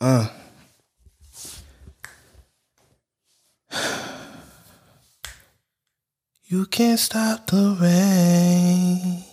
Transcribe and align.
Uh. 0.00 0.28
You 6.44 6.66
can't 6.66 7.00
stop 7.00 7.46
the 7.46 7.76
rain 7.80 9.24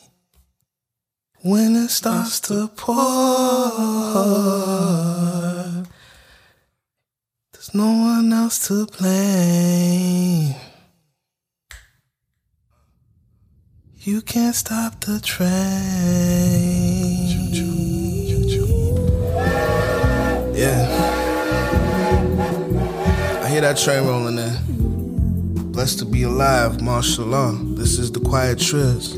when 1.41 1.75
it 1.75 1.89
starts 1.89 2.39
to 2.41 2.69
pour. 2.69 2.95
There's 7.51 7.75
no 7.75 7.91
one 7.91 8.31
else 8.33 8.67
to 8.67 8.87
blame. 8.87 10.55
You 13.99 14.21
can't 14.21 14.55
stop 14.55 15.01
the 15.01 15.19
train. 15.19 15.53
Yeah. 20.53 20.87
I 23.43 23.49
hear 23.49 23.61
that 23.61 23.77
train 23.77 24.05
rolling 24.05 24.37
in. 24.37 25.71
Blessed 25.71 25.99
to 25.99 26.05
be 26.05 26.23
alive, 26.23 26.79
mashallah. 26.79 27.59
This 27.75 27.97
is 27.97 28.11
the 28.11 28.19
quiet 28.19 28.59
triz. 28.59 29.17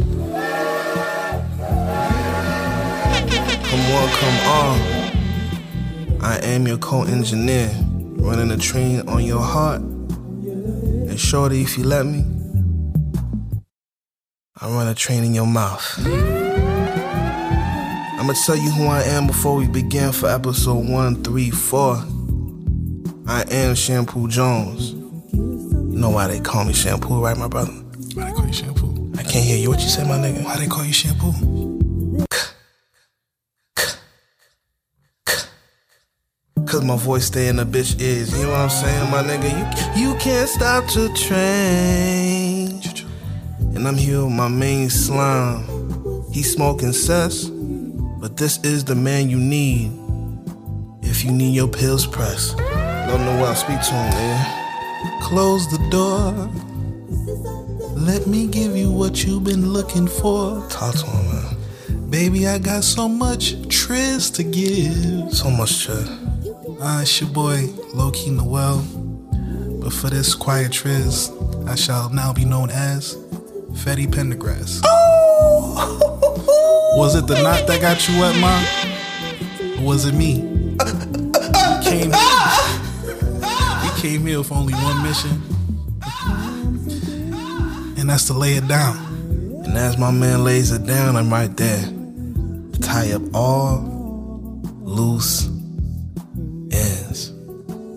Come 3.69 3.85
on, 3.91 4.09
come 4.09 4.37
on. 4.47 4.79
I 6.21 6.39
am 6.43 6.65
your 6.65 6.77
co-engineer, 6.77 7.69
running 8.15 8.51
a 8.51 8.57
train 8.57 9.01
on 9.09 9.25
your 9.25 9.41
heart. 9.41 9.81
And 9.81 11.19
shorty, 11.19 11.61
if 11.61 11.77
you 11.77 11.83
let 11.83 12.05
me, 12.05 12.23
I 14.61 14.69
run 14.69 14.87
a 14.87 14.95
train 14.95 15.25
in 15.25 15.33
your 15.33 15.47
mouth. 15.47 15.99
I'ma 18.25 18.33
tell 18.43 18.55
you 18.55 18.71
who 18.71 18.87
I 18.87 19.03
am 19.03 19.27
before 19.27 19.55
we 19.55 19.67
begin 19.67 20.11
for 20.11 20.27
episode 20.27 20.89
134. 20.89 22.03
I 23.27 23.43
am 23.51 23.75
Shampoo 23.75 24.27
Jones. 24.27 24.93
You 25.33 25.99
know 25.99 26.09
why 26.09 26.25
they 26.25 26.39
call 26.39 26.65
me 26.65 26.73
Shampoo, 26.73 27.23
right, 27.23 27.37
my 27.37 27.47
brother? 27.47 27.71
Why 28.15 28.25
they 28.25 28.31
call 28.35 28.47
you 28.47 28.53
shampoo? 28.53 29.11
I 29.15 29.21
can't 29.21 29.45
hear 29.45 29.59
you. 29.59 29.69
What 29.69 29.79
you 29.79 29.89
say, 29.89 30.03
my 30.05 30.17
nigga? 30.17 30.43
Why 30.43 30.57
they 30.57 30.65
call 30.65 30.83
you 30.83 30.91
shampoo? 30.91 31.33
Cause 36.65 36.83
my 36.83 36.97
voice 36.97 37.27
stay 37.27 37.47
in 37.47 37.57
the 37.57 37.63
bitch 37.63 38.01
ears. 38.01 38.35
You 38.35 38.45
know 38.45 38.53
what 38.53 38.59
I'm 38.61 38.69
saying, 38.71 39.11
my 39.11 39.21
nigga? 39.21 39.95
You, 39.95 40.13
you 40.13 40.15
can't 40.17 40.49
stop 40.49 40.87
the 40.87 41.09
train. 41.13 42.81
And 43.75 43.87
I'm 43.87 43.97
here 43.97 44.23
with 44.23 44.33
my 44.33 44.47
main 44.47 44.89
slime. 44.89 45.75
He 46.33 46.41
smoking 46.41 46.91
cess, 46.91 47.51
but 48.25 48.37
this 48.37 48.57
is 48.63 48.83
the 48.83 48.95
man 48.95 49.29
you 49.29 49.37
need. 49.37 49.91
If 51.03 51.23
you 51.23 51.31
need 51.31 51.53
your 51.53 51.67
pills 51.67 52.07
pressed. 52.07 52.59
Him 52.59 53.23
know 53.23 53.39
what 53.39 53.49
I 53.49 53.53
speak 53.53 53.79
to 53.81 53.93
him, 53.93 54.09
man. 54.09 55.21
Close 55.21 55.69
the 55.69 55.77
door. 55.91 56.31
Let 57.95 58.25
me 58.25 58.47
give 58.47 58.75
you 58.75 58.91
what 58.91 59.23
you've 59.23 59.43
been 59.43 59.71
looking 59.71 60.07
for. 60.07 60.67
Talk 60.69 60.95
to 60.95 61.05
him, 61.05 61.25
man. 61.27 62.09
Baby, 62.09 62.47
I 62.47 62.57
got 62.57 62.83
so 62.83 63.07
much 63.07 63.53
trizz 63.67 64.33
to 64.37 64.43
give. 64.43 65.31
So 65.31 65.51
much 65.51 65.69
shit. 65.69 66.07
Uh, 66.81 67.01
it's 67.03 67.21
your 67.21 67.29
boy, 67.29 67.67
Low 67.93 68.09
Key 68.09 68.31
Noel. 68.31 68.79
But 69.83 69.93
for 69.93 70.09
this 70.09 70.33
quiet 70.33 70.71
trizz, 70.71 71.29
I 71.69 71.75
shall 71.75 72.09
now 72.09 72.33
be 72.33 72.43
known 72.43 72.71
as 72.71 73.17
Fetty 73.83 74.07
Pendergrass. 74.07 74.81
Was 76.95 77.13
it 77.15 77.27
the 77.27 77.35
knot 77.43 77.67
that 77.67 77.81
got 77.81 78.07
you 78.07 78.19
wet, 78.21 78.39
ma? 78.39 79.81
Or 79.81 79.85
was 79.85 80.05
it 80.05 80.13
me? 80.13 80.39
We 80.39 81.83
came 81.83 82.11
here. 82.13 82.21
We 83.83 84.01
came 84.01 84.25
here 84.25 84.37
with 84.37 84.51
only 84.51 84.73
one 84.73 85.03
mission. 85.03 85.41
And 87.97 88.09
that's 88.09 88.27
to 88.27 88.33
lay 88.33 88.53
it 88.53 88.69
down. 88.69 88.95
And 89.65 89.77
as 89.77 89.97
my 89.97 90.09
man 90.09 90.45
lays 90.45 90.71
it 90.71 90.85
down, 90.87 91.17
I'm 91.17 91.29
right 91.29 91.55
there. 91.57 91.83
Tie 92.81 93.11
up 93.11 93.23
all 93.33 94.61
loose 94.79 95.47
ends. 96.71 97.33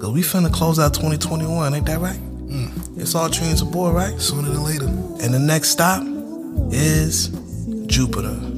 Cause 0.00 0.10
we 0.10 0.22
finna 0.22 0.52
close 0.52 0.80
out 0.80 0.92
2021, 0.94 1.72
ain't 1.72 1.86
that 1.86 2.00
right? 2.00 2.18
Mm. 2.18 2.98
It's 2.98 3.14
all 3.14 3.30
trains 3.30 3.62
aboard, 3.62 3.94
right? 3.94 4.20
Sooner 4.20 4.50
than 4.50 4.64
later. 4.64 4.86
And 4.86 5.32
the 5.32 5.38
next 5.38 5.68
stop 5.68 6.02
is 6.72 7.28
Jupiter. 7.86 8.57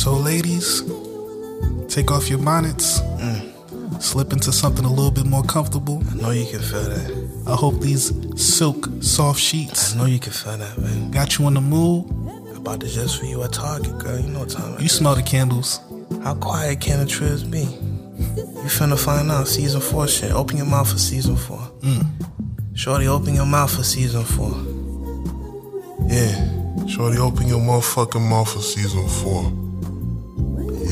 So, 0.00 0.14
ladies, 0.14 0.80
take 1.94 2.10
off 2.10 2.30
your 2.30 2.38
bonnets. 2.38 3.00
Mm. 3.20 4.00
Slip 4.02 4.32
into 4.32 4.50
something 4.50 4.84
a 4.86 4.88
little 4.88 5.10
bit 5.10 5.26
more 5.26 5.42
comfortable. 5.42 6.02
I 6.10 6.14
know 6.14 6.30
you 6.30 6.46
can 6.50 6.60
feel 6.60 6.84
that. 6.84 7.44
I 7.46 7.54
hope 7.54 7.80
these 7.80 8.10
silk 8.42 8.88
soft 9.02 9.38
sheets 9.40 9.94
I 9.94 9.98
know 9.98 10.04
you 10.06 10.18
can 10.18 10.32
feel 10.32 10.56
that, 10.56 10.78
man. 10.78 11.10
got 11.10 11.38
you 11.38 11.46
in 11.48 11.54
the 11.54 11.60
mood. 11.60 12.06
I 12.56 12.58
bought 12.60 12.80
this 12.80 12.94
just 12.94 13.18
for 13.18 13.26
you 13.26 13.42
at 13.42 13.52
Target, 13.52 13.98
girl. 13.98 14.18
You 14.18 14.28
know 14.28 14.40
what 14.40 14.48
time 14.50 14.74
it 14.74 14.80
You 14.80 14.86
is. 14.86 14.92
smell 14.92 15.14
the 15.14 15.22
candles. 15.22 15.80
How 16.22 16.34
quiet 16.34 16.80
can 16.80 17.00
the 17.00 17.06
trips 17.06 17.42
be? 17.42 17.58
You 17.60 18.68
finna 18.68 18.98
find 18.98 19.30
out 19.30 19.48
season 19.48 19.82
four 19.82 20.08
shit. 20.08 20.32
Open 20.32 20.56
your 20.56 20.66
mouth 20.66 20.90
for 20.90 20.98
season 20.98 21.36
four. 21.36 21.58
Mm. 21.82 22.06
Shorty, 22.74 23.06
open 23.06 23.34
your 23.34 23.46
mouth 23.46 23.74
for 23.76 23.82
season 23.82 24.24
four. 24.24 24.52
Yeah, 26.08 26.86
Shorty, 26.86 27.18
open 27.18 27.48
your 27.48 27.60
motherfucking 27.60 28.26
mouth 28.28 28.50
for 28.50 28.60
season 28.60 29.06
four. 29.08 29.69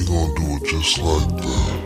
Gonna 0.08 0.34
do 0.36 0.56
it 0.56 0.64
just 0.64 0.98
like 1.00 1.28
that. 1.36 1.77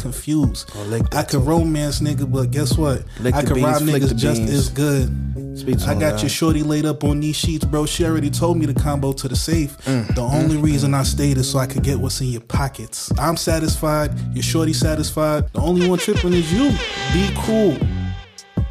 Confused. 0.00 0.70
Oh, 0.74 0.84
I 1.12 1.22
too. 1.22 1.38
romance 1.38 2.00
nigga, 2.00 2.30
but 2.30 2.50
guess 2.50 2.76
what? 2.76 3.04
Lick 3.20 3.34
I 3.34 3.42
beans, 3.42 3.62
rob 3.62 3.82
niggas 3.82 4.16
just 4.16 4.40
beans. 4.40 4.50
as 4.50 4.68
good. 4.70 5.08
To 5.58 5.84
I 5.88 5.94
got 5.94 6.20
your 6.22 6.28
shorty 6.30 6.62
laid 6.62 6.86
up 6.86 7.04
on 7.04 7.20
these 7.20 7.36
sheets, 7.36 7.64
bro. 7.64 7.84
She 7.84 8.04
already 8.04 8.30
told 8.30 8.56
me 8.56 8.66
to 8.66 8.74
combo 8.74 9.12
to 9.12 9.28
the 9.28 9.36
safe. 9.36 9.76
Mm, 9.84 10.14
The 10.14 10.22
only 10.22 10.56
reason 10.56 10.94
I 10.94 11.02
stayed 11.02 11.36
is 11.36 11.50
so 11.50 11.58
I 11.58 11.66
could 11.66 11.82
get 11.82 11.98
what's 11.98 12.20
in 12.20 12.28
your 12.28 12.40
pockets. 12.40 13.12
I'm 13.18 13.36
satisfied. 13.36 14.12
Your 14.34 14.42
shorty 14.42 14.72
satisfied. 14.72 15.52
The 15.52 15.60
only 15.60 15.88
one 15.88 15.98
tripping 15.98 16.32
is 16.32 16.50
you. 16.52 16.70
Be 17.12 17.30
cool. 17.36 17.76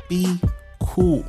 Be 0.08 0.40
cool. 0.80 1.24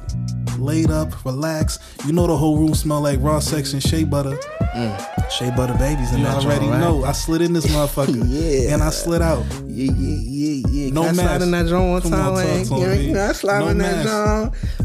Laid 0.60 0.90
up, 0.90 1.24
relax. 1.24 1.78
You 2.06 2.12
know 2.12 2.26
the 2.26 2.36
whole 2.36 2.58
room 2.58 2.74
smell 2.74 3.00
like 3.00 3.18
raw 3.20 3.38
sex 3.40 3.72
and 3.72 3.82
shea 3.82 4.04
butter. 4.04 4.36
Mm. 4.74 5.30
Shea 5.30 5.50
butter 5.50 5.74
babies 5.74 6.12
in 6.12 6.18
You 6.18 6.24
that 6.26 6.44
already 6.44 6.66
joint, 6.66 6.70
right? 6.72 6.80
know. 6.80 7.04
I 7.04 7.12
slid 7.12 7.40
in 7.42 7.52
this 7.52 7.66
motherfucker. 7.74 8.22
Yeah. 8.26 8.74
And 8.74 8.82
I 8.82 8.90
slid 8.90 9.22
out. 9.22 9.44
Yeah, 9.66 9.92
yeah, 9.92 10.18
yeah, 10.22 10.62
yeah. 10.70 10.90
No 10.92 11.02
Can 11.02 11.18
I 11.18 11.22
slide 11.22 11.42
in 11.42 11.50
that 11.52 11.66
joint 11.66 11.90
one 11.90 12.02
Come 12.02 12.10
time, 12.12 12.20
on, 12.20 12.36
talk 12.36 12.44
man? 12.46 12.64
to 12.64 12.68
Can, 12.68 12.90
me. 12.98 13.06
can 13.08 13.16
I 13.16 13.32
slide 13.32 13.58
No 13.60 13.68
in 13.68 13.78
that 13.78 14.04
mess. 14.04 14.06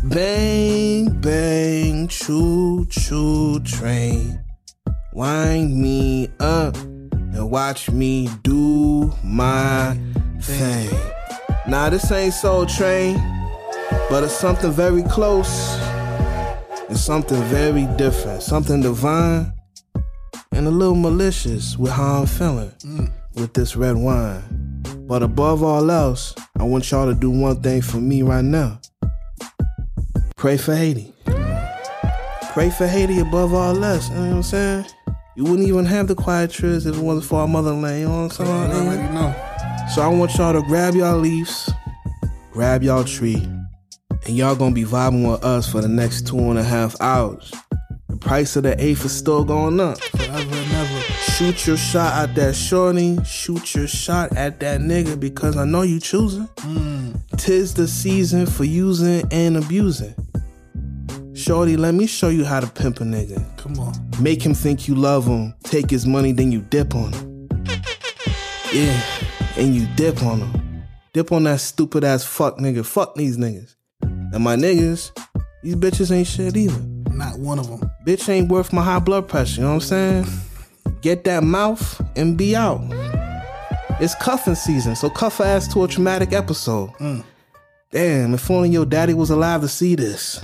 joint? 0.02 0.10
Bang, 0.10 1.22
bang, 1.22 2.08
choo, 2.08 2.86
choo, 2.90 3.60
train. 3.62 4.40
Wind 5.14 5.76
me 5.82 6.30
up 6.40 6.76
and 6.78 7.50
watch 7.52 7.90
me 7.92 8.30
do 8.44 9.14
my 9.24 9.98
thing. 10.42 10.90
Nah, 11.68 11.90
this 11.90 12.12
ain't 12.12 12.34
Soul 12.34 12.66
Train, 12.66 13.16
but 14.10 14.24
it's 14.24 14.36
something 14.36 14.72
very 14.72 15.04
close. 15.04 15.78
It's 16.90 17.02
something 17.02 17.42
very 17.46 17.86
different, 17.98 18.44
something 18.44 18.82
divine, 18.82 19.52
and 20.52 20.68
a 20.68 20.72
little 20.72 20.96
malicious 20.96 21.78
with 21.78 21.92
how 21.92 22.22
I'm 22.22 22.28
feeling 22.28 22.72
with 23.36 23.54
this 23.54 23.76
red 23.76 23.96
wine. 23.96 24.44
But 25.08 25.24
above 25.24 25.64
all 25.64 25.90
else, 25.92 26.36
I 26.60 26.64
want 26.64 26.90
y'all 26.92 27.08
to 27.08 27.14
do 27.14 27.30
one 27.30 27.62
thing 27.62 27.82
for 27.82 27.98
me 27.98 28.22
right 28.22 28.44
now. 28.44 28.80
Pray 30.36 30.58
for 30.58 30.76
Haiti. 30.76 31.14
Pray 32.54 32.70
for 32.70 32.88
Haiti 32.88 33.20
above 33.20 33.54
all 33.54 33.84
else. 33.84 34.10
You 34.10 34.16
know 34.16 34.22
what 34.22 34.36
I'm 34.36 34.44
saying? 34.44 34.86
You 35.36 35.44
wouldn't 35.44 35.68
even 35.68 35.86
have 35.86 36.08
the 36.08 36.16
quiet 36.16 36.52
trips 36.52 36.86
if 36.86 36.96
it 36.96 37.02
wasn't 37.02 37.26
for 37.26 37.42
our 37.42 37.48
motherland. 37.48 38.00
You 38.00 38.08
know 38.08 38.24
what 38.28 38.40
I'm 38.40 38.72
saying? 38.72 39.18
I. 39.18 39.90
So 39.94 40.02
I 40.02 40.08
want 40.08 40.34
y'all 40.36 40.54
to 40.54 40.62
grab 40.62 40.96
y'all 40.96 41.18
leaves, 41.18 41.70
grab 42.52 42.82
y'all 42.84 43.04
tree, 43.04 43.46
and 44.26 44.36
y'all 44.36 44.56
gonna 44.56 44.74
be 44.74 44.84
vibing 44.84 45.30
with 45.30 45.44
us 45.44 45.72
for 45.72 45.82
the 45.82 45.88
next 45.88 46.28
two 46.28 46.38
and 46.38 46.58
a 46.58 46.64
half 46.64 47.00
hours. 47.00 47.54
The 48.10 48.18
price 48.18 48.56
of 48.56 48.64
the 48.64 48.82
eighth 48.84 49.06
is 49.06 49.12
still 49.12 49.44
going 49.44 49.80
up. 49.80 50.00
Forever 50.00 50.56
and 50.56 50.72
ever. 50.74 51.02
Shoot 51.34 51.68
your 51.68 51.78
shot 51.78 52.14
at 52.14 52.36
that 52.36 52.56
shorty. 52.56 53.22
Shoot 53.24 53.76
your 53.76 53.88
shot 53.88 54.36
at 54.38 54.60
that 54.62 54.80
nigga 54.82 55.20
because 55.20 55.58
I 55.58 55.66
know 55.66 55.82
you 55.82 56.00
choosing. 56.00 56.48
Hmm. 56.60 57.14
Tis 57.38 57.74
the 57.74 57.88
season 57.88 58.46
for 58.46 58.64
using 58.64 59.28
and 59.32 59.58
abusing. 59.58 60.16
Shorty, 61.34 61.76
let 61.76 61.94
me 61.94 62.08
show 62.08 62.30
you 62.30 62.46
how 62.46 62.62
to 62.62 62.68
pimp 62.68 63.02
a 63.02 63.04
nigga. 63.04 63.46
Come 63.58 63.78
on. 63.80 63.94
Make 64.22 64.42
him 64.42 64.54
think 64.54 64.88
you 64.88 64.96
love 64.96 65.26
him. 65.26 65.54
Take 65.64 65.90
his 65.90 66.06
money, 66.06 66.32
then 66.32 66.52
you 66.52 66.62
dip 66.62 66.96
on 66.96 67.12
him. 67.12 67.50
Yeah, 68.72 69.02
and 69.58 69.76
you 69.76 69.88
dip 69.96 70.24
on 70.24 70.40
him. 70.40 70.84
Dip 71.14 71.32
on 71.32 71.44
that 71.44 71.60
stupid 71.60 72.04
ass 72.04 72.24
fuck 72.24 72.58
nigga. 72.58 72.86
Fuck 72.86 73.16
these 73.16 73.38
niggas. 73.38 73.75
And 74.36 74.44
my 74.44 74.58
niggas, 74.58 75.18
these 75.64 75.78
bitches 75.78 76.12
ain't 76.12 76.28
shit 76.28 76.58
either. 76.58 76.78
Not 77.10 77.40
one 77.40 77.58
of 77.58 77.70
them. 77.70 77.90
Bitch 78.06 78.28
ain't 78.28 78.50
worth 78.50 78.74
my 78.74 78.84
high 78.84 79.00
blood 79.00 79.30
pressure, 79.30 79.62
you 79.62 79.66
know 79.66 79.76
what 79.76 79.76
I'm 79.76 79.80
saying? 79.80 80.26
Get 81.00 81.24
that 81.24 81.42
mouth 81.42 82.02
and 82.18 82.38
be 82.38 82.54
out. 82.54 82.82
It's 84.02 84.14
cuffing 84.16 84.56
season, 84.56 84.98
so 84.98 85.10
cuff 85.10 85.38
her 85.38 85.46
ass 85.46 85.74
to 85.74 85.86
a 85.86 85.88
traumatic 85.88 86.34
episode. 86.34 86.92
Mm. 86.96 87.24
Damn, 87.92 88.34
if 88.34 88.52
only 88.52 88.72
your 88.72 88.86
daddy 88.86 89.14
was 89.14 89.30
alive 89.30 89.62
to 89.62 89.70
see 89.70 89.96
this. 89.96 90.44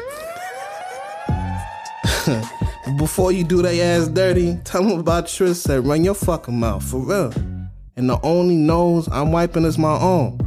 Before 2.98 3.34
you 3.34 3.44
do 3.44 3.62
they 3.62 3.82
ass 3.82 4.08
dirty, 4.08 4.58
tell 4.64 4.84
them 4.84 5.02
about 5.02 5.28
Tristan. 5.28 5.84
Run 5.84 6.06
your 6.06 6.16
fucking 6.16 6.58
mouth, 6.58 6.90
for 6.90 7.00
real. 7.02 7.34
And 7.98 8.10
the 8.10 8.18
only 8.24 8.56
nose 8.56 9.10
I'm 9.12 9.34
wiping 9.34 9.66
is 9.66 9.78
my 9.78 10.00
own. 10.00 10.40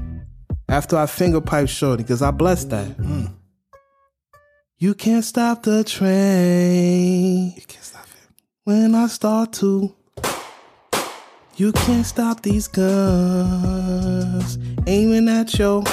After 0.74 0.96
I 0.96 1.06
finger 1.06 1.40
pipe 1.40 1.68
shorty, 1.68 2.02
because 2.02 2.20
I 2.20 2.32
blessed 2.32 2.70
that. 2.70 2.88
You 4.78 4.94
can't 4.94 5.24
stop 5.24 5.62
the 5.62 5.84
train 5.84 7.52
You 7.54 7.62
can't 7.62 7.84
stop 7.84 8.02
it. 8.06 8.42
when 8.64 8.92
I 8.96 9.06
start 9.06 9.52
to. 9.52 9.94
You 11.56 11.70
can't 11.70 12.04
stop 12.04 12.42
these 12.42 12.66
guns 12.66 14.58
aiming 14.88 15.28
at 15.28 15.56
your. 15.56 15.84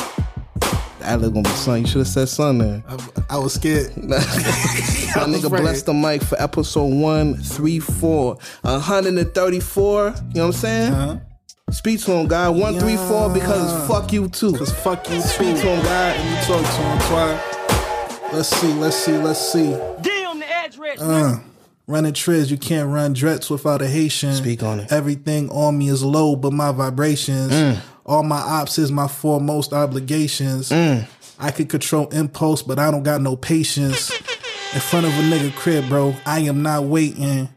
That 1.01 1.21
look 1.21 1.35
gonna 1.35 1.47
be 1.47 1.55
son. 1.55 1.81
You 1.81 1.87
should 1.87 1.99
have 1.99 2.07
said 2.07 2.29
son 2.29 2.57
there. 2.57 2.83
I, 2.87 2.97
I 3.29 3.37
was 3.37 3.53
scared. 3.53 3.95
My 3.97 4.15
nigga 4.17 5.51
ready. 5.51 5.63
bless 5.63 5.83
the 5.83 5.93
mic 5.93 6.23
for 6.23 6.41
episode 6.41 6.85
134. 6.91 8.35
134. 8.61 10.05
You 10.07 10.11
know 10.11 10.17
what 10.31 10.45
I'm 10.47 10.51
saying? 10.53 10.91
Uh-huh. 10.93 11.19
Speak 11.71 12.01
to 12.01 12.11
him, 12.11 12.27
guy. 12.27 12.49
134 12.49 13.29
because 13.33 13.87
fuck 13.87 14.11
you 14.11 14.27
too. 14.27 14.53
Cause 14.53 14.71
fuck 14.71 15.09
you 15.09 15.21
Speak 15.21 15.55
too. 15.55 15.61
to 15.61 15.67
him, 15.75 15.83
guy. 15.83 16.15
Let 16.17 16.25
me 16.25 16.45
talk 16.45 16.65
to 16.75 16.81
him, 16.81 16.97
twat. 16.99 18.33
Let's 18.33 18.49
see, 18.49 18.73
let's 18.73 18.95
see, 18.95 19.17
let's 19.17 19.39
see. 19.51 19.71
Damn 20.01 20.39
the 20.39 20.49
address. 20.49 21.01
Uh, 21.01 21.39
running 21.87 22.13
triz, 22.13 22.49
you 22.49 22.57
can't 22.57 22.89
run 22.89 23.13
dreads 23.13 23.49
without 23.49 23.81
a 23.81 23.87
Haitian. 23.87 24.33
Speak 24.33 24.63
on 24.63 24.81
it. 24.81 24.91
Everything 24.91 25.49
on 25.49 25.77
me 25.77 25.89
is 25.89 26.03
low, 26.03 26.35
but 26.35 26.53
my 26.53 26.71
vibrations. 26.71 27.79
All 28.05 28.23
my 28.23 28.39
ops 28.39 28.77
is 28.77 28.91
my 28.91 29.07
foremost 29.07 29.73
obligations. 29.73 30.71
I 30.71 31.51
could 31.51 31.69
control 31.69 32.07
impulse, 32.09 32.61
but 32.61 32.79
I 32.79 32.91
don't 32.91 33.03
got 33.03 33.21
no 33.21 33.35
patience. 33.35 34.11
In 34.73 34.79
front 34.79 35.05
of 35.05 35.11
a 35.13 35.21
nigga 35.23 35.53
crib, 35.55 35.89
bro, 35.89 36.15
I 36.25 36.39
am 36.41 36.61
not 36.61 36.83
waiting. 36.83 37.49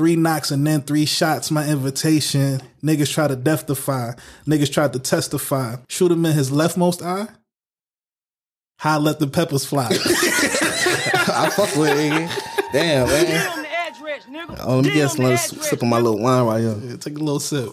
Three 0.00 0.16
knocks 0.16 0.50
and 0.50 0.66
then 0.66 0.80
three 0.80 1.04
shots, 1.04 1.50
my 1.50 1.68
invitation. 1.68 2.62
Niggas 2.82 3.12
try 3.12 3.28
to 3.28 3.36
death 3.36 3.66
defy. 3.66 4.14
Niggas 4.46 4.72
tried 4.72 4.94
to 4.94 4.98
testify. 4.98 5.76
Shoot 5.90 6.10
him 6.10 6.24
in 6.24 6.32
his 6.32 6.50
leftmost 6.50 7.04
eye. 7.04 7.28
How 8.78 8.94
I 8.94 8.98
let 8.98 9.18
the 9.18 9.26
peppers 9.26 9.66
fly. 9.66 9.88
I 9.92 11.50
fuck 11.54 11.76
with 11.76 11.90
it. 11.98 12.30
Damn, 12.72 13.08
man. 13.08 13.26
Damn 13.26 13.62
the 13.62 13.68
address, 13.68 14.24
nigga. 14.24 14.64
Oh, 14.64 14.76
let 14.76 14.86
me 14.86 14.94
get 14.94 15.10
some 15.10 15.24
the 15.24 15.30
little 15.32 15.62
sip 15.62 15.82
of 15.82 15.88
my 15.88 15.98
little 15.98 16.18
wine 16.18 16.46
right 16.46 16.60
here. 16.60 16.78
Yeah, 16.82 16.96
take 16.96 17.16
a 17.16 17.18
little 17.18 17.38
sip. 17.38 17.68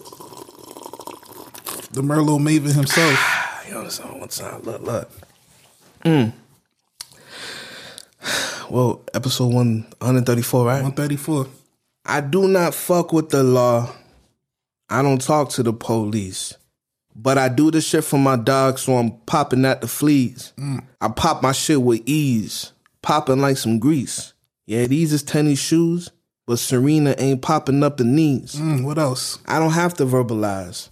The 1.92 2.02
Merlot 2.02 2.40
Maven 2.40 2.74
himself. 2.74 3.34
You 3.68 3.72
know 3.72 3.80
what 3.80 3.84
I'm 3.84 3.90
saying? 3.90 4.20
One 4.20 4.28
time. 4.28 4.62
Look, 4.64 4.82
look. 4.82 5.10
Mm. 6.04 6.32
Well, 8.68 9.00
episode 9.14 9.54
134, 9.54 10.66
right? 10.66 10.82
134. 10.82 11.46
I 12.04 12.20
do 12.20 12.48
not 12.48 12.74
fuck 12.74 13.12
with 13.12 13.30
the 13.30 13.42
law. 13.42 13.92
I 14.88 15.02
don't 15.02 15.20
talk 15.20 15.50
to 15.50 15.62
the 15.62 15.72
police. 15.72 16.54
But 17.14 17.36
I 17.36 17.48
do 17.48 17.70
the 17.70 17.80
shit 17.80 18.04
for 18.04 18.18
my 18.18 18.36
dog, 18.36 18.78
so 18.78 18.96
I'm 18.96 19.10
popping 19.26 19.64
at 19.64 19.80
the 19.80 19.88
fleas. 19.88 20.52
I 21.00 21.08
pop 21.08 21.42
my 21.42 21.52
shit 21.52 21.82
with 21.82 22.02
ease, 22.06 22.72
popping 23.02 23.40
like 23.40 23.56
some 23.56 23.80
grease. 23.80 24.34
Yeah, 24.66 24.86
these 24.86 25.12
is 25.12 25.22
tennis 25.24 25.58
shoes, 25.58 26.10
but 26.46 26.58
Serena 26.60 27.14
ain't 27.18 27.42
popping 27.42 27.82
up 27.82 27.96
the 27.96 28.04
knees. 28.04 28.54
Mm, 28.54 28.84
what 28.84 28.98
else? 28.98 29.38
I 29.46 29.58
don't 29.58 29.72
have 29.72 29.94
to 29.94 30.04
verbalize. 30.04 30.90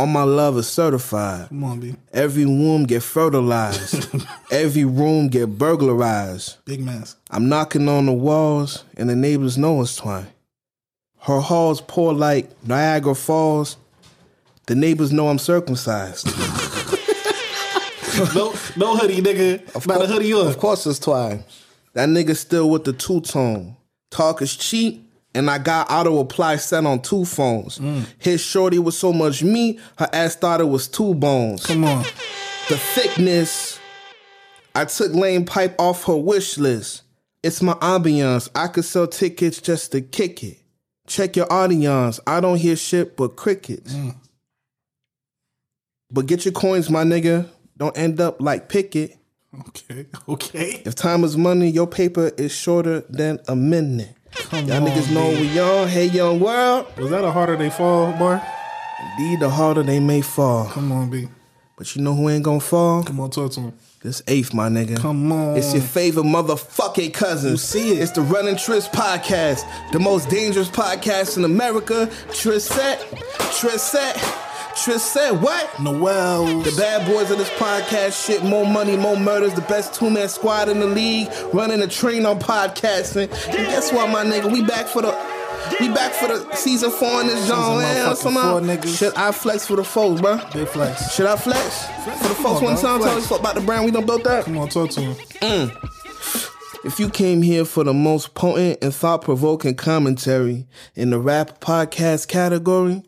All 0.00 0.06
my 0.06 0.22
love 0.22 0.56
is 0.56 0.66
certified. 0.66 1.50
Come 1.50 1.62
on, 1.62 1.78
B. 1.78 1.94
Every 2.10 2.46
womb 2.46 2.84
get 2.84 3.02
fertilized. 3.02 4.08
Every 4.50 4.86
room 4.86 5.28
get 5.28 5.58
burglarized. 5.58 6.56
Big 6.64 6.80
mask. 6.80 7.18
I'm 7.30 7.50
knocking 7.50 7.86
on 7.86 8.06
the 8.06 8.12
walls, 8.14 8.84
and 8.96 9.10
the 9.10 9.14
neighbors 9.14 9.58
know 9.58 9.82
it's 9.82 9.96
twine. 9.96 10.28
Her 11.18 11.40
halls 11.40 11.82
pour 11.82 12.14
like 12.14 12.48
Niagara 12.66 13.14
Falls. 13.14 13.76
The 14.68 14.74
neighbors 14.74 15.12
know 15.12 15.28
I'm 15.28 15.38
circumcised. 15.38 16.24
no, 18.34 18.54
no 18.78 18.96
hoodie, 18.96 19.20
nigga. 19.20 19.86
Not 19.86 20.00
a 20.00 20.06
hoodie 20.06 20.32
on. 20.32 20.46
Of 20.46 20.56
course 20.56 20.86
it's 20.86 20.98
twine. 20.98 21.44
That 21.92 22.08
nigga 22.08 22.34
still 22.34 22.70
with 22.70 22.84
the 22.84 22.94
two 22.94 23.20
tone. 23.20 23.76
Talk 24.10 24.40
is 24.40 24.56
cheap, 24.56 25.09
and 25.34 25.50
I 25.50 25.58
got 25.58 25.90
auto 25.90 26.18
apply 26.18 26.56
set 26.56 26.84
on 26.84 27.00
two 27.00 27.24
phones. 27.24 27.78
Mm. 27.78 28.06
His 28.18 28.40
shorty 28.40 28.78
was 28.78 28.98
so 28.98 29.12
much 29.12 29.42
meat, 29.42 29.80
her 29.98 30.08
ass 30.12 30.36
thought 30.36 30.60
it 30.60 30.68
was 30.68 30.88
two 30.88 31.14
bones. 31.14 31.66
Come 31.66 31.84
on. 31.84 32.02
the 32.68 32.76
thickness. 32.76 33.78
I 34.74 34.84
took 34.84 35.12
lane 35.12 35.44
pipe 35.44 35.74
off 35.78 36.04
her 36.04 36.16
wish 36.16 36.58
list. 36.58 37.02
It's 37.42 37.62
my 37.62 37.72
ambiance. 37.74 38.48
I 38.54 38.68
could 38.68 38.84
sell 38.84 39.06
tickets 39.06 39.60
just 39.60 39.92
to 39.92 40.00
kick 40.00 40.42
it. 40.44 40.58
Check 41.06 41.36
your 41.36 41.52
audience. 41.52 42.20
I 42.26 42.40
don't 42.40 42.58
hear 42.58 42.76
shit 42.76 43.16
but 43.16 43.36
crickets. 43.36 43.92
Mm. 43.94 44.14
But 46.12 46.26
get 46.26 46.44
your 46.44 46.52
coins, 46.52 46.90
my 46.90 47.04
nigga. 47.04 47.48
Don't 47.76 47.96
end 47.96 48.20
up 48.20 48.40
like 48.40 48.68
Pickett. 48.68 49.16
Okay. 49.68 50.06
Okay. 50.28 50.82
If 50.84 50.94
time 50.94 51.24
is 51.24 51.36
money, 51.36 51.68
your 51.70 51.86
paper 51.86 52.30
is 52.36 52.52
shorter 52.52 53.00
than 53.08 53.38
a 53.48 53.56
minute. 53.56 54.14
Come 54.32 54.66
Y'all 54.66 54.82
on, 54.82 54.88
niggas 54.88 55.12
know 55.12 55.30
B. 55.30 55.40
we 55.40 55.48
young. 55.48 55.88
Hey, 55.88 56.06
young 56.06 56.40
world. 56.40 56.86
Was 56.96 57.10
that 57.10 57.24
a 57.24 57.30
harder 57.30 57.56
they 57.56 57.70
fall, 57.70 58.12
bar? 58.12 58.42
Indeed, 59.18 59.40
the 59.40 59.50
harder 59.50 59.82
they 59.82 60.00
may 60.00 60.20
fall. 60.20 60.66
Come 60.68 60.92
on, 60.92 61.10
B. 61.10 61.28
But 61.76 61.96
you 61.96 62.02
know 62.02 62.14
who 62.14 62.28
ain't 62.28 62.44
gonna 62.44 62.60
fall? 62.60 63.02
Come 63.02 63.20
on, 63.20 63.30
talk 63.30 63.52
to 63.52 63.60
him. 63.60 63.72
This 64.02 64.22
eighth, 64.28 64.52
my 64.54 64.68
nigga. 64.68 64.96
Come 64.98 65.30
on. 65.32 65.56
It's 65.56 65.72
your 65.72 65.82
favorite 65.82 66.24
motherfucking 66.24 67.12
cousin. 67.14 67.52
You 67.52 67.56
see 67.56 67.92
it. 67.92 67.98
It's 68.00 68.12
the 68.12 68.22
Running 68.22 68.56
Tris 68.56 68.86
podcast, 68.88 69.62
the 69.92 69.98
most 69.98 70.28
dangerous 70.28 70.68
podcast 70.68 71.36
in 71.36 71.44
America. 71.44 72.08
Trisette, 72.28 72.98
Trisette, 73.58 74.16
Trisette, 74.74 75.40
what? 75.40 75.80
Noel. 75.80 76.60
The 76.60 76.72
bad 76.76 77.06
boys 77.06 77.30
of 77.30 77.38
this 77.38 77.50
podcast 77.50 78.24
shit, 78.26 78.42
more 78.44 78.66
money, 78.66 78.96
more 78.96 79.16
murders, 79.16 79.54
the 79.54 79.60
best 79.62 79.94
two 79.94 80.10
man 80.10 80.28
squad 80.28 80.68
in 80.68 80.80
the 80.80 80.86
league, 80.86 81.28
running 81.52 81.80
a 81.82 81.86
train 81.86 82.24
on 82.24 82.38
podcasting. 82.38 83.30
And 83.48 83.66
guess 83.66 83.92
what, 83.92 84.08
my 84.10 84.24
nigga? 84.24 84.50
We 84.52 84.62
back 84.62 84.86
for 84.86 85.02
the. 85.02 85.40
We 85.78 85.88
back 85.88 86.12
for 86.12 86.26
the 86.26 86.54
season 86.56 86.90
four 86.90 87.20
in 87.20 87.26
this 87.26 87.48
man. 87.48 87.58
motherfucking 87.58 88.16
Somehow, 88.16 88.56
uh, 88.56 88.86
should 88.86 89.14
I 89.14 89.30
flex 89.30 89.66
for 89.66 89.76
the 89.76 89.84
folks, 89.84 90.20
bro? 90.20 90.40
Big 90.54 90.66
flex. 90.68 91.14
Should 91.14 91.26
I 91.26 91.36
flex 91.36 91.86
for 92.20 92.28
the 92.28 92.34
folks 92.34 92.58
on, 92.58 92.64
one 92.64 92.76
time? 92.76 93.00
Tell 93.00 93.12
Flex. 93.12 93.30
us 93.30 93.38
about 93.38 93.54
the 93.56 93.60
brand 93.60 93.84
we 93.84 93.90
done 93.90 94.06
built 94.06 94.24
that. 94.24 94.44
Come 94.44 94.56
on, 94.56 94.68
talk 94.68 94.90
to 94.90 95.00
him. 95.00 95.14
Mm. 95.14 95.76
If 96.84 96.98
you 96.98 97.10
came 97.10 97.42
here 97.42 97.66
for 97.66 97.84
the 97.84 97.92
most 97.92 98.34
potent 98.34 98.78
and 98.80 98.94
thought 98.94 99.22
provoking 99.22 99.74
commentary 99.74 100.66
in 100.94 101.10
the 101.10 101.18
rap 101.18 101.60
podcast 101.60 102.28
category, 102.28 103.02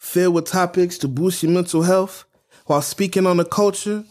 filled 0.00 0.34
with 0.34 0.46
topics 0.46 0.98
to 0.98 1.06
boost 1.08 1.42
your 1.44 1.52
mental 1.52 1.82
health 1.82 2.24
while 2.66 2.82
speaking 2.82 3.26
on 3.26 3.36
the 3.36 3.44
culture, 3.44 4.02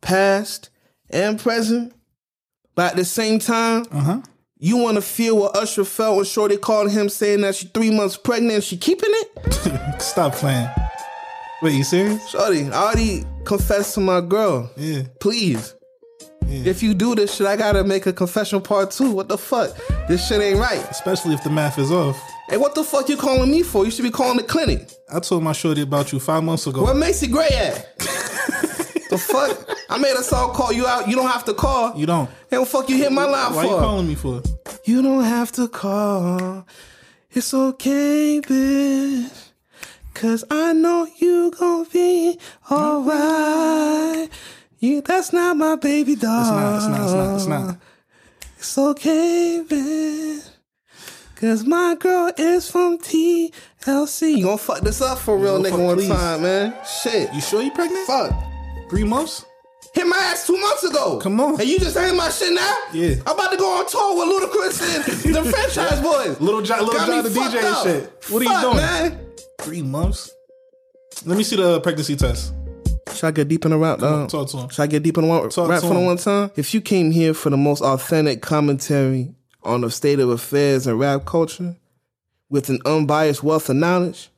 past 0.00 0.70
and 1.10 1.40
present, 1.40 1.92
but 2.76 2.92
at 2.92 2.96
the 2.96 3.04
same 3.04 3.40
time, 3.40 3.86
Uh 3.90 4.00
huh. 4.00 4.20
You 4.60 4.76
want 4.76 4.96
to 4.96 5.02
feel 5.02 5.36
what 5.38 5.56
Usher 5.56 5.84
felt 5.84 6.16
when 6.16 6.24
Shorty 6.24 6.56
called 6.56 6.90
him 6.90 7.08
saying 7.08 7.42
that 7.42 7.54
she 7.54 7.68
three 7.68 7.92
months 7.92 8.16
pregnant 8.16 8.54
and 8.54 8.64
she 8.64 8.76
keeping 8.76 9.10
it? 9.12 10.00
Stop 10.02 10.34
playing. 10.34 10.68
Wait, 11.62 11.74
you 11.74 11.84
serious? 11.84 12.28
Shorty, 12.28 12.64
I 12.68 12.72
already 12.72 13.24
confessed 13.44 13.94
to 13.94 14.00
my 14.00 14.20
girl. 14.20 14.68
Yeah. 14.76 15.02
Please. 15.20 15.74
If 16.50 16.82
you 16.82 16.92
do 16.94 17.14
this 17.14 17.34
shit, 17.36 17.46
I 17.46 17.54
gotta 17.56 17.84
make 17.84 18.06
a 18.06 18.12
confession 18.12 18.60
part 18.60 18.90
two. 18.90 19.12
What 19.12 19.28
the 19.28 19.38
fuck? 19.38 19.76
This 20.08 20.26
shit 20.26 20.40
ain't 20.40 20.58
right. 20.58 20.84
Especially 20.90 21.34
if 21.34 21.44
the 21.44 21.50
math 21.50 21.78
is 21.78 21.92
off. 21.92 22.20
Hey, 22.48 22.56
what 22.56 22.74
the 22.74 22.82
fuck 22.82 23.08
you 23.10 23.16
calling 23.18 23.50
me 23.50 23.62
for? 23.62 23.84
You 23.84 23.90
should 23.90 24.04
be 24.04 24.10
calling 24.10 24.38
the 24.38 24.42
clinic. 24.42 24.90
I 25.12 25.20
told 25.20 25.42
my 25.42 25.52
shorty 25.52 25.82
about 25.82 26.12
you 26.12 26.18
five 26.18 26.42
months 26.42 26.66
ago. 26.66 26.82
Where 26.82 26.94
Macy 26.94 27.26
Gray 27.26 27.48
at? 27.48 27.98
the 29.10 29.18
fuck? 29.18 29.68
I 29.90 29.98
made 29.98 30.14
us 30.14 30.32
all 30.32 30.50
call 30.50 30.72
you 30.72 30.86
out. 30.86 31.08
You 31.08 31.16
don't 31.16 31.28
have 31.28 31.44
to 31.44 31.54
call. 31.54 31.94
You 31.94 32.06
don't. 32.06 32.30
Hey, 32.48 32.56
what 32.56 32.68
fuck 32.68 32.88
you 32.88 32.96
hit 32.96 33.12
my 33.12 33.24
line 33.24 33.50
for? 33.50 33.56
Why 33.56 33.64
you 33.64 33.76
calling 33.76 34.08
me 34.08 34.14
for? 34.14 34.42
You 34.84 35.02
don't 35.02 35.24
have 35.24 35.52
to 35.52 35.68
call. 35.68 36.66
It's 37.32 37.52
okay, 37.52 38.40
bitch. 38.42 39.48
Cause 40.14 40.44
I 40.50 40.72
know 40.72 41.06
you 41.18 41.52
gon' 41.52 41.86
be 41.92 42.38
alright. 42.70 44.30
You, 44.78 45.02
that's 45.02 45.32
not 45.32 45.56
my 45.56 45.76
baby 45.76 46.16
dog. 46.16 46.40
It's 46.40 46.50
not. 46.50 46.76
It's 46.76 46.86
not. 46.86 47.04
It's 47.04 47.12
not. 47.12 47.34
It's 47.36 47.46
not. 47.46 47.76
It's 48.56 48.78
okay, 48.78 49.64
bitch. 49.68 50.47
Cause 51.40 51.64
my 51.64 51.94
girl 51.94 52.32
is 52.36 52.68
from 52.68 52.98
TLC. 52.98 54.38
You 54.38 54.42
gonna 54.42 54.58
fuck 54.58 54.80
this 54.80 55.00
up 55.00 55.18
for 55.18 55.38
real 55.38 55.62
nigga 55.62 55.78
one 55.78 55.94
please. 55.94 56.08
time, 56.08 56.42
man. 56.42 56.74
Shit. 56.84 57.32
You 57.32 57.40
sure 57.40 57.62
you 57.62 57.70
pregnant? 57.70 58.08
fuck. 58.08 58.32
Three 58.90 59.04
months? 59.04 59.44
Hit 59.94 60.04
my 60.08 60.16
ass 60.16 60.48
two 60.48 60.56
months 60.58 60.82
ago. 60.82 61.20
Come 61.20 61.40
on. 61.40 61.60
And 61.60 61.68
you 61.68 61.78
just 61.78 61.94
saying 61.94 62.16
my 62.16 62.28
shit 62.30 62.52
now? 62.52 62.76
Yeah. 62.92 63.14
I'm 63.24 63.38
about 63.38 63.52
to 63.52 63.56
go 63.56 63.78
on 63.78 63.86
tour 63.86 64.18
with 64.18 64.50
Ludacris 64.50 64.96
and 64.96 65.34
the 65.36 65.48
franchise 65.48 66.00
boys. 66.00 66.40
Little 66.40 66.60
John, 66.60 66.84
Little 66.84 67.06
John 67.06 67.22
the 67.22 67.30
DJ 67.30 67.34
fucked 67.52 67.54
and 67.54 68.02
shit. 68.02 68.24
What 68.32 68.42
are 68.44 68.56
you 68.56 68.60
doing? 68.60 68.76
man? 68.76 69.20
Three 69.60 69.82
months? 69.82 70.32
Let 71.24 71.38
me 71.38 71.44
see 71.44 71.54
the 71.54 71.80
pregnancy 71.82 72.16
test. 72.16 72.52
Should 73.14 73.26
I 73.26 73.30
get 73.30 73.46
deep 73.46 73.64
in 73.64 73.70
the 73.70 73.78
rap, 73.78 74.00
dog? 74.00 74.24
Uh, 74.24 74.26
talk 74.26 74.48
to 74.50 74.56
him. 74.56 74.68
Should 74.70 74.82
I 74.82 74.86
get 74.88 75.04
deep 75.04 75.16
in 75.16 75.28
the 75.28 75.32
rap, 75.32 75.50
Talk 75.52 75.68
rap 75.70 75.82
for 75.82 75.94
the 75.94 76.00
one 76.00 76.16
time? 76.16 76.50
If 76.56 76.74
you 76.74 76.80
came 76.80 77.12
here 77.12 77.32
for 77.32 77.50
the 77.50 77.56
most 77.56 77.80
authentic 77.80 78.42
commentary 78.42 79.36
on 79.62 79.80
the 79.82 79.90
state 79.90 80.20
of 80.20 80.28
affairs 80.30 80.86
and 80.86 80.98
rap 80.98 81.24
culture 81.24 81.76
with 82.50 82.68
an 82.68 82.78
unbiased 82.86 83.42
wealth 83.42 83.68
of 83.68 83.76
knowledge, 83.76 84.30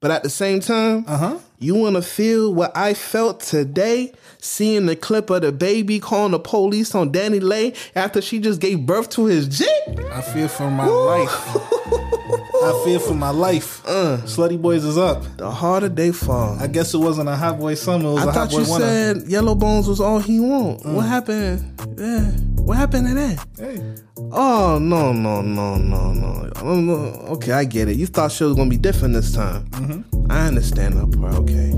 but 0.00 0.10
at 0.10 0.22
the 0.22 0.30
same 0.30 0.60
time, 0.60 1.04
Uh 1.08 1.16
huh. 1.16 1.38
you 1.58 1.74
want 1.74 1.96
to 1.96 2.02
feel 2.02 2.54
what 2.54 2.76
I 2.76 2.94
felt 2.94 3.40
today 3.40 4.12
seeing 4.40 4.86
the 4.86 4.94
clip 4.94 5.30
of 5.30 5.42
DaBaby 5.42 6.00
calling 6.00 6.30
the 6.32 6.38
police 6.38 6.94
on 6.94 7.10
DaniLeigh 7.12 7.74
after 7.96 8.20
she 8.20 8.38
just 8.38 8.60
gave 8.60 8.86
birth 8.86 9.10
to 9.10 9.24
his 9.26 9.48
jit? 9.48 9.68
I 10.12 10.20
feel 10.20 10.46
for 10.48 10.70
my 10.70 10.86
life. 10.86 11.56
I 12.64 12.82
fear 12.84 12.98
for 12.98 13.14
my 13.14 13.30
life. 13.30 13.82
Uh. 13.86 14.18
Slutty 14.24 14.60
Boys 14.60 14.84
is 14.84 14.98
up. 14.98 15.22
The 15.36 15.50
harder 15.50 15.88
they 15.88 16.12
fall. 16.12 16.56
I 16.58 16.66
guess 16.66 16.92
it 16.94 16.98
wasn't 16.98 17.28
a 17.28 17.36
hot 17.36 17.58
boy 17.58 17.74
summer. 17.74 18.08
It 18.08 18.12
was 18.14 18.18
I 18.20 18.22
a 18.22 18.26
hot 18.26 18.34
thought 18.34 18.50
boy 18.50 18.58
you 18.64 18.70
winter. 18.72 18.86
said 18.86 19.28
Yellow 19.28 19.54
Bones 19.54 19.86
was 19.88 20.00
all 20.00 20.18
he 20.18 20.40
want. 20.40 20.84
What 20.84 21.06
happened? 21.06 21.80
Yeah. 21.98 22.30
What 22.62 22.76
happened 22.76 23.08
to 23.08 23.14
that? 23.14 23.46
Hey, 23.58 23.94
Oh 24.32 24.78
no 24.80 25.12
no 25.12 25.40
no 25.40 25.76
no 25.76 26.12
no. 26.12 26.50
Oh. 26.56 27.32
Okay, 27.34 27.52
I 27.52 27.64
get 27.64 27.88
it. 27.88 27.96
You 27.96 28.06
thought 28.06 28.32
shit 28.32 28.46
was 28.48 28.56
gonna 28.56 28.68
be 28.68 28.76
different 28.76 29.14
this 29.14 29.32
time. 29.34 29.64
Mm-hmm. 29.70 30.30
I 30.30 30.46
understand 30.46 30.94
that 30.94 31.18
part. 31.18 31.34
Okay. 31.34 31.72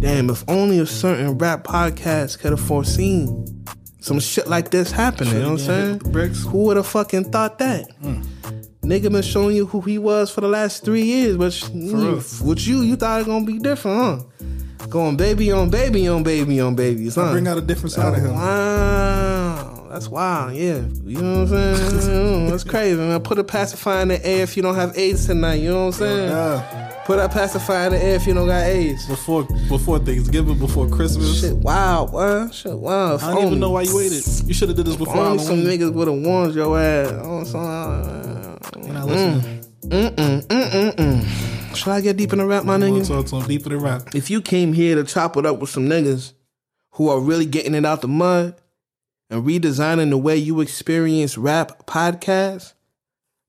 Damn, 0.00 0.30
if 0.30 0.42
only 0.48 0.78
a 0.78 0.86
certain 0.86 1.38
rap 1.38 1.64
podcast 1.64 2.38
could 2.40 2.50
have 2.50 2.60
foreseen 2.60 3.44
some 4.00 4.18
shit 4.20 4.46
like 4.48 4.70
this 4.70 4.90
happening. 4.90 5.34
You 5.34 5.40
know 5.40 5.52
what 5.52 5.60
I'm 5.60 5.66
saying? 5.66 5.98
bricks. 6.12 6.42
Who 6.44 6.64
would 6.64 6.76
have 6.76 6.86
fucking 6.86 7.30
thought 7.30 7.58
that? 7.58 7.86
Nigga 8.86 9.10
been 9.10 9.20
showing 9.22 9.56
you 9.56 9.66
who 9.66 9.80
he 9.80 9.98
was 9.98 10.30
for 10.30 10.40
the 10.40 10.48
last 10.48 10.84
three 10.84 11.02
years, 11.02 11.36
but 11.36 11.74
you, 11.74 12.22
with 12.44 12.66
you, 12.68 12.82
you 12.82 12.94
thought 12.94 13.20
it 13.20 13.26
gonna 13.26 13.44
be 13.44 13.58
different, 13.58 13.98
huh? 14.78 14.86
Going 14.86 15.16
baby 15.16 15.50
on 15.50 15.70
baby 15.70 16.06
on 16.06 16.22
baby 16.22 16.60
on 16.60 16.76
babies, 16.76 17.16
huh? 17.16 17.32
bring 17.32 17.48
out 17.48 17.58
a 17.58 17.62
different 17.62 17.90
side 17.90 18.16
of 18.16 18.24
him. 18.24 18.32
Wow, 18.34 19.88
that's 19.90 20.08
wild. 20.08 20.54
Yeah, 20.54 20.84
you 21.04 21.20
know 21.20 21.42
what 21.44 21.52
I'm 21.52 21.76
saying. 22.00 22.46
that's 22.50 22.62
crazy, 22.62 22.96
man. 22.96 23.20
Put 23.22 23.40
a 23.40 23.44
pacifier 23.44 24.02
in 24.02 24.08
the 24.08 24.24
air 24.24 24.44
if 24.44 24.56
you 24.56 24.62
don't 24.62 24.76
have 24.76 24.96
AIDS 24.96 25.26
tonight. 25.26 25.56
You 25.56 25.70
know 25.70 25.86
what 25.86 25.86
I'm 25.86 25.92
saying? 25.92 26.30
Yeah. 26.30 26.85
Put 27.06 27.20
a 27.20 27.28
pacifier 27.28 27.86
in 27.86 27.92
the 27.92 28.02
air 28.02 28.16
if 28.16 28.26
you 28.26 28.34
don't 28.34 28.48
got 28.48 28.64
AIDS. 28.64 29.06
Before 29.06 29.44
before 29.68 30.00
Thanksgiving, 30.00 30.58
before 30.58 30.88
Christmas. 30.88 31.40
Shit, 31.40 31.54
wow, 31.54 32.06
boy. 32.06 32.48
Shit, 32.50 32.76
wow. 32.76 33.14
I 33.18 33.32
don't 33.32 33.46
even 33.46 33.60
know 33.60 33.70
why 33.70 33.82
you 33.82 33.94
waited. 33.96 34.26
You 34.44 34.52
should 34.52 34.70
have 34.70 34.76
did 34.76 34.86
this 34.86 34.96
before 34.96 35.16
Only 35.16 35.38
some 35.44 35.58
niggas 35.58 35.92
would 35.92 36.08
have 36.08 36.16
warned 36.16 36.56
your 36.56 36.76
ass. 36.76 37.12
Oh, 37.22 37.44
so, 37.44 37.58
uh, 37.60 38.58
You're 38.82 38.92
not 38.92 39.06
listening. 39.06 39.64
Mm-mm, 39.82 40.46
mm-mm, 40.48 40.96
mm. 40.96 41.76
Should 41.76 41.88
I 41.90 42.00
get 42.00 42.16
deep 42.16 42.32
in 42.32 42.40
the 42.40 42.44
rap, 42.44 42.64
my 42.64 42.76
nigga? 42.76 43.06
talk 43.06 43.26
to 43.26 43.36
him 43.36 43.46
deeper 43.46 43.68
than 43.68 43.78
rap. 43.78 44.12
If 44.12 44.28
you 44.28 44.42
came 44.42 44.72
here 44.72 44.96
to 44.96 45.04
chop 45.04 45.36
it 45.36 45.46
up 45.46 45.60
with 45.60 45.70
some 45.70 45.88
niggas 45.88 46.32
who 46.94 47.08
are 47.08 47.20
really 47.20 47.46
getting 47.46 47.74
it 47.76 47.84
out 47.86 48.00
the 48.00 48.08
mud 48.08 48.60
and 49.30 49.44
redesigning 49.44 50.10
the 50.10 50.18
way 50.18 50.36
you 50.36 50.60
experience 50.60 51.38
rap 51.38 51.86
podcasts, 51.86 52.72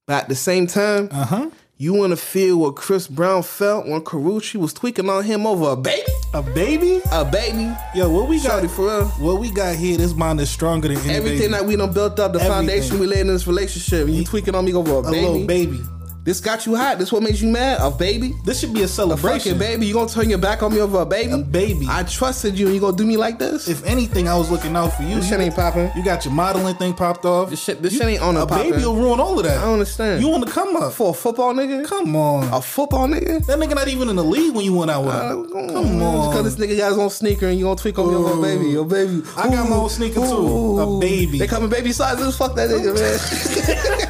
but 0.05 0.21
at 0.23 0.29
the 0.29 0.35
same 0.35 0.67
time, 0.67 1.09
Uh 1.11 1.25
huh. 1.25 1.49
You 1.79 1.93
want 1.93 2.09
to 2.09 2.17
feel 2.17 2.57
what 2.57 2.75
Chris 2.75 3.07
Brown 3.07 3.43
felt 3.43 3.85
when 3.85 4.01
Karrueche 4.01 4.55
was 4.55 4.73
tweaking 4.73 5.09
on 5.11 5.23
him 5.23 5.45
over 5.45 5.69
a 5.69 5.75
baby? 5.75 6.01
A 6.33 6.41
baby? 6.41 7.01
A 7.11 7.23
baby? 7.23 7.71
Yo, 7.93 8.09
what 8.09 8.27
we 8.27 8.37
got? 8.41 8.53
Shorty, 8.53 8.67
for 8.67 8.85
real. 8.87 9.05
What 9.19 9.39
we 9.39 9.51
got 9.51 9.75
here? 9.75 9.95
This 9.95 10.15
mind 10.15 10.41
is 10.41 10.49
stronger 10.49 10.87
than 10.87 10.97
Everything 11.07 11.37
baby. 11.39 11.47
that 11.49 11.65
we 11.65 11.75
done 11.75 11.93
built 11.93 12.19
up, 12.19 12.33
the 12.33 12.39
Everything. 12.39 12.51
foundation 12.67 12.99
we 12.99 13.05
laid 13.05 13.19
in 13.21 13.27
this 13.27 13.45
relationship, 13.45 14.07
and 14.07 14.15
you 14.15 14.23
tweaking 14.25 14.55
on 14.55 14.65
me 14.65 14.73
over 14.73 14.91
a 14.91 14.97
a 14.97 15.03
baby. 15.11 15.21
little 15.21 15.45
baby. 15.45 15.79
This 16.27 16.41
got 16.41 16.65
you 16.65 16.75
hot. 16.75 16.99
This 16.99 17.09
what 17.09 17.23
makes 17.23 17.39
you 17.39 17.47
mad? 17.49 17.79
A 17.79 17.89
baby? 17.89 18.33
This 18.43 18.59
should 18.59 18.73
be 18.73 18.81
a 18.81 18.83
A 18.83 18.87
celebration. 18.89 19.53
fucking 19.53 19.59
baby? 19.59 19.85
You 19.85 19.93
gonna 19.93 20.09
turn 20.09 20.29
your 20.29 20.39
back 20.39 20.61
on 20.61 20.73
me 20.73 20.81
over 20.81 20.99
a 20.99 21.05
baby? 21.05 21.31
A 21.31 21.37
baby. 21.37 21.85
I 21.89 22.03
trusted 22.03 22.59
you, 22.59 22.65
and 22.65 22.75
you 22.75 22.81
gonna 22.81 22.97
do 22.97 23.05
me 23.05 23.15
like 23.15 23.39
this? 23.39 23.69
If 23.69 23.85
anything, 23.85 24.27
I 24.27 24.35
was 24.35 24.51
looking 24.51 24.75
out 24.75 24.89
for 24.97 25.03
you. 25.03 25.15
this 25.15 25.29
shit 25.29 25.39
ain't 25.39 25.55
popping. 25.55 25.89
You 25.95 26.03
got 26.03 26.25
your 26.25 26.33
modeling 26.33 26.75
thing 26.75 26.93
popped 26.95 27.23
off. 27.23 27.49
This 27.49 27.63
shit, 27.63 27.81
this 27.81 27.93
You- 27.93 27.99
shit 27.99 28.07
ain't 28.09 28.21
on 28.21 28.35
a 28.35 28.41
a 28.41 28.45
popping. 28.45 28.71
baby 28.71 28.83
will 28.83 28.97
ruin 28.97 29.21
all 29.21 29.39
of 29.39 29.45
that. 29.45 29.57
I 29.57 29.61
don't 29.61 29.73
understand. 29.75 30.21
You 30.21 30.27
want 30.27 30.45
to 30.45 30.51
come 30.51 30.75
up? 30.75 30.91
for 30.91 31.11
a 31.11 31.13
football 31.13 31.53
nigga? 31.53 31.85
Come 31.87 32.13
on. 32.17 32.53
A 32.53 32.61
football 32.61 33.07
nigga? 33.07 33.45
That 33.45 33.57
nigga 33.57 33.75
not 33.75 33.87
even 33.87 34.09
in 34.09 34.17
the 34.17 34.23
league 34.25 34.53
when 34.53 34.65
you 34.65 34.73
went 34.73 34.91
out 34.91 35.05
with 35.05 35.15
Uh, 35.15 35.29
him. 35.29 35.49
come 35.49 35.69
Come 35.69 36.01
on. 36.03 36.29
Because 36.35 36.55
this 36.57 36.67
nigga 36.67 36.77
got 36.77 36.89
his 36.89 36.97
own 36.97 37.09
sneaker 37.09 37.47
and 37.47 37.57
you 37.57 37.63
gonna 37.63 37.77
tweak 37.77 37.97
on 37.99 38.09
me 38.09 38.15
over 38.15 38.33
a 38.33 38.41
baby. 38.41 38.65
Your 38.71 38.83
baby. 38.83 39.23
I 39.37 39.47
got 39.49 39.69
my 39.69 39.77
own 39.77 39.89
sneaker 39.89 40.19
too. 40.19 40.79
A 40.79 40.99
baby. 40.99 41.39
They 41.39 41.47
coming 41.47 41.69
baby 41.69 41.93
sizes? 41.93 42.35
Fuck 42.35 42.53
that 42.55 42.69
nigga, 42.69 42.93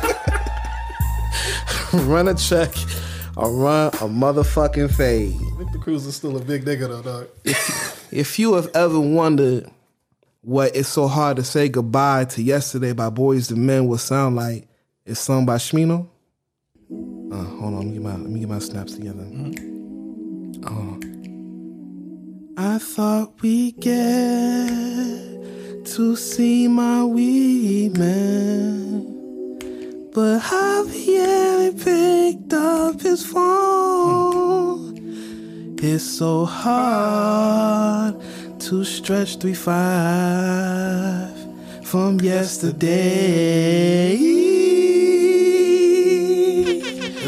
man. 0.03 0.13
run 1.93 2.27
a 2.27 2.33
check 2.33 2.73
or 3.37 3.51
run 3.51 3.87
a 3.87 4.07
motherfucking 4.07 4.93
fade. 4.93 5.35
Victor 5.57 5.79
Cruz 5.79 6.05
is 6.05 6.15
still 6.15 6.35
a 6.37 6.41
big 6.43 6.65
nigga 6.65 6.87
though, 6.87 7.01
dog. 7.01 7.27
If 8.11 8.39
you 8.39 8.53
have 8.55 8.69
ever 8.73 8.99
wondered 8.99 9.69
what 10.41 10.75
It's 10.75 10.89
So 10.89 11.07
Hard 11.07 11.37
to 11.37 11.43
Say 11.43 11.69
Goodbye 11.69 12.25
to 12.25 12.41
Yesterday 12.41 12.93
by 12.93 13.09
Boyz 13.09 13.51
II 13.51 13.57
Men 13.57 13.87
would 13.87 13.99
sound 13.99 14.35
like, 14.35 14.67
it's 15.05 15.19
sung 15.19 15.45
by 15.45 15.55
Shmino. 15.55 16.07
Uh, 16.89 17.35
hold 17.35 17.73
on, 17.73 17.77
let 17.77 17.85
me 17.85 17.93
get 17.93 18.01
my, 18.01 18.11
let 18.11 18.29
me 18.29 18.39
get 18.39 18.49
my 18.49 18.59
snaps 18.59 18.95
together. 18.95 19.23
Hold 20.69 21.03
on. 21.03 22.55
I 22.57 22.79
thought 22.79 23.41
we 23.41 23.73
get 23.73 24.69
to 25.85 26.15
see 26.15 26.67
my 26.67 27.03
wee 27.03 27.89
man. 27.89 29.16
But 30.17 30.41
Javier 30.41 31.77
picked 31.83 32.51
up 32.51 32.99
his 33.01 33.23
phone. 33.23 34.97
It's 35.77 36.03
so 36.03 36.43
hard 36.43 38.15
to 38.61 38.83
stretch 38.83 39.37
three 39.37 39.53
five 39.53 41.37
from 41.83 42.19
yesterday. 42.19 43.67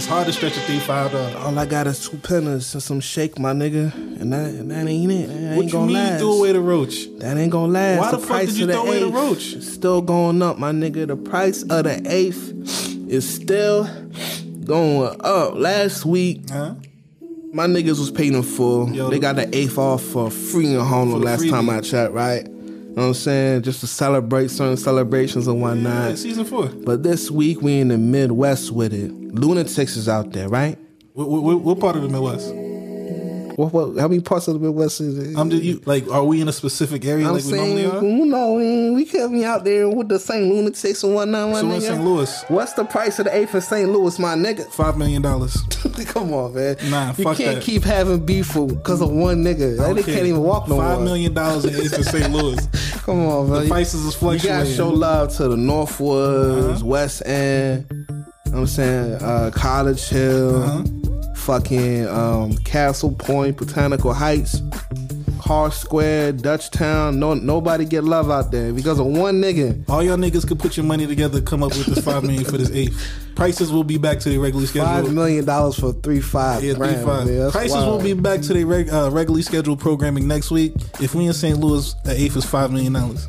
Hard 0.10 0.26
to 0.26 0.34
stretch 0.34 0.58
a 0.58 0.62
three 0.62 0.80
five. 0.80 1.14
All 1.36 1.58
I 1.60 1.66
got 1.68 1.86
is 1.86 2.10
two 2.10 2.18
pennies 2.18 2.74
and 2.74 2.82
some 2.82 3.00
shake, 3.00 3.38
my 3.38 3.54
nigga, 3.54 3.94
and 3.94 4.34
that, 4.34 4.48
and 4.48 4.72
that 4.72 4.88
ain't 4.88 5.12
it. 5.12 5.28
That 5.28 5.34
ain't 5.36 5.56
What 5.58 5.66
you 5.68 5.72
gonna 5.72 5.86
mean 5.86 5.96
you 5.98 6.02
last. 6.02 6.20
threw 6.20 6.34
away 6.40 6.52
the 6.52 6.62
roach? 6.62 7.08
That 7.20 7.38
ain't 7.38 7.52
gonna 7.52 7.72
last. 7.72 8.00
Why 8.00 8.12
the 8.12 8.18
the 8.18 8.22
fuck 8.24 8.30
price 8.30 8.48
did 8.50 8.58
you 8.58 8.66
throw 8.68 8.82
away 8.88 9.00
the 9.02 9.10
roach? 9.10 9.54
is 9.54 9.72
Still 9.72 10.02
going 10.02 10.42
up, 10.42 10.58
my 10.58 10.72
nigga. 10.72 11.06
The 11.08 11.16
price 11.16 11.62
of 11.62 11.84
the 11.84 12.02
eighth 12.08 12.52
is 13.08 13.30
still 13.30 13.88
going 14.64 15.16
up. 15.24 15.54
Last 15.56 16.06
week, 16.06 16.50
Huh? 16.50 16.74
my 17.54 17.68
niggas 17.68 18.00
was 18.00 18.10
paid 18.10 18.34
in 18.34 18.42
full. 18.42 18.90
Yo. 18.92 19.12
they 19.12 19.20
got 19.20 19.36
the 19.36 19.56
eighth 19.56 19.78
off 19.78 20.02
for 20.02 20.32
free 20.32 20.74
in 20.74 20.80
Harlem 20.80 21.22
last 21.22 21.44
freebie. 21.44 21.50
time 21.52 21.70
I 21.70 21.82
checked, 21.82 22.14
right? 22.14 22.48
You 22.90 22.96
know 22.96 23.02
what 23.04 23.08
I'm 23.10 23.14
saying? 23.14 23.62
Just 23.62 23.82
to 23.82 23.88
celebrate 23.88 24.50
certain 24.50 24.76
celebrations 24.76 25.48
and 25.48 25.62
whatnot. 25.62 26.10
Yeah, 26.10 26.16
season 26.16 26.44
four. 26.44 26.68
But 26.68 27.04
this 27.04 27.30
week 27.30 27.62
we 27.62 27.80
in 27.80 27.90
the 27.90 27.98
Midwest 27.98 28.72
with 28.72 28.94
it. 28.94 29.12
Lunatics 29.12 29.96
is 29.96 30.10
out 30.10 30.34
there, 30.34 30.50
right? 30.50 30.78
What, 31.14 31.30
what, 31.30 31.62
what 31.62 31.80
part 31.80 31.96
of 31.96 32.02
the 32.02 32.10
Midwest? 32.10 32.52
What, 33.60 33.74
what, 33.74 34.00
how 34.00 34.08
many 34.08 34.22
parts 34.22 34.48
of 34.48 34.54
the 34.54 34.60
Midwest 34.62 35.02
is 35.02 35.18
it? 35.18 35.38
I'm 35.38 35.50
just 35.50 35.64
you, 35.64 35.82
like, 35.86 36.08
are 36.10 36.24
we 36.24 36.40
in 36.40 36.48
a 36.48 36.54
specific 36.54 37.04
area 37.04 37.26
I'm 37.28 37.34
like 37.34 37.44
we 37.44 37.50
saying, 37.52 37.76
normally 37.76 37.86
are? 37.86 38.18
you 38.18 38.26
know, 38.26 38.56
man, 38.58 38.94
we 38.94 39.04
could 39.06 39.32
be 39.32 39.44
out 39.44 39.66
there 39.66 39.90
with 39.90 40.08
the 40.08 40.18
same 40.18 40.50
lunatics 40.50 41.04
and 41.04 41.14
whatnot, 41.14 41.50
my 41.50 41.60
So 41.62 41.70
in. 41.72 41.82
St. 41.82 42.02
Louis. 42.04 42.44
What's 42.48 42.74
the 42.74 42.86
price 42.86 43.20
of 43.20 43.26
the 43.26 43.36
eighth 43.36 43.54
in 43.54 43.62
St. 43.62 43.90
Louis, 43.90 44.18
my 44.18 44.36
nigga? 44.36 44.66
Five 44.72 44.98
million 44.98 45.22
dollars. 45.22 45.58
Come 46.08 46.34
on, 46.34 46.54
man. 46.56 46.78
Nah, 46.90 47.14
you 47.18 47.26
can't 47.26 47.38
that. 47.38 47.62
keep 47.64 47.84
having 47.84 48.26
beef 48.26 48.54
because 48.54 49.02
of 49.02 49.12
one 49.12 49.44
nigga. 49.44 49.78
Nigga 49.78 50.06
can't 50.06 50.26
even 50.26 50.40
walk 50.42 50.70
no 50.70 50.76
more. 50.82 51.00
million 51.02 51.34
dollars 51.34 51.66
in 51.66 51.76
East 51.84 51.98
of 51.98 52.06
St. 52.06 52.32
Louis. 52.34 52.66
Come 53.04 53.26
on, 53.28 53.50
man. 53.50 53.64
The 53.64 53.68
prices 53.70 54.06
is 54.06 54.16
fluctuating. 54.16 54.50
You 54.52 54.64
gotta 54.64 54.74
show 54.74 54.90
love 54.90 55.36
to 55.36 55.50
the 55.50 55.56
Northwoods, 55.58 56.76
Uh-huh. 56.76 56.86
West 56.86 57.24
End. 57.26 57.86
You 57.90 58.56
know 58.56 58.60
I'm 58.62 58.68
saying 58.68 59.14
uh, 59.22 59.52
College 59.54 60.08
Hill, 60.08 60.64
Uh-huh. 60.64 60.84
Fucking 61.50 62.08
um, 62.08 62.56
Castle 62.58 63.12
Point, 63.12 63.58
Botanical 63.58 64.14
Heights, 64.14 64.62
Hart 65.40 65.74
Square, 65.74 66.34
Dutchtown. 66.34 67.18
No, 67.18 67.34
nobody 67.34 67.86
get 67.86 68.04
love 68.04 68.30
out 68.30 68.52
there 68.52 68.72
because 68.72 69.00
of 69.00 69.08
one 69.08 69.42
nigga. 69.42 69.84
All 69.90 70.04
y'all 70.04 70.16
niggas 70.16 70.48
could 70.48 70.60
put 70.60 70.78
your 70.78 70.86
money 70.86 71.08
together, 71.08 71.42
come 71.42 71.64
up 71.64 71.72
with 71.72 71.88
this 71.88 72.06
five 72.06 72.22
million 72.24 72.46
for 72.46 72.60
this 72.60 72.70
eighth. 72.70 73.04
Prices 73.36 73.72
will 73.72 73.84
be 73.84 73.98
back 73.98 74.20
to 74.20 74.30
the 74.30 74.38
regularly 74.38 74.68
Five 74.68 74.98
scheduled. 74.98 75.16
million 75.16 75.44
dollars 75.44 75.80
for 75.80 75.92
three 75.92 76.22
five. 76.22 76.64
Yeah, 76.64 76.76
three 76.76 76.94
five. 77.04 77.26
man. 77.26 77.50
Prices 77.50 77.72
wild. 77.72 77.98
will 77.98 78.04
be 78.04 78.14
back 78.14 78.42
to 78.42 78.54
the 78.54 78.64
reg, 78.64 78.90
uh, 78.94 79.10
regularly 79.12 79.42
scheduled 79.42 79.80
programming 79.80 80.28
next 80.28 80.52
week. 80.52 80.74
If 81.02 81.16
we 81.16 81.26
in 81.26 81.34
St. 81.34 81.58
Louis, 81.58 81.96
the 82.06 82.12
eighth 82.12 82.38
is 82.38 82.46
five 82.46 82.72
million 82.72 82.94
dollars. 82.94 83.28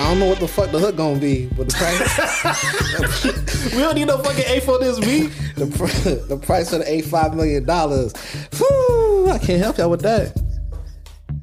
I 0.00 0.08
don't 0.08 0.18
know 0.18 0.26
what 0.26 0.40
the 0.40 0.48
fuck 0.48 0.70
the 0.72 0.78
hook 0.78 0.96
gonna 0.96 1.20
be, 1.20 1.46
but 1.56 1.68
the 1.68 1.74
price, 1.74 3.64
We 3.74 3.80
don't 3.80 3.94
need 3.94 4.06
no 4.06 4.18
fucking 4.18 4.44
eighth 4.46 4.68
on 4.68 4.80
this 4.80 4.98
beat. 4.98 5.30
the, 5.56 5.66
pr- 5.66 6.26
the 6.28 6.36
price 6.38 6.72
of 6.72 6.80
the 6.80 6.90
eight 6.92 7.04
five 7.04 7.34
million 7.34 7.64
dollars. 7.64 8.12
Whew, 8.56 9.28
I 9.30 9.38
can't 9.38 9.62
help 9.62 9.78
y'all 9.78 9.90
with 9.90 10.00
that. 10.02 10.36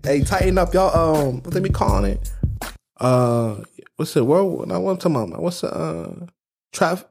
Hey, 0.03 0.21
tighten 0.23 0.57
up 0.57 0.73
y'all. 0.73 1.17
Um, 1.27 1.41
what 1.43 1.53
they 1.53 1.59
be 1.59 1.69
calling 1.69 2.13
it? 2.13 2.31
Uh, 2.99 3.57
what's 3.97 4.15
it? 4.17 4.25
World? 4.25 4.67
Not 4.67 4.81
what 4.81 4.91
I'm 4.91 4.97
talking 4.97 5.31
about. 5.31 5.41
What's 5.43 5.61
the 5.61 5.73
uh, 5.73 6.25
traffic? 6.73 7.07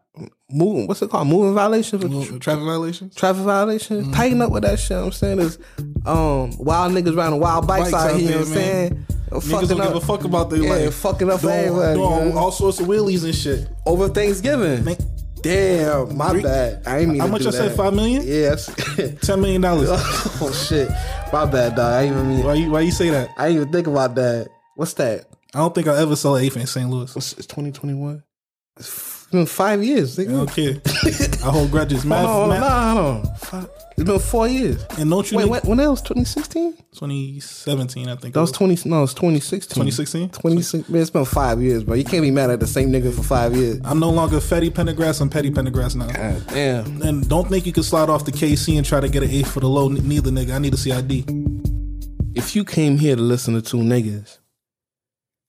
Moving. 0.50 0.87
What's 0.87 1.03
it 1.03 1.11
called? 1.11 1.29
Moving 1.29 1.55
violation 1.55 1.99
for 1.99 2.09
Traffic 2.38 2.65
violations. 2.65 3.15
traffic 3.15 3.43
violation. 3.43 4.03
Mm-hmm. 4.03 4.12
Tighten 4.12 4.43
up 4.43 4.50
with 4.50 4.62
that 4.62 4.79
shit. 4.79 4.97
I'm 4.97 5.12
saying 5.12 5.41
is, 5.41 5.59
um, 6.07 6.57
wild 6.59 6.93
niggas 6.93 7.17
riding 7.17 7.38
wild 7.41 7.67
bikes, 7.67 7.91
Bikes 7.91 7.95
out, 8.05 8.11
out 8.15 8.21
here. 8.21 8.38
there, 8.45 8.85
you 8.85 8.91
know 8.91 8.97
what 8.97 9.16
I'm 9.33 9.40
Niggas 9.40 9.68
don't 9.68 9.78
give 9.78 9.97
a 9.97 10.00
fuck 10.00 10.25
about 10.25 10.50
their 10.50 10.62
yeah, 10.62 10.71
life. 10.71 10.95
fucking 10.95 11.30
up 11.30 11.40
Doing, 11.40 11.54
everybody. 11.54 11.95
doing 11.99 12.28
man. 12.28 12.37
all 12.38 12.52
sorts 12.52 12.78
of 12.80 12.87
wheelies 12.87 13.25
and 13.25 13.35
shit. 13.35 13.68
over 13.85 14.09
Thanksgiving. 14.09 14.85
Man, 14.85 14.97
Damn, 15.42 16.16
my 16.16 16.30
Three- 16.30 16.42
bad. 16.42 16.83
I 16.87 16.99
ain't 17.00 17.11
mean 17.11 17.21
How 17.21 17.26
to 17.26 17.33
much 17.33 17.42
do 17.42 17.49
I 17.49 17.50
said? 17.52 17.71
that. 17.73 17.76
Five 17.76 17.95
million? 17.95 18.23
Yes. 18.26 18.66
Ten 19.26 19.40
million 19.40 19.61
dollars. 19.62 19.88
oh 19.92 20.52
shit, 20.68 20.88
my 21.33 21.45
bad, 21.45 21.76
dog. 21.76 21.92
I 21.92 22.02
ain't 22.02 22.12
even 22.12 22.28
mean. 22.28 22.45
Why 22.45 22.54
you 22.54 22.71
why 22.71 22.80
you 22.80 22.90
say 22.90 23.11
that? 23.11 23.30
I 23.37 23.49
didn't 23.49 23.61
even 23.62 23.73
think 23.73 23.87
about 23.87 24.14
that. 24.16 24.49
What's 24.75 24.95
that? 24.95 25.26
I 25.54 25.59
don't 25.59 25.75
think 25.75 25.87
I 25.88 25.97
ever 26.00 26.16
saw 26.16 26.35
an 26.37 26.45
eighth 26.45 26.56
in 26.56 26.66
St. 26.66 26.88
Louis. 26.88 27.14
What's 27.14 27.33
it's 27.35 27.47
2021? 27.47 28.23
It's 28.78 29.26
been 29.30 29.47
five 29.47 29.83
years. 29.85 30.18
I 30.18 30.25
Nigga. 30.25 30.30
don't 30.30 30.50
care. 30.50 31.47
I 31.49 31.50
hold 31.52 31.71
grudges. 31.71 32.04
Math, 32.04 32.26
Hold 32.26 32.42
on, 32.45 32.49
math- 32.49 32.61
nah, 32.61 32.95
hold 32.95 33.26
on. 33.26 33.35
Five- 33.37 33.68
It's 33.99 34.05
been 34.05 34.19
four 34.19 34.47
years. 34.47 34.85
And 34.99 35.09
don't 35.09 35.31
you 35.31 35.38
Wait, 35.38 35.49
when, 35.49 35.62
when 35.62 35.81
else? 35.81 36.03
2016? 36.03 36.76
2017, 36.93 38.09
I 38.11 38.17
think. 38.17 38.35
That 38.35 38.41
was 38.41 38.53
20. 38.53 38.87
No, 38.87 39.05
it's 39.05 39.15
2016. 39.15 39.71
2016? 39.71 40.29
26. 40.31 40.91
Man, 40.91 41.00
it's 41.00 41.09
been 41.09 41.25
five 41.25 41.62
years, 41.62 41.83
bro. 41.83 41.95
You 41.95 42.05
can't 42.05 42.21
be 42.21 42.31
mad 42.31 42.50
at 42.50 42.61
the 42.61 42.67
same 42.67 42.91
nigga 42.91 43.11
for 43.15 43.23
five 43.23 43.57
years. 43.57 43.81
I'm 43.85 43.99
no 43.99 44.11
longer 44.11 44.37
Fetty 44.37 44.69
Pendergrass. 44.69 45.23
I'm 45.23 45.31
Petty 45.31 45.50
Pendergrass 45.50 45.97
now. 45.97 46.09
God 46.09 46.47
damn. 46.49 47.00
And 47.00 47.26
don't 47.26 47.49
think 47.49 47.65
you 47.65 47.73
can 47.73 47.85
slide 47.85 48.11
off 48.11 48.26
the 48.26 48.33
KC 48.33 48.76
and 48.76 48.85
try 48.85 49.00
to 49.00 49.09
get 49.09 49.23
an 49.23 49.31
eighth 49.31 49.50
for 49.50 49.61
the 49.61 49.69
low. 49.69 49.88
Neither 49.88 50.31
nigga. 50.31 50.55
I 50.55 50.59
need 50.59 50.75
a 50.75 50.76
CID. 50.76 51.25
If 52.35 52.55
you 52.55 52.67
came 52.67 52.99
here 52.99 53.17
to 53.17 53.23
listen 53.23 53.55
to 53.55 53.62
two 53.62 53.79
niggas 53.79 54.41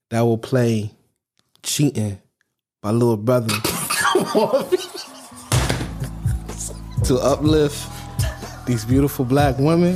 that 0.10 0.22
will 0.22 0.38
play 0.38 0.94
cheating 1.64 2.22
by 2.82 2.92
little 2.92 3.18
brother 3.18 3.50
to 7.04 7.18
uplift 7.22 7.97
these 8.68 8.86
beautiful 8.86 9.26
black 9.26 9.58
women 9.60 9.96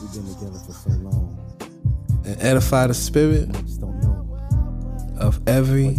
We've 0.00 0.12
been 0.14 0.34
together 0.34 0.58
for 0.66 0.72
so 0.72 0.90
long. 0.90 1.38
and 2.24 2.40
edify 2.42 2.86
the 2.88 2.94
spirit 2.94 3.48
of 5.18 5.40
every 5.48 5.98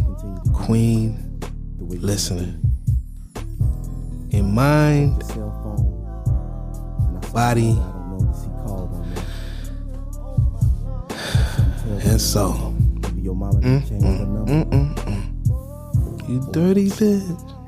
queen 0.54 1.40
the 1.78 1.86
way 1.86 1.98
listening. 1.98 2.62
In 4.32 4.54
mind, 4.54 5.22
your 5.22 5.30
cell 5.30 5.52
phone. 5.64 7.16
And 7.16 7.26
I 7.26 7.30
Body. 7.32 7.72
I 7.72 7.76
don't 7.76 8.10
know 8.12 8.32
this. 8.32 8.44
He 8.44 8.50
called 8.66 8.94
on 8.94 9.10
me. 9.12 9.22
Something 11.56 11.74
tells 11.84 12.06
and 12.06 12.14
me 12.14 12.20
so, 12.20 12.76
maybe 13.10 13.22
your 13.24 13.36
mama 13.36 13.62
done 13.62 13.82
mm, 13.82 13.90
changed 13.90 14.18
her 14.18 14.26
mm, 14.26 14.66
mm, 14.70 14.72
number. 14.72 16.32
you 16.32 16.50
dirty 16.54 16.90
bitch. 16.90 17.59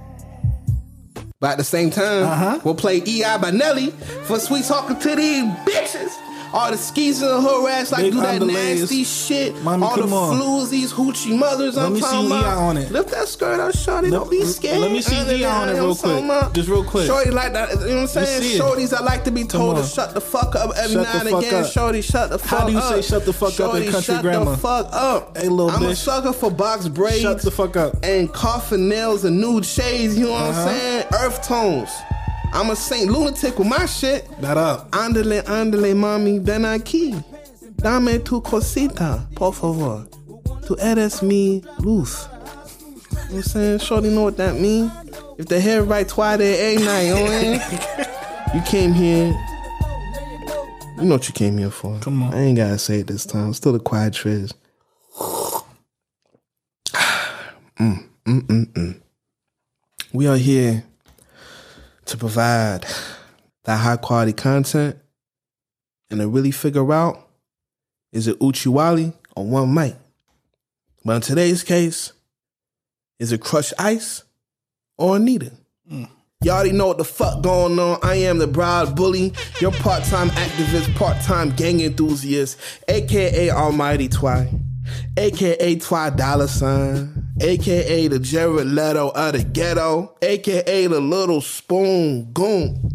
But 1.41 1.51
at 1.53 1.57
the 1.57 1.63
same 1.65 1.89
time, 1.89 2.23
Uh-huh. 2.23 2.59
we'll 2.63 2.75
play 2.75 3.01
EI 3.05 3.37
by 3.41 3.51
Nelly 3.51 3.87
for 4.27 4.39
sweet 4.39 4.63
talking 4.65 4.97
to 4.99 5.15
these 5.15 5.43
bitches. 5.65 6.11
All 6.53 6.69
the 6.69 6.77
skis 6.77 7.21
and 7.21 7.41
harass, 7.43 7.91
like 7.93 8.01
Big 8.01 8.11
do 8.11 8.19
that 8.19 8.41
underlays. 8.41 8.79
nasty 8.81 9.03
shit. 9.05 9.61
Mommy, 9.63 9.85
all 9.85 9.95
the 9.95 10.01
come 10.01 10.13
on. 10.13 10.37
flus, 10.37 10.69
these 10.69 10.91
hoochie 10.91 11.37
mothers. 11.37 11.77
Let 11.77 11.85
I'm 11.85 11.93
me 11.93 12.01
see 12.01 12.05
talking 12.07 12.31
EI 12.31 12.39
about. 12.39 12.57
on 12.57 12.77
it. 12.77 12.91
Lift 12.91 13.09
that 13.11 13.27
skirt 13.29 13.59
up, 13.59 13.73
shorty. 13.75 14.09
Don't 14.09 14.29
be 14.29 14.43
scared. 14.43 14.79
let 14.79 14.91
me 14.91 15.01
see 15.01 15.15
EI 15.15 15.45
on 15.45 15.69
it 15.69 15.73
real 15.75 15.95
quick. 15.95 16.23
about. 16.25 16.53
Just 16.53 16.67
real 16.67 16.83
quick. 16.83 17.05
Shorty 17.07 17.31
like 17.31 17.53
that. 17.53 17.69
You 17.71 17.75
know 17.77 17.85
what 17.93 18.01
I'm 18.01 18.07
saying? 18.07 18.41
see. 18.41 18.59
Shorties 18.59 18.93
I 18.93 19.01
like 19.01 19.23
to 19.23 19.31
be 19.31 19.45
told 19.45 19.77
to 19.77 19.83
shut 19.83 20.13
the 20.13 20.19
fuck 20.21 20.55
up 20.55 20.71
every 20.77 20.93
Shut 20.95 21.03
now 21.03 21.19
and 21.21 21.45
again. 21.45 21.63
up. 21.63 21.71
Shorty, 21.71 22.01
shut 22.01 22.29
the 22.31 22.37
fuck 22.39 22.51
up. 22.53 22.59
How 22.59 22.67
do 22.67 22.73
you 22.73 22.81
say 22.81 23.01
shut 23.01 23.25
the 23.25 23.33
fuck 23.33 23.57
up 23.59 23.75
in 23.75 23.83
Shorty, 23.83 23.91
country 23.91 24.21
grammar? 24.21 24.51
the 24.51 24.57
fuck 24.57 24.89
up. 24.91 25.37
Hey, 25.37 25.47
little 25.47 25.71
I'm 25.71 25.83
a 25.85 25.95
sucker 25.95 26.33
for 26.33 26.51
box 26.51 26.87
braids 26.89 27.21
Shut 27.21 27.41
the 27.41 27.51
fuck 27.51 27.77
up. 27.77 27.95
and 28.03 28.31
coffin 28.33 28.89
nails 28.89 29.23
and 29.23 29.39
nude 29.39 29.65
shades, 29.65 30.17
you 30.17 30.25
know 30.25 30.31
what 30.33 30.41
Uh-huh. 30.41 30.61
I'm 30.61 30.67
saying? 30.67 31.05
Earth 31.13 31.41
tones. 31.47 31.89
I'm 32.53 32.69
a 32.69 32.75
Saint 32.75 33.09
lunatic 33.09 33.57
with 33.57 33.67
my 33.67 33.85
shit. 33.85 34.27
That 34.41 34.57
up. 34.57 34.91
Andale, 34.91 35.41
andale, 35.43 35.95
mami, 35.95 36.41
ven 36.41 36.63
aquí. 36.63 37.23
Dame 37.77 38.19
tu 38.23 38.41
cosita, 38.41 39.25
por 39.35 39.53
favor. 39.53 40.05
Tu 40.65 40.75
eres 40.79 41.21
mi 41.23 41.63
luz. 41.79 42.27
You 42.27 42.37
know 42.37 43.17
what 43.17 43.33
I'm 43.35 43.41
saying? 43.43 43.79
Shorty 43.79 44.09
know 44.09 44.23
what 44.23 44.37
that 44.37 44.55
mean. 44.55 44.91
If 45.37 45.47
the 45.47 45.59
hair 45.59 45.83
right 45.83 46.07
twice 46.07 46.37
they 46.37 46.73
ain't 46.73 46.83
night, 46.83 47.07
you 47.07 47.15
know 47.15 47.57
what 47.57 48.53
You 48.55 48.61
came 48.63 48.93
here. 48.93 49.27
You 50.97 51.07
know 51.07 51.15
what 51.15 51.27
you 51.27 51.33
came 51.33 51.57
here 51.57 51.71
for. 51.71 51.97
Come 51.99 52.21
on. 52.21 52.33
I 52.33 52.41
ain't 52.41 52.57
gotta 52.57 52.77
say 52.77 52.99
it 52.99 53.07
this 53.07 53.25
time. 53.25 53.53
Still 53.53 53.71
the 53.73 53.79
quiet 53.79 54.13
triz. 54.13 54.53
Mm, 57.79 58.03
mm, 58.25 58.41
mm, 58.41 58.65
mm. 58.73 59.01
We 60.13 60.27
are 60.27 60.37
here 60.37 60.83
to 62.11 62.17
provide 62.17 62.85
that 63.63 63.77
high 63.77 63.97
quality 63.97 64.33
content 64.33 64.97
and 66.09 66.19
to 66.19 66.27
really 66.27 66.51
figure 66.51 66.91
out 66.93 67.27
is 68.11 68.27
it 68.27 68.39
Uchiwali 68.39 69.13
or 69.35 69.45
one 69.45 69.73
mic. 69.73 69.95
But 71.03 71.15
in 71.15 71.21
today's 71.21 71.63
case, 71.63 72.13
is 73.19 73.31
it 73.31 73.41
Crush 73.41 73.73
Ice 73.79 74.23
or 74.97 75.15
Anita? 75.15 75.51
Mm. 75.89 76.09
Y'all 76.43 76.55
already 76.55 76.71
know 76.71 76.87
what 76.87 76.97
the 76.97 77.03
fuck 77.03 77.41
going 77.43 77.79
on. 77.79 77.99
I 78.01 78.15
am 78.15 78.39
the 78.39 78.47
Broad 78.47 78.95
Bully, 78.95 79.31
your 79.59 79.71
part-time 79.71 80.29
activist, 80.29 80.93
part-time 80.95 81.51
gang 81.51 81.79
enthusiast, 81.81 82.57
aka 82.87 83.51
Almighty 83.51 84.07
Twy, 84.07 84.49
aka 85.17 85.75
Twy 85.77 86.09
Dollar 86.11 86.47
Sign, 86.47 87.33
aka 87.41 88.07
the 88.07 88.19
Jared 88.19 88.67
Leto 88.67 89.09
of 89.09 89.33
the 89.33 89.43
ghetto, 89.43 90.15
aka 90.21 90.87
the 90.87 90.99
Little 90.99 91.41
Spoon 91.41 92.31
Goon, 92.31 92.89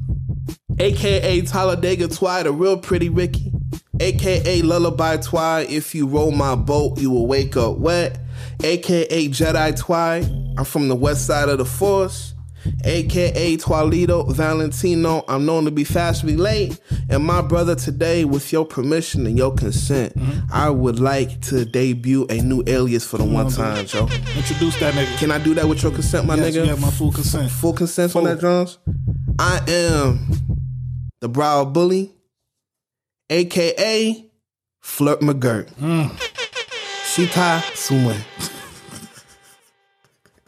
aka 0.78 1.40
Talladega 1.42 2.08
Twy, 2.08 2.42
the 2.42 2.52
real 2.52 2.78
pretty 2.78 3.08
Ricky, 3.08 3.52
aka 4.00 4.62
Lullaby 4.62 5.16
Twy. 5.18 5.62
If 5.68 5.94
you 5.94 6.06
roll 6.06 6.32
my 6.32 6.54
boat, 6.54 6.98
you 7.00 7.10
will 7.10 7.26
wake 7.26 7.56
up 7.56 7.78
wet, 7.78 8.18
aka 8.62 9.28
Jedi 9.28 9.78
Twy. 9.78 10.18
I'm 10.58 10.64
from 10.64 10.88
the 10.88 10.94
west 10.94 11.26
side 11.26 11.48
of 11.48 11.58
the 11.58 11.64
force 11.64 12.34
aka 12.84 13.56
Twalito 13.56 14.30
Valentino. 14.32 15.24
I'm 15.28 15.46
known 15.46 15.64
to 15.64 15.70
be 15.70 15.84
fashionably 15.84 16.36
late. 16.36 16.78
And 17.08 17.24
my 17.24 17.40
brother, 17.42 17.74
today, 17.74 18.24
with 18.24 18.52
your 18.52 18.64
permission 18.64 19.26
and 19.26 19.36
your 19.36 19.54
consent, 19.54 20.16
mm-hmm. 20.16 20.52
I 20.52 20.70
would 20.70 20.98
like 20.98 21.40
to 21.42 21.64
debut 21.64 22.26
a 22.28 22.40
new 22.40 22.62
alias 22.66 23.06
for 23.06 23.18
the 23.18 23.24
one 23.24 23.50
time, 23.50 23.86
Joe. 23.86 24.08
Introduce 24.36 24.78
that 24.80 24.94
nigga. 24.94 25.18
Can 25.18 25.30
I 25.30 25.38
do 25.38 25.54
that 25.54 25.68
with 25.68 25.82
your 25.82 25.92
consent, 25.92 26.26
my 26.26 26.36
yes, 26.36 26.54
nigga? 26.54 26.66
have 26.66 26.80
my 26.80 26.90
full 26.90 27.12
consent. 27.12 27.50
Full 27.50 27.72
consent 27.72 28.14
on 28.16 28.24
that, 28.24 28.40
Jones? 28.40 28.78
I 29.38 29.60
am 29.68 30.26
the 31.20 31.28
Brow 31.28 31.64
Bully, 31.64 32.12
aka 33.30 34.24
Flirt 34.80 35.20
McGirt. 35.20 35.66
Mm. 35.74 36.10
Shita 37.04 37.60
Suman. 37.72 38.52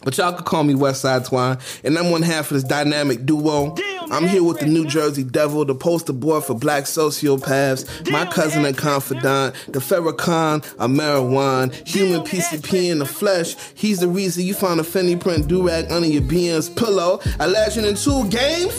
But 0.08 0.16
y'all 0.16 0.32
could 0.32 0.46
call 0.46 0.64
me 0.64 0.72
Westside 0.72 1.28
Twine, 1.28 1.58
and 1.84 1.98
I'm 1.98 2.10
one 2.10 2.22
half 2.22 2.50
of 2.50 2.54
this 2.54 2.64
dynamic 2.64 3.26
duo. 3.26 3.74
I'm 4.10 4.26
here 4.26 4.42
with 4.42 4.58
the 4.58 4.64
New 4.64 4.86
Jersey 4.86 5.22
Devil, 5.22 5.66
the 5.66 5.74
poster 5.74 6.14
boy 6.14 6.40
for 6.40 6.54
black 6.54 6.84
sociopaths, 6.84 8.10
my 8.10 8.24
cousin 8.24 8.64
and 8.64 8.74
confidant, 8.74 9.54
the 9.66 9.80
Farrakhan 9.80 10.64
of 10.78 10.90
marijuana, 10.90 11.74
human 11.86 12.22
PCP 12.22 12.90
in 12.90 13.00
the 13.00 13.04
flesh. 13.04 13.54
He's 13.74 13.98
the 13.98 14.08
reason 14.08 14.46
you 14.46 14.54
found 14.54 14.80
a 14.80 14.82
Fendi 14.82 15.20
print 15.20 15.46
durag 15.46 15.90
under 15.90 16.08
your 16.08 16.22
BM's 16.22 16.70
pillow. 16.70 17.20
A 17.38 17.46
legend 17.46 17.86
in 17.86 17.94
two 17.94 18.26
games, 18.30 18.74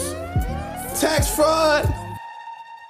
tax 0.99 1.29
fraud, 1.35 1.93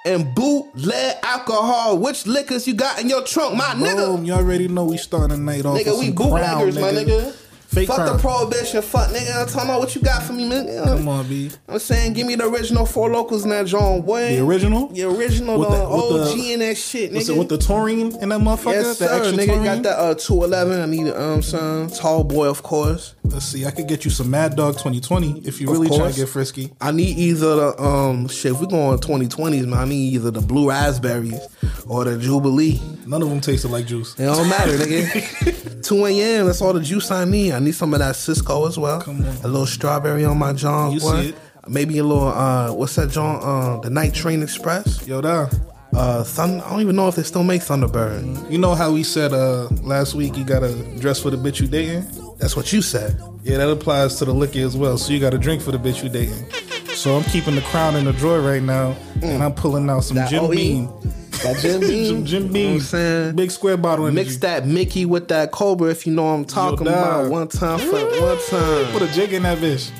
and 0.06 0.34
bootleg 0.34 1.16
alcohol. 1.22 1.98
Which 1.98 2.26
liquors 2.26 2.66
you 2.66 2.72
got 2.72 3.02
in 3.02 3.10
your 3.10 3.22
trunk, 3.22 3.56
my 3.56 3.74
Boom, 3.74 3.82
nigga? 3.82 4.26
you 4.26 4.32
already 4.32 4.66
know 4.66 4.86
we 4.86 4.96
starting 4.96 5.28
the 5.28 5.36
night 5.36 5.66
off. 5.66 5.78
Nigga, 5.78 5.90
with 5.90 5.98
we 5.98 6.06
some 6.06 6.14
bootleggers, 6.14 6.78
crown, 6.78 6.94
my 6.94 7.02
nigga. 7.02 7.36
Fake 7.70 7.86
fuck 7.86 7.98
crown. 7.98 8.16
the 8.16 8.20
prohibition, 8.20 8.82
fuck 8.82 9.10
nigga. 9.10 9.42
I'm 9.42 9.46
talking 9.46 9.70
about 9.70 9.78
what 9.78 9.94
you 9.94 10.00
got 10.02 10.24
for 10.24 10.32
me, 10.32 10.48
man. 10.48 10.66
Come 10.84 11.06
on, 11.06 11.28
B. 11.28 11.50
I'm 11.68 11.78
saying, 11.78 12.14
give 12.14 12.26
me 12.26 12.34
the 12.34 12.48
original 12.48 12.84
four 12.84 13.08
locals 13.10 13.44
in 13.44 13.50
that 13.50 13.66
John 13.66 14.00
boy. 14.02 14.34
The 14.36 14.44
original? 14.44 14.88
The 14.88 15.04
original, 15.04 15.56
With 15.60 15.68
the, 15.68 15.76
the- 15.76 15.84
OG 15.84 16.36
the- 16.36 16.52
and 16.54 16.62
that 16.62 16.76
shit, 16.76 17.12
nigga. 17.12 17.30
It 17.30 17.38
with 17.38 17.48
the 17.48 17.58
taurine 17.58 18.16
in 18.20 18.30
that 18.30 18.40
motherfucker? 18.40 18.72
yes, 18.72 18.98
the 18.98 19.06
sir. 19.06 19.14
extra 19.18 19.38
Nigga 19.38 19.46
taurine? 19.46 19.64
got 19.64 19.82
that 19.84 19.98
uh, 20.00 20.14
211. 20.16 20.80
I 20.80 20.86
need 20.86 21.12
um 21.12 21.42
son, 21.42 21.88
tall 21.90 22.24
boy, 22.24 22.48
of 22.48 22.64
course. 22.64 23.14
Let's 23.32 23.44
see. 23.46 23.64
I 23.64 23.70
could 23.70 23.86
get 23.88 24.04
you 24.04 24.10
some 24.10 24.30
Mad 24.30 24.56
Dog 24.56 24.74
2020 24.74 25.40
if 25.46 25.60
you 25.60 25.70
really 25.70 25.88
course. 25.88 26.14
to 26.14 26.20
get 26.22 26.28
frisky. 26.28 26.72
I 26.80 26.90
need 26.90 27.16
either 27.16 27.54
the 27.56 27.82
um 27.82 28.28
shit. 28.28 28.52
If 28.52 28.60
we 28.60 28.66
going 28.66 28.98
2020s, 28.98 29.66
man, 29.66 29.78
I 29.78 29.84
need 29.84 30.14
either 30.14 30.30
the 30.30 30.40
blue 30.40 30.68
raspberries 30.68 31.40
or 31.86 32.04
the 32.04 32.18
Jubilee. 32.18 32.80
None 33.06 33.22
of 33.22 33.28
them 33.30 33.40
tasted 33.40 33.68
like 33.70 33.86
juice. 33.86 34.14
It 34.18 34.24
don't 34.26 34.48
matter, 34.48 34.72
nigga. 34.76 35.82
2 35.84 36.06
a.m. 36.06 36.46
That's 36.46 36.60
all 36.60 36.72
the 36.72 36.80
juice 36.80 37.10
I 37.10 37.24
need. 37.24 37.52
I 37.52 37.58
need 37.60 37.74
some 37.74 37.92
of 37.94 38.00
that 38.00 38.16
Cisco 38.16 38.66
as 38.66 38.78
well. 38.78 39.00
Come 39.00 39.24
on. 39.24 39.36
A 39.36 39.48
little 39.48 39.66
strawberry 39.66 40.24
on 40.24 40.38
my 40.38 40.52
John. 40.52 40.92
You 40.92 41.00
boy. 41.00 41.22
see 41.22 41.28
it. 41.30 41.34
Maybe 41.68 41.98
a 41.98 42.04
little 42.04 42.28
uh, 42.28 42.72
what's 42.72 42.94
that 42.96 43.10
John? 43.10 43.40
Uh, 43.42 43.80
the 43.80 43.90
Night 43.90 44.12
Train 44.14 44.42
Express. 44.42 45.06
Yo, 45.06 45.20
down. 45.20 45.48
Uh, 45.92 46.22
Thun- 46.24 46.60
I 46.60 46.70
don't 46.70 46.80
even 46.80 46.94
know 46.96 47.08
if 47.08 47.16
they 47.16 47.22
still 47.24 47.42
make 47.42 47.62
Thunderbird. 47.62 48.50
You 48.50 48.58
know 48.58 48.74
how 48.76 48.92
we 48.92 49.02
said 49.02 49.32
uh 49.32 49.66
last 49.82 50.14
week 50.14 50.36
you 50.36 50.44
gotta 50.44 50.72
dress 51.00 51.20
for 51.20 51.30
the 51.30 51.36
bitch 51.36 51.60
you 51.60 51.66
dating? 51.66 52.02
That's 52.40 52.56
what 52.56 52.72
you 52.72 52.82
said. 52.82 53.20
Yeah, 53.42 53.58
that 53.58 53.70
applies 53.70 54.16
to 54.16 54.24
the 54.24 54.32
liquor 54.32 54.60
as 54.60 54.76
well. 54.76 54.96
So 54.98 55.12
you 55.12 55.20
gotta 55.20 55.38
drink 55.38 55.62
for 55.62 55.72
the 55.72 55.78
bitch 55.78 56.02
you 56.02 56.08
dating. 56.08 56.50
So 56.94 57.16
I'm 57.16 57.24
keeping 57.24 57.54
the 57.54 57.60
crown 57.62 57.96
in 57.96 58.04
the 58.04 58.12
drawer 58.12 58.40
right 58.40 58.62
now, 58.62 58.96
and 59.22 59.42
I'm 59.42 59.52
pulling 59.54 59.88
out 59.88 60.00
some 60.04 60.16
That 60.16 60.28
Jim 60.30 60.44
OE? 60.44 60.50
Beam. 60.50 60.86
That 61.42 61.58
Jim 61.60 61.80
Beam. 61.88 62.06
Some 62.06 62.24
Jim 62.26 62.42
You 62.42 62.48
know 62.48 62.52
Beam. 62.52 62.66
what 62.72 62.74
I'm 62.74 62.80
saying? 62.80 63.36
Big 63.36 63.50
square 63.50 63.76
bottle 63.76 64.06
energy. 64.06 64.24
Mix 64.24 64.36
that 64.38 64.66
Mickey 64.66 65.06
with 65.06 65.28
that 65.28 65.50
Cobra 65.52 65.90
if 65.90 66.06
you 66.06 66.12
know 66.12 66.24
what 66.24 66.30
I'm 66.32 66.44
talking 66.44 66.84
dog. 66.86 66.94
about. 67.26 67.30
One 67.30 67.48
time 67.48 67.78
for 67.78 67.92
one 67.92 68.38
time. 68.48 68.92
Put 68.92 69.02
a 69.02 69.12
jig 69.12 69.32
in 69.32 69.44
that 69.44 69.58
bitch. 69.58 69.90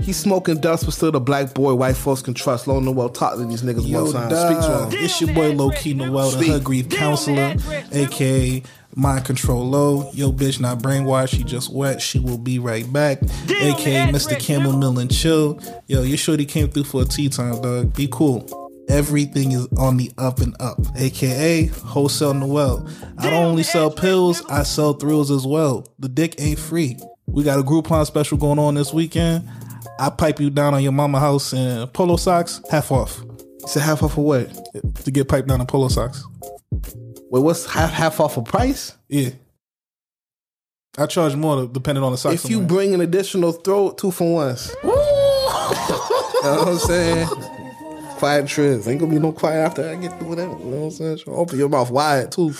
He's 0.00 0.16
smoking 0.16 0.58
dust, 0.60 0.86
but 0.86 0.94
still 0.94 1.12
the 1.12 1.20
black 1.20 1.52
boy 1.52 1.74
white 1.74 1.94
folks 1.96 2.22
can 2.22 2.32
trust. 2.32 2.66
Low 2.66 2.80
Noel 2.80 3.10
talk 3.10 3.36
to 3.36 3.44
these 3.44 3.62
niggas 3.62 3.86
Yo, 3.86 4.04
one 4.04 4.12
time. 4.14 4.30
dog. 4.30 4.50
Speak 4.50 4.64
to 4.92 4.96
him. 4.98 5.04
It's 5.04 5.20
your 5.20 5.34
boy 5.34 5.52
Low 5.52 5.70
Key 5.72 5.92
Noel, 5.94 6.30
the 6.30 6.38
Speak. 6.38 6.48
Hood 6.52 6.64
Grief 6.64 6.88
Counselor, 6.88 7.54
aka 7.92 8.62
Mind 8.94 9.24
Control 9.24 9.66
Low. 9.68 10.10
Yo, 10.12 10.32
bitch, 10.32 10.60
not 10.60 10.78
brainwashed. 10.78 11.30
She 11.36 11.44
just 11.44 11.72
wet. 11.72 12.00
She 12.02 12.18
will 12.18 12.38
be 12.38 12.58
right 12.58 12.90
back. 12.92 13.22
aka 13.48 14.10
Mr. 14.10 14.38
Camel 14.38 14.76
Mill 14.76 14.98
and 14.98 15.12
Chill. 15.12 15.60
Yo, 15.86 16.02
your 16.02 16.16
shorty 16.18 16.44
came 16.44 16.68
through 16.68 16.84
for 16.84 17.02
a 17.02 17.04
tea 17.04 17.28
time, 17.28 17.60
dog. 17.60 17.94
Be 17.94 18.08
cool. 18.10 18.46
Everything 18.88 19.52
is 19.52 19.68
on 19.78 19.96
the 19.98 20.10
up 20.18 20.40
and 20.40 20.56
up, 20.60 20.78
aka 20.96 21.66
Wholesale 21.66 22.34
Noel. 22.34 22.88
I 23.18 23.30
don't 23.30 23.44
only 23.44 23.62
sell 23.62 23.88
pills, 23.88 24.44
I 24.46 24.64
sell 24.64 24.94
thrills 24.94 25.30
as 25.30 25.46
well. 25.46 25.86
The 26.00 26.08
dick 26.08 26.34
ain't 26.40 26.58
free. 26.58 26.98
We 27.26 27.44
got 27.44 27.60
a 27.60 27.62
Groupon 27.62 28.04
special 28.04 28.36
going 28.36 28.58
on 28.58 28.74
this 28.74 28.92
weekend. 28.92 29.48
I 30.00 30.10
pipe 30.10 30.40
you 30.40 30.50
down 30.50 30.74
on 30.74 30.82
your 30.82 30.90
mama 30.90 31.20
house 31.20 31.52
in 31.52 31.86
polo 31.88 32.16
socks, 32.16 32.60
half 32.68 32.90
off 32.90 33.22
You 33.22 33.68
said 33.68 33.82
half 33.82 34.02
off 34.02 34.12
of 34.18 34.24
what? 34.24 34.50
to 35.04 35.10
get 35.12 35.28
piped 35.28 35.46
down 35.46 35.60
in 35.60 35.66
polo 35.68 35.86
socks. 35.86 36.24
Wait, 37.30 37.40
what's 37.42 37.64
half 37.66 37.92
half 37.92 38.18
off 38.20 38.36
a 38.36 38.42
price? 38.42 38.96
Yeah. 39.08 39.30
I 40.98 41.06
charge 41.06 41.36
more 41.36 41.66
depending 41.66 42.02
on 42.02 42.12
the 42.12 42.18
size. 42.18 42.44
If 42.44 42.50
you 42.50 42.58
I'm 42.60 42.66
bring 42.66 42.92
an 42.94 43.00
additional 43.00 43.52
throw 43.52 43.92
two 43.92 44.10
for 44.10 44.34
ones. 44.34 44.74
you 44.82 44.88
know 44.88 44.96
what 46.42 46.68
I'm 46.68 46.78
saying? 46.78 47.28
Quiet 48.18 48.48
trips. 48.48 48.88
Ain't 48.88 48.98
gonna 49.00 49.12
be 49.12 49.20
no 49.20 49.32
quiet 49.32 49.64
after 49.66 49.88
I 49.88 49.94
get 49.94 50.18
through 50.18 50.28
whatever. 50.28 50.52
You 50.58 50.64
know 50.64 50.76
what 50.78 50.84
I'm 50.86 50.90
saying? 50.90 51.18
So 51.18 51.32
open 51.32 51.58
your 51.58 51.68
mouth 51.68 51.90
wide 51.90 52.32
too. 52.32 52.52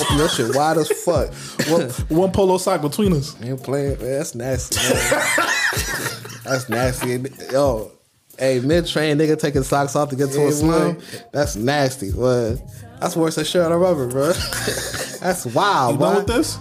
Open 0.00 0.16
your 0.18 0.28
shit 0.28 0.54
wide 0.54 0.78
as 0.78 0.88
fuck. 1.02 1.30
wearing. 1.68 1.90
one 2.08 2.30
polo 2.30 2.58
sock 2.58 2.80
between 2.80 3.12
us. 3.12 3.34
Ain't 3.42 3.60
playing, 3.62 3.98
man. 3.98 4.18
That's 4.18 4.34
nasty. 4.36 4.76
Man. 4.78 5.50
That's 6.44 6.68
nasty. 6.68 7.20
Yo, 7.52 7.90
hey, 8.38 8.60
mid 8.60 8.86
train 8.86 9.18
nigga 9.18 9.38
taking 9.38 9.64
socks 9.64 9.96
off 9.96 10.10
to 10.10 10.16
get 10.16 10.30
to 10.30 10.38
Yeah, 10.40 10.48
a 10.48 10.52
slam. 10.52 10.94
boy. 10.94 11.00
That's 11.32 11.56
nasty. 11.56 12.10
What? 12.12 12.58
That's 13.00 13.16
worse 13.16 13.36
than 13.36 13.44
shirt 13.44 13.70
on 13.72 13.78
rubber, 13.80 14.06
bro. 14.06 14.26
That's 15.20 15.46
wild, 15.46 15.92
You 15.94 15.98
boy. 15.98 16.04
done 16.04 16.16
with 16.16 16.26
this? 16.26 16.58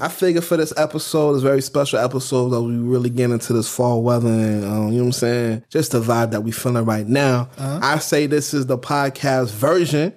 I 0.00 0.08
figure 0.08 0.40
for 0.40 0.56
this 0.56 0.72
episode, 0.76 1.34
this 1.34 1.42
very 1.42 1.60
special 1.60 1.98
episode, 1.98 2.50
that 2.50 2.62
we 2.62 2.76
really 2.76 3.10
get 3.10 3.30
into 3.30 3.52
this 3.52 3.68
fall 3.68 4.02
weather 4.02 4.28
and 4.28 4.64
um, 4.64 4.86
you 4.92 4.98
know 4.98 5.04
what 5.04 5.06
I'm 5.06 5.12
saying, 5.12 5.64
just 5.68 5.90
the 5.92 6.00
vibe 6.00 6.30
that 6.30 6.42
we 6.42 6.52
feeling 6.52 6.84
right 6.84 7.06
now. 7.06 7.48
I 7.58 7.98
say 7.98 8.26
this 8.26 8.54
is 8.54 8.66
the 8.66 8.78
podcast 8.78 9.50
version 9.50 10.14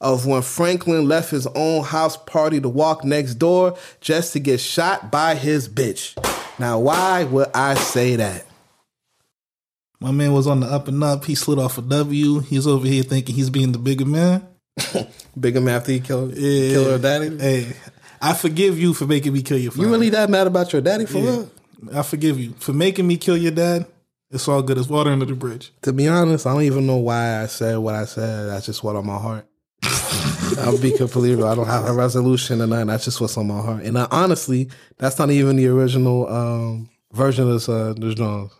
of 0.00 0.26
when 0.26 0.42
Franklin 0.42 1.08
left 1.08 1.30
his 1.30 1.46
own 1.48 1.82
house 1.82 2.16
party 2.16 2.60
to 2.60 2.68
walk 2.68 3.02
next 3.04 3.34
door 3.34 3.76
just 4.00 4.32
to 4.34 4.38
get 4.38 4.60
shot 4.60 5.10
by 5.10 5.34
his 5.34 5.68
bitch. 5.68 6.14
Now, 6.58 6.78
why 6.78 7.24
would 7.24 7.48
I 7.52 7.74
say 7.74 8.16
that? 8.16 8.44
My 9.98 10.10
man 10.12 10.34
was 10.34 10.46
on 10.46 10.60
the 10.60 10.66
up 10.66 10.86
and 10.88 11.02
up. 11.02 11.24
He 11.24 11.34
slid 11.34 11.58
off 11.58 11.78
a 11.78 11.82
W. 11.82 12.40
He's 12.40 12.66
over 12.66 12.86
here 12.86 13.02
thinking 13.02 13.34
he's 13.34 13.50
being 13.50 13.72
the 13.72 13.78
bigger 13.78 14.04
man. 14.04 14.46
Bigger 15.40 15.60
man 15.60 15.76
after 15.76 15.92
he 15.92 16.00
killed, 16.00 16.34
Yeah. 16.36 16.70
killed 16.72 16.86
her 16.88 16.98
daddy. 16.98 17.36
Hey, 17.38 17.72
I 18.20 18.34
forgive 18.34 18.78
you 18.78 18.94
for 18.94 19.06
making 19.06 19.32
me 19.32 19.42
kill 19.42 19.58
your 19.58 19.72
father. 19.72 19.86
You 19.86 19.92
really 19.92 20.10
that 20.10 20.30
mad 20.30 20.46
about 20.46 20.72
your 20.72 20.82
daddy 20.82 21.06
for 21.06 21.18
Yeah. 21.18 21.30
real? 21.30 21.50
I 21.94 22.02
forgive 22.02 22.38
you 22.38 22.54
for 22.58 22.72
making 22.72 23.06
me 23.06 23.16
kill 23.16 23.36
your 23.36 23.52
dad. 23.52 23.86
It's 24.30 24.48
all 24.48 24.62
good. 24.62 24.76
It's 24.78 24.88
water 24.88 25.10
under 25.10 25.24
the 25.26 25.34
bridge. 25.34 25.72
To 25.82 25.92
be 25.92 26.08
honest, 26.08 26.46
I 26.46 26.52
don't 26.52 26.62
even 26.62 26.86
know 26.86 26.96
why 26.96 27.42
I 27.42 27.46
said 27.46 27.78
what 27.78 27.94
I 27.94 28.06
said. 28.06 28.48
That's 28.48 28.66
just 28.66 28.82
what 28.82 28.96
on 28.96 29.06
my 29.06 29.18
heart. 29.18 29.46
I'll 30.58 30.78
be 30.78 30.90
completely 30.92 31.36
real. 31.36 31.46
I 31.46 31.54
don't 31.54 31.66
have 31.66 31.86
a 31.86 31.92
resolution 31.92 32.60
or 32.60 32.66
nothing. 32.66 32.88
That's 32.88 33.04
just 33.04 33.20
what's 33.20 33.36
on 33.36 33.46
my 33.46 33.60
heart. 33.60 33.82
And 33.84 33.98
I, 33.98 34.08
honestly, 34.10 34.68
that's 34.98 35.18
not 35.18 35.30
even 35.30 35.56
the 35.56 35.68
original 35.68 36.28
um, 36.28 36.88
version 37.12 37.46
of 37.46 37.52
this, 37.52 37.68
uh, 37.68 37.94
this 37.96 38.14
Jones. 38.14 38.50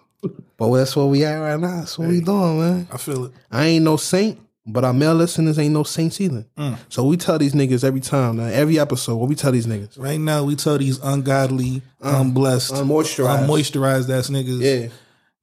But 0.57 0.73
that's 0.75 0.95
where 0.97 1.07
we 1.07 1.25
at 1.25 1.37
right 1.37 1.59
now. 1.61 1.81
That's 1.81 1.99
what 1.99 2.09
we 2.09 2.21
doing, 2.21 2.61
man. 2.61 2.89
I 2.93 2.97
feel 2.97 3.27
it. 3.27 3.33
I 3.51 3.65
ain't 3.67 3.85
no 3.85 3.97
saint, 3.97 4.39
but 4.67 4.85
our 4.85 4.93
male 4.93 5.15
listeners 5.15 5.59
ain't 5.59 5.73
no 5.73 5.83
saints 5.85 6.21
either. 6.21 6.45
Mm. 6.59 6.77
So 6.89 7.05
we 7.05 7.17
tell 7.17 7.39
these 7.39 7.55
niggas 7.55 7.85
every 7.85 8.01
time, 8.01 8.37
now, 8.37 8.45
every 8.47 8.79
episode, 8.79 9.17
what 9.17 9.29
we 9.29 9.35
tell 9.35 9.53
these 9.53 9.67
niggas. 9.67 9.99
Right 9.99 10.19
now, 10.19 10.45
we 10.45 10.57
tell 10.57 10.77
these 10.79 10.99
ungodly, 10.99 11.83
unblessed, 12.01 12.75
unmoisturized. 12.75 13.47
unmoisturized 13.47 14.11
ass 14.11 14.29
niggas 14.31 14.61
Yeah. 14.61 14.89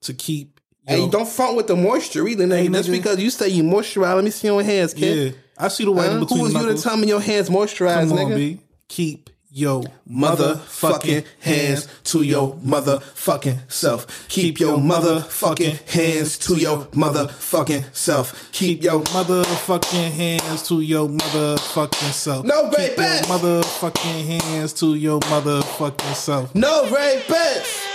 to 0.01 0.13
keep. 0.13 0.59
Hey, 0.85 0.97
yo, 0.97 1.09
don't 1.09 1.27
front 1.27 1.55
with 1.55 1.67
the 1.67 1.75
moisture 1.77 2.27
either, 2.27 2.45
nigga. 2.45 2.57
Hey, 2.63 2.67
Just 2.67 2.91
because 2.91 3.19
you 3.19 3.29
say 3.29 3.47
you 3.47 3.63
moisturize, 3.63 4.15
let 4.15 4.23
me 4.25 4.31
see 4.31 4.47
your 4.47 4.61
hands, 4.61 4.93
kid. 4.93 5.33
Yeah, 5.33 5.39
I 5.57 5.67
see 5.69 5.85
the 5.85 5.91
white 5.93 6.07
Huh? 6.09 6.15
in 6.15 6.19
between 6.19 6.37
Who 6.39 6.43
was 6.43 6.53
you 6.53 6.75
to 6.75 6.81
tell 6.81 6.97
me 6.97 7.07
your 7.07 7.21
hands 7.21 7.49
moisturized, 7.49 8.09
Come 8.09 8.17
nigga? 8.17 8.35
B. 8.35 8.59
Keep 8.89 9.29
your 9.55 9.83
motherfucking 10.09 11.23
hands 11.39 11.87
to 12.05 12.23
your 12.23 12.55
motherfucking 12.55 13.71
self. 13.71 14.27
Keep 14.27 14.59
your 14.59 14.77
motherfucking 14.79 15.87
hands 15.89 16.39
to 16.39 16.55
your 16.55 16.85
motherfucking 16.87 17.93
self. 17.95 18.51
Keep 18.51 18.81
your 18.83 19.01
motherfucking 19.01 20.09
hands 20.11 20.67
to 20.67 20.81
your 20.81 21.07
motherfucking 21.07 22.11
self. 22.11 22.43
No, 22.45 22.63
Keep 22.71 22.95
baby. 22.97 23.01
your 23.03 23.21
motherfucking 23.37 24.25
hands 24.41 24.73
to 24.73 24.95
your 24.95 25.19
motherfucking 25.19 26.15
self. 26.15 26.55
no 26.55 26.85
rapists. 26.85 27.85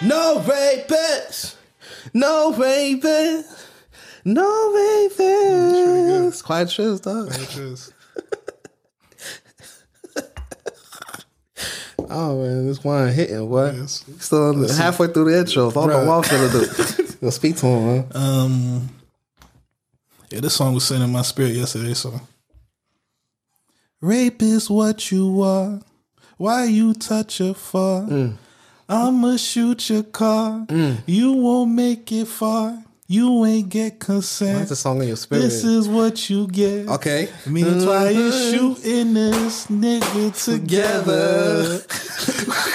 No 0.00 0.42
rapists. 0.46 1.56
No 2.14 2.52
rapists. 2.56 3.66
No 4.24 4.72
rapists. 4.74 6.42
Quiet 6.42 6.70
truth, 6.70 7.02
dog. 7.02 7.30
Oh 12.12 12.42
man, 12.42 12.66
this 12.66 12.84
wine 12.84 13.12
hitting. 13.12 13.48
What? 13.48 13.74
Yes. 13.74 14.04
Still 14.18 14.68
halfway 14.68 15.08
through 15.08 15.30
the 15.30 15.38
intro. 15.38 15.70
I 15.70 15.72
don't 15.72 15.88
know 15.88 16.06
what 16.06 16.30
I'm 16.30 16.38
finna 16.38 16.96
do. 16.98 17.14
Go 17.20 17.30
speak 17.30 17.56
to 17.56 17.66
him, 17.66 17.86
man. 17.86 18.06
Um, 18.14 18.88
yeah, 20.30 20.40
this 20.40 20.54
song 20.54 20.74
was 20.74 20.84
sitting 20.84 21.04
in 21.04 21.10
my 21.10 21.22
spirit 21.22 21.54
yesterday. 21.54 21.94
So, 21.94 22.20
rape 24.00 24.42
is 24.42 24.68
what 24.68 25.10
you 25.10 25.42
are. 25.42 25.80
Why 26.36 26.64
you 26.64 26.94
touch 26.94 27.38
her 27.38 27.54
for? 27.54 28.02
Mm. 28.02 28.36
I'ma 28.88 29.36
shoot 29.36 29.88
your 29.88 30.02
car. 30.02 30.66
You 31.06 31.32
won't 31.32 31.72
make 31.72 32.10
it 32.12 32.26
far. 32.26 32.82
You 33.08 33.44
ain't 33.44 33.68
get 33.68 33.98
consent. 33.98 34.58
That's 34.60 34.70
a 34.70 34.76
song 34.76 35.02
in 35.02 35.08
your 35.08 35.16
spirit. 35.16 35.42
This 35.42 35.64
is 35.64 35.88
what 35.88 36.30
you 36.30 36.46
get. 36.46 36.88
okay. 36.88 37.28
Me 37.46 37.62
and 37.62 37.82
Twice 37.82 38.16
Mhm. 38.16 38.50
shooting 38.52 39.14
this 39.14 39.66
nigga 39.66 40.44
together. 40.44 41.82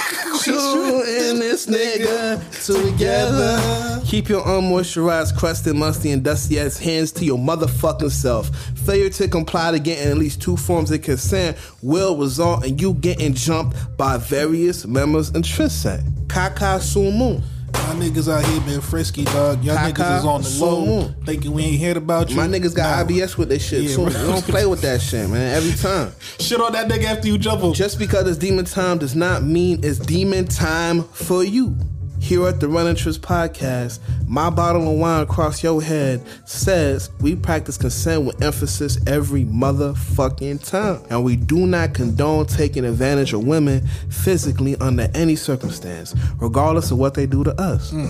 and 0.48 1.42
this 1.42 1.66
nigga 1.66 2.40
together. 2.66 4.02
Keep 4.06 4.30
your 4.30 4.44
unmoisturized, 4.44 5.36
crusted, 5.38 5.76
musty, 5.76 6.12
and 6.12 6.24
dusty 6.24 6.60
ass 6.60 6.78
hands 6.78 7.12
to 7.14 7.26
your 7.26 7.38
motherfucking 7.38 8.12
self. 8.12 8.50
Failure 8.86 9.10
to 9.10 9.28
comply 9.28 9.72
to 9.72 9.80
getting 9.80 10.10
at 10.12 10.18
least 10.18 10.42
two 10.42 10.56
forms 10.56 10.92
of 10.92 11.02
consent 11.02 11.58
will 11.82 12.16
result 12.18 12.66
in 12.66 12.78
you 12.78 12.94
getting 12.96 13.34
jumped 13.34 13.76
by 13.98 14.18
various 14.18 14.86
members 14.86 15.30
and 15.30 15.44
Trisset. 15.44 16.04
Kaka 16.30 16.80
Sumu. 16.80 17.42
Y'all 17.74 17.96
niggas 17.96 18.32
out 18.32 18.46
here 18.46 18.62
being 18.62 18.82
frisky, 18.82 19.24
dog. 19.26 19.64
Y'all 19.64 19.76
Kaka 19.76 19.92
niggas 20.02 20.20
is 20.20 20.26
on 20.26 20.42
the 20.42 20.50
low, 20.66 20.86
Sumu. 20.86 21.26
thinking 21.26 21.52
we 21.52 21.64
ain't 21.64 21.82
heard 21.82 21.98
about 21.98 22.30
you. 22.30 22.36
My 22.36 22.48
niggas 22.48 22.76
got 22.76 22.98
Nah. 22.98 23.04
IBS 23.14 23.38
with 23.38 23.50
this 23.50 23.66
shit 23.66 23.84
Yeah, 23.84 23.96
too. 23.96 24.10
bro. 24.10 24.22
We 24.26 24.32
don't 24.32 24.44
play 24.46 24.66
with 24.66 24.82
that 24.82 25.02
shit, 25.02 25.30
man. 25.30 25.56
Every 25.56 25.74
time. 25.74 26.12
Shit 26.40 26.60
on 26.62 26.72
that 26.74 26.88
nigga 26.88 27.06
after 27.06 27.28
you 27.28 27.38
jump 27.38 27.62
him. 27.62 27.74
Just 27.74 27.98
because 28.00 28.28
it's 28.28 28.38
demon 28.38 28.66
time 28.66 28.98
does 29.00 29.16
not 29.16 29.44
mean 29.44 29.80
it's 29.84 30.00
demon 30.00 30.46
time 30.48 31.04
for 31.04 31.44
you. 31.44 31.76
Here 32.20 32.46
at 32.48 32.60
the 32.60 32.68
Run 32.68 32.88
Interest 32.88 33.22
Podcast, 33.22 34.00
my 34.28 34.50
bottle 34.50 34.92
of 34.92 35.00
wine 35.00 35.22
across 35.22 35.64
your 35.64 35.82
head 35.82 36.22
says 36.46 37.10
we 37.22 37.36
practice 37.36 37.78
consent 37.78 38.26
with 38.26 38.42
emphasis 38.42 39.00
every 39.08 39.46
motherfucking 39.46 40.68
time. 40.70 41.02
And 41.10 41.24
we 41.24 41.36
do 41.38 41.66
not 41.66 41.94
condone 41.94 42.46
taking 42.46 42.84
advantage 42.84 43.34
of 43.34 43.46
women 43.46 43.88
physically 44.10 44.76
under 44.78 45.10
any 45.14 45.36
circumstance, 45.36 46.14
regardless 46.40 46.92
of 46.92 46.98
what 46.98 47.14
they 47.14 47.26
do 47.26 47.44
to 47.46 47.60
us. 47.62 47.92
Hmm. 47.92 48.08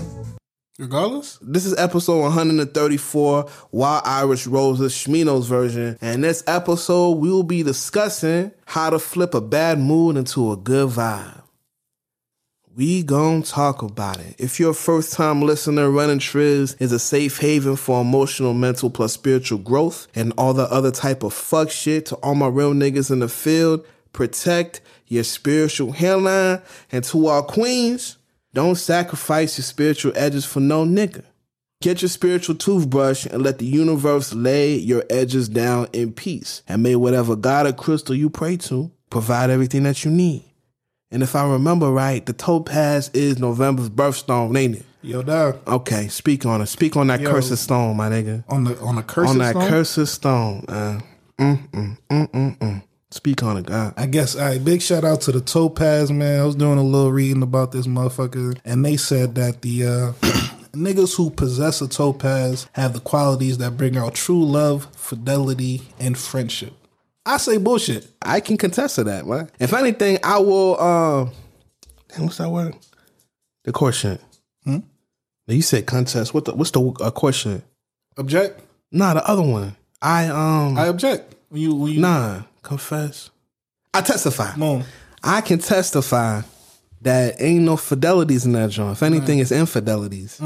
Regardless, 0.78 1.38
This 1.42 1.66
is 1.66 1.76
episode 1.76 2.20
134, 2.20 3.50
Wild 3.72 4.02
Irish 4.06 4.46
Roses, 4.46 4.92
Shmino's 4.92 5.48
version. 5.48 5.98
And 6.00 6.22
this 6.22 6.44
episode, 6.46 7.18
we 7.18 7.30
will 7.30 7.42
be 7.42 7.64
discussing 7.64 8.52
how 8.64 8.90
to 8.90 9.00
flip 9.00 9.34
a 9.34 9.40
bad 9.40 9.80
mood 9.80 10.16
into 10.16 10.52
a 10.52 10.56
good 10.56 10.90
vibe. 10.90 11.42
We 12.78 13.02
gon' 13.02 13.42
talk 13.42 13.82
about 13.82 14.20
it. 14.20 14.36
If 14.38 14.60
you're 14.60 14.70
a 14.70 14.72
first 14.72 15.12
time 15.12 15.42
listener, 15.42 15.90
Running 15.90 16.20
Triz 16.20 16.80
is 16.80 16.92
a 16.92 17.00
safe 17.00 17.38
haven 17.38 17.74
for 17.74 18.00
emotional, 18.00 18.54
mental, 18.54 18.88
plus 18.88 19.14
spiritual 19.14 19.58
growth 19.58 20.06
and 20.14 20.32
all 20.38 20.54
the 20.54 20.70
other 20.72 20.92
type 20.92 21.24
of 21.24 21.34
fuck 21.34 21.72
shit 21.72 22.06
to 22.06 22.14
all 22.18 22.36
my 22.36 22.46
real 22.46 22.74
niggas 22.74 23.10
in 23.10 23.18
the 23.18 23.28
field. 23.28 23.84
Protect 24.12 24.80
your 25.08 25.24
spiritual 25.24 25.90
hairline. 25.90 26.62
And 26.92 27.02
to 27.06 27.26
our 27.26 27.42
queens, 27.42 28.16
don't 28.54 28.76
sacrifice 28.76 29.58
your 29.58 29.64
spiritual 29.64 30.12
edges 30.14 30.44
for 30.44 30.60
no 30.60 30.84
nigga. 30.84 31.24
Get 31.82 32.00
your 32.02 32.10
spiritual 32.10 32.54
toothbrush 32.54 33.26
and 33.26 33.42
let 33.42 33.58
the 33.58 33.66
universe 33.66 34.32
lay 34.32 34.76
your 34.76 35.02
edges 35.10 35.48
down 35.48 35.88
in 35.92 36.12
peace. 36.12 36.62
And 36.68 36.84
may 36.84 36.94
whatever 36.94 37.34
God 37.34 37.66
or 37.66 37.72
crystal 37.72 38.14
you 38.14 38.30
pray 38.30 38.56
to 38.58 38.92
provide 39.10 39.50
everything 39.50 39.82
that 39.82 40.04
you 40.04 40.12
need. 40.12 40.47
And 41.10 41.22
if 41.22 41.34
I 41.34 41.50
remember 41.50 41.90
right, 41.90 42.24
the 42.24 42.32
topaz 42.34 43.10
is 43.14 43.38
November's 43.38 43.88
birthstone, 43.88 44.58
ain't 44.58 44.76
it? 44.76 44.84
yo, 45.02 45.22
dog. 45.22 45.66
Okay, 45.66 46.08
speak 46.08 46.44
on 46.44 46.60
it. 46.60 46.66
Speak 46.66 46.96
on 46.96 47.06
that 47.08 47.20
Yo. 47.20 47.30
cursed 47.30 47.56
stone, 47.56 47.96
my 47.96 48.08
nigga. 48.10 48.44
On 48.48 48.64
the 48.64 48.78
on 48.80 48.96
the 48.96 49.02
curse 49.02 49.30
stone. 49.30 49.40
on 49.40 49.46
that 49.46 49.50
stone? 49.56 49.70
cursed 49.70 50.06
stone. 50.06 50.64
Uh, 50.68 51.00
mm, 51.38 51.68
mm, 51.70 51.98
mm, 52.10 52.30
mm, 52.30 52.58
mm. 52.58 52.82
Speak 53.10 53.42
on 53.42 53.56
it, 53.56 53.66
God. 53.66 53.94
I 53.96 54.06
guess 54.06 54.36
all 54.36 54.42
right, 54.42 54.62
big 54.62 54.82
shout 54.82 55.04
out 55.04 55.22
to 55.22 55.32
the 55.32 55.40
Topaz 55.40 56.12
man. 56.12 56.40
I 56.40 56.44
was 56.44 56.54
doing 56.54 56.78
a 56.78 56.82
little 56.82 57.12
reading 57.12 57.42
about 57.42 57.72
this 57.72 57.86
motherfucker, 57.86 58.58
and 58.64 58.84
they 58.84 58.96
said 58.96 59.34
that 59.36 59.62
the 59.62 59.86
uh, 59.86 60.12
niggas 60.72 61.16
who 61.16 61.30
possess 61.30 61.80
a 61.80 61.88
Topaz 61.88 62.68
have 62.72 62.92
the 62.92 63.00
qualities 63.00 63.58
that 63.58 63.78
bring 63.78 63.96
out 63.96 64.14
true 64.14 64.44
love, 64.44 64.88
fidelity, 64.94 65.88
and 65.98 66.18
friendship. 66.18 66.74
I 67.28 67.36
say 67.36 67.58
bullshit. 67.58 68.08
I 68.22 68.40
can 68.40 68.56
contest 68.56 68.94
to 68.94 69.04
that, 69.04 69.26
man. 69.26 69.50
If 69.60 69.74
anything, 69.74 70.18
I 70.24 70.38
will. 70.38 70.80
Uh, 70.80 71.30
damn, 72.08 72.24
what's 72.24 72.38
that 72.38 72.48
word? 72.48 72.74
The 73.64 73.72
question. 73.72 74.18
Hmm? 74.64 74.78
You 75.46 75.60
said 75.60 75.84
contest. 75.84 76.32
What 76.32 76.46
the? 76.46 76.54
What's 76.54 76.70
the 76.70 76.80
uh, 76.80 77.10
question? 77.10 77.62
Object. 78.16 78.58
Nah, 78.90 79.12
the 79.12 79.28
other 79.28 79.42
one. 79.42 79.76
I 80.00 80.28
um. 80.28 80.78
I 80.78 80.86
object. 80.86 81.34
When 81.50 81.60
you 81.60 81.74
when 81.74 81.92
you 81.92 82.00
nah, 82.00 82.44
confess. 82.62 83.28
I 83.92 84.00
testify. 84.00 84.56
Moan. 84.56 84.84
I 85.22 85.42
can 85.42 85.58
testify 85.58 86.40
that 87.02 87.42
ain't 87.42 87.64
no 87.64 87.76
fidelities 87.76 88.46
in 88.46 88.52
that 88.52 88.70
joint. 88.70 88.92
If 88.92 89.02
anything, 89.02 89.38
it's 89.38 89.52
infidelities. 89.52 90.40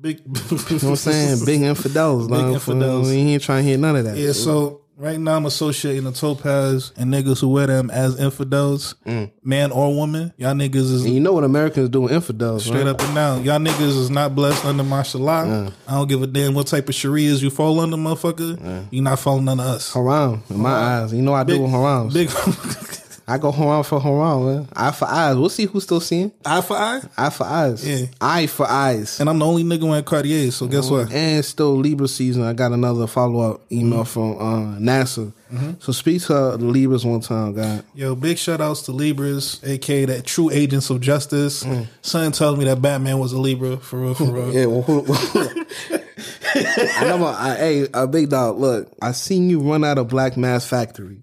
big. 0.00 0.20
You 0.24 0.30
know 0.30 0.56
what 0.56 0.82
I'm 0.82 0.96
saying? 0.96 1.44
Big 1.44 1.62
infidels. 1.62 2.28
Big 2.28 2.38
infidels. 2.38 3.08
We 3.08 3.16
ain't 3.16 3.42
trying 3.42 3.64
to 3.64 3.68
hear 3.68 3.78
none 3.78 3.96
of 3.96 4.04
that. 4.04 4.16
Yeah, 4.16 4.32
so 4.32 4.79
right 5.00 5.18
now 5.18 5.36
I'm 5.36 5.46
associating 5.46 6.04
the 6.04 6.12
Topaz 6.12 6.92
and 6.96 7.12
niggas 7.12 7.40
who 7.40 7.48
wear 7.48 7.66
them 7.66 7.90
as 7.90 8.20
infidels, 8.20 8.94
mm. 9.06 9.30
man 9.42 9.72
or 9.72 9.94
woman. 9.94 10.32
Y'all 10.36 10.54
niggas 10.54 10.76
is 10.76 11.04
And 11.04 11.14
you 11.14 11.20
know 11.20 11.32
what 11.32 11.44
Americans 11.44 11.88
do 11.88 12.02
with 12.02 12.12
infidels, 12.12 12.66
straight 12.66 12.84
right? 12.84 12.88
up 12.88 13.00
and 13.00 13.14
down. 13.14 13.44
Y'all 13.44 13.58
niggas 13.58 13.98
is 13.98 14.10
not 14.10 14.34
blessed 14.34 14.64
under 14.64 14.84
martial 14.84 15.20
law. 15.20 15.70
I 15.88 15.92
don't 15.92 16.08
give 16.08 16.22
a 16.22 16.26
damn 16.26 16.54
what 16.54 16.66
type 16.66 16.88
of 16.88 16.94
sharias 16.94 17.42
you 17.42 17.50
fall 17.50 17.80
under, 17.80 17.96
motherfucker. 17.96 18.86
You 18.90 19.02
not 19.02 19.18
falling 19.18 19.48
under 19.48 19.64
us. 19.64 19.92
Haram 19.92 20.42
in 20.50 20.58
my 20.60 20.70
eyes. 20.70 21.12
You 21.12 21.22
know 21.22 21.32
I 21.32 21.44
do 21.44 21.54
Big- 21.54 21.62
with 21.62 21.70
harams. 21.70 22.12
Big 22.12 22.28
I 23.30 23.38
go 23.38 23.52
haram 23.52 23.84
for 23.84 24.00
haram, 24.00 24.44
man. 24.44 24.68
Eye 24.74 24.90
for 24.90 25.04
eyes. 25.04 25.36
We'll 25.36 25.48
see 25.48 25.66
who's 25.66 25.84
still 25.84 26.00
seeing. 26.00 26.32
eye 26.44 26.60
for 26.62 26.76
eye. 26.76 27.00
Eye 27.16 27.30
for 27.30 27.44
eyes. 27.44 27.88
Yeah. 27.88 28.06
Eye 28.20 28.46
for 28.48 28.66
eyes. 28.68 29.20
And 29.20 29.30
I'm 29.30 29.38
the 29.38 29.46
only 29.46 29.62
nigga 29.62 29.88
wearing 29.88 30.02
Cartier, 30.02 30.50
so 30.50 30.66
guess 30.66 30.86
mm-hmm. 30.86 30.94
what? 30.94 31.12
And 31.12 31.44
still 31.44 31.76
Libra 31.76 32.08
season. 32.08 32.42
I 32.42 32.54
got 32.54 32.72
another 32.72 33.06
follow 33.06 33.52
up 33.52 33.60
email 33.70 34.00
mm-hmm. 34.00 34.36
from 34.36 34.38
uh, 34.38 34.78
NASA. 34.78 35.32
Mm-hmm. 35.52 35.72
So 35.78 35.92
speak 35.92 36.22
to 36.22 36.32
the 36.32 36.58
Libras 36.58 37.04
one 37.04 37.20
time, 37.20 37.54
God. 37.54 37.84
Yo, 37.94 38.16
big 38.16 38.36
shout 38.36 38.60
outs 38.60 38.82
to 38.82 38.92
Libras, 38.92 39.60
aka 39.64 40.06
that 40.06 40.26
true 40.26 40.50
agents 40.50 40.90
of 40.90 41.00
justice. 41.00 41.62
Mm. 41.62 41.86
Son 42.02 42.32
tells 42.32 42.58
me 42.58 42.64
that 42.64 42.82
Batman 42.82 43.20
was 43.20 43.32
a 43.32 43.38
Libra, 43.38 43.76
for 43.76 44.00
real, 44.00 44.14
for 44.14 44.24
real. 44.24 44.54
Yeah, 44.60 44.66
well, 44.66 44.82
who- 44.82 45.04
I 46.54 47.04
know. 47.04 47.18
My, 47.18 47.32
I, 47.32 47.56
hey, 47.56 47.86
a 47.94 48.06
big 48.06 48.30
dog. 48.30 48.58
Look, 48.58 48.92
I 49.00 49.12
seen 49.12 49.48
you 49.48 49.60
run 49.60 49.84
out 49.84 49.98
of 49.98 50.08
Black 50.08 50.36
Mass 50.36 50.66
Factory. 50.66 51.22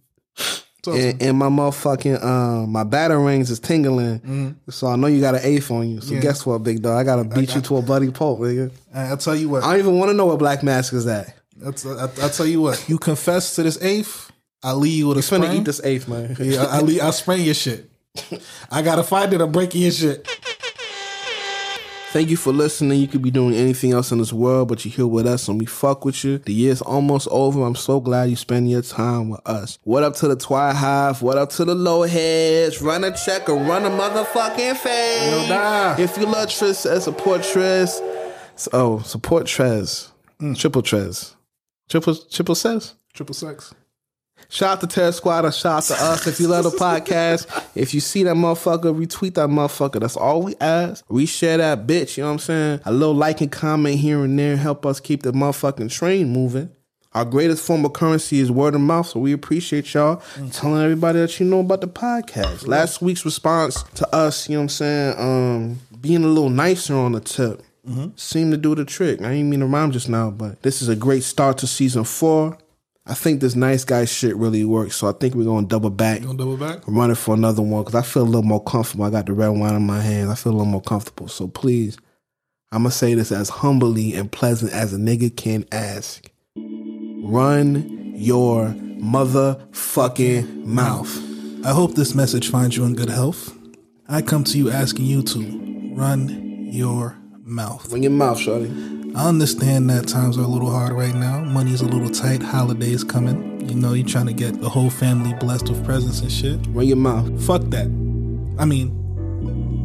And, 0.86 1.22
and 1.22 1.38
my 1.38 1.48
motherfucking 1.48 2.24
um, 2.24 2.72
my 2.72 2.84
batter 2.86 3.20
rings 3.20 3.50
is 3.52 3.60
tingling, 3.60 4.56
so 4.70 4.88
I 4.88 4.96
know 4.96 5.08
you 5.08 5.20
got 5.20 5.36
an 5.36 5.42
eighth 5.44 5.70
on 5.70 5.90
you. 5.90 6.00
So 6.02 6.14
Yeah. 6.14 6.22
guess 6.22 6.46
what, 6.46 6.60
big 6.60 6.82
dog? 6.82 6.98
I 6.98 7.04
gotta 7.04 7.26
beat 7.26 7.56
you 7.56 7.62
to 7.62 7.78
a 7.78 7.82
bloody 7.82 8.10
pulp, 8.12 8.40
nigga. 8.40 8.72
I- 8.94 9.08
I'll 9.10 9.18
tell 9.18 9.36
you 9.36 9.50
what. 9.50 9.64
I 9.64 9.72
don't 9.72 9.80
even 9.80 9.98
want 10.00 10.10
to 10.10 10.14
know 10.14 10.28
what 10.28 10.40
Black 10.40 10.64
Mask 10.64 10.94
is 10.94 11.06
at. 11.08 11.34
That's, 11.58 11.86
I, 11.86 12.04
I'll 12.22 12.30
tell 12.30 12.46
you 12.46 12.62
what. 12.62 12.88
You 12.88 13.00
confess 13.00 13.56
to 13.56 13.64
this 13.64 13.82
eighth, 13.82 14.32
I 14.64 14.72
leave 14.74 14.94
you 14.98 15.08
with 15.10 15.18
a 15.18 15.22
Finna 15.22 15.44
sprain. 15.46 15.58
eat 15.62 15.66
this 15.66 15.82
eighth, 15.84 16.08
man. 16.08 16.38
Yeah, 16.40 16.64
I, 16.64 16.78
I, 16.78 16.82
leave, 16.82 17.02
I 17.02 17.10
sprain 17.12 17.42
your 17.44 17.54
shit. 17.56 17.90
I 18.72 18.82
gotta 18.82 19.04
find 19.04 19.34
it. 19.34 19.42
I'm 19.42 19.52
breaking 19.52 19.82
your 19.82 19.92
shit. 19.92 20.28
Thank 22.18 22.32
you 22.32 22.36
for 22.36 22.52
listening. 22.52 23.00
You 23.00 23.08
could 23.08 23.22
be 23.22 23.30
doing 23.30 23.54
anything 23.54 23.94
else 23.94 24.12
in 24.12 24.18
this 24.18 24.34
world, 24.34 24.70
but 24.70 24.84
you're 24.84 24.92
here 24.92 25.06
with 25.06 25.28
us 25.28 25.48
and 25.48 25.60
we 25.60 25.68
fuck 25.68 26.04
with 26.04 26.24
you. 26.24 26.40
The 26.40 26.52
year's 26.52 26.82
almost 26.82 27.28
over. 27.30 27.62
I'm 27.64 27.76
so 27.76 28.00
glad 28.00 28.32
you 28.32 28.36
spend 28.36 28.72
your 28.72 28.82
time 28.82 29.30
with 29.30 29.48
us. 29.48 29.78
What 29.84 30.02
up 30.02 30.16
to 30.16 30.28
the 30.28 30.36
Twi 30.36 30.74
Hive? 30.74 31.22
What 31.22 31.38
up 31.38 31.52
to 31.52 31.64
the 31.64 31.76
low 31.76 32.02
heads? 32.02 32.82
Run 32.82 33.04
a 33.04 33.16
check 33.16 33.48
or 33.50 33.58
run 33.58 33.86
a 33.86 33.92
motherfucking 33.92 34.78
fade. 34.78 35.48
Yo, 35.48 35.48
nah. 35.48 35.96
If 36.00 36.18
you 36.18 36.26
love 36.26 36.50
Trez, 36.50 36.88
uh, 36.88 37.00
support 37.00 37.42
Trez. 37.42 38.02
Oh, 38.74 38.98
support 39.02 39.46
Trez. 39.46 40.10
Triple 40.58 40.82
Trez. 40.82 41.36
Triple 41.88 42.16
Triple 42.16 42.56
says. 42.56 42.96
Triple 43.14 43.36
sex. 43.36 43.76
Shout 44.50 44.74
out 44.74 44.82
to 44.82 44.88
Terror 44.88 45.12
Squad 45.12 45.46
or 45.46 45.52
shout 45.52 45.78
out 45.78 45.84
to 45.84 46.04
us. 46.04 46.28
If 46.28 46.40
you 46.40 46.48
love 46.48 46.64
the 46.64 46.72
podcast, 46.72 47.48
if 47.76 47.94
you 47.94 48.00
see 48.00 48.24
that 48.24 48.36
motherfucker, 48.36 48.96
retweet 48.96 49.34
that 49.36 49.50
motherfucker. 49.50 50.00
That's 50.00 50.16
all 50.16 50.42
we 50.42 50.56
ask. 50.62 51.04
We 51.10 51.26
share 51.26 51.58
that 51.58 51.86
bitch, 51.86 52.18
you 52.18 52.24
know 52.24 52.30
what 52.30 52.34
I'm 52.34 52.40
saying? 52.40 52.80
A 52.86 52.94
little 52.94 53.16
like 53.16 53.42
and 53.42 53.52
comment 53.52 54.00
here 54.00 54.24
and 54.24 54.38
there 54.40 54.56
help 54.56 54.86
us 54.86 55.00
keep 55.00 55.24
the 55.24 55.34
motherfucking 55.34 55.92
train 55.92 56.30
moving. 56.30 56.72
Our 57.14 57.26
greatest 57.26 57.66
form 57.66 57.84
of 57.84 57.94
currency 57.94 58.40
is 58.40 58.52
word 58.52 58.76
of 58.76 58.82
mouth, 58.82 59.08
so 59.08 59.20
we 59.20 59.34
appreciate 59.34 59.92
y'all 59.94 60.22
telling 60.52 60.84
everybody 60.84 61.20
that 61.20 61.40
you 61.40 61.48
know 61.48 61.62
about 61.62 61.82
the 61.82 61.88
podcast. 61.88 62.68
Last 62.68 63.02
week's 63.02 63.26
response 63.26 63.82
to 63.96 64.16
us, 64.16 64.48
you 64.48 64.56
know 64.56 64.60
what 64.60 64.64
I'm 64.64 64.70
saying, 64.70 65.16
um, 65.18 65.80
being 66.00 66.24
a 66.24 66.28
little 66.28 66.52
nicer 66.52 66.94
on 66.96 67.14
the 67.14 67.20
tip 67.20 67.64
seemed 68.18 68.52
to 68.52 68.58
do 68.58 68.76
the 68.76 68.86
trick. 68.86 69.22
I 69.22 69.30
didn't 69.32 69.50
mean 69.50 69.62
to 69.62 69.66
rhyme 69.66 69.92
just 69.92 70.10
now, 70.10 70.30
but 70.30 70.62
this 70.62 70.82
is 70.82 70.90
a 70.90 70.96
great 70.96 71.24
start 71.24 71.58
to 71.60 71.68
season 71.68 72.04
four. 72.04 72.58
I 73.10 73.14
think 73.14 73.40
this 73.40 73.56
nice 73.56 73.86
guy 73.86 74.04
shit 74.06 74.36
really 74.36 74.66
works, 74.66 74.96
so 74.98 75.08
I 75.08 75.14
think 75.14 75.34
we're 75.34 75.46
gonna 75.46 75.66
double 75.68 75.90
back, 75.90 76.22
Gonna 76.22 76.38
double 76.38 76.58
back? 76.58 76.82
run 76.88 77.10
it 77.10 77.16
for 77.16 77.34
another 77.36 77.62
one 77.62 77.84
because 77.84 77.96
I 77.96 78.02
feel 78.02 78.24
a 78.24 78.26
little 78.26 78.44
more 78.44 78.62
comfortable. 78.64 79.06
I 79.06 79.10
got 79.10 79.26
the 79.28 79.34
red 79.34 79.50
wine 79.50 79.76
in 79.76 79.86
my 79.86 80.02
hands. 80.02 80.30
I 80.30 80.36
feel 80.36 80.52
a 80.52 80.58
little 80.58 80.66
more 80.66 80.82
comfortable. 80.82 81.28
So 81.30 81.48
please, 81.48 81.98
I'm 82.72 82.80
gonna 82.84 82.92
say 82.92 83.14
this 83.14 83.32
as 83.32 83.48
humbly 83.50 84.14
and 84.14 84.30
pleasant 84.32 84.74
as 84.74 84.94
a 84.94 84.98
nigga 84.98 85.34
can 85.36 85.66
ask. 85.72 86.30
Run 86.56 88.14
your 88.16 88.76
motherfucking 89.00 90.66
mouth. 90.66 91.18
I 91.66 91.72
hope 91.72 91.96
this 91.96 92.14
message 92.16 92.50
finds 92.50 92.76
you 92.78 92.84
in 92.86 92.94
good 92.96 93.10
health. 93.10 93.54
I 94.10 94.22
come 94.22 94.44
to 94.46 94.58
you 94.58 94.70
asking 94.70 95.06
you 95.06 95.22
to 95.24 95.94
run 95.96 96.68
your 96.72 97.18
mouth. 97.44 97.90
Run 97.92 98.04
your 98.04 98.12
mouth, 98.12 98.40
shorty. 98.40 98.68
I 99.16 99.28
understand 99.28 99.90
that 99.90 100.08
times 100.08 100.38
are 100.38 100.44
a 100.44 100.48
little 100.48 100.70
hard 100.70 100.94
right 100.94 101.16
now. 101.16 101.42
Money's 101.44 101.82
a 101.82 101.88
little 101.88 102.10
tight. 102.10 102.44
Holidays 102.44 103.04
coming. 103.04 103.68
You 103.68 103.76
know, 103.76 103.94
you're 103.94 104.08
trying 104.08 104.28
to 104.28 104.34
get 104.34 104.62
the 104.62 104.70
whole 104.70 104.90
family 104.90 105.34
blessed 105.40 105.70
with 105.70 105.84
presents 105.84 106.22
and 106.22 106.32
shit. 106.32 106.60
Run 106.70 106.86
your 106.88 106.98
mouth. 106.98 107.44
Fuck 107.46 107.64
that. 107.72 107.88
I 108.60 108.66
mean, 108.66 108.98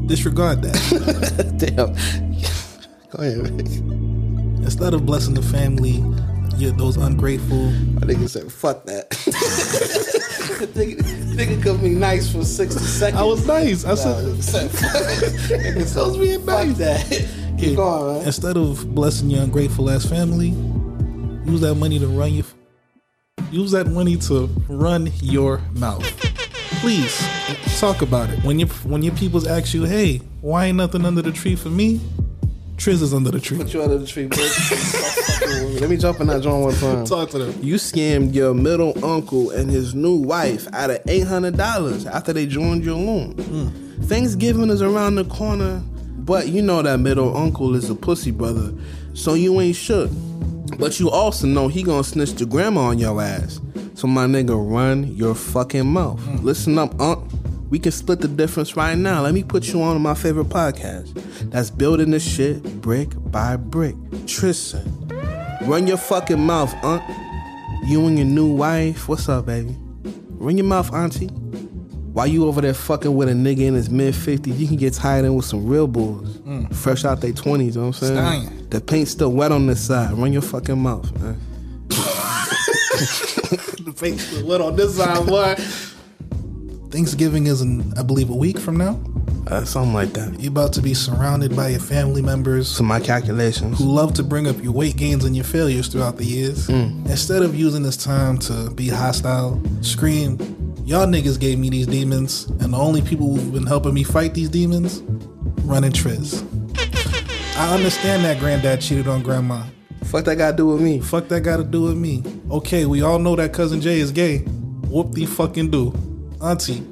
Disregard 0.07 0.63
that. 0.63 1.55
Damn. 1.57 1.95
Go 3.11 3.23
ahead, 3.23 3.39
man. 3.57 4.63
Instead 4.63 4.95
of 4.95 5.07
blessing 5.07 5.35
the 5.35 5.43
family, 5.43 6.03
you're 6.57 6.73
those 6.73 6.97
ungrateful. 6.97 7.71
My 7.93 8.07
nigga 8.07 8.29
said, 8.29 8.53
fuck 8.53 8.85
that. 8.85 9.09
nigga, 10.75 10.97
nigga 11.35 11.63
could 11.63 11.81
be 11.81 11.91
nice 11.91 12.31
for 12.33 12.45
60 12.45 12.81
seconds. 12.81 13.21
I 13.21 13.25
was 13.25 13.47
nice. 13.47 13.85
I 13.85 13.95
said, 13.95 14.25
Nigga 14.35 15.87
supposed 15.87 16.17
to 16.17 16.21
be 16.21 16.37
nice. 16.45 16.77
that. 16.79 17.42
Keep 17.69 17.77
going, 17.77 18.19
man. 18.19 18.27
instead 18.27 18.57
of 18.57 18.95
blessing 18.95 19.31
your 19.31 19.43
ungrateful 19.43 19.89
ass 19.91 20.05
family, 20.05 20.49
use 21.51 21.61
that 21.61 21.77
money 21.77 21.99
to 21.99 22.07
run 22.07 22.35
your 22.35 22.45
use 23.51 23.71
that 23.73 23.87
money 23.87 24.17
to 24.17 24.47
run 24.69 25.11
your 25.21 25.59
mouth. 25.75 26.03
Please 26.81 27.17
talk 27.79 28.03
about 28.03 28.31
it. 28.31 28.43
When 28.45 28.59
your 28.59 28.69
when 28.69 29.03
your 29.03 29.15
peoples 29.15 29.47
ask 29.47 29.75
you, 29.75 29.85
hey, 29.85 30.19
why 30.41 30.67
ain't 30.67 30.77
nothing 30.77 31.05
under 31.05 31.23
the 31.23 31.31
tree 31.33 31.55
for 31.55 31.69
me? 31.69 32.01
Triz 32.77 33.01
is 33.01 33.15
under 33.15 33.31
the 33.31 33.39
tree. 33.39 33.59
Put 33.59 33.73
you 33.73 33.81
under 33.83 33.99
the 33.99 34.07
tree, 34.07 34.27
bro. 34.27 34.39
Stop 34.39 35.25
fucking 35.25 35.65
with 35.67 35.75
me. 35.75 35.81
Let 35.81 35.91
me 35.91 35.97
jump 35.97 36.21
in 36.21 36.27
that 36.27 36.43
joint 36.43 36.65
one 36.65 36.75
time. 36.75 37.05
Talk 37.05 37.31
to 37.31 37.39
them. 37.39 37.55
You 37.63 37.77
scammed 37.77 38.35
your 38.35 38.55
middle 38.55 38.93
uncle 39.05 39.51
and 39.51 39.71
his 39.71 39.95
new 39.95 40.17
wife 40.17 40.67
out 40.73 40.91
of 40.91 40.99
eight 41.07 41.29
hundred 41.29 41.57
dollars 41.57 42.07
after 42.07 42.33
they 42.33 42.45
joined 42.47 42.85
your 42.85 42.97
loan. 42.97 43.33
Hmm. 43.35 44.03
Thanksgiving 44.03 44.69
is 44.71 44.83
around 44.83 45.15
the 45.15 45.25
corner, 45.27 45.81
but 46.25 46.49
you 46.49 46.63
know 46.63 46.83
that 46.83 47.01
middle 47.01 47.37
uncle 47.37 47.75
is 47.75 47.91
a 47.91 47.95
pussy 47.95 48.31
brother, 48.31 48.73
so 49.15 49.35
you 49.35 49.61
ain't 49.61 49.77
shook. 49.77 50.11
But 50.79 50.99
you 50.99 51.11
also 51.11 51.47
know 51.47 51.69
he 51.69 51.83
gonna 51.83 52.05
snitch 52.05 52.35
to 52.35 52.47
grandma 52.47 52.83
on 52.89 52.99
your 52.99 53.21
ass. 53.21 53.61
So 53.95 54.07
my 54.07 54.27
nigga, 54.27 54.57
run 54.57 55.15
your 55.15 55.35
fucking 55.35 55.87
mouth. 55.87 56.21
Hmm. 56.21 56.45
Listen 56.45 56.79
up, 56.79 56.99
Unc. 57.01 57.31
We 57.71 57.79
can 57.79 57.93
split 57.93 58.21
the 58.21 58.29
difference 58.29 58.77
right 58.77 58.97
now. 58.97 59.23
Let 59.23 59.35
me 59.35 59.43
put 59.43 59.69
you 59.69 59.83
on 59.83 60.01
my 60.03 60.15
favorite 60.15 60.49
podcast. 60.49 61.15
That's 61.51 61.71
building 61.71 62.11
this 62.11 62.23
shit 62.23 62.63
brick 62.81 63.11
by 63.31 63.57
brick. 63.57 63.97
Tristan. 64.27 65.09
Run 65.63 65.87
your 65.87 65.97
fucking 65.97 66.41
mouth, 66.41 66.73
Unc. 66.85 67.03
You 67.87 68.07
and 68.07 68.19
your 68.19 68.27
new 68.27 68.55
wife. 68.55 69.09
What's 69.09 69.29
up, 69.29 69.47
baby? 69.47 69.77
Run 70.31 70.59
your 70.59 70.67
mouth, 70.67 70.93
Auntie. 70.93 71.31
While 72.13 72.27
you 72.27 72.47
over 72.47 72.61
there 72.61 72.75
fucking 72.75 73.15
with 73.15 73.29
a 73.29 73.33
nigga 73.33 73.61
in 73.61 73.75
his 73.75 73.89
mid 73.89 74.13
50s, 74.15 74.59
you 74.59 74.67
can 74.67 74.77
get 74.77 74.93
tied 74.93 75.25
in 75.25 75.35
with 75.35 75.47
some 75.47 75.67
real 75.67 75.87
bulls. 75.87 76.39
Fresh 76.73 77.05
out 77.07 77.21
their 77.23 77.33
20s, 77.33 77.67
you 77.75 77.81
know 77.81 77.87
what 77.89 78.03
I'm 78.03 78.15
saying? 78.49 78.69
The 78.71 78.81
paint's 78.81 79.13
still 79.13 79.33
wet 79.33 79.51
on 79.53 79.67
this 79.67 79.87
side. 79.87 80.13
Run 80.13 80.33
your 80.33 80.43
fucking 80.43 80.79
mouth, 80.79 81.11
man. 81.21 81.41
The 83.83 83.93
face 83.97 84.43
what 84.43 84.61
on 84.61 84.77
this 84.77 84.97
side, 84.97 85.27
what? 85.29 85.59
Thanksgiving 86.91 87.47
is 87.47 87.61
in, 87.63 87.93
I 87.99 88.03
believe, 88.03 88.31
a 88.31 88.35
week 88.35 88.59
from 88.59 88.77
now. 88.77 89.01
Uh, 89.49 89.65
something 89.65 89.93
like 89.93 90.13
that. 90.13 90.39
You're 90.39 90.53
about 90.53 90.73
to 90.75 90.81
be 90.83 90.95
surrounded 90.95 91.57
by 91.57 91.69
your 91.69 91.81
family 91.81 92.23
members 92.23 92.77
To 92.77 92.83
my 92.85 93.01
calculations. 93.01 93.79
who 93.79 93.87
love 93.87 94.15
to 94.15 94.23
bring 94.23 94.47
up 94.47 94.63
your 94.63 94.73
weight 94.73 94.97
gains 94.97 95.25
and 95.25 95.35
your 95.35 95.45
failures 95.45 95.89
throughout 95.89 96.17
the 96.17 96.25
years. 96.25 96.69
Instead 96.69 97.43
of 97.43 97.55
using 97.57 97.83
this 97.83 97.97
time 97.97 98.39
to 98.39 98.71
be 98.71 98.89
hostile, 98.89 99.61
scream, 99.81 100.37
y'all 100.85 101.07
niggas 101.07 101.39
gave 101.39 101.59
me 101.59 101.71
these 101.71 101.87
demons, 101.87 102.47
and 102.61 102.73
the 102.73 102.77
only 102.79 103.03
people 103.03 103.35
who've 103.35 103.53
been 103.53 103.67
helping 103.67 103.95
me 103.95 104.03
fight 104.05 104.35
these 104.35 104.49
demons, 104.49 105.03
running 105.65 105.93
Triz. 105.93 106.45
I 107.57 107.75
understand 107.75 108.25
that 108.25 108.39
granddad 108.41 108.81
cheated 108.81 109.09
on 109.09 109.23
grandma. 109.23 109.65
Fuck 110.05 110.25
that 110.25 110.37
got 110.37 110.53
to 110.53 110.57
do 110.57 110.67
with 110.67 110.81
me. 110.81 111.01
Fuck 111.01 111.29
that 111.29 111.41
got 111.43 111.59
to 111.59 111.65
do 111.65 111.83
with 111.83 111.97
me. 111.97 112.23
Okay, 112.51 112.87
we 112.87 113.03
all 113.03 113.19
know 113.19 113.37
that 113.37 113.53
cousin 113.53 113.81
Jay 113.81 114.01
is 114.01 114.11
gay. 114.11 114.39
Whoop 114.89 115.13
the 115.13 115.27
fucking 115.27 115.71
do. 115.71 115.93
Auntie, 116.43 116.83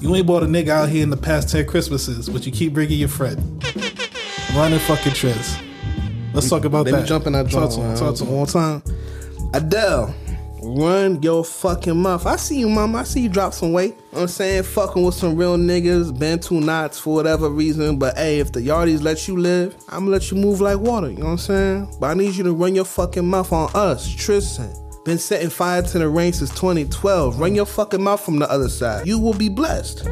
you 0.00 0.14
ain't 0.14 0.26
bought 0.26 0.42
a 0.42 0.46
nigga 0.46 0.70
out 0.70 0.88
here 0.88 1.02
in 1.02 1.10
the 1.10 1.16
past 1.16 1.50
10 1.50 1.66
Christmases, 1.66 2.28
but 2.28 2.46
you 2.46 2.52
keep 2.52 2.72
bringing 2.72 2.98
your 2.98 3.08
friend. 3.08 3.38
Running 4.54 4.78
fucking 4.80 5.12
Triz. 5.12 5.60
Let's 6.32 6.48
talk 6.48 6.64
about 6.64 6.86
Let 6.86 6.92
that. 6.92 7.00
me 7.02 7.06
jump 7.06 7.26
in 7.26 7.32
that 7.34 7.50
Talk 7.50 7.70
to 7.74 7.80
him, 7.80 7.96
talk 7.96 8.14
to 8.16 8.24
him. 8.24 8.32
one 8.32 8.46
time. 8.46 8.82
Adele, 9.52 10.12
run 10.64 11.22
your 11.22 11.44
fucking 11.44 11.96
mouth. 11.96 12.26
I 12.26 12.36
see 12.36 12.58
you, 12.58 12.68
mama. 12.68 12.98
I 12.98 13.02
see 13.04 13.20
you 13.20 13.28
drop 13.28 13.52
some 13.52 13.72
weight. 13.72 13.96
I'm 14.12 14.28
saying 14.28 14.64
fucking 14.64 15.02
with 15.02 15.14
some 15.14 15.36
real 15.36 15.56
niggas, 15.56 16.18
been 16.18 16.40
two 16.40 16.60
knots 16.60 16.98
for 16.98 17.14
whatever 17.14 17.48
reason. 17.50 17.98
But 17.98 18.16
hey, 18.16 18.40
if 18.40 18.52
the 18.52 18.60
yardies 18.60 19.02
let 19.02 19.28
you 19.28 19.36
live, 19.36 19.76
I'm 19.88 20.00
gonna 20.00 20.10
let 20.10 20.30
you 20.30 20.36
move 20.36 20.60
like 20.60 20.78
water. 20.78 21.10
You 21.10 21.18
know 21.18 21.26
what 21.26 21.32
I'm 21.32 21.38
saying? 21.38 21.96
But 22.00 22.10
I 22.10 22.14
need 22.14 22.34
you 22.34 22.44
to 22.44 22.52
run 22.52 22.74
your 22.74 22.84
fucking 22.84 23.26
mouth 23.26 23.52
on 23.52 23.70
us, 23.74 24.08
Tristan. 24.12 24.74
Been 25.04 25.18
setting 25.18 25.50
fire 25.50 25.82
to 25.82 25.98
the 25.98 26.08
rain 26.08 26.32
since 26.32 26.50
2012. 26.50 27.38
Run 27.38 27.54
your 27.54 27.66
fucking 27.66 28.02
mouth 28.02 28.24
from 28.24 28.38
the 28.38 28.50
other 28.50 28.70
side. 28.70 29.06
You 29.06 29.18
will 29.18 29.34
be 29.34 29.50
blessed. 29.50 30.04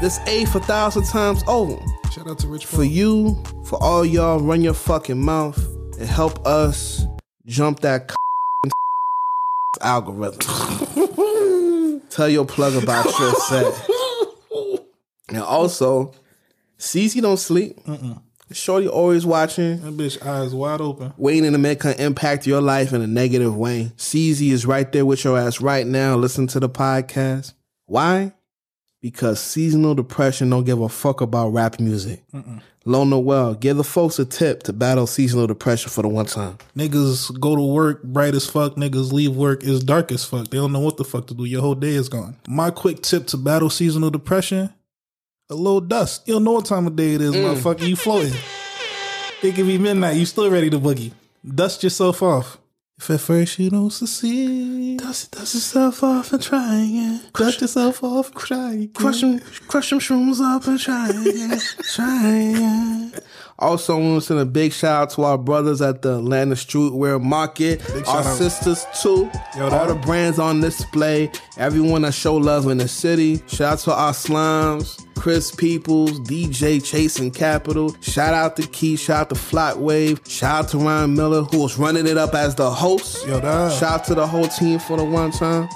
This 0.00 0.18
eighth 0.26 0.54
a 0.54 0.60
thousand 0.60 1.04
times 1.04 1.44
over 1.46 1.78
Shout 2.12 2.28
out 2.28 2.38
to 2.40 2.48
Rich 2.48 2.66
for 2.66 2.84
you, 2.84 3.42
for 3.64 3.82
all 3.82 4.04
y'all, 4.04 4.38
run 4.38 4.60
your 4.60 4.74
fucking 4.74 5.18
mouth 5.18 5.56
and 5.98 6.06
help 6.06 6.46
us 6.46 7.06
jump 7.46 7.80
that 7.80 8.12
algorithm. 9.80 10.40
Tell 12.10 12.28
your 12.28 12.44
plug 12.44 12.74
about 12.82 13.06
your 13.18 13.34
set. 13.34 13.88
And 15.28 15.38
also, 15.38 16.12
CZ 16.78 17.22
don't 17.22 17.38
sleep. 17.38 17.78
Shorty 18.52 18.86
always 18.86 19.24
watching, 19.24 19.80
That 19.80 19.96
bitch 19.96 20.22
eyes 20.26 20.54
wide 20.54 20.82
open. 20.82 21.14
waiting 21.16 21.52
to 21.52 21.58
make 21.58 21.82
her 21.84 21.94
impact 21.98 22.46
your 22.46 22.60
life 22.60 22.92
in 22.92 23.00
a 23.00 23.06
negative 23.06 23.56
way. 23.56 23.92
CZ 23.96 24.50
is 24.50 24.66
right 24.66 24.90
there 24.92 25.06
with 25.06 25.24
your 25.24 25.38
ass 25.38 25.62
right 25.62 25.86
now. 25.86 26.16
Listen 26.16 26.46
to 26.48 26.60
the 26.60 26.68
podcast. 26.68 27.54
Why? 27.86 28.32
Because 29.00 29.40
seasonal 29.40 29.94
depression 29.94 30.50
don't 30.50 30.64
give 30.64 30.82
a 30.82 30.88
fuck 30.90 31.22
about 31.22 31.48
rap 31.48 31.80
music. 31.80 32.22
Lone 32.84 33.10
Noel, 33.10 33.54
give 33.54 33.76
the 33.76 33.84
folks 33.84 34.18
a 34.18 34.24
tip 34.24 34.64
to 34.64 34.72
battle 34.72 35.06
seasonal 35.06 35.46
depression 35.46 35.90
for 35.90 36.02
the 36.02 36.08
one 36.08 36.26
time. 36.26 36.58
Niggas 36.76 37.38
go 37.38 37.54
to 37.54 37.62
work 37.62 38.02
bright 38.02 38.34
as 38.34 38.48
fuck. 38.48 38.74
Niggas 38.74 39.12
leave 39.12 39.36
work 39.36 39.62
is 39.62 39.84
dark 39.84 40.10
as 40.10 40.24
fuck. 40.24 40.48
They 40.48 40.58
don't 40.58 40.72
know 40.72 40.80
what 40.80 40.96
the 40.96 41.04
fuck 41.04 41.28
to 41.28 41.34
do. 41.34 41.44
Your 41.44 41.60
whole 41.60 41.76
day 41.76 41.94
is 41.94 42.08
gone. 42.08 42.36
My 42.48 42.70
quick 42.70 43.02
tip 43.02 43.28
to 43.28 43.36
battle 43.36 43.70
seasonal 43.70 44.10
depression: 44.10 44.72
a 45.48 45.54
little 45.54 45.80
dust. 45.80 46.26
You 46.26 46.34
don't 46.34 46.44
know 46.44 46.52
what 46.52 46.64
time 46.64 46.86
of 46.86 46.96
day 46.96 47.14
it 47.14 47.20
is, 47.20 47.34
mm. 47.34 47.44
motherfucker. 47.44 47.86
You 47.86 47.94
floating. 47.94 48.34
It 49.42 49.54
can 49.54 49.66
be 49.66 49.78
midnight. 49.78 50.16
You 50.16 50.26
still 50.26 50.50
ready 50.50 50.70
to 50.70 50.78
boogie? 50.78 51.12
Dust 51.44 51.82
yourself 51.82 52.22
off. 52.22 52.58
If 53.02 53.10
at 53.10 53.20
first 53.20 53.58
you 53.58 53.68
don't 53.68 53.90
succeed, 53.90 55.00
Dust, 55.00 55.32
dust 55.32 55.54
yourself 55.54 56.04
off 56.04 56.32
and 56.32 56.40
try 56.40 56.76
again. 56.76 57.20
dust 57.34 57.60
yourself 57.60 58.04
off 58.04 58.30
and 58.30 58.38
try. 58.38 58.70
again. 58.74 58.90
Crush 58.94 59.20
them, 59.22 59.40
crush 59.66 59.90
them 59.90 59.98
shrooms 59.98 60.40
up 60.40 60.68
and 60.68 60.78
try 60.78 61.08
again. 61.08 61.58
try 61.94 62.26
again. 62.26 63.12
Also, 63.58 63.96
want 63.98 64.20
to 64.20 64.26
send 64.26 64.40
a 64.40 64.44
big 64.44 64.72
shout 64.72 65.02
out 65.02 65.10
to 65.10 65.22
our 65.22 65.38
brothers 65.38 65.80
at 65.80 66.02
the 66.02 66.16
Atlanta 66.18 66.54
Streetwear 66.54 67.22
Market, 67.22 67.80
our 67.90 68.04
shout 68.04 68.26
out. 68.26 68.36
sisters 68.36 68.86
too. 69.00 69.30
Yo, 69.56 69.68
All 69.70 69.86
the 69.86 69.94
brands 69.94 70.38
on 70.38 70.60
display, 70.60 71.30
everyone 71.58 72.02
that 72.02 72.14
show 72.14 72.34
love 72.34 72.66
in 72.68 72.78
the 72.78 72.88
city. 72.88 73.40
Shout 73.46 73.74
out 73.74 73.78
to 73.80 73.92
our 73.94 74.12
slimes, 74.12 75.06
Chris 75.16 75.54
Peoples, 75.54 76.18
DJ 76.20 76.84
Chasing 76.84 77.30
Capital. 77.30 77.94
Shout 78.00 78.34
out 78.34 78.56
to 78.56 78.66
Key, 78.66 78.96
shout 78.96 79.20
out 79.20 79.28
to 79.28 79.34
Flat 79.36 79.78
Wave, 79.78 80.20
shout 80.26 80.64
out 80.64 80.68
to 80.70 80.78
Ryan 80.78 81.14
Miller 81.14 81.42
who 81.42 81.60
was 81.62 81.78
running 81.78 82.06
it 82.08 82.18
up 82.18 82.34
as 82.34 82.54
the 82.56 82.68
host. 82.70 83.24
Yo, 83.28 83.38
Shout 83.40 83.82
out 83.82 84.04
to 84.06 84.14
the 84.16 84.26
whole 84.26 84.48
team 84.48 84.78
for 84.80 84.96
the 84.96 85.04
one 85.04 85.30
time. 85.30 85.68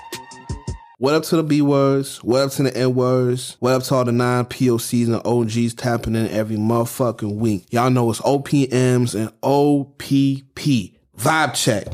What 0.98 1.12
up 1.12 1.24
to 1.24 1.36
the 1.36 1.42
B 1.42 1.60
words? 1.60 2.24
What 2.24 2.40
up 2.40 2.52
to 2.52 2.62
the 2.62 2.74
N 2.74 2.94
words? 2.94 3.58
What 3.60 3.74
up 3.74 3.82
to 3.82 3.94
all 3.96 4.04
the 4.06 4.12
non 4.12 4.46
POCs 4.46 5.08
and 5.08 5.26
OGs 5.26 5.74
tapping 5.74 6.14
in 6.14 6.26
every 6.28 6.56
motherfucking 6.56 7.36
week? 7.36 7.66
Y'all 7.70 7.90
know 7.90 8.10
it's 8.10 8.22
OPMs 8.22 9.14
and 9.14 9.28
OPP. 9.42 10.94
Vibe 11.18 11.54
check. 11.54 11.88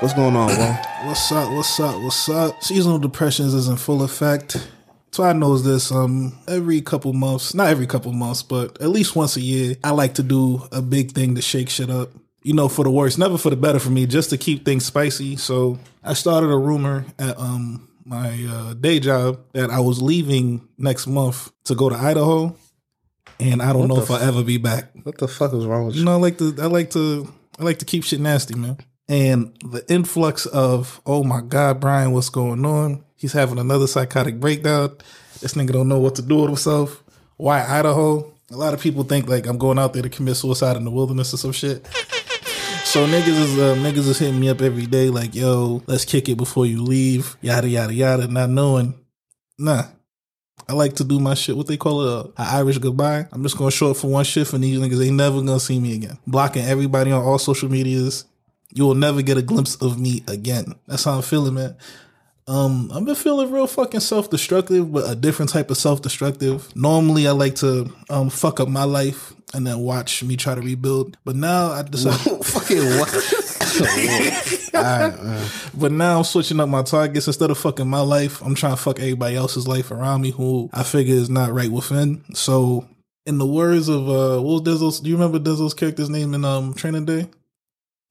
What's 0.00 0.14
going 0.14 0.34
on, 0.34 0.46
bro? 0.46 0.76
What's 1.04 1.30
up? 1.30 1.52
What's 1.52 1.78
up? 1.78 2.00
What's 2.00 2.26
up? 2.30 2.62
Seasonal 2.62 2.98
depressions 2.98 3.52
is 3.52 3.68
in 3.68 3.76
full 3.76 4.02
effect. 4.02 4.66
So 5.10 5.24
I 5.24 5.34
knows 5.34 5.62
this. 5.62 5.92
Um, 5.92 6.32
every 6.48 6.80
couple 6.80 7.12
months, 7.12 7.52
not 7.52 7.68
every 7.68 7.86
couple 7.86 8.14
months, 8.14 8.42
but 8.42 8.80
at 8.80 8.88
least 8.88 9.14
once 9.14 9.36
a 9.36 9.42
year, 9.42 9.76
I 9.84 9.90
like 9.90 10.14
to 10.14 10.22
do 10.22 10.66
a 10.72 10.80
big 10.80 11.12
thing 11.12 11.34
to 11.34 11.42
shake 11.42 11.68
shit 11.68 11.90
up. 11.90 12.08
You 12.42 12.54
know, 12.54 12.70
for 12.70 12.82
the 12.82 12.90
worse, 12.90 13.18
never 13.18 13.36
for 13.36 13.50
the 13.50 13.56
better 13.56 13.78
for 13.78 13.90
me, 13.90 14.06
just 14.06 14.30
to 14.30 14.38
keep 14.38 14.64
things 14.64 14.86
spicy. 14.86 15.36
So 15.36 15.78
I 16.02 16.14
started 16.14 16.50
a 16.50 16.56
rumor 16.56 17.04
at 17.18 17.38
um 17.38 17.88
my 18.04 18.44
uh, 18.50 18.74
day 18.74 19.00
job 19.00 19.40
that 19.52 19.70
I 19.70 19.80
was 19.80 20.00
leaving 20.02 20.66
next 20.78 21.06
month 21.06 21.50
to 21.64 21.74
go 21.74 21.88
to 21.88 21.96
Idaho, 21.96 22.56
and 23.40 23.62
I 23.62 23.72
don't 23.72 23.88
know 23.88 24.00
if 24.00 24.10
I'll 24.10 24.16
ever 24.22 24.42
be 24.42 24.58
back. 24.58 24.90
What 25.02 25.18
the 25.18 25.28
fuck 25.28 25.52
is 25.52 25.64
wrong 25.66 25.86
with 25.86 25.94
You 25.94 26.00
you? 26.00 26.04
know, 26.06 26.12
I 26.12 26.16
like 26.16 26.38
to 26.38 26.54
I 26.60 26.66
like 26.66 26.90
to 26.90 27.32
I 27.58 27.64
like 27.64 27.78
to 27.78 27.84
keep 27.84 28.04
shit 28.04 28.20
nasty, 28.20 28.54
man. 28.54 28.78
And 29.08 29.52
the 29.64 29.84
influx 29.92 30.46
of 30.46 31.00
oh 31.06 31.22
my 31.24 31.40
god, 31.40 31.80
Brian, 31.80 32.12
what's 32.12 32.28
going 32.30 32.64
on? 32.64 33.04
He's 33.16 33.32
having 33.32 33.58
another 33.58 33.86
psychotic 33.86 34.40
breakdown. 34.40 34.96
This 35.40 35.54
nigga 35.54 35.72
don't 35.72 35.88
know 35.88 35.98
what 35.98 36.14
to 36.16 36.22
do 36.22 36.36
with 36.36 36.48
himself. 36.50 37.02
Why 37.36 37.64
Idaho? 37.64 38.32
A 38.50 38.56
lot 38.56 38.74
of 38.74 38.80
people 38.80 39.02
think 39.04 39.28
like 39.28 39.46
I'm 39.46 39.58
going 39.58 39.78
out 39.78 39.92
there 39.92 40.02
to 40.02 40.08
commit 40.10 40.36
suicide 40.36 40.76
in 40.76 40.84
the 40.84 40.90
wilderness 40.90 41.32
or 41.32 41.36
some 41.38 41.52
shit. 41.52 41.86
So 42.84 43.06
niggas 43.06 43.28
is 43.28 43.58
uh, 43.58 43.74
niggas 43.76 44.06
is 44.08 44.18
hitting 44.18 44.38
me 44.38 44.50
up 44.50 44.60
every 44.60 44.84
day 44.84 45.08
like, 45.08 45.34
yo, 45.34 45.82
let's 45.86 46.04
kick 46.04 46.28
it 46.28 46.36
before 46.36 46.66
you 46.66 46.82
leave, 46.82 47.36
yada 47.40 47.66
yada 47.66 47.94
yada, 47.94 48.26
not 48.28 48.50
knowing. 48.50 48.94
Nah, 49.58 49.84
I 50.68 50.74
like 50.74 50.94
to 50.96 51.04
do 51.04 51.18
my 51.18 51.32
shit. 51.32 51.56
What 51.56 51.68
they 51.68 51.78
call 51.78 52.02
it, 52.02 52.26
an 52.26 52.32
Irish 52.36 52.78
goodbye. 52.78 53.26
I'm 53.32 53.42
just 53.42 53.56
gonna 53.56 53.70
show 53.70 53.92
up 53.92 53.96
for 53.96 54.08
one 54.08 54.24
shift, 54.24 54.52
and 54.52 54.62
these 54.62 54.78
niggas 54.78 55.04
ain't 55.06 55.16
never 55.16 55.38
gonna 55.40 55.58
see 55.58 55.80
me 55.80 55.94
again. 55.94 56.18
Blocking 56.26 56.64
everybody 56.64 57.12
on 57.12 57.24
all 57.24 57.38
social 57.38 57.70
medias. 57.70 58.26
You 58.74 58.84
will 58.84 58.94
never 58.94 59.22
get 59.22 59.38
a 59.38 59.42
glimpse 59.42 59.76
of 59.76 59.98
me 59.98 60.22
again. 60.28 60.74
That's 60.86 61.04
how 61.04 61.12
I'm 61.12 61.22
feeling, 61.22 61.54
man. 61.54 61.76
Um, 62.48 62.90
I've 62.92 63.04
been 63.04 63.14
feeling 63.14 63.50
real 63.52 63.66
fucking 63.66 64.00
self 64.00 64.30
destructive, 64.30 64.92
but 64.92 65.10
a 65.10 65.14
different 65.14 65.50
type 65.50 65.70
of 65.70 65.76
self 65.76 66.02
destructive. 66.02 66.74
Normally, 66.74 67.26
I 67.28 67.32
like 67.32 67.56
to 67.56 67.92
um 68.10 68.30
fuck 68.30 68.60
up 68.60 68.68
my 68.68 68.84
life 68.84 69.32
and 69.54 69.66
then 69.66 69.78
watch 69.80 70.22
me 70.22 70.36
try 70.36 70.54
to 70.54 70.60
rebuild. 70.60 71.16
But 71.24 71.36
now 71.36 71.70
I 71.72 71.82
decided. 71.82 72.44
Fucking 72.44 72.84
what? 72.98 73.08
But 75.74 75.92
now 75.92 76.18
I'm 76.18 76.24
switching 76.24 76.60
up 76.60 76.68
my 76.68 76.82
targets. 76.82 77.26
Instead 77.26 77.50
of 77.50 77.58
fucking 77.58 77.88
my 77.88 78.00
life, 78.00 78.40
I'm 78.42 78.54
trying 78.54 78.74
to 78.74 78.80
fuck 78.82 78.98
everybody 78.98 79.36
else's 79.36 79.68
life 79.68 79.90
around 79.90 80.22
me 80.22 80.30
who 80.30 80.68
I 80.72 80.82
figure 80.82 81.14
is 81.14 81.30
not 81.30 81.52
right 81.52 81.70
within. 81.70 82.24
So, 82.34 82.88
in 83.26 83.38
the 83.38 83.46
words 83.46 83.88
of 83.88 84.08
uh, 84.08 84.40
what 84.42 84.62
was 84.64 84.80
Dizzle's? 84.80 85.00
Do 85.00 85.10
you 85.10 85.16
remember 85.16 85.38
Dizzle's 85.38 85.74
character's 85.74 86.10
name 86.10 86.34
in 86.34 86.44
um 86.44 86.74
Training 86.74 87.04
Day? 87.04 87.28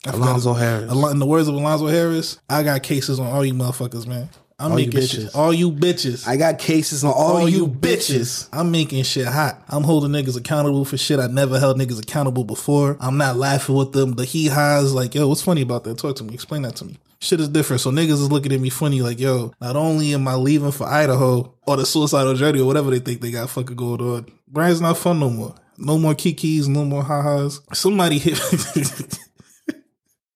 Alonzo 0.08 0.54
Harris. 0.54 0.92
In 0.92 1.20
the 1.20 1.26
words 1.26 1.48
of 1.48 1.56
Alonzo 1.56 1.88
Harris, 1.88 2.40
I 2.50 2.64
got 2.64 2.84
cases 2.84 3.20
on 3.20 3.28
all 3.28 3.46
you 3.46 3.54
motherfuckers, 3.54 4.08
man. 4.08 4.30
I'm 4.58 4.72
All 4.72 4.78
making 4.78 5.00
bitches. 5.00 5.22
shit. 5.24 5.36
All 5.36 5.52
you 5.52 5.72
bitches. 5.72 6.28
I 6.28 6.38
got 6.38 6.60
cases 6.60 7.04
on 7.04 7.12
all, 7.12 7.50
you 7.50 7.68
bitches. 7.68 8.48
I'm 8.54 8.70
making 8.70 9.04
shit 9.04 9.26
hot. 9.26 9.60
I'm 9.68 9.84
holding 9.84 10.12
niggas 10.12 10.38
accountable 10.38 10.86
for 10.86 10.98
shit 10.98 11.20
I 11.20 11.26
never 11.26 11.60
held 11.60 11.80
niggas 11.80 12.00
accountable 12.00 12.44
before. 12.44 12.96
I'm 13.00 13.18
not 13.18 13.38
laughing 13.38 13.74
with 13.74 13.92
them. 13.92 14.14
The 14.14 14.24
he 14.26 14.50
highs 14.50 14.94
like, 14.94 15.16
yo, 15.16 15.28
what's 15.28 15.42
funny 15.42 15.64
about 15.64 15.84
that? 15.86 15.98
Talk 15.98 16.16
to 16.18 16.24
me. 16.24 16.36
Explain 16.36 16.62
that 16.62 16.76
to 16.76 16.86
me. 16.86 17.00
Shit 17.20 17.40
is 17.40 17.50
different. 17.50 17.82
So 17.82 17.90
niggas 17.90 18.12
is 18.12 18.32
looking 18.32 18.52
at 18.54 18.60
me 18.60 18.70
funny 18.70 19.02
like, 19.02 19.20
yo, 19.20 19.52
not 19.60 19.76
only 19.76 20.14
am 20.14 20.28
I 20.28 20.36
leaving 20.36 20.72
for 20.72 20.86
Idaho 20.88 21.56
or 21.66 21.78
the 21.78 21.86
suicidal 21.86 22.36
journey 22.36 22.60
or 22.60 22.66
whatever 22.68 22.92
they 22.92 23.00
think 23.00 23.22
they 23.22 23.32
got 23.32 23.50
fucking 23.50 23.76
going 23.76 24.02
on, 24.02 24.28
Brian's 24.48 24.82
not 24.82 24.98
fun 24.98 25.20
no 25.20 25.32
more. 25.32 25.56
No 25.80 25.98
more 25.98 26.14
kikis, 26.14 26.68
no 26.68 26.86
more 26.86 27.04
ha-has. 27.04 27.62
Somebody 27.74 28.20
hit 28.20 28.38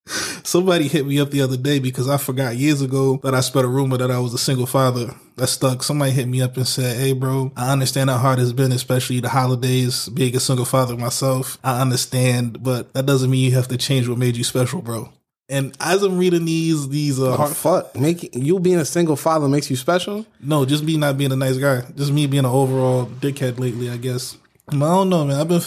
Somebody 0.43 0.87
hit 0.87 1.05
me 1.05 1.19
up 1.19 1.31
the 1.31 1.41
other 1.41 1.57
day 1.57 1.79
because 1.79 2.07
I 2.07 2.17
forgot 2.17 2.55
years 2.55 2.81
ago 2.81 3.19
that 3.23 3.33
I 3.33 3.39
spread 3.41 3.65
a 3.65 3.67
rumor 3.67 3.97
that 3.97 4.11
I 4.11 4.19
was 4.19 4.33
a 4.33 4.37
single 4.37 4.67
father. 4.67 5.13
That 5.37 5.47
stuck. 5.47 5.83
Somebody 5.83 6.11
hit 6.11 6.27
me 6.27 6.41
up 6.41 6.55
and 6.57 6.67
said, 6.67 6.97
Hey, 6.97 7.13
bro, 7.13 7.51
I 7.57 7.71
understand 7.71 8.09
how 8.09 8.17
hard 8.17 8.39
it's 8.39 8.51
been, 8.51 8.71
especially 8.71 9.19
the 9.19 9.29
holidays, 9.29 10.07
being 10.09 10.35
a 10.35 10.39
single 10.39 10.65
father 10.65 10.95
myself. 10.95 11.57
I 11.63 11.81
understand, 11.81 12.63
but 12.63 12.93
that 12.93 13.05
doesn't 13.05 13.29
mean 13.29 13.43
you 13.49 13.55
have 13.55 13.67
to 13.69 13.77
change 13.77 14.07
what 14.07 14.17
made 14.19 14.37
you 14.37 14.43
special, 14.43 14.81
bro. 14.81 15.09
And 15.49 15.75
as 15.79 16.01
I'm 16.01 16.17
reading 16.17 16.45
these, 16.45 16.89
these, 16.89 17.19
uh, 17.19 17.35
Oh, 17.37 17.47
fuck. 17.47 17.95
Make 17.95 18.35
you 18.35 18.59
being 18.59 18.77
a 18.79 18.85
single 18.85 19.15
father 19.15 19.47
makes 19.47 19.69
you 19.69 19.75
special? 19.75 20.25
no, 20.39 20.65
just 20.65 20.83
me 20.83 20.97
not 20.97 21.17
being 21.17 21.31
a 21.31 21.35
nice 21.35 21.57
guy. 21.57 21.81
Just 21.95 22.11
me 22.11 22.27
being 22.27 22.45
an 22.45 22.51
overall 22.51 23.05
dickhead 23.07 23.59
lately, 23.59 23.89
I 23.89 23.97
guess. 23.97 24.37
I 24.69 24.75
don't 24.75 25.09
know, 25.09 25.25
man. 25.25 25.39
I've 25.39 25.47
been 25.47 25.61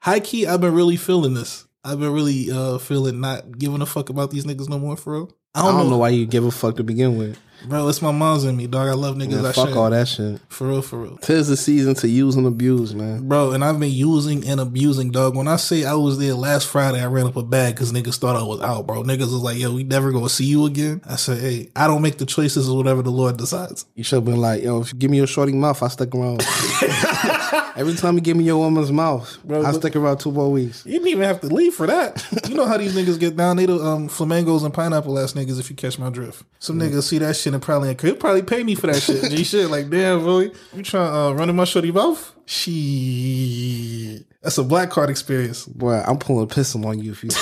high 0.00 0.20
key. 0.20 0.46
I've 0.46 0.60
been 0.60 0.74
really 0.74 0.96
feeling 0.96 1.34
this. 1.34 1.64
I've 1.88 2.00
been 2.00 2.12
really 2.12 2.50
uh 2.50 2.78
feeling 2.78 3.20
not 3.20 3.58
giving 3.58 3.80
a 3.82 3.86
fuck 3.86 4.08
about 4.10 4.30
these 4.30 4.44
niggas 4.44 4.68
no 4.68 4.78
more, 4.78 4.96
for 4.96 5.12
real. 5.14 5.32
I 5.54 5.60
I 5.60 5.62
don't, 5.64 5.74
don't, 5.74 5.84
know, 5.84 5.90
know 5.92 5.98
why 5.98 6.10
you 6.10 6.26
give 6.26 6.44
a 6.44 6.50
fuck 6.50 6.76
to 6.76 6.84
begin 6.84 7.16
with. 7.16 7.38
bro. 7.66 7.88
It's 7.88 8.02
my 8.02 8.12
mom's 8.12 8.44
in 8.44 8.54
me, 8.56 8.66
dog. 8.66 8.86
I 8.88 8.92
love 8.92 9.16
niggas. 9.16 9.36
Man, 9.36 9.46
I 9.46 9.52
fuck 9.52 9.70
share. 9.70 9.78
all 9.78 9.90
that 9.90 10.06
shit. 10.06 10.40
for 10.50 10.68
real, 10.68 10.82
for 10.82 10.98
real, 10.98 11.16
Tis 11.16 11.48
the 11.48 11.56
season 11.56 11.94
to 11.96 12.06
use 12.08 12.36
and 12.36 12.46
abuse, 12.46 12.94
man. 12.94 13.26
bro. 13.26 13.52
And 13.52 13.64
I've 13.64 13.80
been 13.80 13.90
using 13.90 14.46
and 14.46 14.60
abusing, 14.60 15.10
dog. 15.10 15.34
When 15.36 15.48
I 15.48 15.56
say 15.56 15.84
I 15.84 15.94
was 15.94 16.18
there 16.18 16.34
last 16.34 16.68
Friday, 16.68 17.00
I 17.00 17.06
ran 17.06 17.26
up 17.26 17.34
a 17.36 17.42
bag 17.42 17.74
because 17.74 17.92
niggas 17.92 18.18
thought 18.18 18.36
I 18.36 18.42
was 18.42 18.60
out, 18.60 18.86
bro. 18.86 19.02
Niggas 19.02 19.20
was 19.32 19.42
like, 19.42 19.56
yo, 19.58 19.72
we 19.74 19.82
never 19.84 20.12
gonna 20.12 20.28
see 20.28 20.44
you 20.44 20.66
again. 20.66 21.00
I 21.08 21.16
said, 21.16 21.38
hey, 21.40 21.70
I 21.74 21.86
don't 21.88 22.02
make 22.02 22.18
the 22.18 22.26
choices 22.26 22.68
or 22.68 22.76
whatever 22.76 23.02
the 23.02 23.10
Lord 23.10 23.38
decides. 23.38 23.86
You 23.96 24.04
should 24.04 24.16
have 24.16 24.24
been 24.26 24.36
like, 24.36 24.62
yo, 24.62 24.82
if 24.82 24.92
you 24.92 24.98
give 24.98 25.10
me 25.10 25.16
your 25.16 25.26
shorty 25.26 25.52
mouth, 25.52 25.82
I 25.82 25.88
stick 25.88 26.14
around. 26.14 26.44
Every 27.76 27.94
time 27.94 28.14
you 28.16 28.20
give 28.20 28.36
me 28.36 28.44
your 28.44 28.58
woman's 28.58 28.90
mouth, 28.92 29.38
Bro, 29.44 29.60
I 29.60 29.72
but- 29.72 29.80
stick 29.80 29.96
around 29.96 30.18
two 30.18 30.32
more 30.32 30.50
weeks. 30.50 30.84
You 30.84 30.92
didn't 30.94 31.08
even 31.08 31.24
have 31.24 31.40
to 31.42 31.46
leave 31.48 31.74
for 31.74 31.86
that. 31.86 32.24
you 32.48 32.54
know 32.54 32.66
how 32.66 32.76
these 32.76 32.94
niggas 32.94 33.18
get 33.18 33.36
down. 33.36 33.56
They 33.56 33.66
the 33.66 33.76
um, 33.78 34.08
flamingos 34.08 34.62
and 34.64 34.74
pineapple 34.74 35.18
ass 35.18 35.32
niggas. 35.34 35.58
If 35.60 35.70
you 35.70 35.76
catch 35.76 35.98
my 35.98 36.10
drift, 36.10 36.42
some 36.58 36.78
niggas 36.78 37.04
see 37.04 37.18
that 37.18 37.36
shit 37.36 37.54
and 37.54 37.62
probably 37.62 37.96
he'll 38.00 38.16
probably 38.16 38.42
pay 38.42 38.62
me 38.62 38.74
for 38.74 38.88
that 38.88 39.00
shit. 39.00 39.30
G 39.30 39.44
shit 39.44 39.70
like 39.70 39.88
damn, 39.90 40.24
boy, 40.24 40.50
you 40.74 40.82
trying 40.82 41.14
uh, 41.14 41.32
running 41.32 41.56
my 41.56 41.64
shorty 41.64 41.92
mouth? 41.92 42.34
Shit, 42.46 44.24
that's 44.42 44.58
a 44.58 44.64
black 44.64 44.90
card 44.90 45.10
experience. 45.10 45.66
Boy, 45.66 46.02
I'm 46.06 46.18
pulling 46.18 46.44
a 46.44 46.46
pistol 46.46 46.86
on 46.86 46.98
you 46.98 47.12
if 47.12 47.22
you. 47.24 47.30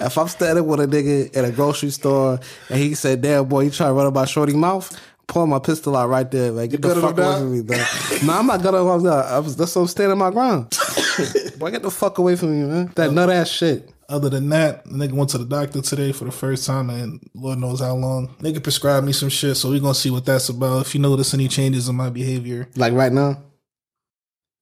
if 0.00 0.18
I'm 0.18 0.28
standing 0.28 0.66
with 0.66 0.80
a 0.80 0.86
nigga 0.86 1.34
in 1.36 1.44
a 1.44 1.50
grocery 1.50 1.90
store 1.90 2.38
and 2.68 2.78
he 2.78 2.94
said, 2.94 3.22
"Damn 3.22 3.46
boy, 3.46 3.62
you 3.64 3.70
trying 3.70 3.90
to 3.90 3.94
run 3.94 4.06
up 4.06 4.14
my 4.14 4.24
shorty 4.24 4.54
mouth?" 4.54 4.90
Pull 5.28 5.46
my 5.46 5.58
pistol 5.58 5.96
out 5.96 6.08
right 6.08 6.30
there, 6.30 6.52
man. 6.52 6.68
Get 6.68 6.82
the 6.82 6.94
fuck 6.94 7.18
away 7.18 7.38
from 7.38 7.52
me, 7.52 7.62
dog. 7.62 8.22
no, 8.24 8.32
I'm 8.38 8.46
not 8.46 8.62
gonna. 8.62 8.86
I'm 8.86 9.02
not. 9.02 9.26
I 9.26 9.38
was, 9.40 9.56
that's 9.56 9.74
what 9.74 9.82
I'm 9.82 9.88
standing 9.88 10.18
my 10.18 10.30
ground. 10.30 10.70
boy, 11.58 11.70
get 11.72 11.82
the 11.82 11.90
fuck 11.90 12.18
away 12.18 12.36
from 12.36 12.52
me, 12.58 12.66
man. 12.66 12.92
That 12.94 13.12
nut 13.12 13.30
ass 13.30 13.48
shit. 13.48 13.90
Other 14.08 14.30
than 14.30 14.48
that, 14.50 14.84
the 14.84 14.92
nigga 14.92 15.12
went 15.12 15.30
to 15.30 15.38
the 15.38 15.44
doctor 15.44 15.82
today 15.82 16.12
for 16.12 16.26
the 16.26 16.30
first 16.30 16.64
time 16.64 16.90
and 16.90 17.20
Lord 17.34 17.58
knows 17.58 17.80
how 17.80 17.96
long. 17.96 18.28
Nigga 18.36 18.62
prescribed 18.62 19.04
me 19.04 19.12
some 19.12 19.28
shit, 19.28 19.56
so 19.56 19.70
we 19.70 19.80
gonna 19.80 19.94
see 19.94 20.10
what 20.10 20.24
that's 20.24 20.48
about. 20.48 20.86
If 20.86 20.94
you 20.94 21.00
notice 21.00 21.34
any 21.34 21.48
changes 21.48 21.88
in 21.88 21.96
my 21.96 22.08
behavior, 22.08 22.68
Like 22.76 22.92
right 22.92 23.12
now, 23.12 23.42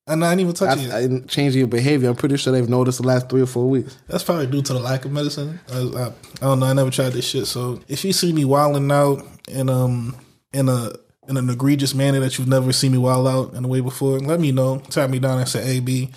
and 0.06 0.24
I 0.24 0.32
ain't 0.32 0.40
even 0.40 0.54
touch 0.54 0.78
it. 0.78 0.90
I, 0.90 0.98
I 0.98 1.00
didn't 1.02 1.28
change 1.28 1.54
your 1.56 1.66
behavior. 1.66 2.08
I'm 2.08 2.16
pretty 2.16 2.36
sure 2.36 2.52
they've 2.52 2.68
noticed 2.68 3.00
the 3.00 3.06
last 3.06 3.28
three 3.28 3.40
or 3.42 3.46
four 3.46 3.68
weeks. 3.68 3.96
That's 4.06 4.22
probably 4.24 4.46
due 4.46 4.62
to 4.62 4.72
the 4.74 4.78
lack 4.78 5.04
of 5.04 5.12
medicine. 5.12 5.60
I, 5.70 5.78
I, 5.78 6.06
I 6.06 6.12
don't 6.40 6.60
know. 6.60 6.66
I 6.66 6.72
never 6.72 6.90
tried 6.90 7.10
this 7.10 7.26
shit. 7.26 7.46
So 7.46 7.80
if 7.88 8.04
you 8.04 8.12
see 8.12 8.32
me 8.32 8.44
wilding 8.44 8.90
out 8.90 9.26
and 9.50 9.68
um 9.70 10.16
in 10.54 10.68
a 10.68 10.92
in 11.28 11.36
an 11.36 11.48
egregious 11.50 11.94
manner 11.94 12.20
that 12.20 12.38
you've 12.38 12.48
never 12.48 12.72
seen 12.72 12.92
me 12.92 12.98
wild 12.98 13.26
out 13.26 13.54
in 13.54 13.64
a 13.64 13.68
way 13.68 13.80
before, 13.80 14.18
let 14.20 14.40
me 14.40 14.52
know. 14.52 14.78
Tap 14.90 15.10
me 15.10 15.18
down 15.18 15.38
and 15.38 15.48
say, 15.48 15.76
"A 15.76 15.80
B, 15.80 16.10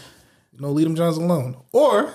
you 0.53 0.59
know, 0.59 0.71
leave 0.71 0.85
them 0.85 0.95
Johns 0.95 1.17
alone." 1.17 1.55
Or 1.71 2.11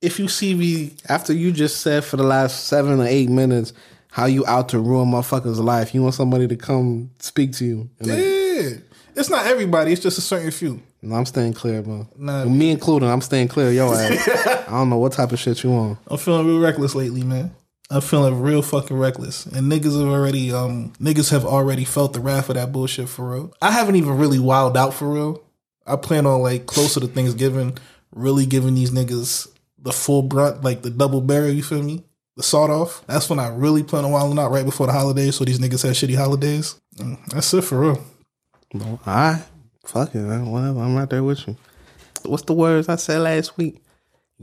if 0.00 0.18
you 0.18 0.28
see 0.28 0.54
me, 0.54 0.92
After 1.08 1.32
you 1.32 1.52
just 1.52 1.80
said 1.80 2.04
for 2.04 2.16
the 2.16 2.22
last 2.22 2.66
seven 2.66 3.00
or 3.00 3.06
eight 3.06 3.28
minutes 3.28 3.72
how 4.12 4.26
you 4.26 4.44
out 4.46 4.68
to 4.70 4.78
ruin 4.78 5.10
motherfuckers' 5.10 5.62
life, 5.62 5.94
you 5.94 6.02
want 6.02 6.14
somebody 6.14 6.48
to 6.48 6.56
come 6.56 7.10
speak 7.18 7.52
to 7.54 7.64
you. 7.64 7.90
And 7.98 8.08
like, 8.08 8.18
yeah, 8.18 8.70
it's 9.14 9.30
not 9.30 9.46
everybody. 9.46 9.92
It's 9.92 10.02
just 10.02 10.18
a 10.18 10.22
certain 10.22 10.50
few. 10.50 10.82
no, 11.02 11.16
I'm 11.16 11.26
staying 11.26 11.54
clear, 11.54 11.82
bro. 11.82 12.06
Nah. 12.16 12.44
me 12.44 12.70
included, 12.70 13.06
I'm 13.08 13.20
staying 13.20 13.48
clear. 13.48 13.68
of 13.68 13.74
Your 13.74 13.94
ass. 13.94 14.28
I 14.68 14.70
don't 14.72 14.90
know 14.90 14.98
what 14.98 15.12
type 15.12 15.32
of 15.32 15.38
shit 15.38 15.62
you 15.62 15.72
on. 15.72 15.98
I'm 16.06 16.18
feeling 16.18 16.46
real 16.46 16.60
reckless 16.60 16.94
lately, 16.94 17.22
man. 17.22 17.54
I'm 17.90 18.00
feeling 18.00 18.40
real 18.40 18.62
fucking 18.62 18.96
reckless. 18.96 19.46
And 19.46 19.70
niggas 19.70 19.98
have 19.98 20.08
already 20.08 20.52
um 20.52 20.92
niggas 21.00 21.30
have 21.30 21.44
already 21.44 21.84
felt 21.84 22.12
the 22.12 22.20
wrath 22.20 22.48
of 22.48 22.54
that 22.54 22.72
bullshit 22.72 23.08
for 23.08 23.30
real. 23.30 23.54
I 23.60 23.72
haven't 23.72 23.96
even 23.96 24.16
really 24.16 24.38
wilded 24.38 24.76
out 24.76 24.94
for 24.94 25.12
real. 25.12 25.42
I 25.86 25.96
plan 25.96 26.26
on 26.26 26.40
like 26.42 26.66
closer 26.66 27.00
to 27.00 27.08
Thanksgiving, 27.08 27.76
really 28.14 28.46
giving 28.46 28.74
these 28.74 28.90
niggas 28.90 29.48
the 29.78 29.92
full 29.92 30.22
brunt, 30.22 30.62
like 30.62 30.82
the 30.82 30.90
double 30.90 31.20
barrel, 31.20 31.50
you 31.50 31.62
feel 31.62 31.82
me? 31.82 32.04
The 32.36 32.42
sawed 32.42 32.70
off. 32.70 33.04
That's 33.06 33.28
when 33.28 33.38
I 33.38 33.48
really 33.48 33.82
plan 33.82 34.04
on 34.04 34.12
wilding 34.12 34.38
out 34.38 34.50
right 34.52 34.64
before 34.64 34.86
the 34.86 34.92
holidays, 34.92 35.34
so 35.36 35.44
these 35.44 35.58
niggas 35.58 35.82
have 35.82 35.92
shitty 35.92 36.16
holidays. 36.16 36.78
Mm, 36.96 37.18
That's 37.30 37.52
it 37.54 37.62
for 37.62 37.80
real. 37.80 38.04
I 39.06 39.42
Fuck 39.84 40.14
it. 40.14 40.20
Whatever. 40.22 40.80
I'm 40.80 40.94
right 40.94 41.08
there 41.10 41.24
with 41.24 41.48
you. 41.48 41.56
What's 42.24 42.44
the 42.44 42.52
words 42.52 42.88
I 42.88 42.96
said 42.96 43.22
last 43.22 43.56
week? 43.56 43.82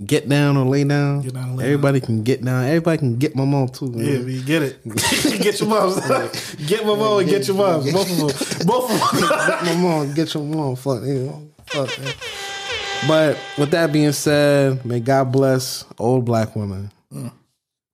Get 0.06 0.30
down 0.30 0.58
or 0.58 0.66
lay 0.66 0.84
down. 0.84 1.22
Get 1.22 1.34
down 1.34 1.56
lay 1.56 1.66
Everybody 1.66 2.00
can 2.00 2.22
get 2.22 2.44
down. 2.44 2.66
Everybody 2.66 2.98
can 3.00 3.18
get 3.18 3.36
my 3.36 3.46
mom 3.46 3.70
too. 3.70 3.90
Man. 3.92 4.06
Yeah, 4.06 4.20
man, 4.20 4.46
get 4.46 4.62
it. 4.62 4.84
get 5.42 5.60
your 5.60 5.70
moms. 5.70 5.96
get 6.68 6.86
my 6.86 6.96
mom 6.96 7.20
and 7.20 7.30
get 7.30 7.48
your 7.48 7.58
moms. 7.58 7.92
Both 7.92 8.12
of 8.12 8.18
them. 8.18 8.68
Both 8.68 8.92
of 8.92 9.20
them. 9.20 9.30
Get 9.38 9.66
my 9.66 9.76
mom, 9.76 10.14
get 10.14 10.34
your 10.34 10.44
mom. 10.44 10.76
Fuck, 10.76 11.02
fuck. 11.66 12.00
Man. 12.00 12.14
But 13.08 13.38
with 13.58 13.72
that 13.72 13.92
being 13.92 14.12
said, 14.12 14.86
may 14.86 15.00
God 15.00 15.32
bless 15.32 15.86
old 15.98 16.26
black 16.26 16.56
women. 16.56 16.92
Mm. 17.14 17.32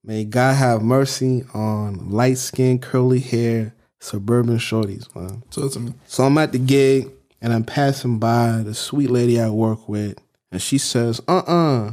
May 0.04 0.26
God 0.26 0.56
have 0.56 0.82
mercy 0.82 1.46
on 1.54 2.10
light 2.10 2.38
skinned, 2.38 2.82
curly 2.82 3.20
hair, 3.20 3.74
suburban 4.00 4.58
shorties, 4.58 5.14
man. 5.16 5.44
Me. 5.86 5.94
So 6.06 6.24
I'm 6.24 6.38
at 6.38 6.52
the 6.52 6.60
gig 6.60 7.10
and 7.42 7.54
I'm 7.54 7.64
passing 7.64 8.20
by 8.20 8.62
the 8.64 8.74
sweet 8.74 9.10
lady 9.10 9.40
I 9.40 9.50
work 9.50 9.88
with, 9.88 10.18
and 10.54 10.62
she 10.62 10.78
says, 10.78 11.20
"Uh 11.28 11.40
uh 11.40 11.92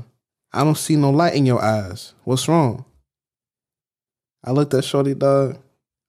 I 0.52 0.62
don't 0.64 0.78
see 0.78 0.94
no 0.96 1.10
light 1.10 1.34
in 1.34 1.46
your 1.46 1.60
eyes. 1.62 2.12
What's 2.24 2.46
wrong?" 2.46 2.84
I 4.44 4.52
looked 4.52 4.72
at 4.74 4.84
Shorty 4.84 5.14
dog, 5.14 5.58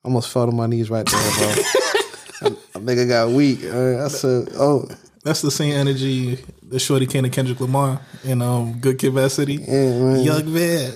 almost 0.03 0.29
fell 0.29 0.45
to 0.45 0.51
my 0.51 0.67
knees 0.67 0.89
right 0.89 1.05
there, 1.05 1.31
bro. 1.37 1.63
I, 2.43 2.47
I 2.75 2.79
think 2.79 2.99
I 2.99 3.05
got 3.05 3.29
weak. 3.29 3.63
Uh, 3.63 4.03
I 4.05 4.07
said, 4.09 4.49
"Oh, 4.53 4.87
That's 5.23 5.41
the 5.41 5.51
same 5.51 5.73
energy 5.73 6.37
that 6.69 6.79
Shorty 6.79 7.05
came 7.07 7.23
to 7.23 7.29
Kendrick 7.29 7.59
Lamar 7.59 8.01
in 8.23 8.41
um, 8.41 8.79
Good 8.79 8.99
Kid, 8.99 9.15
Bad 9.15 9.31
City. 9.31 9.55
yeah, 9.55 9.99
man." 9.99 10.19
Young 10.23 10.53
man, 10.53 10.93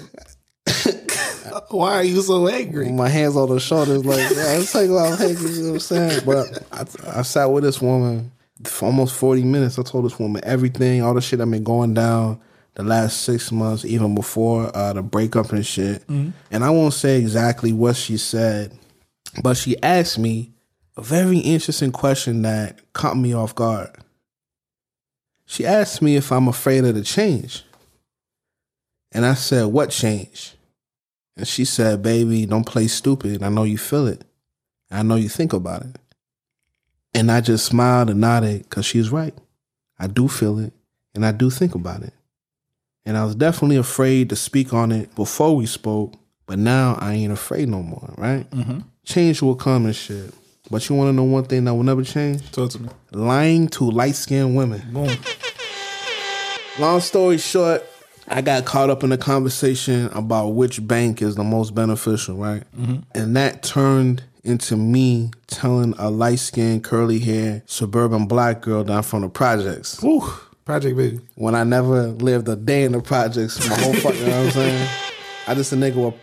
why 1.69 1.93
are 1.95 2.03
you 2.03 2.21
so 2.21 2.47
angry? 2.47 2.91
my 2.91 3.09
hands 3.09 3.35
on 3.35 3.49
her 3.49 3.59
shoulders, 3.59 4.05
like, 4.05 4.29
yeah, 4.35 4.57
I'm 4.57 4.65
taking 4.65 4.97
out 4.97 5.17
hands, 5.19 5.57
you 5.57 5.63
know 5.63 5.69
what 5.69 5.73
I'm 5.75 5.79
saying? 5.79 6.21
But 6.25 6.63
I, 6.71 7.19
I 7.19 7.21
sat 7.21 7.45
with 7.45 7.63
this 7.63 7.81
woman 7.81 8.31
for 8.63 8.85
almost 8.85 9.15
40 9.15 9.43
minutes. 9.43 9.77
I 9.77 9.83
told 9.83 10.05
this 10.05 10.19
woman 10.19 10.41
everything, 10.45 11.01
all 11.01 11.13
the 11.13 11.21
shit 11.21 11.39
that 11.39 11.45
been 11.47 11.63
going 11.63 11.93
down 11.93 12.39
the 12.75 12.83
last 12.83 13.21
six 13.21 13.51
months, 13.51 13.85
even 13.85 14.15
before 14.15 14.75
uh, 14.75 14.93
the 14.93 15.01
breakup 15.01 15.51
and 15.51 15.65
shit. 15.65 16.07
And 16.07 16.33
I 16.63 16.69
won't 16.69 16.93
say 16.93 17.17
exactly 17.17 17.71
what 17.71 17.95
she 17.95 18.17
said, 18.17 18.77
but 19.41 19.57
she 19.57 19.81
asked 19.81 20.17
me, 20.19 20.51
a 20.97 21.01
very 21.01 21.39
interesting 21.39 21.91
question 21.91 22.43
that 22.43 22.79
caught 22.93 23.17
me 23.17 23.33
off 23.33 23.53
guard. 23.53 23.89
She 25.45 25.65
asked 25.65 26.01
me 26.01 26.15
if 26.15 26.31
I'm 26.31 26.47
afraid 26.47 26.85
of 26.85 26.95
the 26.95 27.03
change. 27.03 27.63
And 29.11 29.25
I 29.25 29.33
said, 29.33 29.65
What 29.65 29.89
change? 29.89 30.55
And 31.37 31.47
she 31.47 31.65
said, 31.65 32.01
Baby, 32.01 32.45
don't 32.45 32.65
play 32.65 32.87
stupid. 32.87 33.43
I 33.43 33.49
know 33.49 33.63
you 33.63 33.77
feel 33.77 34.07
it. 34.07 34.23
I 34.89 35.03
know 35.03 35.15
you 35.15 35.29
think 35.29 35.53
about 35.53 35.81
it. 35.83 35.97
And 37.15 37.31
I 37.31 37.41
just 37.41 37.65
smiled 37.65 38.09
and 38.09 38.21
nodded 38.21 38.63
because 38.63 38.85
she's 38.85 39.09
right. 39.09 39.33
I 39.97 40.07
do 40.07 40.27
feel 40.27 40.59
it 40.59 40.73
and 41.15 41.25
I 41.25 41.31
do 41.31 41.49
think 41.49 41.73
about 41.73 42.03
it. 42.03 42.13
And 43.05 43.17
I 43.17 43.23
was 43.23 43.35
definitely 43.35 43.77
afraid 43.77 44.29
to 44.29 44.35
speak 44.35 44.73
on 44.73 44.91
it 44.91 45.15
before 45.15 45.55
we 45.55 45.65
spoke, 45.65 46.13
but 46.45 46.59
now 46.59 46.97
I 46.99 47.13
ain't 47.13 47.31
afraid 47.31 47.69
no 47.69 47.81
more, 47.81 48.13
right? 48.17 48.49
Mm-hmm. 48.51 48.79
Change 49.05 49.41
will 49.41 49.55
come 49.55 49.85
and 49.85 49.95
shit. 49.95 50.33
But 50.69 50.89
you 50.89 50.95
want 50.95 51.09
to 51.09 51.13
know 51.13 51.23
one 51.23 51.45
thing 51.45 51.63
that 51.65 51.73
will 51.73 51.83
never 51.83 52.03
change? 52.03 52.51
Talk 52.51 52.71
to 52.71 52.81
me. 52.81 52.89
Lying 53.11 53.69
to 53.69 53.89
light 53.89 54.15
skinned 54.15 54.55
women. 54.55 54.81
Boom. 54.91 55.15
Long 56.79 56.99
story 56.99 57.37
short, 57.37 57.85
I 58.27 58.41
got 58.41 58.65
caught 58.65 58.89
up 58.89 59.03
in 59.03 59.11
a 59.11 59.17
conversation 59.17 60.07
about 60.07 60.49
which 60.49 60.85
bank 60.85 61.21
is 61.21 61.35
the 61.35 61.43
most 61.43 61.75
beneficial, 61.75 62.35
right? 62.35 62.63
And 63.13 63.35
that 63.37 63.63
turned 63.63 64.23
into 64.45 64.77
me 64.77 65.31
telling 65.47 65.93
a 65.97 66.09
light 66.09 66.39
skinned, 66.39 66.83
curly 66.83 67.19
hair, 67.19 67.63
suburban 67.65 68.27
black 68.27 68.61
girl 68.61 68.83
that 68.83 68.93
I'm 68.93 69.03
from 69.03 69.21
the 69.21 69.29
projects. 69.29 70.01
Woo. 70.01 70.21
Project 70.65 70.97
baby. 70.97 71.19
When 71.35 71.53
I 71.53 71.63
never 71.63 72.07
lived 72.07 72.47
a 72.47 72.55
day 72.55 72.83
in 72.83 72.93
the 72.93 73.01
projects, 73.01 73.67
my 73.69 73.75
whole 73.75 73.93
fucking, 73.93 74.19
you 74.19 74.25
know 74.27 74.37
what 74.37 74.45
I'm 74.45 74.51
saying? 74.51 74.89
I 75.47 75.53
just 75.53 75.73
a 75.73 75.75
nigga 75.75 76.03
with, 76.03 76.15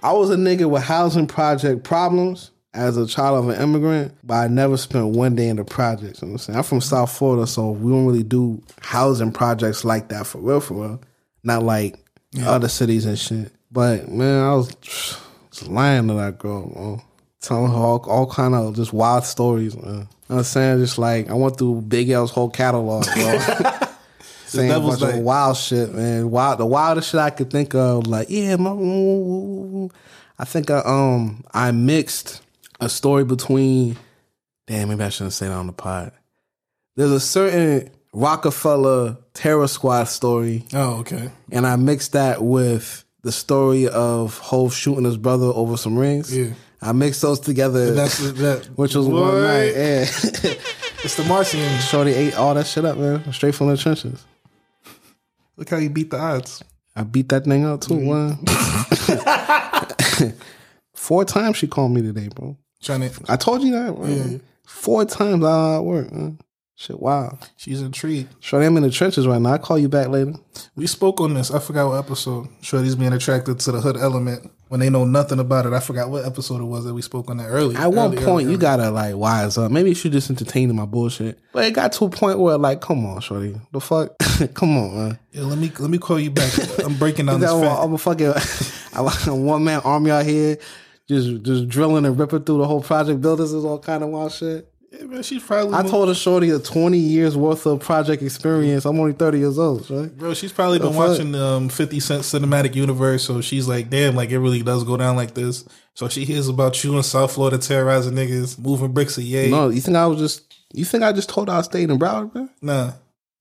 I 0.00 0.12
was 0.12 0.30
a 0.30 0.36
nigga 0.36 0.70
with 0.70 0.82
housing 0.82 1.26
project 1.26 1.82
problems 1.82 2.52
as 2.72 2.96
a 2.96 3.06
child 3.06 3.44
of 3.44 3.48
an 3.48 3.60
immigrant, 3.60 4.14
but 4.22 4.34
I 4.34 4.46
never 4.46 4.76
spent 4.76 5.08
one 5.08 5.34
day 5.34 5.48
in 5.48 5.56
the 5.56 5.64
projects. 5.64 6.22
You 6.22 6.28
know 6.28 6.32
what 6.32 6.40
I'm 6.40 6.44
saying? 6.44 6.56
I'm 6.56 6.62
from 6.62 6.80
South 6.80 7.16
Florida, 7.16 7.46
so 7.46 7.70
we 7.72 7.90
don't 7.90 8.06
really 8.06 8.22
do 8.22 8.62
housing 8.80 9.32
projects 9.32 9.84
like 9.84 10.08
that 10.10 10.26
for 10.26 10.38
real, 10.38 10.60
for 10.60 10.74
real. 10.74 11.00
Not 11.42 11.64
like 11.64 11.96
other 12.44 12.68
cities 12.68 13.06
and 13.06 13.18
shit. 13.18 13.52
But 13.72 14.08
man, 14.08 14.44
I 14.44 14.54
was 14.54 14.74
just 14.80 15.68
lying 15.68 16.08
to 16.08 16.14
that 16.14 16.38
girl, 16.38 16.72
man. 16.74 17.02
Telling 17.40 17.70
her 17.72 17.76
all, 17.78 18.04
all 18.08 18.26
kind 18.26 18.54
of 18.54 18.76
just 18.76 18.92
wild 18.92 19.24
stories, 19.24 19.74
man. 19.76 19.84
You 19.86 19.90
know 19.92 20.06
what 20.26 20.36
I'm 20.38 20.44
saying? 20.44 20.78
Just 20.80 20.98
like 20.98 21.30
I 21.30 21.34
went 21.34 21.56
through 21.56 21.80
Big 21.82 22.10
L's 22.10 22.30
whole 22.30 22.50
catalog, 22.50 23.04
bro. 23.14 23.38
saying 24.46 24.70
a 24.70 24.78
bunch 24.80 25.00
of 25.02 25.16
wild 25.20 25.56
shit, 25.56 25.94
man. 25.94 26.30
Wild, 26.30 26.58
the 26.58 26.66
wildest 26.66 27.10
shit 27.10 27.20
I 27.20 27.30
could 27.30 27.50
think 27.50 27.74
of. 27.74 28.06
Like, 28.06 28.28
yeah, 28.28 28.56
my, 28.56 28.70
I 30.38 30.44
think 30.44 30.70
I 30.70 30.80
um 30.84 31.42
I 31.52 31.70
mixed 31.72 32.42
a 32.80 32.88
story 32.88 33.24
between. 33.24 33.96
Damn, 34.66 34.88
maybe 34.90 35.02
I 35.02 35.08
shouldn't 35.08 35.32
say 35.32 35.46
that 35.48 35.54
on 35.54 35.66
the 35.66 35.72
pod. 35.72 36.12
There's 36.96 37.10
a 37.10 37.20
certain 37.20 37.90
Rockefeller 38.12 39.16
Terror 39.32 39.66
Squad 39.66 40.04
story, 40.04 40.64
Oh, 40.74 40.98
okay. 41.00 41.30
and 41.50 41.66
I 41.66 41.76
mixed 41.76 42.12
that 42.12 42.42
with 42.42 43.02
the 43.22 43.32
story 43.32 43.88
of 43.88 44.36
Hove 44.38 44.74
shooting 44.74 45.04
his 45.04 45.16
brother 45.16 45.46
over 45.46 45.76
some 45.76 45.98
rings. 45.98 46.36
Yeah. 46.36 46.52
I 46.82 46.92
mixed 46.92 47.20
those 47.22 47.40
together, 47.40 47.92
That's 47.92 48.18
that. 48.32 48.66
which 48.76 48.94
was 48.94 49.06
Boy, 49.06 49.20
one 49.20 49.42
night. 49.42 49.74
Yeah. 49.74 50.06
It's 51.02 51.16
the 51.16 51.24
Martian. 51.24 51.78
Shorty 51.80 52.12
ate 52.12 52.36
all 52.36 52.52
that 52.52 52.66
shit 52.66 52.84
up, 52.84 52.98
man. 52.98 53.32
Straight 53.32 53.54
from 53.54 53.68
the 53.68 53.76
trenches. 53.78 54.22
Look 55.56 55.70
how 55.70 55.78
you 55.78 55.88
beat 55.88 56.10
the 56.10 56.18
odds. 56.18 56.62
I 56.94 57.04
beat 57.04 57.30
that 57.30 57.44
thing 57.44 57.64
up 57.64 57.80
too, 57.80 57.94
mm-hmm. 57.94 58.44
man. 60.26 60.34
Four 60.94 61.24
times 61.24 61.56
she 61.56 61.66
called 61.66 61.92
me 61.92 62.02
today, 62.02 62.28
bro. 62.28 62.54
Trying 62.82 63.08
to. 63.08 63.24
I 63.30 63.36
told 63.36 63.62
you 63.62 63.72
that, 63.72 63.98
man. 63.98 64.42
Four 64.66 65.06
times 65.06 65.42
I 65.42 65.78
work, 65.78 66.12
man. 66.12 66.38
Shit, 66.76 67.00
wow. 67.00 67.38
She's 67.56 67.80
intrigued. 67.80 68.34
Shorty, 68.40 68.66
I'm 68.66 68.76
in 68.76 68.82
the 68.82 68.90
trenches 68.90 69.26
right 69.26 69.40
now. 69.40 69.52
I'll 69.52 69.58
call 69.58 69.78
you 69.78 69.88
back 69.88 70.08
later. 70.08 70.34
We 70.76 70.86
spoke 70.86 71.20
on 71.22 71.32
this. 71.32 71.50
I 71.50 71.60
forgot 71.60 71.88
what 71.88 72.04
episode. 72.04 72.48
Shorty's 72.60 72.94
being 72.94 73.14
attracted 73.14 73.58
to 73.60 73.72
the 73.72 73.80
hood 73.80 73.96
element 73.96 74.50
when 74.70 74.78
they 74.78 74.88
know 74.88 75.04
nothing 75.04 75.40
about 75.40 75.66
it. 75.66 75.72
I 75.72 75.80
forgot 75.80 76.10
what 76.10 76.24
episode 76.24 76.60
it 76.60 76.64
was 76.64 76.84
that 76.84 76.94
we 76.94 77.02
spoke 77.02 77.28
on 77.28 77.38
that 77.38 77.48
earlier. 77.48 77.76
At 77.76 77.92
one 77.92 78.12
point, 78.12 78.22
early, 78.22 78.52
you 78.52 78.56
gotta 78.56 78.92
like 78.92 79.16
wise 79.16 79.58
up. 79.58 79.72
Maybe 79.72 79.88
you 79.88 79.96
should 79.96 80.12
just 80.12 80.30
entertain 80.30 80.72
my 80.76 80.84
bullshit. 80.84 81.40
But 81.52 81.64
it 81.64 81.72
got 81.72 81.90
to 81.94 82.04
a 82.04 82.08
point 82.08 82.38
where, 82.38 82.56
like, 82.56 82.80
come 82.80 83.04
on, 83.04 83.20
Shorty. 83.20 83.60
The 83.72 83.80
fuck? 83.80 84.16
come 84.54 84.78
on, 84.78 84.94
man. 84.94 85.18
Yeah, 85.32 85.42
let 85.42 85.58
me 85.58 85.72
let 85.80 85.90
me 85.90 85.98
call 85.98 86.20
you 86.20 86.30
back. 86.30 86.52
I'm 86.84 86.96
breaking 86.96 87.26
down 87.26 87.40
this 87.40 87.50
I'm, 87.50 87.62
fact. 87.62 87.80
I'm 87.80 87.94
a 87.94 87.98
fucking 87.98 88.32
I'm 88.94 89.28
a 89.28 89.34
one 89.34 89.64
man 89.64 89.80
army 89.80 90.12
out 90.12 90.24
here, 90.24 90.56
just 91.08 91.42
just 91.42 91.68
drilling 91.68 92.06
and 92.06 92.16
ripping 92.16 92.44
through 92.44 92.58
the 92.58 92.66
whole 92.68 92.80
project 92.80 93.20
buildings 93.20 93.52
is 93.52 93.64
all 93.64 93.80
kind 93.80 94.04
of 94.04 94.10
wild 94.10 94.30
shit. 94.30 94.69
Yeah, 94.90 95.04
man, 95.04 95.22
she's 95.22 95.42
probably. 95.42 95.74
I 95.74 95.82
told 95.82 96.08
a 96.08 96.14
shorty 96.14 96.50
a 96.50 96.58
20 96.58 96.98
years 96.98 97.36
worth 97.36 97.64
of 97.64 97.78
project 97.80 98.22
experience. 98.22 98.84
I'm 98.84 98.98
only 98.98 99.12
30 99.12 99.38
years 99.38 99.58
old, 99.58 99.88
right? 99.88 100.16
Bro, 100.16 100.34
she's 100.34 100.52
probably 100.52 100.80
been 100.80 100.88
fuck? 100.88 101.10
watching 101.10 101.34
um, 101.36 101.68
50 101.68 102.00
Cent 102.00 102.22
Cinematic 102.22 102.74
Universe, 102.74 103.22
so 103.22 103.40
she's 103.40 103.68
like, 103.68 103.88
damn, 103.88 104.16
like 104.16 104.30
it 104.30 104.40
really 104.40 104.62
does 104.62 104.82
go 104.82 104.96
down 104.96 105.14
like 105.14 105.34
this. 105.34 105.64
So 105.94 106.08
she 106.08 106.24
hears 106.24 106.48
about 106.48 106.82
you 106.82 106.96
in 106.96 107.02
South 107.04 107.32
Florida 107.32 107.58
terrorizing 107.58 108.14
niggas, 108.14 108.58
moving 108.58 108.92
bricks 108.92 109.16
a 109.16 109.22
yay. 109.22 109.50
No, 109.50 109.68
you 109.68 109.80
think 109.80 109.96
I 109.96 110.06
was 110.06 110.18
just, 110.18 110.56
you 110.72 110.84
think 110.84 111.04
I 111.04 111.12
just 111.12 111.28
told 111.28 111.48
her 111.48 111.54
I 111.54 111.62
stayed 111.62 111.88
in 111.88 111.98
Broward, 111.98 112.34
man? 112.34 112.50
Nah. 112.60 112.92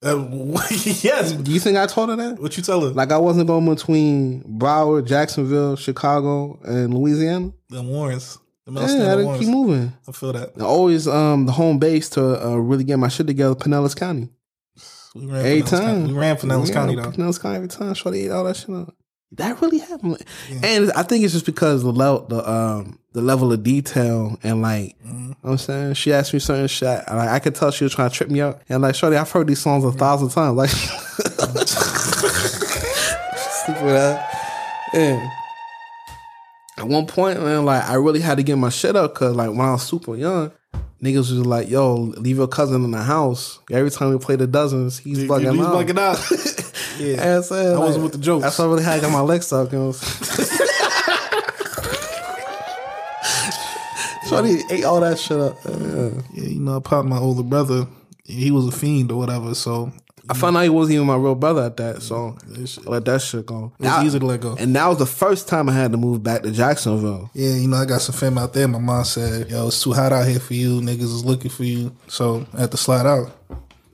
Uh, 0.02 0.16
yes. 1.02 1.34
Do 1.34 1.52
you 1.52 1.60
think 1.60 1.78
I 1.78 1.86
told 1.88 2.10
her 2.10 2.16
that? 2.16 2.40
What 2.40 2.56
you 2.58 2.64
tell 2.64 2.82
her? 2.82 2.90
Like 2.90 3.12
I 3.12 3.18
wasn't 3.18 3.48
going 3.48 3.66
between 3.68 4.44
Broward, 4.44 5.08
Jacksonville, 5.08 5.76
Chicago, 5.76 6.60
and 6.64 6.94
Louisiana? 6.94 7.54
the 7.70 7.82
Yeah, 8.72 9.14
I 9.14 9.16
to 9.34 9.38
keep 9.40 9.48
moving. 9.50 9.94
I 10.08 10.12
feel 10.12 10.34
that. 10.34 10.54
And 10.56 10.64
Always 10.64 11.08
um 11.08 11.46
the 11.46 11.52
home 11.54 11.80
base 11.80 12.10
to 12.12 12.46
uh, 12.48 12.56
really 12.56 12.84
get 12.84 12.98
my 13.00 13.08
shit 13.08 13.28
together, 13.28 13.56
Pinellas 13.56 13.96
County. 13.96 14.30
We 15.16 15.26
ran 15.26 15.46
Every 15.46 15.62
Pinellas 15.64 15.70
time. 15.70 15.82
County. 15.82 16.14
We 16.14 16.20
ran 16.20 16.36
Pinellas 16.38 16.68
Yeah, 16.68 16.74
County 16.74 16.96
though. 16.96 17.12
Pinellas 17.12 17.42
County 17.42 17.56
every 17.56 17.68
time. 17.68 17.94
Shorty 17.94 18.26
ate 18.26 18.32
all 18.32 18.44
that 18.44 18.56
shit 18.58 18.70
up. 18.70 18.94
That 19.34 19.62
really 19.62 19.78
happened. 19.80 20.18
And 20.64 20.92
I 20.94 21.04
think 21.04 21.24
it's 21.24 21.34
just 21.34 21.46
because 21.46 21.84
the 21.84 21.92
level 21.92 22.26
the 22.28 22.50
um 22.50 23.00
the 23.14 23.22
level 23.22 23.52
of 23.54 23.62
detail 23.64 24.38
and 24.44 24.62
like 24.62 24.96
Mm-hmm. 25.00 25.20
you 25.22 25.28
know 25.30 25.36
what 25.42 25.52
I'm 25.52 25.58
saying 25.58 25.94
she 25.96 26.12
asked 26.14 26.34
me 26.34 26.40
certain 26.40 26.68
shit. 26.68 27.04
And 27.08 27.18
like, 27.18 27.30
I 27.30 27.40
could 27.40 27.56
tell 27.56 27.72
she 27.72 27.84
was 27.86 27.94
trying 27.94 28.10
to 28.10 28.16
trip 28.16 28.30
me 28.30 28.42
up. 28.42 28.62
And 28.70 28.82
like, 28.82 28.96
Shorty, 28.96 29.16
I've 29.18 29.30
heard 29.32 29.48
these 29.48 29.60
songs 29.62 29.84
a 29.84 29.92
thousand 29.92 30.30
times. 30.30 30.58
Like 30.58 30.70
stupid 33.50 33.96
ass. 33.96 34.36
Yeah. 34.94 35.30
At 36.80 36.88
one 36.88 37.06
point, 37.08 37.42
man, 37.42 37.66
like 37.66 37.84
I 37.84 37.96
really 37.96 38.22
had 38.22 38.38
to 38.38 38.44
get 38.44 38.58
my 38.58 38.70
shit 38.70 38.96
up 38.96 39.14
because 39.14 39.36
like 39.36 39.50
when 39.50 39.60
I 39.62 39.72
was 39.74 39.84
super 39.84 40.16
young, 40.16 40.52
niggas 41.04 41.18
was 41.18 41.46
like, 41.46 41.70
yo, 41.70 41.96
leave 41.96 42.38
your 42.38 42.48
cousin 42.48 42.86
in 42.86 42.92
the 42.92 43.04
house. 43.04 43.60
Every 43.70 43.92
time 43.92 44.12
we 44.12 44.18
play 44.18 44.38
the 44.38 44.48
dozens, 44.48 44.98
he's 44.98 45.20
bugging 45.26 45.54
He's 45.56 45.66
out. 45.66 45.74
bugging 45.76 46.00
out. 46.00 47.00
yeah. 47.00 47.36
And 47.36 47.44
so, 47.46 47.76
I 47.76 47.80
wasn't 47.80 48.04
with 48.06 48.14
the 48.14 48.20
jokes. 48.20 48.44
That's 48.44 48.58
why 48.60 48.66
I 48.66 48.68
really 48.70 48.84
had 48.84 48.96
to 48.96 49.02
get 49.02 49.12
my 49.12 49.20
legs 49.20 49.52
up. 49.52 49.74
You 49.74 49.80
know? 49.80 49.92
Shorty 54.28 54.60
ate 54.70 54.84
all 54.84 55.00
that 55.02 55.18
shit 55.18 55.40
up. 55.40 55.58
Yeah. 55.66 56.10
Yeah, 56.34 56.50
you 56.50 56.60
know, 56.60 56.78
I 56.78 56.80
popped 56.80 57.08
my 57.08 57.18
older 57.18 57.44
brother. 57.44 57.88
He 58.26 58.52
was 58.52 58.68
a 58.68 58.72
fiend 58.72 59.12
or 59.12 59.18
whatever, 59.18 59.56
so 59.56 59.92
I 60.30 60.36
found 60.36 60.56
out 60.56 60.62
he 60.62 60.70
wasn't 60.70 60.96
even 60.96 61.08
my 61.08 61.16
real 61.16 61.34
brother 61.34 61.64
at 61.64 61.78
that, 61.78 62.04
so 62.04 62.38
I 62.44 62.90
let 62.90 63.06
that 63.06 63.22
shit 63.22 63.48
go. 63.48 63.74
it 63.80 63.86
was 63.86 64.06
easy 64.06 64.20
to 64.20 64.26
let 64.26 64.42
go. 64.42 64.56
And 64.60 64.76
that 64.76 64.86
was 64.88 65.00
the 65.00 65.06
first 65.08 65.48
time 65.48 65.68
I 65.68 65.74
had 65.74 65.92
to 65.92 65.98
move 65.98 66.22
back 66.22 66.44
to 66.44 66.52
Jacksonville. 66.52 67.32
Yeah, 67.34 67.56
you 67.56 67.68
know, 67.68 67.78
I 67.78 67.86
got 67.86 68.02
some 68.02 68.14
fam 68.14 68.38
out 68.38 68.54
there. 68.54 68.68
My 68.68 68.78
mom 68.78 69.04
said, 69.06 69.50
yo, 69.50 69.68
it's 69.68 69.82
too 69.82 69.94
hot 69.94 70.14
out 70.14 70.28
here 70.28 70.40
for 70.40 70.54
you. 70.54 70.82
Niggas 70.82 71.02
is 71.02 71.26
looking 71.26 71.50
for 71.50 71.64
you. 71.64 71.96
So 72.08 72.46
I 72.54 72.62
had 72.62 72.72
to 72.72 72.78
slide 72.78 73.08
out. 73.08 73.32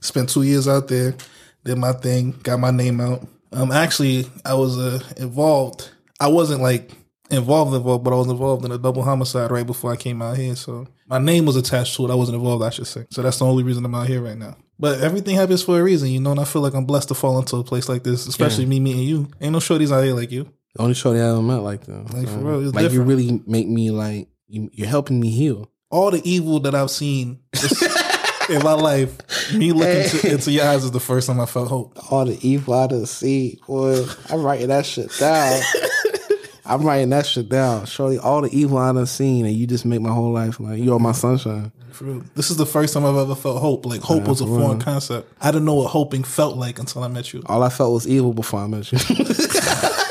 Spent 0.01 0.29
two 0.29 0.43
years 0.43 0.67
out 0.67 0.87
there, 0.89 1.15
did 1.63 1.77
my 1.77 1.93
thing, 1.93 2.31
got 2.43 2.59
my 2.59 2.71
name 2.71 2.99
out. 2.99 3.25
Um, 3.53 3.71
actually, 3.71 4.25
I 4.43 4.53
was 4.55 4.77
uh, 4.77 4.99
involved. 5.17 5.89
I 6.19 6.27
wasn't 6.27 6.61
like 6.61 6.91
involved, 7.31 7.73
involved, 7.73 8.03
but 8.03 8.13
I 8.13 8.17
was 8.17 8.27
involved 8.27 8.65
in 8.65 8.71
a 8.71 8.77
double 8.77 9.03
homicide 9.03 9.51
right 9.51 9.65
before 9.65 9.91
I 9.91 9.95
came 9.95 10.21
out 10.21 10.37
here. 10.37 10.55
So 10.55 10.87
my 11.07 11.17
name 11.17 11.45
was 11.45 11.55
attached 11.55 11.95
to 11.95 12.05
it. 12.05 12.11
I 12.11 12.15
wasn't 12.15 12.35
involved, 12.35 12.63
I 12.63 12.69
should 12.69 12.87
say. 12.87 13.05
So 13.09 13.21
that's 13.21 13.39
the 13.39 13.45
only 13.45 13.63
reason 13.63 13.85
I'm 13.85 13.95
out 13.95 14.07
here 14.07 14.21
right 14.21 14.37
now. 14.37 14.57
But 14.77 14.99
everything 15.01 15.35
happens 15.35 15.63
for 15.63 15.79
a 15.79 15.83
reason, 15.83 16.09
you 16.09 16.19
know, 16.19 16.31
and 16.31 16.39
I 16.39 16.43
feel 16.43 16.61
like 16.61 16.73
I'm 16.73 16.85
blessed 16.85 17.07
to 17.09 17.13
fall 17.13 17.39
into 17.39 17.55
a 17.55 17.63
place 17.63 17.87
like 17.87 18.03
this, 18.03 18.27
especially 18.27 18.65
me 18.65 18.79
meeting 18.79 19.03
you. 19.03 19.29
Ain't 19.39 19.53
no 19.53 19.59
shorties 19.59 19.91
out 19.91 20.03
here 20.03 20.13
like 20.13 20.31
you. 20.31 20.49
The 20.75 20.81
only 20.81 20.93
shorty 20.93 21.21
I 21.21 21.29
ever 21.29 21.41
met 21.41 21.57
like 21.61 21.85
that. 21.85 22.13
Like, 22.13 22.27
for 22.27 22.37
real, 22.39 22.71
like 22.71 22.91
you 22.91 23.01
really 23.01 23.41
make 23.47 23.67
me 23.67 23.91
like 23.91 24.27
you, 24.47 24.69
you're 24.73 24.87
helping 24.87 25.19
me 25.19 25.29
heal. 25.31 25.71
all 25.89 26.11
the 26.11 26.21
evil 26.29 26.59
that 26.61 26.75
I've 26.75 26.91
seen 26.91 27.39
in 28.49 28.61
my 28.61 28.73
life, 28.73 29.17
me 29.53 29.71
looking 29.71 30.01
into, 30.03 30.31
into 30.33 30.51
your 30.51 30.65
eyes 30.65 30.83
is 30.83 30.91
the 30.91 30.99
first 30.99 31.27
time 31.27 31.39
I 31.39 31.45
felt 31.45 31.69
hope. 31.69 32.11
All 32.11 32.25
the 32.25 32.37
evil 32.45 32.73
I 32.73 32.87
done 32.87 33.05
see, 33.05 33.59
boy. 33.65 34.05
I'm 34.29 34.43
writing 34.43 34.67
that 34.67 34.85
shit 34.85 35.09
down. 35.17 35.61
I'm 36.65 36.81
writing 36.81 37.09
that 37.11 37.25
shit 37.25 37.47
down. 37.47 37.85
Shorty, 37.85 38.17
all 38.17 38.41
the 38.41 38.49
evil 38.51 38.77
I 38.79 38.91
done 38.91 39.05
seen, 39.05 39.45
and 39.45 39.55
you 39.55 39.67
just 39.67 39.85
make 39.85 40.01
my 40.01 40.11
whole 40.11 40.31
life 40.33 40.59
like 40.59 40.79
you 40.79 40.93
are 40.93 40.99
my 40.99 41.11
sunshine. 41.13 41.71
For 41.95 42.03
real. 42.03 42.23
This 42.35 42.51
is 42.51 42.57
the 42.57 42.65
first 42.65 42.93
time 42.93 43.05
I've 43.05 43.15
ever 43.15 43.35
felt 43.35 43.61
hope. 43.61 43.85
Like 43.85 44.01
hope 44.01 44.27
was 44.27 44.41
a 44.41 44.45
foreign 44.45 44.71
real. 44.71 44.81
concept. 44.81 45.31
I 45.41 45.51
didn't 45.51 45.65
know 45.65 45.75
what 45.75 45.87
hoping 45.87 46.23
felt 46.23 46.57
like 46.57 46.77
until 46.77 47.03
I 47.03 47.07
met 47.07 47.33
you. 47.33 47.41
All 47.45 47.63
I 47.63 47.69
felt 47.69 47.93
was 47.93 48.07
evil 48.07 48.33
before 48.33 48.59
I 48.59 48.67
met 48.67 48.91
you. 48.91 48.99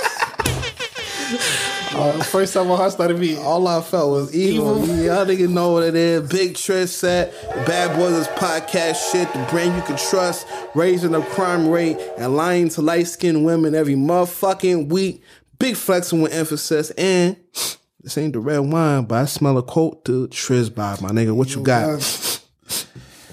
Uh, 1.95 2.20
first 2.24 2.53
time 2.53 2.66
my 2.66 2.74
heart 2.74 2.91
started 2.91 3.20
beating. 3.20 3.39
All 3.39 3.68
I 3.68 3.80
felt 3.80 4.11
was 4.11 4.35
evil. 4.35 4.82
Evil. 4.82 5.05
Y'all 5.05 5.24
niggas 5.24 5.49
know 5.49 5.70
what 5.70 5.85
it 5.85 5.95
is. 5.95 6.28
Big 6.28 6.55
Triz 6.55 6.89
set, 6.89 7.32
Bad 7.66 7.97
Boys 7.97 8.26
podcast 8.28 9.12
shit, 9.12 9.32
the 9.32 9.39
brand 9.49 9.76
you 9.76 9.82
can 9.82 9.97
trust, 9.97 10.45
raising 10.74 11.12
the 11.12 11.22
crime 11.22 11.68
rate, 11.68 11.97
and 12.18 12.37
lying 12.37 12.68
to 12.70 12.82
light 12.82 13.07
skinned 13.07 13.45
women 13.45 13.76
every 13.76 13.95
motherfucking 13.95 14.89
week. 14.89 15.22
Big 15.61 15.76
flexing 15.76 16.20
with 16.20 16.35
emphasis. 16.35 16.91
And 16.91 17.37
this 18.05 18.18
ain't 18.18 18.34
the 18.34 18.38
red 18.38 18.59
wine, 18.59 19.05
but 19.05 19.14
I 19.16 19.24
smell 19.24 19.57
a 19.57 19.62
quote 19.62 20.05
to 20.05 20.28
Trizby, 20.28 21.00
my 21.00 21.09
nigga. 21.09 21.34
What 21.34 21.55
you 21.55 21.62
got? 21.62 21.98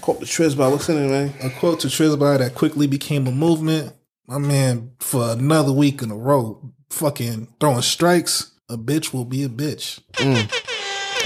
Quote 0.00 0.20
to 0.20 0.24
Trizby. 0.24 0.70
What's 0.70 0.88
in 0.88 0.96
it, 0.96 1.08
man? 1.08 1.34
A 1.42 1.50
quote 1.50 1.80
to 1.80 1.88
Trizby 1.88 2.38
that 2.38 2.54
quickly 2.54 2.86
became 2.86 3.26
a 3.26 3.30
movement. 3.30 3.92
My 4.26 4.38
man, 4.38 4.92
for 4.98 5.32
another 5.32 5.72
week 5.72 6.00
in 6.00 6.10
a 6.10 6.16
row, 6.16 6.72
fucking 6.88 7.48
throwing 7.60 7.82
strikes. 7.82 8.52
A 8.70 8.78
bitch 8.78 9.12
will 9.12 9.26
be 9.26 9.42
a 9.42 9.48
bitch. 9.50 10.00
Mm. 10.14 10.50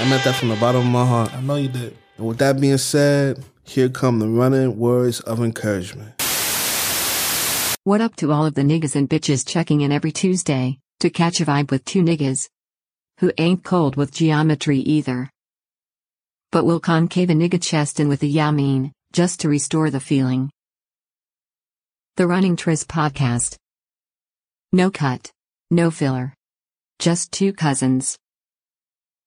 I 0.01 0.11
meant 0.11 0.24
that 0.24 0.34
from 0.34 0.49
the 0.49 0.57
bottom 0.57 0.80
of 0.80 0.86
my 0.88 1.07
heart. 1.07 1.32
I 1.32 1.40
know 1.40 1.55
you 1.55 1.68
did. 1.68 1.97
And 2.16 2.26
with 2.26 2.38
that 2.38 2.61
being 2.61 2.78
said, 2.78 3.44
here 3.62 3.88
come 3.88 4.18
the 4.18 4.28
running 4.28 4.76
words 4.76 5.20
of 5.20 5.40
encouragement. 5.40 6.20
What 7.84 8.01
up 8.01 8.16
to 8.16 8.32
all 8.32 8.44
of 8.44 8.55
the 8.55 8.62
niggas 8.62 8.97
and 8.97 9.09
bitches 9.09 9.47
checking 9.47 9.82
in 9.82 9.92
every 9.92 10.11
Tuesday 10.11 10.80
to 10.99 11.11
catch 11.11 11.40
a 11.40 11.47
vibe 11.47 11.70
with 11.70 11.84
two 11.84 12.03
niggas 12.03 12.49
who 13.19 13.33
ain't 13.39 13.64
cold 13.64 13.97
with 13.97 14.12
geometry 14.12 14.79
either. 14.79 15.31
But 16.53 16.64
we'll 16.64 16.81
concave 16.81 17.31
a 17.31 17.33
nigga 17.33 17.62
chest 17.62 18.01
in 18.01 18.09
with 18.09 18.23
a 18.23 18.27
yamin 18.27 18.93
just 19.12 19.41
to 19.41 19.49
restore 19.49 19.91
the 19.91 20.01
feeling. 20.01 20.51
The 22.17 22.27
Running 22.27 22.57
Triz 22.57 22.85
podcast. 22.85 23.57
No 24.73 24.91
cut, 24.91 25.31
no 25.71 25.91
filler. 25.91 26.35
Just 26.99 27.33
two 27.33 27.53
cousins. 27.53 28.19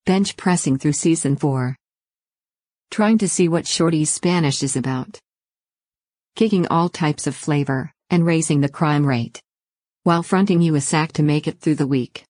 Bench 0.06 0.38
pressing 0.38 0.78
through 0.78 0.94
season 0.94 1.36
4. 1.36 1.76
Trying 2.92 3.18
to 3.20 3.30
see 3.30 3.48
what 3.48 3.68
Shorty's 3.68 4.10
Spanish 4.10 4.64
is 4.64 4.76
about. 4.76 5.20
Kicking 6.36 6.68
all 6.68 6.90
types 6.90 7.28
of 7.28 7.36
flavor 7.36 7.92
and 8.10 8.26
raising 8.26 8.62
the 8.62 8.70
crime 8.70 9.06
rate. 9.06 9.42
While 10.04 10.24
fronting 10.24 10.62
you 10.62 10.76
a 10.76 10.82
sack 10.82 11.14
to 11.14 11.24
make 11.24 11.48
it 11.48 11.60
through 11.60 11.76
the 11.76 11.88
week. 11.88 12.26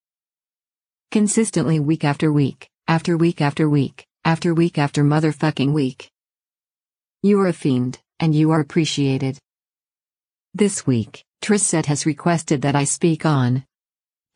Consistently 1.11 1.79
week 1.79 2.03
after 2.03 2.31
week, 2.31 2.69
after 2.87 3.17
week 3.17 3.41
after 3.41 3.67
week, 3.67 4.05
after 4.25 4.53
week 4.53 4.77
after 4.77 5.03
motherfucking 5.03 5.73
week. 5.73 6.11
You 7.23 7.39
are 7.41 7.47
a 7.47 7.53
fiend, 7.53 7.97
and 8.19 8.35
you 8.35 8.51
are 8.51 8.59
appreciated. 8.59 9.39
This 10.53 10.85
week, 10.85 11.23
Triz 11.41 11.61
Set 11.61 11.87
has 11.87 12.05
requested 12.05 12.61
that 12.61 12.75
I 12.75 12.83
speak 12.83 13.25
on 13.25 13.65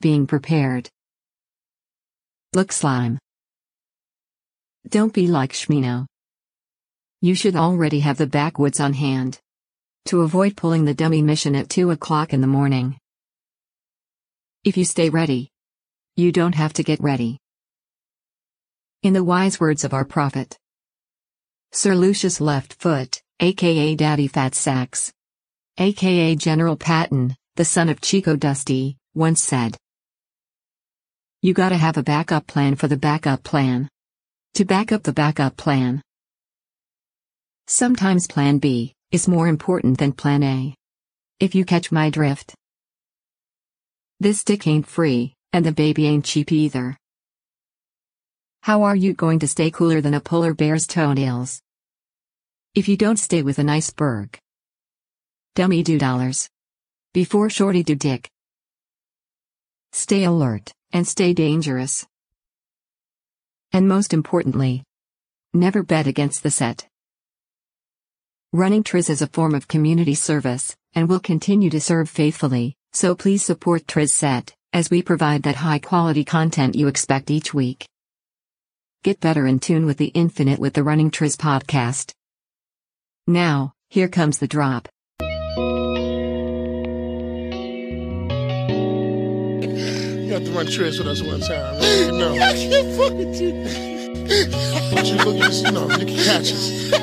being 0.01 0.25
prepared. 0.25 0.89
Look 2.55 2.71
slime. 2.71 3.19
Don't 4.89 5.13
be 5.13 5.27
like 5.27 5.53
Shmino. 5.53 6.07
You 7.21 7.35
should 7.35 7.55
already 7.55 7.99
have 7.99 8.17
the 8.17 8.25
backwoods 8.25 8.79
on 8.79 8.93
hand. 8.93 9.39
To 10.05 10.21
avoid 10.21 10.57
pulling 10.57 10.85
the 10.85 10.95
dummy 10.95 11.21
mission 11.21 11.55
at 11.55 11.69
2 11.69 11.91
o'clock 11.91 12.33
in 12.33 12.41
the 12.41 12.47
morning. 12.47 12.97
If 14.63 14.75
you 14.75 14.85
stay 14.85 15.09
ready, 15.09 15.52
you 16.15 16.31
don't 16.31 16.53
have 16.53 16.73
to 16.73 16.83
get 16.83 17.01
ready. 17.01 17.39
In 19.01 19.13
the 19.13 19.23
wise 19.23 19.59
words 19.59 19.83
of 19.83 19.93
our 19.93 20.05
prophet, 20.05 20.57
Sir 21.71 21.95
Lucious 21.95 22.39
Left 22.39 22.73
Foot, 22.75 23.21
aka 23.39 23.95
Daddy 23.95 24.27
Fat 24.27 24.53
Sacks, 24.53 25.11
aka 25.79 26.35
General 26.35 26.75
Patton, 26.75 27.35
the 27.55 27.65
son 27.65 27.89
of 27.89 27.99
Chico 27.99 28.35
Dusty, 28.35 28.97
once 29.15 29.43
said, 29.43 29.75
You 31.41 31.55
gotta 31.55 31.77
have 31.77 31.97
a 31.97 32.03
backup 32.03 32.45
plan 32.45 32.75
for 32.75 32.87
the 32.87 32.97
backup 32.97 33.43
plan. 33.43 33.89
To 34.53 34.65
back 34.65 34.91
up 34.91 35.01
the 35.01 35.13
backup 35.13 35.57
plan. 35.57 36.03
Sometimes 37.65 38.27
plan 38.27 38.59
B 38.59 38.93
is 39.09 39.27
more 39.27 39.47
important 39.47 39.97
than 39.97 40.11
plan 40.11 40.43
A. 40.43 40.75
If 41.39 41.55
you 41.55 41.65
catch 41.65 41.91
my 41.91 42.11
drift. 42.11 42.53
This 44.19 44.43
dick 44.43 44.67
ain't 44.67 44.85
free, 44.85 45.33
and 45.53 45.63
the 45.63 45.71
baby 45.71 46.07
ain't 46.07 46.25
cheap 46.25 46.51
either. 46.51 46.97
How 48.63 48.83
are 48.83 48.95
you 48.95 49.13
going 49.13 49.39
to 49.39 49.47
stay 49.47 49.69
cooler 49.69 50.01
than 50.01 50.15
a 50.15 50.19
polar 50.19 50.55
bear's 50.55 50.87
toenails? 50.87 51.61
If 52.73 52.87
you 52.87 52.97
don't 52.97 53.17
stay 53.17 53.43
with 53.43 53.59
an 53.59 53.69
iceberg. 53.69 54.39
Dummy 55.53 55.83
do 55.83 55.99
dollars. 55.99 56.49
Before 57.13 57.51
shorty 57.51 57.83
do 57.83 57.93
dick. 57.93 58.31
Stay 59.91 60.23
alert, 60.23 60.73
and 60.91 61.07
stay 61.07 61.33
dangerous. 61.33 62.07
And 63.71 63.87
most 63.87 64.11
importantly, 64.11 64.83
never 65.53 65.83
bet 65.83 66.07
against 66.07 66.41
the 66.41 66.49
set. 66.49 66.87
Running 68.51 68.83
Triz 68.83 69.09
is 69.11 69.21
a 69.21 69.27
form 69.27 69.53
of 69.53 69.67
community 69.67 70.15
service, 70.15 70.75
and 70.95 71.07
will 71.07 71.19
continue 71.19 71.69
to 71.69 71.79
serve 71.79 72.09
faithfully, 72.09 72.75
so 72.91 73.13
please 73.13 73.43
support 73.43 73.85
Triz 73.85 74.09
Set, 74.09 74.55
as 74.73 74.89
we 74.89 75.01
provide 75.03 75.43
that 75.43 75.55
high 75.55 75.79
quality 75.79 76.25
content 76.25 76.75
you 76.75 76.87
expect 76.87 77.29
each 77.29 77.53
week. 77.53 77.85
Get 79.03 79.19
better 79.19 79.45
in 79.45 79.59
tune 79.59 79.85
with 79.85 79.97
the 79.97 80.07
infinite 80.07 80.59
with 80.59 80.73
the 80.73 80.83
Running 80.83 81.11
Triz 81.11 81.37
podcast. 81.37 82.11
Now, 83.27 83.73
here 83.89 84.07
comes 84.07 84.39
the 84.39 84.47
drop. 84.47 84.89
You 85.19 85.29
have 90.39 90.45
to 90.45 90.51
run 90.51 90.65
trips 90.65 90.97
with 90.97 91.07
us 91.07 91.21
one 91.21 91.41
time. 91.41 91.79
Man. 91.79 92.05
You 92.05 92.19
know. 92.19 92.33
I 92.33 92.53
can't 92.53 92.97
fuck 92.97 93.13
with 93.13 93.39
you. 93.39 93.51
But 94.95 95.05
you 95.05 95.15
look 95.17 95.37
at 95.41 95.53
you 95.53 95.71
know, 95.71 95.89
you 95.89 96.05
can 96.05 96.17
catch 96.17 96.51
us. 96.51 96.93
I 96.93 96.99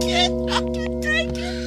can't, 0.00 0.50
I 0.50 0.60
can't 0.60 1.02
take 1.02 1.30
it. 1.30 1.58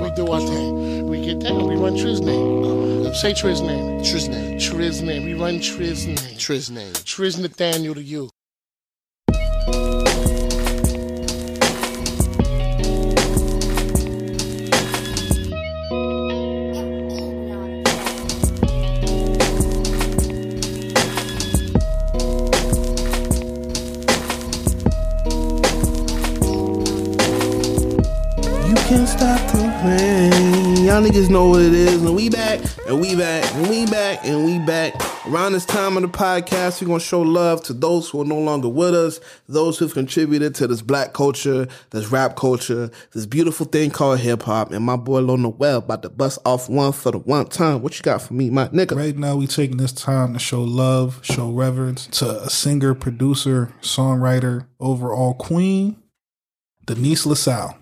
We 0.00 0.10
do 0.12 0.26
our 0.32 0.40
thing. 0.40 0.89
We 1.30 1.36
get 1.36 1.44
down. 1.44 1.68
We 1.68 1.76
run 1.76 1.94
Triz 1.94 2.20
name. 2.20 3.14
Say 3.14 3.32
Triz 3.32 3.64
name. 3.64 4.00
Triz 4.00 4.28
name. 4.28 4.58
Triz 4.58 5.00
name. 5.00 5.24
We 5.26 5.34
run 5.34 5.60
Triz 5.60 6.04
name. 6.04 6.16
Triz 6.36 6.70
name. 6.72 6.92
Triz 7.04 7.38
Nathaniel 7.38 7.94
to 7.94 8.02
you. 8.02 8.30
You 28.66 28.74
can't 28.88 29.08
stop 29.08 29.52
the 29.52 29.60
rain. 29.84 30.29
Y'all 30.90 31.00
niggas 31.00 31.30
know 31.30 31.50
what 31.50 31.62
it 31.62 31.72
is. 31.72 32.02
And 32.02 32.16
we 32.16 32.28
back, 32.28 32.60
and 32.88 33.00
we 33.00 33.14
back, 33.14 33.54
and 33.54 33.70
we 33.70 33.86
back, 33.86 34.24
and 34.24 34.44
we 34.44 34.58
back. 34.58 34.92
Around 35.24 35.52
this 35.52 35.64
time 35.64 35.96
of 35.96 36.02
the 36.02 36.08
podcast, 36.08 36.82
we're 36.82 36.88
gonna 36.88 36.98
show 36.98 37.20
love 37.20 37.62
to 37.66 37.72
those 37.72 38.10
who 38.10 38.22
are 38.22 38.24
no 38.24 38.40
longer 38.40 38.68
with 38.68 38.92
us, 38.92 39.20
those 39.48 39.78
who've 39.78 39.94
contributed 39.94 40.52
to 40.56 40.66
this 40.66 40.82
black 40.82 41.12
culture, 41.12 41.68
this 41.90 42.08
rap 42.08 42.34
culture, 42.34 42.90
this 43.12 43.24
beautiful 43.24 43.66
thing 43.66 43.92
called 43.92 44.18
hip 44.18 44.42
hop. 44.42 44.72
And 44.72 44.84
my 44.84 44.96
boy 44.96 45.20
Lil 45.20 45.36
Noel 45.36 45.78
about 45.78 46.02
to 46.02 46.08
bust 46.08 46.40
off 46.44 46.68
one 46.68 46.90
for 46.90 47.12
the 47.12 47.18
one 47.18 47.46
time. 47.46 47.82
What 47.82 47.96
you 47.96 48.02
got 48.02 48.20
for 48.20 48.34
me, 48.34 48.50
my 48.50 48.66
nigga? 48.70 48.96
Right 48.96 49.16
now, 49.16 49.36
we 49.36 49.46
taking 49.46 49.76
this 49.76 49.92
time 49.92 50.32
to 50.32 50.40
show 50.40 50.60
love, 50.60 51.20
show 51.22 51.52
reverence 51.52 52.08
to 52.18 52.42
a 52.42 52.50
singer, 52.50 52.96
producer, 52.96 53.72
songwriter, 53.80 54.66
overall 54.80 55.34
queen, 55.34 56.02
Denise 56.84 57.26
LaSalle. 57.26 57.78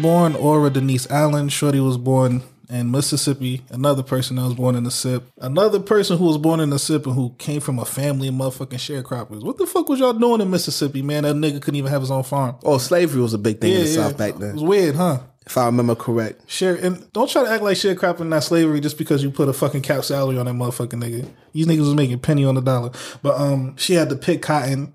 Born 0.00 0.34
Ora 0.34 0.70
Denise 0.70 1.08
Allen, 1.10 1.48
Shorty 1.48 1.80
was 1.80 1.96
born 1.96 2.42
in 2.68 2.90
Mississippi. 2.90 3.62
Another 3.70 4.02
person 4.02 4.36
that 4.36 4.42
was 4.42 4.54
born 4.54 4.74
in 4.74 4.84
the 4.84 4.90
SIP. 4.90 5.22
Another 5.38 5.78
person 5.78 6.18
who 6.18 6.24
was 6.24 6.38
born 6.38 6.58
in 6.58 6.70
the 6.70 6.78
SIP 6.78 7.06
and 7.06 7.14
who 7.14 7.34
came 7.38 7.60
from 7.60 7.78
a 7.78 7.84
family 7.84 8.28
of 8.28 8.34
motherfucking 8.34 8.78
sharecroppers. 8.78 9.44
What 9.44 9.58
the 9.58 9.66
fuck 9.66 9.88
was 9.88 10.00
y'all 10.00 10.12
doing 10.12 10.40
in 10.40 10.50
Mississippi, 10.50 11.02
man? 11.02 11.22
That 11.22 11.36
nigga 11.36 11.62
couldn't 11.62 11.76
even 11.76 11.90
have 11.90 12.02
his 12.02 12.10
own 12.10 12.24
farm. 12.24 12.56
Oh, 12.64 12.78
slavery 12.78 13.22
was 13.22 13.34
a 13.34 13.38
big 13.38 13.60
thing 13.60 13.72
in 13.72 13.80
the 13.82 13.86
South 13.86 14.18
back 14.18 14.34
then. 14.34 14.50
It 14.50 14.54
was 14.54 14.64
weird, 14.64 14.96
huh? 14.96 15.20
if 15.46 15.56
I 15.56 15.66
remember 15.66 15.94
correct. 15.94 16.50
Share 16.50 16.74
and 16.74 17.10
don't 17.12 17.30
try 17.30 17.44
to 17.44 17.50
act 17.50 17.62
like 17.62 17.76
sharecropping 17.76 18.26
not 18.26 18.42
slavery 18.42 18.80
just 18.80 18.98
because 18.98 19.22
you 19.22 19.30
put 19.30 19.48
a 19.48 19.52
fucking 19.52 19.82
cap 19.82 20.02
salary 20.02 20.38
on 20.38 20.46
that 20.46 20.54
motherfucking 20.54 21.00
nigga. 21.00 21.28
These 21.52 21.66
niggas 21.66 21.86
was 21.86 21.94
making 21.94 22.18
penny 22.18 22.44
on 22.44 22.56
the 22.56 22.60
dollar. 22.60 22.90
But 23.22 23.40
um 23.40 23.76
she 23.76 23.94
had 23.94 24.08
to 24.08 24.16
pick 24.16 24.42
cotton, 24.42 24.92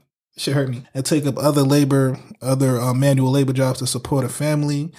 me, 0.48 0.84
and 0.94 1.06
take 1.06 1.26
up 1.26 1.38
other 1.38 1.64
labor, 1.64 2.20
other 2.42 2.80
uh, 2.80 2.94
manual 2.94 3.32
labor 3.32 3.54
jobs 3.54 3.80
to 3.80 3.88
support 3.88 4.24
her 4.24 4.30
family. 4.30 4.92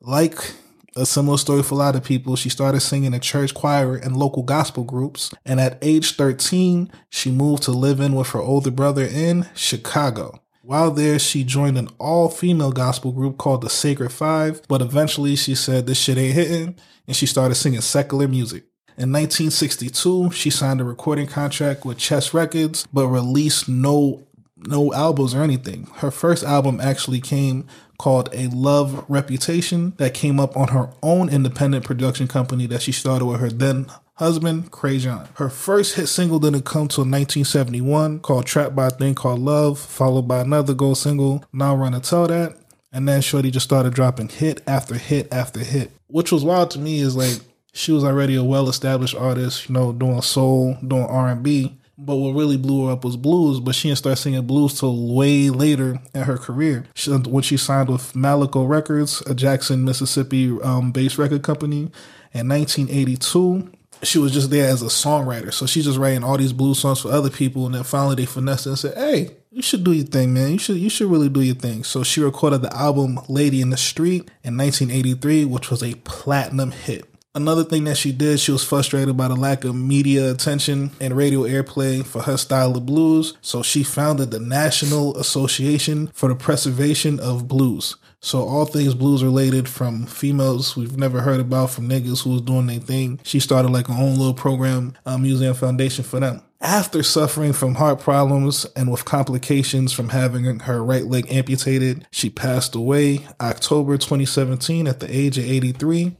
Like 0.00 0.54
a 0.96 1.04
similar 1.04 1.38
story 1.38 1.62
for 1.62 1.74
a 1.74 1.78
lot 1.78 1.96
of 1.96 2.04
people, 2.04 2.36
she 2.36 2.48
started 2.48 2.80
singing 2.80 3.12
in 3.12 3.20
church 3.20 3.54
choir 3.54 3.96
and 3.96 4.16
local 4.16 4.42
gospel 4.42 4.84
groups. 4.84 5.32
And 5.44 5.60
at 5.60 5.78
age 5.82 6.16
13, 6.16 6.90
she 7.10 7.30
moved 7.30 7.64
to 7.64 7.72
live 7.72 8.00
in 8.00 8.14
with 8.14 8.30
her 8.30 8.40
older 8.40 8.70
brother 8.70 9.04
in 9.04 9.46
Chicago. 9.54 10.40
While 10.62 10.90
there, 10.90 11.18
she 11.18 11.44
joined 11.44 11.78
an 11.78 11.88
all 12.00 12.28
female 12.28 12.72
gospel 12.72 13.12
group 13.12 13.38
called 13.38 13.60
the 13.60 13.70
Sacred 13.70 14.10
Five, 14.10 14.62
but 14.66 14.82
eventually 14.82 15.36
she 15.36 15.54
said 15.54 15.86
this 15.86 15.98
shit 15.98 16.18
ain't 16.18 16.34
hitting 16.34 16.76
and 17.06 17.14
she 17.14 17.26
started 17.26 17.54
singing 17.54 17.80
secular 17.82 18.26
music. 18.26 18.64
In 18.98 19.12
1962, 19.12 20.30
she 20.30 20.48
signed 20.48 20.80
a 20.80 20.84
recording 20.84 21.26
contract 21.26 21.84
with 21.84 21.98
Chess 21.98 22.32
Records, 22.32 22.86
but 22.92 23.08
released 23.08 23.68
no 23.68 24.25
no 24.66 24.92
albums 24.92 25.34
or 25.34 25.42
anything. 25.42 25.88
Her 25.96 26.10
first 26.10 26.44
album 26.44 26.80
actually 26.80 27.20
came 27.20 27.66
called 27.98 28.28
A 28.32 28.48
Love 28.48 29.04
Reputation 29.08 29.94
that 29.96 30.14
came 30.14 30.38
up 30.38 30.56
on 30.56 30.68
her 30.68 30.90
own 31.02 31.28
independent 31.28 31.84
production 31.84 32.28
company 32.28 32.66
that 32.66 32.82
she 32.82 32.92
started 32.92 33.24
with 33.24 33.40
her 33.40 33.48
then 33.48 33.86
husband, 34.14 34.70
Crayon. 34.70 35.28
Her 35.34 35.48
first 35.48 35.96
hit 35.96 36.06
single 36.06 36.38
didn't 36.38 36.64
come 36.64 36.88
till 36.88 37.04
1971 37.04 38.20
called 38.20 38.46
Trapped 38.46 38.74
by 38.74 38.88
a 38.88 38.90
Thing 38.90 39.14
Called 39.14 39.40
Love, 39.40 39.78
followed 39.78 40.22
by 40.22 40.40
another 40.40 40.74
gold 40.74 40.98
single, 40.98 41.44
Now 41.52 41.74
Run 41.76 41.94
and 41.94 42.04
Tell 42.04 42.26
That. 42.26 42.56
And 42.92 43.06
then 43.06 43.20
Shorty 43.20 43.50
just 43.50 43.66
started 43.66 43.92
dropping 43.92 44.28
hit 44.28 44.62
after 44.66 44.94
hit 44.94 45.32
after 45.32 45.60
hit. 45.60 45.90
Which 46.06 46.32
was 46.32 46.44
wild 46.44 46.70
to 46.72 46.78
me 46.78 47.00
is 47.00 47.14
like 47.16 47.40
she 47.74 47.92
was 47.92 48.04
already 48.04 48.36
a 48.36 48.44
well 48.44 48.68
established 48.68 49.14
artist, 49.14 49.68
you 49.68 49.74
know, 49.74 49.92
doing 49.92 50.22
soul, 50.22 50.78
doing 50.86 51.04
R 51.04 51.28
and 51.28 51.42
B. 51.42 51.76
But 51.98 52.16
what 52.16 52.34
really 52.34 52.56
blew 52.56 52.86
her 52.86 52.92
up 52.92 53.04
was 53.04 53.16
blues. 53.16 53.60
But 53.60 53.74
she 53.74 53.88
didn't 53.88 53.98
start 53.98 54.18
singing 54.18 54.46
blues 54.46 54.78
till 54.78 55.14
way 55.14 55.50
later 55.50 55.98
in 56.14 56.22
her 56.22 56.36
career. 56.36 56.84
She, 56.94 57.10
when 57.10 57.42
she 57.42 57.56
signed 57.56 57.88
with 57.88 58.12
Malaco 58.12 58.68
Records, 58.68 59.22
a 59.22 59.34
Jackson, 59.34 59.84
Mississippi 59.84 60.60
um, 60.62 60.92
based 60.92 61.18
record 61.18 61.42
company, 61.42 61.90
in 62.32 62.48
1982. 62.48 63.72
She 64.02 64.18
was 64.18 64.32
just 64.32 64.50
there 64.50 64.68
as 64.68 64.82
a 64.82 64.86
songwriter. 64.86 65.52
So 65.52 65.64
she's 65.64 65.86
just 65.86 65.98
writing 65.98 66.22
all 66.22 66.36
these 66.36 66.52
blues 66.52 66.78
songs 66.78 67.00
for 67.00 67.10
other 67.10 67.30
people. 67.30 67.64
And 67.64 67.74
then 67.74 67.82
finally 67.82 68.14
they 68.14 68.26
finessed 68.26 68.66
and 68.66 68.78
said, 68.78 68.94
Hey, 68.94 69.36
you 69.50 69.62
should 69.62 69.84
do 69.84 69.92
your 69.92 70.04
thing, 70.04 70.34
man. 70.34 70.52
You 70.52 70.58
should 70.58 70.76
you 70.76 70.90
should 70.90 71.10
really 71.10 71.30
do 71.30 71.40
your 71.40 71.54
thing. 71.54 71.82
So 71.82 72.02
she 72.02 72.20
recorded 72.20 72.60
the 72.60 72.76
album 72.76 73.18
Lady 73.28 73.62
in 73.62 73.70
the 73.70 73.78
Street 73.78 74.30
in 74.44 74.58
1983, 74.58 75.46
which 75.46 75.70
was 75.70 75.82
a 75.82 75.94
platinum 75.94 76.72
hit. 76.72 77.08
Another 77.36 77.64
thing 77.64 77.84
that 77.84 77.98
she 77.98 78.12
did, 78.12 78.40
she 78.40 78.50
was 78.50 78.64
frustrated 78.64 79.14
by 79.14 79.28
the 79.28 79.36
lack 79.36 79.64
of 79.64 79.74
media 79.74 80.30
attention 80.30 80.90
and 81.02 81.14
radio 81.14 81.42
airplay 81.42 82.02
for 82.02 82.22
her 82.22 82.38
style 82.38 82.74
of 82.74 82.86
blues. 82.86 83.34
So 83.42 83.62
she 83.62 83.82
founded 83.82 84.30
the 84.30 84.40
National 84.40 85.14
Association 85.18 86.06
for 86.14 86.30
the 86.30 86.34
Preservation 86.34 87.20
of 87.20 87.46
Blues. 87.46 87.96
So 88.26 88.42
all 88.42 88.64
things 88.64 88.92
blues 88.92 89.22
related 89.22 89.68
from 89.68 90.04
females 90.04 90.74
we've 90.76 90.96
never 90.96 91.20
heard 91.20 91.38
about, 91.38 91.70
from 91.70 91.88
niggas 91.88 92.24
who 92.24 92.30
was 92.30 92.42
doing 92.42 92.66
their 92.66 92.80
thing. 92.80 93.20
She 93.22 93.38
started 93.38 93.70
like 93.70 93.86
her 93.86 93.94
own 93.94 94.16
little 94.16 94.34
program, 94.34 94.94
um, 95.06 95.24
using 95.24 95.46
a 95.46 95.54
foundation 95.54 96.02
for 96.02 96.18
them. 96.18 96.42
After 96.60 97.04
suffering 97.04 97.52
from 97.52 97.76
heart 97.76 98.00
problems 98.00 98.66
and 98.74 98.90
with 98.90 99.04
complications 99.04 99.92
from 99.92 100.08
having 100.08 100.58
her 100.58 100.82
right 100.82 101.04
leg 101.04 101.30
amputated, 101.30 102.04
she 102.10 102.28
passed 102.28 102.74
away 102.74 103.24
October 103.40 103.96
2017 103.96 104.88
at 104.88 104.98
the 104.98 105.16
age 105.16 105.38
of 105.38 105.44
83. 105.44 106.16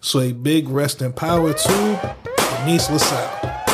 So 0.00 0.20
a 0.20 0.32
big 0.32 0.68
rest 0.68 1.02
in 1.02 1.12
power 1.12 1.52
to 1.52 2.16
Denise 2.60 2.88
LaSalle. 2.88 3.64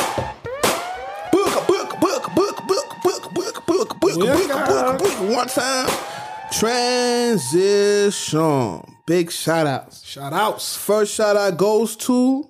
Book, 1.31 1.67
book, 1.67 1.99
book, 1.99 2.33
book, 2.33 2.67
book, 2.67 3.03
book, 3.03 3.33
book, 3.35 3.65
book, 3.67 3.99
book, 3.99 3.99
book, 3.99 3.99
book, 3.99 4.97
book, 4.97 5.29
one 5.29 5.47
time. 5.47 6.06
Transition. 6.51 7.75
Big 9.05 9.31
shout 9.31 9.67
outs. 9.67 10.03
Shout 10.05 10.33
outs. 10.33 10.77
First 10.77 11.13
shout 11.13 11.35
out 11.35 11.57
goes 11.57 11.95
to 11.97 12.49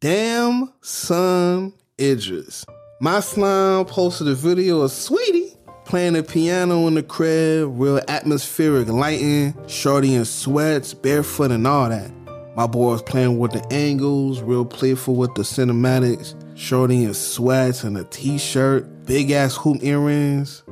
Damson 0.00 1.74
Idris. 2.00 2.64
My 3.00 3.20
slime 3.20 3.84
posted 3.84 4.28
a 4.28 4.34
video 4.34 4.80
of 4.80 4.90
Saweetie 4.90 5.56
playing 5.84 6.14
the 6.14 6.22
piano 6.22 6.86
in 6.86 6.94
the 6.94 7.02
crib, 7.02 7.70
real 7.78 8.00
atmospheric 8.08 8.88
lighting, 8.88 9.54
shorty 9.68 10.14
in 10.14 10.24
sweats, 10.24 10.94
barefoot, 10.94 11.50
and 11.50 11.66
all 11.66 11.88
that. 11.88 12.10
My 12.56 12.66
boy 12.66 12.92
was 12.92 13.02
playing 13.02 13.38
with 13.38 13.52
the 13.52 13.66
angles, 13.72 14.42
real 14.42 14.64
playful 14.64 15.16
with 15.16 15.34
the 15.34 15.42
cinematics, 15.42 16.34
shorty 16.58 17.04
in 17.04 17.14
sweats 17.14 17.84
and 17.84 17.96
a 17.96 18.04
t 18.04 18.36
shirt, 18.36 19.06
big 19.06 19.30
ass 19.30 19.56
hoop 19.56 19.82
earrings. 19.82 20.62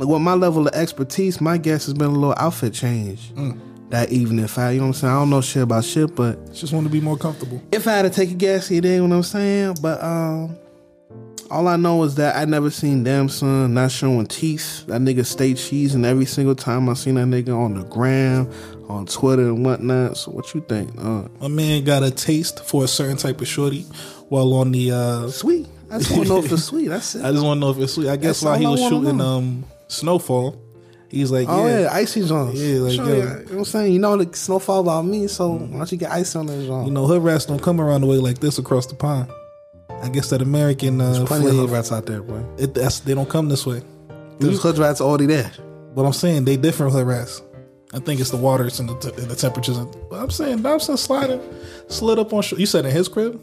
Like 0.00 0.08
with 0.08 0.22
my 0.22 0.32
level 0.34 0.66
of 0.66 0.74
expertise, 0.74 1.40
my 1.40 1.58
guess 1.58 1.84
has 1.84 1.94
been 1.94 2.08
a 2.08 2.12
little 2.12 2.34
outfit 2.38 2.72
change 2.72 3.32
that 3.90 4.10
evening. 4.10 4.44
If 4.44 4.56
I, 4.58 4.70
you 4.70 4.78
know 4.78 4.84
what 4.86 4.88
I'm 4.88 4.92
saying, 4.94 5.12
I 5.12 5.18
don't 5.18 5.30
know 5.30 5.40
shit 5.42 5.62
about 5.62 5.84
shit, 5.84 6.14
but 6.16 6.52
Just 6.54 6.72
want 6.72 6.86
to 6.86 6.90
be 6.92 7.00
more 7.02 7.18
comfortable. 7.18 7.60
if 7.70 7.86
I 7.86 7.92
had 7.92 8.02
to 8.02 8.10
take 8.10 8.30
a 8.30 8.34
guess, 8.34 8.70
you 8.70 8.80
dig 8.80 9.00
what 9.02 9.12
I'm 9.12 9.22
saying? 9.22 9.76
But 9.82 10.02
um, 10.02 10.56
all 11.50 11.68
I 11.68 11.76
know 11.76 12.02
is 12.04 12.14
that 12.14 12.34
I 12.36 12.46
never 12.46 12.70
seen 12.70 13.04
Damson 13.04 13.74
not 13.74 13.90
showing 13.90 14.24
teeth. 14.26 14.86
That 14.86 15.02
nigga 15.02 15.26
stay 15.26 15.52
cheesing 15.52 16.06
every 16.06 16.24
single 16.24 16.54
time 16.54 16.88
I 16.88 16.94
seen 16.94 17.16
that 17.16 17.26
nigga 17.26 17.54
on 17.54 17.74
the 17.74 17.82
gram, 17.84 18.50
on 18.88 19.04
Twitter 19.04 19.48
and 19.48 19.66
whatnot. 19.66 20.16
So 20.16 20.30
what 20.30 20.54
you 20.54 20.62
think? 20.62 20.92
Uh, 20.98 21.24
My 21.42 21.48
man 21.48 21.84
got 21.84 22.02
a 22.02 22.10
taste 22.10 22.64
for 22.64 22.84
a 22.84 22.88
certain 22.88 23.18
type 23.18 23.40
of 23.42 23.48
shorty 23.48 23.82
while 24.30 24.54
on 24.54 24.72
the 24.72 24.92
uh 24.92 25.28
sweet. 25.28 25.66
I 25.90 25.98
just 25.98 26.12
want 26.12 26.22
to 26.22 26.28
know 26.28 26.38
if 26.38 26.52
it's 26.52 26.64
sweet. 26.64 26.86
That's 26.88 27.14
it. 27.16 27.24
I 27.24 27.32
just 27.32 27.44
want 27.44 27.58
to 27.60 27.66
know 27.66 27.70
if 27.72 27.78
it's 27.78 27.92
sweet. 27.94 28.08
I 28.08 28.14
guess 28.16 28.40
That's 28.40 28.42
while 28.44 28.58
he 28.58 28.66
was 28.66 28.80
shooting 28.80 29.16
know. 29.18 29.26
um 29.38 29.64
Snowfall, 29.90 30.60
he's 31.08 31.30
like, 31.30 31.46
Oh 31.48 31.66
yeah, 31.66 31.80
yeah, 31.80 31.88
icy 31.92 32.24
Jones. 32.26 32.60
Yeah, 32.62 32.80
like, 32.80 32.94
Sure, 32.94 33.06
yo. 33.08 33.14
you 33.14 33.22
know 33.24 33.34
what 33.34 33.50
I'm 33.52 33.64
saying? 33.64 33.92
You 33.92 33.98
know 33.98 34.16
the 34.16 34.36
snowfall 34.36 34.80
about 34.80 35.04
me, 35.04 35.26
so 35.26 35.50
why 35.52 35.78
don't 35.78 35.92
you 35.92 35.98
get 35.98 36.10
ice 36.10 36.34
on 36.36 36.46
that 36.46 36.64
Jones? 36.66 36.86
you 36.86 36.92
know, 36.92 37.06
hood 37.06 37.22
rats 37.22 37.44
don't 37.46 37.62
come 37.62 37.80
around 37.80 38.02
the 38.02 38.06
way 38.06 38.16
like 38.16 38.38
this 38.38 38.58
across 38.58 38.86
the 38.86 38.94
pond. 38.94 39.30
I 40.02 40.08
guess 40.08 40.30
that 40.30 40.40
American 40.40 41.00
uh, 41.00 41.12
There's 41.12 41.24
plenty 41.24 41.46
of 41.48 41.54
hood 41.56 41.70
rats 41.70 41.92
out 41.92 42.06
there, 42.06 42.22
boy. 42.22 42.42
it, 42.56 42.74
that's, 42.74 43.00
they 43.00 43.14
don't 43.14 43.28
come 43.28 43.48
this 43.48 43.66
way. 43.66 43.82
There's 44.38 44.62
hood 44.62 44.78
rats 44.78 45.00
already 45.00 45.26
there. 45.26 45.50
But 45.94 46.04
I'm 46.06 46.12
saying 46.14 46.44
they 46.46 46.56
different 46.56 46.92
hood 46.92 47.06
rats. 47.06 47.42
I 47.92 47.98
think 47.98 48.20
it's 48.20 48.30
the 48.30 48.36
waters 48.36 48.78
and 48.78 48.88
the, 48.88 48.96
t- 48.98 49.20
and 49.20 49.28
the 49.30 49.34
temperatures. 49.34 49.76
But 50.08 50.20
I'm 50.20 50.30
saying 50.30 50.62
Damson 50.62 50.96
sliding, 50.96 51.40
slid 51.88 52.20
up 52.20 52.32
on. 52.32 52.42
Sh- 52.42 52.52
You 52.52 52.64
said 52.66 52.86
in 52.86 52.92
his 52.92 53.08
crib. 53.08 53.42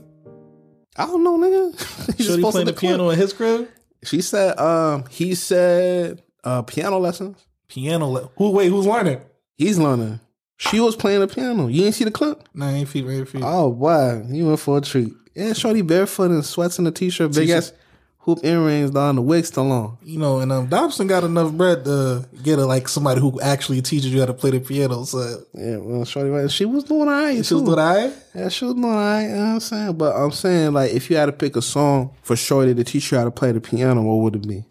I 0.96 1.06
don't 1.06 1.24
know, 1.24 1.38
nigga. 1.38 1.74
He 2.18 2.24
just 2.24 2.30
Shorty 2.30 2.42
posted 2.42 2.52
playing 2.54 2.66
the 2.68 2.72
clip. 2.74 2.80
piano 2.80 3.10
in 3.10 3.20
his 3.20 3.34
crib. 3.34 3.68
She 4.04 4.22
said, 4.22 4.58
um, 4.58 5.04
he 5.10 5.36
said, 5.36 6.24
uh, 6.48 6.62
piano 6.64 6.98
lessons. 7.00 7.46
Piano. 7.68 8.08
Le- 8.10 8.30
Who? 8.38 8.52
Wait, 8.52 8.70
who's 8.70 8.86
learning? 8.86 9.20
He's 9.58 9.78
learning. 9.78 10.20
She 10.58 10.80
was 10.80 10.96
playing 10.96 11.20
the 11.20 11.28
piano. 11.28 11.68
You 11.68 11.82
didn't 11.82 11.96
see 11.96 12.04
the 12.06 12.12
clip? 12.12 12.48
Nah, 12.54 12.70
ain't 12.70 12.90
feet, 12.90 13.06
ain't 13.08 13.30
feet. 13.30 13.44
Oh, 13.46 13.72
boy. 13.72 14.24
You 14.30 14.48
went 14.48 14.60
for 14.60 14.78
a 14.78 14.82
treat. 14.82 15.14
Yeah, 15.36 15.54
shorty 15.54 15.82
barefoot 15.84 16.32
and 16.32 16.44
sweats 16.44 16.80
in 16.80 16.88
a 16.88 16.92
t-shirt, 16.92 17.34
big 17.36 17.50
ass 17.52 17.74
hoop 18.20 18.40
earrings, 18.44 18.90
down 18.92 19.16
the 19.18 19.22
wig 19.22 19.46
still 19.46 19.72
on. 19.72 19.98
You 20.04 20.18
know, 20.18 20.40
and 20.40 20.52
um, 20.52 20.66
Damson 20.68 21.06
got 21.08 21.24
enough 21.24 21.54
bread 21.54 21.86
to 21.86 22.26
get 22.44 22.58
a, 22.60 22.66
like 22.66 22.88
somebody 22.88 23.22
who 23.22 23.40
actually 23.40 23.82
teaches 23.84 24.12
you 24.12 24.20
how 24.20 24.26
to 24.26 24.34
play 24.34 24.50
the 24.52 24.60
piano. 24.60 25.04
So 25.06 25.44
Yeah, 25.54 25.78
well, 25.78 26.06
shorty, 26.06 26.30
right, 26.32 26.50
she 26.50 26.66
was 26.66 26.84
doing 26.86 27.02
all 27.02 27.08
right. 27.08 27.46
she 27.46 27.54
was 27.54 27.64
doing 27.64 27.78
all 27.80 27.96
right. 27.96 28.14
Yeah, 28.34 28.50
she 28.50 28.66
was 28.66 28.74
doing 28.74 28.86
all 28.86 28.96
right. 28.96 29.22
You 29.24 29.30
know 29.30 29.38
what 29.38 29.46
I'm 29.46 29.60
saying? 29.60 29.94
But 29.98 30.16
I'm 30.16 30.32
saying, 30.32 30.74
like, 30.74 30.92
if 30.92 31.10
you 31.12 31.18
had 31.18 31.28
to 31.28 31.32
pick 31.34 31.56
a 31.56 31.62
song 31.62 32.16
for 32.24 32.36
shorty 32.36 32.74
to 32.74 32.84
teach 32.84 33.12
you 33.12 33.18
how 33.20 33.26
to 33.26 33.32
play 33.32 33.52
the 33.52 33.62
piano, 33.62 34.02
what 34.02 34.16
would 34.24 34.36
it 34.36 34.48
be? 34.48 34.66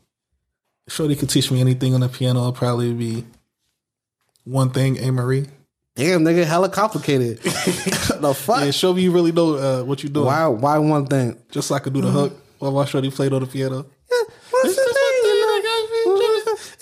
Shorty 0.89 1.17
could 1.17 1.31
teach 1.31 1.51
me 1.51 1.61
anything 1.61 1.95
on 1.95 2.01
the 2.01 2.09
piano. 2.09 2.41
It'll 2.41 2.53
probably 2.53 2.93
be 2.93 3.25
one 4.45 4.71
thing, 4.71 4.97
Amerie. 4.97 5.49
Damn, 5.97 6.25
nigga, 6.25 6.45
hella 6.45 6.69
complicated. 6.69 7.39
the 7.43 8.35
fuck? 8.37 8.65
Yeah, 8.65 8.71
show 8.71 8.93
me 8.93 9.03
you 9.03 9.13
really 9.13 9.33
know 9.33 9.55
uh, 9.55 9.83
what 9.83 10.03
you're 10.03 10.13
doing. 10.13 10.27
Why? 10.27 10.47
Why 10.47 10.79
one 10.79 11.07
thing? 11.07 11.39
Just 11.51 11.69
so 11.69 11.75
I 11.75 11.79
could 11.79 11.95
do 11.95 12.03
the 12.03 12.11
hook 12.11 12.35
while 12.59 12.71
my 12.71 12.85
Shorty 12.85 13.11
played 13.11 13.33
on 13.33 13.41
the 13.41 13.47
piano. 13.47 13.77
Yeah, 14.11 14.35
What's 14.51 14.77
the 14.77 14.83
thing? 14.83 14.93
that 15.47 15.63
got 15.65 15.83
me. 15.91 15.99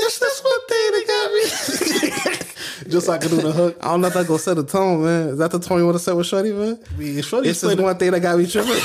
It's 0.01 0.19
this 0.19 0.43
one 0.43 0.61
thing 0.69 0.91
that 0.93 1.05
got 1.07 1.31
me. 1.33 2.91
Just 2.91 3.07
so 3.07 3.13
I 3.13 3.19
could 3.19 3.31
do 3.31 3.41
the 3.41 3.53
hook. 3.53 3.79
I 3.81 3.87
don't 3.87 4.01
know 4.01 4.09
if 4.09 4.15
that's 4.15 4.27
gonna 4.27 4.39
set 4.39 4.57
the 4.57 4.65
tone, 4.65 5.05
man. 5.05 5.29
Is 5.29 5.39
that 5.39 5.51
the 5.51 5.59
tone 5.59 5.79
you 5.79 5.85
want 5.87 5.97
to 5.97 6.03
set 6.03 6.17
with 6.17 6.27
Shorty, 6.27 6.53
man? 6.53 6.79
I 6.93 6.99
mean, 6.99 7.19
if 7.19 7.25
Shorty 7.25 7.49
It's 7.49 7.61
played 7.61 7.77
just 7.79 7.85
one 7.85 7.97
thing 7.97 8.11
that 8.11 8.21
got 8.21 8.37
me 8.37 8.47
tripping. 8.47 8.73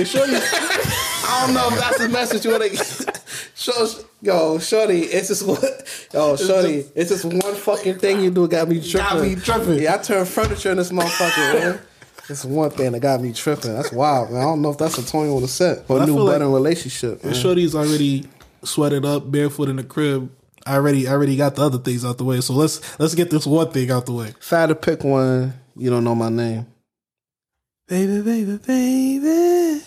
if 0.00 0.08
Shorty, 0.08 0.32
I 0.34 1.44
don't 1.44 1.54
know 1.54 1.68
if 1.68 1.78
that's 1.78 1.98
the 1.98 2.08
message 2.08 2.44
you 2.44 2.52
want 2.52 2.62
to. 2.64 3.09
Show, 3.60 3.86
yo, 4.22 4.58
Shorty, 4.58 5.00
it's 5.02 5.28
just 5.28 5.46
one. 5.46 5.60
Yo, 6.14 6.34
Shorty, 6.36 6.86
it's 6.94 7.10
just 7.10 7.26
one 7.26 7.54
fucking 7.54 7.98
thing 7.98 8.22
you 8.22 8.30
do 8.30 8.48
got 8.48 8.66
me 8.68 8.80
tripping. 8.80 9.06
Got 9.10 9.20
me 9.22 9.34
tripping. 9.36 9.82
Yeah, 9.82 9.96
I 9.96 9.98
turned 9.98 10.26
furniture 10.28 10.70
in 10.70 10.78
this 10.78 10.90
motherfucker, 10.90 11.54
man. 11.60 11.80
It's 12.30 12.42
one 12.44 12.70
thing 12.70 12.92
that 12.92 13.00
got 13.00 13.20
me 13.20 13.34
tripping. 13.34 13.74
That's 13.74 13.92
wild, 13.92 14.30
man. 14.30 14.40
I 14.40 14.44
don't 14.44 14.62
know 14.62 14.70
if 14.70 14.78
that's 14.78 14.96
a 14.96 15.04
tone 15.06 15.26
you 15.26 15.32
want 15.34 15.44
to 15.44 15.50
set 15.52 15.86
for 15.86 15.98
But 15.98 16.04
a 16.04 16.06
new 16.06 16.14
feel 16.14 16.24
like- 16.24 16.40
relationship. 16.40 17.22
Man. 17.22 17.34
Shorty's 17.34 17.74
already 17.74 18.26
sweated 18.64 19.04
up, 19.04 19.30
barefoot 19.30 19.68
in 19.68 19.76
the 19.76 19.84
crib. 19.84 20.30
I 20.64 20.76
already, 20.76 21.06
I 21.06 21.12
already 21.12 21.36
got 21.36 21.56
the 21.56 21.62
other 21.62 21.78
things 21.78 22.02
out 22.02 22.16
the 22.16 22.24
way. 22.24 22.40
So 22.40 22.54
let's 22.54 22.80
let's 22.98 23.14
get 23.14 23.28
this 23.30 23.46
one 23.46 23.70
thing 23.72 23.90
out 23.90 24.06
the 24.06 24.12
way. 24.12 24.28
If 24.28 24.52
I 24.54 24.60
had 24.60 24.66
to 24.68 24.74
pick 24.74 25.04
one, 25.04 25.52
you 25.76 25.90
don't 25.90 26.04
know 26.04 26.14
my 26.14 26.30
name. 26.30 26.66
Baby, 27.88 28.22
baby, 28.22 28.56
baby. 28.58 29.82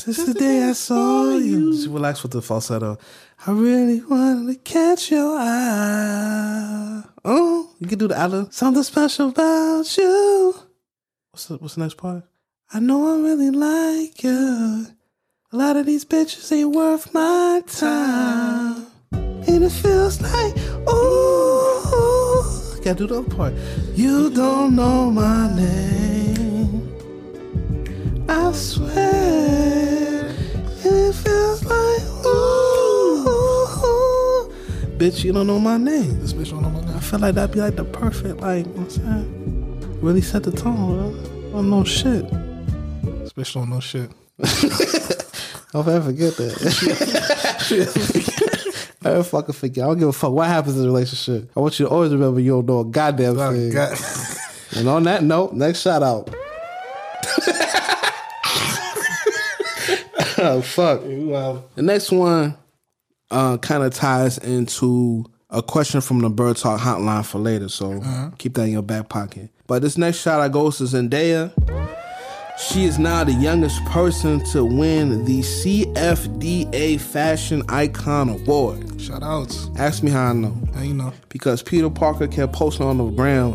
Since 0.00 0.24
the 0.24 0.34
day 0.34 0.62
I 0.68 0.72
saw 0.72 1.36
you. 1.36 1.88
Relax 1.88 2.22
with 2.22 2.32
the 2.32 2.40
falsetto. 2.42 2.98
I 3.46 3.50
really 3.52 4.00
wanted 4.02 4.52
to 4.52 4.58
catch 4.60 5.10
your 5.10 5.36
eye. 5.38 7.02
Oh, 7.24 7.70
you 7.78 7.86
can 7.86 7.98
do 7.98 8.08
the 8.08 8.18
other. 8.18 8.46
Something 8.50 8.82
special 8.82 9.28
about 9.28 9.96
you. 9.96 10.54
What's 11.32 11.46
the, 11.46 11.56
what's 11.56 11.74
the 11.74 11.82
next 11.82 11.96
part? 11.96 12.24
I 12.72 12.80
know 12.80 13.14
I 13.14 13.16
really 13.20 13.50
like 13.50 14.22
you. 14.22 14.86
A 15.52 15.56
lot 15.56 15.76
of 15.76 15.84
these 15.86 16.04
bitches 16.04 16.50
ain't 16.52 16.74
worth 16.74 17.12
my 17.12 17.62
time. 17.66 18.86
And 19.12 19.64
it 19.64 19.72
feels 19.72 20.20
like, 20.20 20.56
ooh, 20.88 22.80
gotta 22.82 22.94
do 22.94 23.06
the 23.06 23.18
other 23.18 23.34
part. 23.34 23.54
You 23.94 24.30
don't 24.30 24.76
know 24.76 25.10
my 25.10 25.54
name. 25.54 26.86
I 28.28 28.52
swear, 28.52 29.79
it 31.10 31.14
feels 31.14 31.64
like 31.64 32.02
ooh, 32.26 33.24
bitch, 34.98 35.24
you 35.24 35.32
don't 35.32 35.46
know 35.46 35.58
my 35.58 35.76
name. 35.76 36.20
This 36.20 36.32
bitch 36.32 36.50
don't 36.50 36.62
know 36.62 36.70
my 36.70 36.80
name. 36.82 36.96
I 36.96 37.00
feel 37.00 37.18
like 37.18 37.34
that'd 37.34 37.52
be 37.54 37.60
like 37.60 37.74
the 37.76 37.84
perfect, 37.84 38.40
like, 38.40 38.64
you 38.66 38.72
know 38.72 38.82
what 38.82 38.96
I'm 38.98 39.04
saying? 39.22 40.00
Really 40.00 40.20
set 40.22 40.44
the 40.44 40.52
tone, 40.52 40.96
bro. 40.96 41.08
I 41.50 41.52
don't 41.54 41.70
know 41.70 41.84
shit. 41.84 42.28
This 42.30 43.32
bitch 43.32 43.52
don't 43.54 43.70
know 43.70 43.80
shit. 43.80 44.10
I'll 45.74 45.84
never 45.84 46.06
forget 46.06 46.36
that. 46.36 46.52
I 49.04 49.10
ever 49.10 49.22
fucking 49.22 49.54
forget. 49.54 49.84
I 49.84 49.86
don't 49.88 49.98
give 49.98 50.08
a 50.08 50.12
fuck 50.12 50.32
what 50.32 50.46
happens 50.48 50.76
in 50.78 50.82
a 50.84 50.86
relationship. 50.86 51.50
I 51.56 51.60
want 51.60 51.78
you 51.80 51.86
to 51.86 51.90
always 51.92 52.12
remember 52.12 52.40
you 52.40 52.52
don't 52.52 52.66
know 52.66 52.80
a 52.80 52.84
goddamn 52.84 53.38
Oh, 53.38 53.52
thing. 53.52 53.72
God. 53.72 53.96
And 54.76 54.88
on 54.88 55.02
that 55.04 55.22
note, 55.24 55.52
next 55.54 55.80
shout 55.82 56.02
out. 56.02 56.34
Oh 60.40 60.62
fuck. 60.62 61.02
Wow. 61.04 61.64
The 61.74 61.82
next 61.82 62.10
one 62.10 62.56
uh, 63.30 63.58
kind 63.58 63.82
of 63.84 63.94
ties 63.94 64.38
into 64.38 65.24
a 65.50 65.62
question 65.62 66.00
from 66.00 66.20
the 66.20 66.30
Bird 66.30 66.56
Talk 66.56 66.80
hotline 66.80 67.24
for 67.24 67.38
later, 67.38 67.68
so 67.68 68.32
keep 68.38 68.54
that 68.54 68.64
in 68.64 68.72
your 68.72 68.82
back 68.82 69.08
pocket. 69.08 69.50
But 69.66 69.82
this 69.82 69.96
next 69.98 70.18
shot 70.18 70.40
I 70.40 70.48
goes 70.48 70.78
to 70.78 70.84
Zendaya. 70.84 71.52
She 72.58 72.84
is 72.84 72.98
now 72.98 73.24
the 73.24 73.32
youngest 73.32 73.82
person 73.86 74.44
to 74.52 74.64
win 74.64 75.24
the 75.24 75.40
CFDA 75.40 77.00
Fashion 77.00 77.62
Icon 77.70 78.28
Award. 78.28 79.00
Shout 79.00 79.22
outs. 79.22 79.70
Ask 79.78 80.02
me 80.02 80.10
how 80.10 80.26
I 80.26 80.32
know. 80.34 80.54
How 80.74 80.82
you 80.82 80.92
know? 80.92 81.12
Because 81.30 81.62
Peter 81.62 81.88
Parker 81.88 82.26
kept 82.28 82.52
posting 82.52 82.84
on 82.86 82.98
the 82.98 83.06
ground, 83.06 83.54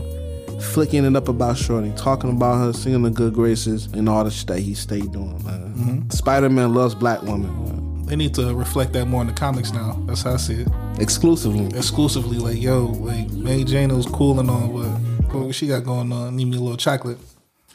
flicking 0.62 1.06
it 1.06 1.16
up 1.16 1.28
about 1.28 1.58
Shorty, 1.58 1.92
talking 1.96 2.30
about 2.32 2.58
her, 2.60 2.74
singing 2.74 3.04
the 3.04 3.10
good 3.10 3.34
graces, 3.34 3.86
and 3.88 4.08
all 4.10 4.24
the 4.24 4.32
shit 4.32 4.48
that 4.48 4.60
he 4.60 4.74
stayed 4.74 5.12
doing. 5.12 5.44
Man. 5.44 5.74
Mm-hmm. 5.76 6.10
Spider 6.10 6.50
Man 6.50 6.74
loves 6.74 6.96
black 6.96 7.22
women. 7.22 7.52
Man. 7.66 8.06
They 8.06 8.16
need 8.16 8.36
to 8.36 8.54
reflect 8.54 8.94
that 8.94 9.06
more 9.06 9.22
in 9.22 9.28
the 9.28 9.34
comics 9.34 9.72
now. 9.72 9.94
That's 10.06 10.22
how 10.22 10.34
I 10.34 10.38
see 10.38 10.62
it. 10.62 10.68
Exclusively. 11.00 11.66
Exclusively, 11.78 12.38
like, 12.38 12.62
yo, 12.62 12.86
like 12.86 13.32
Mary 13.32 13.64
Jane 13.64 13.96
was 13.96 14.06
cool 14.06 14.40
and 14.40 14.50
all, 14.50 14.68
but 14.68 15.40
what 15.40 15.56
she 15.56 15.68
got 15.68 15.84
going 15.84 16.12
on? 16.12 16.36
Need 16.36 16.46
me 16.46 16.58
a 16.58 16.60
little 16.60 16.78
chocolate. 16.78 17.18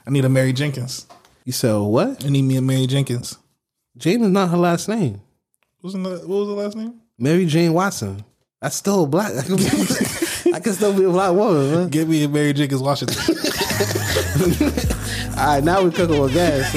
I 0.07 0.11
need 0.11 0.25
a 0.25 0.29
Mary 0.29 0.53
Jenkins. 0.53 1.07
You 1.45 1.53
said 1.53 1.77
what? 1.77 2.25
I 2.25 2.29
need 2.29 2.43
me 2.43 2.57
a 2.57 2.63
Mary 2.63 2.87
Jenkins. 2.87 3.39
Jane 3.97 4.23
is 4.23 4.31
not 4.31 4.51
her 4.51 4.57
last 4.57 4.89
name. 4.89 5.21
Wasn't 5.83 6.05
that, 6.05 6.29
what 6.29 6.39
was 6.39 6.49
the 6.49 6.55
last 6.55 6.77
name? 6.77 7.01
Mary 7.19 7.47
Jane 7.47 7.73
Watson. 7.73 8.25
That's 8.61 8.77
still 8.77 9.07
black. 9.07 9.33
I 10.61 10.63
can, 10.63 10.75
still 10.75 10.95
be 10.95 11.05
a 11.05 11.09
black 11.09 11.33
woman, 11.33 11.71
man. 11.71 11.89
Get 11.89 12.07
me 12.07 12.23
a 12.23 12.29
Mary 12.29 12.53
Jenkins 12.53 12.83
Washington. 12.83 13.17
All 15.39 15.47
right, 15.47 15.65
now 15.65 15.83
we're 15.83 15.91
cooking 15.91 16.21
with 16.21 16.35
gas. 16.35 16.75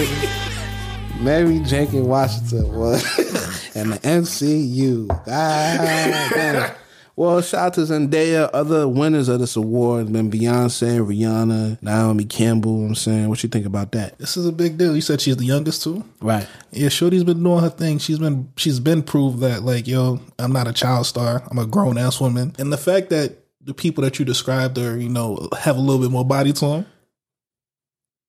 Mary 1.20 1.60
Jenkins 1.60 2.08
Washington 2.08 2.74
was 2.74 3.04
and 3.76 3.92
the 3.92 4.00
MCU. 4.00 5.10
God 5.10 5.26
damn. 5.28 6.76
Well, 7.18 7.42
shout 7.42 7.66
out 7.66 7.74
to 7.74 7.82
Zendaya. 7.82 8.50
Other 8.54 8.88
winners 8.88 9.28
of 9.28 9.42
this 9.42 9.58
award 9.58 10.14
been 10.14 10.32
Beyonce, 10.32 11.06
Rihanna, 11.06 11.84
Naomi 11.84 12.24
Campbell. 12.24 12.86
I'm 12.86 12.96
saying, 12.96 13.28
what 13.28 13.44
you 13.44 13.50
think 13.50 13.66
about 13.66 13.92
that? 13.92 14.18
this 14.18 14.38
is 14.38 14.46
a 14.46 14.54
big 14.54 14.78
deal. 14.78 14.96
You 14.96 15.02
said 15.02 15.20
she's 15.20 15.36
the 15.36 15.46
youngest 15.46 15.84
too. 15.84 16.06
Right. 16.22 16.48
Yeah, 16.72 16.88
Shorty's 16.88 17.26
been 17.26 17.44
doing 17.44 17.60
her 17.60 17.70
thing. 17.70 17.98
She's 17.98 18.20
been 18.20 18.50
she's 18.56 18.80
been 18.80 19.04
proved 19.04 19.42
that 19.42 19.64
like, 19.64 19.88
yo, 19.88 20.22
I'm 20.40 20.54
not 20.54 20.70
a 20.70 20.74
child 20.74 21.06
star. 21.06 21.44
I'm 21.52 21.60
a 21.60 21.66
grown 21.66 21.98
ass 21.98 22.22
woman. 22.22 22.56
And 22.58 22.72
the 22.72 22.78
fact 22.78 23.10
that 23.10 23.43
the 23.64 23.74
people 23.74 24.04
that 24.04 24.20
you 24.20 24.26
described 24.26 24.78
are, 24.78 24.98
you 24.98 25.10
know, 25.10 25.48
have 25.58 25.78
a 25.78 25.80
little 25.80 26.02
bit 26.02 26.12
more 26.12 26.26
body 26.26 26.54
to 26.54 26.66
them. 26.66 26.86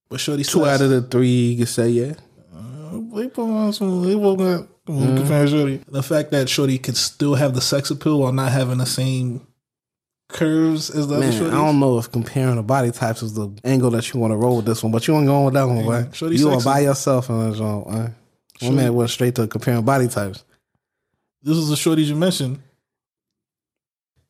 But 0.08 0.20
Shorty 0.20 0.44
Two 0.44 0.64
out 0.66 0.80
of 0.80 0.90
the 0.90 1.02
three, 1.02 1.28
you 1.28 1.56
can 1.56 1.66
say, 1.66 1.88
yeah. 1.88 2.14
Uh, 2.54 3.00
they 3.14 3.28
put 3.28 3.44
on 3.44 3.72
some 3.72 4.06
they 4.06 4.14
woke 4.14 4.40
up 4.40 4.68
compare 4.86 5.46
Shorty. 5.46 5.82
The 5.88 6.02
fact 6.02 6.30
that 6.32 6.48
Shorty 6.48 6.78
could 6.78 6.96
still 6.96 7.34
have 7.34 7.54
the 7.54 7.60
sex 7.60 7.90
appeal 7.90 8.20
while 8.20 8.32
not 8.32 8.52
having 8.52 8.78
the 8.78 8.86
same 8.86 9.46
curves 10.28 10.90
as 10.90 11.08
the 11.08 11.16
other 11.16 11.26
Man, 11.26 11.32
Shorties. 11.32 11.48
I 11.48 11.56
don't 11.56 11.80
know 11.80 11.98
if 11.98 12.10
comparing 12.10 12.56
the 12.56 12.62
body 12.62 12.90
types 12.90 13.22
is 13.22 13.34
the 13.34 13.50
angle 13.64 13.90
that 13.90 14.12
you 14.12 14.20
want 14.20 14.32
to 14.32 14.36
roll 14.36 14.56
with 14.56 14.66
this 14.66 14.82
one, 14.82 14.92
but 14.92 15.06
you 15.06 15.14
want 15.14 15.24
to 15.24 15.28
go 15.28 15.44
with 15.44 15.54
that 15.54 15.64
one, 15.64 15.84
boy. 15.84 16.08
shorty 16.12 16.36
You 16.36 16.50
are 16.50 16.60
by 16.60 16.80
yourself 16.80 17.30
on 17.30 17.50
that 17.50 17.56
joint, 17.56 17.84
boy. 17.84 18.12
One 18.60 18.76
man 18.76 18.94
went 18.94 19.10
straight 19.10 19.34
to 19.36 19.46
comparing 19.46 19.84
body 19.84 20.08
types. 20.08 20.44
This 21.42 21.56
is 21.56 21.68
the 21.68 21.74
Shorties 21.74 22.06
you 22.06 22.16
mentioned. 22.16 22.60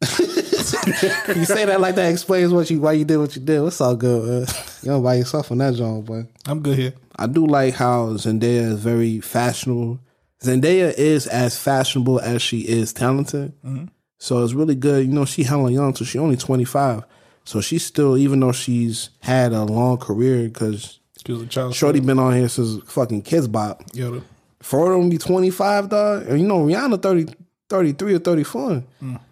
you 1.36 1.44
say 1.44 1.64
that 1.64 1.80
like 1.80 1.94
that 1.96 2.10
explains 2.10 2.52
what 2.52 2.70
you 2.70 2.80
why 2.80 2.92
you 2.92 3.04
did 3.04 3.18
what 3.18 3.34
you 3.36 3.42
did. 3.42 3.62
It's 3.62 3.80
all 3.80 3.96
good. 3.96 4.28
Man. 4.28 4.56
You 4.82 4.88
don't 4.90 5.02
by 5.02 5.16
yourself 5.16 5.50
on 5.50 5.58
that 5.58 5.74
joint, 5.74 6.04
boy. 6.04 6.26
I'm 6.46 6.60
good 6.60 6.78
here. 6.78 6.94
I 7.16 7.26
do 7.26 7.46
like 7.46 7.74
how 7.74 8.08
Zendaya 8.14 8.72
is 8.72 8.80
very 8.80 9.20
fashionable. 9.20 10.00
Zendaya 10.42 10.92
is 10.94 11.26
as 11.26 11.58
fashionable 11.58 12.20
as 12.20 12.42
she 12.42 12.60
is 12.60 12.92
talented. 12.92 13.52
Mm-hmm. 13.64 13.86
So 14.18 14.42
it's 14.42 14.52
really 14.54 14.74
good. 14.74 15.06
You 15.06 15.12
know, 15.12 15.24
she 15.24 15.42
hella 15.42 15.70
young, 15.70 15.94
so 15.94 16.04
she 16.04 16.18
only 16.18 16.36
25. 16.36 17.04
So 17.44 17.60
she's 17.60 17.84
still, 17.84 18.16
even 18.16 18.40
though 18.40 18.52
she's 18.52 19.10
had 19.20 19.52
a 19.52 19.64
long 19.64 19.98
career, 19.98 20.48
because 20.48 20.98
She 21.24 21.32
was 21.32 21.42
a 21.42 21.46
child. 21.46 21.74
Shorty 21.74 22.00
been 22.00 22.18
on 22.18 22.34
here 22.34 22.48
since 22.48 22.82
fucking 22.90 23.22
Kidz 23.22 23.50
Bop. 23.50 23.82
Yo, 23.92 24.22
For 24.60 24.86
her 24.86 25.02
to 25.02 25.10
be 25.10 25.18
25, 25.18 25.88
dog, 25.90 26.26
and 26.26 26.40
you 26.40 26.46
know, 26.46 26.64
Rihanna 26.64 27.02
30, 27.02 27.34
33 27.68 28.14
or 28.14 28.18
34. 28.18 28.84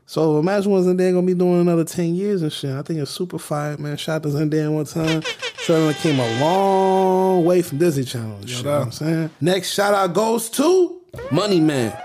So 0.07 0.39
imagine 0.39 0.71
what 0.73 0.83
Zendaya 0.83 1.13
gonna 1.13 1.27
be 1.27 1.35
doing 1.35 1.61
another 1.61 1.85
10 1.85 2.15
years 2.15 2.43
and 2.43 2.53
shit. 2.53 2.71
I 2.71 2.83
think 2.83 3.01
it's 3.01 3.11
super 3.11 3.39
fire, 3.39 3.77
man. 3.79 3.97
Shout 3.97 4.17
out 4.17 4.23
to 4.25 4.29
Zendaya 4.31 4.73
one 4.73 4.85
time. 4.85 5.23
Shorty 5.59 5.95
came 6.01 6.19
a 6.19 6.41
long 6.41 7.45
way 7.45 7.63
from 7.63 7.79
Disney 7.79 8.05
Channel 8.05 8.37
and 8.37 8.49
shit. 8.49 8.59
You 8.59 8.65
know 8.65 8.79
what 8.79 8.87
I'm 8.87 8.93
saying? 8.93 9.31
Next 9.41 9.73
shout 9.73 9.95
out 9.95 10.13
goes 10.13 10.51
to 10.51 11.01
Money 11.31 11.61
Man. 11.61 11.97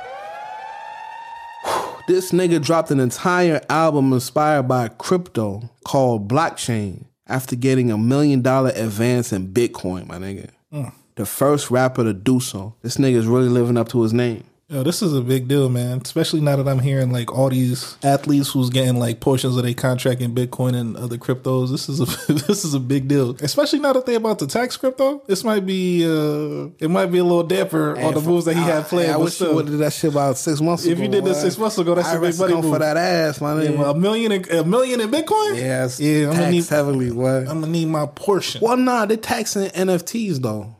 This 2.07 2.31
nigga 2.31 2.63
dropped 2.63 2.91
an 2.91 3.01
entire 3.01 3.61
album 3.69 4.13
inspired 4.13 4.63
by 4.63 4.87
crypto 4.87 5.69
called 5.83 6.29
Blockchain 6.29 7.05
after 7.27 7.55
getting 7.55 7.91
a 7.91 7.97
million 7.97 8.41
dollar 8.41 8.71
advance 8.75 9.33
in 9.33 9.51
Bitcoin, 9.51 10.07
my 10.07 10.17
nigga. 10.17 10.49
Mm. 10.71 10.93
The 11.15 11.25
first 11.25 11.69
rapper 11.71 12.03
to 12.03 12.13
do 12.13 12.39
so. 12.39 12.75
This 12.81 12.97
nigga 12.97 13.15
is 13.15 13.27
really 13.27 13.49
living 13.49 13.75
up 13.75 13.89
to 13.89 14.01
his 14.03 14.13
name. 14.13 14.45
Yo, 14.69 14.83
this 14.83 15.01
is 15.01 15.13
a 15.13 15.21
big 15.21 15.47
deal, 15.47 15.69
man. 15.69 16.01
Especially 16.03 16.41
now 16.41 16.57
that 16.57 16.67
I'm 16.67 16.79
hearing 16.79 17.09
like 17.09 17.31
all 17.31 17.47
these 17.49 17.95
athletes 18.03 18.51
who's 18.51 18.69
getting 18.69 18.99
like 18.99 19.21
portions 19.21 19.55
of 19.55 19.63
their 19.63 19.73
contract 19.73 20.19
in 20.19 20.35
Bitcoin 20.35 20.75
and 20.75 20.97
other 20.97 21.15
cryptos. 21.17 21.71
This 21.71 21.87
is 21.87 22.01
a 22.01 22.33
this 22.47 22.65
is 22.65 22.73
a 22.73 22.79
big 22.81 23.07
deal. 23.07 23.37
Especially 23.39 23.79
now 23.79 23.93
that 23.93 24.05
they're 24.05 24.17
about 24.17 24.39
to 24.39 24.47
tax 24.47 24.75
crypto. 24.75 25.23
This 25.25 25.45
might 25.45 25.65
be 25.65 26.03
uh 26.03 26.67
it 26.79 26.89
might 26.89 27.05
be 27.05 27.19
a 27.19 27.23
little 27.23 27.43
damper 27.43 27.97
on 27.97 28.13
the 28.13 28.19
moves 28.19 28.43
that 28.43 28.55
he 28.55 28.61
had 28.61 28.83
planned. 28.87 29.11
I 29.11 29.13
but 29.13 29.21
wish 29.21 29.39
you 29.39 29.53
would 29.53 29.67
have 29.67 29.73
did 29.75 29.79
that 29.79 29.93
shit 29.93 30.11
about 30.11 30.37
six 30.37 30.59
months 30.59 30.83
If 30.83 30.91
ago. 30.91 31.01
If 31.01 31.05
you 31.05 31.11
did 31.13 31.23
this 31.23 31.39
six 31.39 31.57
months 31.57 31.77
ago, 31.77 31.95
that's 31.95 32.09
a 32.09 32.11
I 32.11 32.13
big 32.15 32.23
rest 32.23 32.39
money 32.39 32.53
come 32.55 32.63
for 32.63 32.79
that 32.79 32.97
ass, 32.97 33.39
my 33.39 33.53
nigga. 33.53 33.91
a 33.91 33.97
million 33.97 34.33
in, 34.33 34.49
a 34.51 34.65
million 34.65 34.99
in 34.99 35.09
Bitcoin. 35.09 35.55
Yes, 35.55 35.97
yeah. 36.01 36.27
I'm 36.27 36.33
gonna 36.35 36.51
need 36.51 36.67
heavily, 36.67 37.11
boy. 37.11 37.45
I'm 37.47 37.61
gonna 37.61 37.67
need 37.67 37.85
my 37.87 38.05
portion. 38.05 38.59
Well, 38.61 38.75
nah, 38.75 39.05
they 39.05 39.15
taxing 39.15 39.69
NFTs 39.69 40.41
though. 40.41 40.75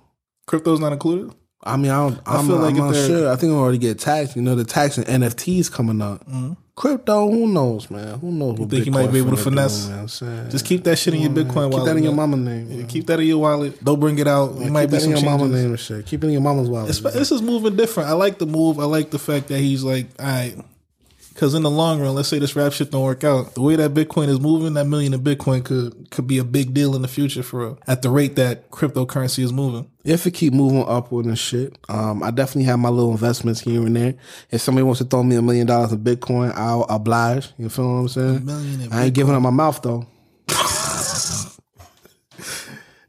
Crypto's 0.46 0.82
not 0.82 0.92
included. 0.92 1.34
I 1.68 1.78
mean, 1.78 1.91
I 1.91 2.09
don't. 2.09 2.20
I 2.26 2.38
I'm, 2.38 2.47
feel 2.47 2.57
like 2.57 2.76
I'm 2.76 2.78
not 2.78 2.95
sure. 2.95 3.30
I 3.32 3.36
think 3.36 3.51
I 3.51 3.55
already 3.55 3.78
get 3.78 3.99
taxed. 3.99 4.36
You 4.36 4.41
know, 4.41 4.55
the 4.55 4.63
tax 4.63 4.97
and 4.97 5.05
NFTs 5.07 5.72
coming 5.72 6.01
up. 6.01 6.26
Mm-hmm. 6.26 6.53
Crypto, 6.78 7.32
who 7.32 7.47
knows, 7.47 7.89
man? 7.89 8.20
Who 8.20 8.32
knows? 8.32 8.59
What 8.59 8.70
think 8.70 8.86
you 8.86 8.91
might 8.91 9.11
be 9.11 9.18
able 9.18 9.32
to 9.32 9.38
finesse? 9.38 9.88
Do, 9.88 10.26
man, 10.26 10.51
Just 10.51 10.63
keep 10.63 10.84
that 10.84 10.95
shit 10.97 11.15
in 11.15 11.22
your 11.22 11.32
Bitcoin 11.32 11.72
wallet. 11.72 11.74
Keep 11.74 11.86
that 11.86 11.97
in 11.97 12.03
your 12.03 12.13
mama 12.13 12.38
name. 12.38 12.72
Yeah, 12.72 12.86
keep 12.86 13.07
that 13.07 13.20
in 13.20 13.26
your 13.26 13.39
wallet. 13.39 13.84
Don't 13.84 13.99
bring 13.99 14.20
it 14.20 14.28
out. 14.28 14.51
It 14.61 14.70
might 14.70 14.91
keep 14.91 14.99
be 14.99 15.05
in 15.05 15.09
your 15.09 15.24
mama 15.24 15.47
name 15.47 15.72
and 15.72 15.80
shit. 15.80 16.05
Keep 16.05 16.24
it 16.24 16.28
in 16.28 16.34
your 16.34 16.41
mama's 16.41 16.70
wallet. 16.70 16.91
It's- 16.95 17.13
This 17.15 17.32
is 17.32 17.41
moving 17.41 17.76
different. 17.76 18.09
I 18.09 18.13
like 18.13 18.38
the 18.38 18.45
move. 18.45 18.80
I 18.80 18.84
like 18.84 19.09
the 19.09 19.18
fact 19.18 19.47
that 19.47 19.57
he's 19.57 19.84
like, 19.84 20.05
all 20.20 20.26
right. 20.28 20.55
Because 21.38 21.54
in 21.54 21.62
the 21.62 21.70
long 21.70 22.02
run, 22.02 22.16
let's 22.16 22.30
say 22.30 22.40
this 22.40 22.56
rap 22.56 22.74
shit 22.74 22.90
don't 22.90 23.04
work 23.04 23.24
out. 23.24 23.54
The 23.54 23.62
way 23.62 23.76
that 23.76 23.94
Bitcoin 23.94 24.28
is 24.28 24.40
moving, 24.40 24.74
that 24.74 24.88
million 24.88 25.14
in 25.14 25.22
Bitcoin 25.22 25.64
could 25.64 26.10
could 26.10 26.26
be 26.26 26.40
a 26.40 26.44
big 26.44 26.74
deal 26.74 26.96
in 26.96 27.04
the 27.04 27.08
future 27.08 27.44
for 27.44 27.60
real. 27.60 27.80
At 27.86 28.02
the 28.02 28.10
rate 28.10 28.38
that 28.38 28.72
cryptocurrency 28.72 29.44
is 29.44 29.54
moving. 29.54 29.88
if 30.04 30.26
it 30.26 30.32
keep 30.32 30.52
moving 30.52 30.84
upward 30.88 31.28
and 31.28 31.38
shit, 31.38 31.78
um, 31.90 32.24
I 32.24 32.32
definitely 32.32 32.64
have 32.64 32.80
my 32.80 32.90
little 32.90 33.12
investments 33.12 33.60
here 33.60 33.86
and 33.86 33.96
there. 33.96 34.16
If 34.50 34.62
somebody 34.62 34.82
wants 34.82 34.98
to 34.98 35.06
throw 35.06 35.22
me 35.22 35.36
a 35.36 35.42
million 35.44 35.68
dollars 35.68 35.92
in 35.92 36.00
Bitcoin, 36.00 36.56
I'll 36.56 36.88
oblige. 36.90 37.50
You 37.60 37.70
feel 37.70 37.86
what 37.86 38.00
I'm 38.00 38.08
saying? 38.08 38.38
A 38.38 38.40
million 38.40 38.92
I 38.92 39.06
ain't 39.06 39.14
giving 39.14 39.36
up 39.36 39.44
my 39.44 39.52
mouth 39.52 39.80
though. 39.84 40.08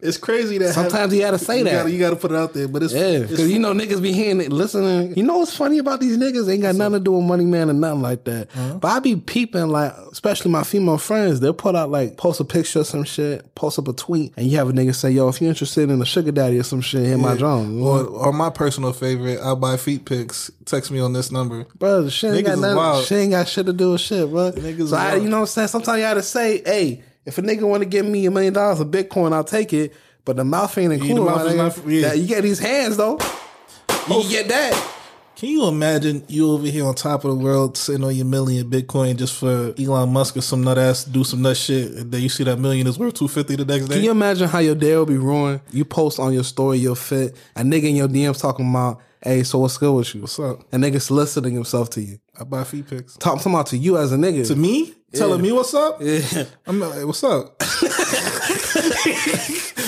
It's 0.01 0.17
crazy 0.17 0.59
that 0.59 0.75
Sometimes 0.75 1.13
you 1.13 1.21
gotta 1.21 1.39
say 1.39 1.59
you 1.59 1.65
that. 1.65 1.73
Gotta, 1.73 1.91
you 1.91 1.99
got 1.99 2.11
to 2.11 2.17
put 2.17 2.31
it 2.31 2.37
out 2.37 2.55
there, 2.55 2.69
but 2.69 2.85
it's 2.85 2.93
Yeah, 2.93 3.19
because 3.19 3.51
you 3.51 3.59
know 3.59 3.73
niggas 3.73 4.01
be 4.01 4.13
hearing 4.13 4.41
it, 4.41 4.53
listening. 4.53 5.17
You 5.17 5.25
know 5.25 5.39
what's 5.39 5.57
funny 5.57 5.79
about 5.79 5.99
these 5.99 6.17
niggas? 6.17 6.47
They 6.47 6.53
ain't 6.53 6.63
got 6.63 6.77
nothing 6.77 6.95
to 6.95 7.01
do 7.01 7.13
with 7.13 7.25
Money 7.25 7.45
Man 7.45 7.69
or 7.69 7.73
nothing 7.73 8.03
like 8.03 8.23
that. 8.25 8.49
Uh-huh. 8.55 8.75
But 8.75 8.89
I 8.89 9.01
be 9.01 9.17
peeping, 9.17 9.67
like, 9.69 9.93
especially 10.13 10.53
my 10.53 10.63
female 10.63 10.99
friends, 10.99 11.41
they'll 11.41 11.53
put 11.53 11.75
out, 11.75 11.91
like, 11.91 12.17
post 12.17 12.39
a 12.39 12.45
picture 12.45 12.81
or 12.81 12.85
some 12.85 13.03
shit, 13.03 13.53
post 13.57 13.81
up 13.81 13.89
a 13.89 13.93
tweet, 13.93 14.35
and 14.37 14.47
you 14.47 14.57
have 14.59 14.69
a 14.69 14.73
nigga 14.73 14.95
say, 14.95 15.11
yo, 15.11 15.29
if 15.29 15.41
you're 15.41 15.51
interested 15.51 15.91
in 15.91 16.01
a 16.01 16.07
sugar 16.07 16.31
daddy 16.31 16.61
or 16.61 16.63
some 16.63 16.81
shit, 16.81 17.05
hit 17.05 17.19
my 17.19 17.37
drum. 17.37 17.83
or, 17.83 18.05
or 18.05 18.33
my 18.33 18.51
personal 18.51 18.93
favorite, 18.93 19.41
I 19.41 19.55
buy 19.57 19.77
feet 19.77 20.05
pics. 20.05 20.49
Text 20.65 20.93
me 20.93 21.01
on 21.01 21.13
this 21.13 21.33
number. 21.33 21.65
Bro, 21.77 22.03
the 22.03 22.11
shit 22.13 22.35
ain't, 22.35 22.47
Niggas 22.47 22.61
got 22.63 22.77
nothing, 22.77 23.19
ain't 23.19 23.31
got 23.33 23.49
shit 23.49 23.67
to 23.67 23.73
do 23.73 23.93
with 23.93 24.01
shit, 24.01 24.31
bro. 24.31 24.53
Niggas 24.53 24.91
so 24.91 24.97
I, 24.97 25.17
you 25.17 25.29
know 25.29 25.39
what 25.39 25.41
I'm 25.41 25.47
saying? 25.47 25.69
Sometimes 25.69 25.99
you 25.99 26.05
gotta 26.05 26.23
say, 26.23 26.63
hey, 26.65 27.03
if 27.29 27.37
a 27.37 27.43
nigga 27.43 27.69
want 27.69 27.83
to 27.83 27.89
give 27.89 28.07
me 28.07 28.25
a 28.25 28.31
million 28.31 28.55
dollars 28.55 28.81
of 28.81 28.89
Bitcoin, 28.89 29.35
I'll 29.35 29.45
take 29.45 29.73
it. 29.73 29.95
but 30.25 30.37
the 30.37 30.45
mouth 30.45 30.77
ain't 30.77 30.93
Yeah, 30.93 31.15
the 31.15 31.21
mouth 31.21 31.45
my 31.45 31.53
nigga. 31.53 31.57
not- 31.57 31.89
yeah. 31.89 32.13
You 32.15 32.27
get 32.27 32.43
these 32.43 32.59
hands 32.59 32.97
though. 32.97 33.19
You 33.19 34.15
oh. 34.17 34.29
get 34.29 34.49
that. 34.49 34.95
Can 35.37 35.51
you 35.51 35.69
imagine 35.69 36.25
you 36.27 36.51
over 36.51 36.67
here 36.67 36.85
on 36.85 36.95
top 36.97 37.25
of 37.25 37.31
the 37.31 37.45
world 37.45 37.77
sitting 37.77 38.03
on 38.03 38.17
your 38.17 38.25
million 38.27 38.69
Bitcoin 38.69 39.17
just 39.17 39.39
for 39.39 39.73
Elon 39.79 40.13
Musk 40.13 40.37
or 40.37 40.41
some 40.41 40.65
nut 40.65 40.79
ass 40.79 41.05
to 41.05 41.11
do 41.11 41.23
some 41.23 41.43
nut 41.43 41.57
shit, 41.57 41.93
and 41.93 42.11
then 42.11 42.23
you 42.23 42.29
see 42.29 42.43
that 42.45 42.59
million 42.59 42.87
is 42.87 42.99
worth 42.99 43.15
two 43.15 43.29
fifty 43.29 43.55
the 43.55 43.65
next 43.65 43.87
day? 43.87 43.97
Can 43.97 44.05
you 44.05 44.11
imagine 44.11 44.49
how 44.49 44.59
your 44.59 44.75
day 44.75 44.97
will 44.97 45.07
be 45.07 45.17
ruined? 45.17 45.61
You 45.71 45.85
post 45.85 46.19
on 46.19 46.33
your 46.33 46.43
story 46.45 46.79
your 46.79 46.97
fit, 46.97 47.37
a 47.55 47.61
nigga 47.61 47.85
in 47.85 47.95
your 47.97 48.09
DMs 48.09 48.41
talking 48.41 48.69
about, 48.69 49.01
hey, 49.23 49.45
so 49.45 49.61
what's 49.61 49.79
good 49.79 49.93
with 49.93 50.13
you? 50.15 50.23
What's 50.23 50.39
up? 50.41 50.61
A 50.73 50.77
nigga 50.77 51.01
soliciting 51.01 51.55
himself 51.55 51.91
to 51.91 52.01
you. 52.01 52.19
I 52.41 52.45
buy 52.45 52.65
feet 52.65 52.89
pics. 52.89 53.17
Talk 53.19 53.37
talking 53.37 53.53
about 53.53 53.67
to 53.67 53.77
you 53.77 53.97
as 53.97 54.13
a 54.13 54.17
nigga. 54.17 54.47
To 54.49 54.57
me? 54.57 54.95
Telling 55.15 55.41
me 55.41 55.53
what's 55.53 55.73
up? 55.75 55.99
Yeah. 56.03 56.45
I'm 56.67 56.79
like, 56.81 57.05
what's 57.07 57.25
up? 57.25 57.55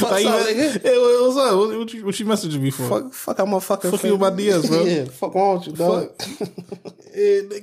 What's 0.01 0.25
Like, 0.25 0.25
up, 0.27 0.33
what- 0.43 1.21
what's 1.23 1.37
up? 1.37 1.57
What, 1.59 1.79
what 1.79 1.93
you, 1.93 2.07
what 2.07 2.19
you 2.19 2.25
messaging 2.25 2.61
me 2.61 2.71
for? 2.71 2.89
Fuck, 2.89 3.13
fuck, 3.13 3.39
I'm 3.39 3.53
a 3.53 3.61
fucking 3.61 3.91
Fuck 3.91 4.03
you 4.05 4.13
with 4.17 4.21
my 4.21 4.31
DMs, 4.31 4.67
bro. 4.67 4.83
yeah, 4.85 5.05
fuck 5.05 5.35
wrong 5.35 5.59
with 5.59 5.67
you, 5.67 5.73
dog. 5.75 6.11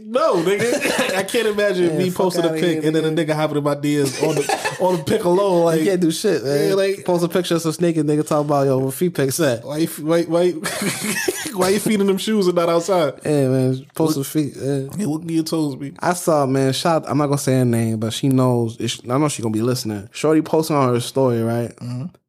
No, 0.05 0.35
nigga. 0.43 1.15
I 1.15 1.23
can't 1.23 1.47
imagine 1.47 1.85
Yeah, 1.93 1.97
me 1.97 2.11
posting 2.11 2.45
a 2.45 2.49
pic 2.49 2.61
here, 2.63 2.81
and 2.85 2.95
then 2.95 3.05
a 3.05 3.09
nigga 3.25 3.33
hopping 3.33 3.57
in 3.57 3.63
my 3.63 3.73
DMs 3.73 4.21
on 4.27 4.35
the 4.35 4.77
on 4.83 4.97
the 4.97 5.03
pic 5.03 5.23
alone. 5.23 5.65
Like, 5.65 5.79
you 5.79 5.85
can't 5.87 6.01
do 6.01 6.11
shit, 6.11 6.43
man. 6.43 6.69
Yeah, 6.69 6.75
like- 6.75 7.03
Post 7.05 7.23
a 7.25 7.27
picture 7.29 7.55
of 7.55 7.61
some 7.63 7.71
sneakers, 7.71 8.03
nigga 8.03 8.27
talk 8.27 8.45
about 8.45 8.67
yo, 8.67 8.77
what 8.77 8.93
feet 8.93 9.15
pics 9.15 9.39
at? 9.39 9.63
why 9.63 9.77
you 9.77 9.87
why 9.87 10.23
why 10.23 10.51
why 11.53 11.69
you 11.69 11.79
feeding 11.79 12.05
them 12.05 12.17
shoes 12.19 12.45
and 12.45 12.55
not 12.55 12.69
outside? 12.69 13.13
Yeah, 13.25 13.47
man, 13.47 13.85
post 13.95 14.17
a 14.17 14.23
feet. 14.23 14.53
Yeah. 14.55 14.87
Hey, 14.95 15.05
look 15.05 15.23
at 15.23 15.29
your 15.31 15.43
toes, 15.43 15.75
be. 15.75 15.93
I 15.99 16.13
saw, 16.13 16.45
man, 16.45 16.71
shout, 16.73 17.05
I'm 17.07 17.17
not 17.17 17.25
gonna 17.27 17.37
say 17.47 17.59
her 17.59 17.65
name, 17.65 17.97
but 17.99 18.11
she 18.13 18.27
knows, 18.29 18.75
it's- 18.79 18.99
I 19.09 19.17
know 19.17 19.29
she 19.29 19.41
gonna 19.41 19.53
be 19.53 19.61
listening. 19.61 20.09
Shorty 20.11 20.41
posting 20.41 20.75
on 20.75 20.93
her 20.93 20.99
story, 20.99 21.41
right? 21.41 21.71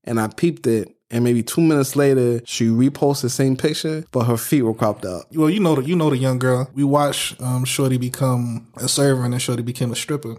And 0.04 0.20
I 0.20 0.28
peeped 0.28 0.66
it. 0.66 0.94
And 1.10 1.24
maybe 1.24 1.42
two 1.42 1.62
minutes 1.62 1.96
later, 1.96 2.42
she 2.44 2.66
reposted 2.66 3.22
the 3.22 3.30
same 3.30 3.56
picture, 3.56 4.04
but 4.12 4.24
her 4.24 4.36
feet 4.36 4.60
were 4.60 4.74
cropped 4.74 5.06
out. 5.06 5.24
Well, 5.34 5.48
you 5.48 5.58
know 5.58 5.74
the 5.76 5.82
you 5.82 5.96
know 5.96 6.10
the 6.10 6.18
young 6.18 6.38
girl. 6.38 6.68
We 6.74 6.84
watched 6.84 7.40
um, 7.40 7.64
Shorty 7.64 7.96
become 7.96 8.66
a 8.76 8.88
server 8.88 9.24
and 9.24 9.32
then 9.32 9.40
Shorty 9.40 9.62
became 9.62 9.90
a 9.90 9.96
stripper. 9.96 10.36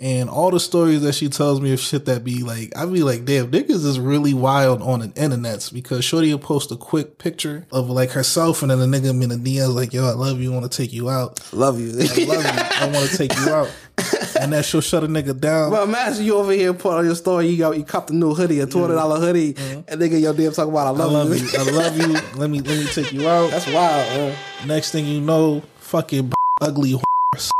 And 0.00 0.30
all 0.30 0.52
the 0.52 0.60
stories 0.60 1.02
that 1.02 1.16
she 1.16 1.28
tells 1.28 1.60
me 1.60 1.72
of 1.72 1.80
shit 1.80 2.04
that 2.04 2.22
be 2.22 2.44
like, 2.44 2.72
I 2.76 2.86
be 2.86 3.02
like, 3.02 3.24
damn, 3.24 3.50
niggas 3.50 3.84
is 3.84 3.98
really 3.98 4.32
wild 4.34 4.80
on 4.82 5.00
the 5.00 5.08
internets 5.08 5.72
because 5.72 6.04
Shorty 6.04 6.30
will 6.32 6.38
post 6.38 6.70
a 6.70 6.76
quick 6.76 7.18
picture 7.18 7.66
of 7.72 7.90
like 7.90 8.12
herself 8.12 8.62
and 8.62 8.70
then 8.70 8.78
the 8.78 8.86
nigga 8.86 9.10
in 9.10 9.28
the 9.30 9.34
DMs 9.34 9.74
like, 9.74 9.92
yo, 9.92 10.06
I 10.06 10.12
love 10.12 10.40
you, 10.40 10.52
want 10.52 10.70
to 10.70 10.76
take 10.82 10.92
you 10.92 11.10
out. 11.10 11.40
Love 11.52 11.80
you. 11.80 11.88
I 11.88 12.04
love 12.24 12.44
you, 12.44 12.62
I 12.86 12.90
want 12.94 13.10
to 13.10 13.16
take 13.16 13.36
you 13.36 13.48
out. 13.52 13.68
And 14.40 14.52
that 14.52 14.64
she'll 14.64 14.80
shut 14.80 15.02
a 15.02 15.08
nigga 15.08 15.38
down. 15.38 15.70
But 15.70 15.82
imagine 15.88 16.24
you 16.24 16.36
over 16.36 16.52
here 16.52 16.72
put 16.72 16.96
on 16.96 17.04
your 17.04 17.16
story, 17.16 17.48
you 17.48 17.58
got 17.58 17.76
you 17.76 17.82
copped 17.82 18.10
a 18.10 18.14
new 18.14 18.34
hoodie, 18.34 18.60
a 18.60 18.66
hundred 18.66 18.94
dollar 18.94 19.18
hoodie, 19.18 19.54
mm-hmm. 19.54 19.80
and 19.88 20.00
nigga 20.00 20.20
your 20.20 20.32
damn 20.32 20.52
talking 20.52 20.72
about 20.72 20.86
I 20.86 20.90
I 20.90 20.92
love, 20.92 21.12
love 21.12 21.28
you. 21.30 21.44
you. 21.44 21.58
I 21.58 21.62
love 21.70 21.96
you. 21.98 22.12
Let 22.38 22.48
me 22.48 22.60
let 22.60 22.78
me 22.78 22.86
take 22.86 23.12
you 23.12 23.28
out. 23.28 23.50
That's 23.50 23.66
wild, 23.66 24.08
man. 24.16 24.36
Next 24.66 24.92
thing 24.92 25.06
you 25.06 25.20
know, 25.20 25.62
fucking 25.78 26.32
ugly 26.60 26.92
whore, 26.92 27.50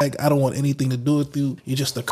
like 0.00 0.20
I 0.20 0.28
don't 0.28 0.40
want 0.40 0.56
anything 0.56 0.90
to 0.90 0.96
do 0.96 1.16
with 1.16 1.36
you. 1.36 1.56
You're 1.64 1.76
just 1.76 1.96
a 1.96 2.04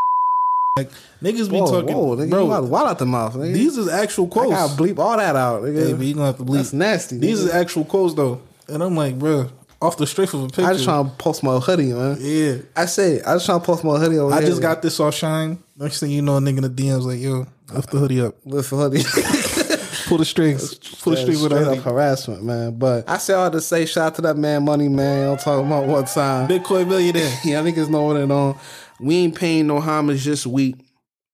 like 0.77 0.91
niggas 1.23 1.51
be 1.51 1.59
Whoa, 1.59 1.67
talking, 1.67 1.97
whoa, 1.97 2.17
nigga, 2.17 2.31
bro. 2.31 2.45
you 2.45 2.51
got 2.51 2.65
wild 2.65 2.89
out 2.89 2.99
the 2.99 3.07
mouth, 3.07 3.35
nigga. 3.35 3.53
These 3.53 3.79
is 3.79 3.89
actual 3.89 4.29
quotes. 4.29 4.53
I 4.53 4.67
gotta 4.67 4.83
bleep 4.83 4.99
all 4.99 5.17
that 5.17 5.37
out, 5.37 5.63
nigga. 5.63 5.99
Hey, 5.99 6.05
you 6.05 6.15
gonna 6.15 6.27
have 6.27 6.37
to 6.39 6.45
bleep. 6.45 6.57
That's 6.57 6.73
nasty. 6.73 7.19
These 7.19 7.41
nigga. 7.41 7.45
is 7.45 7.55
actual 7.55 7.85
quotes 7.85 8.15
though, 8.15 8.41
and 8.69 8.83
I'm 8.83 8.97
like, 8.97 9.19
bro, 9.19 9.51
off 9.81 9.97
the 9.97 10.07
strength 10.07 10.35
of 10.35 10.43
a 10.45 10.47
picture. 10.49 10.65
I 10.65 10.73
just 10.73 10.85
trying 10.85 11.05
to 11.05 11.11
post 11.17 11.43
my 11.43 11.59
hoodie, 11.59 11.93
man. 11.93 12.17
yeah, 12.21 12.57
I 12.77 12.87
say, 12.87 13.21
I 13.23 13.35
just 13.35 13.47
trying 13.47 13.61
to 13.61 13.67
post 13.67 13.85
my 13.85 13.99
hoodie 13.99 14.19
over 14.19 14.35
I 14.35 14.41
here. 14.41 14.49
just 14.49 14.63
got 14.63 14.83
this 14.83 14.99
all 14.99 15.11
shine. 15.11 15.63
Next 15.77 16.01
thing 16.01 16.11
you 16.11 16.23
know, 16.23 16.37
a 16.37 16.41
nigga 16.41 16.59
in 16.59 16.63
the 16.63 16.71
DMs 16.71 17.05
like, 17.05 17.21
yo, 17.21 17.47
lift 17.73 17.91
the 17.91 17.99
hoodie 17.99 18.21
up, 18.21 18.35
Lift 18.45 18.71
the 18.71 18.77
hoodie. 18.77 19.03
pull 20.09 20.19
the 20.19 20.25
strings, 20.25 20.75
pull 21.03 21.13
the 21.13 21.19
strings 21.21 21.43
with 21.43 21.53
up 21.53 21.79
harassment, 21.79 22.43
man. 22.43 22.79
But 22.79 23.09
I 23.09 23.19
say 23.19 23.35
all 23.35 23.51
to 23.51 23.61
say, 23.61 23.87
shout 23.87 24.07
out 24.07 24.15
to 24.17 24.23
that 24.23 24.37
man, 24.37 24.65
Money 24.65 24.89
Man. 24.89 25.31
I'm 25.31 25.37
talking 25.37 25.67
about 25.67 25.87
one 25.87 26.05
time. 26.07 26.49
Bitcoin 26.49 26.89
millionaire. 26.89 27.33
Yeah, 27.45 27.61
I 27.61 27.63
niggas 27.63 27.89
know 27.89 28.03
what 28.03 28.17
it 28.17 28.31
on. 28.31 28.59
We 29.01 29.17
ain't 29.19 29.37
paying 29.37 29.67
no 29.69 29.81
homage 29.81 30.25
this 30.25 30.47
week, 30.47 30.77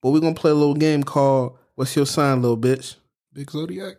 but 0.03 0.11
we 0.11 0.20
gonna 0.20 0.34
play 0.34 0.51
a 0.51 0.55
little 0.55 0.74
game 0.74 1.03
called 1.03 1.57
"What's 1.76 1.97
Your 1.97 2.05
Sign, 2.07 2.42
Little 2.42 2.59
Bitch." 2.59 2.97
Big 3.32 3.51
Zodiac. 3.51 3.97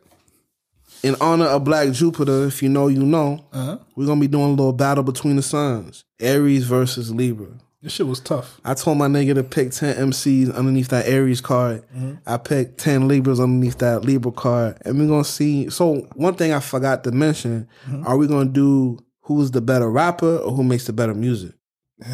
In 1.04 1.16
honor 1.22 1.46
of 1.46 1.64
Black 1.64 1.92
Jupiter, 1.92 2.46
if 2.46 2.64
you 2.64 2.70
know, 2.70 2.88
you 2.88 3.04
know. 3.04 3.46
Uh-huh. 3.54 3.78
We're 3.96 4.08
gonna 4.08 4.22
be 4.22 4.28
doing 4.28 4.46
a 4.46 4.50
little 4.50 4.74
battle 4.74 5.04
between 5.04 5.36
the 5.36 5.44
signs: 5.44 6.04
Aries 6.20 6.66
versus 6.66 7.12
Libra. 7.12 7.48
This 7.86 7.94
shit 7.94 8.08
was 8.08 8.20
tough. 8.20 8.60
I 8.66 8.74
told 8.74 8.98
my 8.98 9.06
nigga 9.06 9.36
to 9.36 9.44
pick 9.44 9.70
10 9.70 10.10
MCs 10.10 10.52
underneath 10.56 10.88
that 10.88 11.06
Aries 11.06 11.40
card. 11.40 11.84
I 12.26 12.38
picked 12.38 12.80
10 12.80 13.08
Libras 13.08 13.40
underneath 13.40 13.78
that 13.78 14.04
Libra 14.04 14.32
card. 14.32 14.80
And 14.84 14.98
we're 14.98 15.24
to 15.24 15.30
see. 15.30 15.70
So, 15.70 15.98
one 16.16 16.34
thing 16.34 16.52
I 16.52 16.62
forgot 16.62 17.04
to 17.04 17.12
mention 17.12 17.68
are 18.04 18.18
we 18.18 18.28
to 18.28 18.46
do 18.46 18.98
who's 19.22 19.52
the 19.52 19.62
better 19.62 19.88
rapper 19.88 20.38
or 20.38 20.52
who 20.52 20.64
makes 20.64 20.86
the 20.86 20.94
better 20.94 21.14
music? 21.14 21.52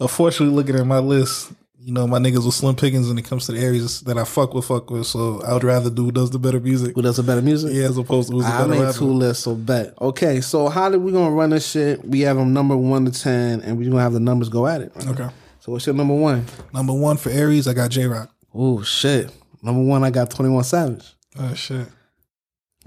Unfortunately, 0.00 0.54
looking 0.54 0.74
at 0.74 0.86
my 0.86 0.98
list, 0.98 1.52
you 1.88 1.94
know, 1.94 2.06
my 2.06 2.18
niggas 2.18 2.44
with 2.44 2.54
slim 2.54 2.76
pickings 2.76 3.08
when 3.08 3.16
it 3.16 3.24
comes 3.24 3.46
to 3.46 3.52
the 3.52 3.60
areas 3.60 4.02
that 4.02 4.18
I 4.18 4.24
fuck 4.24 4.52
with, 4.52 4.66
fuck 4.66 4.90
with. 4.90 5.06
So 5.06 5.40
I 5.40 5.54
would 5.54 5.64
rather 5.64 5.88
do 5.88 6.04
who 6.04 6.12
does 6.12 6.30
the 6.30 6.38
better 6.38 6.60
music. 6.60 6.94
Who 6.94 7.00
does 7.00 7.16
the 7.16 7.22
better 7.22 7.40
music? 7.40 7.72
Yeah, 7.72 7.84
as 7.84 7.96
opposed 7.96 8.28
to 8.28 8.34
who's 8.34 8.44
the 8.44 8.50
I 8.52 8.58
better 8.58 8.68
made 8.72 8.80
rapper. 8.82 8.98
two 8.98 9.06
lists, 9.06 9.44
so 9.44 9.54
bet. 9.54 9.94
Okay, 9.98 10.42
so 10.42 10.68
how 10.68 10.90
did 10.90 10.98
we 11.00 11.12
gonna 11.12 11.34
run 11.34 11.48
this 11.48 11.66
shit? 11.66 12.04
We 12.04 12.20
have 12.20 12.36
them 12.36 12.52
number 12.52 12.76
one 12.76 13.06
to 13.06 13.10
ten, 13.10 13.62
and 13.62 13.78
we're 13.78 13.88
gonna 13.88 14.02
have 14.02 14.12
the 14.12 14.20
numbers 14.20 14.50
go 14.50 14.66
at 14.66 14.82
it. 14.82 14.92
right? 14.96 15.08
Okay. 15.08 15.28
So 15.60 15.72
what's 15.72 15.86
your 15.86 15.94
number 15.94 16.14
one? 16.14 16.44
Number 16.74 16.92
one 16.92 17.16
for 17.16 17.30
Aries, 17.30 17.66
I 17.66 17.72
got 17.72 17.90
Jay 17.90 18.04
Rock. 18.04 18.30
Oh 18.52 18.82
shit. 18.82 19.32
Number 19.62 19.82
one, 19.82 20.04
I 20.04 20.10
got 20.10 20.30
Twenty 20.30 20.50
One 20.50 20.64
Savage. 20.64 21.06
Oh 21.38 21.54
shit. 21.54 21.88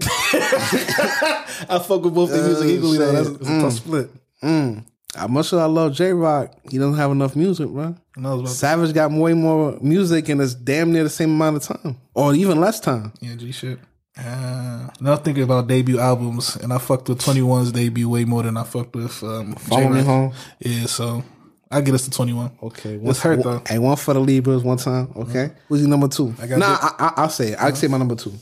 I 0.00 1.82
fuck 1.84 2.04
with 2.04 2.14
both 2.14 2.30
the 2.30 2.40
music 2.40 2.68
equally 2.68 2.98
though. 2.98 3.10
That's 3.10 3.48
a 3.48 3.60
tough 3.60 3.72
split. 3.72 4.10
Mm. 4.44 4.84
Much 5.28 5.52
as 5.52 5.58
I 5.58 5.66
love 5.66 5.92
Jay 5.92 6.12
Rock, 6.12 6.54
he 6.70 6.78
doesn't 6.78 6.94
have 6.96 7.10
enough 7.10 7.36
music, 7.36 7.68
bro. 7.68 7.94
And 8.16 8.26
I 8.26 8.30
was 8.30 8.40
about 8.40 8.48
to, 8.48 8.54
Savage 8.54 8.94
got 8.94 9.10
way 9.10 9.34
more 9.34 9.78
music 9.80 10.28
and 10.28 10.40
it's 10.40 10.54
damn 10.54 10.92
near 10.92 11.02
the 11.04 11.10
same 11.10 11.30
amount 11.30 11.56
of 11.56 11.62
time, 11.64 11.98
or 12.14 12.34
even 12.34 12.60
less 12.60 12.80
time. 12.80 13.12
yeah, 13.20 13.34
G 13.36 13.52
shit. 13.52 13.78
Uh, 14.18 14.88
now 15.00 15.12
I'm 15.12 15.18
thinking 15.22 15.42
about 15.42 15.66
debut 15.68 15.98
albums, 15.98 16.56
and 16.56 16.72
I 16.72 16.78
fucked 16.78 17.08
with 17.08 17.20
21's 17.22 17.72
debut 17.72 18.08
way 18.08 18.24
more 18.26 18.42
than 18.42 18.56
I 18.58 18.64
fucked 18.64 18.94
with 18.94 19.22
um, 19.22 19.54
Follow 19.54 19.88
me 19.88 20.02
home. 20.02 20.34
Yeah, 20.60 20.84
so 20.84 21.24
I 21.70 21.80
get 21.80 21.94
us 21.94 22.04
to 22.04 22.10
21. 22.10 22.50
Okay, 22.62 23.00
It's 23.02 23.20
hurt, 23.22 23.38
one, 23.38 23.56
though. 23.56 23.62
Hey, 23.66 23.78
one 23.78 23.96
for 23.96 24.12
the 24.12 24.20
Libras 24.20 24.62
one 24.62 24.76
time. 24.76 25.12
Okay, 25.16 25.52
who's 25.68 25.80
your 25.80 25.88
number 25.88 26.08
two? 26.08 26.34
I 26.40 26.46
got 26.46 26.58
nah, 26.58 26.68
Big- 26.76 26.90
I, 26.98 27.04
I, 27.06 27.12
I'll 27.22 27.28
say 27.30 27.52
it. 27.52 27.58
I'll 27.58 27.74
say 27.74 27.86
my 27.88 27.96
number 27.98 28.14
2 28.14 28.32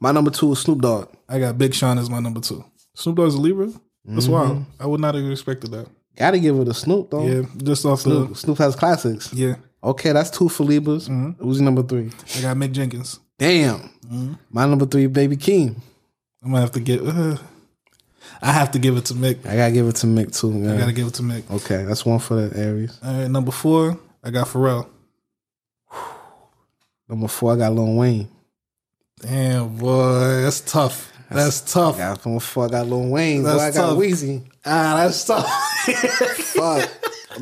My 0.00 0.12
number 0.12 0.30
two 0.30 0.52
is 0.52 0.60
Snoop 0.60 0.80
Dogg. 0.80 1.08
I 1.28 1.38
got 1.38 1.58
Big 1.58 1.74
Sean 1.74 1.98
as 1.98 2.08
my 2.08 2.20
number 2.20 2.40
two. 2.40 2.64
Snoop 2.94 3.16
Dogg's 3.16 3.34
a 3.34 3.38
Libra. 3.40 3.66
That's 3.66 4.24
Mm-hmm. 4.24 4.32
wild. 4.32 4.64
I 4.80 4.86
would 4.86 5.00
not 5.00 5.14
have 5.14 5.30
expected 5.30 5.70
that. 5.72 5.88
Gotta 6.18 6.38
give 6.40 6.58
it 6.58 6.64
to 6.64 6.74
Snoop 6.74 7.10
though. 7.10 7.26
Yeah, 7.26 7.42
just 7.58 7.86
off 7.86 8.00
Snoop, 8.00 8.30
the 8.30 8.34
Snoop 8.34 8.58
has 8.58 8.74
classics. 8.76 9.32
yeah. 9.32 9.54
Okay, 9.82 10.10
that's 10.10 10.30
two 10.30 10.48
for 10.48 10.64
Libras. 10.64 11.06
Who's 11.38 11.60
number 11.60 11.84
three? 11.84 12.10
I 12.36 12.40
got 12.40 12.56
Mick 12.56 12.72
Jenkins. 12.72 13.20
Damn. 13.38 13.78
Mm-hmm. 13.78 14.32
My 14.50 14.66
number 14.66 14.86
three, 14.86 15.06
Baby 15.06 15.36
Keem. 15.36 15.76
I'm 16.42 16.50
gonna 16.50 16.60
have 16.62 16.72
to 16.72 16.80
get. 16.80 17.00
Uh, 17.00 17.36
I 18.42 18.50
have 18.52 18.72
to 18.72 18.80
give 18.80 18.96
it 18.96 19.04
to 19.06 19.14
Mick. 19.14 19.46
I 19.46 19.54
gotta 19.54 19.72
give 19.72 19.86
it 19.86 19.94
to 19.96 20.06
Mick 20.08 20.36
too, 20.38 20.50
man. 20.50 20.74
I 20.74 20.78
gotta 20.80 20.92
give 20.92 21.06
it 21.06 21.14
to 21.14 21.22
Mick. 21.22 21.48
okay, 21.50 21.84
that's 21.84 22.04
one 22.04 22.18
for 22.18 22.34
the 22.48 22.58
Aries. 22.58 22.98
All 23.04 23.12
right, 23.20 23.30
number 23.30 23.52
four, 23.52 23.96
I 24.24 24.30
got 24.30 24.48
Pharrell. 24.48 24.88
Number 27.08 27.28
four, 27.28 27.52
I 27.54 27.56
got 27.56 27.72
Lil 27.72 27.94
Wayne. 27.94 28.28
Damn, 29.20 29.76
boy, 29.76 30.42
that's 30.42 30.60
tough. 30.60 31.12
That's 31.30 31.60
tough. 31.72 31.96
I 31.96 32.14
got 32.14 32.42
four, 32.42 32.64
I 32.66 32.68
got 32.68 32.86
Lil 32.86 33.08
Wayne. 33.08 33.42
Boy, 33.42 33.48
That's 33.50 33.60
I 33.60 33.70
got 33.80 33.88
tough. 33.90 33.98
Weezy. 33.98 34.42
Ah, 34.64 34.94
that's 34.96 35.24
tough. 35.24 35.46
Fuck. 36.54 36.90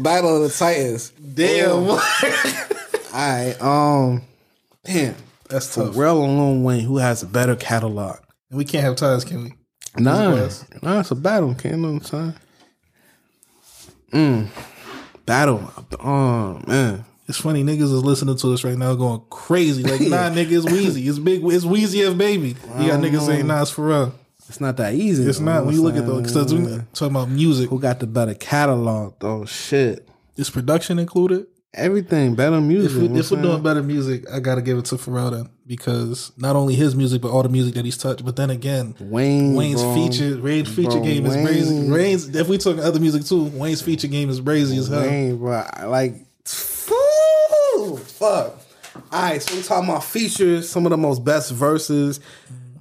Battle 0.02 0.36
of 0.36 0.50
the 0.50 0.56
Titans. 0.56 1.10
Damn. 1.10 1.70
All 1.88 1.96
right. 3.14 3.56
Um. 3.60 4.22
Damn. 4.84 5.14
that's 5.48 5.74
tough. 5.74 5.94
Pharrell 5.94 6.24
and 6.24 6.38
Lil 6.38 6.62
Wayne, 6.62 6.80
who 6.84 6.98
has 6.98 7.22
a 7.22 7.26
better 7.26 7.56
catalog? 7.56 8.18
We 8.50 8.64
can't 8.64 8.84
have 8.84 8.96
ties, 8.96 9.24
can 9.24 9.44
we? 9.44 9.52
Nah, 9.98 10.48
nah, 10.82 11.00
it's 11.00 11.10
a 11.10 11.14
battle. 11.14 11.54
Can't 11.54 11.78
know 11.78 11.92
what 11.92 11.96
I'm 11.98 12.04
saying. 12.04 12.34
Mm. 14.12 14.48
Battle. 15.24 15.72
Oh 16.00 16.60
man. 16.66 17.04
It's 17.28 17.38
funny, 17.38 17.64
niggas 17.64 17.82
is 17.82 18.04
listening 18.04 18.36
to 18.36 18.52
us 18.52 18.62
right 18.62 18.78
now 18.78 18.94
going 18.94 19.20
crazy. 19.30 19.82
Like, 19.82 20.00
nah, 20.02 20.30
nigga, 20.30 20.52
it's 20.52 20.66
Weezy. 20.66 21.08
It's 21.08 21.18
big. 21.18 21.42
It's 21.44 21.64
Weezy 21.64 22.08
F 22.10 22.16
baby. 22.16 22.54
You 22.78 22.88
got 22.88 23.00
niggas 23.00 23.26
saying, 23.26 23.46
nah, 23.46 23.62
it's 23.62 23.72
Pharrell. 23.72 24.12
It's 24.48 24.60
not 24.60 24.76
that 24.76 24.94
easy. 24.94 25.24
It's 25.24 25.38
though, 25.38 25.44
not 25.44 25.66
when 25.66 25.74
you 25.74 25.82
look 25.82 25.96
at 25.96 26.04
I'm. 26.04 26.22
Because 26.22 26.54
we 26.54 26.64
talking 26.94 27.16
about 27.16 27.28
music. 27.28 27.68
who 27.68 27.80
got 27.80 27.98
the 27.98 28.06
better 28.06 28.34
catalog 28.34 29.14
though? 29.18 29.44
Shit. 29.44 30.08
Is 30.36 30.50
production 30.50 30.98
included? 30.98 31.46
Everything 31.74 32.34
better 32.36 32.60
music. 32.60 32.92
If, 32.92 33.10
we, 33.10 33.18
if 33.18 33.30
we're 33.30 33.42
doing 33.42 33.62
better 33.62 33.82
music, 33.82 34.24
I 34.32 34.38
gotta 34.40 34.62
give 34.62 34.78
it 34.78 34.84
to 34.86 34.94
Pharrell 34.94 35.32
then 35.32 35.50
because 35.66 36.32
not 36.38 36.54
only 36.56 36.74
his 36.74 36.94
music 36.94 37.20
but 37.20 37.30
all 37.30 37.42
the 37.42 37.48
music 37.50 37.74
that 37.74 37.84
he's 37.84 37.98
touched. 37.98 38.24
But 38.24 38.36
then 38.36 38.50
again. 38.50 38.94
Wayne. 39.00 39.54
Wayne's 39.54 39.82
bro. 39.82 39.94
feature, 39.94 40.40
Wayne's 40.40 40.72
feature 40.74 40.90
Bro, 40.90 41.02
game 41.02 41.26
is 41.26 41.34
Wayne- 41.34 41.46
brazy. 41.46 41.92
Wayne's 41.92 42.36
if 42.36 42.46
we 42.48 42.56
talking 42.58 42.82
other 42.82 43.00
music 43.00 43.24
too, 43.24 43.44
Wayne's 43.46 43.82
feature 43.82 44.06
game 44.06 44.30
is 44.30 44.40
crazy 44.40 44.78
as 44.78 44.86
hell. 44.88 45.02
Wayne, 45.02 45.36
bro. 45.38 45.64
Like, 45.86 46.14
Fuck. 47.96 48.60
All 49.12 49.22
right, 49.22 49.42
so 49.42 49.54
we're 49.54 49.62
talking 49.62 49.88
about 49.88 50.04
features, 50.04 50.68
some 50.68 50.86
of 50.86 50.90
the 50.90 50.96
most 50.96 51.24
best 51.24 51.52
verses 51.52 52.20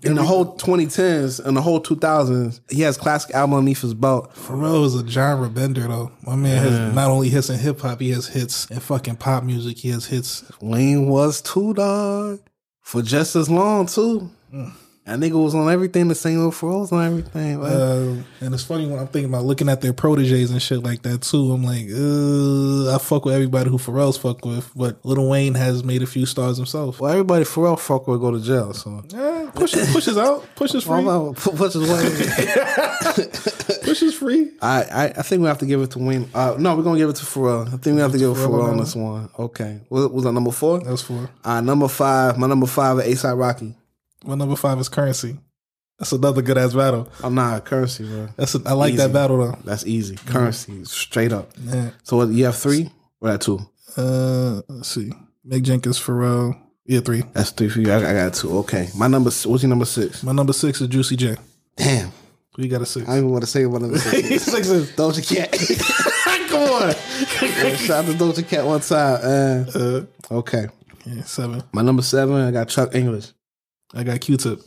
in 0.02 0.16
the 0.16 0.24
whole 0.24 0.56
2010s 0.58 1.44
and 1.44 1.58
the 1.58 1.62
whole 1.62 1.82
2000s. 1.82 2.62
He 2.70 2.82
has 2.82 2.98
classic 2.98 3.34
album 3.34 3.56
underneath 3.56 3.82
his 3.82 3.94
belt. 3.94 4.34
Pharrell 4.36 4.86
is 4.86 4.96
a 4.96 5.08
genre 5.08 5.50
bender 5.50 5.82
though. 5.82 6.12
My 6.26 6.36
man 6.36 6.64
has 6.64 6.94
not 6.94 7.10
only 7.10 7.30
hits 7.30 7.50
in 7.50 7.60
hip 7.60 7.80
hop, 7.80 8.00
he 8.00 8.12
has 8.12 8.28
hits 8.28 8.70
in 8.70 8.80
fucking 8.80 9.18
pop 9.18 9.44
music. 9.44 9.78
He 9.78 9.90
has 9.90 10.06
hits. 10.06 10.44
Wayne 10.62 11.08
was 11.08 11.42
too, 11.42 11.74
dog. 11.74 12.40
For 12.82 13.02
just 13.02 13.36
as 13.36 13.50
long, 13.50 13.88
too. 13.88 14.30
Mm. 14.54 14.72
That 15.06 15.20
nigga 15.20 15.34
was 15.42 15.54
on 15.54 15.72
everything 15.72 16.08
the 16.08 16.16
same 16.16 16.44
old 16.44 16.56
Pharrell's 16.56 16.92
on 16.92 17.06
everything. 17.06 17.64
Uh, 17.64 18.24
and 18.42 18.54
it's 18.56 18.64
funny 18.64 18.88
when 18.88 18.98
I'm 18.98 19.06
thinking 19.06 19.30
about 19.32 19.46
looking 19.46 19.70
at 19.70 19.80
their 19.82 19.94
proteges 19.94 20.50
and 20.50 20.60
shit 20.60 20.82
like 20.82 21.04
that 21.04 21.22
too. 21.22 21.52
I'm 21.52 21.64
like, 21.64 21.86
uh, 21.94 22.96
I 22.96 22.98
fuck 22.98 23.24
with 23.24 23.36
everybody 23.36 23.70
who 23.70 23.78
Pharrell's 23.78 24.18
fuck 24.18 24.44
with, 24.44 24.72
but 24.76 24.98
Lil 25.06 25.30
Wayne 25.30 25.54
has 25.54 25.84
made 25.84 26.02
a 26.02 26.08
few 26.08 26.26
stars 26.26 26.58
himself. 26.58 27.00
well, 27.00 27.12
everybody 27.12 27.46
Pharrell 27.46 27.78
fuck 27.80 28.08
with 28.08 28.20
go 28.20 28.32
to 28.32 28.40
jail, 28.42 28.74
so. 28.74 29.04
Yeah, 29.10 29.52
push 29.54 29.74
pushes 29.94 30.18
out, 30.18 30.44
pushes 30.56 30.84
free, 30.84 31.04
Well, 31.04 31.34
What's 31.34 31.76
his 31.76 31.88
Wayne? 31.88 33.30
pushes 33.84 34.16
free. 34.16 34.52
I, 34.60 34.82
I 34.84 35.04
I 35.06 35.22
think 35.22 35.42
we 35.44 35.48
have 35.48 35.60
to 35.60 35.68
give 35.68 35.82
it 35.82 35.92
to 35.92 36.00
Wayne. 36.00 36.28
Uh, 36.34 36.56
no, 36.58 36.76
we're 36.76 36.82
gonna 36.84 36.98
give 36.98 37.10
it 37.10 37.16
to 37.18 37.26
Pharrell. 37.26 37.68
I 37.68 37.78
think 37.78 37.96
we 37.96 38.02
have 38.02 38.12
to 38.12 38.18
give 38.18 38.32
it 38.32 38.34
to 38.34 38.40
Pharrell 38.40 38.50
Pharrell 38.64 38.72
on 38.72 38.78
this 38.78 38.96
one. 38.96 39.30
Okay, 39.38 39.82
what 39.90 40.12
was 40.12 40.24
that 40.24 40.32
number 40.32 40.52
four? 40.52 40.80
That's 40.80 41.04
four. 41.04 41.30
Uh, 41.44 41.62
number 41.62 41.88
five. 41.88 42.40
My 42.40 42.48
number 42.48 42.66
five 42.66 42.98
is 43.00 43.22
ASAP 43.24 43.38
Rocky. 43.38 43.76
My 44.26 44.36
number 44.36 44.56
five 44.56 44.80
is 44.80 44.90
Currency. 44.90 45.38
That's 46.00 46.12
another 46.12 46.42
good 46.42 46.58
ass 46.58 46.74
battle. 46.74 47.08
I'm 47.24 47.36
not 47.36 47.64
currency, 47.64 48.04
bro. 48.06 48.28
That's 48.36 48.54
a, 48.56 48.62
I 48.66 48.74
like 48.74 48.90
Easy. 48.96 48.98
that 48.98 49.14
battle 49.14 49.38
though. 49.38 49.58
That's 49.64 49.86
easy. 49.86 50.18
Currency, 50.18 50.84
straight 50.84 51.32
up. 51.32 51.52
Yeah. 51.62 51.92
So 52.04 52.18
what, 52.18 52.28
you 52.30 52.44
have 52.46 52.58
three 52.58 52.90
or 53.22 53.30
that 53.32 53.40
two? 53.40 53.60
Uh, 53.96 54.62
let's 54.68 54.90
see. 54.90 55.14
Mick 55.48 55.64
Jenkins, 55.64 55.98
Pharrell. 55.98 56.60
Yeah, 56.86 57.00
three. 57.00 57.24
That's 57.32 57.52
three 57.52 57.70
for 57.70 57.80
you. 57.80 57.90
I, 57.94 57.98
I 58.10 58.14
got 58.14 58.34
two. 58.34 58.58
Okay, 58.60 58.90
my 58.98 59.08
number. 59.08 59.30
What's 59.46 59.64
your 59.64 59.70
number 59.70 59.86
six? 59.86 60.22
My 60.22 60.34
number 60.34 60.52
six 60.52 60.82
is 60.82 60.90
Juicy 60.90 61.16
J. 61.16 61.38
Damn, 61.78 62.12
you 62.58 62.68
got 62.68 62.82
a 62.82 62.86
six? 62.86 63.06
I 63.08 63.12
don't 63.12 63.18
even 63.20 63.30
want 63.32 63.44
to 63.46 63.50
say 63.50 63.66
what 63.66 63.82
number 63.82 63.98
six. 64.00 64.30
is. 64.30 64.44
six 64.44 64.68
is 64.68 64.92
Doja 64.92 65.26
Cat. 65.26 65.52
come 66.50 66.62
on. 66.62 66.94
Shout 67.78 68.04
out 68.04 68.06
to 68.12 68.14
Doja 68.18 68.46
Cat 68.46 68.66
one 68.66 68.82
time. 68.82 69.20
Uh, 69.24 70.36
okay, 70.40 70.68
Yeah, 71.06 71.24
seven. 71.24 71.64
my 71.72 71.82
number 71.84 72.02
seven. 72.02 72.36
I 72.36 72.52
got 72.52 72.68
Chuck 72.68 72.94
English. 72.94 73.32
I 73.94 74.04
got 74.04 74.22
Q-Tip. 74.22 74.62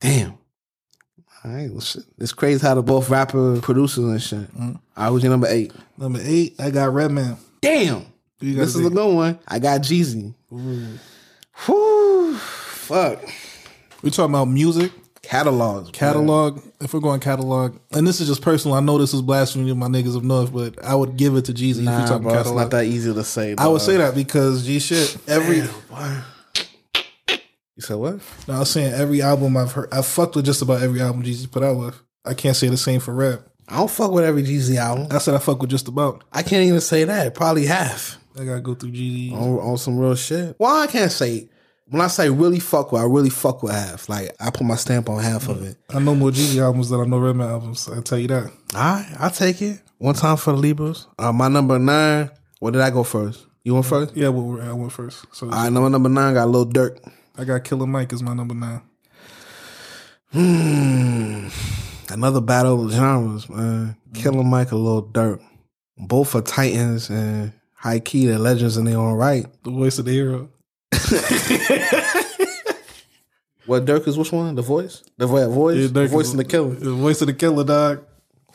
Damn. 0.00 0.34
All 1.44 1.50
right, 1.50 1.70
well, 1.70 1.80
shit. 1.80 2.04
It's 2.18 2.32
crazy 2.32 2.66
how 2.66 2.74
they're 2.74 2.82
both 2.82 3.10
rapper 3.10 3.60
producers 3.60 4.04
and 4.04 4.22
shit. 4.22 4.56
Mm. 4.58 4.80
I 4.96 5.10
was 5.10 5.22
your 5.22 5.30
number 5.30 5.46
eight. 5.48 5.72
Number 5.98 6.18
eight, 6.22 6.54
I 6.58 6.70
got 6.70 6.92
Redman. 6.92 7.36
Damn. 7.60 8.06
Who 8.40 8.46
you 8.46 8.54
got 8.56 8.62
This 8.62 8.74
is 8.74 8.86
a 8.86 8.90
good 8.90 9.14
one. 9.14 9.38
I 9.46 9.58
got 9.58 9.82
Jeezy. 9.82 10.34
Whew. 10.48 12.36
Fuck. 12.36 13.22
We 14.02 14.10
talking 14.10 14.34
about 14.34 14.46
music, 14.46 14.92
Catalogs. 15.22 15.90
bro. 15.90 15.98
catalog. 15.98 16.62
If 16.80 16.92
we're 16.92 17.00
going 17.00 17.20
catalog, 17.20 17.78
and 17.92 18.06
this 18.06 18.20
is 18.20 18.28
just 18.28 18.42
personal. 18.42 18.76
I 18.76 18.80
know 18.80 18.98
this 18.98 19.14
is 19.14 19.22
blasphemy 19.22 19.68
to 19.68 19.74
my 19.74 19.86
niggas 19.86 20.16
of 20.16 20.24
North, 20.24 20.52
but 20.52 20.82
I 20.84 20.94
would 20.94 21.16
give 21.16 21.36
it 21.36 21.46
to 21.46 21.52
Jeezy 21.52 21.78
if 21.78 21.84
Nah, 21.84 22.02
you 22.02 22.06
talking 22.06 22.22
bro, 22.24 22.40
it's 22.40 22.50
not 22.50 22.70
that 22.72 22.84
easy 22.84 23.12
to 23.12 23.24
say. 23.24 23.54
I 23.56 23.68
would 23.68 23.80
say 23.80 23.96
that 23.96 24.14
because 24.14 24.66
G 24.66 24.78
shit. 24.78 25.16
Every 25.26 25.62
You 27.76 27.82
said 27.82 27.96
what? 27.96 28.20
no, 28.46 28.54
I 28.54 28.58
was 28.60 28.70
saying 28.70 28.92
every 28.94 29.20
album 29.20 29.56
I've 29.56 29.72
heard, 29.72 29.88
I've 29.92 30.06
fucked 30.06 30.36
with 30.36 30.44
just 30.44 30.62
about 30.62 30.82
every 30.82 31.00
album 31.00 31.22
Jeezy 31.24 31.50
put 31.50 31.62
out 31.62 31.76
with. 31.76 32.00
I 32.24 32.34
can't 32.34 32.56
say 32.56 32.68
the 32.68 32.76
same 32.76 33.00
for 33.00 33.12
rap. 33.12 33.40
I 33.68 33.78
don't 33.78 33.90
fuck 33.90 34.12
with 34.12 34.24
every 34.24 34.42
Jeezy 34.42 34.76
album. 34.76 35.08
I 35.10 35.18
said 35.18 35.34
I 35.34 35.38
fuck 35.38 35.60
with 35.60 35.70
just 35.70 35.88
about. 35.88 36.22
I 36.32 36.42
can't 36.42 36.64
even 36.66 36.80
say 36.80 37.04
that. 37.04 37.34
Probably 37.34 37.66
half 37.66 38.18
I 38.38 38.44
gotta 38.44 38.60
go 38.60 38.74
through 38.74 38.92
Jeezy. 38.92 39.32
on, 39.32 39.58
on 39.58 39.78
some 39.78 39.98
real 39.98 40.14
shit. 40.14 40.56
Well, 40.58 40.82
I 40.82 40.86
can't 40.86 41.12
say. 41.12 41.48
When 41.86 42.00
I 42.00 42.06
say 42.06 42.30
really 42.30 42.60
fuck 42.60 42.92
with, 42.92 43.02
I 43.02 43.04
really 43.04 43.28
fuck 43.28 43.62
with 43.62 43.72
half. 43.72 44.08
Like 44.08 44.34
I 44.40 44.50
put 44.50 44.62
my 44.66 44.74
stamp 44.76 45.08
on 45.10 45.22
half 45.22 45.48
of 45.48 45.62
it. 45.62 45.76
I 45.90 45.98
know 45.98 46.14
more 46.14 46.30
Jeezy 46.30 46.60
albums 46.62 46.88
than 46.88 47.00
I 47.00 47.04
know 47.04 47.18
Redman 47.18 47.48
albums. 47.48 47.88
I 47.88 48.00
tell 48.00 48.18
you 48.18 48.28
that. 48.28 48.44
All 48.74 48.80
right, 48.80 49.06
I'll 49.18 49.30
take 49.30 49.60
it. 49.60 49.80
One 49.98 50.14
time 50.14 50.36
for 50.36 50.52
the 50.52 50.58
Libras. 50.58 51.06
Uh, 51.18 51.32
my 51.32 51.48
number 51.48 51.78
nine. 51.78 52.30
Where 52.60 52.72
did 52.72 52.80
I 52.80 52.90
go 52.90 53.02
first? 53.04 53.46
You 53.64 53.74
went 53.74 53.86
first? 53.86 54.16
Yeah, 54.16 54.28
well, 54.28 54.60
I 54.62 54.72
went 54.72 54.92
first. 54.92 55.26
So 55.32 55.46
All 55.46 55.52
right, 55.52 55.70
number 55.72 55.90
number 55.90 56.08
nine 56.08 56.34
got 56.34 56.44
a 56.44 56.50
Lil 56.50 56.66
Durk. 56.66 56.98
I 57.36 57.44
got 57.44 57.64
Killer 57.64 57.86
Mike 57.86 58.12
as 58.12 58.22
my 58.22 58.34
number 58.34 58.54
nine. 58.54 58.82
Hmm. 60.32 61.48
Another 62.10 62.40
battle 62.40 62.84
of 62.86 62.92
genres, 62.92 63.48
man. 63.48 63.96
Killer 64.14 64.44
Mike 64.44 64.72
a 64.72 64.76
Lil 64.76 65.02
Durk. 65.04 65.40
Both 65.96 66.34
are 66.34 66.42
Titans 66.42 67.08
and 67.10 67.52
high 67.74 68.00
key, 68.00 68.26
they're 68.26 68.38
legends 68.38 68.76
in 68.76 68.84
their 68.84 68.98
own 68.98 69.14
right. 69.14 69.46
The 69.64 69.70
voice 69.70 69.98
of 69.98 70.04
the 70.04 70.12
hero. 70.12 70.48
What 73.66 73.86
Durk 73.86 74.06
is 74.06 74.18
which 74.18 74.30
one? 74.30 74.54
The 74.56 74.60
voice? 74.62 75.02
The 75.16 75.26
vo- 75.26 75.48
voice? 75.50 75.78
Yeah, 75.78 75.86
the 75.86 76.06
voice 76.06 76.26
is- 76.26 76.32
and 76.32 76.40
the 76.40 76.44
killer. 76.44 76.74
The 76.74 76.92
voice 76.92 77.22
of 77.22 77.28
the 77.28 77.32
killer, 77.32 77.64
dog. 77.64 78.04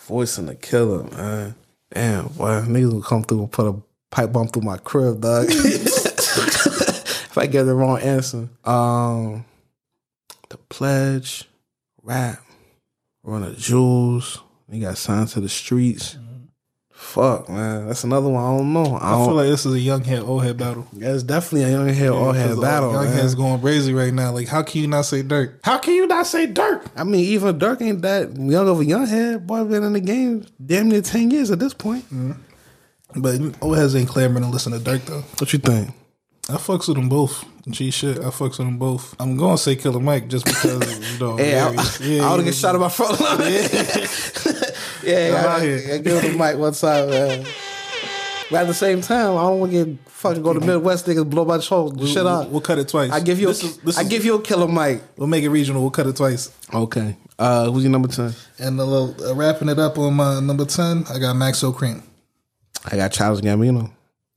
Voice 0.02 0.38
and 0.38 0.48
the 0.48 0.54
killer, 0.54 1.04
man. 1.06 1.56
Damn, 1.92 2.28
boy. 2.28 2.62
Niggas 2.68 2.94
will 2.94 3.02
come 3.02 3.24
through 3.24 3.40
and 3.40 3.52
put 3.52 3.66
a 3.68 3.82
pipe 4.12 4.32
bomb 4.32 4.50
through 4.50 4.62
my 4.62 4.78
crib, 4.78 5.22
dog. 5.22 5.48
if 7.30 7.38
I 7.38 7.46
get 7.46 7.64
the 7.64 7.74
wrong 7.74 8.00
answer. 8.00 8.50
Um 8.64 9.46
The 10.50 10.58
Pledge, 10.70 11.46
Rap, 12.04 12.40
Run 13.24 13.42
the 13.42 13.54
Jewels. 13.54 14.42
He 14.72 14.80
got 14.80 14.98
signed 14.98 15.30
to 15.30 15.42
the 15.42 15.50
streets. 15.50 16.18
Fuck, 17.00 17.50
man. 17.50 17.88
That's 17.88 18.04
another 18.04 18.28
one. 18.28 18.44
I 18.44 18.58
don't 18.58 18.74
know. 18.74 18.98
I, 18.98 19.08
I 19.08 19.12
don't, 19.12 19.28
feel 19.28 19.36
like 19.36 19.48
this 19.48 19.66
is 19.66 19.74
a 19.74 19.80
young 19.80 20.04
head, 20.04 20.20
old 20.20 20.44
head 20.44 20.58
battle. 20.58 20.86
yeah, 20.92 21.14
it's 21.14 21.24
definitely 21.24 21.64
a 21.64 21.72
young 21.72 21.88
head, 21.88 22.10
old 22.10 22.36
head 22.36 22.60
battle. 22.60 22.92
Young 22.92 23.06
man. 23.06 23.14
head's 23.14 23.36
going 23.36 23.62
crazy 23.62 23.94
right 23.94 24.14
now. 24.14 24.32
Like, 24.34 24.50
how 24.50 24.62
can 24.64 24.82
you 24.82 24.88
not 24.88 25.04
say 25.06 25.24
Durk? 25.24 25.60
How 25.64 25.78
can 25.78 25.94
you 25.94 26.06
not 26.08 26.28
say 26.28 26.46
Durk? 26.46 26.86
I 26.98 27.06
mean, 27.06 27.24
even 27.24 27.58
Durk 27.58 27.82
ain't 27.82 28.02
that 28.02 28.36
young 28.36 28.68
of 28.68 28.82
a 28.82 28.86
young 28.86 29.08
head. 29.08 29.48
Boy, 29.48 29.64
been 29.64 29.84
in 29.84 29.94
the 29.94 30.02
game 30.02 30.46
damn 30.64 30.90
near 30.90 31.02
10 31.02 31.32
years 31.32 31.50
at 31.52 31.60
this 31.60 31.74
point. 31.74 32.06
But 33.16 33.40
old 33.62 33.78
heads 33.78 33.96
ain't 33.96 34.10
clamoring 34.10 34.44
to 34.44 34.50
listen 34.50 34.74
to 34.74 34.80
Durk 34.80 35.06
though. 35.06 35.22
What 35.40 35.54
you 35.54 35.60
think? 35.60 35.92
I 36.50 36.54
fucks 36.54 36.88
with 36.88 36.98
them 36.98 37.10
both. 37.10 37.46
G 37.70 37.92
shit, 37.92 38.18
I 38.18 38.30
fucks 38.32 38.58
with 38.58 38.68
them 38.68 38.78
both. 38.78 39.16
I'm 39.20 39.38
gonna 39.38 39.58
say 39.58 39.76
Killer 39.76 40.00
Mike 40.00 40.28
just 40.28 40.46
because 40.46 41.14
you 41.14 41.20
know. 41.26 41.38
Hey, 41.38 41.60
I, 41.60 41.72
yeah, 42.02 42.24
I 42.28 42.32
would 42.32 42.40
yeah. 42.40 42.46
get 42.46 42.56
shot 42.56 42.74
in 42.76 42.82
my 42.82 42.90
front 42.90 43.20
line. 43.20 43.40
yeah, 45.04 45.30
I'm 45.30 45.36
I, 45.36 45.38
out 45.38 45.60
I, 45.62 45.64
here. 45.66 45.94
I 45.94 45.98
give 46.00 46.24
him 46.24 46.32
the 46.32 46.38
mic 46.38 46.58
one 46.58 46.74
time, 46.74 47.10
man. 47.10 47.46
But 48.50 48.62
at 48.62 48.68
the 48.68 48.74
same 48.74 49.02
time, 49.02 49.38
I 49.38 49.42
don't 49.42 49.60
want 49.60 49.72
to 49.74 49.86
get 49.86 50.00
fucking 50.10 50.42
go 50.42 50.54
to 50.54 50.60
Midwest 50.60 51.06
niggas 51.06 51.30
blow 51.30 51.46
my 51.46 51.60
show 51.60 51.90
shit 51.92 52.16
We'll, 52.16 52.28
out. 52.28 52.50
we'll 52.50 52.62
cut 52.62 52.80
it 52.80 52.88
twice. 52.88 53.12
I 53.12 53.20
give 53.20 53.40
you, 53.40 53.46
This 53.48 53.62
a, 53.62 53.66
is- 53.68 53.78
this 53.78 53.98
I 54.00 54.02
is- 54.02 54.08
give 54.10 54.26
you 54.26 54.34
a 54.36 54.42
killer 54.42 54.68
mic. 54.68 55.04
We'll 55.18 55.28
make 55.28 55.44
it 55.44 55.50
regional. 55.50 55.82
We'll 55.84 55.92
cut 55.92 56.08
it 56.08 56.16
twice. 56.16 56.52
Okay. 56.74 57.16
Uh, 57.38 57.70
who's 57.70 57.84
your 57.84 57.92
number 57.92 58.08
ten? 58.08 58.34
And 58.58 58.80
a 58.80 58.84
little 58.84 59.16
uh, 59.24 59.36
wrapping 59.36 59.70
it 59.70 59.78
up 59.78 60.00
on 60.00 60.16
my 60.16 60.40
number 60.40 60.66
ten, 60.66 61.04
I 61.10 61.20
got 61.20 61.36
Maxo 61.36 61.72
Kream. 61.74 62.02
I 62.92 62.96
got 62.96 63.12
Charles 63.12 63.40
Gambino. 63.42 63.92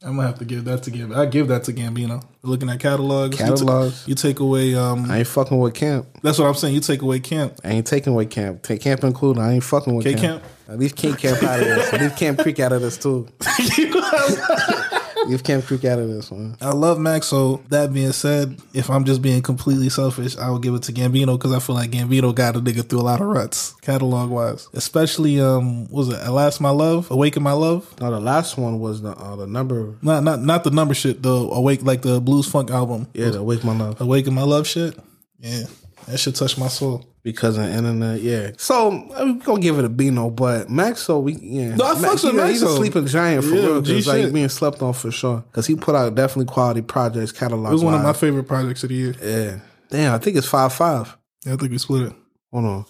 I'm 0.05 0.17
gonna 0.17 0.27
have 0.27 0.39
to 0.41 0.45
give 0.45 0.65
that 0.65 0.83
to 0.85 0.91
Gambino. 0.91 1.17
I 1.17 1.27
give 1.27 1.49
that 1.49 1.65
to 1.65 1.73
Gambino. 1.73 2.25
Looking 2.43 2.69
at 2.71 2.81
catalogs, 2.81 3.39
you 3.39 3.47
ta- 3.47 3.53
Catalogs. 3.53 4.09
You, 4.09 4.15
take 4.17 4.41
away. 4.41 4.75
Um, 4.75 5.09
I 5.11 5.19
ain't 5.19 5.29
fucking 5.29 5.59
with 5.59 5.75
Camp. 5.75 6.07
that's 6.23 6.39
what 6.39 6.47
I'm 6.49 6.55
saying. 6.55 6.75
You 6.75 6.81
take 6.81 7.03
away 7.03 7.21
Camp. 7.21 7.61
I 7.63 7.71
ain't 7.71 7.87
taking 7.87 8.13
away 8.13 8.27
Camp. 8.27 8.63
Take 8.63 8.81
Camp 8.81 9.05
included. 9.05 9.41
I 9.41 9.53
ain't 9.53 9.65
fucking 9.65 9.95
with 9.95 10.05
K 10.05 10.15
Camp. 10.15 10.43
Camp? 10.43 10.45
At 10.69 10.79
least 10.79 10.97
King 10.97 11.15
Camp 11.15 11.43
out 11.43 11.61
of 11.61 11.67
this. 11.67 11.93
At 11.93 12.01
least 12.01 12.17
Camp 12.17 12.39
Creek 12.41 12.59
out 12.61 12.73
of 12.73 12.83
this 12.83 12.99
too. 12.99 13.29
Leave 15.27 15.45
Camp 15.45 15.65
Creek 15.65 15.85
out 15.85 15.99
of 15.99 16.09
this 16.09 16.31
one. 16.31 16.57
I 16.61 16.71
love 16.71 16.99
Max. 16.99 17.27
So 17.27 17.63
that 17.69 17.93
being 17.93 18.13
said, 18.13 18.59
if 18.75 18.91
I'm 18.91 19.05
just 19.05 19.23
being 19.23 19.43
completely 19.43 19.89
selfish, 19.89 20.37
I 20.37 20.51
would 20.51 20.63
give 20.63 20.75
it 20.75 20.83
to 20.85 20.93
Gambino 20.93 21.39
because 21.39 21.53
I 21.53 21.59
feel 21.59 21.75
like 21.77 21.91
Gambino 21.91 22.35
got 22.35 22.57
a 22.57 22.61
nigga 22.61 22.89
through 22.89 23.01
a 23.01 23.03
lot 23.03 23.21
of 23.21 23.27
ruts, 23.29 23.73
catalog 23.83 24.31
wise. 24.31 24.69
Especially 24.73 25.41
um, 25.41 25.83
what 25.85 26.07
was 26.07 26.09
it 26.11 26.21
At 26.21 26.33
Last 26.33 26.61
My 26.61 26.71
Love, 26.71 27.11
Awaken 27.11 27.43
My 27.43 27.53
Love? 27.53 27.95
No, 28.01 28.11
the 28.11 28.21
last 28.21 28.57
one 28.57 28.81
was 28.81 29.03
the 29.03 29.11
uh, 29.13 29.37
the 29.37 29.47
number. 29.47 29.97
Not 30.03 30.25
not 30.25 30.41
not 30.41 30.65
the 30.65 30.71
number 30.71 30.95
shit. 30.95 31.23
The 31.23 31.31
Awake 31.31 31.83
like 31.83 32.03
the 32.03 32.21
blues 32.21 32.49
funk 32.49 32.71
album. 32.71 33.09
Yeah, 33.15 33.31
the 33.31 33.43
Wake 33.43 33.65
My 33.65 33.77
Love. 33.77 34.01
Awaken 34.01 34.35
My 34.35 34.43
Love 34.43 34.67
shit. 34.67 34.99
Yeah, 35.39 35.65
that 36.07 36.19
shit 36.19 36.35
touched 36.35 36.59
my 36.59 36.69
soul. 36.69 37.05
Because 37.23 37.57
of 37.57 37.65
the 37.65 37.73
internet. 37.73 38.21
Yeah. 38.21 38.51
So 38.59 38.89
I 39.15 39.25
mean, 39.25 39.39
we 39.39 39.45
gonna 39.45 39.61
give 39.61 39.79
it 39.79 39.85
a 39.85 39.89
Bino, 39.89 40.31
but 40.31 40.69
Maxo, 40.69 41.23
we 41.23 41.35
yeah. 41.35 41.75
No, 41.77 41.85
I 41.87 41.95
fucks 41.95 42.25
with 42.25 42.35
he- 42.45 42.53
He's 42.53 42.63
a 42.63 42.75
sleeping 42.77 43.07
giant 43.07 43.45
for 43.45 43.51
Yeah, 43.55 43.61
real. 43.67 43.83
Cause 43.83 44.07
like 44.07 44.23
shit. 44.23 44.33
being 44.35 44.49
slept 44.49 44.83
on 44.83 44.93
for 44.93 45.11
sure. 45.11 45.45
Because 45.51 45.67
he 45.67 45.77
put 45.77 45.95
out 45.95 46.15
definitely 46.15 46.53
quality 46.53 46.83
projects, 46.83 47.33
catalog. 47.33 47.71
It 47.71 47.75
was 47.75 47.85
one 47.85 47.95
of 47.95 48.03
my 48.03 48.13
favorite 48.13 48.45
projects 48.45 48.83
of 48.83 48.89
the 48.91 48.95
year. 48.97 49.15
Yeah. 49.23 49.61
Damn, 49.91 50.15
I 50.15 50.19
think 50.19 50.37
it's 50.37 50.47
five 50.49 50.73
five. 50.73 51.17
Yeah, 51.45 51.55
I 51.55 51.57
think 51.57 51.71
we 51.73 51.79
split 51.79 52.09
it. 52.09 52.13
Hold 52.53 52.65
on. 52.65 52.85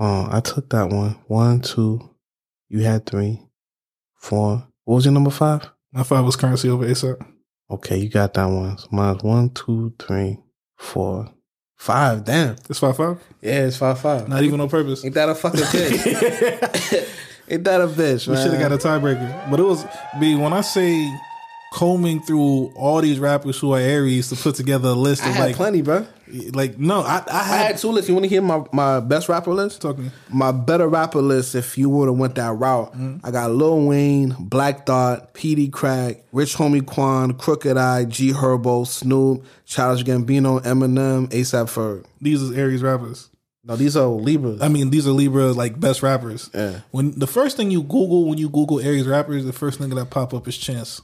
Oh, 0.00 0.28
I 0.30 0.40
took 0.40 0.68
that 0.70 0.90
one. 0.90 1.16
One, 1.26 1.60
two. 1.60 2.00
You 2.68 2.80
had 2.84 3.04
three, 3.06 3.42
four. 4.20 4.66
What 4.84 4.94
was 4.96 5.04
your 5.04 5.12
number 5.14 5.30
five? 5.30 5.68
My 5.92 6.02
five 6.02 6.24
was 6.24 6.36
currency 6.36 6.68
over 6.68 6.86
ASAP. 6.86 7.16
Okay, 7.70 7.98
you 7.98 8.08
got 8.08 8.34
that 8.34 8.46
one. 8.46 8.78
So 8.78 8.88
mine's 8.92 9.22
one, 9.22 9.50
two, 9.50 9.92
three, 9.98 10.38
four, 10.76 11.30
five. 11.78 12.24
Damn. 12.24 12.56
It's 12.68 12.78
five 12.78 12.96
five. 12.96 13.18
Yeah, 13.40 13.66
it's 13.66 13.76
five 13.76 13.98
five. 14.00 14.28
Not 14.28 14.42
even 14.42 14.60
on 14.60 14.68
purpose. 14.68 15.04
Ain't 15.04 15.14
that 15.14 15.28
a 15.28 15.34
fucking 15.34 15.60
bitch? 15.62 17.08
Ain't 17.50 17.64
that 17.64 17.80
a 17.80 17.86
bitch, 17.86 18.28
We 18.28 18.36
should 18.36 18.52
have 18.52 18.60
got 18.60 18.72
a 18.72 18.76
tiebreaker. 18.76 19.50
But 19.50 19.58
it 19.58 19.62
was 19.62 19.86
B 20.20 20.34
when 20.34 20.52
I 20.52 20.60
say 20.60 21.10
combing 21.72 22.20
through 22.20 22.72
all 22.74 23.00
these 23.00 23.18
rappers 23.18 23.58
who 23.58 23.72
are 23.74 23.78
Aries 23.80 24.28
to 24.28 24.36
put 24.36 24.54
together 24.54 24.90
a 24.90 24.92
list 24.92 25.22
I 25.24 25.30
of 25.30 25.34
had 25.34 25.44
like 25.46 25.56
plenty, 25.56 25.80
bro. 25.82 26.06
Like 26.52 26.78
no, 26.78 27.00
I, 27.00 27.18
I 27.18 27.24
I 27.30 27.42
had, 27.42 27.66
had 27.66 27.78
two 27.78 27.88
lists. 27.90 28.08
You 28.08 28.14
want 28.14 28.24
to 28.24 28.28
hear 28.28 28.42
my, 28.42 28.62
my 28.72 29.00
best 29.00 29.28
rapper 29.28 29.52
list? 29.52 29.80
Talk 29.82 29.96
to 29.96 30.02
me. 30.02 30.10
My 30.30 30.52
better 30.52 30.88
rapper 30.88 31.20
list, 31.20 31.54
if 31.54 31.76
you 31.78 31.88
would 31.90 32.08
have 32.08 32.16
went 32.18 32.34
that 32.36 32.52
route, 32.52 32.92
Mm-hmm. 32.92 33.26
I 33.26 33.30
got 33.30 33.50
Lil 33.50 33.86
Wayne, 33.86 34.36
Black 34.38 34.86
Thought, 34.86 35.34
PD 35.34 35.70
Crack, 35.72 36.24
Rich 36.32 36.54
Homie 36.56 36.84
Quan, 36.84 37.32
Crooked 37.34 37.76
I, 37.76 38.04
G 38.04 38.32
Herbo, 38.32 38.86
Snoop, 38.86 39.44
Childish 39.64 40.04
Gambino, 40.04 40.60
Eminem, 40.62 41.28
ASAP 41.28 41.66
Ferg. 41.66 42.04
these 42.20 42.40
is 42.42 42.56
Aries 42.56 42.82
rappers. 42.82 43.28
No, 43.64 43.76
these 43.76 43.96
are 43.98 44.06
Libras. 44.06 44.62
I 44.62 44.68
mean, 44.68 44.88
these 44.90 45.06
are 45.06 45.10
Libra 45.10 45.52
like 45.52 45.78
best 45.78 46.02
rappers. 46.02 46.48
Yeah. 46.54 46.80
When 46.90 47.18
the 47.18 47.26
first 47.26 47.56
thing 47.58 47.70
you 47.70 47.82
Google 47.82 48.24
when 48.28 48.38
you 48.38 48.48
Google 48.48 48.80
Aries 48.80 49.06
rappers, 49.06 49.44
the 49.44 49.52
first 49.52 49.78
thing 49.78 49.90
that 49.90 50.10
pop 50.10 50.32
up 50.32 50.48
is 50.48 50.56
Chance. 50.56 51.02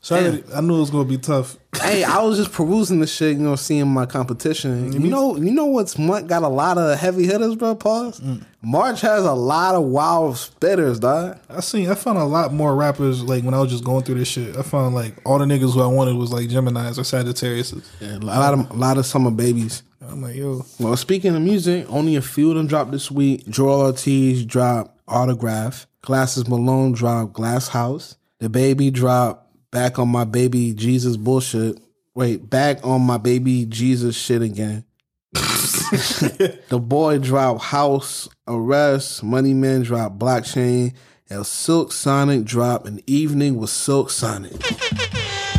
So 0.00 0.14
I, 0.16 0.20
already- 0.22 0.44
I 0.54 0.60
knew 0.60 0.76
it 0.76 0.80
was 0.80 0.90
gonna 0.90 1.04
be 1.04 1.18
tough. 1.18 1.56
hey, 1.82 2.04
I 2.04 2.22
was 2.22 2.38
just 2.38 2.52
perusing 2.52 3.00
the 3.00 3.06
shit, 3.06 3.36
you 3.36 3.42
know, 3.42 3.56
seeing 3.56 3.88
my 3.88 4.06
competition. 4.06 4.92
You 4.92 4.98
know, 5.10 5.36
you 5.36 5.50
know 5.50 5.66
what's 5.66 5.96
what 5.98 6.26
got 6.26 6.42
a 6.42 6.48
lot 6.48 6.78
of 6.78 6.98
heavy 6.98 7.26
hitters, 7.26 7.56
bro. 7.56 7.74
Pause. 7.74 8.20
Mm. 8.20 8.44
March 8.62 9.00
has 9.02 9.24
a 9.24 9.32
lot 9.32 9.74
of 9.74 9.84
wild 9.84 10.34
spitters, 10.34 11.00
dog. 11.00 11.38
I 11.50 11.60
seen 11.60 11.88
I 11.90 11.94
found 11.94 12.18
a 12.18 12.24
lot 12.24 12.52
more 12.52 12.74
rappers 12.74 13.22
like 13.22 13.44
when 13.44 13.54
I 13.54 13.60
was 13.60 13.70
just 13.70 13.84
going 13.84 14.04
through 14.04 14.16
this 14.16 14.28
shit. 14.28 14.56
I 14.56 14.62
found 14.62 14.94
like 14.94 15.14
all 15.24 15.38
the 15.38 15.44
niggas 15.44 15.74
who 15.74 15.82
I 15.82 15.86
wanted 15.86 16.14
was 16.16 16.32
like 16.32 16.48
Gemini's 16.48 16.98
or 16.98 17.04
Sagittarius. 17.04 17.74
Yeah, 18.00 18.16
a 18.16 18.18
lot 18.18 18.54
of 18.54 18.70
a 18.70 18.74
lot 18.74 18.98
of 18.98 19.06
summer 19.06 19.30
babies. 19.30 19.82
I'm 20.08 20.22
like, 20.22 20.36
yo, 20.36 20.64
Well, 20.78 20.96
speaking 20.96 21.34
of 21.34 21.42
music, 21.42 21.84
only 21.88 22.14
a 22.14 22.22
few 22.22 22.50
of 22.50 22.56
them 22.56 22.68
dropped 22.68 22.92
this 22.92 23.10
week. 23.10 23.48
Joel 23.48 23.80
Ortiz 23.86 24.44
dropped 24.44 24.96
Autograph. 25.08 25.86
Glasses 26.02 26.46
Malone 26.48 26.92
dropped 26.92 27.32
Glass 27.32 27.66
House. 27.68 28.16
DaBaby 28.40 28.92
dropped 28.92 29.45
Back 29.70 29.98
on 29.98 30.08
My 30.08 30.24
Baby 30.24 30.72
Jesus 30.74 31.16
bullshit. 31.16 31.78
Wait, 32.16 32.48
back 32.48 32.78
on 32.82 33.02
my 33.02 33.18
baby 33.18 33.66
Jesus 33.66 34.16
shit 34.16 34.40
again. 34.40 34.84
the 35.34 36.80
boy 36.82 37.18
dropped 37.18 37.62
House 37.62 38.26
Arrest. 38.48 39.22
Money 39.22 39.52
Man 39.52 39.82
dropped 39.82 40.18
Blockchain. 40.18 40.94
And 41.28 41.46
Silk 41.46 41.92
Sonic 41.92 42.44
dropped 42.44 42.86
An 42.86 43.00
Evening 43.06 43.56
with 43.56 43.68
Silk 43.68 44.08
Sonic. 44.08 44.52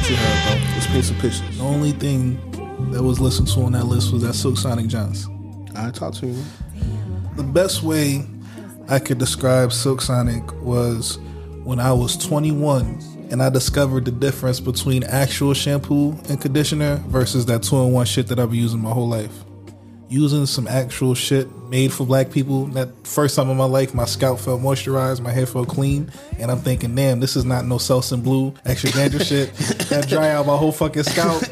What 0.08 0.10
you 0.10 0.16
heard, 0.16 0.60
bro? 0.60 0.72
Let's 0.74 0.88
paint 0.88 1.06
some 1.06 1.16
pictures. 1.18 1.58
the 1.58 1.64
only 1.64 1.92
thing 1.92 2.40
that 2.92 3.04
was 3.04 3.20
listened 3.20 3.50
to 3.50 3.62
on 3.64 3.74
that 3.74 3.86
list 3.88 4.14
was 4.14 4.22
that 4.24 4.34
Silk 4.34 4.58
Sonic 4.58 4.88
Johns. 4.88 5.28
I 5.76 5.92
talked 5.92 6.18
to 6.20 6.28
you. 6.28 6.44
The 7.36 7.44
best 7.44 7.84
way 7.84 8.26
I 8.88 9.00
could 9.00 9.18
describe 9.18 9.74
Silk 9.74 10.02
Sonic 10.02 10.50
was 10.62 11.20
when 11.66 11.82
I 11.82 11.92
was 11.92 12.16
21 12.16 13.17
and 13.32 13.42
I 13.42 13.50
discovered 13.50 14.06
the 14.06 14.12
difference 14.12 14.60
between 14.60 15.04
actual 15.04 15.54
shampoo 15.54 16.12
and 16.30 16.40
conditioner 16.40 16.98
versus 17.08 17.46
that 17.48 17.64
two 17.64 17.78
in 17.78 17.92
one 17.92 18.06
shit 18.06 18.28
that 18.28 18.40
I've 18.40 18.50
been 18.50 18.60
using 18.60 18.82
my 18.82 18.92
whole 18.92 19.08
life. 19.08 19.32
Using 20.10 20.46
some 20.46 20.68
actual 20.68 21.16
shit 21.16 21.54
made 21.70 21.92
for 21.92 22.06
black 22.06 22.32
people. 22.32 22.68
That 22.68 22.90
first 23.06 23.36
time 23.36 23.50
in 23.50 23.58
my 23.58 23.66
life, 23.66 23.94
my 23.94 24.06
scalp 24.06 24.40
felt 24.40 24.62
moisturized, 24.62 25.20
my 25.20 25.32
hair 25.32 25.46
felt 25.46 25.68
clean, 25.68 26.10
and 26.40 26.50
I'm 26.50 26.60
thinking, 26.60 26.96
damn, 26.96 27.20
this 27.20 27.36
is 27.36 27.44
not 27.44 27.66
no 27.66 27.76
Selsun 27.76 28.24
Blue 28.24 28.54
extra 28.64 28.90
dandruff 28.92 29.24
shit 29.24 29.54
that 29.90 30.08
dry 30.08 30.30
out 30.30 30.46
my 30.46 30.56
whole 30.56 30.72
fucking 30.72 31.04
scalp. 31.04 31.44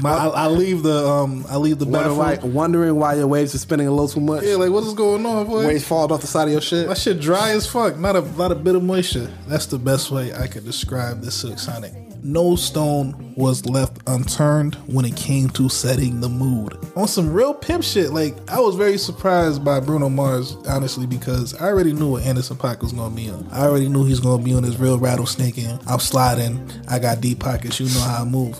My, 0.00 0.10
I, 0.10 0.26
I 0.28 0.46
leave 0.48 0.82
the 0.82 1.06
um, 1.06 1.44
I 1.48 1.56
leave 1.56 1.78
the 1.78 1.86
Wonder 1.86 2.14
why, 2.14 2.36
wondering 2.36 2.96
why 2.96 3.14
your 3.14 3.26
waves 3.26 3.54
are 3.54 3.58
spinning 3.58 3.86
a 3.86 3.90
little 3.90 4.08
too 4.08 4.20
much. 4.20 4.44
Yeah, 4.44 4.56
like 4.56 4.70
what 4.70 4.84
is 4.84 4.94
going 4.94 5.24
on, 5.26 5.46
boy? 5.46 5.66
Waves 5.66 5.86
falling 5.86 6.12
off 6.12 6.20
the 6.20 6.26
side 6.26 6.48
of 6.48 6.52
your 6.52 6.60
shit. 6.60 6.88
My 6.88 6.94
shit 6.94 7.20
dry 7.20 7.50
as 7.50 7.66
fuck. 7.66 7.98
Not 7.98 8.16
a 8.16 8.20
lot 8.20 8.52
of 8.52 8.62
bit 8.64 8.74
of 8.74 8.82
moisture. 8.82 9.30
That's 9.46 9.66
the 9.66 9.78
best 9.78 10.10
way 10.10 10.32
I 10.32 10.46
could 10.46 10.64
describe 10.64 11.20
this 11.22 11.34
Silk 11.34 11.58
Sonic. 11.58 11.92
No 12.22 12.56
stone 12.56 13.34
was 13.36 13.64
left 13.66 13.98
unturned 14.08 14.74
when 14.86 15.04
it 15.04 15.14
came 15.14 15.48
to 15.50 15.68
setting 15.68 16.20
the 16.20 16.28
mood. 16.28 16.76
On 16.96 17.06
some 17.06 17.32
real 17.32 17.54
pimp 17.54 17.84
shit, 17.84 18.10
like 18.12 18.36
I 18.50 18.58
was 18.58 18.74
very 18.74 18.98
surprised 18.98 19.64
by 19.64 19.78
Bruno 19.80 20.08
Mars, 20.08 20.56
honestly, 20.66 21.06
because 21.06 21.54
I 21.54 21.66
already 21.66 21.92
knew 21.92 22.10
what 22.10 22.24
Anderson 22.24 22.56
Paak 22.56 22.80
was 22.82 22.92
gonna 22.92 23.14
be 23.14 23.30
on. 23.30 23.46
I 23.52 23.66
already 23.66 23.88
knew 23.88 24.04
he's 24.04 24.20
gonna 24.20 24.42
be 24.42 24.52
on 24.54 24.64
his 24.64 24.78
real 24.78 24.98
rattlesnaking. 24.98 25.80
I'm 25.86 26.00
sliding. 26.00 26.68
I 26.88 26.98
got 26.98 27.20
deep 27.20 27.38
pockets. 27.38 27.78
You 27.78 27.86
know 27.86 28.00
how 28.00 28.22
I 28.22 28.24
move. 28.24 28.58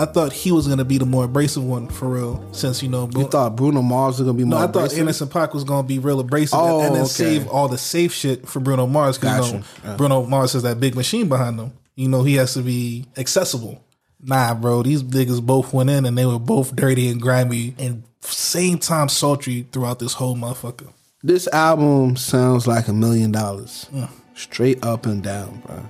I 0.00 0.06
thought 0.06 0.32
he 0.32 0.50
was 0.50 0.66
gonna 0.66 0.84
be 0.84 0.96
the 0.98 1.04
more 1.04 1.24
abrasive 1.24 1.62
one 1.62 1.88
for 1.88 2.08
real, 2.08 2.42
since 2.52 2.82
you 2.82 2.88
know. 2.88 3.06
Bru- 3.06 3.22
You 3.22 3.28
thought 3.28 3.54
Bruno 3.56 3.82
Mars 3.82 4.18
was 4.18 4.26
gonna 4.26 4.38
be 4.38 4.44
no, 4.44 4.56
more 4.56 4.58
I 4.60 4.62
thought 4.66 4.76
abrasive? 4.76 4.98
Anderson 5.00 5.28
Paak 5.28 5.52
was 5.52 5.64
gonna 5.64 5.86
be 5.86 5.98
real 5.98 6.20
abrasive 6.20 6.58
Oh, 6.58 6.80
and 6.80 6.94
then 6.94 7.02
oh, 7.02 7.04
okay. 7.04 7.08
save 7.12 7.48
all 7.48 7.68
the 7.68 7.76
safe 7.78 8.12
shit 8.14 8.48
for 8.48 8.60
Bruno 8.60 8.86
Mars 8.86 9.18
because 9.18 9.48
you 9.48 9.58
know, 9.58 9.60
Gotcha. 9.60 9.88
Yeah. 9.88 9.96
Bruno 9.96 10.22
Mars 10.24 10.54
has 10.54 10.62
that 10.62 10.80
big 10.80 10.94
machine 10.94 11.28
behind 11.28 11.58
him. 11.60 11.72
You 11.96 12.08
know 12.08 12.22
he 12.22 12.34
has 12.36 12.54
to 12.54 12.62
be 12.62 13.04
accessible. 13.18 13.84
Nah, 14.22 14.54
bro, 14.54 14.82
these 14.82 15.02
niggas 15.02 15.42
both 15.42 15.72
went 15.74 15.90
in 15.90 16.06
and 16.06 16.16
they 16.16 16.24
were 16.26 16.38
both 16.38 16.74
dirty 16.74 17.08
and 17.08 17.20
grimy 17.20 17.74
and 17.78 18.02
same 18.22 18.78
time 18.78 19.08
sultry 19.08 19.66
throughout 19.72 19.98
this 19.98 20.14
whole 20.14 20.36
motherfucker. 20.36 20.92
This 21.22 21.46
album 21.48 22.16
sounds 22.16 22.66
like 22.66 22.88
a 22.88 22.92
million 22.94 23.32
dollars, 23.32 23.86
straight 24.34 24.82
up 24.84 25.04
and 25.04 25.22
down, 25.22 25.62
bro. 25.66 25.82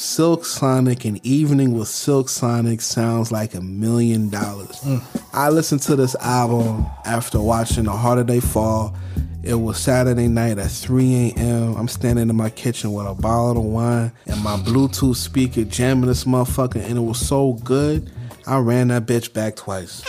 Silk 0.00 0.46
Sonic 0.46 1.04
and 1.04 1.24
Evening 1.26 1.72
with 1.72 1.86
Silk 1.86 2.30
Sonic 2.30 2.80
sounds 2.80 3.30
like 3.30 3.54
a 3.54 3.60
million 3.60 4.30
dollars. 4.30 4.80
Mm. 4.80 5.02
I 5.34 5.50
listened 5.50 5.82
to 5.82 5.94
this 5.94 6.14
album 6.16 6.86
after 7.04 7.38
watching 7.38 7.86
A 7.86 7.94
Harder 7.94 8.22
They 8.22 8.40
Fall. 8.40 8.96
It 9.42 9.56
was 9.56 9.78
Saturday 9.78 10.26
night 10.26 10.58
at 10.58 10.70
3 10.70 11.34
a.m. 11.36 11.76
I'm 11.76 11.86
standing 11.86 12.30
in 12.30 12.34
my 12.34 12.48
kitchen 12.48 12.94
with 12.94 13.06
a 13.06 13.14
bottle 13.14 13.58
of 13.58 13.64
wine 13.64 14.10
and 14.26 14.42
my 14.42 14.56
Bluetooth 14.56 15.16
speaker 15.16 15.64
jamming 15.64 16.06
this 16.06 16.24
motherfucker, 16.24 16.82
and 16.82 16.96
it 16.96 17.02
was 17.02 17.20
so 17.20 17.52
good, 17.62 18.10
I 18.46 18.56
ran 18.56 18.88
that 18.88 19.04
bitch 19.04 19.34
back 19.34 19.56
twice. 19.56 20.02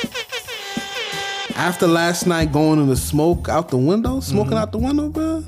After 1.57 1.85
last 1.85 2.25
night 2.25 2.53
going 2.53 2.79
in 2.79 2.87
the 2.87 2.95
smoke 2.95 3.49
out 3.49 3.67
the 3.67 3.77
window, 3.77 4.21
smoking 4.21 4.51
mm-hmm. 4.51 4.61
out 4.61 4.71
the 4.71 4.77
window, 4.77 5.09
bro. 5.09 5.43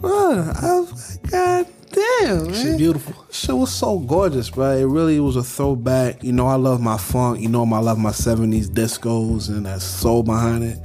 Bro, 0.00 0.50
I 0.62 0.80
was 0.80 1.18
like, 1.22 1.30
God 1.30 1.66
damn, 1.94 2.46
man. 2.50 2.54
Shit 2.54 2.78
beautiful. 2.78 3.26
Shit 3.30 3.56
was 3.56 3.72
so 3.72 3.98
gorgeous, 3.98 4.50
bro. 4.50 4.76
It 4.76 4.84
really 4.84 5.20
was 5.20 5.36
a 5.36 5.42
throwback. 5.42 6.22
You 6.22 6.32
know, 6.32 6.46
I 6.46 6.56
love 6.56 6.80
my 6.80 6.98
funk. 6.98 7.40
You 7.40 7.48
know, 7.48 7.64
I 7.64 7.78
love 7.78 7.98
my 7.98 8.10
70s 8.10 8.66
discos 8.66 9.48
and 9.48 9.66
that 9.66 9.80
soul 9.80 10.22
behind 10.22 10.64
it. 10.64 10.78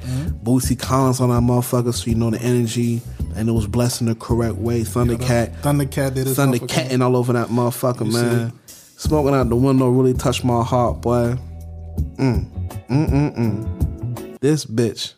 Bootsy 0.43 0.77
Collins 0.77 1.19
on 1.19 1.29
that 1.29 1.41
motherfucker, 1.41 1.93
so 1.93 2.09
you 2.09 2.15
know 2.15 2.29
the 2.29 2.41
energy. 2.41 3.01
And 3.35 3.47
it 3.47 3.51
was 3.51 3.67
blessed 3.67 4.01
in 4.01 4.07
the 4.07 4.15
correct 4.15 4.55
way. 4.55 4.81
Thundercat. 4.81 5.61
Thundercat 5.61 6.15
did 6.15 6.27
his 6.27 6.37
Thundercatting 6.37 7.01
all 7.03 7.15
over 7.15 7.33
that 7.33 7.47
motherfucker, 7.47 8.05
You 8.05 8.13
man. 8.13 8.53
Smoking 8.67 9.33
out 9.33 9.47
the 9.49 9.55
window 9.55 9.89
really 9.89 10.13
touched 10.13 10.43
my 10.43 10.63
heart, 10.63 11.01
boy. 11.01 11.37
Mm. 12.17 12.45
Mm 12.89 13.09
mm 13.09 13.37
mm. 13.37 14.39
This 14.41 14.65
bitch. 14.65 15.13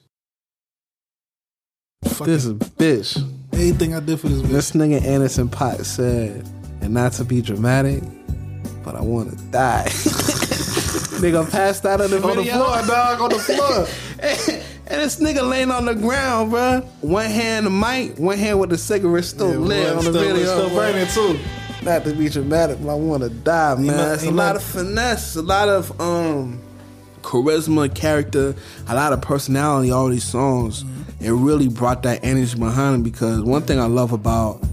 This 2.02 2.46
bitch. 2.48 3.41
Anything 3.53 3.94
I 3.94 3.99
did 3.99 4.19
for 4.19 4.28
this 4.30 4.41
bitch. 4.41 4.48
This 4.52 4.72
nigga 4.72 5.03
Anderson 5.03 5.49
Paak 5.49 5.86
said, 5.86 6.48
and 6.82 6.94
not 6.94 7.11
to 7.14 7.23
be 7.26 7.41
dramatic, 7.41 8.02
but 8.84 8.95
I 8.95 9.02
want 9.02 9.30
to 9.32 9.36
die. 9.45 9.86
nigga 11.22 11.49
passed 11.52 11.86
out 11.86 12.02
on 12.02 12.10
the 12.10 12.15
On 12.23 12.38
the 12.38 12.44
floor, 12.45 12.82
dog, 12.88 13.22
on 13.22 13.30
the 13.30 13.40
floor. 13.40 13.88
and 14.88 15.02
this 15.02 15.19
nigga 15.19 15.48
laying 15.48 15.69
on 15.72 15.86
the 15.86 15.94
ground, 15.95 16.52
bruh. 16.53 16.84
One 17.02 17.26
hand 17.26 17.65
the 17.65 17.69
mic, 17.69 18.18
one 18.18 18.38
hand 18.38 18.60
with 18.60 18.69
the 18.72 18.78
cigarette 18.78 19.26
still 19.26 19.52
Yeah, 19.52 19.57
lit 19.57 19.90
on 19.90 19.95
the 19.98 20.02
still- 20.02 20.14
video. 20.14 20.45
still 20.45 20.69
burning, 20.69 21.07
too. 21.07 21.40
Not 21.84 22.03
to 22.06 22.14
be 22.14 22.30
dramatic, 22.30 22.78
but 22.82 22.91
I 22.91 22.95
want 22.95 23.23
to 23.23 23.30
die, 23.30 23.76
man. 23.76 23.88
not- 23.88 24.14
it's 24.14 24.23
a 24.23 24.28
ain't 24.28 24.36
lot 24.36 24.56
of 24.56 24.64
finesse, 24.64 25.36
a 25.36 25.41
lot 25.41 25.68
of 25.68 25.99
um 25.99 26.60
charisma, 27.22 27.94
character, 27.94 28.56
a 28.88 28.95
lot 28.95 29.14
of 29.14 29.22
personality. 29.22 29.91
All 29.91 30.07
these 30.10 30.23
songs, 30.23 30.84
Mm-hmm. 30.84 31.01
It 31.23 31.31
really 31.31 31.68
brought 31.68 32.03
that 32.03 32.19
energy 32.23 32.57
behind 32.57 32.93
them. 32.95 33.03
Because 33.03 33.41
one 33.41 33.61
thing 33.64 33.80
I 33.80 33.85
love 33.85 34.11
about 34.11 34.64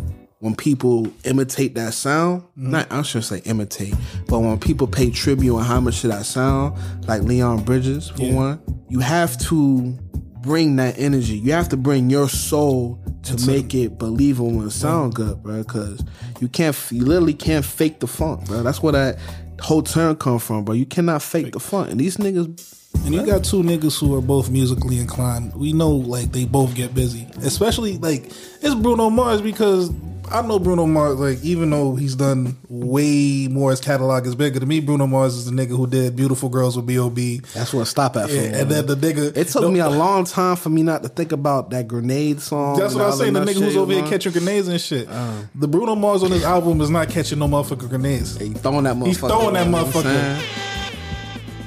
when 0.40 0.54
people 0.54 1.08
imitate 1.24 1.74
that 1.74 1.94
sound, 1.94 2.42
Mm-hmm. 2.42 2.70
not 2.70 2.92
I 2.92 3.02
shouldn't 3.02 3.24
say 3.26 3.38
imitate, 3.44 3.94
but 4.28 4.40
when 4.40 4.58
people 4.58 4.86
pay 4.86 5.10
tribute 5.10 5.56
on 5.56 5.64
how 5.64 5.80
much 5.80 6.00
to 6.02 6.08
that 6.08 6.26
sound, 6.26 6.78
like 7.08 7.22
Leon 7.22 7.64
Bridges 7.64 8.10
for 8.10 8.22
Yeah. 8.22 8.34
one, 8.34 8.60
you 8.88 9.00
have 9.00 9.36
to 9.48 9.96
bring 10.40 10.76
that 10.76 10.96
energy. 10.98 11.36
You 11.38 11.52
have 11.52 11.68
to 11.70 11.76
bring 11.76 12.08
your 12.10 12.28
soul 12.28 13.00
to 13.24 13.46
make 13.46 13.74
it 13.74 13.98
believable 13.98 14.60
and 14.60 14.72
sound 14.72 15.14
good, 15.14 15.42
bro. 15.42 15.58
Because 15.64 16.02
you 16.40 16.48
can't, 16.48 16.76
you 16.90 17.04
literally 17.04 17.34
can't 17.34 17.64
fake 17.64 17.98
the 18.00 18.06
funk, 18.06 18.46
bro. 18.46 18.62
That's 18.62 18.80
where 18.82 18.92
that 18.92 19.18
whole 19.60 19.82
term 19.82 20.14
come 20.16 20.38
from, 20.38 20.64
bro. 20.64 20.74
You 20.76 20.86
cannot 20.86 21.20
fake 21.22 21.52
the 21.52 21.60
funk, 21.60 21.90
and 21.90 21.98
these 22.00 22.16
niggas. 22.16 22.76
And 23.04 23.14
you 23.14 23.24
got 23.24 23.44
two 23.44 23.62
niggas 23.62 23.98
who 23.98 24.14
are 24.16 24.20
both 24.20 24.50
musically 24.50 24.98
inclined. 24.98 25.54
We 25.54 25.72
know 25.72 25.90
like 25.90 26.32
they 26.32 26.44
both 26.44 26.74
get 26.74 26.94
busy. 26.94 27.26
Especially 27.42 27.96
like 27.98 28.26
it's 28.26 28.74
Bruno 28.74 29.08
Mars 29.08 29.40
because 29.40 29.90
I 30.30 30.42
know 30.42 30.58
Bruno 30.58 30.86
Mars. 30.86 31.18
Like 31.18 31.42
even 31.42 31.70
though 31.70 31.94
he's 31.94 32.14
done 32.14 32.56
way 32.68 33.48
more, 33.48 33.70
his 33.70 33.80
catalog 33.80 34.26
is 34.26 34.34
bigger. 34.34 34.60
To 34.60 34.66
me, 34.66 34.80
Bruno 34.80 35.06
Mars 35.06 35.34
is 35.36 35.46
the 35.46 35.52
nigga 35.52 35.76
who 35.76 35.86
did 35.86 36.16
"Beautiful 36.16 36.48
Girls" 36.50 36.76
with 36.76 36.86
B.O.B. 36.86 37.40
That's 37.54 37.72
what 37.72 37.86
stop 37.86 38.16
at 38.16 38.28
for. 38.28 38.34
Yeah, 38.34 38.58
and 38.58 38.70
then 38.70 38.86
the 38.86 38.94
nigga. 38.94 39.34
It 39.34 39.48
took 39.48 39.72
me 39.72 39.78
a 39.78 39.88
long 39.88 40.24
time 40.24 40.56
for 40.56 40.68
me 40.68 40.82
not 40.82 41.02
to 41.02 41.08
think 41.08 41.32
about 41.32 41.70
that 41.70 41.88
grenade 41.88 42.40
song. 42.40 42.78
That's 42.78 42.94
what 42.94 43.04
I'm 43.06 43.12
saying. 43.12 43.32
The 43.32 43.40
nigga 43.40 43.62
who's 43.62 43.76
over 43.76 43.92
here 43.92 44.06
catching 44.06 44.32
grenades 44.32 44.68
and 44.68 44.80
shit. 44.80 45.08
Uh. 45.08 45.42
the 45.54 45.66
Bruno 45.68 45.94
Mars 45.94 46.22
on 46.22 46.30
his 46.30 46.44
album 46.44 46.80
is 46.82 46.90
not 46.90 47.08
catching 47.08 47.38
no 47.38 47.48
motherfucking 47.48 47.88
grenades. 47.88 48.38
He 48.38 48.52
throwing 48.52 48.84
that 48.84 48.96
motherfucker. 48.96 49.06
He's 49.06 49.18
throwing 49.18 49.54
that 49.54 49.66
motherfucker. 49.66 50.67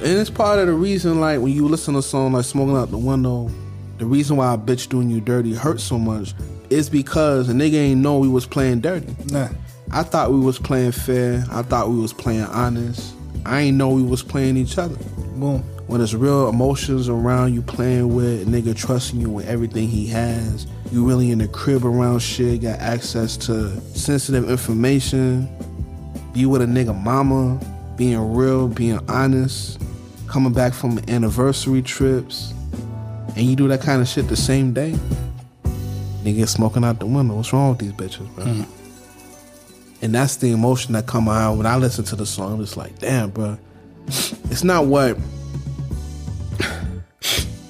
And 0.04 0.18
it's 0.18 0.32
part 0.32 0.58
of 0.58 0.66
the 0.66 0.74
reason, 0.74 1.20
like 1.20 1.40
when 1.40 1.52
you 1.52 1.68
listen 1.68 1.94
to 1.94 2.00
a 2.00 2.04
song 2.04 2.34
like 2.34 2.44
"Smoking 2.44 2.76
Out 2.76 2.90
the 2.90 2.98
Window," 2.98 3.52
the 4.00 4.06
reason 4.08 4.36
why 4.36 4.52
a 4.52 4.58
bitch 4.58 4.90
doing 4.90 5.12
you 5.12 5.22
dirty 5.22 5.54
hurts 5.54 5.84
so 5.84 6.00
much 6.00 6.34
is 6.72 6.90
because 6.90 7.50
a 7.50 7.54
nigga 7.54 7.76
ain't 7.76 8.02
know 8.02 8.18
we 8.18 8.28
was 8.28 8.48
playing 8.48 8.82
dirty. 8.82 9.16
Nah. 9.28 9.50
I 9.92 10.02
thought 10.02 10.32
we 10.32 10.40
was 10.40 10.58
playing 10.58 10.94
fair. 10.94 11.46
I 11.52 11.62
thought 11.62 11.90
we 11.90 12.00
was 12.00 12.14
playing 12.14 12.46
honest. 12.46 13.14
I 13.46 13.62
ain't 13.62 13.78
know 13.78 13.90
we 13.90 14.02
was 14.02 14.24
playing 14.24 14.58
each 14.58 14.80
other. 14.80 14.96
Boom. 15.36 15.60
When 15.86 16.00
there's 16.00 16.16
real 16.16 16.50
emotions 16.50 17.08
around 17.08 17.54
you 17.54 17.62
playing 17.62 18.16
with, 18.16 18.42
a 18.42 18.46
nigga 18.46 18.76
trusting 18.76 19.22
you 19.22 19.30
with 19.30 19.48
everything 19.48 19.88
he 19.88 20.08
has, 20.08 20.66
you 20.92 21.06
really 21.06 21.30
in 21.30 21.38
the 21.38 21.48
crib 21.48 21.86
around 21.86 22.20
shit, 22.20 22.64
got 22.64 22.80
access 22.80 23.38
to 23.38 23.80
sensitive 23.96 24.50
information, 24.50 25.48
be 26.34 26.48
with 26.48 26.64
a 26.64 26.66
nigga 26.66 27.00
mama, 27.04 27.60
being 27.98 28.34
real, 28.34 28.68
being 28.68 29.00
honest, 29.10 29.78
coming 30.32 30.54
back 30.54 30.74
from 30.74 30.98
anniversary 31.10 31.82
trips, 31.82 32.54
and 33.36 33.46
you 33.46 33.56
do 33.56 33.68
that 33.68 33.82
kind 33.82 34.02
of 34.02 34.08
shit 34.08 34.30
the 34.30 34.36
same 34.38 34.74
day. 34.74 34.96
Nigga 36.24 36.48
smoking 36.48 36.86
out 36.86 37.00
the 37.00 37.06
window. 37.06 37.36
What's 37.36 37.52
wrong 37.52 37.72
with 37.72 37.80
these 37.80 37.92
bitches, 37.92 38.34
bro? 38.36 38.66
And 40.02 40.16
that's 40.16 40.38
the 40.38 40.52
emotion 40.52 40.94
that 40.94 41.06
come 41.06 41.28
out 41.28 41.58
when 41.58 41.66
I 41.66 41.76
listen 41.76 42.06
to 42.06 42.16
the 42.16 42.26
song. 42.26 42.54
I'm 42.54 42.60
just 42.60 42.78
like, 42.78 42.98
damn, 43.00 43.30
bro. 43.30 43.58
It's 44.08 44.64
not 44.64 44.86
what 44.86 45.18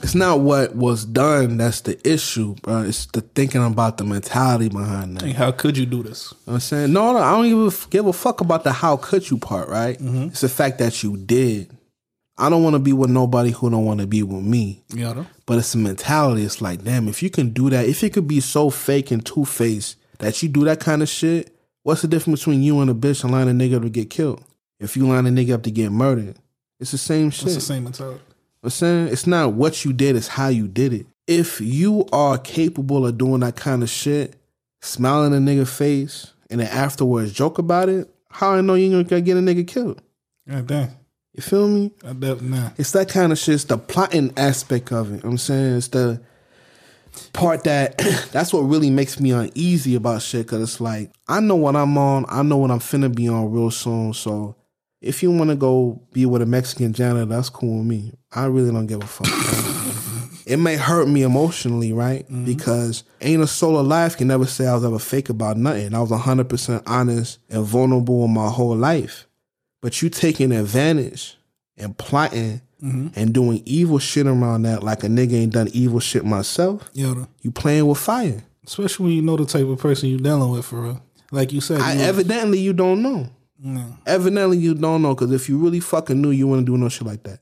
it's 0.04 0.16
not 0.16 0.42
what 0.42 0.76
was 0.76 1.06
done 1.06 1.58
that's 1.58 1.82
the 1.82 2.00
issue, 2.08 2.56
bro. 2.62 2.84
It's 2.84 3.06
the 3.08 3.22
thinking 3.22 3.66
about 3.66 3.98
the 3.98 4.04
mentality 4.04 4.70
behind 4.70 5.18
that. 5.18 5.34
How 5.34 5.52
could 5.52 5.78
you 5.78 5.86
do 5.86 6.04
this? 6.04 6.32
You 6.32 6.38
know 6.38 6.42
what 6.46 6.54
I'm 6.54 6.60
saying? 6.60 6.94
No, 6.94 7.14
no, 7.14 7.20
I 7.20 7.32
don't 7.32 7.46
even 7.46 7.72
give 7.90 8.06
a 8.06 8.14
fuck 8.14 8.42
about 8.42 8.64
the 8.64 8.72
how 8.72 8.98
could 8.98 9.30
you 9.30 9.38
part, 9.38 9.68
right? 9.68 9.98
Mm-hmm. 9.98 10.26
It's 10.26 10.42
the 10.42 10.50
fact 10.50 10.78
that 10.80 11.02
you 11.02 11.18
did. 11.18 11.76
I 12.38 12.50
don't 12.50 12.64
want 12.64 12.76
to 12.76 12.80
be 12.80 12.94
with 12.94 13.10
nobody 13.10 13.52
who 13.52 13.70
don't 13.70 13.86
want 13.86 14.00
to 14.00 14.08
be 14.08 14.24
with 14.24 14.44
me. 14.44 14.84
Know? 15.14 15.26
But 15.46 15.60
it's 15.60 15.76
a 15.76 15.78
mentality. 15.78 16.44
It's 16.44 16.62
like, 16.62 16.84
damn, 16.84 17.08
if 17.08 17.22
you 17.22 17.30
can 17.30 17.52
do 17.52 17.70
that, 17.70 17.86
if 17.86 18.04
it 18.04 18.14
could 18.14 18.28
be 18.28 18.40
so 18.40 18.70
fake 18.70 19.12
and 19.12 19.26
two 19.26 19.46
faced 19.46 19.98
that 20.20 20.42
you 20.42 20.50
do 20.50 20.64
that 20.66 20.80
kind 20.80 21.02
of 21.02 21.10
shit, 21.10 21.56
what's 21.84 22.02
the 22.02 22.08
difference 22.08 22.42
between 22.42 22.64
you 22.64 22.80
and 22.80 22.90
a 22.90 22.94
bitch 22.94 23.24
and 23.24 23.32
line 23.32 23.48
a 23.48 23.52
nigga 23.52 23.76
up 23.76 23.84
to 23.84 23.90
get 23.90 24.10
killed? 24.10 24.44
If 24.80 24.98
you 24.98 25.08
line 25.08 25.28
a 25.28 25.30
nigga 25.30 25.54
up 25.54 25.64
to 25.64 25.72
get 25.72 25.92
murdered, 25.92 26.38
it's 26.80 26.92
the 26.92 26.98
same 26.98 27.30
shit. 27.30 27.48
It's 27.48 27.56
the 27.56 27.62
same 27.62 27.84
mentality. 27.84 28.22
I'm 28.64 28.70
saying 28.70 29.08
it's 29.10 29.28
not 29.28 29.54
what 29.54 29.86
you 29.86 29.94
did, 29.94 30.16
it's 30.16 30.28
how 30.28 30.48
you 30.48 30.68
did 30.68 30.94
it. 30.94 31.06
If 31.28 31.62
you 31.62 32.08
are 32.12 32.38
capable 32.38 33.06
of 33.06 33.18
doing 33.18 33.42
that 33.42 33.56
kind 33.56 33.84
of 33.84 33.90
shit, 33.90 34.36
smiling 34.82 35.34
a 35.34 35.38
nigga 35.38 35.68
face, 35.68 36.34
and 36.50 36.60
then 36.60 36.68
afterwards 36.68 37.34
joke 37.34 37.58
about 37.58 37.90
it, 37.90 38.10
how 38.30 38.52
I 38.52 38.62
know 38.62 38.76
you 38.76 38.98
ain't 38.98 39.08
gonna 39.08 39.22
get 39.22 39.38
a 39.38 39.42
nigga 39.42 39.68
killed? 39.68 40.02
God 40.48 40.68
damn. 40.68 40.90
You 41.34 41.42
feel 41.42 41.68
me? 41.68 41.92
I 42.06 42.14
def- 42.14 42.42
nah. 42.42 42.72
It's 42.78 42.92
that 42.92 43.10
kind 43.10 43.32
of 43.32 43.38
shit. 43.38 43.56
It's 43.56 43.64
the 43.66 43.78
plotting 43.78 44.34
aspect 44.38 44.92
of 44.92 45.14
it. 45.14 45.24
I'm 45.24 45.38
saying 45.38 45.78
it's 45.78 45.88
the 45.88 46.22
part 47.34 47.64
that 47.64 47.98
that's 48.32 48.54
what 48.54 48.62
really 48.62 48.90
makes 48.90 49.20
me 49.20 49.32
uneasy 49.32 49.96
about 49.96 50.22
shit. 50.22 50.48
Cause 50.48 50.62
it's 50.62 50.82
like 50.82 51.12
I 51.28 51.40
know 51.40 51.56
what 51.56 51.76
I'm 51.76 51.98
on. 51.98 52.26
I 52.28 52.44
know 52.44 52.58
what 52.58 52.72
I'm 52.72 52.80
finna 52.80 53.14
be 53.14 53.30
on 53.30 53.52
real 53.52 53.72
soon. 53.72 54.14
So 54.14 54.56
if 55.00 55.24
you 55.24 55.32
want 55.32 55.50
to 55.50 55.56
go 55.56 56.02
be 56.12 56.26
with 56.26 56.42
a 56.42 56.46
Mexican 56.46 56.94
janitor, 56.94 57.26
that's 57.26 57.50
cool 57.50 57.78
with 57.78 57.88
me. 57.88 58.14
I 58.34 58.46
really 58.46 58.72
don't 58.72 58.88
give 58.88 59.02
a 59.02 59.08
fuck. 59.08 59.28
it 60.46 60.58
may 60.58 60.76
hurt 60.76 61.08
me 61.08 61.24
emotionally, 61.24 61.94
right? 61.94 62.26
Mm-hmm. 62.26 62.46
Because 62.46 63.04
ain't 63.22 63.42
a 63.42 63.48
soul 63.48 63.80
alive 63.80 64.18
can 64.18 64.28
never 64.28 64.46
say 64.46 64.68
I 64.68 64.76
was 64.76 64.84
ever 64.84 65.00
fake 65.00 65.30
about 65.30 65.56
nothing. 65.56 65.94
I 65.94 66.02
was 66.02 66.12
100% 66.12 66.84
honest 66.86 67.40
and 67.50 67.64
vulnerable 67.64 68.26
in 68.26 68.34
my 68.34 68.50
whole 68.50 68.76
life. 68.76 69.28
But 69.82 70.02
you 70.02 70.10
taking 70.10 70.52
advantage 70.52 71.38
and 71.78 71.98
plotting 71.98 72.62
mm-hmm. 72.82 73.08
and 73.16 73.34
doing 73.34 73.64
evil 73.66 74.00
shit 74.00 74.28
around 74.28 74.64
that 74.64 74.84
like 74.84 75.04
a 75.04 75.08
nigga 75.08 75.34
ain't 75.34 75.54
done 75.54 75.70
evil 75.74 76.00
shit 76.00 76.26
myself, 76.26 76.92
Yoda. 76.94 77.28
you 77.42 77.52
playing 77.52 77.88
with 77.88 77.98
fire. 77.98 78.44
Especially 78.66 79.06
when 79.06 79.14
you 79.14 79.22
know 79.22 79.38
the 79.38 79.46
type 79.46 79.66
of 79.66 79.80
person 79.80 80.10
you're 80.10 80.20
dealing 80.20 80.52
with 80.52 80.66
for 80.66 80.82
real. 80.82 81.04
Like 81.32 81.52
you 81.52 81.62
said, 81.62 81.82
I, 81.82 81.94
you- 81.94 82.02
evidently 82.02 82.60
you 82.60 82.74
don't 82.74 83.02
know. 83.02 83.30
No. 83.64 83.96
Evidently 84.08 84.58
you 84.58 84.74
don't 84.74 85.02
know 85.02 85.14
because 85.14 85.32
if 85.32 85.48
you 85.48 85.58
really 85.58 85.80
fucking 85.80 86.20
knew, 86.20 86.32
you 86.32 86.48
wouldn't 86.48 86.66
do 86.66 86.78
no 86.78 86.90
shit 86.90 87.06
like 87.06 87.24
that. 87.24 87.40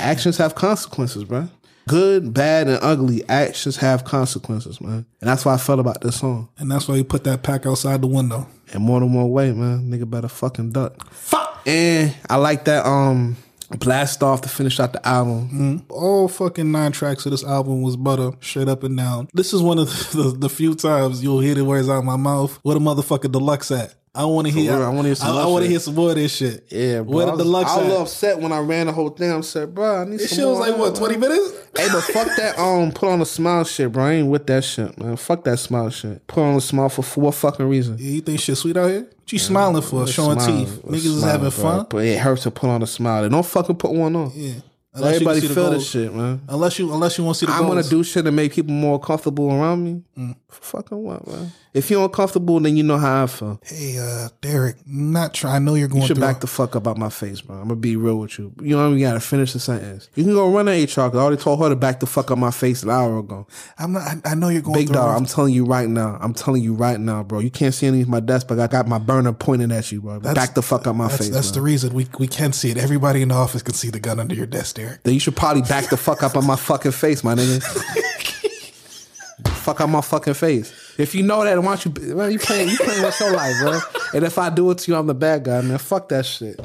Actions 0.00 0.36
have 0.38 0.56
consequences, 0.56 1.24
bro. 1.24 1.48
Good, 1.86 2.34
bad, 2.34 2.68
and 2.68 2.78
ugly 2.82 3.26
actions 3.28 3.76
have 3.76 4.04
consequences, 4.04 4.80
man. 4.80 5.06
And 5.20 5.30
that's 5.30 5.44
why 5.44 5.54
I 5.54 5.56
felt 5.56 5.78
about 5.78 6.00
this 6.00 6.16
song. 6.16 6.48
And 6.58 6.70
that's 6.70 6.88
why 6.88 6.96
you 6.96 7.04
put 7.04 7.24
that 7.24 7.42
pack 7.42 7.66
outside 7.66 8.02
the 8.02 8.08
window. 8.08 8.46
And 8.72 8.82
more 8.82 9.00
than 9.00 9.12
one 9.12 9.30
way, 9.30 9.52
man. 9.52 9.90
Nigga 9.90 10.08
better 10.08 10.28
fucking 10.28 10.72
duck. 10.72 11.12
Fuck. 11.12 11.62
And 11.66 12.14
I 12.28 12.36
like 12.36 12.64
that 12.64 12.86
um 12.86 13.36
blast 13.76 14.22
off 14.22 14.40
to 14.42 14.48
finish 14.48 14.80
out 14.80 14.92
the 14.92 15.06
album. 15.06 15.84
All 15.90 16.28
fucking 16.28 16.70
nine 16.70 16.92
tracks 16.92 17.26
of 17.26 17.32
this 17.32 17.44
album 17.44 17.82
was 17.82 17.96
butter, 17.96 18.32
straight 18.40 18.68
up 18.68 18.82
and 18.82 18.96
down. 18.96 19.28
This 19.34 19.52
is 19.52 19.60
one 19.60 19.78
of 19.78 19.88
the, 19.88 20.22
the, 20.22 20.38
the 20.38 20.48
few 20.48 20.74
times 20.74 21.22
you'll 21.22 21.40
hear 21.40 21.54
the 21.54 21.64
words 21.64 21.88
out 21.88 21.98
of 21.98 22.04
my 22.04 22.16
mouth. 22.16 22.58
Where 22.62 22.76
a 22.76 22.80
motherfucker 22.80 23.30
deluxe 23.30 23.70
at? 23.70 23.94
I 24.14 24.24
want 24.24 24.46
to 24.46 24.52
hear. 24.52 24.72
real, 24.76 24.84
I 24.84 24.88
wanna 24.88 25.08
hear 25.08 25.14
some 25.14 25.36
I, 25.36 25.42
I 25.42 25.46
want 25.46 25.64
to 25.64 25.70
hear 25.70 25.78
some 25.78 25.94
more 25.94 26.10
of 26.10 26.16
this 26.16 26.34
shit. 26.34 26.66
Yeah, 26.70 27.02
bro. 27.02 27.12
Where 27.16 27.26
I 27.26 27.30
the 27.30 27.36
was, 27.36 27.44
deluxe 27.44 27.70
I 27.70 27.82
was 27.82 27.92
at? 27.92 28.00
upset 28.00 28.40
when 28.40 28.52
I 28.52 28.58
ran 28.58 28.86
the 28.86 28.92
whole 28.92 29.10
thing. 29.10 29.30
I 29.30 29.40
said, 29.42 29.74
bro, 29.74 30.02
I 30.02 30.04
need 30.04 30.18
This 30.18 30.30
some 30.30 30.38
shit 30.38 30.46
was 30.46 30.58
like 30.58 30.76
what 30.76 30.94
twenty 30.96 31.16
minutes? 31.16 31.52
Hey, 31.76 31.88
but 31.92 32.02
fuck 32.02 32.28
that 32.36 32.58
um 32.58 32.90
put 32.92 33.08
on 33.10 33.20
a 33.20 33.26
smile 33.26 33.64
shit, 33.64 33.92
bro. 33.92 34.04
I 34.04 34.12
ain't 34.14 34.28
with 34.28 34.46
that 34.48 34.64
shit, 34.64 34.98
man. 34.98 35.16
Fuck 35.16 35.44
that 35.44 35.58
smile 35.58 35.90
shit. 35.90 36.26
Put 36.26 36.42
on 36.42 36.56
a 36.56 36.60
smile 36.60 36.88
for, 36.88 37.02
for 37.02 37.20
what 37.20 37.34
fucking 37.34 37.68
reason? 37.68 37.96
Yeah, 37.98 38.10
you 38.10 38.20
think 38.20 38.40
shit 38.40 38.56
sweet 38.56 38.76
out 38.76 38.88
here? 38.88 39.02
What 39.02 39.32
you 39.32 39.38
smiling 39.38 39.82
for? 39.82 40.06
Showing 40.06 40.40
Smile, 40.40 40.64
teeth. 40.64 40.82
Niggas 40.84 41.04
is 41.04 41.22
having 41.22 41.40
bro. 41.42 41.50
fun. 41.50 41.86
But 41.90 42.04
it 42.04 42.18
hurts 42.18 42.44
to 42.44 42.50
put 42.50 42.70
on 42.70 42.82
a 42.82 42.86
smile. 42.86 43.22
They 43.22 43.28
don't 43.28 43.44
fucking 43.46 43.76
put 43.76 43.92
one 43.92 44.16
on. 44.16 44.32
Yeah. 44.34 44.54
Can 44.94 45.04
everybody 45.04 45.40
feel 45.42 45.70
this 45.70 45.88
shit, 45.88 46.12
man. 46.12 46.40
Unless 46.48 46.78
you 46.78 46.92
unless 46.92 47.18
you 47.18 47.24
want 47.24 47.36
to 47.36 47.40
see 47.40 47.46
the 47.46 47.52
I'm 47.52 47.62
gonna 47.68 47.74
goals. 47.82 47.90
do 47.90 48.02
shit 48.02 48.24
to 48.24 48.32
make 48.32 48.52
people 48.52 48.72
more 48.72 48.98
comfortable 48.98 49.52
around 49.52 49.84
me. 49.84 50.02
Mm. 50.16 50.34
Fucking 50.48 50.98
what, 50.98 51.24
man? 51.26 51.52
If 51.74 51.90
you're 51.90 52.04
uncomfortable, 52.04 52.58
then 52.60 52.76
you 52.76 52.82
know 52.82 52.98
how 52.98 53.24
I 53.24 53.26
feel. 53.26 53.60
Hey, 53.62 53.98
uh, 53.98 54.28
Derek, 54.40 54.76
I'm 54.86 55.12
not 55.12 55.34
trying. 55.34 55.56
I 55.56 55.58
know 55.58 55.74
you're 55.74 55.88
going 55.88 56.02
You 56.02 56.08
should 56.08 56.20
back 56.20 56.40
the 56.40 56.46
fuck 56.46 56.74
up 56.76 56.86
out 56.86 56.96
my 56.96 57.08
face, 57.08 57.40
bro. 57.40 57.56
I'm 57.56 57.68
gonna 57.68 57.76
be 57.76 57.96
real 57.96 58.18
with 58.18 58.38
you. 58.38 58.52
You 58.60 58.76
know, 58.76 58.92
you 58.92 59.04
gotta 59.04 59.20
finish 59.20 59.52
the 59.52 59.60
sentence. 59.60 60.08
You 60.14 60.24
can 60.24 60.32
go 60.32 60.50
run 60.50 60.66
to 60.66 60.72
HR 60.72 60.84
because 60.84 61.14
I 61.14 61.18
already 61.18 61.42
told 61.42 61.60
her 61.60 61.68
to 61.68 61.76
back 61.76 62.00
the 62.00 62.06
fuck 62.06 62.30
up 62.30 62.38
my 62.38 62.50
face 62.50 62.82
an 62.82 62.90
hour 62.90 63.18
ago. 63.18 63.46
I'm 63.78 63.92
not. 63.92 64.02
I, 64.02 64.32
I 64.32 64.34
know 64.34 64.48
you're 64.48 64.62
going 64.62 64.78
Big 64.78 64.88
dog, 64.88 65.16
I'm 65.16 65.26
telling 65.26 65.52
you 65.52 65.64
right 65.64 65.88
now. 65.88 66.18
I'm 66.20 66.34
telling 66.34 66.62
you 66.62 66.74
right 66.74 66.98
now, 66.98 67.22
bro. 67.22 67.40
You 67.40 67.50
can't 67.50 67.74
see 67.74 67.86
any 67.86 68.02
of 68.02 68.08
my 68.08 68.20
desk, 68.20 68.48
but 68.48 68.58
I 68.58 68.66
got 68.66 68.88
my 68.88 68.98
burner 68.98 69.32
pointing 69.32 69.72
at 69.72 69.92
you, 69.92 70.00
bro. 70.00 70.20
back 70.20 70.54
the 70.54 70.62
fuck 70.62 70.86
up 70.86 70.96
my 70.96 71.08
that's, 71.08 71.18
face. 71.18 71.30
That's 71.30 71.50
the 71.50 71.60
reason 71.60 71.92
we 71.92 72.08
we 72.18 72.28
can 72.28 72.52
see 72.52 72.70
it. 72.70 72.78
Everybody 72.78 73.22
in 73.22 73.28
the 73.28 73.34
office 73.34 73.62
can 73.62 73.74
see 73.74 73.90
the 73.90 74.00
gun 74.00 74.18
under 74.20 74.34
your 74.34 74.46
desk, 74.46 74.76
Derek. 74.76 75.02
Then 75.02 75.14
you 75.14 75.20
should 75.20 75.36
probably 75.36 75.62
back 75.62 75.90
the 75.90 75.96
fuck 75.96 76.22
up 76.22 76.36
on 76.36 76.46
my 76.46 76.56
fucking 76.56 76.92
face, 76.92 77.22
my 77.22 77.34
nigga. 77.34 77.62
fuck 79.48 79.80
out 79.80 79.88
my 79.88 80.00
fucking 80.00 80.34
face. 80.34 80.87
If 80.98 81.14
you 81.14 81.22
know 81.22 81.44
that, 81.44 81.56
why 81.62 81.76
don't 81.76 81.84
you? 82.00 82.14
Man, 82.14 82.32
you 82.32 82.40
playing? 82.40 82.70
You 82.70 82.76
playing 82.76 83.02
with 83.02 83.20
your 83.20 83.32
life, 83.32 83.54
bro. 83.60 83.78
And 84.14 84.24
if 84.24 84.36
I 84.36 84.50
do 84.50 84.68
it 84.72 84.78
to 84.78 84.90
you, 84.90 84.98
I'm 84.98 85.06
the 85.06 85.14
bad 85.14 85.44
guy, 85.44 85.60
man. 85.60 85.78
Fuck 85.78 86.08
that 86.08 86.26
shit. 86.26 86.58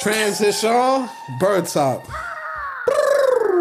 Transition. 0.00 1.08
Bird 1.38 1.66
top. 1.66 2.06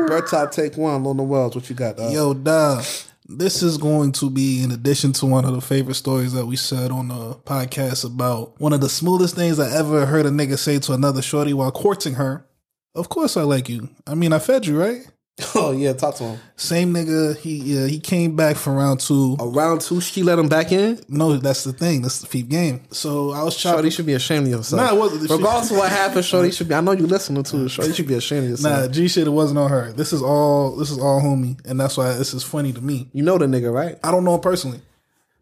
Bird 0.07 0.27
top. 0.27 0.51
Take 0.51 0.77
one. 0.77 1.03
Lona 1.03 1.23
Wells. 1.23 1.55
What 1.55 1.69
you 1.69 1.75
got? 1.75 1.97
Dog? 1.97 2.13
Yo, 2.13 2.33
duh. 2.33 2.81
This 3.27 3.63
is 3.63 3.77
going 3.77 4.11
to 4.13 4.29
be 4.29 4.63
in 4.63 4.71
addition 4.71 5.11
to 5.13 5.25
one 5.25 5.45
of 5.45 5.53
the 5.53 5.61
favorite 5.61 5.95
stories 5.95 6.33
that 6.33 6.45
we 6.45 6.55
said 6.55 6.91
on 6.91 7.07
the 7.07 7.33
podcast 7.33 8.05
about 8.05 8.59
one 8.61 8.71
of 8.71 8.81
the 8.81 8.89
smoothest 8.89 9.35
things 9.35 9.59
I 9.59 9.75
ever 9.75 10.05
heard 10.05 10.27
a 10.27 10.29
nigga 10.29 10.59
say 10.59 10.77
to 10.79 10.93
another 10.93 11.23
shorty 11.23 11.51
while 11.51 11.71
courting 11.71 12.13
her. 12.13 12.45
Of 12.93 13.09
course 13.09 13.35
I 13.35 13.41
like 13.41 13.67
you. 13.67 13.89
I 14.05 14.13
mean, 14.13 14.31
I 14.31 14.39
fed 14.39 14.67
you, 14.67 14.79
right? 14.79 15.07
Oh 15.57 15.71
yeah, 15.71 15.93
talk 15.93 16.15
to 16.15 16.23
him. 16.23 16.39
Same 16.55 16.93
nigga. 16.93 17.37
He 17.37 17.77
uh, 17.77 17.87
he 17.87 17.99
came 17.99 18.35
back 18.35 18.55
for 18.55 18.71
round 18.73 18.99
two. 19.01 19.35
A 19.39 19.45
round 19.47 19.81
two, 19.81 19.99
she 19.99 20.23
let 20.23 20.39
him 20.39 20.47
back 20.47 20.71
in. 20.71 20.99
No, 21.09 21.35
that's 21.37 21.63
the 21.63 21.73
thing. 21.73 22.01
That's 22.01 22.19
the 22.19 22.27
feed 22.27 22.49
game. 22.49 22.81
So 22.91 23.31
I 23.31 23.43
was 23.43 23.53
Shorty 23.57 23.77
chopping. 23.77 23.91
should 23.91 24.05
be 24.05 24.13
ashamed 24.13 24.45
of 24.47 24.51
yourself. 24.51 24.81
Nah, 24.81 24.95
it 24.95 24.99
wasn't. 24.99 25.29
Regardless 25.29 25.71
of 25.71 25.77
what 25.77 25.89
happened, 25.91 26.23
Shorty 26.25 26.51
should 26.51 26.69
be. 26.69 26.75
I 26.75 26.81
know 26.81 26.91
you 26.93 27.07
listening 27.07 27.43
to 27.43 27.65
it. 27.65 27.69
Shorty 27.69 27.93
should 27.93 28.07
be 28.07 28.13
ashamed 28.15 28.45
of 28.45 28.49
yourself. 28.51 28.81
Nah, 28.85 28.87
G 28.87 29.07
shit. 29.07 29.27
It 29.27 29.31
wasn't 29.31 29.59
on 29.59 29.69
her. 29.69 29.91
This 29.91 30.13
is 30.13 30.21
all. 30.21 30.75
This 30.77 30.89
is 30.91 30.99
all 30.99 31.21
homie, 31.21 31.59
and 31.65 31.79
that's 31.79 31.97
why 31.97 32.13
this 32.13 32.33
is 32.33 32.43
funny 32.43 32.71
to 32.73 32.81
me. 32.81 33.09
You 33.11 33.23
know 33.23 33.37
the 33.37 33.45
nigga, 33.45 33.73
right? 33.73 33.97
I 34.03 34.11
don't 34.11 34.23
know 34.23 34.35
him 34.35 34.41
personally. 34.41 34.81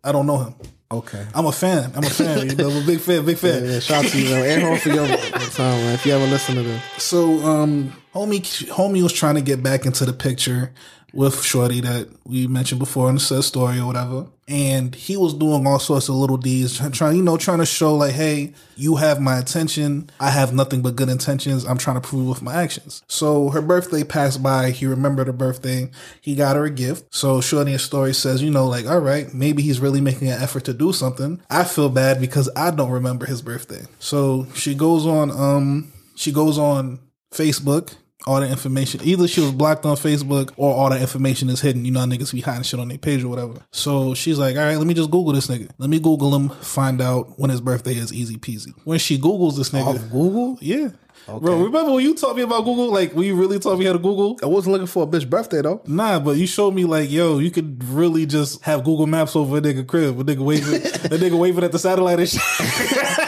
I 0.03 0.11
don't 0.11 0.25
know 0.25 0.37
him. 0.37 0.55
Okay. 0.93 1.25
I'm 1.33 1.45
a 1.45 1.51
fan. 1.51 1.91
I'm 1.95 2.03
a 2.03 2.09
fan. 2.09 2.49
You 2.49 2.55
know, 2.55 2.69
I'm 2.69 2.83
a 2.83 2.85
big 2.85 2.99
fan. 2.99 3.25
Big 3.25 3.37
fan. 3.37 3.63
Yeah, 3.63 3.71
yeah, 3.71 3.79
shout 3.79 4.05
out 4.05 4.11
to 4.11 4.21
you, 4.21 4.29
man. 4.29 4.45
Air 4.45 4.61
horn 4.61 4.79
for 4.79 4.89
your 4.89 5.07
time, 5.07 5.81
man. 5.81 5.93
If 5.95 6.05
you 6.05 6.13
ever 6.13 6.27
listen 6.27 6.55
to 6.55 6.63
this. 6.63 6.83
So, 6.97 7.39
um, 7.45 7.93
homie, 8.13 8.41
homie 8.69 9.01
was 9.01 9.13
trying 9.13 9.35
to 9.35 9.41
get 9.41 9.63
back 9.63 9.85
into 9.85 10.05
the 10.05 10.13
picture, 10.13 10.71
with 11.13 11.43
Shorty 11.43 11.79
that 11.81 12.09
we 12.25 12.47
mentioned 12.47 12.79
before 12.79 13.07
in 13.07 13.15
the 13.15 13.21
said 13.21 13.43
story 13.43 13.79
or 13.79 13.85
whatever. 13.85 14.25
And 14.47 14.93
he 14.93 15.15
was 15.15 15.33
doing 15.33 15.65
all 15.65 15.79
sorts 15.79 16.09
of 16.09 16.15
little 16.15 16.37
deeds, 16.37 16.81
trying, 16.91 17.15
you 17.15 17.23
know, 17.23 17.37
trying 17.37 17.59
to 17.59 17.65
show 17.65 17.95
like, 17.95 18.13
hey, 18.13 18.53
you 18.75 18.97
have 18.97 19.21
my 19.21 19.37
attention. 19.37 20.09
I 20.19 20.31
have 20.31 20.53
nothing 20.53 20.81
but 20.81 20.95
good 20.95 21.09
intentions. 21.09 21.63
I'm 21.65 21.77
trying 21.77 22.01
to 22.01 22.07
prove 22.07 22.27
with 22.27 22.41
my 22.41 22.61
actions. 22.61 23.03
So 23.07 23.49
her 23.49 23.61
birthday 23.61 24.03
passed 24.03 24.43
by. 24.43 24.71
He 24.71 24.85
remembered 24.85 25.27
her 25.27 25.33
birthday. 25.33 25.89
He 26.19 26.35
got 26.35 26.55
her 26.57 26.65
a 26.65 26.69
gift. 26.69 27.13
So 27.15 27.39
Shorty 27.39 27.77
story 27.77 28.13
says, 28.13 28.43
you 28.43 28.51
know, 28.51 28.67
like, 28.67 28.85
all 28.85 28.99
right, 28.99 29.33
maybe 29.33 29.63
he's 29.63 29.79
really 29.79 30.01
making 30.01 30.29
an 30.29 30.41
effort 30.41 30.65
to 30.65 30.73
do 30.73 30.91
something. 30.91 31.41
I 31.49 31.63
feel 31.63 31.89
bad 31.89 32.19
because 32.19 32.49
I 32.55 32.71
don't 32.71 32.91
remember 32.91 33.25
his 33.25 33.41
birthday. 33.41 33.83
So 33.99 34.47
she 34.53 34.75
goes 34.75 35.05
on, 35.05 35.31
um, 35.31 35.93
she 36.15 36.31
goes 36.31 36.57
on 36.57 36.99
Facebook 37.33 37.95
all 38.25 38.39
the 38.39 38.49
information. 38.49 39.01
Either 39.03 39.27
she 39.27 39.41
was 39.41 39.51
blocked 39.51 39.85
on 39.85 39.95
Facebook 39.95 40.51
or 40.57 40.73
all 40.73 40.89
the 40.89 40.99
information 40.99 41.49
is 41.49 41.61
hidden. 41.61 41.85
You 41.85 41.91
know, 41.91 42.01
how 42.01 42.05
niggas 42.05 42.33
be 42.33 42.41
hiding 42.41 42.63
shit 42.63 42.79
on 42.79 42.87
their 42.87 42.97
page 42.97 43.23
or 43.23 43.29
whatever. 43.29 43.55
So 43.71 44.13
she's 44.13 44.37
like, 44.37 44.55
all 44.55 44.63
right, 44.63 44.77
let 44.77 44.87
me 44.87 44.93
just 44.93 45.11
Google 45.11 45.33
this 45.33 45.47
nigga. 45.47 45.69
Let 45.77 45.89
me 45.89 45.99
Google 45.99 46.35
him, 46.35 46.49
find 46.49 47.01
out 47.01 47.39
when 47.39 47.49
his 47.49 47.61
birthday 47.61 47.95
is 47.95 48.13
easy 48.13 48.37
peasy. 48.37 48.73
When 48.83 48.99
she 48.99 49.17
Googles 49.17 49.57
this 49.57 49.69
nigga. 49.69 49.95
Off 49.95 50.11
Google? 50.11 50.57
Yeah. 50.61 50.89
Bro, 51.25 51.63
remember 51.63 51.93
when 51.93 52.03
you 52.03 52.15
taught 52.15 52.35
me 52.35 52.41
about 52.41 52.65
Google? 52.65 52.91
Like, 52.91 53.13
when 53.13 53.25
you 53.25 53.35
really 53.35 53.57
taught 53.57 53.79
me 53.79 53.85
how 53.85 53.93
to 53.93 53.99
Google? 53.99 54.37
I 54.43 54.45
wasn't 54.45 54.73
looking 54.73 54.87
for 54.87 55.03
a 55.03 55.07
bitch 55.07 55.29
birthday 55.29 55.61
though. 55.61 55.81
Nah, 55.87 56.19
but 56.19 56.35
you 56.35 56.45
showed 56.45 56.73
me 56.73 56.83
like, 56.83 57.09
yo, 57.09 57.39
you 57.39 57.49
could 57.49 57.81
really 57.85 58.25
just 58.25 58.61
have 58.63 58.83
Google 58.83 59.07
Maps 59.07 59.35
over 59.35 59.57
a 59.57 59.61
nigga 59.61 59.87
crib, 59.87 60.19
a 60.19 60.23
nigga 60.23 60.39
waving, 60.39 60.75
a 60.81 61.17
nigga 61.17 61.39
waving 61.39 61.63
at 61.63 61.71
the 61.71 61.79
satellite 61.79 62.19
and 62.19 62.29
shit. 62.29 62.41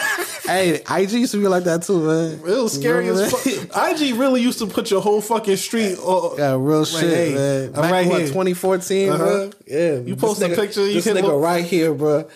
Hey, 0.46 0.82
IG 0.90 1.12
used 1.14 1.32
to 1.32 1.40
be 1.42 1.48
like 1.48 1.64
that 1.64 1.82
too, 1.84 2.00
man. 2.06 2.34
It 2.34 2.42
was 2.62 2.74
scary 2.74 3.08
as 3.10 3.32
fuck. 3.32 3.92
IG 3.92 4.16
really 4.16 4.42
used 4.42 4.60
to 4.60 4.68
put 4.68 4.92
your 4.92 5.02
whole 5.02 5.22
fucking 5.22 5.56
street. 5.58 5.98
Uh, 5.98 6.36
Yeah, 6.38 6.52
real 6.54 6.80
Like, 6.80 6.88
shit, 6.88 7.02
hey, 7.14 7.34
man. 7.34 7.66
I'm 7.76 7.82
Back 7.82 7.92
right 7.92 8.04
in, 8.04 8.10
what, 8.10 8.20
here. 8.20 8.28
2014, 8.28 9.10
Uh-huh. 9.10 9.18
bro. 9.26 9.52
Yeah, 9.66 9.96
You 10.00 10.16
post 10.16 10.42
a 10.42 10.50
picture, 10.50 10.86
you 10.86 10.94
this 11.02 11.08
nigga 11.08 11.24
look- 11.24 11.42
right 11.42 11.66
here, 11.66 11.94
bro. 11.94 12.28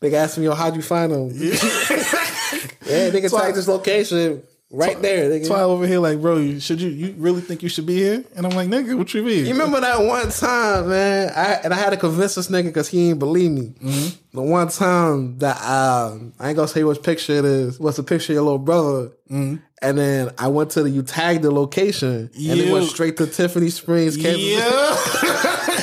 Nigga 0.00 0.12
asked 0.14 0.38
me, 0.38 0.44
yo, 0.44 0.54
how'd 0.54 0.76
you 0.76 0.82
find 0.82 1.10
him? 1.10 1.30
Yeah, 1.34 1.54
nigga 3.10 3.30
So 3.30 3.38
tagged 3.40 3.56
this 3.56 3.66
location 3.68 4.42
right 4.70 5.00
there. 5.00 5.30
Nigga. 5.30 5.50
Why 5.50 5.60
over 5.60 5.86
here, 5.86 5.98
like, 5.98 6.20
bro, 6.20 6.38
you, 6.38 6.60
should 6.60 6.80
you 6.80 6.90
you 6.90 7.14
really 7.18 7.40
think 7.40 7.62
you 7.62 7.68
should 7.68 7.86
be 7.86 7.96
here? 7.96 8.24
And 8.34 8.46
I'm 8.46 8.52
like, 8.52 8.68
nigga, 8.68 8.96
what 8.96 9.12
you 9.14 9.22
mean? 9.22 9.46
You 9.46 9.52
remember 9.52 9.80
that 9.80 10.00
one 10.00 10.30
time, 10.30 10.88
man? 10.88 11.32
I 11.34 11.60
and 11.64 11.72
I 11.72 11.76
had 11.76 11.90
to 11.90 11.96
convince 11.96 12.34
this 12.34 12.48
nigga 12.48 12.64
because 12.64 12.88
he 12.88 13.10
ain't 13.10 13.18
believe 13.18 13.50
me. 13.50 13.74
Mm-hmm. 13.80 14.36
The 14.36 14.42
one 14.42 14.68
time 14.68 15.38
that 15.38 15.60
um, 15.62 16.32
I 16.38 16.48
ain't 16.48 16.56
gonna 16.56 16.68
say 16.68 16.84
which 16.84 17.02
picture 17.02 17.34
it 17.34 17.44
is. 17.44 17.80
What's 17.80 17.96
the 17.96 18.02
picture 18.02 18.32
of 18.32 18.34
your 18.34 18.44
little 18.44 18.58
brother? 18.58 19.08
Mm-hmm. 19.30 19.56
And 19.82 19.98
then 19.98 20.30
I 20.38 20.48
went 20.48 20.70
to 20.72 20.82
the 20.82 20.90
you 20.90 21.02
tagged 21.02 21.42
the 21.42 21.50
location, 21.50 22.30
and 22.34 22.60
it 22.60 22.72
went 22.72 22.86
straight 22.86 23.16
to 23.18 23.26
Tiffany 23.26 23.68
Springs, 23.70 24.16
Kansas. 24.16 24.42
Yeah. 24.42 25.66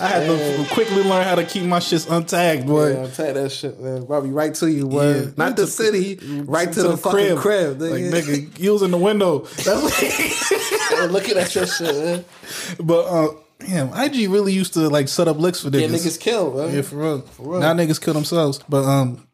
I 0.00 0.06
had 0.08 0.26
to 0.26 0.66
quickly 0.72 1.02
learn 1.02 1.24
how 1.24 1.34
to 1.34 1.44
keep 1.44 1.64
my 1.64 1.78
shits 1.78 2.06
untagged, 2.06 2.66
boy. 2.66 2.92
Yeah, 2.92 3.00
I'll 3.00 3.08
tell 3.10 3.26
you 3.28 3.34
that 3.34 3.52
shit, 3.52 3.80
man. 3.80 4.06
Probably 4.06 4.30
right 4.30 4.54
to 4.54 4.70
you, 4.70 4.88
boy. 4.88 5.14
Yeah. 5.14 5.30
Not 5.36 5.56
the 5.56 5.66
city, 5.66 6.18
right 6.44 6.72
to, 6.72 6.82
the, 6.82 6.96
fucking 6.96 7.36
crib. 7.36 7.80
Like, 7.80 7.92
nigga. 7.92 8.22
nigga, 8.22 8.58
you 8.58 8.72
was 8.72 8.82
in 8.82 8.90
the 8.90 8.98
window. 8.98 9.40
That's 9.64 10.92
I'm 10.92 11.10
looking 11.10 11.36
at 11.36 11.54
your 11.54 11.66
shit, 11.66 11.94
man. 11.94 12.24
but 12.80 13.04
uh, 13.06 13.34
damn, 13.58 13.92
IG 13.92 14.30
really 14.30 14.52
used 14.52 14.74
to 14.74 14.88
like 14.88 15.08
set 15.08 15.28
up 15.28 15.38
licks 15.38 15.60
for 15.60 15.70
niggas. 15.70 15.80
Yeah, 15.80 15.88
niggas 15.88 16.20
killed, 16.20 16.56
man. 16.56 16.74
Yeah, 16.74 16.82
for 16.82 16.96
real. 16.96 17.20
For 17.20 17.42
real. 17.52 17.60
Now 17.60 17.74
niggas 17.74 18.00
kill 18.00 18.14
themselves. 18.14 18.60
But 18.68 18.84
um, 18.84 19.26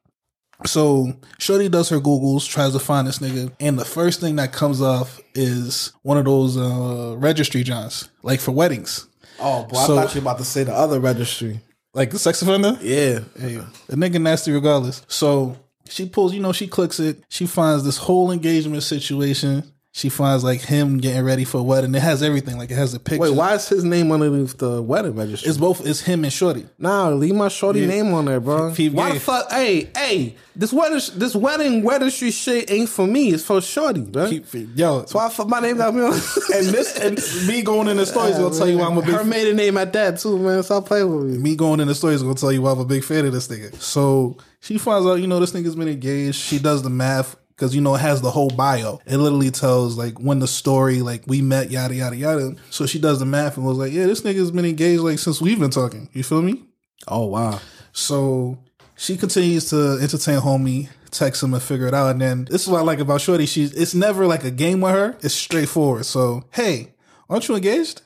so 0.65 1.13
Shorty 1.39 1.69
does 1.69 1.89
her 1.91 1.99
Googles, 1.99 2.49
tries 2.49 2.73
to 2.73 2.79
find 2.79 3.07
this 3.07 3.19
nigga, 3.19 3.53
and 3.61 3.79
the 3.79 3.85
first 3.85 4.21
thing 4.21 4.37
that 4.37 4.53
comes 4.53 4.81
off 4.81 5.21
is 5.35 5.93
one 6.03 6.17
of 6.17 6.25
those 6.25 6.57
uh 6.57 7.15
registry 7.19 7.63
johns, 7.63 8.09
like 8.23 8.41
for 8.41 8.53
weddings, 8.53 9.07
Oh, 9.39 9.65
boy, 9.65 9.85
So- 9.87 9.99
I 9.99 10.03
thought 10.03 10.15
you 10.15 10.21
were 10.21 10.25
about 10.31 10.39
to 10.39 10.45
say 10.45 10.65
the 10.65 10.75
other 10.75 11.01
registry. 11.01 11.61
like 11.95 12.11
the 12.11 12.19
sex 12.19 12.43
offender. 12.43 12.79
Yeah. 12.83 13.21
Hey, 13.39 13.59
the 13.87 13.97
nigga 13.97 14.21
nasty 14.21 14.53
regardless. 14.53 15.01
So 15.09 15.57
she 15.89 16.07
pulls, 16.09 16.35
you 16.35 16.41
know, 16.41 16.53
she 16.53 16.67
clicks 16.67 17.01
it. 17.01 17.23
She 17.31 17.47
finds 17.47 17.85
this 17.85 17.97
whole 17.97 18.31
engagement 18.33 18.83
situation. 18.83 19.63
She 19.97 20.11
finds 20.11 20.45
like 20.45 20.61
him 20.61 20.99
getting 20.99 21.25
ready 21.25 21.45
for 21.45 21.57
a 21.57 21.63
wedding. 21.63 21.95
It 21.95 22.03
has 22.03 22.23
everything. 22.23 22.59
Like 22.59 22.71
it 22.71 22.75
has 22.75 22.93
a 22.93 23.01
picture. 23.01 23.19
Wait, 23.23 23.33
why 23.35 23.55
is 23.55 23.67
his 23.67 23.83
name 23.83 24.13
underneath 24.13 24.59
the 24.59 24.83
wedding 24.83 25.17
registry? 25.17 25.49
It's 25.49 25.57
both. 25.57 25.87
It's 25.87 26.01
him 26.03 26.23
and 26.23 26.31
Shorty. 26.31 26.67
Nah, 26.79 27.09
leave 27.09 27.35
my 27.35 27.49
shorty 27.49 27.81
Yeah. 27.81 27.87
name 27.87 28.13
on 28.13 28.27
there, 28.27 28.39
bro. 28.39 28.75
Why 28.75 29.13
the 29.15 29.21
fuck? 29.21 29.51
Hey, 29.51 29.89
hey, 29.97 30.37
this 30.55 30.71
wedding, 30.71 31.01
this 31.15 31.35
wedding 31.35 31.83
wedding 31.83 32.05
registry 32.09 32.31
shit 32.31 32.71
ain't 32.71 32.91
for 32.91 33.07
me. 33.07 33.31
It's 33.31 33.43
for 33.43 33.63
shorty, 33.63 34.03
bro. 34.03 34.29
Keep, 34.29 34.45
yo, 34.75 34.99
That's 34.99 35.15
why 35.15 35.31
I 35.35 35.45
my 35.45 35.61
name 35.61 35.79
got 35.79 35.95
me 35.95 36.03
on. 36.03 36.13
and 36.13 36.67
this 36.67 36.99
and 36.99 37.19
me 37.49 37.63
going 37.63 37.89
in 37.89 37.97
the 37.97 38.05
story 38.05 38.33
is 38.33 38.37
gonna 38.39 38.55
tell 38.55 38.69
you 38.69 38.77
why 38.77 38.89
I'm 38.89 38.99
a 38.99 39.01
big. 39.01 39.15
Her 39.15 39.25
maiden 39.25 39.57
name 39.57 39.79
at 39.79 39.95
that 39.95 40.19
too, 40.19 40.39
man. 40.39 40.63
Stop 40.63 40.85
playing 40.85 41.11
with 41.11 41.25
me. 41.25 41.39
me 41.39 41.57
going 41.57 41.81
in 41.81 41.89
the 41.89 41.95
story 41.95 42.13
is 42.15 42.23
gonna 42.23 42.35
tell 42.35 42.53
you 42.53 42.61
why 42.61 42.73
I'm 42.73 42.81
a 42.81 42.85
big 42.85 43.03
fan 43.03 43.25
of 43.25 43.33
this 43.33 43.49
nigga. 43.49 43.75
So 43.81 44.37
she 44.61 44.77
finds 44.77 45.07
out, 45.07 45.15
you 45.15 45.27
know, 45.27 45.41
this 45.41 45.53
nigga's 45.53 45.75
been 45.75 45.89
engaged. 45.89 46.35
She 46.35 46.59
does 46.59 46.83
the 46.83 46.91
math 46.91 47.37
because 47.57 47.75
you 47.75 47.81
know 47.81 47.95
it 47.95 48.01
has 48.01 48.21
the 48.21 48.31
whole 48.31 48.51
bio. 48.51 49.01
It 49.07 49.17
literally 49.17 49.51
tells 49.51 49.97
like 49.97 50.21
when 50.21 50.41
the 50.41 50.47
story, 50.47 51.01
like 51.01 51.27
we 51.27 51.41
met, 51.41 51.71
yada 51.71 51.95
yada 51.95 52.17
yada. 52.17 52.55
So 52.71 52.87
she 52.87 52.99
does 52.99 53.19
the 53.19 53.27
math 53.27 53.57
and 53.57 53.65
was 53.65 53.79
like, 53.79 53.93
yeah, 53.93 54.07
this 54.07 54.21
nigga's 54.21 54.51
been 54.51 54.67
engaged 54.67 55.01
like 55.01 55.19
since 55.19 55.41
we've 55.41 55.59
been 55.59 55.71
talking. 55.71 56.09
You 56.13 56.23
feel 56.23 56.43
me? 56.43 56.65
Oh 57.09 57.27
wow. 57.27 57.61
So 57.93 58.59
she 58.95 59.17
continues 59.17 59.71
to 59.71 59.99
entertain 60.03 60.41
homie, 60.41 60.89
text 61.11 61.43
him 61.43 61.55
and 61.55 61.63
figure 61.63 61.87
it 61.87 61.95
out. 61.95 62.11
And 62.11 62.21
then 62.21 62.45
this 62.45 62.63
is 62.63 62.69
what 62.69 62.79
I 62.79 62.83
like 62.83 62.99
about 62.99 63.23
Shorty. 63.23 63.47
She's 63.47 63.73
it's 63.73 63.95
never 63.95 64.27
like 64.27 64.45
a 64.45 64.51
game 64.51 64.83
with 64.83 64.93
her. 64.93 65.17
It's 65.23 65.35
straightforward. 65.35 66.05
So 66.05 66.45
hey, 66.53 66.93
aren't 67.31 67.49
you 67.49 67.55
engaged? 67.55 68.03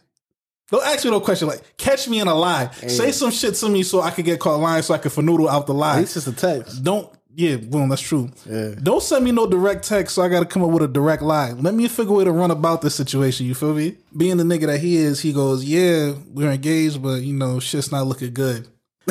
Don't 0.70 0.86
ask 0.86 1.04
me 1.04 1.10
no 1.10 1.20
question 1.20 1.48
like 1.48 1.76
catch 1.76 2.06
me 2.06 2.20
in 2.20 2.28
a 2.28 2.34
lie. 2.34 2.70
Say 2.70 3.10
some 3.10 3.32
shit 3.32 3.54
to 3.56 3.68
me 3.68 3.82
so 3.82 4.00
I 4.00 4.12
could 4.12 4.24
get 4.24 4.38
caught 4.38 4.60
lying 4.60 4.84
so 4.84 4.94
I 4.94 4.98
can 4.98 5.10
fanoodle 5.10 5.48
out 5.48 5.66
the 5.66 5.74
lie. 5.74 6.00
It's 6.00 6.14
just 6.14 6.28
a 6.28 6.32
text. 6.32 6.84
Don't 6.84 7.12
yeah, 7.34 7.56
boom, 7.56 7.88
that's 7.88 8.02
true. 8.02 8.30
Yeah. 8.44 8.74
Don't 8.82 9.02
send 9.02 9.24
me 9.24 9.32
no 9.32 9.46
direct 9.46 9.86
text, 9.86 10.14
so 10.14 10.22
I 10.22 10.28
got 10.28 10.40
to 10.40 10.46
come 10.46 10.62
up 10.62 10.70
with 10.70 10.82
a 10.82 10.88
direct 10.88 11.22
lie. 11.22 11.52
Let 11.52 11.74
me 11.74 11.86
figure 11.88 12.12
a 12.12 12.16
way 12.16 12.24
to 12.24 12.32
run 12.32 12.50
about 12.50 12.82
this 12.82 12.94
situation. 12.94 13.46
You 13.46 13.54
feel 13.54 13.72
me? 13.74 13.96
Being 14.16 14.36
the 14.36 14.44
nigga 14.44 14.66
that 14.66 14.80
he 14.80 14.96
is, 14.96 15.20
he 15.20 15.32
goes, 15.32 15.64
"Yeah, 15.64 16.14
we're 16.32 16.50
engaged, 16.50 17.02
but 17.02 17.22
you 17.22 17.32
know, 17.32 17.60
shit's 17.60 17.92
not 17.92 18.06
looking 18.06 18.34
good. 18.34 18.66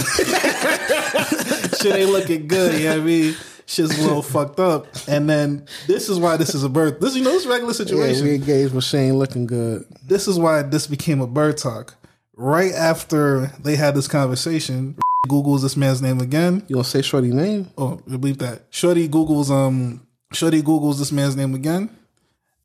Shit 1.80 1.96
ain't 1.96 2.12
looking 2.12 2.48
good. 2.48 2.80
You 2.80 2.90
know 2.90 2.96
what 2.96 3.02
I 3.02 3.06
mean? 3.06 3.36
Shit's 3.66 3.98
a 3.98 4.02
little 4.02 4.22
fucked 4.22 4.60
up." 4.60 4.88
And 5.08 5.30
then 5.30 5.66
this 5.88 6.10
is 6.10 6.20
why 6.20 6.36
this 6.36 6.54
is 6.54 6.64
a 6.64 6.70
birth. 6.70 7.00
This 7.00 7.16
you 7.16 7.24
know, 7.24 7.32
this 7.32 7.46
regular 7.46 7.74
situation. 7.74 8.26
Yeah, 8.26 8.32
we 8.32 8.36
engaged, 8.36 8.74
but 8.74 8.84
she 8.84 8.98
ain't 8.98 9.16
looking 9.16 9.48
good. 9.48 9.86
this 10.04 10.28
is 10.28 10.38
why 10.38 10.62
this 10.62 10.88
became 10.88 11.22
a 11.22 11.28
bird 11.28 11.58
talk. 11.58 11.96
Right 12.36 12.74
after 12.74 13.48
they 13.64 13.76
had 13.76 13.96
this 13.96 14.08
conversation, 14.08 14.98
Google's 15.28 15.62
this 15.62 15.76
man's 15.76 16.02
name 16.02 16.22
again. 16.22 16.64
You 16.68 16.76
gonna 16.76 16.86
say 16.86 17.02
shorty 17.02 17.32
name? 17.32 17.70
Oh, 17.78 18.02
I 18.12 18.18
believe 18.18 18.38
that. 18.40 18.64
Shorty 18.70 19.08
Google's 19.08 19.52
um 19.52 20.06
Shorty 20.32 20.62
Google's 20.62 21.00
this 21.00 21.12
man's 21.12 21.36
name 21.36 21.54
again, 21.56 21.90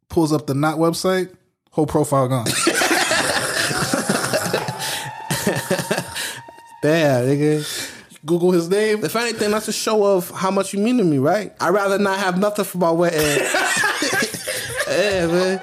pulls 0.09 0.33
up 0.33 0.47
the 0.47 0.55
not 0.55 0.79
website, 0.79 1.35
whole 1.71 1.87
profile 1.87 2.29
gone. 2.29 2.47
Damn, 6.83 7.25
nigga. 7.27 7.91
Google 8.27 8.53
his 8.53 8.69
name. 8.69 9.05
If 9.05 9.17
anything, 9.17 9.51
that's 9.51 9.69
a 9.69 9.73
show 9.73 10.05
of 10.05 10.31
how 10.31 10.51
much 10.51 10.73
you 10.73 10.79
mean 10.81 10.99
to 10.99 11.05
me, 11.05 11.19
right? 11.19 11.53
I'd 11.61 11.71
rather 11.71 11.99
not 11.99 12.19
have 12.19 12.39
nothing 12.39 12.65
for 12.65 12.79
my 12.79 12.91
wedding. 12.91 13.21
yeah, 14.89 15.27
man. 15.27 15.63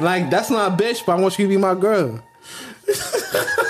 Like, 0.00 0.30
that's 0.30 0.50
not 0.50 0.72
a 0.72 0.82
bitch, 0.82 1.04
but 1.04 1.16
I 1.16 1.20
want 1.20 1.38
you 1.38 1.46
to 1.46 1.48
be 1.48 1.56
my 1.56 1.74
girl. 1.74 2.22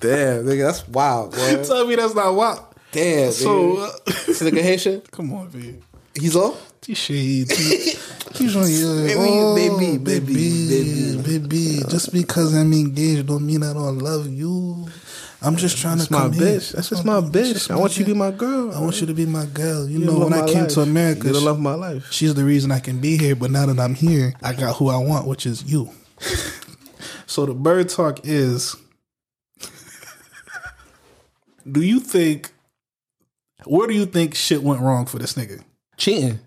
Damn, 0.00 0.44
nigga, 0.44 0.66
that's 0.66 0.86
wild, 0.88 1.32
boy. 1.36 1.64
Tell 1.64 1.86
me 1.86 1.96
that's 1.96 2.14
not 2.14 2.34
wild. 2.34 2.64
Damn, 2.92 3.32
So 3.32 3.48
nigga. 3.76 3.84
uh, 3.88 3.90
This 4.26 4.42
nigga 4.42 4.62
Haitian? 4.62 5.02
come 5.10 5.32
on, 5.32 5.48
baby. 5.48 5.80
He's 6.14 6.36
on? 6.36 6.54
Shades. 6.88 7.50
He's 8.38 8.54
on 8.54 8.70
your 8.70 9.02
Baby, 9.06 9.14
oh, 9.18 9.54
baby, 9.56 9.98
baby, 9.98 10.20
baby, 10.20 11.16
baby, 11.16 11.38
baby. 11.38 11.82
Just 11.88 12.12
because 12.12 12.54
I'm 12.54 12.72
engaged 12.72 13.26
don't 13.26 13.44
mean 13.44 13.64
I 13.64 13.72
don't 13.72 13.98
love 13.98 14.28
you. 14.28 14.86
I'm 15.42 15.56
just 15.56 15.78
trying 15.78 15.96
That's 15.98 16.08
to 16.08 16.12
my 16.14 16.20
come 16.20 16.32
here. 16.34 16.46
bitch. 16.58 16.72
That's 16.72 16.88
just 16.90 17.04
my 17.04 17.20
bitch. 17.20 17.70
I 17.72 17.76
want 17.76 17.98
you 17.98 18.04
to 18.04 18.12
be 18.12 18.16
my 18.16 18.30
girl. 18.30 18.72
I 18.72 18.80
want 18.80 19.00
you 19.00 19.06
to 19.08 19.14
be 19.14 19.26
my 19.26 19.46
girl. 19.46 19.88
You, 19.88 19.98
You're 19.98 20.12
know, 20.12 20.18
when 20.20 20.32
I 20.32 20.46
came 20.46 20.62
life. 20.62 20.72
to 20.74 20.82
America, 20.82 21.24
You're 21.26 21.34
she- 21.40 21.44
love 21.44 21.58
my 21.58 21.74
life. 21.74 22.06
She's 22.12 22.34
the 22.34 22.44
reason 22.44 22.70
I 22.70 22.78
can 22.78 23.00
be 23.00 23.16
here, 23.18 23.34
but 23.34 23.50
now 23.50 23.66
that 23.66 23.80
I'm 23.80 23.94
here, 23.94 24.34
I 24.42 24.52
got 24.52 24.76
who 24.76 24.88
I 24.88 24.96
want, 24.98 25.26
which 25.26 25.44
is 25.44 25.64
you. 25.64 25.90
so 27.26 27.46
the 27.46 27.54
bird 27.54 27.88
talk 27.88 28.20
is 28.24 28.76
Do 31.70 31.82
you 31.82 32.00
think 32.00 32.52
where 33.64 33.86
do 33.86 33.94
you 33.94 34.06
think 34.06 34.34
shit 34.34 34.62
went 34.62 34.80
wrong 34.80 35.06
for 35.06 35.18
this 35.18 35.34
nigga? 35.34 35.62
Cheating. 35.96 36.38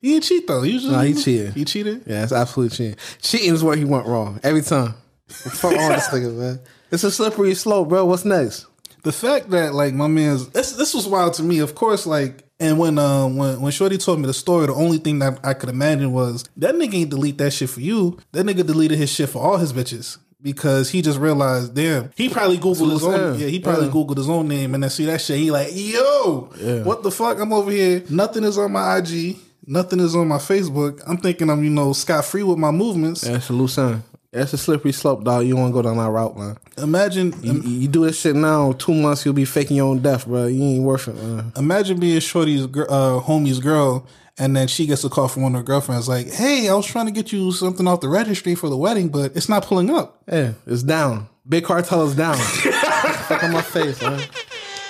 He 0.00 0.12
didn't 0.12 0.24
cheat 0.24 0.46
though. 0.46 0.62
He 0.62 0.72
just, 0.72 0.86
Nah, 0.86 1.02
he 1.02 1.14
cheated. 1.14 1.52
He 1.54 1.64
cheated? 1.64 2.02
Yeah, 2.06 2.22
it's 2.22 2.32
absolutely 2.32 2.76
cheating. 2.76 2.96
Cheating 3.20 3.54
is 3.54 3.62
where 3.62 3.76
he 3.76 3.84
went 3.84 4.06
wrong 4.06 4.40
every 4.42 4.62
time. 4.62 4.94
Fuck 5.28 5.76
all 5.76 5.88
this 5.90 6.08
nigga, 6.08 6.34
man. 6.34 6.60
It's 6.90 7.04
a 7.04 7.10
slippery 7.10 7.54
slope, 7.54 7.88
bro. 7.88 8.04
What's 8.04 8.24
next? 8.24 8.66
The 9.02 9.12
fact 9.12 9.50
that 9.50 9.74
like 9.74 9.94
my 9.94 10.08
man's 10.08 10.48
this 10.48 10.72
this 10.72 10.94
was 10.94 11.06
wild 11.06 11.34
to 11.34 11.42
me. 11.42 11.58
Of 11.60 11.74
course, 11.74 12.06
like 12.06 12.44
And 12.58 12.78
when 12.78 12.98
um 12.98 13.36
when 13.36 13.60
when 13.60 13.72
Shorty 13.72 13.96
told 13.98 14.20
me 14.20 14.26
the 14.26 14.34
story, 14.34 14.66
the 14.66 14.74
only 14.74 14.98
thing 14.98 15.18
that 15.20 15.38
I 15.44 15.54
could 15.54 15.68
imagine 15.68 16.12
was 16.12 16.44
that 16.56 16.74
nigga 16.74 16.94
ain't 16.94 17.10
delete 17.10 17.38
that 17.38 17.52
shit 17.52 17.70
for 17.70 17.80
you. 17.80 18.18
That 18.32 18.44
nigga 18.46 18.66
deleted 18.66 18.98
his 18.98 19.12
shit 19.12 19.28
for 19.28 19.42
all 19.42 19.58
his 19.58 19.72
bitches. 19.72 20.18
Because 20.42 20.88
he 20.90 21.02
just 21.02 21.18
realized, 21.18 21.74
damn, 21.74 22.10
he 22.16 22.28
probably 22.30 22.56
Googled 22.56 22.92
his 22.92 23.04
own, 23.04 23.38
yeah, 23.38 23.46
he 23.48 23.60
probably 23.60 23.86
Yeah. 23.86 23.92
Googled 23.92 24.16
his 24.16 24.28
own 24.28 24.48
name 24.48 24.72
and 24.74 24.82
then 24.82 24.88
see 24.90 25.04
that 25.06 25.20
shit. 25.20 25.38
He 25.38 25.50
like, 25.50 25.68
yo, 25.74 26.48
Yeah. 26.58 26.82
what 26.82 27.02
the 27.02 27.10
fuck? 27.10 27.38
I'm 27.38 27.52
over 27.52 27.70
here. 27.70 28.02
Nothing 28.08 28.44
is 28.44 28.56
on 28.56 28.72
my 28.72 28.96
IG. 28.96 29.36
Nothing 29.66 30.00
is 30.00 30.16
on 30.16 30.28
my 30.28 30.38
Facebook. 30.38 31.00
I'm 31.06 31.18
thinking 31.18 31.50
I'm, 31.50 31.62
you 31.62 31.68
know, 31.70 31.92
scot 31.92 32.24
free 32.24 32.42
with 32.42 32.56
my 32.58 32.70
movements. 32.70 33.20
That's 33.20 33.50
a 33.50 33.52
loose 33.52 33.76
end. 33.76 34.02
That's 34.32 34.52
a 34.52 34.58
slippery 34.58 34.92
slope, 34.92 35.24
dog. 35.24 35.44
You 35.44 35.56
want 35.56 35.70
to 35.70 35.74
go 35.74 35.82
down 35.82 35.98
that 35.98 36.08
route, 36.08 36.36
man. 36.38 36.56
Imagine, 36.78 37.34
You, 37.42 37.60
you 37.62 37.88
do 37.88 38.06
this 38.06 38.18
shit 38.18 38.34
now, 38.36 38.72
two 38.72 38.94
months 38.94 39.24
you'll 39.24 39.34
be 39.34 39.44
faking 39.44 39.76
your 39.76 39.88
own 39.88 39.98
death, 39.98 40.24
bro. 40.26 40.46
You 40.46 40.62
ain't 40.62 40.84
worth 40.84 41.08
it, 41.08 41.16
man. 41.16 41.52
imagine 41.56 41.98
being 42.00 42.20
Shorty's 42.20 42.62
uh, 42.64 43.20
homie's 43.20 43.58
girl, 43.58 44.06
and 44.40 44.56
then 44.56 44.66
she 44.66 44.86
gets 44.86 45.04
a 45.04 45.08
call 45.08 45.28
from 45.28 45.42
one 45.44 45.54
of 45.54 45.60
her 45.60 45.64
girlfriends, 45.64 46.08
like, 46.08 46.28
"Hey, 46.32 46.68
I 46.68 46.74
was 46.74 46.86
trying 46.86 47.06
to 47.06 47.12
get 47.12 47.30
you 47.32 47.52
something 47.52 47.86
off 47.86 48.00
the 48.00 48.08
registry 48.08 48.56
for 48.56 48.68
the 48.68 48.76
wedding, 48.76 49.08
but 49.10 49.36
it's 49.36 49.48
not 49.48 49.64
pulling 49.64 49.90
up." 49.90 50.20
Yeah, 50.30 50.52
it's 50.66 50.82
down. 50.82 51.28
Big 51.48 51.64
cartel 51.64 52.02
is 52.08 52.16
down. 52.16 52.36
fuck 53.28 53.44
on 53.44 53.52
my 53.52 53.62
face, 53.62 54.00
man. 54.02 54.20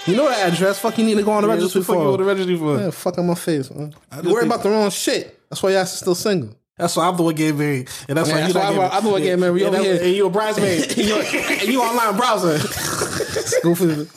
You 0.07 0.17
know 0.17 0.29
that 0.29 0.53
address? 0.53 0.79
Fuck, 0.79 0.97
you 0.99 1.05
need 1.05 1.17
to 1.17 1.23
go 1.23 1.33
on 1.33 1.43
the 1.43 1.49
Yeah, 1.49 1.55
registry 1.55 1.81
the 1.83 1.85
fuck 1.87 1.97
for. 1.97 2.03
you 2.03 2.13
on 2.13 2.19
the 2.19 2.25
registry 2.25 2.57
for? 2.57 2.79
Yeah, 2.81 2.91
fuck 2.91 3.19
on 3.19 3.27
my 3.27 3.35
face, 3.35 3.71
man. 3.71 3.95
You 4.25 4.33
worry 4.33 4.47
about 4.47 4.63
the 4.63 4.71
wrong 4.71 4.89
shit. 4.91 5.39
That's 5.51 5.63
why 5.63 5.73
y'all 5.73 5.85
still 5.85 6.15
single. 6.15 6.57
That's 6.79 6.97
why 6.97 7.07
I'm 7.09 7.17
the 7.17 7.23
one 7.23 7.35
getting 7.35 7.59
married, 7.59 7.89
and 8.09 8.17
that's 8.17 8.29
Yeah, 8.31 8.35
why 8.37 8.41
that's 8.41 8.55
you 8.55 8.59
why 8.61 8.67
I'm- 8.67 8.91
I'm 8.93 9.05
the 9.05 9.11
one 9.11 9.21
getting 9.23 9.41
married. 9.41 9.63
And, 9.65 9.75
over 9.77 9.85
that- 9.85 9.95
here. 9.97 10.03
and 10.07 10.17
you 10.17 10.27
a 10.27 10.31
bridesmaid. 10.31 10.83
and, 10.89 10.97
you, 11.09 11.15
and 11.17 11.63
you 11.69 11.83
online 11.83 12.17
browser. 12.17 12.59
Stupid, 13.45 14.09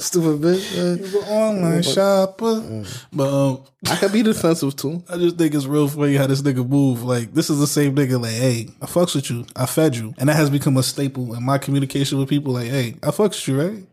stupid 0.00 0.40
bitch. 0.40 0.76
man. 0.76 0.98
You 1.12 1.22
an 1.22 1.28
online 1.28 1.82
shopper, 1.82 2.84
but 3.12 3.28
um, 3.28 3.64
I 3.88 3.96
could 3.96 4.12
be 4.12 4.22
defensive 4.22 4.76
too. 4.76 5.02
I 5.08 5.16
just 5.18 5.36
think 5.36 5.54
it's 5.54 5.66
real 5.66 5.88
funny 5.88 6.14
how 6.16 6.26
this 6.26 6.42
nigga 6.42 6.66
move. 6.68 7.02
Like 7.02 7.32
this 7.34 7.50
is 7.50 7.58
the 7.58 7.66
same 7.66 7.94
nigga. 7.94 8.20
Like, 8.20 8.32
hey, 8.32 8.68
I 8.80 8.86
fucks 8.86 9.14
with 9.14 9.30
you. 9.30 9.46
I 9.56 9.66
fed 9.66 9.96
you, 9.96 10.14
and 10.18 10.28
that 10.28 10.36
has 10.36 10.50
become 10.50 10.76
a 10.76 10.82
staple 10.82 11.34
in 11.34 11.42
my 11.42 11.58
communication 11.58 12.18
with 12.18 12.28
people. 12.28 12.52
Like, 12.54 12.68
hey, 12.68 12.96
I 13.02 13.08
fucks 13.08 13.46
with 13.46 13.48
you, 13.48 13.60
right? 13.60 13.84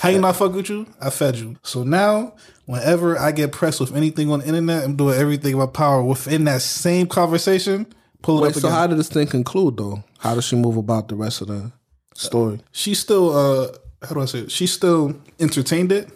How 0.00 0.08
you 0.08 0.20
not 0.20 0.36
fuck 0.36 0.52
with 0.54 0.68
you? 0.70 0.86
I 1.00 1.10
fed 1.10 1.36
you. 1.36 1.56
So 1.62 1.82
now, 1.84 2.34
whenever 2.64 3.18
I 3.18 3.32
get 3.32 3.52
pressed 3.52 3.80
with 3.80 3.94
anything 3.94 4.30
on 4.30 4.40
the 4.40 4.46
internet, 4.46 4.84
I'm 4.84 4.96
doing 4.96 5.18
everything 5.18 5.52
in 5.52 5.58
my 5.58 5.66
power 5.66 6.02
within 6.02 6.44
that 6.44 6.62
same 6.62 7.06
conversation. 7.06 7.86
Pull 8.22 8.38
it 8.38 8.42
Wait, 8.42 8.48
up 8.48 8.54
so 8.54 8.68
again. 8.68 8.70
how 8.70 8.86
did 8.86 8.98
this 8.98 9.08
thing 9.08 9.26
conclude 9.26 9.76
though? 9.76 10.02
How 10.18 10.34
does 10.34 10.44
she 10.44 10.56
move 10.56 10.76
about 10.76 11.08
the 11.08 11.14
rest 11.14 11.42
of 11.42 11.48
the 11.48 11.72
story? 12.14 12.60
she's 12.72 12.98
still 12.98 13.36
uh 13.36 13.68
how 14.06 14.14
do 14.14 14.20
I 14.20 14.24
say 14.26 14.38
it? 14.40 14.50
She's 14.52 14.72
still 14.72 15.20
entertained 15.38 15.92
it, 15.92 16.10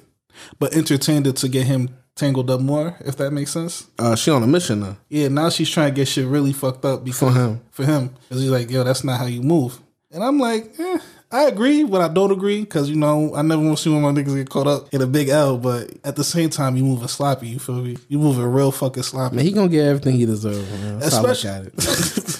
but 0.59 0.75
entertained 0.75 1.27
it 1.27 1.37
to 1.37 1.49
get 1.49 1.67
him 1.67 1.91
tangled 2.15 2.51
up 2.51 2.61
more, 2.61 2.97
if 3.01 3.17
that 3.17 3.31
makes 3.33 3.51
sense. 3.51 3.89
Uh, 3.99 4.15
she 4.15 4.31
on 4.31 4.43
a 4.43 4.47
mission 4.47 4.81
now. 4.81 4.97
Yeah, 5.09 5.29
now 5.29 5.49
she's 5.49 5.71
trying 5.71 5.93
to 5.93 5.97
get 5.97 6.09
shit 6.09 6.27
really 6.27 6.53
fucked 6.53 6.85
up 6.85 7.05
because, 7.05 7.19
For 7.19 7.33
him. 7.33 7.61
For 7.71 7.85
him. 7.85 8.15
Because 8.29 8.43
he's 8.43 8.51
like, 8.51 8.71
yo, 8.71 8.85
that's 8.85 9.05
not 9.05 9.19
how 9.19 9.27
you 9.27 9.43
move. 9.43 9.81
And 10.13 10.25
I'm 10.25 10.39
like, 10.39 10.79
eh, 10.79 10.99
I 11.31 11.45
agree, 11.45 11.85
but 11.85 12.01
I 12.01 12.13
don't 12.13 12.33
agree 12.33 12.61
because, 12.61 12.91
you 12.91 12.97
know, 12.97 13.35
I 13.37 13.43
never 13.43 13.63
want 13.63 13.79
to 13.79 13.83
see 13.83 13.91
one 13.91 14.05
of 14.05 14.15
my 14.15 14.21
niggas 14.21 14.35
get 14.35 14.51
caught 14.51 14.67
up 14.67 14.93
in 14.93 15.01
a 15.01 15.07
big 15.07 15.29
L, 15.29 15.57
but 15.57 15.89
at 16.03 16.17
the 16.17 16.25
same 16.25 16.51
time, 16.51 16.77
you 16.77 16.85
moving 16.85 17.07
sloppy, 17.07 17.49
you 17.49 17.61
feel 17.61 17.77
me? 17.77 17.97
You 18.09 18.19
moving 18.19 18.45
real 18.45 18.73
fucking 18.73 19.05
sloppy. 19.05 19.37
Man, 19.37 19.45
he 19.45 19.53
gonna 19.53 19.69
get 19.69 19.87
everything 19.87 20.17
he 20.17 20.27
deserves. 20.27 20.69
Man. 20.69 20.99
That's 20.99 21.15
how 21.15 21.25
I 21.25 21.29
look 21.29 21.45
at 21.45 21.67
it. 21.67 22.37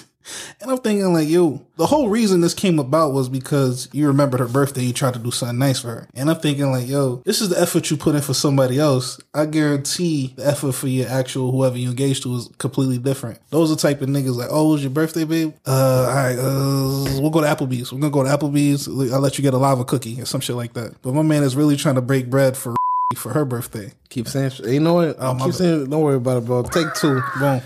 And 0.59 0.69
I'm 0.69 0.77
thinking 0.77 1.13
like, 1.13 1.27
yo, 1.27 1.65
the 1.77 1.85
whole 1.85 2.09
reason 2.09 2.41
this 2.41 2.53
came 2.53 2.79
about 2.79 3.13
was 3.13 3.29
because 3.29 3.89
you 3.91 4.07
remembered 4.07 4.39
her 4.39 4.47
birthday, 4.47 4.83
you 4.83 4.93
tried 4.93 5.13
to 5.13 5.19
do 5.19 5.31
something 5.31 5.57
nice 5.57 5.79
for 5.79 5.87
her. 5.87 6.07
And 6.13 6.29
I'm 6.29 6.37
thinking 6.37 6.71
like, 6.71 6.87
yo, 6.87 7.17
this 7.25 7.41
is 7.41 7.49
the 7.49 7.59
effort 7.59 7.89
you 7.89 7.97
put 7.97 8.15
in 8.15 8.21
for 8.21 8.33
somebody 8.33 8.79
else. 8.79 9.19
I 9.33 9.45
guarantee 9.45 10.33
the 10.35 10.45
effort 10.47 10.73
for 10.73 10.87
your 10.87 11.07
actual 11.09 11.51
whoever 11.51 11.77
you 11.77 11.89
engaged 11.89 12.23
to 12.23 12.35
is 12.35 12.49
completely 12.57 12.97
different. 12.97 13.39
Those 13.49 13.71
are 13.71 13.75
the 13.75 13.81
type 13.81 14.01
of 14.01 14.09
niggas 14.09 14.35
like, 14.35 14.49
oh, 14.51 14.69
it 14.69 14.73
was 14.73 14.81
your 14.83 14.91
birthday, 14.91 15.23
babe? 15.23 15.53
Uh, 15.65 16.07
all 16.07 16.15
right, 16.15 16.37
uh, 16.37 17.21
we'll 17.21 17.29
go 17.29 17.41
to 17.41 17.47
Applebee's. 17.47 17.91
We're 17.91 17.99
gonna 17.99 18.11
go 18.11 18.23
to 18.23 18.29
Applebee's. 18.29 18.87
I'll 19.11 19.19
let 19.19 19.37
you 19.37 19.41
get 19.41 19.53
a 19.53 19.57
lava 19.57 19.85
cookie 19.85 20.21
or 20.21 20.25
some 20.25 20.41
shit 20.41 20.55
like 20.55 20.73
that. 20.73 21.01
But 21.01 21.13
my 21.13 21.23
man 21.23 21.43
is 21.43 21.55
really 21.55 21.75
trying 21.75 21.95
to 21.95 22.01
break 22.01 22.29
bread 22.29 22.55
for 22.55 22.75
for 23.15 23.33
her 23.33 23.45
birthday. 23.45 23.91
Keep 24.09 24.27
saying, 24.27 24.51
you 24.65 24.79
know 24.79 24.93
what? 24.93 25.15
Oh, 25.19 25.37
keep 25.43 25.53
saying, 25.53 25.89
don't 25.89 26.01
worry 26.01 26.15
about 26.15 26.37
it, 26.37 26.45
bro. 26.45 26.63
Take 26.63 26.93
two. 26.93 27.21
Boom. 27.39 27.61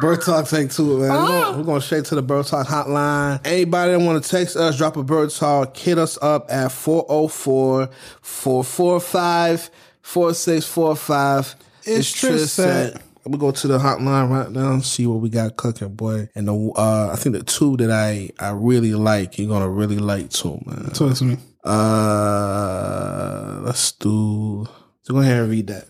Bird 0.00 0.22
Talk 0.22 0.48
take 0.48 0.70
two, 0.70 0.98
man. 0.98 1.10
We're, 1.10 1.26
going, 1.26 1.58
we're 1.58 1.64
going 1.64 1.80
straight 1.80 2.04
to 2.06 2.14
the 2.14 2.22
Bird 2.22 2.46
Talk 2.46 2.66
hotline. 2.66 3.40
Anybody 3.44 3.92
that 3.92 4.00
want 4.00 4.22
to 4.22 4.28
text 4.28 4.56
us, 4.56 4.76
drop 4.76 4.96
a 4.96 5.04
Bird 5.04 5.30
Talk, 5.30 5.76
hit 5.76 5.98
us 5.98 6.18
up 6.22 6.50
at 6.50 6.72
404 6.72 7.90
445 8.20 9.70
4645. 10.00 11.56
It's 11.84 12.12
Triz 12.12 12.48
Set. 12.48 13.02
We 13.24 13.38
go 13.38 13.52
to 13.52 13.68
the 13.68 13.78
hotline 13.78 14.30
right 14.30 14.50
now 14.50 14.72
and 14.72 14.84
see 14.84 15.06
what 15.06 15.20
we 15.20 15.28
got 15.28 15.56
cooking, 15.56 15.94
boy. 15.94 16.28
And 16.34 16.48
the 16.48 16.72
uh, 16.74 17.10
I 17.12 17.16
think 17.16 17.36
the 17.36 17.44
two 17.44 17.76
that 17.76 17.90
I 17.90 18.30
I 18.40 18.50
really 18.50 18.94
like, 18.94 19.38
you're 19.38 19.48
gonna 19.48 19.68
really 19.68 19.98
like 19.98 20.30
too, 20.30 20.60
man. 20.66 20.90
Talk 20.92 21.14
to 21.16 21.24
me. 21.24 21.36
Uh, 21.62 23.60
let's 23.62 23.92
do. 23.92 24.66
So 25.02 25.14
go 25.14 25.20
ahead 25.20 25.42
and 25.42 25.50
read 25.50 25.68
that. 25.68 25.86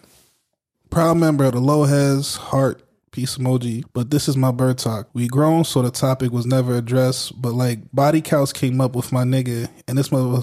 Proud 0.90 1.16
member 1.16 1.44
of 1.44 1.52
the 1.54 1.60
Lowheads 1.60 2.36
Heart 2.36 2.82
Peace 3.12 3.36
emoji, 3.36 3.84
but 3.92 4.10
this 4.10 4.26
is 4.26 4.38
my 4.38 4.50
bird 4.50 4.78
talk. 4.78 5.10
We 5.12 5.28
grown, 5.28 5.64
so 5.64 5.82
the 5.82 5.90
topic 5.90 6.32
was 6.32 6.46
never 6.46 6.74
addressed. 6.76 7.40
But 7.40 7.52
like 7.52 7.80
body 7.92 8.22
counts 8.22 8.54
came 8.54 8.80
up 8.80 8.96
with 8.96 9.12
my 9.12 9.22
nigga, 9.22 9.68
and 9.86 9.98
this 9.98 10.10
mother. 10.10 10.40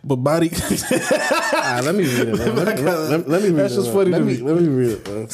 but 0.04 0.16
body. 0.16 0.48
Right, 0.48 0.82
ah, 1.52 1.82
let 1.84 1.94
me 1.94 2.04
read 2.04 2.28
it. 2.28 2.38
Man. 2.38 2.56
Let, 2.56 2.76
me, 2.78 2.82
let, 2.82 3.28
let 3.28 3.42
me 3.42 3.48
read 3.50 3.58
That's 3.58 3.74
it. 3.74 3.76
just 3.76 3.92
funny 3.92 4.10
let 4.10 4.20
to 4.20 4.24
me, 4.24 4.36
me. 4.38 4.42
Let 4.42 4.62
me 4.62 4.68
read 4.68 4.90
it. 4.92 5.06
Man. 5.06 5.28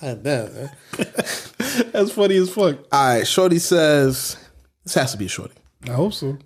God 0.00 0.22
damn, 0.22 0.54
man. 0.54 0.70
That's 1.92 2.12
funny 2.12 2.36
as 2.36 2.48
fuck. 2.48 2.78
All 2.90 3.14
right, 3.16 3.26
Shorty 3.26 3.58
says 3.58 4.38
this 4.82 4.94
has 4.94 5.12
to 5.12 5.18
be 5.18 5.26
a 5.26 5.28
Shorty. 5.28 5.54
I 5.88 5.92
hope 5.92 6.14
so. 6.14 6.38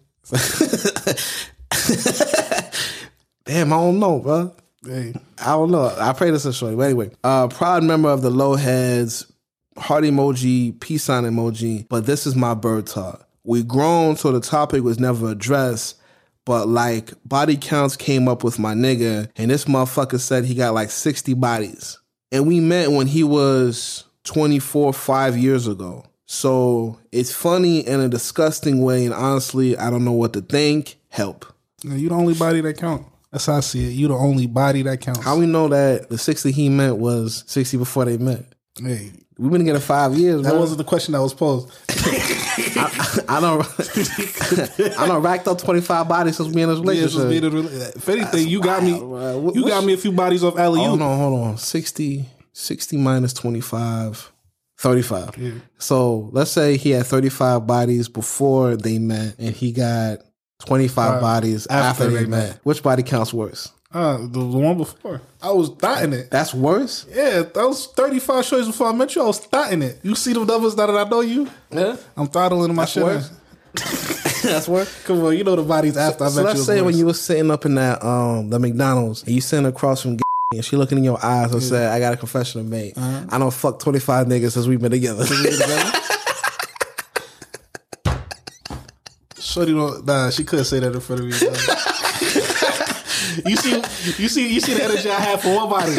Damn, 3.44 3.72
I 3.72 3.76
don't 3.76 4.01
know, 4.01 4.18
bro. 4.18 4.52
Hey, 4.86 5.14
I 5.38 5.46
don't 5.46 5.72
know. 5.72 5.94
I 5.98 6.12
pray 6.12 6.30
this 6.30 6.46
is 6.46 6.56
Shorty. 6.56 6.76
But 6.76 6.82
anyway, 6.84 7.10
uh, 7.24 7.48
proud 7.48 7.82
member 7.82 8.08
of 8.08 8.22
the 8.22 8.30
Lowheads, 8.30 9.30
heart 9.76 10.04
emoji, 10.04 10.78
peace 10.78 11.04
sign 11.04 11.24
emoji. 11.24 11.86
But 11.88 12.06
this 12.06 12.26
is 12.26 12.36
my 12.36 12.54
bird 12.54 12.86
talk. 12.86 13.28
We 13.42 13.62
grown, 13.62 14.16
so 14.16 14.32
the 14.32 14.40
topic 14.40 14.82
was 14.82 15.00
never 15.00 15.30
addressed. 15.30 15.96
But 16.44 16.68
like 16.68 17.12
body 17.24 17.56
counts 17.56 17.96
came 17.96 18.28
up 18.28 18.44
with 18.44 18.58
my 18.60 18.74
nigga, 18.74 19.28
and 19.36 19.50
this 19.50 19.64
motherfucker 19.64 20.20
said 20.20 20.44
he 20.44 20.54
got 20.54 20.74
like 20.74 20.90
60 20.90 21.34
bodies. 21.34 21.98
And 22.30 22.46
we 22.46 22.60
met 22.60 22.92
when 22.92 23.08
he 23.08 23.24
was 23.24 24.04
24, 24.24 24.92
five 24.92 25.36
years 25.36 25.66
ago. 25.66 26.04
So 26.26 26.98
it's 27.10 27.32
funny 27.32 27.80
in 27.86 28.00
a 28.00 28.08
disgusting 28.08 28.82
way, 28.82 29.04
and 29.04 29.14
honestly, 29.14 29.76
I 29.76 29.90
don't 29.90 30.04
know 30.04 30.12
what 30.12 30.32
to 30.34 30.40
think. 30.40 30.96
Help. 31.08 31.46
Now 31.82 31.94
you 31.94 32.08
the 32.08 32.14
only 32.14 32.34
body 32.34 32.60
that 32.60 32.78
count. 32.78 33.06
That's 33.36 33.44
how 33.44 33.56
I 33.56 33.60
see 33.60 33.84
it. 33.86 33.90
You 33.90 34.08
the 34.08 34.14
only 34.14 34.46
body 34.46 34.80
that 34.80 35.02
counts. 35.02 35.20
How 35.22 35.36
we 35.36 35.44
know 35.44 35.68
that 35.68 36.08
the 36.08 36.16
60 36.16 36.52
he 36.52 36.70
meant 36.70 36.96
was 36.96 37.44
60 37.48 37.76
before 37.76 38.06
they 38.06 38.16
met? 38.16 38.46
hey, 38.82 39.12
We've 39.38 39.50
been 39.52 39.60
together 39.60 39.78
five 39.80 40.14
years, 40.14 40.40
that 40.44 40.52
man. 40.52 40.58
wasn't 40.60 40.78
the 40.78 40.84
question 40.84 41.12
that 41.12 41.20
was 41.20 41.34
posed. 41.34 41.68
I 43.28 43.38
don't. 43.40 43.60
I 44.98 45.06
don't 45.06 45.22
racked 45.22 45.46
up 45.48 45.58
twenty 45.58 45.82
five 45.82 46.08
bodies 46.08 46.38
since 46.38 46.54
we 46.54 46.62
in 46.62 46.70
this 46.70 46.78
Yeah, 46.78 46.84
this 47.02 47.14
relationship. 47.14 47.52
being 47.52 47.66
a 47.66 47.88
if 47.98 48.08
anything, 48.08 48.48
you 48.48 48.62
got 48.62 48.82
me. 48.82 48.98
wild. 48.98 49.44
What- 49.44 49.54
You 49.54 49.66
got 49.68 49.84
me 49.84 49.92
a 49.92 49.98
few 49.98 50.12
bodies 50.12 50.42
off 50.42 50.58
alley 50.58 50.80
Hold 50.82 51.02
on, 51.02 51.12
oh, 51.12 51.16
hold 51.16 51.40
on. 51.48 51.58
60, 51.58 52.24
60 52.54 52.96
minus 52.96 53.34
25, 53.34 54.32
35. 54.78 55.62
So 55.78 56.30
let's 56.32 56.50
say 56.50 56.78
he 56.78 56.92
had 56.92 57.04
thirty 57.04 57.28
five 57.28 57.66
bodies 57.66 58.08
before 58.08 58.76
they 58.76 58.98
met, 58.98 59.34
and 59.38 59.54
he 59.54 59.72
got 59.72 60.20
twenty 60.58 60.88
five 60.88 61.20
bodies 61.20 61.66
after, 61.68 62.04
after 62.04 62.14
they, 62.14 62.24
they 62.24 62.30
met. 62.30 62.48
met. 62.48 62.60
Which 62.64 62.82
body 62.82 63.02
counts 63.02 63.32
worse? 63.34 63.72
Uh, 63.92 64.18
the, 64.18 64.26
the 64.28 64.58
one 64.58 64.76
before. 64.76 65.22
I 65.40 65.50
was 65.52 65.70
thotting 65.70 66.12
it. 66.12 66.30
That's 66.30 66.52
worse. 66.52 67.06
Yeah, 67.08 67.42
that 67.42 67.54
was 67.56 67.86
35 67.86 68.44
shows 68.44 68.66
before 68.66 68.88
I 68.88 68.92
met 68.92 69.14
you. 69.14 69.22
I 69.22 69.26
was 69.26 69.38
thotting 69.38 69.80
it. 69.80 70.00
You 70.02 70.14
see 70.14 70.34
the 70.34 70.44
numbers 70.44 70.76
now 70.76 70.86
that 70.86 71.06
I 71.06 71.08
know 71.08 71.20
you? 71.20 71.48
Yeah, 71.70 71.96
I'm 72.16 72.26
throttling 72.26 72.74
my 72.74 72.82
that's 72.82 72.92
shit. 72.92 73.02
worse. 73.04 73.30
that's 74.42 74.68
worse. 74.68 75.04
Come 75.04 75.22
on, 75.24 75.36
you 75.36 75.44
know 75.44 75.56
the 75.56 75.62
bodies 75.62 75.96
after 75.96 76.24
I 76.24 76.28
So 76.28 76.36
met 76.42 76.46
let's 76.46 76.58
you. 76.58 76.64
say 76.64 76.82
when 76.82 76.96
you 76.96 77.06
were 77.06 77.14
sitting 77.14 77.50
up 77.50 77.64
in 77.64 77.76
that 77.76 78.04
um 78.04 78.50
the 78.50 78.58
McDonald's 78.58 79.22
and 79.22 79.32
you 79.34 79.40
sitting 79.40 79.66
across 79.66 80.02
from 80.02 80.18
and 80.52 80.64
she 80.64 80.76
looking 80.76 80.98
in 80.98 81.04
your 81.04 81.24
eyes 81.24 81.52
and 81.52 81.62
said, 81.62 81.90
"I 81.90 81.98
got 81.98 82.12
a 82.12 82.16
confession 82.16 82.62
to 82.64 82.68
make. 82.68 82.96
Uh-huh. 82.98 83.26
I 83.30 83.38
don't 83.38 83.52
fuck 83.52 83.78
twenty 83.78 83.98
five 84.00 84.26
niggas 84.26 84.52
since 84.52 84.66
we've 84.66 84.80
been 84.80 84.90
together." 84.92 85.24
Shorty 89.56 89.72
don't 89.72 90.04
nah, 90.04 90.28
she 90.28 90.44
couldn't 90.44 90.66
say 90.66 90.80
that 90.80 90.92
in 90.94 91.00
front 91.00 91.22
of 91.22 91.26
me. 91.26 91.32
you 93.50 93.56
see 93.56 94.22
you 94.22 94.28
see 94.28 94.52
you 94.52 94.60
see 94.60 94.74
the 94.74 94.84
energy 94.84 95.08
I 95.08 95.18
have 95.18 95.40
for 95.40 95.56
one 95.56 95.70
body. 95.70 95.94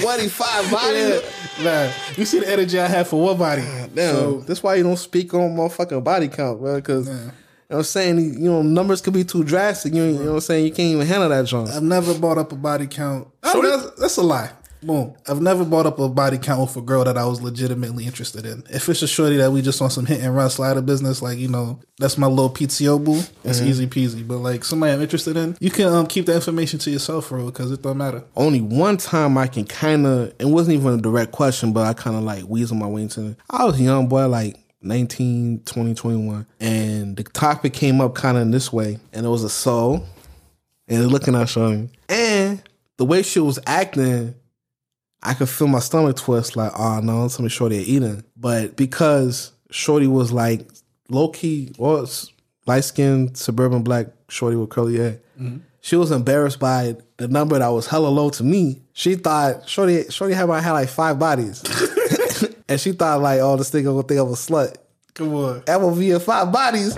twenty 0.00 0.28
five 0.28 0.72
Yeah, 0.72 1.20
nah, 1.62 1.92
you 2.16 2.24
see 2.24 2.38
the 2.38 2.50
energy 2.50 2.80
I 2.80 2.86
have 2.86 3.08
for 3.08 3.20
one 3.22 3.36
body. 3.36 3.60
Ah, 3.62 3.88
damn, 3.94 4.14
So 4.14 4.40
that's 4.40 4.62
why 4.62 4.76
you 4.76 4.84
don't 4.84 4.96
speak 4.96 5.34
on 5.34 5.54
motherfucking 5.54 6.02
body 6.02 6.28
count, 6.28 6.60
bro. 6.60 6.76
Because 6.76 7.08
you 7.08 7.14
know 7.14 7.30
what 7.66 7.76
I'm 7.76 7.82
saying? 7.82 8.18
You 8.42 8.50
know, 8.50 8.62
numbers 8.62 9.02
could 9.02 9.12
be 9.12 9.24
too 9.24 9.44
drastic. 9.44 9.92
You, 9.92 10.04
you 10.04 10.12
know 10.14 10.24
what 10.30 10.34
I'm 10.36 10.40
saying? 10.40 10.64
You 10.64 10.70
can't 10.72 10.94
even 10.94 11.06
handle 11.06 11.28
that 11.28 11.44
joint. 11.44 11.68
I've 11.68 11.82
never 11.82 12.18
bought 12.18 12.38
up 12.38 12.52
a 12.52 12.56
body 12.56 12.86
count. 12.86 13.28
I- 13.42 13.60
that's, 13.60 14.00
that's 14.00 14.16
a 14.16 14.22
lie. 14.22 14.50
Boom. 14.80 15.14
I've 15.28 15.40
never 15.40 15.64
bought 15.64 15.86
up 15.86 15.98
a 15.98 16.08
body 16.08 16.38
count 16.38 16.60
with 16.60 16.76
a 16.76 16.80
girl 16.80 17.02
that 17.04 17.18
I 17.18 17.26
was 17.26 17.42
legitimately 17.42 18.06
interested 18.06 18.46
in. 18.46 18.62
If 18.70 18.88
it's 18.88 19.02
a 19.02 19.08
shorty 19.08 19.36
that 19.38 19.50
we 19.50 19.60
just 19.60 19.82
on 19.82 19.90
some 19.90 20.06
hit 20.06 20.20
and 20.20 20.36
run 20.36 20.48
slider 20.50 20.80
business, 20.80 21.20
like 21.20 21.38
you 21.38 21.48
know, 21.48 21.80
that's 21.98 22.16
my 22.16 22.28
little 22.28 22.48
PTO 22.50 23.02
boo. 23.04 23.20
It's 23.42 23.60
Mhm. 23.60 23.66
easy 23.66 23.86
peasy. 23.88 24.26
But 24.26 24.38
like 24.38 24.64
somebody 24.64 24.92
I'm 24.92 25.02
interested 25.02 25.36
in, 25.36 25.56
you 25.58 25.70
can 25.72 25.88
um, 25.88 26.06
keep 26.06 26.26
that 26.26 26.36
information 26.36 26.78
to 26.80 26.90
yourself, 26.90 27.28
bro, 27.28 27.46
because 27.46 27.72
it 27.72 27.82
don't 27.82 27.96
matter. 27.98 28.22
Only 28.36 28.60
one 28.60 28.96
time 28.98 29.36
I 29.36 29.48
can 29.48 29.64
kind 29.64 30.06
of, 30.06 30.32
it 30.38 30.46
wasn't 30.46 30.76
even 30.76 30.92
a 30.94 31.02
direct 31.02 31.32
question, 31.32 31.72
but 31.72 31.84
I 31.84 31.92
kind 31.92 32.16
of 32.16 32.22
like 32.22 32.44
weasel 32.48 32.76
my 32.76 32.86
way 32.86 33.02
into 33.02 33.26
it. 33.30 33.36
I 33.50 33.64
was 33.64 33.80
a 33.80 33.82
young 33.82 34.06
boy, 34.06 34.28
like 34.28 34.56
19, 34.80 35.62
20, 35.64 35.92
21. 35.94 36.46
And 36.60 37.16
the 37.16 37.24
topic 37.24 37.72
came 37.72 38.00
up 38.00 38.14
kind 38.14 38.36
of 38.36 38.42
in 38.44 38.52
this 38.52 38.72
way. 38.72 38.98
And 39.12 39.26
it 39.26 39.28
was 39.28 39.42
a 39.42 39.50
soul. 39.50 40.04
And 40.86 41.08
looking 41.08 41.34
at 41.34 41.48
Shorty. 41.48 41.90
And 42.08 42.62
the 42.96 43.04
way 43.04 43.22
she 43.22 43.40
was 43.40 43.58
acting, 43.66 44.34
I 45.22 45.34
could 45.34 45.48
feel 45.48 45.68
my 45.68 45.80
stomach 45.80 46.16
twist 46.16 46.56
like, 46.56 46.72
oh 46.78 47.00
no, 47.00 47.28
some 47.28 47.46
of 47.46 47.52
Shorty 47.52 47.76
eating. 47.78 48.24
But 48.36 48.76
because 48.76 49.52
Shorty 49.70 50.06
was 50.06 50.32
like 50.32 50.68
low 51.08 51.28
key, 51.28 51.72
was 51.78 52.32
light 52.66 52.84
skinned 52.84 53.36
suburban 53.36 53.82
black 53.82 54.06
Shorty 54.28 54.56
with 54.56 54.70
curly 54.70 54.98
hair, 54.98 55.20
she 55.80 55.96
was 55.96 56.10
embarrassed 56.10 56.60
by 56.60 56.96
the 57.16 57.28
number 57.28 57.58
that 57.58 57.68
was 57.68 57.86
hella 57.86 58.08
low 58.08 58.30
to 58.30 58.44
me. 58.44 58.82
She 58.92 59.14
thought 59.14 59.68
Shorty 59.68 60.08
Shorty 60.10 60.34
had 60.34 60.48
my 60.48 60.60
had 60.60 60.72
like 60.72 60.88
five 60.88 61.18
bodies. 61.18 61.62
and 62.68 62.80
she 62.80 62.92
thought 62.92 63.20
like, 63.20 63.40
oh, 63.40 63.56
this 63.56 63.70
nigga 63.70 63.84
gonna 63.84 64.02
think 64.02 64.20
I'm 64.20 64.28
a 64.28 64.32
slut. 64.32 64.76
Come 65.14 65.34
on. 65.34 65.62
That 65.66 65.80
will 65.80 65.96
be 65.96 66.12
a 66.12 66.20
five 66.20 66.52
bodies. 66.52 66.94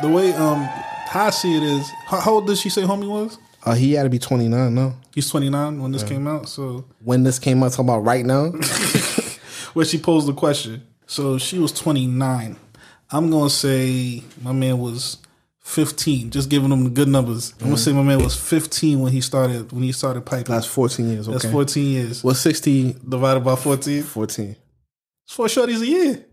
The 0.00 0.08
way 0.08 0.32
um 0.32 0.68
how 1.08 1.26
I 1.26 1.30
see 1.30 1.56
it 1.56 1.62
is, 1.62 1.88
how, 2.06 2.20
how 2.20 2.32
old 2.34 2.46
did 2.46 2.58
she 2.58 2.68
say 2.68 2.82
homie 2.82 3.08
was? 3.08 3.38
Uh, 3.68 3.74
he 3.74 3.92
had 3.92 4.04
to 4.04 4.08
be 4.10 4.18
29 4.18 4.74
no. 4.74 4.94
He's 5.14 5.28
29 5.30 5.82
when 5.82 5.92
this 5.92 6.02
Yeah. 6.02 6.08
came 6.08 6.26
out. 6.26 6.48
So 6.48 6.84
When 7.04 7.22
this 7.24 7.38
came 7.38 7.62
out, 7.62 7.70
talking 7.72 7.84
about 7.86 8.04
right 8.04 8.24
now. 8.24 8.50
where 9.74 9.84
she 9.84 9.98
posed 9.98 10.26
the 10.26 10.32
question. 10.32 10.82
So 11.06 11.38
she 11.38 11.58
was 11.58 11.72
29. 11.72 12.56
I'm 13.10 13.30
gonna 13.30 13.50
say 13.50 14.22
my 14.42 14.52
man 14.52 14.78
was 14.78 15.18
15. 15.60 16.30
Just 16.30 16.48
giving 16.48 16.70
him 16.72 16.84
the 16.84 16.90
good 16.90 17.08
numbers. 17.08 17.52
I'm 17.60 17.66
gonna 17.66 17.76
Mhm. 17.76 17.84
say 17.84 17.92
my 17.92 18.02
man 18.02 18.22
was 18.22 18.34
15 18.34 19.00
when 19.00 19.12
he 19.12 19.20
started 19.20 19.70
when 19.72 19.82
he 19.82 19.92
started 19.92 20.22
piping. 20.24 20.54
That's 20.54 20.66
14 20.66 21.08
years. 21.10 21.26
That's 21.26 21.44
14 21.44 21.84
years. 21.86 22.24
What's 22.24 22.40
60 22.40 22.96
divided 23.06 23.40
by 23.44 23.56
14? 23.56 24.02
14. 24.02 24.56
It's 25.26 25.34
four 25.34 25.46
shorties 25.46 25.82
a 25.82 25.86
year. 25.86 26.24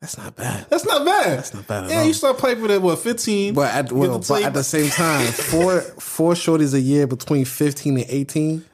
That's 0.00 0.18
not 0.18 0.36
bad. 0.36 0.66
That's 0.68 0.84
not 0.84 1.04
bad. 1.06 1.38
That's 1.38 1.54
not 1.54 1.66
bad 1.66 1.84
at 1.84 1.90
Yeah, 1.90 2.00
all. 2.00 2.06
you 2.06 2.12
start 2.12 2.38
piping 2.38 2.70
at 2.70 2.82
what 2.82 2.98
15. 2.98 3.54
But 3.54 3.74
at, 3.74 3.90
well, 3.92 4.18
the 4.18 4.26
but 4.28 4.42
at 4.44 4.52
the 4.54 4.62
same 4.62 4.90
time, 4.90 5.26
four 5.26 5.80
four 5.80 6.32
shorties 6.34 6.74
a 6.74 6.80
year 6.80 7.06
between 7.06 7.44
15 7.44 7.96
and 7.98 8.06
18. 8.08 8.64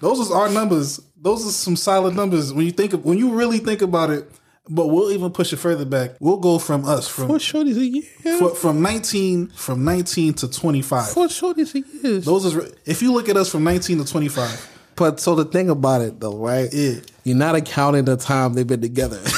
Those 0.00 0.30
are 0.30 0.36
our 0.42 0.48
numbers. 0.48 1.00
Those 1.20 1.46
are 1.46 1.50
some 1.50 1.76
solid 1.76 2.14
numbers 2.14 2.52
when 2.52 2.64
you 2.66 2.72
think 2.72 2.92
of, 2.94 3.04
when 3.04 3.18
you 3.18 3.34
really 3.34 3.58
think 3.58 3.82
about 3.82 4.10
it. 4.10 4.30
But 4.66 4.86
we'll 4.86 5.10
even 5.12 5.30
push 5.30 5.52
it 5.52 5.56
further 5.58 5.84
back. 5.84 6.12
We'll 6.20 6.38
go 6.38 6.58
from 6.58 6.86
us 6.86 7.06
from 7.06 7.26
Four 7.28 7.36
shorties 7.36 7.76
a 7.76 7.84
year. 7.84 8.38
for, 8.38 8.54
from 8.54 8.80
19 8.80 9.48
from 9.48 9.84
19 9.84 10.32
to 10.34 10.48
25. 10.50 11.10
Four 11.10 11.26
shorties 11.26 11.74
a 11.74 11.80
year. 12.08 12.20
Those 12.20 12.46
is 12.46 12.72
if 12.86 13.02
you 13.02 13.12
look 13.12 13.28
at 13.28 13.36
us 13.36 13.50
from 13.50 13.62
19 13.64 13.98
to 13.98 14.10
25. 14.10 14.70
But 14.96 15.20
so 15.20 15.34
the 15.34 15.44
thing 15.44 15.68
about 15.68 16.00
it 16.00 16.18
though, 16.18 16.38
right? 16.38 16.70
Yeah. 16.72 16.94
You're 17.24 17.36
not 17.36 17.54
accounting 17.56 18.06
the 18.06 18.16
time 18.16 18.54
they've 18.54 18.66
been 18.66 18.80
together. 18.80 19.20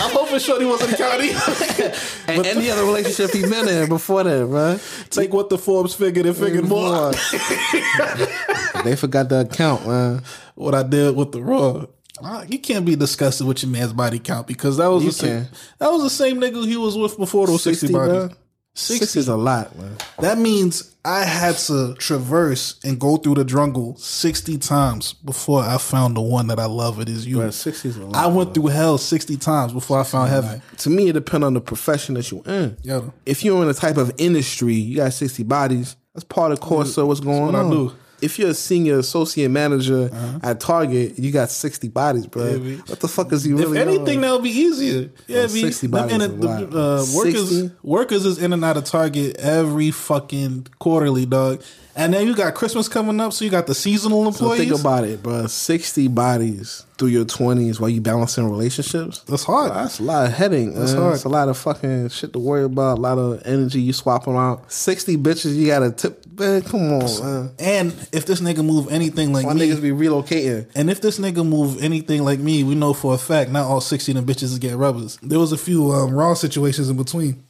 I'm 0.00 0.10
hoping 0.12 0.38
Shorty 0.38 0.64
wasn't 0.64 0.96
counting. 0.96 1.30
and 2.28 2.46
any 2.46 2.70
other 2.70 2.84
relationship 2.84 3.30
he 3.32 3.42
been 3.42 3.68
in 3.68 3.88
before 3.88 4.22
that, 4.24 4.46
bro. 4.46 4.78
Take 5.10 5.32
what 5.32 5.48
the 5.48 5.58
Forbes 5.58 5.94
figured 5.94 6.26
and 6.26 6.36
figured 6.36 6.64
more. 6.68 7.12
they 8.84 8.96
forgot 8.96 9.28
the 9.28 9.40
account, 9.40 9.86
man. 9.86 10.22
what 10.54 10.74
I 10.74 10.82
did 10.82 11.16
with 11.16 11.32
the 11.32 11.42
raw. 11.42 11.84
Uh, 12.22 12.44
You 12.48 12.58
can't 12.58 12.84
be 12.84 12.96
disgusted 12.96 13.46
with 13.46 13.62
your 13.62 13.70
man's 13.70 13.92
body 13.92 14.18
count 14.18 14.46
because 14.46 14.76
that 14.78 14.88
was 14.88 15.04
You 15.04 15.10
the 15.10 15.14
same. 15.16 15.46
That 15.78 15.90
was 15.92 16.02
the 16.02 16.10
same 16.10 16.40
nigga 16.40 16.66
he 16.66 16.76
was 16.76 16.96
with 16.96 17.16
before 17.16 17.46
those 17.46 17.62
sixty, 17.62 17.86
60, 17.88 17.92
bodies. 17.94 18.28
bro. 18.28 18.36
60 18.78 19.18
is 19.18 19.28
a 19.28 19.36
lot, 19.36 19.76
man. 19.76 19.96
That 20.20 20.38
means 20.38 20.94
I 21.04 21.24
had 21.24 21.56
to 21.56 21.94
traverse 21.98 22.78
and 22.84 23.00
go 23.00 23.16
through 23.16 23.34
the 23.34 23.44
jungle 23.44 23.96
sixty 23.96 24.56
times 24.56 25.14
before 25.14 25.62
I 25.62 25.78
found 25.78 26.16
the 26.16 26.20
one 26.20 26.46
that 26.46 26.60
I 26.60 26.66
love. 26.66 27.00
It 27.00 27.08
is 27.08 27.26
you. 27.26 27.38
Bro, 27.38 27.50
60 27.50 27.88
is 27.88 27.96
a 27.96 28.04
lot. 28.04 28.14
I 28.14 28.28
went 28.28 28.54
through 28.54 28.66
hell 28.68 28.96
sixty 28.96 29.36
times 29.36 29.72
before 29.72 29.98
I 29.98 30.04
found 30.04 30.30
heaven. 30.30 30.62
To 30.78 30.90
me, 30.90 31.08
it 31.08 31.14
depends 31.14 31.44
on 31.44 31.54
the 31.54 31.60
profession 31.60 32.14
that 32.14 32.30
you're 32.30 32.44
in. 32.46 32.76
Yeah. 32.82 33.02
If 33.26 33.44
you're 33.44 33.60
in 33.62 33.68
a 33.68 33.74
type 33.74 33.96
of 33.96 34.12
industry, 34.16 34.74
you 34.74 34.96
got 34.96 35.12
60 35.12 35.42
bodies. 35.42 35.96
That's 36.14 36.24
part 36.24 36.52
of 36.52 36.60
course 36.60 36.94
mm. 36.94 37.02
of 37.02 37.08
what's 37.08 37.20
going 37.20 37.46
what 37.46 37.54
I 37.56 37.60
on. 37.60 37.70
do. 37.70 37.92
Uh-huh. 38.18 38.24
If 38.26 38.38
you're 38.38 38.50
a 38.50 38.54
senior 38.54 38.98
associate 38.98 39.50
manager 39.50 40.10
at 40.42 40.60
Target, 40.60 41.18
you 41.18 41.30
got 41.30 41.50
60 41.50 41.88
bodies, 41.88 42.26
bro. 42.26 42.54
Yeah, 42.56 42.76
what 42.86 43.00
the 43.00 43.08
fuck 43.08 43.32
is 43.32 43.46
you 43.46 43.56
really? 43.56 43.78
If 43.78 43.86
anything, 43.88 44.20
that'll 44.20 44.40
be 44.40 44.50
easier. 44.50 45.10
Yeah, 45.26 45.42
be 45.42 45.60
60 45.62 45.86
bodies 45.86 46.14
in 46.14 46.20
a 46.22 46.28
the, 46.28 46.48
uh, 46.48 47.06
workers 47.14 47.48
60? 47.48 47.70
workers 47.82 48.24
is 48.26 48.38
in 48.42 48.52
and 48.52 48.64
out 48.64 48.76
of 48.76 48.84
Target 48.84 49.36
every 49.36 49.90
fucking 49.90 50.66
quarterly, 50.78 51.26
dog. 51.26 51.62
And 51.94 52.14
then 52.14 52.28
you 52.28 52.36
got 52.36 52.54
Christmas 52.54 52.86
coming 52.88 53.20
up, 53.20 53.32
so 53.32 53.44
you 53.44 53.50
got 53.50 53.66
the 53.66 53.74
seasonal 53.74 54.22
So 54.22 54.28
employees. 54.28 54.68
think 54.68 54.80
about 54.80 55.02
it, 55.04 55.20
bro. 55.20 55.48
60 55.48 56.06
bodies 56.08 56.86
through 56.96 57.08
your 57.08 57.24
20s 57.24 57.80
while 57.80 57.90
you 57.90 58.00
balancing 58.00 58.48
relationships. 58.48 59.18
That's 59.26 59.42
hard. 59.42 59.72
That's 59.72 59.98
a 59.98 60.04
lot 60.04 60.26
of 60.26 60.32
heading. 60.32 60.74
That's 60.74 60.92
man. 60.92 61.02
hard. 61.02 61.14
It's 61.16 61.24
a 61.24 61.28
lot 61.28 61.48
of 61.48 61.58
fucking 61.58 62.10
shit 62.10 62.32
to 62.34 62.38
worry 62.38 62.62
about. 62.62 62.98
A 62.98 63.00
lot 63.00 63.18
of 63.18 63.42
energy 63.44 63.80
you 63.80 63.92
swapping 63.92 64.36
out. 64.36 64.70
60 64.70 65.16
bitches 65.16 65.56
you 65.56 65.66
gotta 65.66 65.90
tip. 65.90 66.24
Man, 66.38 66.62
come 66.62 66.92
on, 66.92 67.00
man. 67.22 67.50
and 67.58 67.92
if 68.12 68.26
this 68.26 68.40
nigga 68.40 68.64
move 68.64 68.90
anything 68.92 69.32
like 69.32 69.44
Why 69.46 69.54
me, 69.54 69.68
niggas 69.68 69.82
be 69.82 69.90
relocating? 69.90 70.70
and 70.74 70.88
if 70.90 71.00
this 71.00 71.18
nigga 71.18 71.46
move 71.46 71.82
anything 71.82 72.24
like 72.24 72.38
me, 72.38 72.62
we 72.64 72.74
know 72.74 72.92
for 72.92 73.14
a 73.14 73.18
fact 73.18 73.50
not 73.50 73.64
all 73.66 73.80
sixty 73.80 74.12
of 74.12 74.16
them 74.16 74.26
bitches 74.26 74.44
is 74.44 74.58
getting 74.58 74.78
rubbers. 74.78 75.18
There 75.22 75.38
was 75.38 75.52
a 75.52 75.58
few 75.58 75.90
um, 75.90 76.12
raw 76.12 76.34
situations 76.34 76.88
in 76.90 76.96
between. 76.96 77.42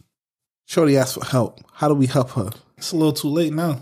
Shorty 0.66 0.97
asked 0.97 1.15
for 1.15 1.24
help. 1.24 1.60
How 1.73 1.89
do 1.89 1.94
we 1.94 2.06
help 2.06 2.31
her? 2.32 2.51
It's 2.77 2.93
a 2.93 2.97
little 2.97 3.12
too 3.12 3.28
late 3.28 3.52
now. 3.52 3.81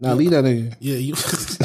Now 0.00 0.14
leave 0.14 0.30
that 0.30 0.44
nigga. 0.44 0.76
Yeah, 0.80 0.96
you. 0.96 1.14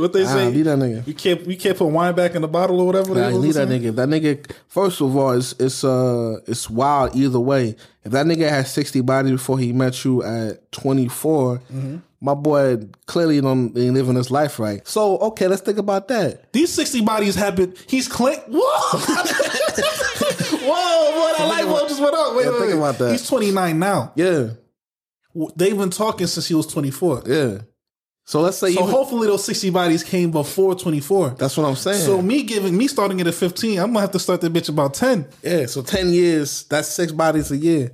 what 0.00 0.12
they 0.12 0.24
say? 0.24 0.50
leave 0.50 0.64
that 0.66 0.78
nigga. 0.78 1.04
We 1.06 1.14
can't. 1.14 1.46
We 1.46 1.56
can't 1.56 1.76
put 1.76 1.86
wine 1.86 2.14
back 2.14 2.34
in 2.34 2.42
the 2.42 2.48
bottle 2.48 2.80
or 2.80 2.86
whatever. 2.86 3.14
Nah, 3.14 3.28
leave 3.28 3.54
that 3.54 3.68
nigga. 3.68 3.84
If 3.86 3.96
that 3.96 4.08
nigga, 4.08 4.50
first 4.68 5.00
of 5.00 5.16
all, 5.16 5.32
it's 5.32 5.52
it's 5.58 5.82
uh 5.84 6.38
it's 6.46 6.68
wild 6.70 7.14
either 7.16 7.40
way. 7.40 7.76
If 8.04 8.12
that 8.12 8.26
nigga 8.26 8.48
had 8.48 8.66
sixty 8.66 9.00
bodies 9.00 9.32
before 9.32 9.58
he 9.58 9.72
met 9.72 10.04
you 10.04 10.22
at 10.22 10.70
twenty 10.72 11.06
Mm-hmm. 11.08 11.96
my 12.20 12.34
boy 12.34 12.78
clearly 13.06 13.40
don't 13.40 13.76
ain't 13.76 13.94
living 13.94 14.16
his 14.16 14.30
life 14.30 14.58
right. 14.58 14.86
So 14.86 15.18
okay, 15.18 15.48
let's 15.48 15.62
think 15.62 15.78
about 15.78 16.08
that. 16.08 16.52
These 16.52 16.72
sixty 16.72 17.00
bodies 17.02 17.34
have 17.36 17.56
been. 17.56 17.74
He's 17.88 18.08
click. 18.08 18.42
Whoa. 18.48 18.98
Whoa, 19.78 21.12
boy, 21.12 21.38
that 21.38 21.46
light 21.48 21.64
bulb 21.64 21.88
just 21.88 22.00
went 22.00 22.14
up. 22.14 22.34
Wait, 22.36 22.44
Yeah, 22.44 22.50
wait, 22.52 22.58
think 22.58 22.70
wait. 22.72 22.78
about 22.78 22.98
that. 22.98 23.12
He's 23.12 23.28
29 23.28 23.78
now. 23.78 24.12
Yeah, 24.16 24.48
They've 25.54 25.76
been 25.76 25.90
talking 25.90 26.26
since 26.26 26.46
he 26.48 26.54
was 26.54 26.66
24. 26.66 27.22
yeah. 27.26 27.58
So 28.28 28.40
let's 28.40 28.58
say 28.58 28.72
So 28.72 28.80
even- 28.80 28.90
hopefully 28.90 29.28
those 29.28 29.44
60 29.44 29.70
bodies 29.70 30.02
came 30.02 30.32
before 30.32 30.74
24. 30.74 31.36
that's 31.38 31.56
what 31.56 31.64
I'm 31.64 31.76
saying. 31.76 32.04
So 32.04 32.20
me 32.20 32.42
giving 32.42 32.76
me 32.76 32.88
starting 32.88 33.20
it 33.20 33.26
at 33.28 33.34
15, 33.34 33.78
I'm 33.78 33.86
gonna 33.92 34.00
have 34.00 34.10
to 34.10 34.18
start 34.18 34.40
that 34.40 34.52
bitch 34.52 34.68
about 34.68 34.94
10. 34.94 35.26
yeah, 35.44 35.66
so 35.66 35.80
ten 35.82 36.12
years, 36.12 36.64
that's 36.68 36.88
six 36.88 37.12
bodies 37.12 37.50
a 37.52 37.56
year. 37.56 37.92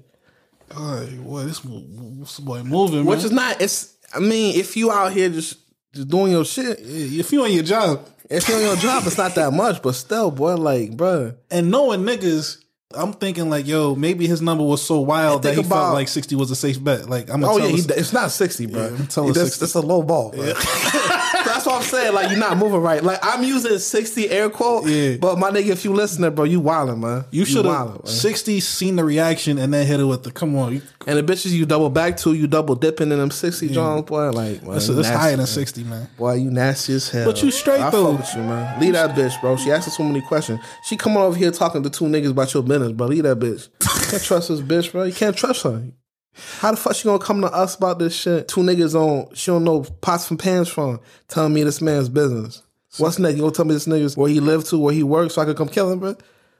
Oh, 0.74 1.06
boy, 1.22 1.42
this, 1.44 1.60
this 1.60 2.40
boy 2.40 2.62
moving, 2.62 3.04
Which 3.04 3.18
man. 3.18 3.26
is 3.26 3.32
not. 3.32 3.60
It's. 3.60 3.92
I 4.14 4.20
mean, 4.20 4.56
if 4.58 4.74
you 4.76 4.90
out 4.90 5.12
here 5.12 5.28
just 5.28 5.58
just 5.94 6.08
doing 6.08 6.32
your 6.32 6.46
shit, 6.46 6.80
Yeah, 6.80 7.20
if 7.20 7.30
you 7.32 7.44
on 7.44 7.52
your 7.52 7.62
job 7.62 8.06
if 8.30 8.48
you're 8.48 8.56
on 8.56 8.62
your 8.64 8.76
job, 8.76 9.02
it's 9.06 9.18
not 9.18 9.34
that 9.34 9.52
much. 9.52 9.82
But 9.82 9.92
still, 9.92 10.30
boy, 10.30 10.54
like, 10.54 10.96
bruh. 10.96 11.34
and 11.50 11.70
knowing 11.70 12.00
niggas, 12.04 12.56
I'm 12.94 13.12
thinking 13.12 13.50
like, 13.50 13.66
yo, 13.66 13.94
maybe 13.94 14.26
his 14.26 14.40
number 14.42 14.64
was 14.64 14.82
so 14.82 15.00
wild 15.00 15.42
that 15.44 15.54
he 15.54 15.62
felt 15.62 15.94
like 15.94 16.08
60 16.08 16.34
was 16.36 16.50
a 16.50 16.56
safe 16.56 16.82
bet. 16.82 17.08
Like 17.08 17.30
I'm 17.30 17.40
gonna 17.40 17.52
Oh 17.52 17.56
yeah, 17.58 17.68
he, 17.68 17.82
it's 17.82 18.12
not 18.12 18.30
sixty, 18.30 18.66
bro. 18.66 18.82
Yeah, 18.82 18.88
I'm 18.88 19.06
telling 19.06 19.32
that's, 19.32 19.56
60. 19.56 19.60
that's 19.60 19.74
a 19.74 19.80
low 19.80 20.02
ball. 20.02 20.30
Bro. 20.30 20.42
that's 21.52 21.66
what 21.66 21.76
I'm 21.76 21.82
saying. 21.82 22.14
Like 22.14 22.30
you're 22.30 22.38
not 22.38 22.56
moving 22.56 22.80
right. 22.80 23.02
Like 23.02 23.18
I'm 23.22 23.44
using 23.44 23.78
sixty 23.78 24.30
air 24.30 24.48
quote. 24.50 24.86
Yeah. 24.86 25.16
But 25.16 25.38
my 25.38 25.50
nigga, 25.50 25.68
if 25.68 25.84
you 25.84 25.92
listening, 25.92 26.34
bro, 26.34 26.44
you 26.44 26.60
wildin', 26.60 26.98
man. 26.98 27.24
you 27.30 27.44
should 27.44 27.64
have 27.64 28.00
60 28.04 28.60
seen 28.60 28.96
the 28.96 29.04
reaction 29.04 29.58
and 29.58 29.72
then 29.72 29.86
hit 29.86 30.00
it 30.00 30.04
with 30.04 30.22
the 30.22 30.30
come 30.30 30.56
on. 30.56 30.74
You, 30.74 30.82
And 31.06 31.18
the 31.18 31.22
bitches 31.22 31.50
you 31.50 31.66
double 31.66 31.90
back 31.90 32.16
to, 32.18 32.32
you 32.32 32.46
double 32.46 32.74
dipping 32.74 33.12
in 33.12 33.18
them 33.18 33.30
sixty 33.30 33.68
Johns, 33.68 34.02
boy. 34.06 34.30
Like 34.30 34.62
man, 34.62 34.72
that's 34.72 34.86
that's 34.86 35.08
nasty, 35.08 35.14
higher 35.16 35.30
than 35.32 35.38
man. 35.38 35.46
60, 35.46 35.84
man. 35.84 36.08
Boy, 36.16 36.34
you 36.34 36.50
nasty 36.50 36.94
as 36.94 37.08
hell. 37.10 37.26
But 37.26 37.42
you 37.42 37.50
straight, 37.50 37.80
I 37.80 37.90
though. 37.90 38.16
Fuck 38.16 38.20
with 38.20 38.34
you, 38.34 38.42
man. 38.42 38.80
Leave 38.80 38.92
that 38.94 39.16
bitch, 39.16 39.40
bro. 39.40 39.56
She 39.56 39.70
asking 39.70 39.92
so 39.92 40.02
many 40.04 40.20
questions. 40.22 40.60
She 40.84 40.96
coming 40.96 41.18
over 41.18 41.36
here 41.36 41.50
talking 41.50 41.82
to 41.82 41.90
two 41.90 42.06
niggas 42.06 42.30
about 42.30 42.52
your 42.54 42.62
business, 42.62 42.92
bro. 42.92 43.06
Leave 43.08 43.24
that 43.24 43.38
bitch. 43.38 43.68
You 43.82 44.10
can't 44.10 44.22
trust 44.22 44.48
this 44.48 44.60
bitch, 44.60 44.92
bro. 44.92 45.04
You 45.04 45.12
can't 45.12 45.36
trust 45.36 45.62
her. 45.64 45.84
How 46.34 46.70
the 46.70 46.76
fuck 46.76 46.94
she 46.94 47.04
gonna 47.04 47.18
come 47.18 47.40
to 47.42 47.52
us 47.52 47.74
about 47.76 47.98
this 47.98 48.14
shit? 48.14 48.48
Two 48.48 48.62
niggas 48.62 48.94
on 48.94 49.34
she 49.34 49.50
don't 49.50 49.64
know 49.64 49.82
pots 50.00 50.26
from 50.26 50.38
pans 50.38 50.68
from 50.68 51.00
telling 51.28 51.52
me 51.52 51.62
this 51.62 51.80
man's 51.80 52.08
business. 52.08 52.62
What's 52.98 53.18
next? 53.18 53.36
You 53.36 53.42
gonna 53.42 53.52
tell 53.52 53.64
me 53.64 53.74
this 53.74 53.86
nigga's 53.86 54.16
where 54.16 54.30
he 54.30 54.40
lived 54.40 54.66
to, 54.68 54.78
where 54.78 54.94
he 54.94 55.02
works, 55.02 55.34
so 55.34 55.42
I 55.42 55.44
could 55.44 55.56
come 55.56 55.68
kill 55.68 55.90
him, 55.90 55.98
bro? 55.98 56.16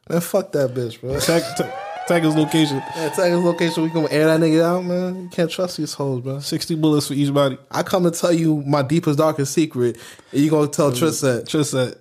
Man, 0.08 0.20
fuck 0.20 0.52
that 0.52 0.74
bitch, 0.74 1.00
bro. 1.00 1.18
Tech, 1.20 1.42
te- 1.56 1.64
Tag 2.08 2.24
his 2.24 2.34
location. 2.34 2.82
Yeah, 2.96 3.10
tag 3.10 3.32
his 3.32 3.42
location. 3.42 3.84
We 3.84 3.90
gonna 3.90 4.10
air 4.10 4.26
that 4.26 4.40
nigga 4.40 4.62
out, 4.62 4.84
man. 4.84 5.22
You 5.22 5.28
can't 5.28 5.50
trust 5.50 5.76
these 5.76 5.94
hoes, 5.94 6.20
bro. 6.20 6.40
Sixty 6.40 6.74
bullets 6.74 7.08
for 7.08 7.14
each 7.14 7.32
body. 7.32 7.58
I 7.70 7.82
come 7.82 8.04
to 8.04 8.10
tell 8.10 8.32
you 8.32 8.62
my 8.66 8.82
deepest, 8.82 9.18
darkest 9.18 9.52
secret, 9.52 9.98
and 10.32 10.40
you 10.40 10.50
gonna 10.50 10.68
tell 10.68 10.90
mm-hmm. 10.90 10.98
Tristan. 10.98 11.46
Tristan. 11.46 11.94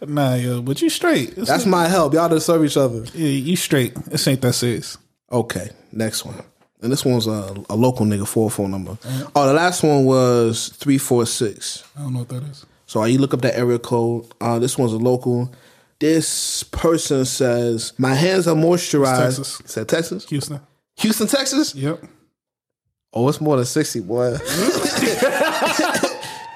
nah, 0.08 0.34
yo, 0.34 0.62
but 0.62 0.80
you 0.80 0.88
straight. 0.88 1.36
It's 1.36 1.48
That's 1.48 1.66
not- 1.66 1.70
my 1.70 1.88
help. 1.88 2.14
Y'all 2.14 2.28
deserve 2.28 2.64
each 2.64 2.76
other. 2.76 3.04
Yeah, 3.14 3.28
you 3.28 3.56
straight. 3.56 3.94
This 4.06 4.26
ain't 4.26 4.40
that 4.40 4.54
serious. 4.54 4.96
Okay, 5.32 5.70
next 5.92 6.24
one. 6.24 6.42
And 6.82 6.90
this 6.90 7.04
one's 7.04 7.26
a, 7.26 7.54
a 7.68 7.76
local 7.76 8.06
nigga 8.06 8.26
four 8.26 8.50
phone 8.50 8.70
number. 8.70 8.96
Oh, 9.34 9.46
the 9.46 9.52
last 9.52 9.82
one 9.82 10.04
was 10.04 10.68
three 10.70 10.98
four 10.98 11.26
six. 11.26 11.84
I 11.96 12.02
don't 12.02 12.14
know 12.14 12.20
what 12.20 12.28
that 12.30 12.42
is. 12.44 12.64
So 12.86 13.04
you 13.04 13.18
look 13.18 13.34
up 13.34 13.42
that 13.42 13.56
area 13.56 13.78
code. 13.78 14.26
Uh, 14.40 14.58
this 14.58 14.78
one's 14.78 14.92
a 14.92 14.98
local. 14.98 15.52
This 15.98 16.62
person 16.62 17.26
says, 17.26 17.92
"My 17.98 18.14
hands 18.14 18.48
are 18.48 18.56
moisturized." 18.56 19.36
Texas. 19.36 19.62
Said 19.66 19.88
Texas, 19.88 20.24
Houston. 20.30 20.60
Houston, 20.96 21.26
Texas. 21.26 21.74
Yep. 21.74 22.02
Oh, 23.12 23.28
it's 23.28 23.40
more 23.40 23.56
than 23.56 23.66
sixty, 23.66 24.00
boy. 24.00 24.36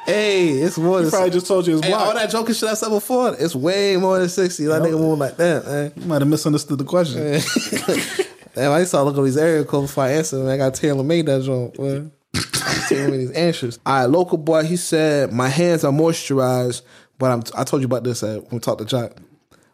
hey, 0.06 0.48
it's 0.48 0.78
more 0.78 1.02
than. 1.02 1.10
Probably 1.10 1.30
just 1.30 1.46
told 1.46 1.66
you 1.66 1.74
his 1.74 1.84
Hey, 1.84 1.92
all 1.92 2.14
that 2.14 2.30
joking 2.30 2.54
shit 2.54 2.70
I 2.70 2.74
said 2.74 2.88
before, 2.88 3.36
it's 3.38 3.54
way 3.54 3.98
more 3.98 4.18
than 4.18 4.30
sixty. 4.30 4.64
That 4.64 4.80
nigga 4.80 4.98
move 4.98 5.18
like 5.18 5.36
that, 5.36 5.66
man. 5.66 5.92
You 5.96 6.06
might 6.06 6.22
have 6.22 6.28
misunderstood 6.28 6.78
the 6.78 6.84
question. 6.84 7.18
Damn, 8.54 8.70
I 8.72 8.80
used 8.80 8.92
to 8.92 9.02
look 9.02 9.18
at 9.18 9.24
these 9.24 9.36
area 9.36 9.64
codes 9.64 9.90
before 9.90 10.04
I 10.04 10.12
answered, 10.12 10.44
man. 10.44 10.48
I 10.48 10.56
got 10.56 10.74
Taylor 10.74 11.02
made 11.02 11.26
that 11.26 11.42
joint, 11.42 11.78
man. 11.78 12.12
tailor 12.88 13.10
made 13.10 13.18
these 13.18 13.30
answers. 13.32 13.80
All 13.84 14.00
right, 14.00 14.04
local 14.06 14.38
boy, 14.38 14.62
he 14.62 14.76
said, 14.76 15.32
My 15.32 15.48
hands 15.48 15.82
are 15.84 15.92
moisturized, 15.92 16.82
but 17.18 17.30
I'm 17.30 17.42
I 17.56 17.64
told 17.64 17.82
you 17.82 17.86
about 17.86 18.04
this 18.04 18.22
at, 18.22 18.42
when 18.42 18.52
we 18.52 18.58
talked 18.60 18.80
to 18.80 18.84
Jock. 18.84 19.16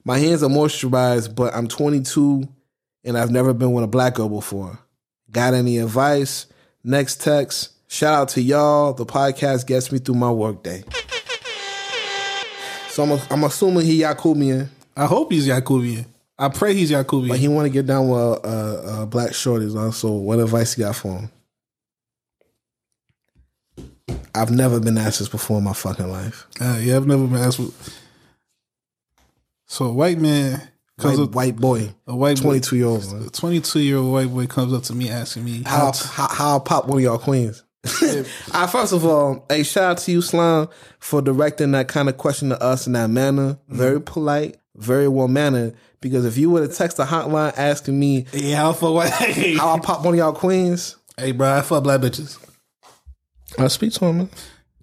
My 0.05 0.19
hands 0.19 0.43
are 0.43 0.49
moisturized, 0.49 1.35
but 1.35 1.55
I'm 1.55 1.69
22 1.69 2.49
and 3.05 3.19
I've 3.19 3.31
never 3.31 3.53
been 3.53 3.73
with 3.73 3.85
a 3.85 3.89
black 3.89 4.15
girl 4.15 4.29
before. 4.29 4.79
Got 5.31 5.55
any 5.55 5.79
advice? 5.79 6.47
Next 6.83 7.21
text. 7.21 7.73
Shout 7.89 8.15
out 8.15 8.29
to 8.31 8.41
y'all. 8.41 8.95
The 8.95 9.05
podcast 9.05 9.67
gets 9.67 9.93
me 9.93 9.99
through 9.99 10.15
my 10.15 10.31
workday. 10.31 10.85
So 12.89 13.03
I'm, 13.03 13.21
I'm 13.31 13.45
assuming 13.45 13.85
he 13.85 14.01
Yakubian. 14.01 14.69
I 14.97 15.07
hope 15.07 15.33
he's 15.33 15.47
Yakubian. 15.47 16.07
I 16.41 16.49
pray 16.49 16.73
he's 16.75 16.91
Yakubian. 16.91 17.29
But 17.29 17.39
he 17.39 17.49
want 17.49 17.67
to 17.67 17.71
get 17.71 17.85
down 17.85 18.09
with 18.09 18.19
uh, 18.19 19.03
uh, 19.03 19.07
black 19.07 19.33
shorties. 19.33 19.79
Also, 19.79 20.11
what 20.11 20.39
advice 20.39 20.77
you 20.77 20.85
got 20.85 20.97
for 20.97 21.19
him? 21.19 21.31
I've 24.35 24.51
never 24.51 24.81
been 24.81 24.97
asked 24.97 25.19
this 25.19 25.29
before 25.29 25.59
in 25.59 25.65
my 25.65 25.75
fucking 25.75 26.09
life. 26.11 26.47
Uh, 26.59 26.79
yeah, 26.81 26.97
I've 26.97 27.07
never 27.07 27.27
been 27.27 27.37
asked. 27.37 27.59
What... 27.59 27.73
So 29.67 29.85
a 29.87 29.93
white 29.93 30.19
man 30.19 30.63
comes 30.99 31.19
White, 31.19 31.25
up, 31.25 31.35
white 31.35 31.57
boy, 31.57 31.95
a 32.07 32.17
white 32.17 32.39
twenty 32.39 32.61
two 32.61 32.77
year 32.77 32.87
old. 32.87 33.05
a 33.05 33.29
twenty-two 33.29 33.81
year 33.81 33.99
old 33.99 34.13
white 34.13 34.29
boy 34.29 34.47
comes 34.47 34.73
up 34.73 34.83
to 34.85 34.95
me 34.95 35.11
asking 35.11 35.45
me 35.45 35.63
How, 35.67 35.93
how. 35.93 36.29
how 36.29 36.57
I 36.57 36.59
pop 36.61 36.87
one 36.87 36.99
of 36.99 37.05
y'all 37.05 37.19
queens? 37.19 37.65
uh, 37.85 38.67
first 38.67 38.93
of 38.95 39.05
all, 39.05 39.45
hey, 39.51 39.63
shout 39.63 39.85
out 39.93 39.99
to 39.99 40.13
you, 40.13 40.23
Slime, 40.23 40.69
for 40.99 41.21
directing 41.21 41.73
that 41.73 41.89
kind 41.89 42.09
of 42.09 42.17
question 42.17 42.49
to 42.49 42.63
us 42.63 42.87
in 42.87 42.95
that 42.95 43.11
manner. 43.11 43.55
Mm-hmm. 43.55 43.77
Very 43.77 44.01
polite, 44.01 44.57
very 44.75 45.09
well 45.09 45.29
mannered. 45.29 45.77
Because 46.01 46.25
if 46.25 46.37
you 46.39 46.51
would 46.51 46.63
have 46.63 46.71
texted 46.71 46.97
the 46.97 47.05
hotline 47.05 47.53
asking 47.57 47.99
me 47.99 48.27
yeah, 48.33 48.57
how 48.57 48.73
for 48.73 48.95
white? 48.95 49.11
how 49.11 49.75
I 49.77 49.81
pop 49.81 50.05
one 50.05 50.15
of 50.15 50.19
y'all 50.19 50.33
queens, 50.33 50.97
hey, 51.19 51.33
bro, 51.33 51.59
I 51.59 51.63
fuck 51.63 51.83
black 51.83 52.01
bitches. 52.01 52.39
I 53.59 53.69
speak 53.69 53.93
to 53.95 54.07
him. 54.07 54.17
Man. 54.19 54.31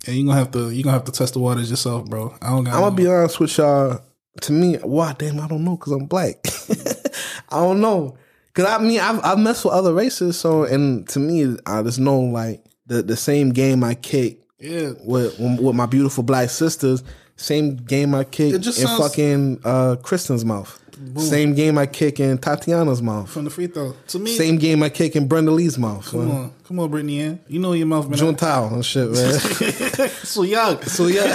And 0.06 0.15
you 0.15 0.26
gonna 0.26 0.38
have 0.38 0.52
to 0.52 0.69
you 0.69 0.84
gonna 0.84 0.94
have 0.94 1.06
to 1.06 1.11
test 1.11 1.34
the 1.34 1.39
waters 1.39 1.69
yourself, 1.69 2.06
bro. 2.06 2.34
I 2.41 2.49
don't 2.49 2.64
got. 2.64 2.76
I'm 2.76 2.81
gonna 2.81 2.95
be 2.95 3.07
honest 3.07 3.39
with 3.39 3.57
y'all. 3.57 4.02
To 4.41 4.52
me, 4.52 4.76
why 4.76 5.15
damn, 5.18 5.39
I 5.39 5.48
don't 5.48 5.64
know 5.64 5.76
because 5.76 5.94
I'm 5.94 6.06
black. 6.06 6.45
I 7.49 7.57
don't 7.57 7.81
know 7.81 8.18
because 8.53 8.72
I 8.72 8.77
mean 8.77 8.99
I've 8.99 9.23
I've 9.23 9.39
messed 9.39 9.65
with 9.65 9.73
other 9.73 9.94
races, 9.94 10.39
so 10.39 10.64
and 10.64 11.07
to 11.10 11.19
me, 11.19 11.57
I 11.65 11.81
just 11.81 11.99
know 11.99 12.19
like 12.19 12.64
the 12.85 13.02
the 13.02 13.18
same 13.18 13.52
game 13.52 13.84
I 13.84 13.95
kick 13.95 14.39
yeah. 14.60 14.91
with 15.03 15.39
with 15.39 15.76
my 15.76 15.88
beautiful 15.88 16.23
black 16.23 16.49
sisters, 16.49 17.03
same 17.35 17.77
game 17.77 18.14
I 18.15 18.23
kick 18.23 18.53
in 18.53 18.64
sounds- 18.64 18.99
fucking 18.99 19.61
uh, 19.64 19.95
Kristen's 20.02 20.45
mouth, 20.45 20.80
same 21.18 21.53
game 21.53 21.78
I 21.78 21.86
kick 21.86 22.19
in 22.19 22.38
Tatiana's 22.38 23.02
mouth, 23.02 23.30
From 23.30 23.44
the 23.45 23.49
free 23.49 23.68
throw 23.68 23.94
to 24.07 24.19
me. 24.19 24.36
same 24.36 24.57
game 24.57 24.84
I 24.84 24.90
kick 24.90 25.15
in 25.15 25.28
Brenda 25.28 25.52
Lee's 25.52 25.78
mouth, 25.78 26.06
Come 26.10 26.32
on, 26.32 26.53
come 26.68 26.80
on, 26.80 26.90
Brittany 26.90 27.22
Ann. 27.22 27.40
You 27.48 27.60
know 27.60 27.74
your 27.74 27.88
mouth, 27.88 28.07
man. 28.10 28.19
Juntao 28.19 28.74
and 28.74 28.86
shit, 28.86 29.10
man. 29.11 30.10
so 30.24 30.44
young. 30.44 30.82
so 30.84 31.07
young. 31.07 31.28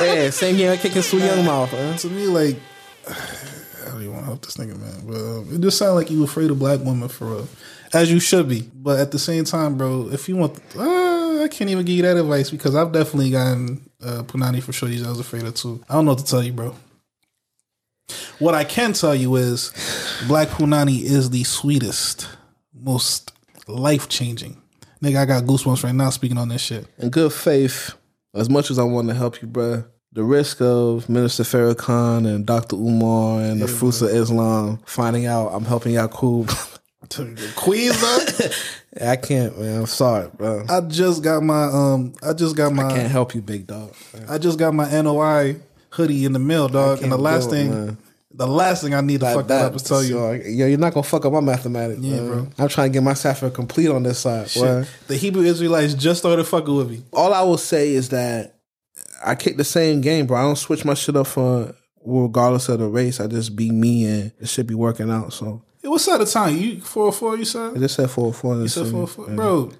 yeah, 0.00 0.30
same 0.30 0.56
game 0.56 0.72
I 0.72 0.76
kick 0.76 0.96
in 0.96 1.02
Su 1.02 1.18
Young 1.18 1.44
mouth, 1.44 1.72
man. 1.72 1.96
to 1.98 2.08
me, 2.08 2.26
like, 2.26 2.56
I 3.08 3.90
don't 3.90 4.00
even 4.02 4.12
want 4.12 4.22
to 4.24 4.26
help 4.26 4.44
this 4.44 4.56
nigga, 4.56 4.78
man. 4.78 5.02
But 5.06 5.16
um, 5.16 5.48
it 5.54 5.60
just 5.60 5.78
sounds 5.78 5.94
like 5.94 6.10
you 6.10 6.24
afraid 6.24 6.50
of 6.50 6.58
black 6.58 6.80
women 6.80 7.08
for 7.08 7.26
real, 7.26 7.48
as 7.92 8.10
you 8.10 8.18
should 8.20 8.48
be. 8.48 8.62
But 8.74 8.98
at 9.00 9.10
the 9.10 9.18
same 9.18 9.44
time, 9.44 9.76
bro, 9.76 10.08
if 10.10 10.28
you 10.28 10.36
want, 10.36 10.58
uh, 10.76 11.42
I 11.42 11.48
can't 11.50 11.70
even 11.70 11.84
give 11.84 11.96
you 11.96 12.02
that 12.02 12.16
advice 12.16 12.50
because 12.50 12.74
I've 12.74 12.92
definitely 12.92 13.30
gotten 13.30 13.88
uh, 14.02 14.22
punani 14.22 14.62
for 14.62 14.72
shorties 14.72 15.04
I 15.04 15.10
was 15.10 15.20
afraid 15.20 15.44
of 15.44 15.54
too. 15.54 15.84
I 15.88 15.94
don't 15.94 16.06
know 16.06 16.12
what 16.12 16.18
to 16.20 16.24
tell 16.24 16.42
you, 16.42 16.52
bro. 16.52 16.74
What 18.38 18.54
I 18.54 18.64
can 18.64 18.92
tell 18.92 19.14
you 19.14 19.36
is, 19.36 19.70
black 20.26 20.48
punani 20.48 21.02
is 21.02 21.30
the 21.30 21.44
sweetest, 21.44 22.28
most 22.72 23.32
life 23.66 24.08
changing. 24.08 24.60
Nigga, 25.02 25.16
I 25.16 25.24
got 25.24 25.44
goosebumps 25.44 25.84
right 25.84 25.94
now 25.94 26.10
speaking 26.10 26.38
on 26.38 26.48
this 26.48 26.62
shit. 26.62 26.86
in 26.98 27.10
good 27.10 27.32
faith, 27.32 27.94
as 28.34 28.48
much 28.50 28.70
as 28.70 28.78
I 28.78 28.82
want 28.84 29.08
to 29.08 29.14
help 29.14 29.40
you, 29.40 29.48
bruh, 29.48 29.86
the 30.12 30.22
risk 30.22 30.60
of 30.60 31.08
Minister 31.08 31.42
Farrakhan 31.42 32.26
and 32.26 32.46
Dr. 32.46 32.76
Umar 32.76 33.40
and 33.40 33.60
the 33.60 33.68
fruits 33.68 34.00
of 34.00 34.10
Islam 34.10 34.78
finding 34.86 35.26
out 35.26 35.48
I'm 35.48 35.64
helping 35.64 35.94
Yaqub, 35.94 36.48
Queens 37.56 38.00
though. 38.00 38.48
I 39.10 39.16
can't, 39.16 39.58
man. 39.58 39.80
I'm 39.80 39.86
sorry, 39.86 40.30
bro. 40.36 40.64
I 40.68 40.80
just 40.82 41.22
got 41.22 41.42
my 41.42 41.64
um. 41.64 42.14
I 42.22 42.32
just 42.32 42.56
got 42.56 42.72
my. 42.72 42.86
I 42.86 42.92
can't 42.92 43.10
help 43.10 43.34
you, 43.34 43.42
big 43.42 43.66
dog. 43.66 43.92
I 44.28 44.38
just 44.38 44.58
got 44.58 44.72
my 44.72 44.88
NOI 45.02 45.56
hoodie 45.94 46.24
in 46.24 46.32
the 46.32 46.38
mail, 46.38 46.68
dog. 46.68 47.02
And 47.02 47.10
the 47.12 47.16
last 47.16 47.50
do 47.50 47.56
it, 47.56 47.68
thing, 47.70 47.98
the 48.32 48.46
last 48.46 48.82
thing 48.82 48.94
I 48.94 49.00
need 49.00 49.20
to 49.20 49.26
fuck 49.32 49.46
that 49.46 49.64
up 49.66 49.74
is 49.76 49.82
tell 49.82 50.02
you, 50.02 50.14
so, 50.14 50.32
yo, 50.32 50.66
you're 50.66 50.78
not 50.78 50.92
gonna 50.92 51.04
fuck 51.04 51.24
up 51.24 51.32
my 51.32 51.40
mathematics, 51.40 52.00
Yeah, 52.00 52.16
man. 52.20 52.26
bro. 52.28 52.48
I'm 52.58 52.68
trying 52.68 52.90
to 52.90 52.92
get 52.92 53.02
my 53.02 53.14
cipher 53.14 53.50
complete 53.50 53.88
on 53.88 54.02
this 54.02 54.18
side. 54.18 54.48
the 55.06 55.16
Hebrew 55.16 55.42
Israelites 55.42 55.94
just 55.94 56.20
started 56.20 56.44
fucking 56.44 56.74
with 56.74 56.90
me. 56.90 57.02
All 57.12 57.32
I 57.32 57.42
will 57.42 57.58
say 57.58 57.92
is 57.92 58.08
that 58.10 58.56
I 59.24 59.34
kick 59.34 59.56
the 59.56 59.64
same 59.64 60.00
game, 60.00 60.26
bro. 60.26 60.36
I 60.36 60.42
don't 60.42 60.56
switch 60.56 60.84
my 60.84 60.94
shit 60.94 61.16
up 61.16 61.26
for 61.28 61.74
regardless 62.04 62.68
of 62.68 62.80
the 62.80 62.88
race. 62.88 63.20
I 63.20 63.26
just 63.26 63.54
be 63.56 63.70
me, 63.70 64.04
and 64.06 64.32
it 64.40 64.48
should 64.48 64.66
be 64.66 64.74
working 64.74 65.10
out. 65.10 65.32
So 65.32 65.62
Hey, 65.80 65.88
what 65.88 66.00
side 66.00 66.20
of 66.20 66.28
time? 66.30 66.56
You 66.56 66.80
four 66.80 67.08
oh 67.08 67.12
four? 67.12 67.36
You 67.36 67.44
said? 67.44 67.76
I 67.76 67.78
just 67.78 67.94
said 67.94 68.10
four 68.10 68.28
oh 68.28 68.32
four. 68.32 68.56
You 68.56 68.68
said 68.68 68.88
four 68.88 69.02
oh 69.02 69.06
four, 69.06 69.26
bro. 69.28 69.70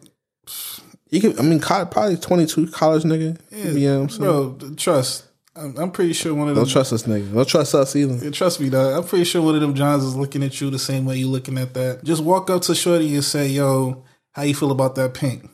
You 1.10 1.20
can, 1.20 1.38
I 1.38 1.42
mean, 1.42 1.60
probably 1.60 2.16
22 2.16 2.68
college 2.68 3.04
nigga. 3.04 3.38
Yeah, 3.50 3.64
you 3.70 3.88
know 3.88 4.00
what 4.00 4.02
I'm 4.02 4.08
saying? 4.10 4.58
bro. 4.58 4.74
Trust. 4.76 5.24
I'm, 5.56 5.76
I'm 5.78 5.90
pretty 5.90 6.12
sure 6.12 6.34
one 6.34 6.48
of 6.48 6.56
them. 6.56 6.64
Don't 6.64 6.72
trust 6.72 6.90
this 6.90 7.04
nigga. 7.04 7.32
Don't 7.32 7.48
trust 7.48 7.74
us 7.74 7.94
either. 7.94 8.24
Yeah, 8.24 8.30
Trust 8.30 8.60
me, 8.60 8.70
dog. 8.70 8.94
I'm 8.94 9.04
pretty 9.08 9.24
sure 9.24 9.40
one 9.42 9.54
of 9.54 9.60
them 9.60 9.74
Johns 9.74 10.02
is 10.02 10.16
looking 10.16 10.42
at 10.42 10.60
you 10.60 10.70
the 10.70 10.78
same 10.78 11.04
way 11.04 11.16
you 11.16 11.28
looking 11.28 11.58
at 11.58 11.74
that. 11.74 12.02
Just 12.02 12.22
walk 12.24 12.50
up 12.50 12.62
to 12.62 12.74
Shorty 12.74 13.14
and 13.14 13.24
say, 13.24 13.48
"Yo, 13.48 14.04
how 14.32 14.42
you 14.42 14.54
feel 14.54 14.70
about 14.72 14.94
that 14.96 15.14
pink? 15.14 15.48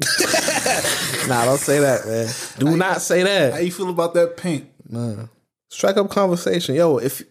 Nah, 1.28 1.44
don't 1.44 1.58
say 1.58 1.80
that, 1.80 2.06
man. 2.06 2.26
Do 2.58 2.74
not 2.74 3.02
say 3.02 3.22
that. 3.22 3.52
How 3.52 3.58
you 3.58 3.70
feel 3.70 3.90
about 3.90 4.14
that 4.14 4.38
pink?" 4.38 4.70
Strike 5.68 5.98
up 5.98 6.08
conversation. 6.08 6.74
Yo, 6.74 6.96
if, 6.96 7.22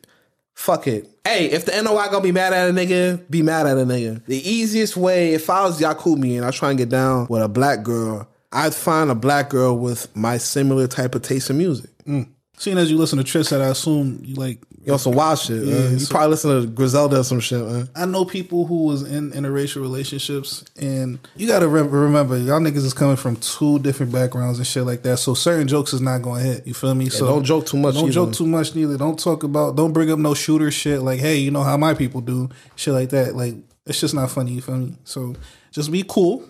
fuck 0.54 0.86
it. 0.86 1.10
Hey, 1.26 1.48
if 1.48 1.66
the 1.66 1.82
NOI 1.82 2.06
gonna 2.10 2.22
be 2.22 2.32
mad 2.32 2.54
at 2.54 2.70
a 2.70 2.74
nigga, 2.74 3.28
be 3.28 3.42
mad 3.42 3.66
at 3.66 3.76
a 3.78 3.86
nigga. 3.86 4.24
The 4.26 4.38
easiest 4.48 4.96
way, 4.98 5.34
if 5.34 5.50
I 5.50 5.64
was 5.64 5.82
Yakubi 5.82 6.38
and 6.38 6.46
I 6.46 6.52
try 6.52 6.70
and 6.70 6.78
get 6.78 6.90
down 6.90 7.26
with 7.28 7.42
a 7.42 7.50
black 7.50 7.82
girl, 7.82 8.28
I'd 8.58 8.74
find 8.74 9.12
a 9.12 9.16
black 9.16 9.50
girl 9.50 9.78
with 9.78 10.14
my 10.16 10.38
similar 10.38 10.88
type 10.88 11.14
of 11.16 11.22
taste 11.22 11.50
in 11.50 11.58
music. 11.60 11.90
Mm. 12.06 12.28
Seeing 12.58 12.80
as 12.80 12.90
you 12.90 12.98
listen 12.98 13.20
to 13.20 13.24
Tristan, 13.24 13.62
I 13.62 13.68
assume 13.68 14.20
you 14.24 14.34
like 14.34 14.58
You 14.84 14.98
some 14.98 15.14
wild 15.14 15.38
shit. 15.38 15.64
man. 15.64 15.92
You 15.92 16.00
so- 16.00 16.10
probably 16.12 16.30
listen 16.30 16.62
to 16.62 16.68
Griselda 16.68 17.20
or 17.20 17.24
some 17.24 17.40
shit, 17.40 17.64
man. 17.64 17.88
I 17.96 18.06
know 18.08 18.26
people 18.26 18.66
who 18.66 18.86
was 18.86 19.04
in 19.04 19.30
interracial 19.32 19.82
relationships, 19.82 20.64
and 20.76 21.20
you 21.36 21.46
got 21.48 21.60
to 21.60 21.68
re- 21.68 21.84
remember, 21.84 22.36
y'all 22.36 22.60
niggas 22.60 22.78
is 22.78 22.96
coming 22.96 23.16
from 23.16 23.36
two 23.36 23.78
different 23.80 24.12
backgrounds 24.12 24.58
and 24.58 24.66
shit 24.66 24.86
like 24.86 25.04
that. 25.04 25.18
So 25.18 25.36
certain 25.36 25.68
jokes 25.68 25.94
is 25.94 26.02
not 26.02 26.24
going 26.24 26.44
to 26.44 26.52
hit. 26.54 26.66
You 26.66 26.74
feel 26.74 26.96
me? 26.96 27.10
so 27.10 27.28
don't 27.28 27.44
joke 27.44 27.68
too 27.68 27.78
much 27.78 27.94
Don't 27.94 28.06
either. 28.06 28.14
joke 28.14 28.34
too 28.34 28.48
much 28.48 28.74
neither. 28.74 28.98
Don't 28.98 29.20
talk 29.20 29.44
about. 29.44 29.76
Don't 29.76 29.94
bring 29.94 30.10
up 30.10 30.18
no 30.18 30.34
shooter 30.34 30.72
shit. 30.72 31.02
Like, 31.04 31.20
hey, 31.20 31.38
you 31.38 31.52
know 31.52 31.62
how 31.64 31.78
my 31.78 31.94
people 31.94 32.22
do 32.22 32.50
shit 32.76 32.94
like 32.96 33.10
that. 33.10 33.36
Like, 33.36 33.54
it's 33.86 34.00
just 34.02 34.16
not 34.16 34.32
funny. 34.32 34.54
You 34.54 34.62
feel 34.64 34.78
me? 34.78 34.96
So 35.04 35.36
just 35.72 35.92
be 35.92 36.04
cool, 36.08 36.44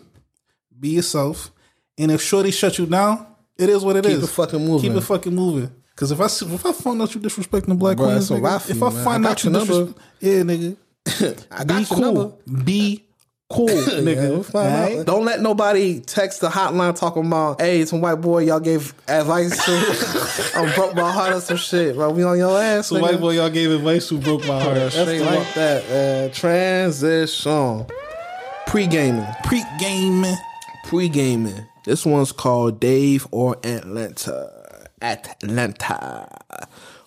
be 0.79 0.89
yourself, 0.89 1.51
and 1.97 2.11
if 2.11 2.21
Shorty 2.21 2.51
shut 2.51 2.77
you 2.77 2.85
down, 2.85 3.25
it 3.57 3.69
is 3.69 3.83
what 3.83 3.95
it 3.95 4.05
is. 4.05 4.15
Keep 4.15 4.23
it 4.23 4.27
fucking 4.33 4.65
moving. 4.65 4.89
Keep 4.91 4.97
it 4.99 5.03
fucking 5.05 5.35
moving. 5.35 5.71
Cause 5.95 6.11
if 6.11 6.19
I 6.21 6.27
see- 6.27 6.45
if 6.45 6.63
I 6.65 6.71
find 6.73 7.01
out 7.01 7.15
you 7.15 7.21
disrespecting 7.21 7.77
black 7.79 7.97
Bruh, 7.97 8.05
queens, 8.11 8.29
nigga, 8.29 8.43
wrap 8.43 8.61
for 8.61 8.71
if 8.71 8.77
you, 8.77 8.85
I 8.85 8.89
man. 8.93 9.03
find 9.03 9.27
I 9.27 9.31
out 9.31 9.43
you 9.43 9.49
your 9.51 9.59
number. 9.59 9.73
disrespect, 9.73 10.05
yeah, 10.19 10.41
nigga, 10.41 11.45
I 11.51 11.63
be 11.63 11.67
got 11.67 11.79
your 11.79 11.85
cool. 11.87 11.99
number. 11.99 12.63
Be 12.63 13.03
Cool, 13.49 13.69
nigga. 13.69 14.29
we'll 14.29 14.43
find 14.43 14.99
out. 14.99 15.05
Don't 15.05 15.23
let 15.23 15.39
nobody 15.39 16.01
text 16.01 16.41
the 16.41 16.49
hotline 16.49 16.99
talking 16.99 17.25
about, 17.25 17.61
hey, 17.61 17.85
some 17.85 18.01
white 18.01 18.15
boy 18.19 18.39
y'all 18.39 18.59
gave 18.59 18.93
advice 19.07 19.55
to. 19.65 20.51
I 20.59 20.75
broke 20.75 20.95
my 20.95 21.09
heart 21.09 21.31
or 21.31 21.39
some 21.39 21.55
shit, 21.55 21.95
bro. 21.95 22.09
We 22.11 22.23
on 22.23 22.37
your 22.37 22.61
ass. 22.61 22.87
So 22.87 22.99
white 22.99 23.21
boy, 23.21 23.35
y'all 23.35 23.49
gave 23.49 23.71
advice 23.71 24.09
who 24.09 24.17
broke 24.19 24.41
my 24.45 24.61
heart. 24.61 24.75
Yeah, 24.75 24.83
That's 24.89 24.95
straight 24.99 25.19
the 25.19 25.23
like 25.25 25.53
that. 25.53 26.29
Uh, 26.29 26.33
transition. 26.33 27.85
Pre-gaming. 28.67 29.25
Pre 29.45 29.63
gaming. 29.79 30.35
Pre-gaming. 30.83 31.65
This 31.87 32.05
one's 32.05 32.33
called 32.33 32.81
Dave 32.81 33.25
or 33.31 33.55
Atlanta. 33.63 34.89
Atlanta. 35.01 36.27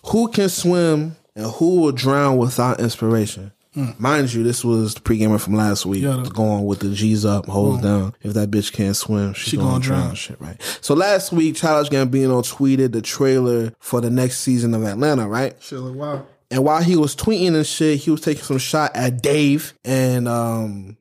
Who 0.06 0.28
can 0.28 0.48
swim 0.48 1.16
and 1.36 1.46
who 1.46 1.82
will 1.82 1.92
drown 1.92 2.38
without 2.38 2.80
inspiration? 2.80 3.52
Mind 3.98 4.32
you, 4.32 4.42
this 4.42 4.64
was 4.64 4.94
the 4.94 5.02
pre-gamer 5.02 5.36
from 5.38 5.54
last 5.54 5.84
week. 5.84 6.02
Hmm. 6.02 6.24
Yeah. 6.24 6.30
Going 6.32 6.64
with 6.64 6.78
the 6.80 6.90
G's 6.94 7.26
up, 7.26 7.44
holds 7.46 7.82
down. 7.82 8.14
If 8.22 8.32
that 8.32 8.50
bitch 8.50 8.72
can't 8.72 8.96
swim, 8.96 9.34
she, 9.34 9.50
She 9.50 9.56
gonna, 9.58 9.72
gonna 9.72 9.84
drown. 9.84 10.00
drown. 10.04 10.14
Shit, 10.14 10.40
right? 10.40 10.78
So 10.80 10.94
last 10.94 11.30
week, 11.30 11.56
Childish 11.56 11.90
Gambino 11.90 12.42
tweeted 12.42 12.92
the 12.92 13.02
trailer 13.02 13.72
for 13.78 14.00
the 14.00 14.08
next 14.10 14.40
season 14.40 14.72
of 14.74 14.82
Atlanta, 14.82 15.28
right? 15.28 15.54
Shit, 15.60 15.78
like, 15.78 15.94
wow. 15.94 16.26
And 16.50 16.64
while 16.64 16.82
he 16.82 16.96
was 16.96 17.14
tweeting 17.14 17.54
and 17.54 17.66
shit, 17.66 17.98
he 18.00 18.10
was 18.10 18.22
taking 18.22 18.42
some 18.44 18.58
shot 18.58 18.96
at 18.96 19.20
Dave 19.22 19.74
and 19.84 20.26
um 20.26 20.96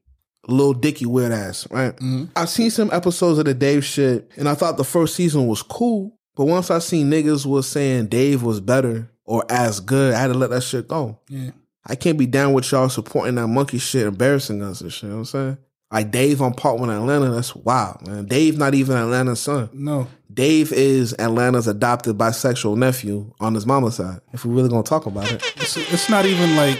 Lil 0.51 0.73
Dicky 0.73 1.05
weird 1.05 1.31
ass, 1.31 1.67
right? 1.71 1.95
Mm-hmm. 1.95 2.25
I've 2.35 2.49
seen 2.49 2.71
some 2.71 2.91
episodes 2.91 3.39
of 3.39 3.45
the 3.45 3.53
Dave 3.53 3.85
shit, 3.85 4.31
and 4.37 4.47
I 4.47 4.55
thought 4.55 4.77
the 4.77 4.83
first 4.83 5.15
season 5.15 5.47
was 5.47 5.61
cool. 5.61 6.17
But 6.35 6.45
once 6.45 6.71
I 6.71 6.79
seen 6.79 7.09
niggas 7.09 7.45
was 7.45 7.67
saying 7.67 8.07
Dave 8.07 8.43
was 8.43 8.61
better 8.61 9.11
or 9.25 9.43
as 9.49 9.79
good, 9.81 10.13
I 10.13 10.19
had 10.19 10.27
to 10.27 10.33
let 10.33 10.51
that 10.51 10.63
shit 10.63 10.87
go. 10.87 11.19
Yeah. 11.27 11.51
I 11.85 11.95
can't 11.95 12.17
be 12.17 12.27
down 12.27 12.53
with 12.53 12.71
y'all 12.71 12.87
supporting 12.87 13.35
that 13.35 13.47
monkey 13.47 13.77
shit, 13.77 14.07
embarrassing 14.07 14.61
us 14.61 14.79
and 14.81 14.91
shit. 14.91 15.03
You 15.03 15.09
know 15.09 15.15
what 15.15 15.19
I'm 15.19 15.25
saying? 15.25 15.57
Like 15.91 16.11
Dave 16.11 16.41
on 16.41 16.53
part 16.53 16.79
with 16.79 16.91
Atlanta, 16.91 17.31
that's 17.31 17.55
wild, 17.55 18.07
man. 18.07 18.25
Dave 18.25 18.57
not 18.57 18.75
even 18.75 18.95
Atlanta's 18.95 19.39
son. 19.39 19.69
No. 19.73 20.07
Dave 20.31 20.71
is 20.71 21.13
Atlanta's 21.17 21.67
adopted 21.67 22.15
bisexual 22.17 22.77
nephew 22.77 23.33
on 23.39 23.55
his 23.55 23.65
mama's 23.65 23.95
side. 23.95 24.21
If 24.31 24.45
we're 24.45 24.53
really 24.53 24.69
gonna 24.69 24.83
talk 24.83 25.07
about 25.07 25.31
it. 25.31 25.43
It's, 25.57 25.77
it's 25.77 26.09
not 26.09 26.25
even 26.25 26.55
like, 26.55 26.79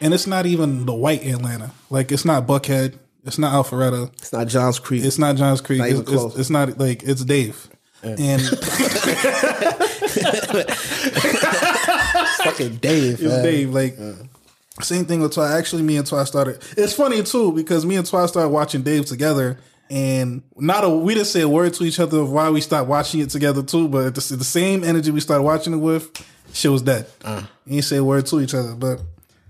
and 0.00 0.14
it's 0.14 0.26
not 0.26 0.46
even 0.46 0.86
the 0.86 0.94
white 0.94 1.24
Atlanta. 1.24 1.72
Like, 1.90 2.12
it's 2.12 2.24
not 2.24 2.46
Buckhead. 2.46 2.98
It's 3.24 3.38
not 3.38 3.52
Alpharetta. 3.52 4.10
It's 4.14 4.32
not 4.32 4.46
Johns 4.48 4.78
Creek. 4.78 5.04
It's 5.04 5.18
not 5.18 5.36
Johns 5.36 5.60
Creek. 5.60 5.78
Not 5.80 5.88
It's, 5.88 6.00
even 6.00 6.02
it's, 6.02 6.10
close. 6.22 6.38
it's 6.38 6.50
not 6.50 6.78
like 6.78 7.02
it's 7.02 7.24
Dave. 7.24 7.68
And 8.02 8.18
it's 8.40 8.50
fucking 12.44 12.76
Dave. 12.76 13.14
it's 13.14 13.22
man. 13.22 13.42
Dave. 13.44 13.74
Like 13.74 13.98
same 14.80 15.04
thing 15.04 15.20
with 15.20 15.34
Twy. 15.34 15.52
Actually, 15.52 15.82
me 15.82 15.96
and 15.98 16.06
Twy 16.06 16.24
started. 16.24 16.62
It's 16.76 16.94
funny 16.94 17.22
too 17.22 17.52
because 17.52 17.84
me 17.84 17.96
and 17.96 18.06
Twy 18.06 18.24
started 18.26 18.48
watching 18.48 18.82
Dave 18.82 19.04
together, 19.06 19.58
and 19.90 20.42
not 20.56 20.84
a 20.84 20.88
we 20.88 21.12
didn't 21.14 21.26
say 21.26 21.42
a 21.42 21.48
word 21.48 21.74
to 21.74 21.84
each 21.84 22.00
other 22.00 22.20
of 22.20 22.32
why 22.32 22.48
we 22.50 22.60
stopped 22.62 22.88
watching 22.88 23.20
it 23.20 23.28
together 23.30 23.62
too. 23.62 23.88
But 23.88 24.14
the, 24.14 24.36
the 24.36 24.44
same 24.44 24.82
energy 24.84 25.10
we 25.10 25.20
started 25.20 25.42
watching 25.42 25.74
it 25.74 25.78
with, 25.78 26.10
shit 26.54 26.70
was 26.70 26.80
dead. 26.82 27.06
Uh. 27.22 27.42
We 27.66 27.72
didn't 27.72 27.84
say 27.84 27.96
a 27.98 28.04
word 28.04 28.24
to 28.26 28.40
each 28.40 28.54
other. 28.54 28.74
But 28.74 29.00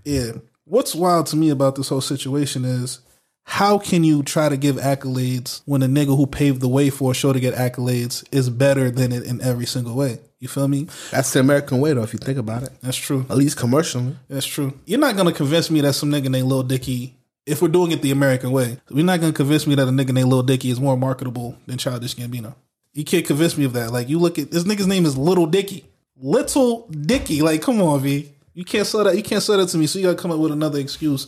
yeah, 0.05 0.31
what's 0.65 0.95
wild 0.95 1.27
to 1.27 1.35
me 1.35 1.49
about 1.49 1.75
this 1.75 1.89
whole 1.89 2.01
situation 2.01 2.65
is. 2.65 2.99
How 3.43 3.79
can 3.79 4.03
you 4.03 4.21
try 4.21 4.49
to 4.49 4.55
give 4.55 4.75
accolades 4.75 5.63
when 5.65 5.81
a 5.81 5.87
nigga 5.87 6.15
who 6.15 6.27
paved 6.27 6.61
the 6.61 6.67
way 6.67 6.91
for 6.91 7.11
a 7.11 7.13
show 7.15 7.33
to 7.33 7.39
get 7.39 7.55
accolades 7.55 8.23
is 8.31 8.51
better 8.51 8.91
than 8.91 9.11
it 9.11 9.23
in 9.23 9.41
every 9.41 9.65
single 9.65 9.95
way? 9.95 10.19
You 10.39 10.47
feel 10.47 10.67
me? 10.67 10.87
That's 11.09 11.33
the 11.33 11.39
American 11.39 11.79
way, 11.79 11.91
though. 11.93 12.03
If 12.03 12.13
you 12.13 12.19
think 12.19 12.37
about 12.37 12.61
it, 12.63 12.69
That's 12.81 12.95
true. 12.97 13.25
at 13.29 13.37
least 13.37 13.57
commercially. 13.57 14.15
That's 14.29 14.45
true. 14.45 14.73
You're 14.85 14.99
not 14.99 15.17
gonna 15.17 15.33
convince 15.33 15.71
me 15.71 15.81
that 15.81 15.93
some 15.93 16.11
nigga 16.11 16.29
named 16.29 16.47
Lil 16.49 16.63
Dicky, 16.63 17.15
if 17.47 17.63
we're 17.63 17.67
doing 17.67 17.91
it 17.91 18.03
the 18.03 18.11
American 18.11 18.51
way, 18.51 18.77
you're 18.91 19.03
not 19.03 19.19
gonna 19.19 19.33
convince 19.33 19.65
me 19.65 19.73
that 19.75 19.87
a 19.87 19.91
nigga 19.91 20.11
named 20.13 20.29
Lil 20.29 20.43
Dicky 20.43 20.69
is 20.69 20.79
more 20.79 20.95
marketable 20.95 21.57
than 21.65 21.79
Childish 21.79 22.15
Gambino. 22.15 22.53
You 22.93 23.03
can't 23.03 23.25
convince 23.25 23.57
me 23.57 23.65
of 23.65 23.73
that. 23.73 23.91
Like 23.91 24.07
you 24.07 24.19
look 24.19 24.37
at 24.37 24.51
this 24.51 24.65
nigga's 24.65 24.87
name 24.87 25.05
is 25.05 25.17
Little 25.17 25.47
Dicky. 25.47 25.83
Little 26.15 26.87
Dicky. 26.91 27.41
Like, 27.41 27.63
come 27.63 27.81
on, 27.81 27.99
V. 28.01 28.31
You 28.53 28.65
can't 28.65 28.85
sell 28.85 29.03
that. 29.03 29.15
You 29.15 29.23
can't 29.23 29.41
sell 29.41 29.57
that 29.57 29.67
to 29.69 29.77
me. 29.77 29.87
So 29.87 29.99
you 29.99 30.05
gotta 30.05 30.17
come 30.21 30.31
up 30.31 30.39
with 30.39 30.51
another 30.51 30.79
excuse. 30.79 31.27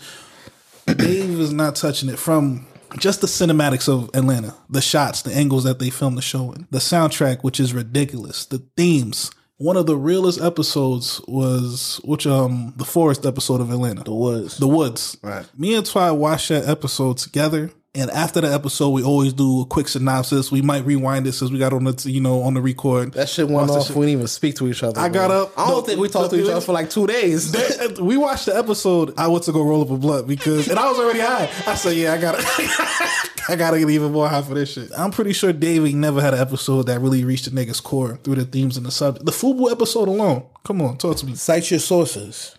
Dave 0.85 1.39
is 1.39 1.53
not 1.53 1.75
touching 1.75 2.09
it 2.09 2.19
from 2.19 2.65
just 2.99 3.21
the 3.21 3.27
cinematics 3.27 3.87
of 3.87 4.09
Atlanta, 4.13 4.55
the 4.69 4.81
shots, 4.81 5.21
the 5.21 5.33
angles 5.33 5.63
that 5.63 5.79
they 5.79 5.89
filmed 5.89 6.17
the 6.17 6.21
show 6.21 6.51
in, 6.51 6.67
the 6.71 6.79
soundtrack, 6.79 7.41
which 7.41 7.59
is 7.59 7.73
ridiculous, 7.73 8.45
the 8.45 8.59
themes. 8.77 9.31
One 9.57 9.77
of 9.77 9.85
the 9.85 9.95
realest 9.95 10.41
episodes 10.41 11.21
was 11.27 12.01
which 12.03 12.27
um 12.27 12.73
the 12.75 12.85
forest 12.85 13.25
episode 13.25 13.61
of 13.61 13.71
Atlanta. 13.71 14.03
The 14.03 14.13
woods. 14.13 14.57
The 14.57 14.67
woods. 14.67 15.17
Right. 15.21 15.45
Me 15.57 15.75
and 15.75 15.85
Twy 15.85 16.11
watched 16.11 16.49
that 16.49 16.67
episode 16.67 17.17
together. 17.17 17.71
And 17.95 18.09
after 18.09 18.41
the 18.41 18.51
episode, 18.51 18.89
we 18.89 19.03
always 19.03 19.33
do 19.33 19.61
a 19.61 19.65
quick 19.67 19.87
synopsis. 19.87 20.51
We 20.51 20.63
might 20.63 20.83
rewind 20.83 21.27
it 21.27 21.33
since 21.33 21.51
we 21.51 21.59
got 21.59 21.73
on 21.73 21.83
the 21.83 22.09
you 22.09 22.21
know 22.21 22.41
on 22.41 22.55
the 22.55 22.61
record. 22.61 23.13
That 23.13 23.29
shit 23.29 23.47
went 23.47 23.69
off. 23.69 23.85
shit. 23.85 23.95
We 23.95 24.07
didn't 24.07 24.13
even 24.17 24.27
speak 24.27 24.55
to 24.55 24.67
each 24.67 24.81
other. 24.81 24.99
I 24.99 25.09
got 25.09 25.29
up- 25.29 25.53
I 25.55 25.69
don't 25.69 25.85
think 25.85 25.99
we 25.99 26.09
talked 26.09 26.31
to 26.31 26.41
each 26.41 26.49
other 26.49 26.59
for 26.59 26.71
like 26.73 26.89
two 26.89 27.05
days. 27.05 27.51
They- 27.51 27.85
uh, 27.85 28.03
we 28.03 28.17
watched 28.17 28.47
the 28.47 28.57
episode. 28.57 29.13
I 29.15 29.27
went 29.27 29.43
to 29.43 29.51
go 29.51 29.61
roll 29.61 29.83
up 29.83 29.91
a 29.91 29.97
blunt 29.97 30.27
because, 30.27 30.69
and 30.69 30.79
I 30.79 30.89
was 30.89 30.97
already 30.97 31.19
high. 31.19 31.47
I 31.67 31.75
said, 31.75 31.95
"Yeah, 31.95 32.13
I 32.13 32.17
got, 32.17 32.35
I 33.49 33.55
got 33.55 33.71
to 33.71 33.79
get 33.79 33.87
even 33.91 34.11
more 34.11 34.27
high 34.27 34.41
for 34.41 34.55
this 34.55 34.73
shit." 34.73 34.89
I'm 34.97 35.11
pretty 35.11 35.33
sure 35.33 35.53
David 35.53 35.93
never 35.93 36.19
had 36.19 36.33
an 36.33 36.39
episode 36.39 36.87
that 36.87 36.99
really 36.99 37.23
reached 37.23 37.45
the 37.45 37.51
nigga's 37.51 37.79
core 37.79 38.17
through 38.23 38.35
the 38.35 38.45
themes 38.45 38.75
and 38.75 38.87
the 38.87 38.91
subject. 38.91 39.23
The 39.27 39.31
Fubu 39.31 39.71
episode 39.71 40.07
alone. 40.07 40.47
Come 40.63 40.81
on, 40.81 40.97
talk 40.97 41.17
to 41.17 41.27
me. 41.27 41.35
Cite 41.35 41.69
your 41.69 41.79
sources. 41.79 42.55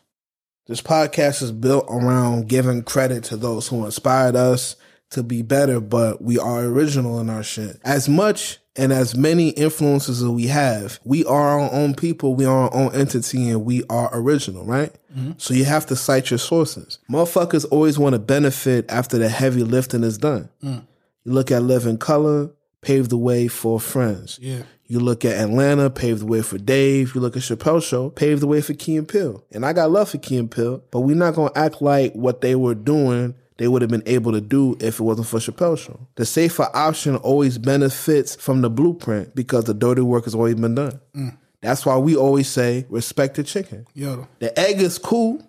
This 0.68 0.80
podcast 0.80 1.42
is 1.42 1.50
built 1.50 1.86
around 1.90 2.48
giving 2.48 2.84
credit 2.84 3.24
to 3.24 3.36
those 3.36 3.66
who 3.66 3.84
inspired 3.84 4.36
us 4.36 4.76
to 5.14 5.22
be 5.22 5.42
better, 5.42 5.80
but 5.80 6.22
we 6.22 6.38
are 6.38 6.64
original 6.64 7.18
in 7.20 7.30
our 7.30 7.42
shit. 7.42 7.80
As 7.84 8.08
much 8.08 8.58
and 8.76 8.92
as 8.92 9.16
many 9.16 9.50
influences 9.50 10.22
as 10.22 10.28
we 10.28 10.48
have, 10.48 10.98
we 11.04 11.24
are 11.24 11.60
our 11.60 11.72
own 11.72 11.94
people, 11.94 12.34
we 12.34 12.44
are 12.44 12.68
our 12.68 12.74
own 12.74 12.94
entity, 12.94 13.48
and 13.48 13.64
we 13.64 13.84
are 13.88 14.10
original, 14.12 14.64
right? 14.64 14.92
Mm-hmm. 15.16 15.32
So 15.38 15.54
you 15.54 15.64
have 15.64 15.86
to 15.86 15.96
cite 15.96 16.30
your 16.30 16.38
sources. 16.38 16.98
Motherfuckers 17.10 17.64
always 17.70 17.98
want 17.98 18.14
to 18.14 18.18
benefit 18.18 18.90
after 18.90 19.18
the 19.18 19.28
heavy 19.28 19.62
lifting 19.62 20.02
is 20.02 20.18
done. 20.18 20.48
Mm. 20.62 20.84
You 21.24 21.32
look 21.32 21.50
at 21.50 21.62
Living 21.62 21.98
Color, 21.98 22.50
paved 22.80 23.10
the 23.10 23.16
way 23.16 23.48
for 23.48 23.80
Friends. 23.80 24.38
Yeah. 24.42 24.62
You 24.86 25.00
look 25.00 25.24
at 25.24 25.38
Atlanta, 25.38 25.88
paved 25.88 26.20
the 26.20 26.26
way 26.26 26.42
for 26.42 26.58
Dave. 26.58 27.14
You 27.14 27.20
look 27.20 27.36
at 27.36 27.42
Chappelle 27.42 27.82
Show, 27.82 28.10
paved 28.10 28.42
the 28.42 28.46
way 28.46 28.60
for 28.60 28.74
Key 28.74 28.96
and 28.96 29.08
Peele. 29.08 29.42
And 29.50 29.64
I 29.64 29.72
got 29.72 29.90
love 29.90 30.10
for 30.10 30.18
Key 30.18 30.36
and 30.36 30.50
Peele, 30.50 30.82
but 30.90 31.00
we're 31.00 31.16
not 31.16 31.34
gonna 31.34 31.52
act 31.56 31.80
like 31.80 32.12
what 32.12 32.42
they 32.42 32.54
were 32.54 32.74
doing 32.74 33.34
they 33.56 33.68
would 33.68 33.82
have 33.82 33.90
been 33.90 34.02
able 34.06 34.32
to 34.32 34.40
do 34.40 34.76
if 34.80 34.98
it 34.98 35.02
wasn't 35.02 35.28
for 35.28 35.38
Chappelle 35.38 35.78
Show. 35.78 36.00
The 36.16 36.24
safer 36.26 36.68
option 36.74 37.16
always 37.16 37.56
benefits 37.58 38.34
from 38.36 38.62
the 38.62 38.70
blueprint 38.70 39.34
because 39.34 39.64
the 39.64 39.74
dirty 39.74 40.02
work 40.02 40.24
has 40.24 40.34
always 40.34 40.56
been 40.56 40.74
done. 40.74 41.00
Mm. 41.16 41.36
That's 41.60 41.86
why 41.86 41.96
we 41.96 42.16
always 42.16 42.48
say 42.48 42.84
respect 42.88 43.36
the 43.36 43.42
chicken. 43.44 43.86
Yo, 43.94 44.26
The 44.40 44.58
egg 44.58 44.80
is 44.80 44.98
cool, 44.98 45.42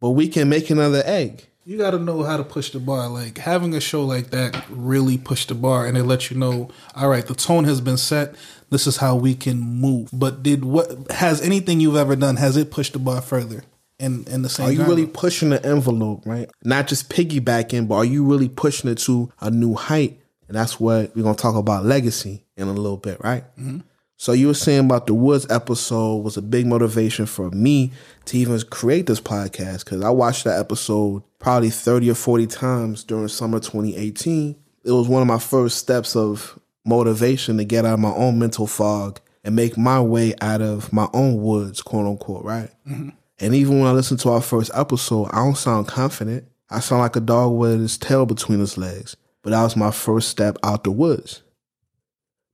but 0.00 0.10
we 0.10 0.28
can 0.28 0.48
make 0.48 0.70
another 0.70 1.02
egg. 1.04 1.46
you 1.64 1.76
got 1.76 1.90
to 1.90 1.98
know 1.98 2.22
how 2.22 2.36
to 2.38 2.44
push 2.44 2.70
the 2.70 2.78
bar. 2.80 3.08
Like 3.08 3.38
having 3.38 3.74
a 3.74 3.80
show 3.80 4.04
like 4.04 4.30
that 4.30 4.64
really 4.70 5.18
pushed 5.18 5.48
the 5.48 5.54
bar, 5.54 5.86
and 5.86 5.96
it 5.98 6.04
lets 6.04 6.30
you 6.30 6.36
know, 6.38 6.70
all 6.94 7.08
right, 7.08 7.26
the 7.26 7.34
tone 7.34 7.64
has 7.64 7.80
been 7.80 7.96
set. 7.98 8.34
This 8.70 8.86
is 8.86 8.98
how 8.98 9.16
we 9.16 9.34
can 9.34 9.58
move. 9.60 10.10
But 10.12 10.42
did 10.42 10.64
what 10.64 11.10
has 11.12 11.40
anything 11.42 11.80
you've 11.80 11.96
ever 11.96 12.14
done 12.16 12.36
has 12.36 12.56
it 12.56 12.70
pushed 12.70 12.92
the 12.92 12.98
bar 12.98 13.20
further? 13.22 13.64
In 13.98 14.24
in 14.28 14.42
the 14.42 14.48
same. 14.48 14.66
Way. 14.66 14.70
Are 14.70 14.72
you 14.72 14.78
genre? 14.78 14.94
really 14.94 15.06
pushing 15.06 15.50
the 15.50 15.64
envelope, 15.64 16.22
right? 16.24 16.48
Not 16.62 16.86
just 16.86 17.10
piggybacking, 17.10 17.88
but 17.88 17.96
are 17.96 18.04
you 18.04 18.24
really 18.24 18.48
pushing 18.48 18.90
it 18.90 18.98
to 18.98 19.32
a 19.40 19.50
new 19.50 19.74
height? 19.74 20.20
And 20.46 20.56
that's 20.56 20.78
what 20.78 21.14
we're 21.14 21.22
gonna 21.24 21.36
talk 21.36 21.56
about 21.56 21.84
legacy 21.84 22.44
in 22.56 22.68
a 22.68 22.72
little 22.72 22.96
bit, 22.96 23.18
right? 23.22 23.44
Mm-hmm. 23.58 23.80
So 24.20 24.32
you 24.32 24.48
were 24.48 24.54
saying 24.54 24.86
about 24.86 25.06
the 25.06 25.14
Woods 25.14 25.46
episode 25.48 26.24
was 26.24 26.36
a 26.36 26.42
big 26.42 26.66
motivation 26.66 27.24
for 27.24 27.50
me 27.50 27.92
to 28.24 28.36
even 28.36 28.60
create 28.62 29.06
this 29.06 29.20
podcast 29.20 29.84
because 29.84 30.02
I 30.02 30.10
watched 30.10 30.42
that 30.42 30.58
episode 30.58 31.22
probably 31.38 31.70
30 31.70 32.10
or 32.10 32.14
40 32.16 32.48
times 32.48 33.04
during 33.04 33.28
summer 33.28 33.60
2018. 33.60 34.56
It 34.84 34.90
was 34.90 35.06
one 35.06 35.22
of 35.22 35.28
my 35.28 35.38
first 35.38 35.78
steps 35.78 36.16
of 36.16 36.58
motivation 36.84 37.58
to 37.58 37.64
get 37.64 37.84
out 37.84 37.94
of 37.94 38.00
my 38.00 38.12
own 38.12 38.40
mental 38.40 38.66
fog 38.66 39.20
and 39.44 39.54
make 39.54 39.78
my 39.78 40.00
way 40.00 40.34
out 40.40 40.62
of 40.62 40.92
my 40.92 41.08
own 41.12 41.40
woods, 41.40 41.80
quote 41.80 42.06
unquote, 42.06 42.44
right? 42.44 42.70
Mm-hmm. 42.88 43.10
And 43.40 43.54
even 43.54 43.78
when 43.78 43.88
I 43.88 43.92
listen 43.92 44.16
to 44.18 44.30
our 44.30 44.42
first 44.42 44.70
episode, 44.74 45.28
I 45.32 45.36
don't 45.36 45.56
sound 45.56 45.86
confident. 45.86 46.48
I 46.70 46.80
sound 46.80 47.02
like 47.02 47.16
a 47.16 47.20
dog 47.20 47.54
with 47.54 47.80
his 47.80 47.96
tail 47.96 48.26
between 48.26 48.58
his 48.58 48.76
legs. 48.76 49.16
But 49.42 49.50
that 49.50 49.62
was 49.62 49.76
my 49.76 49.90
first 49.90 50.28
step 50.28 50.58
out 50.62 50.84
the 50.84 50.90
woods. 50.90 51.42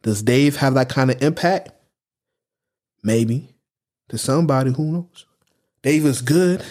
Does 0.02 0.22
Dave 0.22 0.56
have 0.56 0.74
that 0.74 0.90
kind 0.90 1.10
of 1.10 1.22
impact? 1.22 1.70
Maybe. 3.02 3.54
To 4.10 4.18
somebody, 4.18 4.72
who 4.72 4.92
knows? 4.92 5.26
Dave 5.82 6.04
is 6.04 6.20
good, 6.20 6.62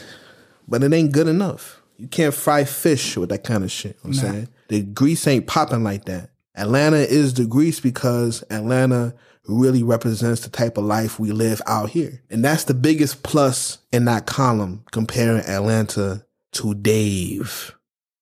but 0.67 0.83
it 0.83 0.93
ain't 0.93 1.11
good 1.11 1.27
enough. 1.27 1.81
You 1.97 2.07
can't 2.07 2.33
fry 2.33 2.63
fish 2.63 3.17
with 3.17 3.29
that 3.29 3.43
kind 3.43 3.63
of 3.63 3.71
shit. 3.71 3.97
You 4.03 4.11
know 4.11 4.17
what 4.17 4.25
I'm 4.25 4.31
saying 4.31 4.47
the 4.73 4.81
grease 4.81 5.27
ain't 5.27 5.47
popping 5.47 5.83
like 5.83 6.05
that. 6.05 6.31
Atlanta 6.55 6.97
is 6.97 7.33
the 7.33 7.45
grease 7.45 7.79
because 7.79 8.43
Atlanta 8.49 9.13
really 9.47 9.83
represents 9.83 10.41
the 10.41 10.49
type 10.49 10.77
of 10.77 10.85
life 10.85 11.19
we 11.19 11.31
live 11.31 11.61
out 11.67 11.89
here. 11.89 12.21
And 12.29 12.43
that's 12.43 12.63
the 12.65 12.73
biggest 12.73 13.23
plus 13.23 13.79
in 13.91 14.05
that 14.05 14.25
column 14.25 14.83
comparing 14.91 15.41
Atlanta 15.41 16.25
to 16.53 16.73
Dave. 16.73 17.75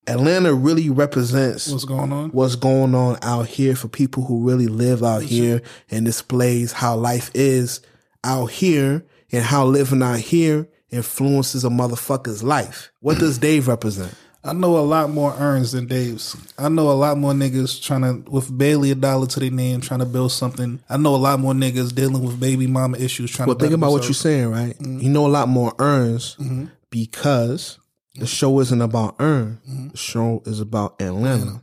Atlanta 0.07 0.53
really 0.53 0.89
represents 0.89 1.71
What's 1.71 1.85
going 1.85 2.11
on? 2.11 2.31
what's 2.31 2.55
going 2.55 2.95
on 2.95 3.17
out 3.21 3.47
here 3.47 3.75
for 3.75 3.87
people 3.87 4.23
who 4.23 4.47
really 4.47 4.67
live 4.67 5.03
out 5.03 5.21
here 5.21 5.61
and 5.91 6.05
displays 6.05 6.71
how 6.71 6.95
life 6.95 7.29
is 7.35 7.81
out 8.23 8.47
here 8.47 9.05
and 9.31 9.43
how 9.43 9.65
living 9.65 10.01
out 10.01 10.19
here 10.19 10.67
influences 10.89 11.63
a 11.63 11.69
motherfucker's 11.69 12.43
life. 12.43 12.91
What 12.99 13.19
does 13.19 13.37
Dave 13.37 13.67
represent? 13.67 14.13
I 14.43 14.53
know 14.53 14.77
a 14.77 14.81
lot 14.81 15.11
more 15.11 15.35
earns 15.37 15.71
than 15.71 15.85
Dave's. 15.85 16.35
I 16.57 16.67
know 16.67 16.89
a 16.89 16.93
lot 16.93 17.17
more 17.17 17.33
niggas 17.33 17.81
trying 17.81 18.01
to, 18.01 18.29
with 18.29 18.55
barely 18.57 18.89
a 18.89 18.95
dollar 18.95 19.27
to 19.27 19.39
their 19.39 19.51
name, 19.51 19.81
trying 19.81 19.99
to 19.99 20.05
build 20.05 20.31
something. 20.31 20.79
I 20.89 20.97
know 20.97 21.13
a 21.13 21.17
lot 21.17 21.39
more 21.39 21.53
niggas 21.53 21.93
dealing 21.93 22.23
with 22.23 22.39
baby 22.39 22.65
mama 22.65 22.97
issues, 22.97 23.31
trying 23.31 23.45
to. 23.45 23.49
Well, 23.51 23.57
to. 23.57 23.65
think 23.65 23.75
about 23.75 23.91
what 23.91 24.03
you're 24.05 24.13
saying, 24.13 24.49
right? 24.49 24.77
Mm-hmm. 24.79 24.99
You 24.99 25.09
know 25.09 25.27
a 25.27 25.29
lot 25.29 25.47
more 25.47 25.75
earns 25.77 26.35
mm-hmm. 26.37 26.65
because 26.89 27.77
the 28.15 28.25
show 28.25 28.59
isn't 28.61 28.81
about 28.81 29.15
earn. 29.19 29.59
Mm-hmm. 29.69 29.87
The 29.89 29.97
show 29.97 30.41
is 30.45 30.59
about 30.59 30.99
Atlanta. 31.01 31.61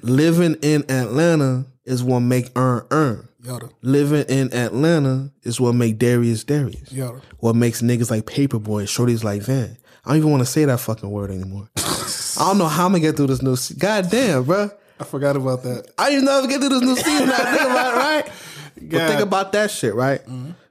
Living 0.00 0.56
in 0.62 0.88
Atlanta 0.90 1.66
is 1.84 2.02
what 2.02 2.20
make 2.20 2.50
earn 2.56 2.86
earn. 2.90 3.28
Yoda, 3.42 3.72
Living 3.82 4.24
in 4.28 4.54
Atlanta 4.54 5.32
is 5.42 5.60
what 5.60 5.74
make 5.74 5.98
Darius 5.98 6.44
Darius. 6.44 6.90
yoda. 6.90 7.20
What 7.38 7.56
makes 7.56 7.82
niggas 7.82 8.08
like 8.08 8.26
Paper 8.26 8.60
Boi, 8.60 8.84
shorties 8.84 9.24
like 9.24 9.42
Van. 9.42 9.76
I 10.04 10.10
don't 10.10 10.18
even 10.18 10.30
want 10.30 10.42
to 10.42 10.46
say 10.46 10.64
that 10.64 10.78
fucking 10.78 11.10
word 11.10 11.30
anymore. 11.30 11.68
I 12.38 12.46
don't 12.46 12.58
know 12.58 12.66
how 12.68 12.86
I'm 12.86 12.92
gonna 12.92 13.00
get 13.00 13.16
through 13.16 13.28
this 13.28 13.42
new. 13.42 13.56
Se- 13.56 13.74
God 13.78 14.10
damn, 14.10 14.44
bro. 14.44 14.70
I 15.00 15.04
forgot 15.04 15.36
about 15.36 15.62
that. 15.64 15.90
I 15.98 16.10
didn't 16.10 16.24
know 16.26 16.38
I 16.38 16.40
would 16.42 16.50
get 16.50 16.60
through 16.60 16.68
this 16.70 16.82
new 16.82 16.96
season. 16.96 17.28
I 17.30 17.36
think 17.56 17.60
about 17.70 17.94
it, 17.94 17.96
right? 17.96 18.32
But 18.90 19.08
think 19.08 19.20
about 19.20 19.52
that 19.52 19.70
shit, 19.70 19.94
right? 19.94 20.20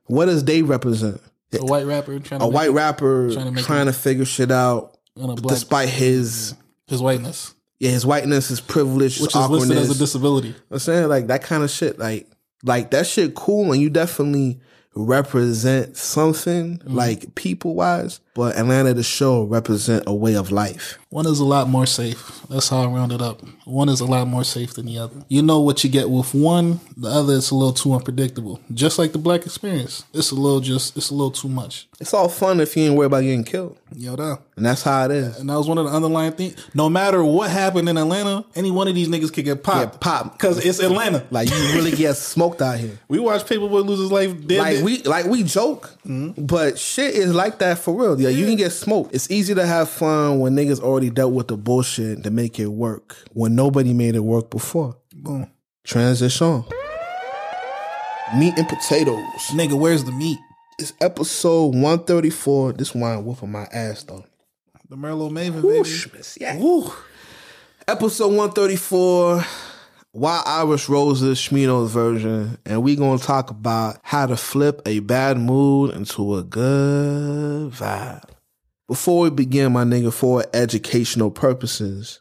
What 0.06 0.26
does 0.26 0.44
they 0.44 0.64
represent? 0.64 1.22
A 1.54 1.64
white 1.66 1.86
rapper 1.86 2.20
trying 2.20 2.40
to 2.40 2.46
A 2.46 2.50
white 2.50 2.72
rapper 2.72 3.32
trying 3.32 3.54
to 3.56 3.64
trying 3.64 3.86
to, 3.86 3.94
figure 3.94 4.26
shit 4.26 4.52
out, 4.52 4.98
on 5.18 5.30
a 5.30 5.36
black, 5.36 5.54
despite 5.54 5.90
his 5.90 6.54
his 6.88 7.02
whiteness, 7.02 7.54
yeah 7.80 7.92
his 7.92 8.06
whiteness, 8.06 8.48
his 8.50 8.60
privilege, 8.62 9.14
his 9.18 9.22
which 9.28 9.36
is 9.36 9.50
listed 9.50 9.78
as 9.78 9.90
a 9.96 9.98
disability. 10.00 10.56
I'm 10.72 10.80
saying 10.80 11.08
like 11.10 11.28
that 11.28 11.44
kind 11.44 11.64
of 11.64 11.70
shit, 11.70 12.00
like 12.00 12.28
like 12.64 12.92
that 12.92 13.06
shit 13.08 13.36
cool, 13.36 13.72
and 13.72 13.82
you 13.82 13.90
definitely 13.90 14.60
represent 14.96 15.98
something 15.98 16.78
Mm-hmm. 16.80 16.96
like 16.96 17.36
people 17.36 17.76
wise. 17.76 18.20
But 18.34 18.56
Atlanta 18.58 18.94
the 18.94 19.04
show 19.04 19.44
represent 19.44 20.04
a 20.08 20.14
way 20.14 20.36
of 20.36 20.52
life. 20.52 20.98
One 21.12 21.26
is 21.28 21.40
a 21.42 21.46
lot 21.46 21.68
more 21.68 21.86
safe. 21.86 22.42
That's 22.50 22.70
how 22.70 22.84
I 22.84 22.88
round 22.88 23.12
it 23.12 23.22
up. 23.22 23.42
One 23.66 23.90
is 23.90 24.00
a 24.00 24.06
lot 24.06 24.28
more 24.28 24.46
safe 24.46 24.74
than 24.74 24.86
the 24.86 24.98
other. 24.98 25.24
You 25.28 25.42
know 25.42 25.60
what 25.60 25.84
you 25.84 25.90
get 25.90 26.10
with 26.10 26.34
one, 26.34 26.80
the 26.96 27.10
other 27.10 27.34
is 27.34 27.52
a 27.52 27.56
little 27.56 27.74
too 27.74 27.94
unpredictable. 27.94 28.62
Just 28.74 28.98
like 28.98 29.12
the 29.12 29.18
black 29.18 29.46
experience. 29.46 30.06
It's 30.14 30.32
a 30.32 30.36
little 30.36 30.62
just 30.62 30.96
it's 30.96 31.10
a 31.10 31.14
little 31.14 31.32
too 31.32 31.50
much. 31.50 31.88
It's 32.00 32.14
all 32.14 32.30
fun 32.30 32.60
if 32.62 32.76
you 32.78 32.84
ain't 32.86 32.96
worried 32.96 33.08
about 33.08 33.22
getting 33.22 33.44
killed, 33.44 33.78
Yo 33.96 34.16
da. 34.16 34.38
and 34.56 34.66
that's 34.66 34.82
how 34.82 35.06
it 35.06 35.12
is. 35.12 35.38
And 35.38 35.50
that 35.50 35.56
was 35.58 35.68
one 35.68 35.78
of 35.78 35.86
the 35.86 35.92
underlying 35.92 36.32
things. 36.32 36.56
No 36.74 36.90
matter 36.90 37.24
what 37.24 37.52
happened 37.52 37.88
in 37.90 37.98
Atlanta, 37.98 38.44
any 38.56 38.72
one 38.72 38.88
of 38.88 38.96
these 38.96 39.08
niggas 39.10 39.32
could 39.34 39.46
get 39.46 39.64
popped. 39.64 39.92
Get 39.94 40.02
popped. 40.02 40.38
Because 40.40 40.66
it's 40.66 40.80
Atlanta. 40.80 41.26
Like 41.30 41.50
you 41.50 41.58
really 41.76 41.92
get 41.92 42.14
smoked 42.18 42.62
out 42.62 42.80
here. 42.80 42.98
we 43.10 43.20
watch 43.20 43.46
Paper 43.48 43.68
Boi 43.68 43.82
lose 43.82 44.00
his 44.00 44.12
life 44.12 44.32
dead. 44.48 44.60
Like 44.60 44.76
dead. 44.78 44.86
we 44.86 45.04
like 45.04 45.26
we 45.26 45.44
joke, 45.44 45.90
Mm-hmm. 46.08 46.46
but 46.48 46.80
shit 46.80 47.14
is 47.16 47.36
like 47.36 47.60
that 47.60 47.78
for 47.78 47.94
real. 47.94 48.20
Yeah, 48.20 48.30
you 48.30 48.46
can 48.46 48.56
get 48.56 48.72
smoked. 48.72 49.14
It's 49.14 49.30
easy 49.30 49.54
to 49.56 49.66
have 49.66 49.90
fun 49.90 50.40
when 50.40 50.56
niggas 50.56 50.80
already 50.80 51.01
dealt 51.10 51.34
with 51.34 51.48
the 51.48 51.57
bullshit 51.57 52.23
to 52.23 52.32
make 52.32 52.60
it 52.60 52.68
work 52.68 53.18
when 53.34 53.56
nobody 53.56 53.94
made 53.94 54.15
it 54.15 54.23
work 54.23 54.49
before. 54.49 54.95
Boom. 55.14 55.49
Transition. 55.84 56.64
Meat 58.38 58.53
and 58.57 58.68
potatoes. 58.68 59.18
Nigga, 59.49 59.78
where's 59.78 60.03
the 60.03 60.11
meat? 60.11 60.40
It's 60.80 60.94
episode 61.02 61.73
134. 61.76 62.73
This 62.73 62.95
wine 62.95 63.26
whooping 63.26 63.52
my 63.52 63.65
ass 63.73 64.03
though. 64.03 64.23
The 64.90 64.95
Merlot 64.95 65.32
Maven, 65.32 65.61
baby. 65.61 65.80
Whoosh, 65.80 66.38
yeah. 66.40 66.57
Episode 67.88 68.28
134. 68.28 69.44
Wild 70.14 70.44
Irish 70.45 70.90
Roses, 70.90 71.40
Smino's 71.40 71.91
version, 71.91 72.57
and 72.65 72.84
we 72.84 72.98
gonna 72.98 73.18
talk 73.18 73.49
about 73.49 73.98
how 74.03 74.26
to 74.26 74.36
flip 74.36 74.82
a 74.86 74.99
bad 74.99 75.38
mood 75.38 75.95
into 75.95 76.36
a 76.36 76.44
good 76.44 77.72
vibe. 77.72 78.31
Before 78.92 79.22
we 79.22 79.30
begin, 79.30 79.72
my 79.72 79.86
nigga, 79.86 80.12
for 80.12 80.44
educational 80.54 81.32
purposes, 81.32 82.20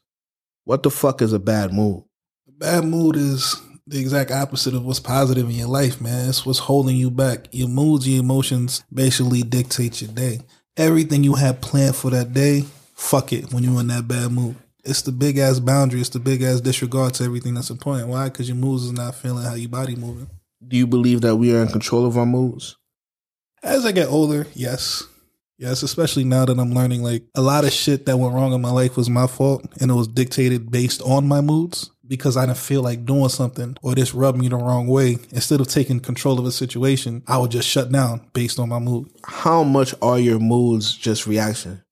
what 0.63 0.85
the 0.85 0.91
fuck 0.91 1.21
is 1.21 1.33
a 1.33 1.41
bad 1.41 1.73
mood? 1.73 2.05
A 2.47 2.53
Bad 2.53 2.85
mood 2.85 3.17
is 3.17 3.61
the 3.89 3.99
exact 3.99 4.31
opposite 4.31 4.75
of 4.75 4.85
what's 4.85 5.01
positive 5.01 5.47
in 5.47 5.57
your 5.57 5.67
life, 5.67 6.01
man. 6.01 6.29
It's 6.29 6.47
what's 6.47 6.61
holding 6.61 6.95
you 6.95 7.11
back. 7.11 7.49
Your 7.51 7.67
moods, 7.67 8.07
your 8.07 8.21
emotions 8.21 8.85
basically 8.95 9.43
dictate 9.43 10.01
your 10.01 10.13
day. 10.13 10.43
Everything 10.77 11.25
you 11.25 11.35
have 11.35 11.61
planned 11.61 11.97
for 11.97 12.09
that 12.11 12.33
day, 12.33 12.65
fuck 12.95 13.33
it 13.33 13.53
when 13.53 13.65
you're 13.65 13.81
in 13.81 13.89
that 13.89 14.07
bad 14.07 14.31
mood. 14.31 14.55
It's 14.85 15.03
the 15.03 15.11
big 15.11 15.39
ass 15.39 15.59
boundary. 15.59 15.99
It's 15.99 16.11
the 16.11 16.21
big 16.21 16.41
ass 16.41 16.61
disregard 16.61 17.15
to 17.15 17.25
everything 17.25 17.55
that's 17.55 17.71
important. 17.71 18.07
Why? 18.07 18.29
Because 18.29 18.49
your 18.49 18.57
moods 18.57 18.85
is 18.85 18.93
not 18.93 19.17
feeling 19.17 19.43
how 19.43 19.55
your 19.55 19.71
body 19.71 19.97
moving. 19.97 20.31
Do 20.65 20.77
you 20.77 20.87
believe 20.87 21.23
that 21.23 21.35
we 21.35 21.53
are 21.53 21.63
in 21.63 21.69
control 21.69 22.07
of 22.07 22.17
our 22.17 22.27
moods? 22.27 22.77
As 23.61 23.85
I 23.85 23.91
get 23.91 24.07
older, 24.07 24.47
yes. 24.55 25.03
Yes, 25.61 25.83
especially 25.83 26.25
now 26.25 26.47
that 26.47 26.59
I'm 26.59 26.73
learning 26.73 27.03
like 27.03 27.25
a 27.35 27.43
lot 27.43 27.65
of 27.65 27.73
shit 27.73 28.07
that 28.07 28.17
went 28.17 28.33
wrong 28.35 28.55
in 28.55 28.63
my 28.63 28.71
life 28.71 28.97
was 28.97 29.11
my 29.11 29.27
fault 29.27 29.63
and 29.79 29.91
it 29.91 29.95
was 29.95 30.09
dictated 30.09 30.71
based 30.71 31.03
on 31.03 31.29
my 31.29 31.43
moods 31.43 31.91
because 32.09 32.39
I 32.39 32.47
didn't 32.47 32.57
feel 32.57 32.81
like 32.83 33.05
doing 33.05 33.29
something 33.29 33.77
or 33.83 33.95
this 33.95 34.15
rubbed 34.15 34.39
me 34.39 34.49
the 34.49 34.57
wrong 34.57 34.87
way. 34.87 35.19
Instead 35.33 35.61
of 35.61 35.69
taking 35.69 36.01
control 36.01 36.39
of 36.39 36.47
a 36.47 36.51
situation, 36.51 37.23
I 37.27 37.37
would 37.37 37.51
just 37.51 37.69
shut 37.69 37.93
down 37.93 38.23
based 38.33 38.59
on 38.59 38.71
my 38.71 38.79
mood. 38.79 39.11
How 39.27 39.63
much 39.63 39.95
are 40.01 40.19
your 40.19 40.39
moods 40.39 40.97
just 40.97 41.27
reaction? 41.27 41.83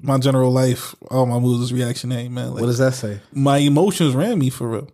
My 0.00 0.18
general 0.18 0.52
life, 0.52 0.94
all 1.10 1.26
my 1.26 1.40
moods 1.40 1.64
is 1.64 1.72
reactionary, 1.72 2.28
man. 2.28 2.52
Like 2.52 2.60
What 2.60 2.68
does 2.68 2.78
that 2.78 2.94
say? 2.94 3.20
my 3.32 3.58
emotions 3.58 4.14
ran 4.14 4.38
me 4.38 4.48
for 4.48 4.68
real. 4.68 4.88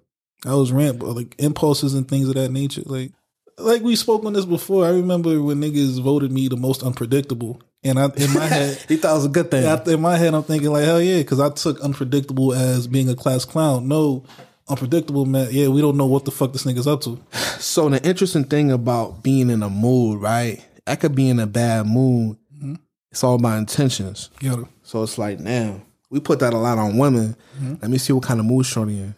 I 0.46 0.55
was 0.55 0.72
ran 0.72 0.98
like 1.01 1.34
impulses 1.38 1.92
and 1.92 2.09
things 2.09 2.26
of 2.30 2.36
that 2.36 2.51
nature. 2.51 2.82
Like 2.86 3.12
like 3.59 3.82
we 3.82 3.96
spoke 3.96 4.24
on 4.24 4.32
this 4.32 4.46
before. 4.46 4.86
I 4.86 4.90
remember 4.90 5.40
when 5.42 5.60
niggas 5.60 6.02
voted 6.02 6.32
me 6.32 6.48
the 6.48 6.56
most 6.56 6.82
unpredictable. 6.82 7.60
And 7.85 7.98
I 7.98 8.06
in 8.16 8.32
my 8.32 8.47
head 8.47 8.78
He 8.89 8.97
thought 8.97 9.12
it 9.12 9.16
was 9.16 9.27
a 9.27 9.28
good 9.28 9.51
thing. 9.51 9.62
Yeah, 9.65 9.82
in 9.86 10.01
my 10.01 10.16
head, 10.16 10.35
I'm 10.35 10.43
thinking 10.43 10.70
like, 10.70 10.85
hell 10.85 11.01
yeah, 11.02 11.19
because 11.19 11.40
I 11.40 11.51
took 11.51 11.81
unpredictable 11.81 12.55
as 12.55 12.86
being 12.86 13.09
a 13.11 13.15
class 13.15 13.44
clown. 13.44 13.89
No, 13.89 14.24
unpredictable, 14.69 15.27
man. 15.27 15.48
Yeah, 15.51 15.69
we 15.69 15.81
don't 15.81 15.97
know 15.97 16.06
what 16.06 16.24
the 16.24 16.31
fuck 16.31 16.52
this 16.52 16.65
nigga's 16.65 16.86
up 16.86 17.02
to. 17.02 17.20
So 17.65 17.89
the 17.89 18.02
interesting 18.06 18.44
thing 18.44 18.70
about 18.70 19.23
being 19.23 19.48
in 19.48 19.62
a 19.62 19.70
mood, 19.70 20.20
right? 20.20 20.62
I 20.86 20.97
could 20.97 21.15
be 21.15 21.31
in 21.31 21.40
a 21.40 21.47
bad 21.47 21.86
mood. 21.86 22.36
Mm-hmm. 22.55 22.74
It's 23.11 23.24
all 23.24 23.36
about 23.36 23.56
intentions. 23.56 24.28
Yo, 24.43 24.69
So 24.82 25.02
it's 25.02 25.16
like, 25.16 25.40
now 25.40 25.81
we 26.11 26.20
put 26.20 26.40
that 26.40 26.52
a 26.52 26.59
lot 26.59 26.77
on 26.77 26.98
women. 26.98 27.36
Mm-hmm. 27.56 27.74
Let 27.81 27.90
me 27.90 27.97
see 27.97 28.12
what 28.12 28.24
kind 28.24 28.39
of 28.39 28.44
mood 28.44 28.66
shorty 28.66 28.98
in. 29.01 29.15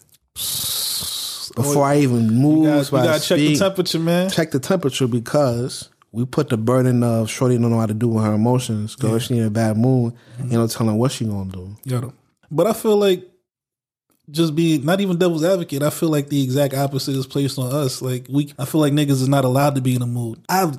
Oh, 1.59 1.63
Before 1.63 1.85
I 1.85 1.99
even 1.99 2.29
move, 2.35 2.65
you 2.67 2.71
gotta, 2.71 2.91
you 2.91 2.99
I 2.99 3.05
gotta 3.05 3.25
check 3.25 3.39
the 3.39 3.57
temperature, 3.57 3.99
man. 3.99 4.31
check 4.31 4.51
the 4.51 4.61
temperature 4.61 5.07
because 5.09 5.89
we 6.13 6.25
put 6.25 6.49
the 6.49 6.57
burden 6.57 7.03
of 7.03 7.29
shorty 7.29 7.59
don't 7.59 7.71
know 7.71 7.79
how 7.79 7.87
to 7.87 7.95
do 7.95 8.09
with 8.09 8.25
her 8.25 8.33
emotions. 8.35 8.97
Because 8.97 9.17
if 9.17 9.23
she 9.25 9.39
in 9.39 9.45
a 9.45 9.51
bad 9.51 9.77
mood, 9.77 10.15
mm-hmm. 10.39 10.53
you 10.53 10.59
know, 10.59 10.67
telling 10.67 10.97
what 10.97 11.13
she 11.13 11.25
gonna 11.25 11.51
do. 11.51 11.77
Yo, 11.85 12.13
but 12.51 12.67
I 12.67 12.73
feel 12.73 12.97
like 12.97 13.25
just 14.31 14.55
being 14.57 14.85
not 14.85 15.01
even 15.01 15.19
devil's 15.19 15.45
advocate. 15.45 15.83
I 15.83 15.91
feel 15.91 16.09
like 16.09 16.29
the 16.29 16.43
exact 16.43 16.75
opposite 16.75 17.15
is 17.15 17.27
placed 17.27 17.59
on 17.59 17.73
us. 17.73 18.03
Like 18.03 18.27
we, 18.29 18.53
I 18.59 18.65
feel 18.65 18.81
like 18.81 18.93
niggas 18.93 19.11
is 19.11 19.29
not 19.29 19.45
allowed 19.45 19.75
to 19.77 19.81
be 19.81 19.95
in 19.95 20.03
a 20.03 20.07
mood. 20.07 20.41
I've 20.49 20.75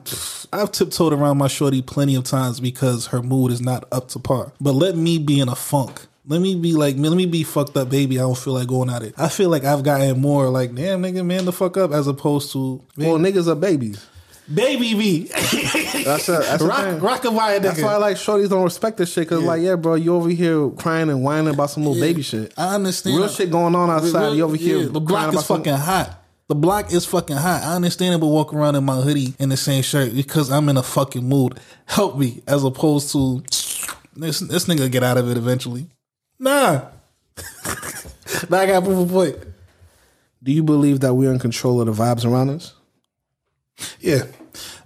I've 0.52 0.72
tiptoed 0.72 1.14
around 1.14 1.38
my 1.38 1.48
shorty 1.48 1.82
plenty 1.82 2.16
of 2.16 2.24
times 2.24 2.60
because 2.60 3.08
her 3.08 3.22
mood 3.22 3.52
is 3.52 3.62
not 3.62 3.86
up 3.92 4.10
to 4.10 4.20
par. 4.20 4.54
But 4.60 4.74
let 4.74 4.96
me 4.96 5.18
be 5.18 5.40
in 5.40 5.50
a 5.50 5.56
funk. 5.56 6.02
Let 6.30 6.42
me 6.42 6.56
be 6.56 6.74
like, 6.74 6.98
let 6.98 7.16
me 7.16 7.26
be 7.26 7.44
fucked 7.44 7.78
up, 7.78 7.90
baby. 7.90 8.20
I 8.20 8.24
don't 8.24 8.38
feel 8.38 8.54
like 8.54 8.68
going 8.68 8.90
at 8.90 9.02
it. 9.02 9.14
I 9.18 9.30
feel 9.30 9.50
like 9.50 9.64
I've 9.64 9.84
gotten 9.84 10.20
more 10.20 10.50
like, 10.50 10.76
damn, 10.76 11.02
nigga, 11.02 11.26
man, 11.26 11.46
the 11.46 11.54
fuck 11.54 11.78
up, 11.78 11.92
as 11.92 12.08
opposed 12.08 12.52
to 12.52 12.84
Well, 12.98 13.18
niggas 13.18 13.48
are 13.48 13.56
babies. 13.56 14.06
Baby 14.54 14.96
me. 14.96 15.24
That's 15.24 16.30
a, 16.30 16.40
that's 16.40 16.62
a 16.62 16.68
rock, 16.68 16.84
thing. 16.84 17.00
rockabye, 17.00 17.62
That's 17.62 17.82
why 17.82 17.98
like 17.98 18.18
shorties 18.18 18.50
don't 18.50 18.64
respect 18.64 18.98
this 18.98 19.12
shit. 19.12 19.28
Cause 19.28 19.44
like, 19.44 19.62
yeah, 19.62 19.76
bro, 19.76 19.96
you 19.96 20.16
over 20.16 20.30
here 20.30 20.70
crying 20.72 21.10
and 21.10 21.24
whining 21.24 21.54
about 21.54 21.70
some 21.70 21.86
little 21.86 22.02
baby 22.02 22.22
shit. 22.22 22.54
I 22.58 22.76
understand. 22.76 23.18
Real 23.18 23.28
shit 23.28 23.52
going 23.52 23.76
on 23.76 23.90
outside. 23.90 24.22
Real- 24.22 24.36
you 24.36 24.44
over 24.46 24.56
here. 24.56 24.78
yeah, 24.80 24.88
the 24.90 25.02
crying 25.02 25.32
block 25.32 25.42
is 25.42 25.48
fucking 25.48 25.74
hot. 25.74 26.24
The 26.48 26.56
block 26.56 26.94
is 26.94 27.06
fucking 27.06 27.36
hot. 27.36 27.64
I 27.64 27.76
understand 27.76 28.16
it, 28.16 28.20
but 28.20 28.28
walk 28.28 28.54
around 28.54 28.76
in 28.76 28.86
my 28.86 29.02
hoodie 29.02 29.34
in 29.38 29.50
the 29.50 29.58
same 29.58 29.84
shirt 29.84 30.16
because 30.16 30.50
I'm 30.50 30.70
in 30.70 30.78
a 30.78 30.84
fucking 30.84 31.24
mood. 31.24 31.60
Help 31.86 32.18
me, 32.18 32.42
as 32.48 32.64
opposed 32.64 33.12
to 33.12 33.44
this. 34.16 34.40
This 34.40 34.66
nigga 34.66 34.90
get 34.90 35.04
out 35.04 35.18
of 35.18 35.30
it 35.30 35.36
eventually. 35.36 35.88
Nah. 36.40 36.86
now 38.50 38.58
I 38.60 38.66
got 38.66 38.84
proof 38.84 38.98
of 38.98 39.10
point. 39.10 39.36
Do 40.42 40.54
you 40.54 40.64
believe 40.64 41.02
that 41.02 41.14
we're 41.14 41.34
in 41.34 41.40
control 41.40 41.82
of 41.82 41.88
the 41.88 42.04
vibes 42.04 42.24
around 42.26 42.50
us? 42.50 42.74
Yeah, 44.00 44.24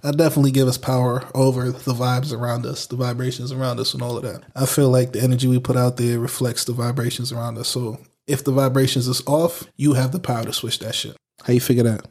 I 0.02 0.10
definitely 0.12 0.50
give 0.50 0.68
us 0.68 0.78
power 0.78 1.24
over 1.34 1.70
the 1.70 1.94
vibes 1.94 2.32
around 2.32 2.66
us, 2.66 2.86
the 2.86 2.96
vibrations 2.96 3.52
around 3.52 3.80
us, 3.80 3.94
and 3.94 4.02
all 4.02 4.16
of 4.16 4.22
that. 4.22 4.42
I 4.54 4.66
feel 4.66 4.90
like 4.90 5.12
the 5.12 5.22
energy 5.22 5.48
we 5.48 5.58
put 5.58 5.76
out 5.76 5.96
there 5.96 6.18
reflects 6.18 6.64
the 6.64 6.72
vibrations 6.72 7.32
around 7.32 7.58
us. 7.58 7.68
So 7.68 7.98
if 8.26 8.44
the 8.44 8.52
vibrations 8.52 9.08
is 9.08 9.22
off, 9.26 9.64
you 9.76 9.94
have 9.94 10.12
the 10.12 10.20
power 10.20 10.44
to 10.44 10.52
switch 10.52 10.78
that 10.80 10.94
shit. 10.94 11.16
How 11.44 11.52
you 11.52 11.60
figure 11.60 11.84
that? 11.84 12.06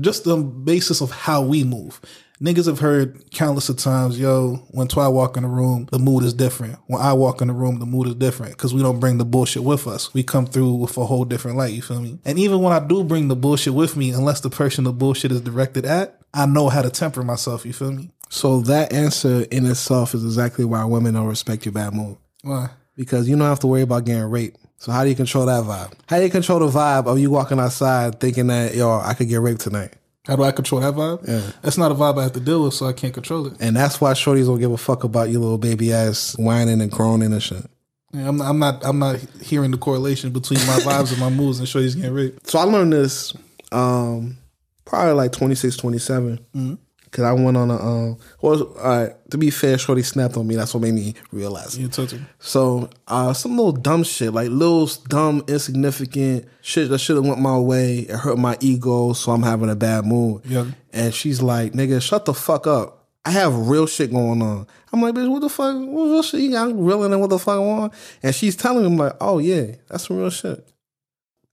just 0.00 0.24
the 0.24 0.36
basis 0.36 1.00
of 1.00 1.10
how 1.10 1.42
we 1.42 1.64
move. 1.64 2.00
Niggas 2.40 2.66
have 2.66 2.80
heard 2.80 3.30
countless 3.30 3.68
of 3.68 3.76
times, 3.76 4.18
yo, 4.18 4.56
when 4.70 4.88
Twy 4.88 5.06
walk 5.08 5.36
in 5.36 5.44
the 5.44 5.48
room, 5.48 5.88
the 5.92 5.98
mood 5.98 6.24
is 6.24 6.34
different. 6.34 6.78
When 6.86 7.00
I 7.00 7.12
walk 7.12 7.40
in 7.40 7.48
the 7.48 7.54
room, 7.54 7.78
the 7.78 7.86
mood 7.86 8.08
is 8.08 8.14
different 8.16 8.52
because 8.52 8.74
we 8.74 8.82
don't 8.82 8.98
bring 8.98 9.18
the 9.18 9.24
bullshit 9.24 9.62
with 9.62 9.86
us. 9.86 10.12
We 10.12 10.24
come 10.24 10.46
through 10.46 10.74
with 10.74 10.96
a 10.98 11.06
whole 11.06 11.24
different 11.24 11.56
light, 11.56 11.72
you 11.72 11.80
feel 11.80 12.00
me? 12.00 12.18
And 12.24 12.38
even 12.38 12.60
when 12.60 12.72
I 12.72 12.84
do 12.84 13.04
bring 13.04 13.28
the 13.28 13.36
bullshit 13.36 13.74
with 13.74 13.96
me, 13.96 14.10
unless 14.10 14.40
the 14.40 14.50
person 14.50 14.84
the 14.84 14.92
bullshit 14.92 15.32
is 15.32 15.40
directed 15.40 15.86
at, 15.86 16.20
I 16.34 16.46
know 16.46 16.68
how 16.68 16.82
to 16.82 16.90
temper 16.90 17.22
myself, 17.22 17.64
you 17.64 17.72
feel 17.72 17.92
me? 17.92 18.10
So 18.28 18.60
that 18.62 18.92
answer 18.92 19.42
in 19.50 19.64
itself 19.66 20.14
is 20.14 20.24
exactly 20.24 20.64
why 20.64 20.84
women 20.84 21.14
don't 21.14 21.26
respect 21.26 21.64
your 21.64 21.72
bad 21.72 21.94
mood. 21.94 22.16
Why? 22.42 22.70
Because 22.96 23.28
you 23.28 23.36
don't 23.36 23.46
have 23.46 23.60
to 23.60 23.68
worry 23.68 23.82
about 23.82 24.04
getting 24.04 24.24
raped. 24.24 24.58
So 24.78 24.92
how 24.92 25.04
do 25.04 25.10
you 25.10 25.16
control 25.16 25.46
that 25.46 25.62
vibe? 25.64 25.94
How 26.08 26.18
do 26.18 26.24
you 26.24 26.30
control 26.30 26.58
the 26.58 26.66
vibe 26.66 27.06
of 27.06 27.18
you 27.18 27.30
walking 27.30 27.60
outside 27.60 28.20
thinking 28.20 28.48
that 28.48 28.74
yo, 28.74 29.00
I 29.00 29.14
could 29.14 29.28
get 29.28 29.40
raped 29.40 29.60
tonight? 29.60 29.94
How 30.26 30.36
do 30.36 30.42
I 30.42 30.52
control 30.52 30.80
that 30.80 30.94
vibe? 30.94 31.26
Yeah. 31.28 31.52
That's 31.62 31.78
not 31.78 31.92
a 31.92 31.94
vibe 31.94 32.18
I 32.18 32.24
have 32.24 32.32
to 32.32 32.40
deal 32.40 32.64
with, 32.64 32.74
so 32.74 32.86
I 32.86 32.92
can't 32.92 33.14
control 33.14 33.46
it. 33.46 33.54
And 33.60 33.76
that's 33.76 34.00
why 34.00 34.12
shorties 34.12 34.46
don't 34.46 34.58
give 34.58 34.72
a 34.72 34.76
fuck 34.76 35.04
about 35.04 35.28
you 35.28 35.38
little 35.38 35.58
baby 35.58 35.92
ass 35.92 36.34
whining 36.38 36.80
and 36.80 36.90
groaning 36.90 37.32
and 37.32 37.42
shit. 37.42 37.64
Yeah, 38.12 38.28
I'm, 38.28 38.40
I'm 38.40 38.58
not. 38.58 38.84
I'm 38.84 38.98
not 38.98 39.18
hearing 39.42 39.70
the 39.70 39.78
correlation 39.78 40.30
between 40.32 40.60
my 40.60 40.78
vibes 40.80 41.12
and 41.12 41.20
my 41.20 41.30
moves 41.30 41.58
and 41.58 41.68
Shorty's 41.68 41.94
getting 41.94 42.12
raped. 42.12 42.48
So 42.48 42.58
I 42.58 42.62
learned 42.64 42.92
this 42.92 43.34
um 43.72 44.38
probably 44.84 45.12
like 45.14 45.32
26, 45.32 45.76
27. 45.76 46.78
Cause 47.14 47.24
I 47.24 47.32
went 47.32 47.56
on 47.56 47.70
a 47.70 47.76
um 47.76 48.18
well 48.42 48.64
all 48.76 48.98
right, 49.04 49.30
to 49.30 49.38
be 49.38 49.48
fair, 49.48 49.78
Shorty 49.78 50.02
snapped 50.02 50.36
on 50.36 50.48
me. 50.48 50.56
That's 50.56 50.74
what 50.74 50.80
made 50.80 50.94
me 50.94 51.14
realize 51.30 51.76
it. 51.76 51.82
You 51.82 52.06
him. 52.06 52.26
So 52.40 52.90
uh, 53.06 53.32
some 53.32 53.56
little 53.56 53.70
dumb 53.70 54.02
shit, 54.02 54.32
like 54.32 54.48
little 54.50 54.90
dumb, 55.06 55.44
insignificant 55.46 56.46
shit 56.60 56.88
that 56.88 56.98
should 56.98 57.14
have 57.14 57.24
went 57.24 57.40
my 57.40 57.56
way. 57.56 57.98
It 57.98 58.16
hurt 58.16 58.36
my 58.36 58.56
ego, 58.60 59.12
so 59.12 59.30
I'm 59.30 59.44
having 59.44 59.70
a 59.70 59.76
bad 59.76 60.04
mood. 60.04 60.42
Yeah. 60.44 60.66
And 60.92 61.14
she's 61.14 61.40
like, 61.40 61.72
"Nigga, 61.72 62.02
shut 62.02 62.24
the 62.24 62.34
fuck 62.34 62.66
up. 62.66 63.06
I 63.24 63.30
have 63.30 63.68
real 63.68 63.86
shit 63.86 64.10
going 64.10 64.42
on." 64.42 64.66
I'm 64.92 65.00
like, 65.00 65.14
"Bitch, 65.14 65.30
what 65.30 65.42
the 65.42 65.48
fuck? 65.48 65.76
What 65.76 66.06
real 66.06 66.22
shit 66.24 66.40
you 66.40 66.50
got? 66.50 66.68
I'm 66.68 66.84
reeling 66.84 67.12
in 67.12 67.20
what 67.20 67.30
the 67.30 67.38
fuck 67.38 67.60
on?" 67.60 67.92
And 68.24 68.34
she's 68.34 68.56
telling 68.56 68.80
me, 68.80 68.86
I'm 68.88 68.96
like, 68.96 69.14
"Oh 69.20 69.38
yeah, 69.38 69.76
that's 69.88 70.08
some 70.08 70.16
real 70.16 70.30
shit." 70.30 70.68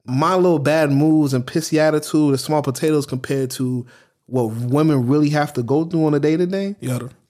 My 0.05 0.35
little 0.35 0.59
bad 0.59 0.91
moods 0.91 1.33
and 1.33 1.45
pissy 1.45 1.77
attitude 1.77 2.33
is 2.33 2.43
small 2.43 2.61
potatoes 2.61 3.05
compared 3.05 3.51
to 3.51 3.85
what 4.25 4.45
women 4.45 5.07
really 5.07 5.29
have 5.29 5.53
to 5.53 5.63
go 5.63 5.85
through 5.85 6.05
on 6.05 6.13
a 6.13 6.19
day 6.19 6.37
to 6.37 6.45
day. 6.45 6.75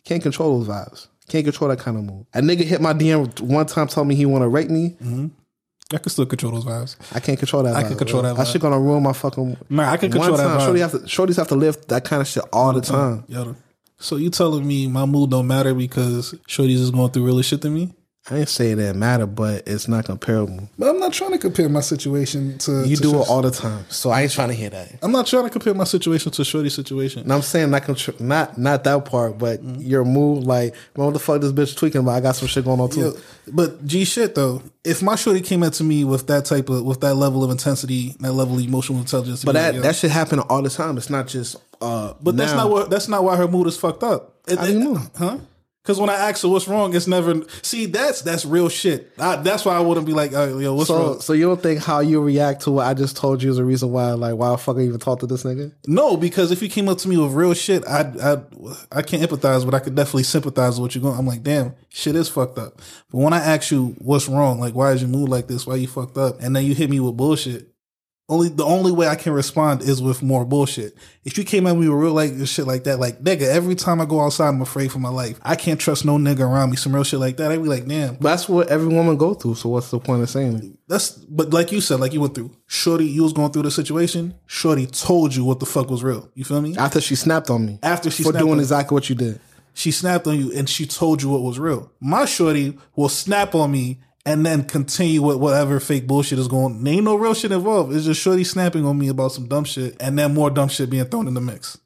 Can't 0.04 0.24
control 0.24 0.60
those 0.60 0.68
vibes. 0.68 1.08
Can't 1.28 1.46
control 1.46 1.70
that 1.70 1.80
kind 1.80 1.98
of 1.98 2.04
mood. 2.04 2.26
A 2.34 2.42
nigga 2.42 2.64
hit 2.64 2.82
my 2.82 2.94
DM 2.94 3.40
one 3.42 3.66
time, 3.66 3.88
told 3.88 4.08
me 4.08 4.16
he 4.16 4.26
want 4.26 4.44
to 4.44 4.48
rape 4.48 4.70
me. 4.70 4.98
Mm-hmm. 5.02 5.28
I 5.94 5.98
can 5.98 6.10
still 6.10 6.26
control 6.26 6.54
those 6.54 6.66
vibes. 6.66 6.96
I 7.16 7.20
can't 7.20 7.38
control 7.38 7.64
that. 7.64 7.76
I 7.76 7.84
vibe, 7.84 7.88
can 7.90 7.98
control 7.98 8.22
bro. 8.22 8.30
that 8.30 8.38
That 8.38 8.48
vibe. 8.48 8.52
shit 8.52 8.62
gonna 8.62 8.80
ruin 8.80 9.04
my 9.04 9.14
fucking. 9.14 9.58
Nah, 9.70 9.92
I 9.92 9.98
can 9.98 10.12
control 10.12 10.38
One 10.38 10.40
that 10.40 10.60
vibe. 10.60 10.66
Shorty 10.66 10.80
have 10.80 10.92
to, 10.92 10.98
shorties 11.00 11.38
have 11.38 11.48
to 11.50 11.56
live 11.56 11.86
that 11.88 12.06
kind 12.06 12.22
of 12.22 12.28
shit 12.28 12.44
all 12.54 12.74
the 12.74 12.82
mm-hmm. 12.82 12.94
time. 12.94 13.24
Yeah. 13.28 13.54
So 14.00 14.16
you 14.16 14.30
telling 14.30 14.66
me 14.66 14.88
my 14.88 15.06
mood 15.06 15.30
don't 15.30 15.48
matter 15.48 15.74
because 15.74 16.34
Shorty's 16.48 16.82
is 16.82 16.92
going 16.92 17.12
through 17.12 17.26
realer 17.26 17.44
shit 17.44 17.62
than 17.62 17.76
me? 17.76 17.94
I 18.32 18.38
ain't 18.38 18.50
say 18.50 18.74
that 18.74 18.96
matter, 18.96 19.26
but 19.26 19.64
it's 19.68 19.90
not 19.90 20.06
comparable. 20.06 20.70
But 20.80 20.88
I'm 20.90 21.00
not 21.00 21.12
trying 21.12 21.32
to 21.32 21.38
compare 21.38 21.68
my 21.68 21.82
situation 21.82 22.58
to. 22.60 22.88
You 22.88 22.96
to 22.96 23.02
do 23.02 23.22
it 23.22 23.28
all 23.28 23.42
the 23.42 23.52
time, 23.52 23.86
so 23.90 24.10
I 24.10 24.22
ain't 24.22 24.32
trying 24.32 24.48
to 24.48 24.54
hear 24.54 24.70
that. 24.70 25.00
I'm 25.04 25.12
not 25.12 25.28
trying 25.28 25.44
to 25.44 25.50
compare 25.50 25.74
my 25.74 25.84
situation 25.84 26.32
to 26.32 26.46
Shorty's 26.46 26.74
situation. 26.74 27.24
And 27.24 27.34
I'm 27.34 27.42
saying 27.42 27.70
not 27.72 27.82
contr- 27.84 28.18
not 28.22 28.58
not 28.58 28.86
that 28.86 29.04
part, 29.04 29.38
but 29.38 29.62
your 29.82 30.06
mood, 30.06 30.46
like, 30.46 30.74
man, 30.96 31.08
what 31.08 31.14
the 31.14 31.20
fuck 31.20 31.42
this 31.42 31.52
bitch 31.52 31.76
tweaking 31.76 32.00
about? 32.02 32.12
I 32.14 32.22
got 32.22 32.38
some 32.38 32.48
shit 32.48 32.64
going 32.64 32.80
on 32.80 32.90
too. 32.90 33.18
But 33.52 33.86
G 33.86 34.06
shit 34.06 34.34
though, 34.34 34.64
if 34.86 35.02
my 35.04 35.16
shorty 35.16 35.42
came 35.42 35.62
at 35.64 35.74
to 35.74 35.84
me 35.84 36.06
with 36.06 36.28
that 36.28 36.46
type 36.46 36.70
of 36.70 36.86
with 36.86 37.02
that 37.02 37.16
level 37.16 37.44
of 37.44 37.52
intensity, 37.52 38.16
that 38.22 38.32
level 38.32 38.56
of 38.58 38.64
emotional 38.64 39.00
intelligence, 39.00 39.44
But 39.44 39.54
that 39.54 39.74
like, 39.74 39.84
that 39.84 39.96
shit 39.98 40.10
happen 40.12 40.40
all 40.40 40.62
the 40.62 40.70
time. 40.70 40.96
It's 40.98 41.10
not 41.10 41.28
just. 41.28 41.58
uh 41.82 42.14
but 42.22 42.38
that's 42.38 42.54
not 42.54 42.70
what 42.70 42.90
that's 42.90 43.10
not 43.10 43.26
why 43.26 43.36
her 43.36 43.48
mood 43.50 43.68
is 43.68 43.76
fucked 43.76 44.04
up. 44.04 44.36
It- 44.48 44.58
How 44.58 44.66
do 44.68 44.72
you 44.72 44.80
it- 44.80 44.84
know? 44.84 45.02
Huh? 45.18 45.38
Because 45.84 46.00
when 46.00 46.12
I 46.12 46.14
ask 46.14 46.44
her 46.44 46.48
what's 46.48 46.68
wrong, 46.68 46.96
it's 46.96 47.08
never. 47.08 47.42
See, 47.64 47.88
that's 47.88 48.22
that's 48.22 48.46
real 48.46 48.70
shit. 48.70 49.12
I, 49.18 49.38
that's 49.38 49.66
why 49.66 49.76
I 49.76 49.80
wouldn't 49.80 50.06
be 50.06 50.14
like, 50.14 50.32
oh, 50.34 50.60
yo, 50.60 50.76
what's 50.76 50.90
So, 50.90 50.96
wrong? 50.96 51.22
so 51.22 51.34
you 51.34 51.48
don't 51.48 51.60
think 51.62 51.80
how 51.82 52.02
you 52.02 52.22
react 52.22 52.62
to 52.64 52.72
what 52.72 52.86
I 52.86 52.94
just 52.94 53.18
told 53.18 53.42
you 53.42 53.50
is 53.50 53.58
a 53.58 53.66
reason 53.66 53.92
why, 53.92 54.12
like, 54.12 54.36
why 54.36 54.52
the 54.52 54.58
fuck 54.60 54.78
I 54.78 54.82
even 54.82 55.00
talk 55.00 55.22
to 55.22 55.26
this 55.28 55.44
nigga? 55.44 55.74
No, 55.88 56.18
because 56.18 56.52
if 56.52 56.62
you 56.62 56.70
came 56.70 56.88
up 56.88 57.00
to 57.00 57.08
me 57.10 57.18
with 57.18 57.32
real 57.34 57.56
shit, 57.56 57.84
I 57.88 58.02
I 58.24 58.42
I 58.92 59.02
can't 59.02 59.24
empathize, 59.24 59.66
but 59.66 59.74
I 59.74 59.80
could 59.80 59.96
definitely 59.96 60.24
sympathize 60.24 60.74
with 60.80 60.82
what 60.82 60.96
you're 60.96 61.02
going. 61.02 61.18
I'm 61.18 61.26
like, 61.26 61.42
damn, 61.42 61.74
shit 61.90 62.16
is 62.16 62.30
fucked 62.30 62.60
up. 62.60 62.80
But 63.12 63.18
when 63.18 63.34
I 63.34 63.40
ask 63.40 63.72
you 63.72 63.96
what's 63.98 64.28
wrong, 64.28 64.60
like 64.60 64.76
why 64.76 64.92
is 64.92 65.02
your 65.02 65.10
mood 65.10 65.30
like 65.30 65.48
this? 65.48 65.66
Why 65.66 65.78
you 65.78 65.88
fucked 65.88 66.16
up? 66.18 66.42
And 66.42 66.56
then 66.56 66.64
you 66.64 66.76
hit 66.76 66.92
me 66.92 67.00
with 67.00 67.18
bullshit. 67.18 67.71
Only 68.32 68.48
the 68.48 68.64
only 68.64 68.94
way 68.94 69.10
I 69.10 69.16
can 69.16 69.34
respond 69.34 69.82
is 69.82 70.02
with 70.02 70.24
more 70.24 70.46
bullshit. 70.46 70.96
If 71.26 71.38
you 71.38 71.44
came 71.44 71.68
at 71.68 71.76
me 71.76 71.90
with 71.90 71.98
real 72.00 72.14
like 72.14 72.32
shit 72.48 72.66
like 72.66 72.86
that, 72.86 72.98
like 72.98 73.22
nigga, 73.22 73.42
every 73.42 73.76
time 73.76 74.00
I 74.00 74.06
go 74.06 74.22
outside, 74.22 74.48
I'm 74.48 74.62
afraid 74.62 74.90
for 74.90 75.00
my 75.00 75.10
life. 75.10 75.38
I 75.44 75.58
can't 75.58 75.78
trust 75.78 76.06
no 76.06 76.18
nigga 76.18 76.40
around 76.40 76.70
me. 76.70 76.78
Some 76.78 76.96
real 76.96 77.04
shit 77.04 77.20
like 77.20 77.36
that, 77.38 77.52
I'd 77.52 77.62
be 77.62 77.68
like, 77.68 77.86
damn. 77.86 78.16
But 78.16 78.30
that's 78.30 78.48
what 78.48 78.70
every 78.70 78.88
woman 78.88 79.18
go 79.18 79.34
through. 79.34 79.56
So 79.56 79.68
what's 79.68 79.92
the 79.92 80.00
point 80.00 80.24
of 80.24 80.30
saying 80.30 80.56
it? 80.64 80.80
That's 80.88 81.10
but 81.12 81.50
like 81.52 81.74
you 81.74 81.82
said, 81.82 82.00
like 82.00 82.14
you 82.14 82.22
went 82.22 82.34
through. 82.34 82.56
Shorty, 82.68 83.06
you 83.06 83.24
was 83.24 83.34
going 83.34 83.52
through 83.52 83.64
the 83.64 83.72
situation. 83.72 84.34
Shorty 84.46 84.86
told 84.88 85.36
you 85.36 85.44
what 85.44 85.60
the 85.60 85.66
fuck 85.66 85.90
was 85.90 86.02
real. 86.02 86.32
You 86.34 86.46
feel 86.46 86.62
me? 86.62 86.78
After 86.78 87.02
she 87.02 87.16
snapped 87.16 87.50
on 87.50 87.66
me, 87.66 87.80
After 87.84 88.10
she 88.10 88.24
for 88.24 88.32
doing 88.32 88.60
exactly 88.60 88.96
what 88.96 89.10
you 89.10 89.16
did. 89.16 89.42
she 89.74 89.92
snapped 89.92 90.26
on 90.26 90.40
you 90.40 90.54
and 90.54 90.70
she 90.70 90.86
told 90.86 91.22
you 91.22 91.28
what 91.28 91.42
was 91.42 91.60
real. 91.60 91.92
My 92.00 92.24
shorty 92.24 92.78
will 92.96 93.10
snap 93.10 93.56
on 93.56 93.72
me 93.72 94.00
and 94.26 94.46
then 94.46 94.64
continue 94.64 95.22
with 95.22 95.38
whatever 95.38 95.80
fake 95.80 96.08
bullshit 96.08 96.40
is 96.40 96.48
going. 96.48 96.84
There 96.84 96.94
ain't 96.94 97.04
no 97.04 97.16
real 97.16 97.34
shit 97.34 97.52
involved. 97.52 97.94
It's 97.94 98.06
just 98.06 98.22
shorty 98.22 98.44
snapping 98.44 98.86
on 98.86 98.98
me 98.98 99.08
about 99.08 99.32
some 99.32 99.48
dumb 99.48 99.64
shit 99.64 99.96
and 100.00 100.18
then 100.18 100.34
more 100.34 100.50
dumb 100.50 100.70
shit 100.70 100.90
being 100.90 101.06
thrown 101.06 101.28
in 101.28 101.34
the 101.34 101.42
mix. 101.42 101.78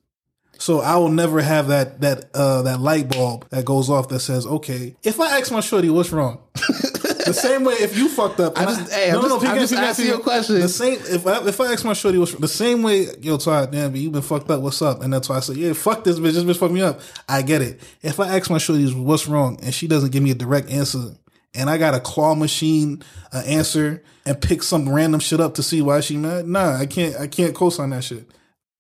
So 0.58 0.80
I 0.80 0.96
will 0.96 1.10
never 1.10 1.42
have 1.42 1.68
that 1.68 2.00
that 2.00 2.30
uh 2.34 2.62
that 2.62 2.80
light 2.80 3.10
bulb 3.10 3.46
that 3.50 3.66
goes 3.66 3.90
off 3.90 4.08
that 4.10 4.20
says, 4.20 4.46
okay, 4.48 4.96
if 5.04 5.20
I 5.20 5.38
ask 5.40 5.52
my 5.52 5.60
shorty 5.60 5.90
what's 5.90 6.12
wrong. 6.14 6.42
the 6.54 7.34
same 7.38 7.66
way 7.66 7.74
if 7.74 7.98
you 7.98 8.08
fucked 8.08 8.40
up, 8.40 8.58
I 8.58 8.64
just- 8.64 8.90
hey, 8.92 9.12
I'm 9.12 9.22
just- 9.22 9.42
peek 9.42 9.50
I'm 9.50 9.60
just 9.60 9.74
asking 9.74 10.06
peek 10.06 10.14
you 10.14 10.20
a 10.20 10.24
question. 10.24 10.60
The 10.62 10.70
same 10.70 10.94
if 11.08 11.28
I 11.28 11.46
if 11.46 11.60
I 11.60 11.74
ask 11.74 11.84
my 11.84 11.92
shorty 11.92 12.18
what's 12.20 12.34
the 12.36 12.48
same 12.48 12.84
way, 12.84 13.08
yo, 13.20 13.38
Todd, 13.38 13.72
damn, 13.74 13.92
but 13.92 14.00
you 14.00 14.10
been 14.10 14.22
fucked 14.22 14.50
up. 14.50 14.62
What's 14.62 14.82
up? 14.82 15.02
And 15.04 15.14
that's 15.14 15.28
why 15.28 15.36
I 15.38 15.40
say, 15.42 15.56
yeah, 15.56 15.74
fuck 15.74 16.06
this 16.06 16.20
bitch. 16.20 16.32
This 16.34 16.44
bitch 16.46 16.58
fucked 16.58 16.74
me 16.74 16.82
up. 16.82 17.02
I 17.28 17.42
get 17.42 17.62
it. 17.62 17.82
If 18.02 18.22
I 18.22 18.38
ask 18.38 18.50
my 18.50 18.58
shorty 18.58 18.90
what's 18.94 19.28
wrong 19.28 19.60
and 19.62 19.74
she 19.74 19.88
doesn't 19.90 20.12
give 20.14 20.24
me 20.24 20.32
a 20.32 20.36
direct 20.36 20.70
answer, 20.70 21.18
and 21.56 21.70
I 21.70 21.78
got 21.78 21.94
a 21.94 22.00
claw 22.00 22.36
machine 22.36 23.04
uh, 23.34 23.44
answer 23.46 24.04
and 24.26 24.42
pick 24.42 24.64
some 24.64 24.90
random 24.90 25.20
shit 25.20 25.40
up 25.40 25.56
to 25.56 25.64
see 25.64 25.82
why 25.82 26.00
she 26.00 26.18
mad, 26.18 26.48
nah, 26.48 26.76
I 26.76 26.86
can't. 26.86 27.16
I 27.16 27.28
can't 27.28 27.56
co-sign 27.56 27.92
that 27.92 28.04
shit. 28.04 28.30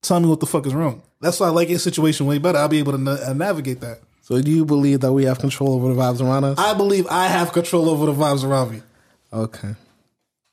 Tell 0.01 0.19
me 0.19 0.27
what 0.27 0.39
the 0.39 0.45
fuck 0.45 0.65
is 0.65 0.73
wrong. 0.73 1.01
That's 1.21 1.39
why 1.39 1.47
I 1.47 1.49
like 1.49 1.69
your 1.69 1.79
situation 1.79 2.25
way 2.25 2.37
better. 2.37 2.57
I'll 2.57 2.67
be 2.67 2.79
able 2.79 2.91
to 2.91 2.97
na- 2.97 3.17
uh, 3.27 3.33
navigate 3.33 3.81
that. 3.81 4.01
So 4.21 4.41
do 4.41 4.49
you 4.49 4.65
believe 4.65 5.01
that 5.01 5.13
we 5.13 5.25
have 5.25 5.37
control 5.37 5.73
over 5.73 5.93
the 5.93 5.99
vibes 5.99 6.19
around 6.19 6.45
us? 6.45 6.57
I 6.57 6.73
believe 6.73 7.05
I 7.07 7.27
have 7.27 7.53
control 7.53 7.89
over 7.89 8.07
the 8.07 8.13
vibes 8.13 8.43
around 8.43 8.71
me. 8.71 8.81
Okay. 9.31 9.75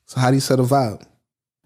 So 0.06 0.20
how 0.20 0.28
do 0.28 0.34
you 0.34 0.40
set 0.40 0.60
a 0.60 0.62
vibe? 0.62 1.02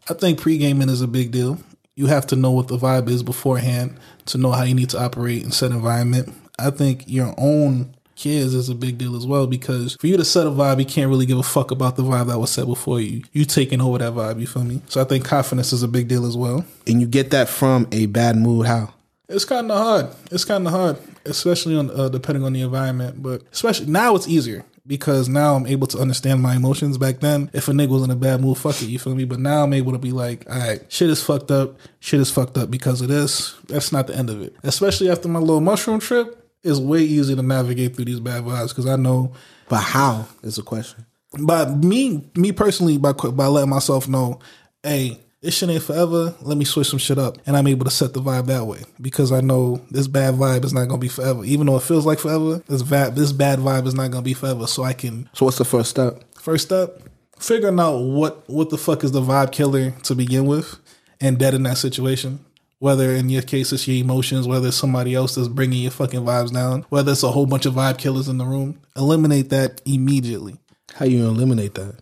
I 0.09 0.15
think 0.15 0.41
pre-gaming 0.41 0.89
is 0.89 1.03
a 1.03 1.09
big 1.09 1.33
deal. 1.33 1.59
You 1.97 2.07
have 2.07 2.27
to 2.29 2.37
know 2.37 2.53
what 2.53 2.69
the 2.69 2.77
vibe 2.77 3.09
is 3.09 3.25
beforehand 3.25 3.99
to 4.27 4.39
know 4.39 4.53
how 4.53 4.63
you 4.63 4.75
need 4.75 4.91
to 4.91 5.01
operate 5.03 5.43
in 5.43 5.51
set 5.51 5.73
environment. 5.73 6.33
I 6.59 6.71
think 6.71 7.05
your 7.09 7.35
own 7.37 7.96
kids 8.17 8.55
is 8.55 8.69
a 8.69 8.75
big 8.75 8.99
deal 8.99 9.15
as 9.15 9.27
well 9.27 9.47
because 9.47 9.97
for 10.01 10.07
you 10.07 10.17
to 10.17 10.25
set 10.25 10.47
a 10.47 10.51
vibe, 10.51 10.81
you 10.81 10.87
can't 10.87 11.09
really 11.09 11.27
give 11.27 11.39
a 11.39 11.43
fuck 11.43 11.71
about 11.71 11.97
the 11.97 12.03
vibe 12.03 12.27
that 12.27 12.39
was 12.39 12.51
set 12.51 12.67
before 12.67 13.01
you. 13.01 13.23
You 13.33 13.45
taking 13.45 13.81
over 13.81 13.99
that 13.99 14.15
vibe, 14.15 14.41
you 14.41 14.47
feel 14.47 14.65
me? 14.65 14.83
So 14.89 15.01
I 15.01 15.05
think 15.05 15.25
confidence 15.25 15.73
is 15.73 15.83
a 15.83 15.89
big 15.89 16.09
deal 16.09 16.27
as 16.27 16.37
well. 16.37 16.65
And 16.87 17.01
you 17.01 17.07
get 17.07 17.31
that 17.31 17.49
from 17.49 17.87
a 17.93 18.07
bad 18.07 18.37
mood. 18.37 18.67
How? 18.67 18.95
It's 19.29 19.45
kind 19.45 19.71
of 19.71 19.79
hard. 19.79 20.09
It's 20.31 20.45
kind 20.45 20.67
of 20.67 20.73
hard, 20.73 20.99
especially 21.25 21.77
on 21.77 21.91
uh, 21.91 22.09
depending 22.09 22.45
on 22.45 22.53
the 22.53 22.63
environment. 22.63 23.23
But 23.23 23.43
especially 23.53 23.87
now, 23.87 24.15
it's 24.15 24.29
easier 24.29 24.65
because 24.87 25.29
now 25.29 25.57
I'm 25.57 25.67
able 25.67 25.87
to 25.89 25.99
understand 25.99 26.41
my 26.43 26.55
emotions. 26.55 26.97
Back 26.97 27.21
then, 27.21 27.51
if 27.53 27.69
a 27.69 27.73
nigga 27.73 27.89
was 27.89 28.03
in 28.05 28.11
a 28.11 28.17
bad 28.17 28.41
mood, 28.41 28.59
fuck 28.59 28.81
it, 28.83 28.89
you 28.89 28.99
feel 28.99 29.15
me? 29.15 29.25
But 29.25 29.41
now 29.41 29.65
I'm 29.65 29.73
able 29.73 29.93
to 29.93 29.99
be 29.99 30.13
like, 30.13 30.49
all 30.49 30.59
right, 30.59 30.81
shit 30.89 31.11
is 31.11 31.23
fucked 31.23 31.51
up. 31.51 31.77
Shit 31.99 32.21
is 32.21 32.31
fucked 32.31 32.57
up 32.57 32.71
because 32.71 33.01
of 33.01 33.09
this. 33.09 33.55
That's 33.67 33.93
not 33.93 34.07
the 34.07 34.17
end 34.17 34.31
of 34.31 34.41
it. 34.41 34.55
Especially 34.63 35.11
after 35.11 35.29
my 35.29 35.41
little 35.41 35.61
mushroom 35.61 35.99
trip, 35.99 36.46
it's 36.67 36.79
way 36.79 37.01
easier 37.03 37.37
to 37.37 37.43
navigate 37.43 37.97
through 37.97 38.07
these 38.07 38.21
bad 38.21 38.45
vibes 38.45 38.69
because 38.69 38.87
I 38.87 38.97
know. 38.97 39.33
But 39.69 39.81
how 39.81 40.27
is 40.43 40.57
the 40.57 40.63
question? 40.63 41.07
By 41.39 41.67
me, 41.67 42.25
me 42.35 42.53
personally, 42.53 42.99
by 42.99 43.13
by 43.13 43.47
letting 43.47 43.71
myself 43.71 44.09
know, 44.09 44.41
hey, 44.83 45.21
this 45.43 45.55
shit 45.57 45.69
ain't 45.69 45.83
forever. 45.83 46.35
Let 46.43 46.57
me 46.57 46.65
switch 46.65 46.89
some 46.89 46.99
shit 46.99 47.19
up, 47.19 47.39
and 47.47 47.57
I'm 47.57 47.67
able 47.67 47.85
to 47.85 47.91
set 47.91 48.15
the 48.15 48.21
vibe 48.21 48.47
that 48.47 48.67
way 48.67 48.83
because 49.01 49.33
I 49.33 49.41
know 49.41 49.81
this 49.91 50.09
bad 50.09 50.35
vibe 50.35 50.65
is 50.65 50.73
not 50.73 50.89
gonna 50.89 50.99
be 51.01 51.09
forever. 51.09 51.45
Even 51.45 51.67
though 51.67 51.77
it 51.77 51.83
feels 51.83 52.07
like 52.07 52.19
forever, 52.19 52.63
this 52.69 52.83
va- 52.83 53.13
this 53.15 53.33
bad 53.33 53.59
vibe 53.59 53.87
is 53.87 53.95
not 53.95 54.11
gonna 54.11 54.23
be 54.23 54.35
forever. 54.35 54.67
So 54.67 54.83
I 54.83 54.93
can 54.93 55.29
So 55.35 55.45
what's 55.45 55.59
the 55.59 55.65
first 55.65 55.91
step? 55.91 56.23
first 56.39 56.65
step 56.67 57.03
figuring 57.39 57.79
out 57.79 57.99
what 57.99 58.49
what 58.49 58.71
the 58.71 58.79
fuck 58.79 59.05
is 59.05 59.13
the 59.13 59.21
vibe 59.21 59.53
killer 59.53 59.91
to 60.05 60.15
begin 60.15 60.47
with, 60.47 60.79
and 61.21 61.39
dead 61.39 61.55
in 61.55 61.65
that 61.65 61.77
situation. 61.77 62.41
Whether 62.79 63.11
in 63.13 63.31
your 63.31 63.43
case 63.43 63.73
it's 63.73 63.89
your 63.89 63.97
emotions, 64.03 64.47
whether 64.47 64.69
it's 64.69 64.77
somebody 64.77 65.15
else 65.15 65.35
that's 65.35 65.49
bringing 65.49 65.83
your 65.83 65.91
fucking 65.91 66.21
vibes 66.21 66.53
down, 66.53 66.85
whether 66.91 67.13
it's 67.13 67.23
a 67.23 67.31
whole 67.31 67.47
bunch 67.47 67.65
of 67.65 67.75
vibe 67.75 67.99
killers 67.99 68.29
in 68.29 68.37
the 68.39 68.45
room, 68.45 68.79
eliminate 68.97 69.49
that 69.51 69.81
immediately 69.87 70.57
How 70.95 71.07
you 71.07 71.27
eliminate 71.27 71.75
that? 71.75 71.97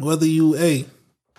whether 0.00 0.26
you 0.26 0.56
a 0.56 0.86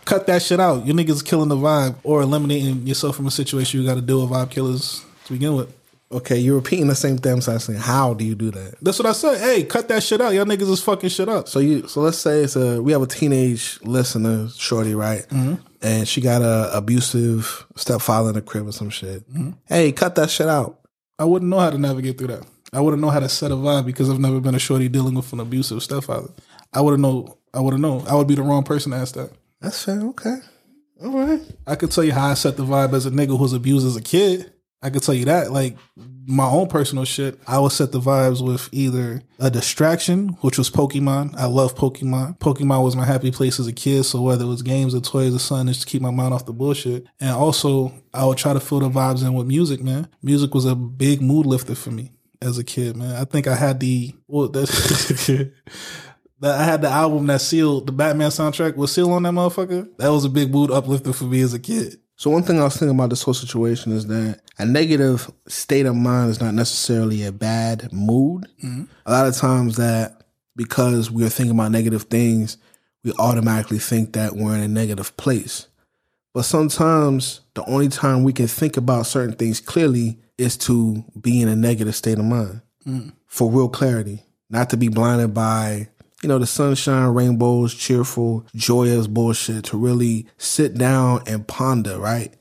cut 0.05 0.27
that 0.27 0.41
shit 0.41 0.59
out, 0.59 0.85
your 0.85 0.95
niggas 0.95 1.25
killing 1.25 1.49
the 1.49 1.55
vibe, 1.55 1.95
or 2.03 2.21
eliminating 2.21 2.85
yourself 2.85 3.15
from 3.15 3.25
a 3.27 3.31
situation 3.31 3.79
you 3.79 3.87
got 3.87 3.95
to 3.95 4.01
deal 4.01 4.21
with 4.21 4.29
vibe 4.29 4.51
killers 4.51 5.03
to 5.25 5.33
begin 5.33 5.55
with. 5.55 5.73
Okay, 6.11 6.37
you're 6.37 6.55
repeating 6.55 6.87
the 6.87 6.95
same 6.95 7.17
thing. 7.17 7.41
So 7.41 7.53
I'm 7.53 7.59
saying, 7.59 7.79
how 7.79 8.13
do 8.13 8.23
you 8.23 8.35
do 8.35 8.51
that? 8.51 8.75
That's 8.81 8.99
what 8.99 9.07
I 9.07 9.13
said. 9.13 9.39
Hey, 9.39 9.63
cut 9.63 9.87
that 9.87 10.03
shit 10.03 10.21
out. 10.21 10.33
Y'all 10.33 10.45
niggas 10.45 10.69
is 10.69 10.83
fucking 10.83 11.09
shit 11.09 11.27
up. 11.27 11.47
So 11.47 11.57
you, 11.59 11.87
so 11.87 12.01
let's 12.01 12.19
say 12.19 12.41
it's 12.41 12.55
a 12.55 12.81
we 12.81 12.91
have 12.91 13.01
a 13.01 13.07
teenage 13.07 13.79
listener, 13.81 14.47
shorty, 14.49 14.93
right? 14.93 15.27
Mm-hmm. 15.29 15.55
And 15.83 16.07
she 16.07 16.21
got 16.21 16.41
a 16.41 16.75
abusive 16.75 17.67
stepfather 17.75 18.29
in 18.29 18.35
the 18.35 18.41
crib 18.41 18.67
or 18.67 18.71
some 18.71 18.89
shit. 18.89 19.29
Mm-hmm. 19.29 19.51
Hey, 19.65 19.91
cut 19.91 20.15
that 20.15 20.29
shit 20.29 20.47
out. 20.47 20.79
I 21.19 21.25
wouldn't 21.25 21.51
know 21.51 21.59
how 21.59 21.69
to 21.69 21.77
navigate 21.77 22.17
through 22.17 22.27
that. 22.27 22.45
I 22.71 22.79
wouldn't 22.79 23.01
know 23.01 23.09
how 23.09 23.19
to 23.19 23.29
set 23.29 23.51
a 23.51 23.55
vibe 23.55 23.85
because 23.85 24.09
I've 24.09 24.19
never 24.19 24.39
been 24.39 24.55
a 24.55 24.59
shorty 24.59 24.89
dealing 24.89 25.13
with 25.13 25.31
an 25.33 25.39
abusive 25.39 25.83
stepfather. 25.83 26.29
I 26.73 26.81
wouldn't 26.81 27.01
know. 27.01 27.37
I 27.53 27.59
wouldn't 27.59 27.81
know. 27.81 28.03
I 28.07 28.15
would 28.15 28.27
be 28.27 28.35
the 28.35 28.41
wrong 28.41 28.63
person 28.63 28.93
to 28.93 28.97
ask 28.97 29.13
that. 29.15 29.31
That's 29.61 29.83
fair. 29.83 30.01
Okay, 30.01 30.37
all 31.03 31.11
right. 31.11 31.41
I 31.67 31.75
could 31.75 31.91
tell 31.91 32.03
you 32.03 32.13
how 32.13 32.29
I 32.29 32.33
set 32.33 32.57
the 32.57 32.63
vibe 32.63 32.93
as 32.93 33.05
a 33.05 33.11
nigga 33.11 33.27
who 33.27 33.37
was 33.37 33.53
abused 33.53 33.85
as 33.85 33.95
a 33.95 34.01
kid. 34.01 34.51
I 34.81 34.89
could 34.89 35.03
tell 35.03 35.13
you 35.13 35.25
that. 35.25 35.51
Like 35.51 35.77
my 36.25 36.45
own 36.45 36.67
personal 36.67 37.05
shit, 37.05 37.39
I 37.47 37.59
would 37.59 37.71
set 37.71 37.91
the 37.91 37.99
vibes 37.99 38.45
with 38.45 38.69
either 38.71 39.21
a 39.39 39.49
distraction, 39.49 40.29
which 40.41 40.57
was 40.57 40.69
Pokemon. 40.69 41.35
I 41.37 41.45
love 41.45 41.75
Pokemon. 41.75 42.39
Pokemon 42.39 42.83
was 42.83 42.95
my 42.95 43.05
happy 43.05 43.31
place 43.31 43.59
as 43.59 43.67
a 43.67 43.73
kid. 43.73 44.03
So 44.03 44.21
whether 44.21 44.45
it 44.45 44.47
was 44.47 44.61
games 44.61 44.95
or 44.95 45.01
toys 45.01 45.35
or 45.35 45.39
something, 45.39 45.67
just 45.67 45.81
to 45.81 45.87
keep 45.87 46.01
my 46.01 46.11
mind 46.11 46.33
off 46.33 46.45
the 46.45 46.53
bullshit. 46.53 47.05
And 47.19 47.31
also, 47.31 47.93
I 48.13 48.25
would 48.25 48.37
try 48.37 48.53
to 48.53 48.59
fill 48.59 48.79
the 48.79 48.89
vibes 48.89 49.25
in 49.25 49.33
with 49.33 49.47
music, 49.47 49.81
man. 49.81 50.07
Music 50.21 50.53
was 50.53 50.65
a 50.65 50.75
big 50.75 51.21
mood 51.21 51.45
lifter 51.45 51.75
for 51.75 51.91
me 51.91 52.11
as 52.41 52.57
a 52.57 52.63
kid, 52.63 52.95
man. 52.95 53.15
I 53.15 53.25
think 53.25 53.47
I 53.47 53.55
had 53.55 53.79
the 53.79 54.13
well, 54.27 54.49
that, 54.49 54.67
that 56.39 56.59
I 56.59 56.63
had 56.63 56.81
the 56.81 56.89
album 56.89 57.27
that 57.27 57.41
sealed 57.41 57.87
the 57.87 57.93
Batman 57.93 58.29
soundtrack 58.29 58.75
was 58.75 58.93
sealed 58.93 59.11
on 59.11 59.23
that 59.23 59.33
motherfucker. 59.33 59.89
That 59.97 60.09
was 60.09 60.25
a 60.25 60.29
big 60.29 60.51
mood 60.51 60.71
uplifter 60.71 61.13
for 61.13 61.25
me 61.25 61.41
as 61.41 61.53
a 61.53 61.59
kid. 61.59 61.97
So 62.23 62.29
one 62.29 62.43
thing 62.43 62.57
I 62.57 62.63
was 62.63 62.77
thinking 62.77 62.95
about 62.95 63.09
this 63.09 63.21
whole 63.21 63.33
situation 63.33 63.91
is 63.91 64.07
that 64.07 64.39
a 64.57 64.65
negative 64.65 65.29
state 65.45 65.85
of 65.85 65.97
mind 65.97 66.29
is 66.31 66.39
not 66.39 66.53
necessarily 66.53 67.25
a 67.25 67.33
bad 67.33 67.91
mood. 67.91 68.47
Mm-hmm. 68.63 68.83
A 69.05 69.11
lot 69.11 69.27
of 69.27 69.35
times 69.35 69.75
that 69.75 70.21
because 70.55 71.11
we 71.11 71.25
are 71.25 71.29
thinking 71.29 71.53
about 71.53 71.73
negative 71.73 72.03
things, 72.03 72.55
we 73.03 73.11
automatically 73.19 73.77
think 73.77 74.13
that 74.13 74.37
we're 74.37 74.55
in 74.55 74.61
a 74.61 74.69
negative 74.69 75.17
place. 75.17 75.67
But 76.33 76.43
sometimes 76.43 77.41
the 77.55 77.65
only 77.65 77.89
time 77.89 78.23
we 78.23 78.31
can 78.31 78.47
think 78.47 78.77
about 78.77 79.05
certain 79.05 79.35
things 79.35 79.59
clearly 79.59 80.17
is 80.37 80.55
to 80.59 81.03
be 81.19 81.41
in 81.41 81.49
a 81.49 81.57
negative 81.57 81.93
state 81.93 82.19
of 82.19 82.23
mind 82.23 82.61
mm. 82.87 83.11
for 83.27 83.51
real 83.51 83.67
clarity, 83.67 84.23
not 84.49 84.69
to 84.69 84.77
be 84.77 84.87
blinded 84.87 85.33
by, 85.33 85.89
you 86.23 86.29
know, 86.29 86.39
the 86.39 86.47
sunshine, 86.47 87.09
rainbows, 87.09 87.73
cheerful, 87.75 88.45
joyous 88.55 89.07
bullshit, 89.07 89.65
to 89.65 89.77
really 89.77 90.25
sit 90.37 90.75
down 90.75 91.21
and 91.27 91.45
ponder, 91.47 91.99
right? 91.99 92.33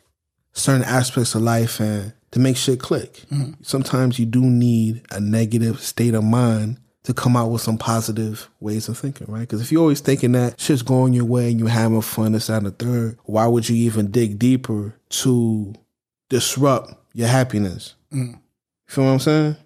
Certain 0.52 0.84
aspects 0.84 1.34
of 1.34 1.42
life 1.42 1.80
and 1.80 2.12
to 2.30 2.38
make 2.38 2.56
shit 2.56 2.78
click. 2.80 3.24
Sometimes 3.62 4.18
you 4.18 4.24
do 4.26 4.40
need 4.40 5.02
a 5.10 5.20
negative 5.20 5.80
state 5.80 6.14
of 6.14 6.22
mind 6.24 6.78
to 7.02 7.12
come 7.12 7.36
out 7.36 7.48
with 7.50 7.60
some 7.60 7.76
positive 7.76 8.48
ways 8.60 8.88
of 8.88 8.96
thinking, 8.96 9.26
right? 9.28 9.40
Because 9.40 9.60
if 9.60 9.72
you're 9.72 9.80
always 9.80 10.00
thinking 10.00 10.32
that 10.32 10.60
shit's 10.60 10.82
going 10.82 11.12
your 11.12 11.24
way 11.24 11.50
and 11.50 11.58
you're 11.58 11.68
having 11.68 12.00
fun, 12.00 12.32
this, 12.32 12.48
and 12.48 12.64
the 12.64 12.70
third, 12.70 13.18
why 13.24 13.46
would 13.48 13.68
you 13.68 13.74
even 13.74 14.10
dig 14.12 14.38
deeper 14.38 14.94
to 15.08 15.74
disrupt 16.30 16.94
your 17.12 17.26
happiness? 17.28 17.94
Mm. 18.12 18.38
Feel 18.86 19.04
what 19.04 19.10
I'm 19.10 19.18
saying? 19.18 19.56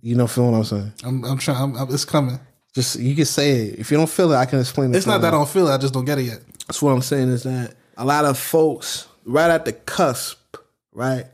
You 0.00 0.14
know, 0.16 0.26
feel 0.28 0.50
what 0.50 0.58
I'm 0.58 0.64
saying? 0.64 0.92
I'm, 1.04 1.24
I'm 1.24 1.38
trying. 1.38 1.56
I'm, 1.60 1.76
I'm- 1.76 1.92
it's 1.92 2.04
coming. 2.04 2.38
Just 2.74 2.98
you 2.98 3.14
can 3.14 3.24
say 3.24 3.66
it. 3.66 3.78
If 3.78 3.90
you 3.90 3.96
don't 3.96 4.08
feel 4.08 4.32
it, 4.32 4.36
I 4.36 4.46
can 4.46 4.60
explain 4.60 4.92
it. 4.92 4.96
It's 4.96 5.06
not 5.06 5.20
that 5.20 5.28
I 5.28 5.36
don't 5.36 5.48
feel 5.48 5.68
it. 5.68 5.74
I 5.74 5.78
just 5.78 5.92
don't 5.92 6.04
get 6.04 6.18
it 6.18 6.22
yet. 6.22 6.40
That's 6.66 6.80
what 6.80 6.92
I'm 6.92 7.02
saying 7.02 7.28
is 7.28 7.42
that 7.42 7.74
a 7.96 8.04
lot 8.04 8.24
of 8.24 8.38
folks 8.38 9.08
right 9.24 9.50
at 9.50 9.64
the 9.64 9.72
cusp, 9.72 10.56
right, 10.92 11.26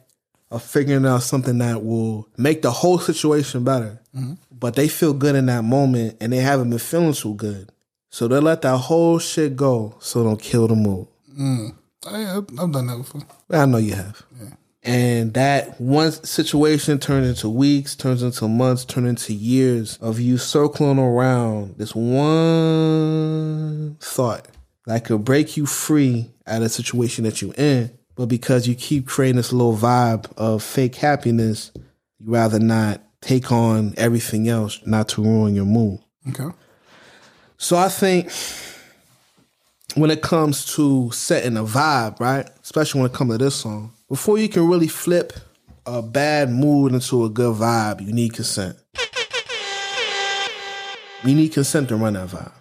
of 0.50 0.62
figuring 0.62 1.06
out 1.06 1.22
something 1.22 1.58
that 1.58 1.84
will 1.84 2.28
make 2.36 2.62
the 2.62 2.70
whole 2.70 2.98
situation 2.98 3.64
better. 3.64 4.00
But 4.50 4.74
they 4.74 4.88
feel 4.88 5.12
good 5.12 5.36
in 5.36 5.46
that 5.46 5.62
moment 5.62 6.16
and 6.20 6.32
they 6.32 6.38
haven't 6.38 6.70
been 6.70 6.80
feeling 6.80 7.12
so 7.14 7.32
good. 7.32 7.70
So 8.10 8.26
they 8.26 8.40
let 8.40 8.62
that 8.62 8.76
whole 8.78 9.20
shit 9.20 9.54
go 9.54 9.94
so 10.00 10.24
don't 10.24 10.40
kill 10.40 10.66
the 10.66 10.74
mood. 10.74 11.06
Mm. 11.38 11.74
I, 12.06 12.36
I've 12.36 12.72
done 12.72 12.86
that 12.86 12.96
before. 12.96 13.22
I 13.50 13.66
know 13.66 13.78
you 13.78 13.94
have. 13.94 14.22
And 14.88 15.34
that 15.34 15.78
one 15.78 16.12
situation 16.12 16.98
turns 16.98 17.28
into 17.28 17.50
weeks, 17.50 17.94
turns 17.94 18.22
into 18.22 18.48
months, 18.48 18.86
turns 18.86 19.10
into 19.10 19.34
years 19.34 19.98
of 20.00 20.18
you 20.18 20.38
circling 20.38 20.98
around 20.98 21.76
this 21.76 21.94
one 21.94 23.98
thought 24.00 24.48
that 24.86 25.04
could 25.04 25.26
break 25.26 25.58
you 25.58 25.66
free 25.66 26.30
out 26.46 26.62
of 26.62 26.70
situation 26.70 27.24
that 27.24 27.42
you're 27.42 27.52
in. 27.58 27.90
But 28.16 28.30
because 28.30 28.66
you 28.66 28.74
keep 28.74 29.06
creating 29.06 29.36
this 29.36 29.52
little 29.52 29.76
vibe 29.76 30.24
of 30.38 30.62
fake 30.62 30.94
happiness, 30.94 31.70
you 32.18 32.32
rather 32.32 32.58
not 32.58 33.02
take 33.20 33.52
on 33.52 33.92
everything 33.98 34.48
else, 34.48 34.80
not 34.86 35.10
to 35.10 35.22
ruin 35.22 35.54
your 35.54 35.66
mood. 35.66 36.00
Okay. 36.30 36.48
So 37.58 37.76
I 37.76 37.90
think 37.90 38.32
when 39.96 40.10
it 40.10 40.22
comes 40.22 40.64
to 40.76 41.10
setting 41.10 41.58
a 41.58 41.64
vibe, 41.64 42.20
right? 42.20 42.48
Especially 42.62 43.02
when 43.02 43.10
it 43.10 43.14
comes 43.14 43.32
to 43.32 43.44
this 43.44 43.56
song, 43.56 43.92
before 44.08 44.38
you 44.38 44.48
can 44.48 44.66
really 44.66 44.88
flip 44.88 45.32
a 45.86 46.02
bad 46.02 46.50
mood 46.50 46.92
into 46.92 47.24
a 47.24 47.30
good 47.30 47.56
vibe, 47.56 48.00
you 48.04 48.12
need 48.12 48.32
consent. 48.34 48.76
You 51.24 51.34
need 51.34 51.52
consent 51.52 51.88
to 51.88 51.96
run 51.96 52.14
that 52.14 52.28
vibe. 52.28 52.52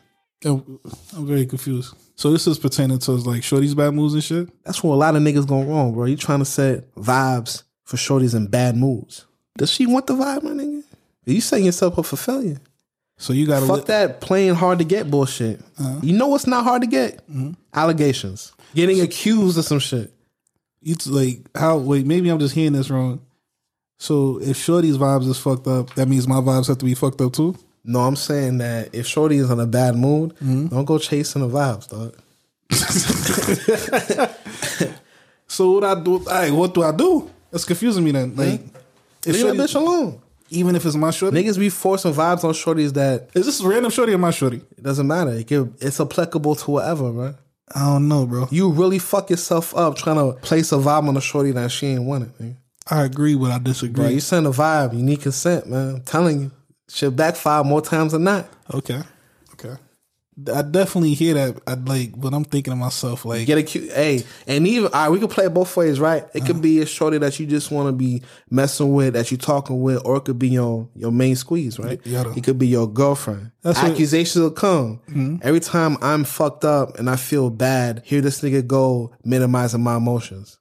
I'm 0.46 0.80
I'm 1.16 1.28
very 1.28 1.46
confused. 1.46 1.96
So 2.16 2.32
this 2.32 2.48
is 2.48 2.58
pertaining 2.58 3.00
to 3.00 3.12
like 3.12 3.44
shorty's 3.44 3.76
bad 3.76 3.94
moves 3.94 4.14
and 4.14 4.24
shit. 4.24 4.50
That's 4.64 4.84
where 4.84 4.94
a 4.94 4.96
lot 4.96 5.16
of 5.16 5.22
niggas 5.22 5.48
go 5.48 5.64
wrong, 5.64 5.94
bro. 5.94 6.06
You 6.06 6.18
trying 6.18 6.40
to 6.40 6.46
set 6.46 6.94
vibes 6.96 7.64
for 7.84 7.98
shorties 7.98 8.36
in 8.36 8.48
bad 8.48 8.76
moods. 8.76 9.26
Does 9.58 9.72
she 9.72 9.86
want 9.86 10.08
the 10.08 10.14
vibe, 10.14 10.44
my 10.44 10.52
nigga? 10.52 10.84
You 11.26 11.42
setting 11.42 11.66
yourself 11.66 12.00
up 12.00 12.06
for 12.06 12.16
failure. 12.16 12.60
So 13.18 13.34
you 13.34 13.48
got 13.48 13.62
to 13.62 13.66
Fuck 13.66 13.86
that 13.86 14.22
playing 14.22 14.56
hard 14.56 14.80
to 14.80 14.86
get 14.86 15.10
bullshit. 15.10 15.60
Uh-huh. 15.80 16.00
You 16.02 16.14
know 16.14 16.28
what's 16.28 16.48
not 16.48 16.64
hard 16.64 16.84
to 16.84 16.88
get? 16.88 17.18
Mm-hmm. 17.30 17.54
Allegations. 17.74 18.54
Getting 18.76 19.02
accused 19.02 19.58
of 19.58 19.66
some 19.66 19.80
shit. 19.80 20.14
It's 20.90 21.08
like 21.08 21.40
how? 21.56 21.78
Wait, 21.78 22.06
maybe 22.06 22.30
I'm 22.30 22.40
just 22.40 22.56
hearing 22.56 22.74
this 22.74 22.90
wrong. 22.90 23.22
So 24.00 24.40
if 24.42 24.58
shorty's 24.58 24.98
vibes 24.98 25.28
is 25.28 25.38
fucked 25.38 25.68
up, 25.68 25.94
that 25.96 26.08
means 26.08 26.28
my 26.28 26.36
vibes 26.36 26.68
have 26.68 26.78
to 26.78 26.86
be 26.86 26.94
fucked 26.94 27.22
up 27.22 27.34
too. 27.34 27.58
No, 27.84 28.02
I'm 28.02 28.16
saying 28.16 28.58
that 28.58 28.94
if 28.94 29.08
Shorty 29.08 29.38
is 29.38 29.50
in 29.50 29.62
a 29.62 29.66
bad 29.66 29.96
mood, 29.96 30.36
mm-hmm. 30.36 30.68
don't 30.68 30.84
go 30.84 31.00
chasing 31.00 31.42
the 31.42 31.48
vibes, 31.48 31.88
dog. 31.88 32.14
So 35.48 35.72
what 35.72 35.84
I 35.86 35.96
do? 35.96 36.18
All 36.18 36.26
right, 36.26 36.52
what 36.52 36.74
do 36.74 36.84
I 36.84 36.92
do? 36.92 37.30
It's 37.52 37.66
confusing 37.66 38.04
me 38.04 38.12
then. 38.12 38.36
Like, 38.36 38.62
hmm? 38.62 38.78
if 39.26 39.34
Leave 39.34 39.46
that 39.46 39.56
bitch 39.56 39.76
alone. 39.76 40.22
even 40.50 40.76
if 40.76 40.86
it's 40.86 40.96
my 40.96 41.12
shorty, 41.12 41.42
Niggas 41.42 41.58
be 41.58 41.70
forcing 41.70 42.14
vibes 42.14 42.44
on 42.44 42.54
shorties 42.54 42.94
that 42.94 43.30
is 43.34 43.46
this 43.46 43.62
random 43.62 43.90
shorty 43.90 44.14
or 44.14 44.18
my 44.18 44.32
shorty? 44.32 44.62
it 44.78 44.84
doesn't 44.84 45.08
matter. 45.08 45.32
It 45.32 45.52
it's 45.80 46.00
applicable 46.00 46.56
to 46.56 46.72
whatever, 46.72 47.12
bro. 47.12 47.36
I 47.76 47.82
don't 47.82 48.08
know, 48.08 48.26
bro. 48.26 48.48
You 48.50 48.70
really 48.72 49.00
fuck 49.00 49.30
yourself 49.30 49.76
up 49.76 49.96
trying 49.96 50.16
to 50.16 50.40
place 50.40 50.72
a 50.72 50.76
vibe 50.76 51.08
on 51.08 51.18
a 51.18 51.22
shorty 51.22 51.52
that 51.52 51.70
she 51.72 51.88
ain't 51.88 52.04
want 52.04 52.24
it, 52.26 52.42
nigga. 52.42 52.56
I 52.90 53.04
agree, 53.04 53.36
but 53.36 53.52
I 53.52 53.60
disagree. 53.60 54.04
Bro, 54.04 54.08
you 54.10 54.20
send 54.22 54.48
a 54.48 54.52
vibe, 54.52 54.94
you 54.94 55.04
need 55.04 55.22
consent, 55.22 55.68
man. 55.68 55.96
I'm 55.96 56.02
telling 56.02 56.42
you. 56.42 56.52
Shit 56.90 57.18
backfire 57.18 57.66
more 57.66 57.82
times 57.82 58.14
than 58.14 58.24
not. 58.24 58.48
Okay. 58.74 59.02
I 60.54 60.62
definitely 60.62 61.16
hear 61.16 61.34
that. 61.34 61.60
I 61.66 61.74
like, 61.74 62.12
but 62.16 62.32
I'm 62.34 62.44
thinking 62.44 62.72
to 62.72 62.76
myself 62.76 63.26
like, 63.26 63.48
Get 63.48 63.58
a 63.58 63.64
cute, 63.64 63.92
hey, 63.92 64.24
and 64.46 64.68
even 64.68 64.86
all 64.86 64.92
right, 64.92 65.10
we 65.10 65.18
can 65.18 65.30
play 65.30 65.46
it 65.46 65.54
both 65.54 65.76
ways, 65.76 66.00
right? 66.00 66.26
It 66.36 66.46
could 66.46 66.62
be 66.62 66.80
a 66.82 66.86
shorty 66.86 67.18
that 67.18 67.40
you 67.40 67.48
just 67.48 67.72
want 67.72 67.88
to 67.88 67.92
be 67.92 68.22
messing 68.52 68.94
with, 68.94 69.14
that 69.16 69.32
you 69.32 69.38
talking 69.38 69.82
with, 69.82 70.06
or 70.06 70.18
it 70.18 70.26
could 70.26 70.38
be 70.38 70.50
your 70.50 70.88
your 70.96 71.12
main 71.12 71.36
squeeze, 71.36 71.80
right? 71.80 72.00
Yeah. 72.06 72.32
It 72.36 72.44
could 72.44 72.60
be 72.60 72.68
your 72.68 72.88
girlfriend. 72.88 73.52
That's 73.64 73.82
what- 73.82 73.92
Accusations 73.94 74.42
will 74.44 74.52
come 74.52 75.40
every 75.42 75.60
time 75.60 75.98
I'm 76.04 76.24
fucked 76.24 76.66
up 76.66 77.00
and 77.00 77.10
I 77.10 77.16
feel 77.16 77.50
bad. 77.50 78.04
Hear 78.06 78.22
this 78.22 78.42
nigga 78.42 78.66
go 78.68 79.16
minimizing 79.24 79.82
my 79.82 79.96
emotions. 79.98 80.60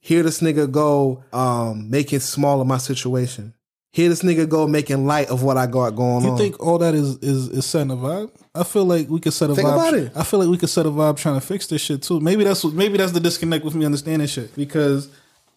Hear 0.00 0.22
this 0.24 0.40
nigga 0.40 0.70
go 0.70 1.22
um 1.32 1.88
making 1.88 2.18
small 2.20 2.60
of 2.60 2.66
my 2.66 2.78
situation. 2.78 3.54
Hear 3.94 4.08
this 4.08 4.22
nigga 4.22 4.48
go 4.48 4.66
making 4.66 5.06
light 5.06 5.28
of 5.28 5.44
what 5.44 5.56
I 5.56 5.68
got 5.68 5.90
going 5.94 6.24
you 6.24 6.30
on. 6.32 6.36
You 6.36 6.42
think 6.42 6.58
all 6.60 6.78
that 6.78 6.96
is 6.96 7.16
is 7.18 7.48
is 7.50 7.64
setting 7.64 7.92
a 7.92 7.96
vibe? 7.96 8.28
I 8.52 8.64
feel 8.64 8.84
like 8.84 9.08
we 9.08 9.20
could 9.20 9.32
set 9.32 9.50
a 9.50 9.54
Think 9.54 9.68
vibe. 9.68 9.72
about 9.72 9.94
it. 9.94 10.12
I 10.16 10.24
feel 10.24 10.40
like 10.40 10.48
we 10.48 10.58
could 10.58 10.68
set 10.68 10.84
a 10.84 10.90
vibe 10.90 11.16
trying 11.16 11.36
to 11.36 11.40
fix 11.40 11.68
this 11.68 11.80
shit 11.80 12.02
too. 12.02 12.18
Maybe 12.18 12.42
that's 12.42 12.64
what. 12.64 12.74
Maybe 12.74 12.98
that's 12.98 13.12
the 13.12 13.20
disconnect 13.20 13.64
with 13.64 13.76
me 13.76 13.86
understanding 13.86 14.26
shit 14.26 14.52
because. 14.56 15.06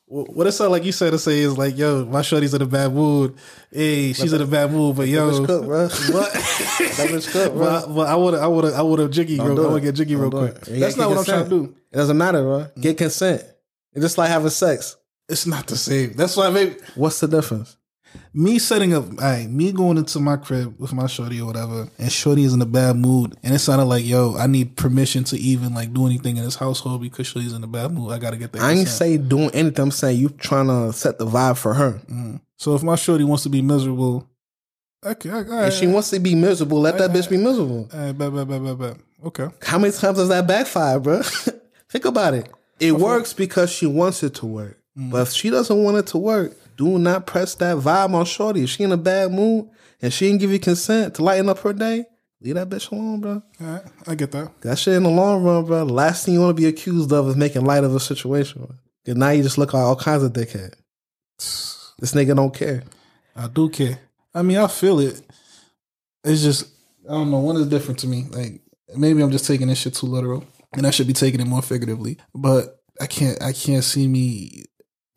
wh- 0.06 0.30
What 0.30 0.46
it 0.46 0.52
sound 0.52 0.72
like 0.72 0.84
you 0.84 0.92
said 0.92 1.14
to 1.14 1.18
say 1.18 1.40
is 1.40 1.58
like, 1.58 1.80
yo, 1.80 2.06
my 2.06 2.22
shorty's 2.22 2.54
in 2.54 2.62
a 2.62 2.68
bad 2.68 2.94
mood. 2.94 3.36
Hey, 3.72 4.14
she's 4.14 4.32
in 4.34 4.42
a 4.42 4.46
bad 4.46 4.72
mood, 4.72 4.98
but 4.98 5.08
yo, 5.08 5.44
cook, 5.44 5.66
bro. 5.66 5.88
what? 5.88 6.32
that 6.32 7.10
bitch 7.10 7.32
cook, 7.32 7.54
bro. 7.54 7.66
but, 7.66 7.96
but 7.96 8.08
I 8.08 8.16
would, 8.16 8.36
I 8.36 8.46
would, 8.46 8.66
I 8.66 8.82
would 8.84 9.00
have 9.00 9.10
jiggy. 9.10 9.40
Real, 9.40 9.66
I 9.66 9.72
would 9.72 9.82
it. 9.82 9.86
get 9.88 9.96
jiggy 9.96 10.16
real 10.16 10.30
Don't 10.30 10.46
do 10.46 10.52
quick. 10.52 10.80
That's 10.80 10.96
not 10.96 11.10
what 11.10 11.18
I'm 11.18 11.26
trying 11.26 11.44
to 11.46 11.50
do. 11.50 11.76
It 11.92 11.96
doesn't 11.96 12.18
matter, 12.18 12.44
bro. 12.44 12.68
Get 12.80 12.90
mm-hmm. 12.92 12.98
consent. 12.98 13.42
It's 13.94 14.04
just 14.04 14.20
like 14.20 14.30
having 14.30 14.52
sex. 14.52 14.96
It's 15.28 15.48
not 15.48 15.66
the 15.66 15.76
same. 15.76 16.14
That's 16.14 16.38
why 16.38 16.52
maybe 16.52 16.76
What's 16.94 17.20
the 17.20 17.28
difference? 17.28 17.77
Me 18.34 18.60
setting 18.60 18.94
up, 18.94 19.06
all 19.06 19.16
right, 19.18 19.50
me 19.50 19.72
going 19.72 19.98
into 19.98 20.20
my 20.20 20.38
crib 20.38 20.76
with 20.80 20.94
my 20.94 21.08
shorty 21.08 21.42
or 21.42 21.48
whatever, 21.48 21.88
and 21.98 22.12
shorty 22.12 22.44
is 22.44 22.54
in 22.54 22.62
a 22.62 22.66
bad 22.66 22.96
mood, 22.96 23.36
and 23.44 23.54
it 23.54 23.60
sounded 23.60 23.86
like, 23.86 24.06
yo, 24.06 24.36
I 24.38 24.48
need 24.48 24.76
permission 24.76 25.24
to 25.26 25.38
even 25.38 25.74
like 25.74 25.94
do 25.94 26.06
anything 26.06 26.38
in 26.38 26.44
this 26.44 26.56
household 26.56 27.02
because 27.02 27.28
shorty's 27.28 27.54
in 27.54 27.64
a 27.64 27.68
bad 27.68 27.92
mood. 27.92 28.12
I 28.12 28.20
gotta 28.20 28.38
get 28.38 28.52
that. 28.52 28.62
I 28.62 28.72
ain't 28.72 28.88
consent. 28.88 28.98
say 28.98 29.18
doing 29.18 29.50
anything. 29.52 29.84
I'm 29.84 29.92
saying 29.92 30.20
you 30.20 30.30
trying 30.30 30.68
to 30.68 30.94
set 30.94 31.18
the 31.18 31.26
vibe 31.26 31.58
for 31.58 31.74
her. 31.74 31.94
Mm. 32.10 32.42
So 32.58 32.76
if 32.76 32.84
my 32.84 32.96
shorty 32.96 33.24
wants 33.24 33.44
to 33.44 33.50
be 33.50 33.62
miserable, 33.62 34.28
okay, 35.04 35.30
all 35.30 35.44
right, 35.44 35.68
If 35.68 35.74
she 35.76 35.88
wants 35.88 36.10
to 36.12 36.20
be 36.20 36.36
miserable, 36.36 36.80
let 36.80 36.98
that 36.98 37.12
bitch 37.12 37.30
be 37.30 37.38
miserable. 37.38 37.90
all 37.94 38.00
right, 38.00 38.18
bet, 38.18 38.34
bet, 38.34 38.48
bet, 38.48 38.64
bet, 38.64 38.78
bet. 38.78 38.98
okay. 39.26 39.48
How 39.64 39.78
many 39.78 39.94
times 39.94 40.18
does 40.18 40.30
that 40.30 40.48
backfire, 40.48 41.00
bro? 41.00 41.22
Think 41.90 42.06
about 42.06 42.34
it. 42.34 42.52
It 42.80 42.92
works 42.92 43.34
because 43.34 43.72
she 43.72 43.88
wants 43.88 44.22
it 44.22 44.36
to 44.36 44.46
work. 44.46 44.80
Mm. 44.98 45.12
But 45.12 45.24
if 45.24 45.30
she 45.30 45.50
doesn't 45.50 45.84
want 45.84 45.98
it 45.98 46.08
to 46.08 46.18
work, 46.18 46.54
do 46.78 46.98
not 47.00 47.26
press 47.26 47.56
that 47.56 47.78
vibe 47.78 48.14
on 48.14 48.26
Shorty. 48.26 48.64
If 48.64 48.70
she 48.70 48.84
in 48.84 48.92
a 48.92 48.98
bad 48.98 49.32
mood 49.32 49.70
and 50.02 50.14
she 50.14 50.28
didn't 50.28 50.40
give 50.40 50.52
you 50.52 50.60
consent 50.60 51.16
to 51.16 51.24
lighten 51.24 51.50
up 51.50 51.60
her 51.60 51.74
day, 51.74 52.06
leave 52.40 52.56
that 52.56 52.70
bitch 52.70 52.92
alone, 52.92 53.20
bro. 53.20 53.42
All 53.60 53.68
right, 53.68 53.82
I 54.08 54.16
get 54.16 54.32
that. 54.32 54.62
That 54.62 54.78
shit 54.78 54.94
in 54.94 55.04
the 55.04 55.10
long 55.10 55.44
run, 55.44 55.66
bro. 55.66 55.86
The 55.86 55.94
last 55.94 56.26
thing 56.26 56.36
you 56.36 56.42
want 56.42 56.56
to 56.56 56.62
be 56.62 56.68
accused 56.68 57.12
of 57.12 57.28
is 57.28 57.36
making 57.36 57.66
light 57.66 57.84
of 57.84 57.94
a 57.94 58.00
situation. 58.00 58.78
And 59.06 59.18
now 59.18 59.32
you 59.32 59.44
just 59.44 59.58
look 59.58 59.74
like 59.74 59.84
all 59.84 59.96
kinds 59.96 60.24
of 60.24 60.34
dickhead. 60.34 60.74
This 62.00 62.14
nigga 62.14 62.36
don't 62.36 62.54
care. 62.54 62.84
I 63.36 63.48
do 63.48 63.70
care. 63.70 63.98
I 64.36 64.44
mean, 64.44 64.58
I 64.58 64.68
feel 64.68 65.00
it. 65.00 65.20
It's 66.24 66.44
just 66.44 66.72
I 67.10 67.14
don't 67.14 67.32
know. 67.32 67.40
One 67.40 67.56
is 67.56 67.68
different 67.68 68.00
to 68.02 68.08
me. 68.08 68.26
Like 68.30 68.62
maybe 68.96 69.24
I'm 69.24 69.32
just 69.32 69.48
taking 69.48 69.68
this 69.68 69.80
shit 69.80 69.96
too 69.96 70.06
literal, 70.06 70.46
and 70.74 70.86
I 70.86 70.92
should 70.92 71.08
be 71.08 71.14
taking 71.14 71.40
it 71.40 71.48
more 71.48 71.64
figuratively. 71.64 72.18
But 72.36 72.80
I 73.02 73.08
can't. 73.08 73.42
I 73.42 73.52
can't 73.52 73.84
see 73.84 74.08
me. 74.08 74.66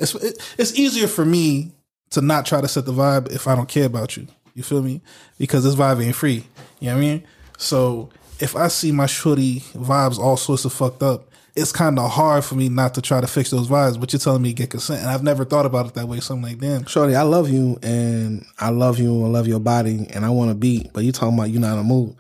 It's 0.01 0.15
it, 0.17 0.55
it's 0.59 0.79
easier 0.79 1.07
for 1.07 1.25
me 1.25 1.73
to 2.11 2.21
not 2.21 2.47
try 2.47 2.61
to 2.61 2.69
set 2.69 2.87
the 2.87 2.93
vibe 2.93 3.31
if 3.33 3.47
I 3.47 3.55
don't 3.55 3.69
care 3.69 3.87
about 3.87 4.17
you. 4.17 4.27
You 4.55 4.63
feel 4.63 4.83
me? 4.83 5.01
Because 5.39 5.63
this 5.65 5.77
vibe 5.77 6.05
ain't 6.05 6.17
free. 6.17 6.45
You 6.81 6.89
know 6.89 6.95
what 6.95 6.99
I 6.99 7.01
mean? 7.01 7.27
So 7.59 8.11
if 8.41 8.57
I 8.57 8.69
see 8.69 8.91
my 8.91 9.07
shorty 9.07 9.61
vibes 9.75 10.19
all 10.19 10.37
sorts 10.37 10.65
of 10.65 10.73
fucked 10.73 11.03
up, 11.03 11.29
it's 11.55 11.73
kind 11.73 11.99
of 11.99 12.11
hard 12.11 12.45
for 12.45 12.55
me 12.55 12.69
not 12.69 12.95
to 12.95 13.03
try 13.03 13.21
to 13.21 13.27
fix 13.27 13.51
those 13.51 13.69
vibes. 13.69 14.01
But 14.01 14.13
you're 14.13 14.21
telling 14.21 14.43
me 14.43 14.53
get 14.53 14.71
consent, 14.71 15.01
and 15.01 15.11
I've 15.11 15.23
never 15.23 15.45
thought 15.45 15.67
about 15.67 15.87
it 15.87 15.95
that 15.95 16.09
way. 16.09 16.21
So 16.21 16.35
I'm 16.35 16.43
like, 16.43 16.59
damn. 16.59 16.87
Shorty, 16.87 17.15
I 17.15 17.23
love 17.23 17.51
you 17.51 17.79
and 17.83 18.45
I 18.59 18.71
love 18.71 18.99
you 18.99 19.13
and 19.15 19.27
I 19.27 19.29
love 19.29 19.47
your 19.47 19.61
body 19.61 20.07
and 20.11 20.25
I 20.25 20.31
want 20.31 20.51
to 20.51 20.55
be. 20.55 20.91
but 20.93 21.05
you 21.05 21.13
talking 21.13 21.35
about 21.35 21.51
you 21.51 21.59
not 21.59 21.75
in 21.75 21.81
a 21.81 21.85
mood. 21.85 22.17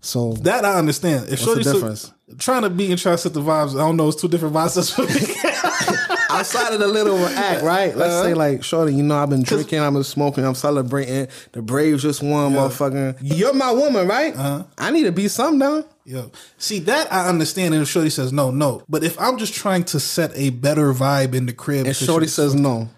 So 0.00 0.32
That 0.34 0.64
I 0.64 0.78
understand. 0.78 1.28
If 1.28 1.40
What's 1.44 1.54
the 1.64 1.72
difference? 1.72 2.12
trying 2.38 2.62
to 2.62 2.70
be 2.70 2.90
and 2.90 3.00
try 3.00 3.12
to 3.12 3.18
set 3.18 3.34
the 3.34 3.40
vibes, 3.42 3.74
I 3.74 3.78
don't 3.78 3.96
know. 3.96 4.08
It's 4.08 4.20
two 4.20 4.28
different 4.28 4.54
vibes 4.54 4.94
for 4.94 5.02
me. 5.02 5.10
outside 6.38 6.72
of 6.72 6.80
the 6.80 6.86
little 6.86 7.18
act, 7.26 7.62
right? 7.62 7.96
Let's 7.96 8.22
say 8.22 8.34
like, 8.34 8.62
Shorty, 8.62 8.94
you 8.94 9.02
know 9.02 9.16
I've 9.16 9.30
been 9.30 9.42
drinking, 9.42 9.80
I've 9.80 9.92
been 9.92 10.04
smoking, 10.04 10.44
I'm 10.44 10.54
celebrating. 10.54 11.28
The 11.52 11.62
Braves 11.62 12.02
just 12.02 12.22
won, 12.22 12.52
motherfucker. 12.52 13.16
You're 13.20 13.54
my 13.54 13.72
woman, 13.72 14.06
right? 14.06 14.34
Uh-huh. 14.34 14.64
I 14.78 14.90
need 14.90 15.04
to 15.04 15.12
be 15.12 15.28
something 15.28 15.58
now. 15.58 15.84
Yo, 16.04 16.30
see 16.58 16.78
that 16.80 17.12
I 17.12 17.28
understand. 17.28 17.74
And 17.74 17.82
if 17.82 17.88
Shorty 17.88 18.10
says 18.10 18.32
no, 18.32 18.50
no. 18.50 18.82
But 18.88 19.02
if 19.02 19.18
I'm 19.20 19.38
just 19.38 19.54
trying 19.54 19.84
to 19.84 19.98
set 20.00 20.30
a 20.36 20.50
better 20.50 20.92
vibe 20.92 21.34
in 21.34 21.46
the 21.46 21.52
crib, 21.52 21.86
And 21.86 21.96
Shorty 21.96 22.28
says 22.28 22.54
no. 22.54 22.88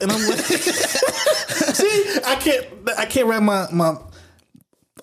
and 0.00 0.12
I'm 0.12 0.28
like, 0.28 0.38
see, 0.38 2.18
I 2.24 2.36
can't, 2.36 2.66
I 2.96 3.06
can't 3.06 3.26
wrap 3.26 3.42
my 3.42 3.66
my. 3.72 3.96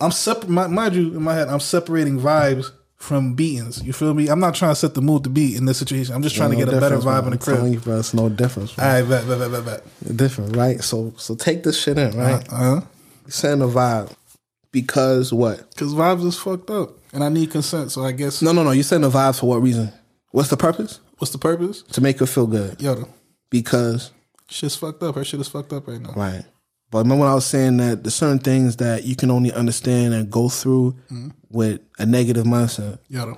I'm 0.02 0.12
separate. 0.12 0.50
Mind 0.50 0.96
you, 0.96 1.08
in 1.18 1.22
my 1.24 1.34
head, 1.34 1.50
I'm 1.50 1.60
separating 1.60 2.20
vibes 2.20 2.72
from 3.00 3.34
beatings. 3.34 3.82
You 3.84 3.94
feel 3.94 4.14
me? 4.14 4.28
I'm 4.28 4.40
not 4.40 4.56
trying 4.56 4.72
to 4.72 4.76
set 4.76 4.94
the 4.94 5.02
mood 5.02 5.24
to 5.24 5.30
beat 5.30 5.56
in 5.58 5.66
this 5.66 5.78
situation. 5.80 6.14
I'm 6.14 6.22
just 6.22 6.36
trying 6.36 6.52
to 6.52 6.56
get 6.58 6.68
a 6.68 6.80
better 6.80 6.98
vibe 6.98 7.06
man. 7.06 7.18
in 7.26 7.30
the 7.32 7.36
I'm 7.36 7.38
telling 7.40 7.62
crib. 7.62 7.74
you, 7.74 7.80
bro, 7.80 8.00
it's 8.00 8.14
no 8.14 8.30
difference. 8.30 8.78
All 8.78 8.86
man. 8.86 9.04
right, 9.04 9.10
bet, 9.10 9.28
bet, 9.28 9.52
bet, 9.52 9.66
bet, 9.66 9.84
bet. 10.06 10.18
Different, 10.18 10.56
right? 10.56 10.82
So, 10.84 11.14
so 11.18 11.36
take 11.36 11.64
this 11.64 11.80
shit 11.82 11.98
in, 11.98 12.18
right? 12.18 12.46
Uh 12.52 12.56
huh. 12.56 12.82
Setting 13.28 13.62
a 13.62 13.68
vibe 13.68 14.14
because 14.72 15.32
what? 15.34 15.70
Because 15.70 15.94
vibes 15.94 16.26
is 16.26 16.38
fucked 16.38 16.70
up, 16.70 16.92
and 17.14 17.24
I 17.24 17.30
need 17.30 17.52
consent. 17.52 17.92
So 17.92 18.04
I 18.04 18.12
guess 18.12 18.42
No, 18.42 18.52
no, 18.52 18.64
no. 18.64 18.72
You're 18.72 18.84
setting 18.84 19.06
a 19.06 19.10
vibe 19.10 19.40
for 19.40 19.48
what 19.48 19.62
reason? 19.62 19.92
What's 20.32 20.50
the 20.50 20.58
purpose? 20.58 21.00
what's 21.18 21.32
the 21.32 21.38
purpose? 21.38 21.82
To 21.84 22.02
make 22.02 22.20
her 22.20 22.26
feel 22.26 22.48
good. 22.48 22.82
Yo, 22.82 23.08
Because 23.50 24.12
shit's 24.48 24.76
fucked 24.76 25.04
up. 25.04 25.16
Her 25.16 25.24
shit 25.26 25.40
is 25.42 25.48
fucked 25.50 25.74
up 25.74 25.88
right 25.88 26.00
now. 26.02 26.14
Right. 26.16 26.44
But 26.92 27.00
remember 27.00 27.22
when 27.22 27.32
I 27.32 27.36
was 27.36 27.46
saying 27.46 27.78
that 27.78 28.04
there's 28.04 28.16
certain 28.16 28.40
things 28.40 28.78
that 28.78 29.04
you 29.04 29.16
can 29.16 29.30
only 29.30 29.52
understand 29.52 30.14
and 30.14 30.30
go 30.30 30.50
through 30.50 30.94
mm-hmm. 31.12 31.30
with 31.50 31.82
a 32.00 32.06
negative 32.06 32.46
mindset. 32.46 32.98
Yo, 33.10 33.38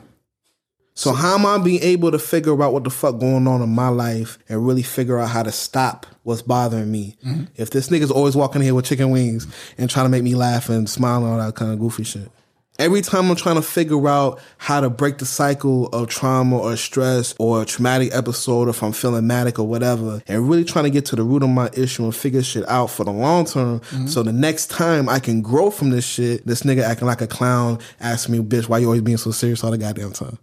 So 0.93 1.13
how 1.13 1.35
am 1.35 1.45
I 1.45 1.57
being 1.57 1.81
able 1.83 2.11
to 2.11 2.19
figure 2.19 2.61
out 2.63 2.71
what 2.71 2.85
the 2.85 2.89
fuck 2.89 3.19
going 3.19 3.47
on 3.47 3.61
in 3.61 3.69
my 3.69 3.89
life 3.89 4.37
and 4.47 4.65
really 4.65 4.83
figure 4.83 5.19
out 5.19 5.29
how 5.29 5.43
to 5.43 5.51
stop 5.51 6.05
what's 6.23 6.41
bothering 6.41 6.91
me? 6.91 7.17
Mm-hmm. 7.25 7.45
If 7.55 7.71
this 7.71 7.89
nigga's 7.89 8.11
always 8.11 8.35
walking 8.35 8.61
here 8.61 8.73
with 8.73 8.85
chicken 8.85 9.09
wings 9.09 9.47
and 9.77 9.89
trying 9.89 10.05
to 10.05 10.09
make 10.09 10.23
me 10.23 10.35
laugh 10.35 10.69
and 10.69 10.89
smile 10.89 11.25
and 11.25 11.33
all 11.33 11.45
that 11.45 11.55
kind 11.55 11.73
of 11.73 11.79
goofy 11.79 12.03
shit. 12.03 12.31
Every 12.81 13.01
time 13.01 13.29
I'm 13.29 13.35
trying 13.35 13.57
to 13.57 13.61
figure 13.61 14.07
out 14.07 14.41
how 14.57 14.81
to 14.81 14.89
break 14.89 15.19
the 15.19 15.25
cycle 15.25 15.85
of 15.89 16.07
trauma 16.09 16.57
or 16.57 16.75
stress 16.75 17.35
or 17.37 17.61
a 17.61 17.65
traumatic 17.65 18.09
episode, 18.11 18.67
or 18.67 18.71
if 18.71 18.81
I'm 18.81 18.91
feeling 18.91 19.27
manic 19.27 19.59
or 19.59 19.67
whatever, 19.67 20.23
and 20.27 20.49
really 20.49 20.63
trying 20.63 20.85
to 20.85 20.89
get 20.89 21.05
to 21.07 21.15
the 21.15 21.21
root 21.21 21.43
of 21.43 21.49
my 21.49 21.69
issue 21.73 22.03
and 22.03 22.15
figure 22.15 22.41
shit 22.41 22.67
out 22.67 22.87
for 22.87 23.03
the 23.03 23.11
long 23.11 23.45
term. 23.45 23.83
So 24.07 24.23
the 24.23 24.33
next 24.33 24.71
time 24.71 25.07
I 25.09 25.19
can 25.19 25.43
grow 25.43 25.69
from 25.69 25.91
this 25.91 26.05
shit, 26.05 26.47
this 26.47 26.63
nigga 26.63 26.81
acting 26.81 27.05
like 27.05 27.21
a 27.21 27.27
clown, 27.27 27.77
asking 27.99 28.35
me, 28.35 28.43
bitch, 28.43 28.67
why 28.67 28.79
you 28.79 28.87
always 28.87 29.01
being 29.01 29.17
so 29.17 29.29
serious 29.29 29.63
all 29.63 29.69
the 29.69 29.77
goddamn 29.77 30.13
time? 30.13 30.39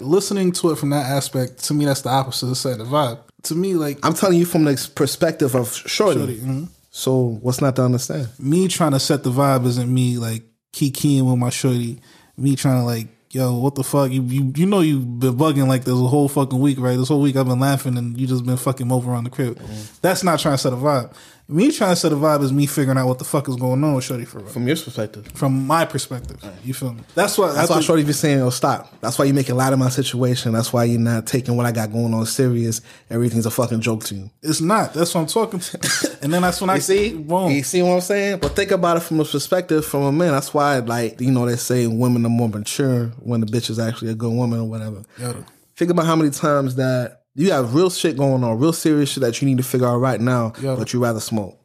listening 0.00 0.50
to 0.50 0.72
it 0.72 0.78
from 0.78 0.90
that 0.90 1.06
aspect, 1.06 1.62
to 1.62 1.74
me, 1.74 1.84
that's 1.84 2.00
the 2.02 2.08
opposite 2.08 2.48
of 2.48 2.56
setting 2.56 2.78
the 2.78 2.84
vibe. 2.84 3.20
To 3.44 3.54
me, 3.54 3.74
like 3.74 3.98
I'm 4.02 4.14
telling 4.14 4.36
you 4.36 4.46
from 4.46 4.64
the 4.64 4.90
perspective 4.96 5.54
of 5.54 5.72
Shorty. 5.72 6.18
Shorty, 6.18 6.36
mhm. 6.40 6.68
So 6.90 7.38
what's 7.42 7.60
not 7.60 7.76
to 7.76 7.82
understand? 7.82 8.28
me 8.40 8.66
trying 8.66 8.92
to 8.92 9.00
set 9.00 9.22
the 9.22 9.30
vibe 9.30 9.64
isn't 9.66 9.92
me 9.92 10.18
like 10.18 10.42
kikiing 10.74 11.28
with 11.30 11.38
my 11.38 11.50
shorty. 11.50 12.00
Me 12.36 12.56
trying 12.56 12.80
to 12.80 12.84
like, 12.84 13.06
yo, 13.30 13.54
what 13.54 13.76
the 13.76 13.84
fuck? 13.84 14.10
You 14.10 14.22
you 14.22 14.52
you 14.56 14.66
know 14.66 14.80
you've 14.80 15.20
been 15.20 15.36
bugging 15.36 15.68
like 15.68 15.84
this 15.84 15.94
whole 15.94 16.28
fucking 16.28 16.58
week, 16.58 16.78
right? 16.80 16.98
This 16.98 17.08
whole 17.08 17.20
week 17.20 17.36
I've 17.36 17.46
been 17.46 17.60
laughing 17.60 17.96
and 17.96 18.18
you 18.18 18.26
just 18.26 18.44
been 18.44 18.56
fucking 18.56 18.90
over 18.90 19.10
around 19.10 19.24
the 19.24 19.30
crib. 19.30 19.58
Mm-hmm. 19.58 19.82
That's 20.02 20.24
not 20.24 20.40
trying 20.40 20.54
to 20.54 20.58
set 20.58 20.72
a 20.72 20.76
vibe. 20.76 21.14
Me 21.46 21.70
trying 21.70 21.90
to 21.90 21.96
set 21.96 22.10
a 22.10 22.14
vibe 22.16 22.42
is 22.42 22.54
me 22.54 22.64
figuring 22.64 22.96
out 22.96 23.06
what 23.06 23.18
the 23.18 23.24
fuck 23.24 23.46
is 23.50 23.56
going 23.56 23.84
on 23.84 23.94
with 23.94 24.04
Shorty 24.04 24.24
for 24.24 24.38
real. 24.38 24.48
From 24.48 24.66
your 24.66 24.76
perspective. 24.76 25.26
From 25.34 25.66
my 25.66 25.84
perspective. 25.84 26.42
You 26.64 26.72
feel 26.72 26.94
me? 26.94 27.02
That's 27.14 27.36
why 27.36 27.48
That's 27.48 27.58
I 27.58 27.60
why 27.62 27.66
think- 27.76 27.84
Shorty 27.84 28.02
be 28.02 28.14
saying, 28.14 28.40
"Oh, 28.40 28.48
stop." 28.48 28.98
That's 29.02 29.18
why 29.18 29.26
you 29.26 29.34
making 29.34 29.54
light 29.54 29.74
of 29.74 29.78
my 29.78 29.90
situation. 29.90 30.52
That's 30.54 30.72
why 30.72 30.84
you're 30.84 30.98
not 30.98 31.26
taking 31.26 31.54
what 31.54 31.66
I 31.66 31.72
got 31.72 31.92
going 31.92 32.14
on 32.14 32.24
serious. 32.24 32.80
Everything's 33.10 33.44
a 33.44 33.50
fucking 33.50 33.82
joke 33.82 34.04
to 34.04 34.14
you. 34.14 34.30
it's 34.42 34.62
not. 34.62 34.94
That's 34.94 35.14
what 35.14 35.20
I'm 35.20 35.26
talking 35.26 35.60
to. 35.60 36.18
and 36.22 36.32
then 36.32 36.40
that's 36.40 36.62
when 36.62 36.70
I 36.70 36.78
see, 36.78 37.12
boom. 37.12 37.50
you 37.50 37.62
see 37.62 37.82
what 37.82 37.90
I'm 37.92 38.00
saying? 38.00 38.38
But 38.38 38.56
think 38.56 38.70
about 38.70 38.96
it 38.96 39.00
from 39.00 39.20
a 39.20 39.24
perspective 39.26 39.84
from 39.84 40.02
a 40.04 40.12
man. 40.12 40.32
That's 40.32 40.54
why, 40.54 40.78
like, 40.78 41.20
you 41.20 41.30
know, 41.30 41.44
they 41.44 41.56
say 41.56 41.86
women 41.86 42.24
are 42.24 42.30
more 42.30 42.48
mature 42.48 43.08
when 43.20 43.40
the 43.42 43.46
bitch 43.46 43.68
is 43.68 43.78
actually 43.78 44.12
a 44.12 44.14
good 44.14 44.32
woman 44.32 44.60
or 44.60 44.64
whatever. 44.68 45.02
Yo, 45.18 45.44
Think 45.76 45.90
about 45.90 46.06
how 46.06 46.16
many 46.16 46.30
times 46.30 46.76
that 46.76 47.23
you 47.34 47.50
have 47.52 47.74
real 47.74 47.90
shit 47.90 48.16
going 48.16 48.44
on, 48.44 48.58
real 48.58 48.72
serious 48.72 49.10
shit 49.10 49.22
that 49.22 49.40
you 49.42 49.48
need 49.48 49.58
to 49.58 49.64
figure 49.64 49.86
out 49.86 49.96
right 49.98 50.20
now, 50.20 50.52
Yeah. 50.60 50.76
but 50.76 50.92
you 50.92 51.00
rather 51.02 51.20
smoke. 51.20 51.58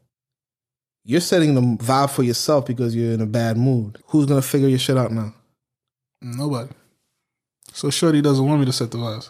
You're 1.06 1.22
setting 1.22 1.56
the 1.56 1.62
vibe 1.62 2.10
for 2.12 2.24
yourself 2.24 2.66
because 2.66 2.96
you're 2.96 3.14
in 3.14 3.22
a 3.22 3.26
bad 3.26 3.58
mood. 3.58 3.98
Who's 4.08 4.26
gonna 4.26 4.42
figure 4.42 4.68
your 4.68 4.80
shit 4.80 4.98
out 4.98 5.12
now? 5.12 5.34
nobody. 6.22 6.70
So 7.72 7.90
Shorty 7.90 8.22
doesn't 8.22 8.46
want 8.46 8.60
me 8.60 8.66
to 8.66 8.74
set 8.74 8.92
the 8.92 8.98
vibes. 8.98 9.30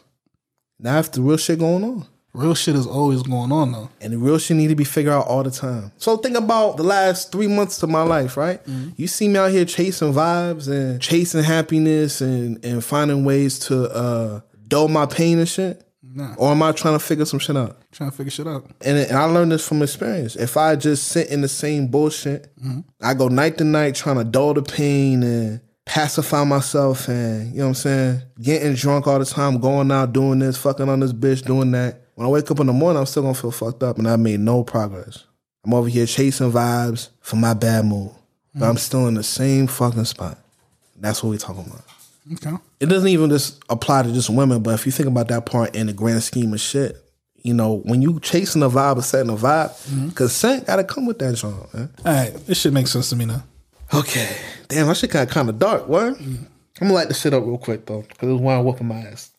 Now, 0.80 0.98
if 0.99 1.11
the 1.11 1.22
real 1.22 1.38
shit 1.38 1.60
going 1.60 1.84
on. 1.84 2.07
Real 2.34 2.53
shit 2.56 2.76
is 2.76 2.86
always 2.88 3.22
going 3.24 3.52
on 3.52 3.72
though. 3.72 3.90
And 4.02 4.14
the 4.14 4.18
real 4.18 4.38
shit 4.38 4.56
need 4.56 4.68
to 4.70 4.76
be 4.76 4.84
figured 4.84 5.14
out 5.14 5.28
all 5.28 5.44
the 5.44 5.52
time. 5.52 5.91
So 5.98 6.16
think 6.18 6.38
about 6.38 6.78
the 6.78 6.84
last 6.84 7.32
three 7.32 7.48
months 7.48 7.82
of 7.84 7.90
my 7.90 8.03
life, 8.03 8.38
right? 8.38 8.61
You 8.98 9.07
see 9.07 9.28
me 9.28 9.38
out 9.38 9.52
here 9.52 9.66
chasing 9.66 10.14
vibes 10.14 10.68
and 10.68 11.02
chasing 11.02 11.44
happiness 11.44 12.22
and, 12.22 12.64
and 12.64 12.84
finding 12.84 13.26
ways 13.26 13.57
to 13.68 13.90
uh, 13.91 14.41
dull 14.68 14.88
my 14.88 15.06
pain 15.07 15.40
and 15.40 15.49
shit. 15.49 15.84
Nah. 16.11 16.34
Or 16.36 16.52
am 16.52 16.64
I 16.64 16.72
trying 16.72 16.95
to 16.95 16.99
figure 16.99 17.26
some 17.26 17.40
shit 17.40 17.56
out? 17.56 17.81
Trying 17.91 18.10
to 18.10 18.18
figure 18.18 18.31
shit 18.31 18.48
out. 18.48 18.65
And, 18.81 18.98
and 18.98 19.18
I 19.18 19.26
learned 19.26 19.52
this 19.52 19.68
from 19.68 19.81
experience. 19.84 20.36
If 20.36 20.57
I 20.57 20.76
just 20.76 21.07
sit 21.10 21.30
in 21.30 21.41
the 21.41 21.48
same 21.48 21.88
bullshit, 21.88 22.56
mm-hmm. 22.57 22.80
I 23.02 23.14
go 23.14 23.27
night 23.27 23.57
to 23.60 23.64
night 23.64 23.95
trying 23.95 24.18
to 24.18 24.23
dull 24.23 24.56
the 24.56 24.64
pain 24.64 25.22
and 25.22 25.61
pacify 25.86 26.44
myself 26.44 27.07
and, 27.07 27.52
you 27.52 27.60
know 27.60 27.65
what 27.65 27.69
I'm 27.69 27.76
saying, 27.76 28.22
getting 28.41 28.73
drunk 28.73 29.07
all 29.07 29.19
the 29.19 29.26
time, 29.26 29.60
going 29.60 29.91
out, 29.91 30.14
doing 30.14 30.40
this, 30.40 30.57
fucking 30.57 30.90
on 30.90 30.99
this 30.99 31.14
bitch, 31.14 31.45
doing 31.45 31.72
that. 31.72 32.02
When 32.15 32.26
I 32.26 32.30
wake 32.30 32.49
up 32.49 32.60
in 32.60 32.68
the 32.68 32.73
morning, 32.73 32.99
I'm 32.99 33.06
still 33.06 33.23
gonna 33.23 33.36
feel 33.36 33.52
fucked 33.52 33.84
up 33.84 33.98
and 33.98 34.07
I 34.07 34.15
made 34.15 34.40
no 34.40 34.64
progress. 34.64 35.26
I'm 35.65 35.73
over 35.73 35.90
here 35.90 36.06
chasing 36.06 36.52
vibes 36.52 37.10
for 37.22 37.36
my 37.36 37.53
bad 37.53 37.86
mood. 37.86 38.11
But 38.53 38.61
mm-hmm. 38.61 38.69
I'm 38.69 38.77
still 38.77 39.07
in 39.07 39.14
the 39.14 39.23
same 39.23 39.68
fucking 39.68 40.06
spot. 40.06 40.38
That's 40.95 41.23
what 41.23 41.30
we 41.30 41.38
talking 41.38 41.65
about. 41.65 41.84
Okay. 42.34 42.56
It 42.80 42.88
doesn't 42.88 43.07
even 43.07 43.30
just 43.30 43.64
apply 43.69 44.03
to 44.03 44.14
just 44.14 44.30
women, 44.30 44.61
but 44.61 44.76
if 44.76 44.85
you 44.85 44.91
think 44.91 45.07
about 45.07 45.30
that 45.30 45.45
part 45.45 45.76
in 45.76 45.88
the 45.88 45.93
grand 45.93 46.23
scheme 46.23 46.53
of 46.53 46.60
shit, 46.60 46.97
you 47.41 47.53
know, 47.53 47.77
when 47.85 48.01
you 48.01 48.19
chasing 48.19 48.61
a 48.64 48.69
vibe 48.69 48.97
or 48.97 49.01
setting 49.01 49.31
a 49.31 49.35
vibe, 49.35 49.69
mm-hmm. 49.88 50.10
consent 50.10 50.68
gotta 50.68 50.84
come 50.84 51.06
with 51.06 51.19
that 51.19 51.35
joint, 51.35 51.73
man. 51.73 51.89
All 52.06 52.14
right, 52.14 52.34
this 52.45 52.60
shit 52.60 52.73
makes 52.73 52.91
sense 52.91 53.10
to 53.10 53.15
me 53.15 53.26
now. 53.26 53.43
Okay. 53.93 54.35
Damn, 54.68 54.88
that 54.88 54.97
shit 54.97 55.11
got 55.11 55.30
kind 55.30 55.49
of 55.49 55.57
dark, 55.57 55.88
what? 55.88 56.14
Mm-hmm. 56.14 56.43
I'm 56.81 56.88
gonna 56.88 56.93
light 56.93 57.07
the 57.07 57.14
shit 57.14 57.34
up 57.34 57.43
real 57.43 57.57
quick 57.57 57.85
though, 57.85 58.01
because 58.01 58.30
it's 58.30 58.41
one 58.41 58.64
whooping 58.64 58.88
my 58.88 58.99
ass. 58.99 59.31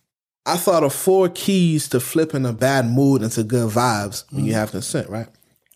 I 0.47 0.57
thought 0.57 0.83
of 0.83 0.95
four 0.95 1.29
keys 1.29 1.89
to 1.91 2.01
flipping 2.01 2.47
a 2.47 2.53
bad 2.53 2.87
mood 2.87 3.23
into 3.23 3.45
good 3.45 3.71
vibes 3.71 4.25
when 4.31 4.45
you 4.45 4.53
mm-hmm. 4.53 4.61
have 4.61 4.71
consent, 4.73 5.09
right? 5.09 5.29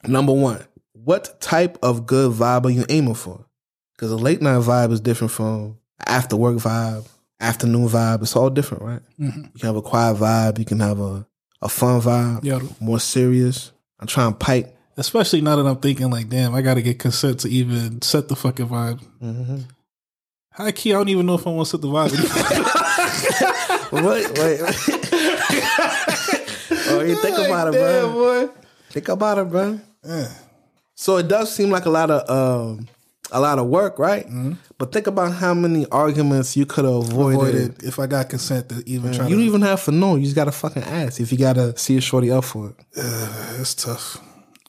Number 0.07 0.33
one, 0.33 0.65
what 0.93 1.41
type 1.41 1.79
of 1.83 2.07
good 2.07 2.33
vibe 2.33 2.65
are 2.65 2.71
you 2.71 2.85
aiming 2.89 3.15
for? 3.15 3.45
Because 3.93 4.11
a 4.11 4.17
late 4.17 4.43
night 4.43 4.61
vibe 4.63 4.91
is 4.91 5.01
different 5.01 5.31
from 5.31 5.79
after 6.07 6.37
work 6.37 6.57
vibe, 6.57 7.07
afternoon 7.41 7.89
vibe. 7.89 8.23
It's 8.23 8.37
all 8.37 8.51
different, 8.51 8.83
right? 8.83 9.01
Mhm. 9.21 9.45
You 9.55 9.61
can 9.61 9.67
have 9.67 9.77
a 9.77 9.83
quiet 9.83 10.17
vibe, 10.17 10.59
you 10.59 10.65
can 10.65 10.81
have 10.81 11.01
a, 11.01 11.27
a 11.63 11.69
fun 11.69 12.01
vibe, 12.01 12.45
Yeah. 12.45 12.61
more 12.81 13.01
serious. 13.01 13.73
I'm 14.01 14.07
trying 14.07 14.33
to 14.33 14.39
pipe. 14.39 14.71
Especially 14.97 15.41
now 15.41 15.57
that 15.57 15.67
I'm 15.67 15.77
thinking 15.79 16.09
like, 16.11 16.29
damn, 16.29 16.55
I 16.55 16.63
got 16.63 16.75
to 16.75 16.83
get 16.83 16.99
consent 17.01 17.41
to 17.41 17.49
even 17.49 18.01
set 18.03 18.29
the 18.29 18.37
fucking 18.37 18.69
vibe. 18.69 19.01
Mm-hmm. 19.23 19.59
High 20.53 20.71
key, 20.73 20.93
I 20.93 20.97
don't 20.99 21.09
even 21.09 21.27
know 21.27 21.35
if 21.35 21.47
I 21.47 21.51
want 21.51 21.67
to 21.67 21.71
set 21.73 21.81
the 21.81 21.89
vibe. 21.89 22.13
wait, 23.93 24.39
wait. 24.39 24.61
oh, 26.91 27.01
you 27.01 27.17
think 27.17 27.39
about 27.39 27.69
it, 27.69 27.73
Damn, 27.79 28.13
bro. 28.13 28.51
Think 28.91 29.09
about 29.09 29.39
it, 29.39 29.51
bro. 29.51 29.81
So 30.95 31.17
it 31.17 31.27
does 31.27 31.53
seem 31.53 31.71
like 31.71 31.87
a 31.87 31.91
lot 31.91 32.11
of 32.11 32.31
um, 32.31 32.87
a 33.35 33.41
lot 33.41 33.59
of 33.59 33.67
work, 33.67 33.99
right? 33.99 34.27
But 34.79 34.93
think 34.93 35.07
about 35.07 35.33
how 35.35 35.53
many 35.53 35.87
arguments 35.91 36.57
you 36.57 36.65
could 36.65 36.85
have 36.85 36.95
avoided. 36.95 37.39
Avoided 37.39 37.83
if 37.83 37.99
I 37.99 38.07
got 38.07 38.31
consent 38.31 38.69
to 38.71 38.83
even 38.87 39.13
try. 39.13 39.25
You 39.27 39.31
to, 39.31 39.37
don't 39.37 39.47
even 39.47 39.63
have 39.63 39.85
to 39.85 39.93
know. 39.93 40.15
You 40.15 40.23
just 40.23 40.37
gotta 40.37 40.53
fucking 40.53 40.85
ask 40.85 41.21
if 41.21 41.31
you 41.33 41.39
gotta 41.39 41.77
see 41.77 41.97
a 41.97 42.01
shorty 42.01 42.31
up 42.31 42.45
for 42.45 42.69
it. 42.69 42.75
It's 43.61 43.75
tough, 43.75 44.19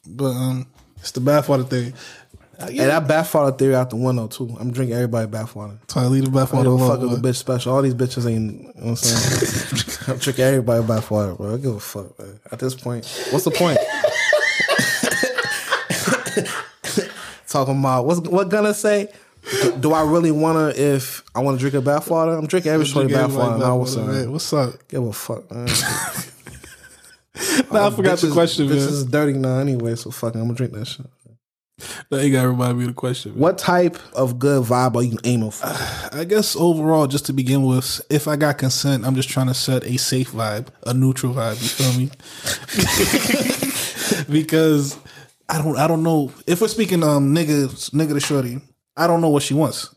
but 0.06 0.30
um, 0.30 0.66
it's 0.98 1.12
the 1.12 1.20
bathwater 1.20 1.68
thing. 1.68 1.94
Hey, 2.58 2.78
that 2.78 3.06
bathwater 3.06 3.56
theory 3.56 3.74
out 3.74 3.90
the 3.90 3.96
window 3.96 4.28
too. 4.28 4.56
I'm 4.58 4.72
drinking 4.72 4.96
everybody 4.96 5.30
bathwater. 5.30 5.78
So 5.88 6.00
I 6.00 6.06
leave 6.06 6.24
the 6.24 6.30
bathwater 6.30 6.64
a 6.64 6.68
alone. 6.68 6.88
fuck 6.88 7.00
the 7.22 7.28
bitch 7.28 7.36
special. 7.36 7.74
All 7.74 7.82
these 7.82 7.94
bitches 7.94 8.28
ain't. 8.28 8.52
You 8.52 8.62
know 8.62 8.72
what 8.74 8.88
I'm 8.88 8.96
saying? 8.96 10.08
I'm 10.08 10.18
drinking 10.18 10.44
everybody 10.44 10.82
bathwater, 10.82 11.36
bro. 11.36 11.54
I 11.54 11.56
give 11.58 11.74
a 11.74 11.80
fuck, 11.80 12.18
man. 12.18 12.40
At 12.50 12.58
this 12.58 12.74
point, 12.74 13.06
what's 13.30 13.44
the 13.44 13.50
point? 13.50 13.78
Talking 17.56 17.78
about 17.80 18.04
what's 18.04 18.20
what 18.20 18.50
gonna 18.50 18.74
say? 18.74 19.08
Do, 19.62 19.76
do 19.78 19.92
I 19.94 20.02
really 20.02 20.30
wanna 20.30 20.74
if 20.76 21.22
I 21.34 21.40
wanna 21.40 21.56
drink 21.56 21.74
a 21.74 21.80
bathwater? 21.80 22.36
I'm 22.36 22.46
drinking 22.46 22.72
every 22.72 22.84
shorty 22.84 23.14
bathwater. 23.14 23.58
Now 23.58 23.78
what's 23.78 23.96
up? 23.96 24.08
man. 24.08 24.30
What's 24.30 24.52
up? 24.52 24.74
Give 24.88 25.02
a 25.02 25.12
fuck, 25.12 25.50
man. 25.50 25.66
Nah, 27.70 27.88
I 27.88 27.90
forgot 27.90 28.18
the 28.18 28.30
question. 28.30 28.66
Bitches 28.66 28.88
is 28.88 29.04
dirty 29.04 29.34
now 29.34 29.58
anyway, 29.58 29.94
so 29.94 30.10
fuck 30.10 30.34
it, 30.34 30.38
I'm 30.38 30.44
gonna 30.44 30.54
drink 30.54 30.72
that 30.72 30.86
shit. 30.86 31.06
Now 32.10 32.18
you 32.18 32.32
got 32.32 32.42
to 32.42 32.48
remind 32.48 32.78
me 32.78 32.84
of 32.84 32.90
the 32.90 32.94
question. 32.94 33.32
man. 33.32 33.40
What 33.40 33.58
type 33.58 33.98
of 34.14 34.38
good 34.38 34.62
vibe 34.64 34.96
are 34.96 35.02
you 35.02 35.18
aiming 35.24 35.50
for? 35.50 35.66
I 36.16 36.24
guess 36.24 36.56
overall, 36.56 37.06
just 37.06 37.26
to 37.26 37.34
begin 37.34 37.64
with, 37.64 38.00
if 38.08 38.26
I 38.26 38.36
got 38.36 38.56
consent, 38.56 39.04
I'm 39.04 39.14
just 39.14 39.28
trying 39.28 39.48
to 39.48 39.54
set 39.54 39.84
a 39.84 39.98
safe 39.98 40.32
vibe, 40.32 40.68
a 40.86 40.94
neutral 40.94 41.34
vibe. 41.34 41.60
You 41.60 41.68
feel 41.68 41.92
me? 41.98 42.10
because 44.32 44.98
I 45.48 45.62
don't, 45.62 45.76
I 45.76 45.86
don't 45.86 46.02
know 46.02 46.32
if 46.46 46.60
we're 46.60 46.68
speaking 46.68 47.02
um 47.02 47.34
nigga, 47.34 47.66
nigga 47.92 48.14
to 48.14 48.20
shorty. 48.20 48.60
I 48.96 49.06
don't 49.06 49.20
know 49.20 49.28
what 49.28 49.42
she 49.42 49.54
wants 49.54 49.94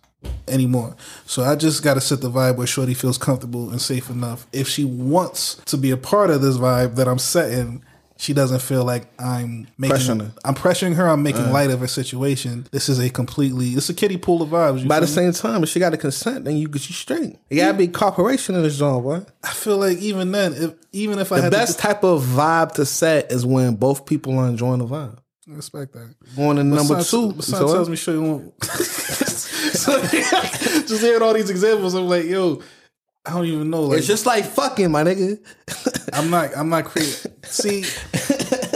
anymore. 0.47 0.95
So 1.25 1.43
I 1.43 1.55
just 1.55 1.83
got 1.83 1.93
to 1.93 2.01
set 2.01 2.21
the 2.21 2.29
vibe 2.29 2.57
where 2.57 2.67
shorty 2.67 2.93
feels 2.93 3.17
comfortable 3.17 3.69
and 3.69 3.81
safe 3.81 4.09
enough. 4.09 4.45
If 4.51 4.67
she 4.67 4.83
wants 4.85 5.55
to 5.65 5.77
be 5.77 5.91
a 5.91 5.97
part 5.97 6.29
of 6.29 6.41
this 6.41 6.57
vibe 6.57 6.95
that 6.95 7.07
I'm 7.07 7.19
setting. 7.19 7.83
She 8.21 8.33
doesn't 8.33 8.59
feel 8.61 8.83
like 8.83 9.07
I'm 9.17 9.69
making. 9.77 9.95
Pressuring 9.95 10.19
her. 10.19 10.31
I'm 10.43 10.53
pressuring 10.53 10.95
her. 10.95 11.07
I'm 11.07 11.23
making 11.23 11.43
Uh. 11.45 11.53
light 11.53 11.71
of 11.71 11.79
her 11.79 11.87
situation. 11.87 12.67
This 12.69 12.89
is 12.89 12.99
a 12.99 13.09
completely. 13.09 13.69
It's 13.69 13.87
a 13.87 13.93
kiddie 13.93 14.17
pool 14.17 14.41
of 14.41 14.49
vibes. 14.49 14.85
By 14.85 14.99
the 14.99 15.05
me? 15.05 15.11
same 15.13 15.31
time, 15.31 15.63
if 15.63 15.69
she 15.69 15.79
got 15.79 15.91
to 15.91 15.97
consent, 15.97 16.43
then 16.43 16.57
you 16.57 16.67
get 16.67 16.89
you 16.89 16.93
straight. 16.95 17.37
You 17.49 17.55
gotta 17.55 17.77
be 17.77 17.87
cooperation 17.87 18.55
in 18.55 18.63
this 18.63 18.73
genre, 18.75 18.99
boy. 19.01 19.25
I 19.41 19.51
feel 19.53 19.77
like 19.77 19.99
even 19.99 20.33
then, 20.33 20.53
if 20.53 20.73
even 20.91 21.17
if 21.17 21.31
I 21.31 21.39
The 21.39 21.49
best 21.49 21.77
to 21.77 21.81
type 21.81 22.03
of 22.03 22.21
vibe 22.23 22.73
to 22.73 22.85
set 22.85 23.31
is 23.31 23.45
when 23.45 23.75
both 23.75 24.05
people 24.05 24.37
are 24.37 24.49
enjoying 24.49 24.79
the 24.79 24.85
vibe. 24.85 25.15
I 25.49 25.55
respect 25.55 25.93
that. 25.93 26.15
Going 26.35 26.57
to 26.57 26.63
number 26.63 26.95
Besides- 26.95 27.11
two, 27.11 27.33
besides 27.33 27.57
so 27.57 27.73
tells 27.73 27.89
me 27.89 27.95
sure 27.95 28.13
you 28.13 28.21
won't. 28.21 28.63
so, 28.63 29.99
just 30.01 31.01
hearing 31.01 31.21
all 31.21 31.33
these 31.33 31.49
examples, 31.49 31.93
I'm 31.95 32.07
like, 32.07 32.25
yo, 32.25 32.61
I 33.25 33.33
don't 33.33 33.45
even 33.45 33.69
know. 33.69 33.83
Like, 33.83 33.99
it's 33.99 34.07
just 34.07 34.25
like 34.25 34.45
fucking, 34.45 34.91
my 34.91 35.03
nigga. 35.03 35.39
I'm 36.13 36.29
not, 36.29 36.55
I'm 36.55 36.69
not 36.69 36.85
creating. 36.85 37.31
See, 37.43 37.83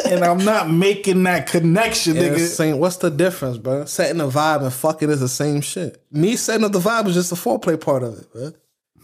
and 0.05 0.23
I'm 0.23 0.43
not 0.43 0.69
making 0.69 1.23
that 1.23 1.47
connection, 1.47 2.15
nigga. 2.15 2.39
saying, 2.39 2.79
what's 2.79 2.97
the 2.97 3.09
difference, 3.11 3.57
bro? 3.57 3.85
Setting 3.85 4.17
the 4.17 4.29
vibe 4.29 4.63
and 4.63 4.73
fucking 4.73 5.09
is 5.09 5.19
the 5.19 5.29
same 5.29 5.61
shit. 5.61 6.03
Me 6.11 6.35
setting 6.35 6.65
up 6.65 6.71
the 6.71 6.79
vibe 6.79 7.07
is 7.07 7.13
just 7.13 7.29
the 7.29 7.35
foreplay 7.35 7.79
part 7.79 8.03
of 8.03 8.17
it, 8.19 8.31
bro. 8.31 8.51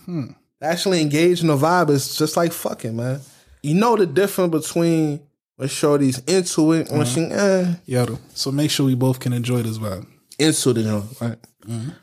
Hmm. 0.06 0.26
Actually 0.62 1.02
engaging 1.02 1.48
the 1.48 1.56
vibe 1.56 1.90
is 1.90 2.16
just 2.18 2.36
like 2.36 2.52
fucking, 2.52 2.96
man. 2.96 3.22
You 3.62 3.76
know 3.76 3.96
the 3.96 4.06
difference 4.06 4.52
between 4.52 5.22
when 5.60 5.68
shorty's 5.68 6.20
into 6.20 6.72
it 6.72 6.90
when 6.90 7.06
she 7.06 7.20
eh, 7.20 7.74
so 8.34 8.50
make 8.50 8.72
sure 8.72 8.86
we 8.86 8.96
both 8.96 9.20
can 9.20 9.34
enjoy 9.34 9.62
this 9.62 9.78
vibe. 9.78 10.08
into 10.40 10.72
the 10.72 10.84
joint, 10.84 11.06
right? 11.20 11.38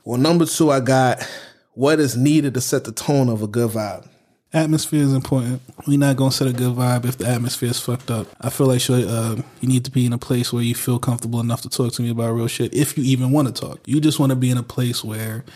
Well, 0.05 0.21
number 0.21 0.45
two, 0.45 0.71
I 0.71 0.81
got 0.81 1.27
what 1.73 1.99
is 1.99 2.19
needed 2.19 2.53
to 2.55 2.61
set 2.61 2.85
the 2.85 2.93
tone 2.93 3.31
of 3.31 3.41
a 3.41 3.47
good 3.47 3.71
vibe. 3.71 4.07
Atmosphere 4.53 5.01
is 5.01 5.15
important. 5.15 5.63
We're 5.87 5.99
not 5.99 6.17
gonna 6.17 6.33
set 6.33 6.49
a 6.49 6.53
good 6.53 6.77
vibe 6.77 7.07
if 7.07 7.17
the 7.17 7.27
atmosphere 7.27 7.71
is 7.71 7.81
fucked 7.81 8.11
up. 8.11 8.27
I 8.43 8.51
feel 8.51 8.67
like 8.67 8.83
sure, 8.83 9.03
uh, 9.09 9.37
you 9.63 9.69
need 9.69 9.87
to 9.87 9.91
be 9.91 10.05
in 10.05 10.13
a 10.13 10.19
place 10.19 10.53
where 10.53 10.63
you 10.63 10.75
feel 10.75 10.99
comfortable 10.99 11.41
enough 11.41 11.63
to 11.63 11.71
talk 11.71 11.95
to 11.95 12.03
me 12.03 12.11
about 12.11 12.33
real 12.33 12.49
shit. 12.49 12.75
If 12.75 12.99
you 12.99 13.05
even 13.05 13.31
want 13.31 13.49
to 13.49 13.59
talk, 13.59 13.81
you 13.87 14.03
just 14.03 14.19
want 14.21 14.31
to 14.31 14.37
be 14.37 14.51
in 14.51 14.59
a 14.59 14.63
place 14.63 15.03
where 15.03 15.47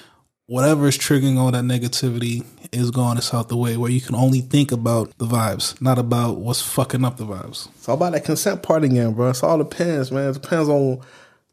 whatever 0.50 0.88
is 0.88 0.98
triggering 0.98 1.38
all 1.38 1.52
that 1.52 1.62
negativity 1.62 2.44
is 2.72 2.90
gone. 2.90 3.16
It's 3.16 3.32
out 3.32 3.48
the 3.48 3.56
way. 3.56 3.76
Where 3.76 3.90
you 3.90 4.00
can 4.00 4.16
only 4.16 4.40
think 4.40 4.72
about 4.72 5.16
the 5.16 5.24
vibes, 5.24 5.80
not 5.80 5.96
about 5.96 6.38
what's 6.38 6.60
fucking 6.60 7.04
up 7.04 7.18
the 7.18 7.24
vibes. 7.24 7.68
It's 7.76 7.88
all 7.88 7.94
about 7.94 8.12
that 8.12 8.24
consent 8.24 8.60
part 8.60 8.82
again, 8.82 9.12
bro. 9.12 9.30
It's 9.30 9.44
all 9.44 9.58
depends, 9.58 10.10
man. 10.10 10.30
It 10.30 10.42
depends 10.42 10.68
on 10.68 11.02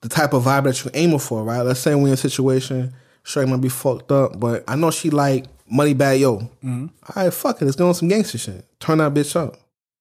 the 0.01 0.09
type 0.09 0.33
of 0.33 0.45
vibe 0.45 0.63
that 0.63 0.83
you're 0.83 0.91
aiming 0.95 1.19
for, 1.19 1.43
right? 1.43 1.61
Let's 1.61 1.79
say 1.79 1.93
we're 1.93 2.07
in 2.07 2.13
a 2.13 2.17
situation, 2.17 2.91
sure 3.21 3.45
might 3.45 3.61
be 3.61 3.69
fucked 3.69 4.11
up, 4.11 4.39
but 4.39 4.63
I 4.67 4.75
know 4.75 4.89
she 4.89 5.11
like 5.11 5.45
Moneybagg 5.71 6.19
Yo. 6.19 6.37
Mm-hmm. 6.37 6.87
All 6.87 7.23
right, 7.23 7.31
fuck 7.31 7.61
it. 7.61 7.65
Let's 7.65 7.77
go 7.77 7.87
on 7.87 7.93
some 7.93 8.07
gangster 8.07 8.39
shit. 8.39 8.65
Turn 8.79 8.97
that 8.97 9.13
bitch 9.13 9.35
up. 9.35 9.57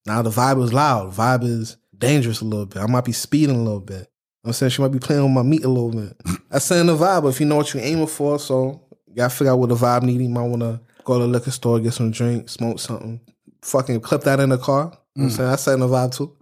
Now 0.06 0.22
the 0.22 0.30
vibe 0.30 0.64
is 0.64 0.72
loud. 0.72 1.12
Vibe 1.12 1.44
is 1.44 1.76
dangerous 1.98 2.40
a 2.40 2.46
little 2.46 2.64
bit. 2.64 2.82
I 2.82 2.86
might 2.86 3.04
be 3.04 3.12
speeding 3.12 3.56
a 3.56 3.62
little 3.62 3.80
bit. 3.80 4.08
I'm 4.42 4.54
saying 4.54 4.70
she 4.70 4.80
might 4.80 4.92
be 4.92 5.00
playing 5.00 5.22
with 5.22 5.32
my 5.32 5.42
meat 5.42 5.64
a 5.64 5.68
little 5.68 5.90
bit. 5.90 6.16
That's 6.50 6.64
saying 6.64 6.86
the 6.86 6.96
vibe, 6.96 7.22
but 7.22 7.28
if 7.28 7.40
you 7.40 7.46
know 7.46 7.56
what 7.56 7.74
you're 7.74 7.82
aiming 7.82 8.06
for, 8.06 8.38
so 8.38 8.85
you 9.16 9.22
gotta 9.22 9.34
figure 9.34 9.50
out 9.52 9.58
what 9.58 9.70
the 9.70 9.74
vibe 9.74 10.02
need. 10.02 10.20
You 10.20 10.28
might 10.28 10.42
wanna 10.42 10.78
go 11.04 11.14
to 11.18 11.20
the 11.24 11.28
liquor 11.28 11.50
store, 11.50 11.80
get 11.80 11.94
some 11.94 12.10
drink, 12.10 12.50
smoke 12.50 12.78
something. 12.78 13.18
Fucking 13.62 14.00
clip 14.00 14.20
that 14.24 14.40
in 14.40 14.50
the 14.50 14.58
car. 14.58 14.92
You 15.14 15.22
know 15.22 15.24
I'm 15.28 15.30
saying? 15.30 15.48
That's 15.48 15.62
setting 15.62 15.80
the 15.80 15.88
vibe 15.88 16.14
too. 16.14 16.36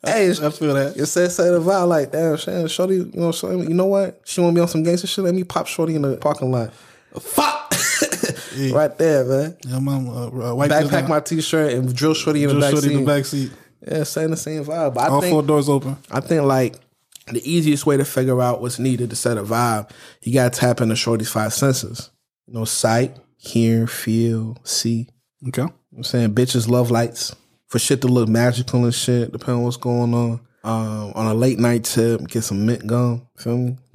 hey, 0.02 0.30
I 0.30 0.50
feel 0.50 0.72
that. 0.74 0.94
it 0.96 1.04
says 1.06 1.36
say 1.36 1.50
the 1.50 1.60
vibe 1.60 1.86
like 1.88 2.12
damn, 2.12 2.38
Shannon, 2.38 2.68
shorty, 2.68 2.94
you 2.94 3.10
know, 3.14 3.30
shorty, 3.32 3.58
you 3.68 3.74
know 3.74 3.84
what? 3.84 4.22
She 4.24 4.40
want 4.40 4.54
to 4.54 4.58
be 4.58 4.62
on 4.62 4.68
some 4.68 4.82
gangster 4.82 5.06
shit. 5.06 5.22
Let 5.22 5.34
me 5.34 5.44
pop 5.44 5.66
shorty 5.66 5.94
in 5.94 6.00
the 6.02 6.16
parking 6.16 6.50
lot. 6.50 6.72
Fuck, 7.20 7.74
right 8.72 8.96
there, 8.96 9.24
man. 9.26 9.56
Yeah, 9.66 9.78
mom, 9.80 10.08
uh, 10.08 10.26
uh, 10.28 10.68
Backpack 10.68 11.08
my 11.08 11.20
t-shirt 11.20 11.72
and 11.74 11.94
drill 11.94 12.14
shorty 12.14 12.44
in 12.44 12.48
Drill 12.48 12.60
the 12.60 12.66
back 12.66 12.70
shorty 12.70 12.88
seat. 12.88 12.94
in 12.94 13.04
the 13.04 13.06
back 13.06 13.24
seat. 13.26 13.52
Yeah, 13.86 14.02
saying 14.04 14.30
the 14.30 14.36
same 14.38 14.64
vibe. 14.64 14.94
But 14.94 15.00
I 15.00 15.08
All 15.08 15.20
think 15.20 15.32
four 15.32 15.42
doors 15.42 15.68
open. 15.68 15.96
I 16.10 16.20
think 16.20 16.44
like 16.44 16.76
the 17.26 17.40
easiest 17.50 17.86
way 17.86 17.96
to 17.96 18.04
figure 18.04 18.40
out 18.40 18.60
what's 18.60 18.78
needed 18.78 19.10
to 19.10 19.16
set 19.16 19.38
a 19.38 19.42
vibe, 19.42 19.90
you 20.22 20.32
gotta 20.32 20.50
tap 20.58 20.80
into 20.80 20.96
shorty's 20.96 21.30
five 21.30 21.52
senses. 21.52 22.10
You 22.46 22.54
know, 22.54 22.64
sight, 22.64 23.16
hear, 23.36 23.86
feel, 23.86 24.56
see. 24.64 25.08
Okay. 25.48 25.62
You 25.62 25.68
know 25.68 25.74
I'm 25.98 26.04
saying 26.04 26.34
bitches 26.34 26.68
love 26.68 26.90
lights 26.90 27.34
for 27.66 27.78
shit 27.78 28.00
to 28.02 28.08
look 28.08 28.28
magical 28.28 28.84
and 28.84 28.94
shit, 28.94 29.32
depending 29.32 29.56
on 29.58 29.62
what's 29.64 29.76
going 29.76 30.12
on. 30.14 30.40
Um, 30.62 31.12
on 31.14 31.26
a 31.26 31.34
late 31.34 31.58
night 31.58 31.84
tip, 31.84 32.26
get 32.28 32.42
some 32.42 32.66
mint 32.66 32.86
gum. 32.86 33.26
Feel 33.38 33.56
me? 33.56 33.78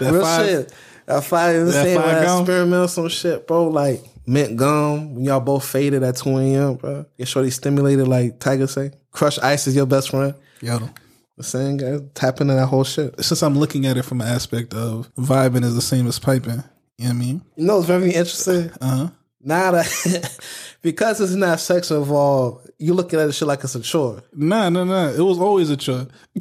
Real 0.00 0.22
five- 0.22 0.46
shit. 0.46 0.72
That 1.06 1.24
fire, 1.24 1.52
you 1.54 1.58
know 1.60 1.66
what 1.66 1.74
I'm 1.74 1.82
that 1.82 1.84
saying? 1.84 1.98
five 2.00 2.24
gum? 2.24 2.40
experiment 2.42 2.90
some 2.90 3.08
shit, 3.08 3.46
bro. 3.48 3.68
Like 3.68 4.04
mint 4.26 4.56
gum. 4.56 5.16
When 5.16 5.24
y'all 5.24 5.40
both 5.40 5.64
faded 5.64 6.04
at 6.04 6.16
2 6.16 6.38
a.m., 6.38 6.74
bro. 6.74 7.04
Get 7.18 7.26
shorty 7.26 7.50
stimulated 7.50 8.06
like 8.06 8.38
Tiger 8.38 8.68
say. 8.68 8.92
Crush 9.10 9.38
ice 9.40 9.66
is 9.66 9.74
your 9.74 9.86
best 9.86 10.10
friend. 10.10 10.34
Yo, 10.60 10.78
The 11.40 11.44
same 11.44 11.76
guys 11.78 12.02
tap 12.14 12.42
into 12.42 12.52
that 12.52 12.66
whole 12.66 12.84
shit. 12.84 13.14
since 13.24 13.42
I'm 13.42 13.58
looking 13.58 13.86
at 13.86 13.96
it 13.96 14.02
from 14.04 14.20
an 14.20 14.28
aspect 14.28 14.74
of 14.74 15.08
vibing 15.16 15.64
is 15.64 15.74
the 15.74 15.80
same 15.80 16.06
as 16.06 16.18
piping. 16.18 16.62
You 16.98 17.04
know 17.04 17.08
what 17.08 17.08
I 17.08 17.12
mean? 17.14 17.42
You 17.56 17.64
know, 17.64 17.78
it's 17.78 17.86
very 17.86 18.08
interesting. 18.08 18.70
Uh 18.80 18.96
huh. 18.96 19.08
Now 19.42 19.70
that 19.70 20.38
because 20.82 21.18
it's 21.22 21.32
not 21.32 21.60
sex 21.60 21.90
involved, 21.90 22.70
you 22.76 22.92
looking 22.92 23.18
at 23.18 23.24
the 23.24 23.32
shit 23.32 23.48
like 23.48 23.64
it's 23.64 23.74
a 23.74 23.80
chore. 23.80 24.22
Nah, 24.34 24.68
nah, 24.68 24.84
nah. 24.84 25.08
It 25.08 25.20
was 25.22 25.38
always 25.38 25.70
a 25.70 25.78
chore. 25.78 26.08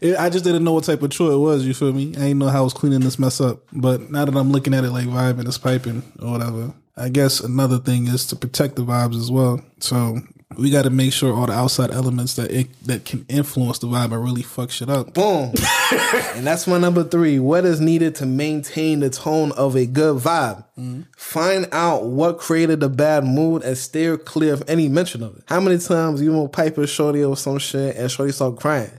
It- 0.00 0.16
I 0.18 0.30
just 0.30 0.44
didn't 0.44 0.64
know 0.64 0.72
what 0.72 0.84
type 0.84 1.02
of 1.02 1.10
chore 1.10 1.30
it 1.32 1.38
was. 1.38 1.64
You 1.66 1.74
feel 1.74 1.92
me? 1.92 2.08
I 2.16 2.20
didn't 2.20 2.38
know 2.38 2.48
how 2.48 2.60
I 2.60 2.64
was 2.64 2.72
cleaning 2.72 3.00
this 3.00 3.18
mess 3.20 3.40
up. 3.40 3.60
But 3.72 4.10
now 4.10 4.24
that 4.24 4.34
I'm 4.36 4.50
looking 4.50 4.74
at 4.74 4.84
it 4.84 4.90
like 4.90 5.06
vibing 5.06 5.46
is 5.46 5.58
piping 5.58 6.02
or 6.20 6.32
whatever, 6.32 6.72
I 6.96 7.08
guess 7.08 7.40
another 7.40 7.78
thing 7.78 8.08
is 8.08 8.26
to 8.28 8.36
protect 8.36 8.74
the 8.76 8.82
vibes 8.84 9.16
as 9.16 9.30
well. 9.30 9.60
So 9.78 10.18
we 10.56 10.70
got 10.70 10.82
to 10.82 10.90
make 10.90 11.12
sure 11.12 11.34
all 11.34 11.46
the 11.46 11.52
outside 11.52 11.90
elements 11.90 12.34
that 12.34 12.50
it, 12.50 12.68
that 12.86 13.04
can 13.04 13.24
influence 13.28 13.78
the 13.78 13.86
vibe 13.86 14.12
and 14.12 14.22
really 14.22 14.42
fuck 14.42 14.70
shit 14.70 14.88
up. 14.88 15.14
Boom. 15.14 15.52
and 16.34 16.46
that's 16.46 16.66
my 16.66 16.78
number 16.78 17.04
three. 17.04 17.38
What 17.38 17.64
is 17.64 17.80
needed 17.80 18.14
to 18.16 18.26
maintain 18.26 19.00
the 19.00 19.10
tone 19.10 19.52
of 19.52 19.76
a 19.76 19.86
good 19.86 20.16
vibe? 20.16 20.64
Mm-hmm. 20.78 21.02
Find 21.16 21.68
out 21.72 22.04
what 22.04 22.38
created 22.38 22.80
the 22.80 22.88
bad 22.88 23.24
mood 23.24 23.62
and 23.62 23.76
steer 23.76 24.16
clear 24.16 24.54
of 24.54 24.62
any 24.68 24.88
mention 24.88 25.22
of 25.22 25.36
it. 25.36 25.44
How 25.46 25.60
many 25.60 25.78
times 25.78 26.20
you 26.22 26.32
gonna 26.32 26.48
pipe 26.48 26.78
a 26.78 26.86
shorty 26.86 27.24
or 27.24 27.36
some 27.36 27.58
shit 27.58 27.96
and 27.96 28.10
shorty 28.10 28.32
start 28.32 28.56
crying? 28.58 28.90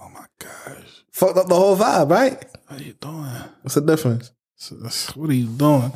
Oh 0.00 0.08
my 0.08 0.26
gosh, 0.38 1.04
Fucked 1.10 1.38
up 1.38 1.46
the 1.48 1.54
whole 1.54 1.76
vibe, 1.76 2.10
right? 2.10 2.44
what 2.68 2.80
are 2.80 2.84
you 2.84 2.94
doing? 2.94 3.30
What's 3.62 3.74
the 3.74 3.80
difference? 3.80 4.32
What 5.14 5.30
are 5.30 5.34
you 5.34 5.46
doing? 5.48 5.92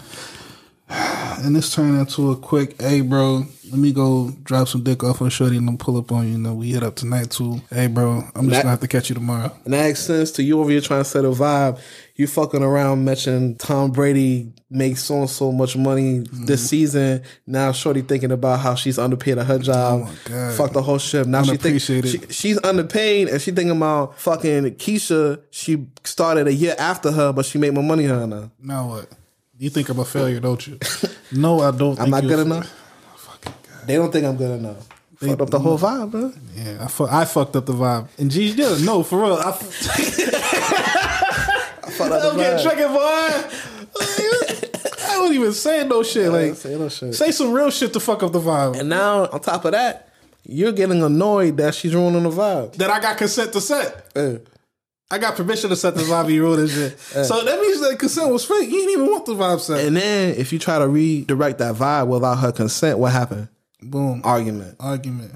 And 1.43 1.57
this 1.57 1.75
turned 1.75 1.99
into 1.99 2.33
a 2.33 2.37
quick, 2.37 2.79
hey 2.83 3.01
bro, 3.01 3.47
let 3.71 3.79
me 3.79 3.93
go 3.93 4.31
drop 4.43 4.69
some 4.69 4.83
dick 4.83 5.03
off 5.03 5.23
on 5.23 5.31
Shorty 5.31 5.57
and 5.57 5.67
then 5.67 5.79
pull 5.79 5.97
up 5.97 6.13
on 6.13 6.27
you. 6.27 6.33
You 6.33 6.39
know, 6.39 6.55
we 6.55 6.73
hit 6.73 6.83
up 6.83 6.97
tonight 6.97 7.31
too. 7.31 7.63
Hey 7.71 7.87
bro, 7.87 8.23
I'm 8.35 8.49
just 8.49 8.51
That- 8.51 8.63
gonna 8.63 8.71
have 8.71 8.81
to 8.81 8.89
catch 8.89 9.09
you 9.09 9.15
tomorrow. 9.15 9.51
And 9.65 9.73
that 9.73 9.85
makes 9.85 10.01
sense 10.01 10.33
to 10.33 10.43
you 10.43 10.61
over 10.61 10.71
here 10.71 10.83
trying 10.83 11.01
to 11.01 11.09
set 11.09 11.25
a 11.25 11.29
vibe. 11.29 11.79
You 12.17 12.27
fucking 12.27 12.63
around 12.63 13.07
mentioning 13.07 13.57
Tom 13.57 13.91
Brady 13.91 14.53
makes 14.69 15.03
so 15.03 15.21
and 15.21 15.31
so 15.31 15.51
much 15.51 15.77
money 15.77 16.19
this 16.19 16.29
mm-hmm. 16.33 16.55
season. 16.55 17.23
Now 17.47 17.73
Shorty 17.73 18.03
thinking 18.03 18.33
about 18.33 18.61
how 18.61 18.75
she's 18.75 18.99
underpaid 18.99 19.39
at 19.39 19.47
her 19.47 19.55
oh, 19.55 19.59
job. 19.59 20.01
Oh 20.01 20.05
my 20.05 20.15
God. 20.25 20.55
Fuck 20.55 20.73
the 20.73 20.83
whole 20.83 20.99
shit. 20.99 21.27
Now 21.27 21.43
she 21.43 21.57
think 21.57 21.81
she, 21.81 22.03
she's 22.29 22.63
underpaid 22.63 23.29
and 23.29 23.41
she 23.41 23.53
thinking 23.53 23.77
about 23.77 24.19
fucking 24.19 24.75
Keisha. 24.75 25.41
She 25.51 25.87
started 26.05 26.49
a 26.49 26.53
year 26.53 26.75
after 26.79 27.11
her, 27.11 27.33
but 27.33 27.47
she 27.47 27.57
made 27.57 27.73
more 27.73 27.85
money 27.85 28.05
than 28.05 28.19
her 28.19 28.27
now. 28.27 28.51
Now 28.61 28.89
what? 28.89 29.09
You 29.61 29.69
think 29.69 29.91
I'm 29.91 29.99
a 29.99 30.07
failure, 30.07 30.41
don't 30.41 30.67
you? 30.67 30.79
no, 31.33 31.61
I 31.61 31.71
don't. 31.71 32.01
I'm 32.01 32.11
think 32.11 32.11
not 32.11 32.23
good 32.23 32.39
enough. 32.47 32.73
They 33.85 33.97
don't 33.97 34.11
think 34.11 34.25
I'm 34.25 34.39
good 34.39 34.59
enough. 34.59 34.89
Fucked 35.17 35.43
up 35.43 35.51
the 35.51 35.59
whole 35.59 35.79
vibe, 35.79 36.11
bro. 36.11 36.33
Yeah, 36.55 36.79
I, 36.81 36.87
fu- 36.87 37.07
I 37.07 37.27
fucked 37.27 37.55
up 37.57 37.67
the 37.67 37.75
vibe. 37.75 38.09
And 38.19 38.31
G, 38.31 38.53
yeah, 38.53 38.79
no, 38.83 39.03
for 39.03 39.21
real. 39.23 39.35
I, 39.35 39.53
Fucked 41.93 42.11
up 42.11 42.23
the 42.23 42.31
I'm 42.31 42.37
getting 42.39 42.89
vibe. 42.89 42.89
boy. 42.89 43.59
I 45.03 45.19
wasn't 45.19 45.35
even 45.35 45.53
say 45.53 45.87
no 45.87 46.03
shit. 46.05 46.33
Like, 46.33 46.55
say 46.55 46.79
no 46.79 46.89
shit. 46.89 47.15
say 47.15 47.31
some 47.31 47.53
real 47.53 47.71
shit 47.71 47.93
to 47.93 48.01
fuck 48.01 48.23
up 48.23 48.33
the 48.33 48.41
vibe. 48.41 48.81
And 48.81 48.89
now 48.89 49.27
on 49.27 49.41
top 49.41 49.67
of 49.67 49.73
that, 49.73 50.09
you're 50.47 50.73
getting 50.73 51.03
annoyed 51.03 51.59
that 51.59 51.75
she's 51.75 51.95
ruining 51.95 52.23
the 52.23 52.31
vibe. 52.31 52.77
that 52.77 52.89
I 52.89 52.99
got 52.99 53.19
consent 53.19 53.53
to 53.53 53.61
set. 53.61 54.07
Uh, 54.17 54.37
I 55.11 55.19
got 55.19 55.35
permission 55.37 55.71
to 55.71 55.77
set 55.77 55.95
this 55.97 56.09
vibe. 56.09 56.33
You 56.33 56.45
wrote 56.45 56.57
this 56.57 56.73
shit. 56.73 56.99
So 57.27 57.43
that 57.45 57.61
means 57.61 57.81
that 57.81 57.99
consent 57.99 58.31
was 58.33 58.45
fake. 58.45 58.69
You 58.69 58.77
didn't 58.77 58.91
even 58.93 59.07
want 59.07 59.27
the 59.27 59.35
vibe 59.35 59.61
set. 59.61 59.85
And 59.85 59.97
then 59.97 60.35
if 60.37 60.53
you 60.53 60.59
try 60.59 60.79
to 60.79 60.87
redirect 60.89 61.59
that 61.59 61.75
vibe 61.75 62.07
without 62.07 62.37
her 62.37 62.53
consent, 62.53 62.99
what 62.99 63.13
happened? 63.13 63.49
Boom. 63.83 64.21
Argument. 64.25 64.77
Argument. 64.79 65.33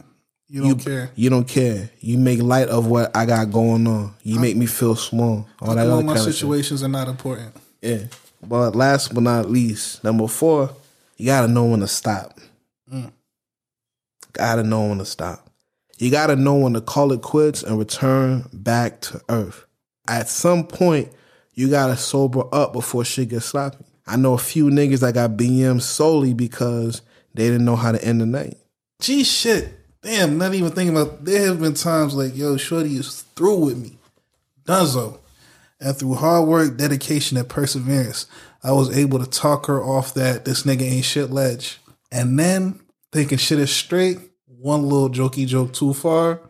You 0.48 0.60
don't 0.60 0.68
You 0.68 0.76
care. 0.76 1.10
You 1.16 1.30
don't 1.30 1.48
care. 1.48 1.90
You 2.00 2.18
make 2.18 2.40
light 2.40 2.68
of 2.68 2.86
what 2.86 3.16
I 3.16 3.26
got 3.26 3.50
going 3.50 3.86
on. 3.88 4.14
You 4.22 4.38
make 4.38 4.56
me 4.56 4.66
feel 4.66 4.94
small. 4.94 5.48
All 5.60 5.74
that 5.74 5.86
All 5.86 5.94
other 5.94 6.02
my 6.04 6.14
kind 6.14 6.18
of 6.28 6.32
shit. 6.32 6.34
situations 6.34 6.82
are 6.84 6.88
not 6.88 7.08
important. 7.08 7.56
Yeah. 7.82 8.04
But 8.46 8.76
last 8.76 9.12
but 9.14 9.22
not 9.22 9.50
least, 9.50 10.04
number 10.04 10.28
four, 10.28 10.70
you 11.16 11.26
gotta 11.26 11.48
know 11.48 11.64
when 11.64 11.80
to 11.80 11.88
stop. 11.88 12.38
Mm. 12.92 13.10
Gotta 14.32 14.62
know 14.62 14.86
when 14.88 14.98
to 14.98 15.04
stop. 15.06 15.48
You 15.98 16.10
gotta 16.10 16.36
know 16.36 16.56
when 16.56 16.74
to 16.74 16.80
call 16.80 17.12
it 17.12 17.22
quits 17.22 17.62
and 17.62 17.78
return 17.78 18.48
back 18.52 19.00
to 19.02 19.20
earth. 19.28 19.64
At 20.08 20.28
some 20.28 20.66
point, 20.66 21.12
you 21.54 21.70
gotta 21.70 21.96
sober 21.96 22.42
up 22.52 22.72
before 22.72 23.04
shit 23.04 23.28
gets 23.28 23.46
sloppy. 23.46 23.84
I 24.06 24.16
know 24.16 24.34
a 24.34 24.38
few 24.38 24.66
niggas 24.66 25.00
that 25.00 25.14
got 25.14 25.30
BM 25.30 25.80
solely 25.80 26.34
because 26.34 27.02
they 27.32 27.44
didn't 27.44 27.64
know 27.64 27.76
how 27.76 27.92
to 27.92 28.04
end 28.04 28.20
the 28.20 28.26
night. 28.26 28.56
Gee, 29.00 29.24
shit. 29.24 29.72
Damn, 30.02 30.36
not 30.36 30.52
even 30.52 30.70
thinking 30.72 30.96
about. 30.96 31.24
There 31.24 31.46
have 31.46 31.60
been 31.60 31.74
times 31.74 32.14
like, 32.14 32.36
yo, 32.36 32.56
Shorty 32.56 32.96
is 32.96 33.22
through 33.34 33.64
with 33.64 33.78
me. 33.78 33.98
Dunzo. 34.66 35.18
And 35.80 35.96
through 35.96 36.14
hard 36.14 36.46
work, 36.46 36.76
dedication, 36.76 37.36
and 37.36 37.48
perseverance, 37.48 38.26
I 38.62 38.72
was 38.72 38.96
able 38.96 39.18
to 39.18 39.28
talk 39.28 39.66
her 39.66 39.82
off 39.82 40.14
that 40.14 40.44
this 40.44 40.62
nigga 40.62 40.82
ain't 40.82 41.04
shit 41.04 41.30
ledge. 41.30 41.78
And 42.12 42.38
then, 42.38 42.80
thinking 43.12 43.38
shit 43.38 43.58
is 43.58 43.72
straight, 43.72 44.18
one 44.64 44.82
little 44.82 45.10
jokey 45.10 45.46
joke 45.46 45.74
too 45.74 45.92
far, 45.92 46.40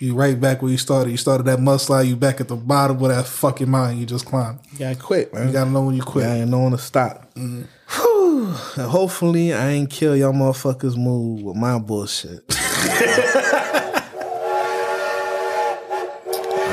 you 0.00 0.12
right 0.12 0.38
back 0.38 0.60
where 0.60 0.72
you 0.72 0.76
started. 0.76 1.12
You 1.12 1.16
started 1.16 1.44
that 1.44 1.60
mudslide, 1.60 2.08
you 2.08 2.16
back 2.16 2.40
at 2.40 2.48
the 2.48 2.56
bottom 2.56 3.00
of 3.00 3.08
that 3.08 3.26
fucking 3.26 3.70
mountain 3.70 3.98
you 3.98 4.06
just 4.06 4.26
climbed. 4.26 4.58
You 4.72 4.80
gotta 4.80 4.96
quit, 4.98 5.32
man. 5.32 5.46
You 5.46 5.52
gotta 5.52 5.70
know 5.70 5.84
when 5.84 5.94
you 5.94 6.02
quit. 6.02 6.26
I 6.26 6.38
ain't 6.38 6.50
know 6.50 6.62
when 6.64 6.72
to 6.72 6.78
stop. 6.78 7.32
Mm-hmm. 7.34 7.62
Whew. 7.94 8.46
And 8.82 8.90
hopefully, 8.90 9.54
I 9.54 9.70
ain't 9.70 9.88
kill 9.88 10.16
y'all 10.16 10.32
motherfuckers' 10.32 10.96
mood 10.96 11.44
with 11.44 11.56
my 11.56 11.78
bullshit. 11.78 12.42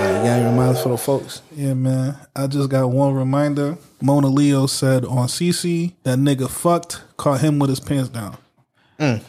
You 0.07 0.23
got 0.23 0.39
any 0.39 0.45
reminders 0.45 0.81
for 0.81 0.89
the 0.89 0.97
folks? 0.97 1.41
Yeah, 1.55 1.73
man. 1.73 2.17
I 2.35 2.47
just 2.47 2.69
got 2.69 2.89
one 2.89 3.13
reminder. 3.13 3.77
Mona 4.01 4.27
Leo 4.27 4.65
said 4.65 5.05
on 5.05 5.27
CC 5.27 5.93
that 6.03 6.17
nigga 6.17 6.49
fucked, 6.49 7.01
caught 7.17 7.41
him 7.41 7.59
with 7.59 7.69
his 7.69 7.79
pants 7.79 8.09
down. 8.09 8.37
Mm. 8.99 9.21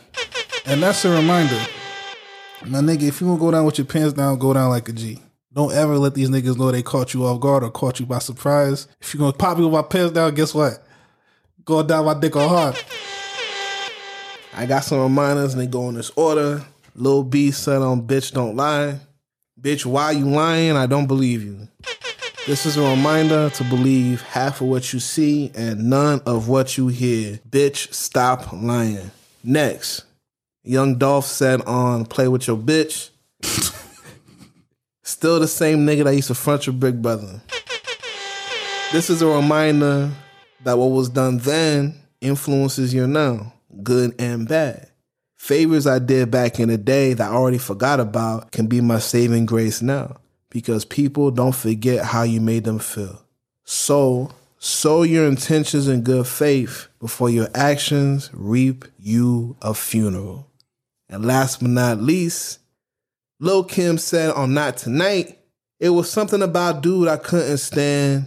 And 0.69 0.82
that's 0.82 1.03
a 1.07 1.11
reminder. 1.11 1.59
My 2.66 2.81
nigga, 2.81 3.05
if 3.05 3.23
you 3.23 3.27
want 3.27 3.40
to 3.40 3.47
go 3.47 3.51
down 3.51 3.65
with 3.65 3.78
your 3.78 3.86
pants 3.86 4.12
down, 4.12 4.39
go 4.39 4.53
down 4.53 4.69
like 4.69 4.86
a 4.90 4.93
G. 4.93 5.19
Don't 5.55 5.73
ever 5.73 5.97
let 5.97 6.15
these 6.15 6.28
niggas 6.28 6.59
know 6.59 6.70
they 6.70 6.82
caught 6.82 7.15
you 7.15 7.24
off 7.24 7.40
guard 7.40 7.65
or 7.65 7.70
caught 7.70 7.99
you 7.99 8.05
by 8.05 8.19
surprise. 8.19 8.86
If 9.01 9.15
you're 9.15 9.20
gonna 9.20 9.32
pop 9.32 9.57
me 9.57 9.65
with 9.65 9.73
my 9.73 9.81
pants 9.81 10.12
down, 10.12 10.35
guess 10.35 10.53
what? 10.53 10.86
Go 11.65 11.82
down 11.82 12.05
my 12.05 12.12
dick 12.12 12.36
on 12.36 12.49
hard. 12.51 12.78
I 14.55 14.66
got 14.66 14.85
some 14.85 15.01
reminders 15.01 15.55
and 15.55 15.62
they 15.62 15.66
go 15.66 15.89
in 15.89 15.95
this 15.95 16.11
order. 16.16 16.62
Lil 16.95 17.23
B 17.23 17.51
said 17.51 17.81
on 17.81 18.07
Bitch 18.07 18.32
Don't 18.32 18.55
Lie. 18.55 19.01
Bitch, 19.59 19.86
why 19.86 20.11
you 20.11 20.27
lying? 20.27 20.73
I 20.73 20.85
don't 20.85 21.07
believe 21.07 21.43
you. 21.43 21.66
This 22.47 22.66
is 22.66 22.77
a 22.77 22.82
reminder 22.82 23.49
to 23.49 23.65
believe 23.65 24.20
half 24.20 24.61
of 24.61 24.69
what 24.69 24.93
you 24.93 25.01
see 25.01 25.51
and 25.55 25.89
none 25.89 26.20
of 26.27 26.49
what 26.49 26.77
you 26.77 26.89
hear. 26.89 27.40
Bitch, 27.49 27.93
stop 27.95 28.53
lying. 28.53 29.11
Next, 29.43 30.05
Young 30.69 30.97
Dolph 30.97 31.24
said 31.24 31.62
on 31.62 32.05
Play 32.05 32.28
With 32.28 32.47
Your 32.47 32.59
Bitch. 32.59 33.09
Still 35.03 35.40
the 35.40 35.49
same 35.49 35.86
nigga 35.86 36.05
that 36.05 36.15
used 36.15 36.28
to 36.28 36.35
front 36.35 36.66
your 36.66 36.74
big 36.74 37.01
brother. 37.01 37.40
This 38.93 39.09
is 39.09 39.23
a 39.23 39.27
reminder 39.27 40.11
that 40.65 40.77
what 40.77 40.90
was 40.90 41.09
done 41.09 41.39
then 41.39 41.95
influences 42.20 42.93
you 42.93 43.07
now, 43.07 43.55
good 43.82 44.15
and 44.20 44.47
bad. 44.47 44.90
Favors 45.39 45.86
I 45.86 46.01
did 46.01 46.31
back 46.31 46.61
in 46.61 46.69
the 46.69 46.77
day 46.77 47.15
that 47.15 47.31
I 47.31 47.35
already 47.35 47.57
forgot 47.57 47.99
about 47.99 48.53
can 48.53 48.66
be 48.66 48.82
my 48.82 48.99
saving 48.99 49.47
grace 49.47 49.81
now 49.81 50.19
because 50.51 50.85
people 50.85 51.31
don't 51.31 51.55
forget 51.55 52.05
how 52.05 52.24
you 52.24 52.43
made 52.43 52.65
them 52.65 52.78
feel. 52.78 53.23
So, 53.65 54.32
sow 54.59 55.03
your 55.03 55.27
intentions 55.27 55.89
in 55.89 56.03
good 56.03 56.27
faith 56.27 56.89
before 57.01 57.31
your 57.31 57.49
actions 57.55 58.28
reap 58.35 58.85
you 58.99 59.57
a 59.62 59.73
funeral. 59.73 60.48
And 61.09 61.24
last 61.24 61.60
but 61.60 61.70
not 61.70 62.02
least, 62.02 62.59
Lil 63.40 63.64
Kim 63.64 63.98
said 63.98 64.30
on 64.30 64.52
Not 64.52 64.76
Tonight, 64.76 65.39
it 65.80 65.90
was 65.90 66.10
something 66.10 66.43
about 66.43 66.82
dude 66.82 67.09
I 67.09 67.16
couldn't 67.16 67.59
stand, 67.59 68.26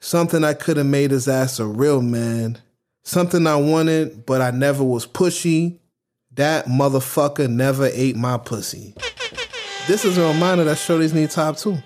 something 0.00 0.44
I 0.44 0.54
could 0.54 0.76
have 0.76 0.86
made 0.86 1.10
his 1.10 1.28
ass 1.28 1.58
a 1.58 1.66
real 1.66 2.02
man, 2.02 2.58
something 3.04 3.46
I 3.46 3.56
wanted, 3.56 4.26
but 4.26 4.42
I 4.42 4.50
never 4.50 4.84
was 4.84 5.06
pushy. 5.06 5.78
That 6.32 6.66
motherfucker 6.66 7.48
never 7.48 7.86
ate 7.86 8.16
my 8.16 8.36
pussy. 8.36 8.94
This 9.86 10.04
is 10.04 10.18
a 10.18 10.28
reminder 10.28 10.64
that 10.64 10.76
Shorty's 10.76 11.14
need 11.14 11.30
top 11.30 11.56
two. 11.56 11.78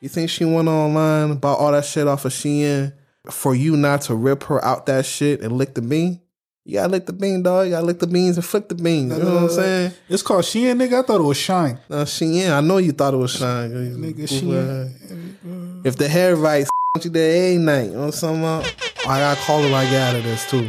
You 0.00 0.08
think 0.08 0.30
she 0.30 0.44
went 0.44 0.68
online, 0.68 1.36
bought 1.36 1.58
all 1.58 1.72
that 1.72 1.84
shit 1.84 2.08
off 2.08 2.24
of 2.24 2.32
Shein 2.32 2.92
for 3.30 3.54
you 3.54 3.76
not 3.76 4.02
to 4.02 4.14
rip 4.14 4.42
her 4.44 4.64
out 4.64 4.86
that 4.86 5.06
shit 5.06 5.40
and 5.42 5.56
lick 5.56 5.74
the 5.74 5.82
bean? 5.82 6.20
You 6.64 6.74
gotta 6.74 6.92
lick 6.92 7.06
the 7.06 7.12
bean, 7.12 7.42
dog. 7.42 7.66
You 7.66 7.72
gotta 7.72 7.86
lick 7.86 7.98
the 7.98 8.06
beans 8.06 8.36
and 8.36 8.44
flick 8.44 8.68
the 8.68 8.74
beans. 8.74 9.16
You 9.16 9.22
know 9.22 9.34
what 9.34 9.42
I'm 9.44 9.50
saying? 9.50 9.92
It's 10.08 10.22
called 10.22 10.44
Shein, 10.44 10.76
nigga. 10.76 11.02
I 11.02 11.02
thought 11.02 11.20
it 11.20 11.24
was 11.24 11.38
Shine. 11.38 11.78
No, 11.88 12.02
Shein. 12.02 12.52
I 12.52 12.60
know 12.60 12.76
you 12.76 12.92
thought 12.92 13.14
it 13.14 13.16
was 13.16 13.32
Shine. 13.32 13.70
Nigga, 13.70 14.28
Shein. 14.28 15.84
If 15.84 15.96
the 15.96 16.08
hair 16.08 16.36
right, 16.36 16.66
you 17.02 17.10
there 17.10 17.52
ain't 17.52 17.62
night. 17.62 17.84
You 17.86 17.92
know 17.92 18.06
what 18.06 18.14
I'm 18.14 18.20
talking 18.20 18.38
about? 18.40 18.74
I 19.08 19.18
gotta 19.20 19.40
call 19.40 19.62
her 19.62 19.68
like 19.68 19.88
out 19.88 20.16
of 20.16 20.22
this 20.22 20.48
too. 20.50 20.68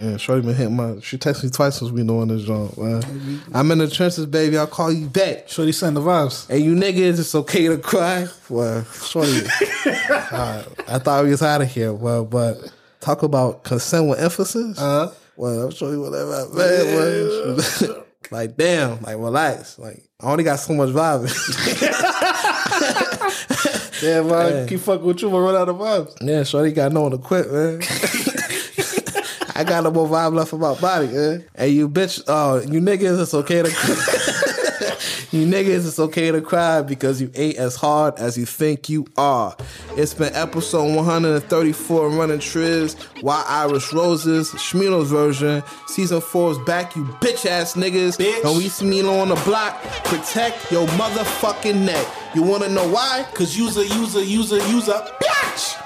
Yeah, 0.00 0.16
Shorty 0.16 0.42
been 0.42 0.54
hitting 0.54 0.74
my. 0.74 0.98
She 1.00 1.18
texted 1.18 1.44
me 1.44 1.50
twice 1.50 1.78
since 1.78 1.90
we 1.90 2.02
doing 2.02 2.28
this 2.28 2.44
joint. 2.44 2.76
Man. 2.76 3.40
I'm 3.52 3.70
in 3.70 3.78
the 3.78 3.88
trenches, 3.88 4.26
baby. 4.26 4.58
I'll 4.58 4.66
call 4.66 4.90
you 4.92 5.06
back. 5.06 5.48
Shorty 5.48 5.70
send 5.70 5.96
the 5.96 6.00
vibes. 6.00 6.48
Hey, 6.48 6.58
you 6.58 6.74
niggas, 6.74 7.20
it's 7.20 7.34
okay 7.34 7.68
to 7.68 7.78
cry. 7.78 8.26
Well, 8.48 8.84
Shorty, 8.84 9.42
uh, 9.86 10.64
I 10.88 10.98
thought 10.98 11.24
we 11.24 11.30
was 11.30 11.42
out 11.42 11.62
of 11.62 11.70
here. 11.70 11.92
Well, 11.92 12.24
but 12.24 12.72
talk 13.04 13.22
about 13.22 13.64
consent 13.64 14.08
with 14.08 14.18
emphasis. 14.18 14.78
Uh, 14.78 15.12
well, 15.36 15.66
I'm 15.66 15.70
Shorty, 15.70 15.98
whatever, 15.98 16.32
I 16.32 16.46
man 16.54 16.56
well, 16.56 18.04
like, 18.30 18.56
damn, 18.56 19.02
like, 19.02 19.16
relax. 19.16 19.78
Like, 19.78 20.02
I 20.20 20.30
only 20.30 20.44
got 20.44 20.56
so 20.56 20.72
much 20.72 20.88
vibing. 20.88 21.28
Damn, 24.00 24.28
man. 24.28 24.52
Hey. 24.52 24.66
Keep 24.68 24.80
fucking 24.80 25.06
with 25.06 25.22
you, 25.22 25.30
but 25.30 25.38
run 25.38 25.54
out 25.54 25.68
of 25.68 25.76
vibes. 25.76 26.16
yeah, 26.20 26.42
Shorty 26.44 26.72
got 26.72 26.92
no 26.92 27.02
one 27.02 27.12
to 27.12 27.18
quit, 27.18 27.50
man. 27.50 27.80
I 29.56 29.62
got 29.64 29.84
no 29.84 29.90
more 29.92 30.08
vibe 30.08 30.34
left 30.34 30.52
in 30.52 30.58
my 30.60 30.74
body, 30.74 31.06
man. 31.08 31.44
And 31.54 31.72
you 31.72 31.88
bitch, 31.88 32.22
oh, 32.26 32.60
you 32.60 32.80
niggas, 32.80 33.20
it's 33.20 33.34
okay 33.34 33.62
to 33.62 33.68
You 35.34 35.48
niggas, 35.48 35.84
it's 35.84 35.98
okay 35.98 36.30
to 36.30 36.40
cry 36.40 36.80
because 36.82 37.20
you 37.20 37.28
ain't 37.34 37.56
as 37.56 37.74
hard 37.74 38.14
as 38.20 38.38
you 38.38 38.46
think 38.46 38.88
you 38.88 39.04
are. 39.16 39.56
It's 39.96 40.14
been 40.14 40.32
episode 40.32 40.94
134 40.94 42.08
Running 42.10 42.38
Triz, 42.38 42.94
Wild 43.20 43.44
Irish 43.48 43.92
Roses, 43.92 44.52
Shmilo's 44.52 45.10
version. 45.10 45.64
Season 45.88 46.20
4 46.20 46.52
is 46.52 46.58
back, 46.58 46.94
you 46.94 47.04
bitch 47.18 47.46
ass 47.46 47.74
niggas. 47.74 48.16
Bitch. 48.16 48.44
And 48.44 48.56
we 48.56 48.66
Smilo 48.66 49.20
on 49.22 49.30
the 49.30 49.34
block. 49.44 49.82
Protect 50.04 50.70
your 50.70 50.86
motherfucking 50.86 51.84
neck. 51.84 52.06
You 52.36 52.44
wanna 52.44 52.68
know 52.68 52.88
why? 52.88 53.26
Cause 53.34 53.56
you's 53.56 53.76
a, 53.76 53.84
you's 53.84 54.14
a, 54.14 54.24
you's 54.24 54.52
a, 54.52 54.58
user, 54.58 54.70
user, 54.70 54.70
user, 54.70 55.02
user. 55.02 55.84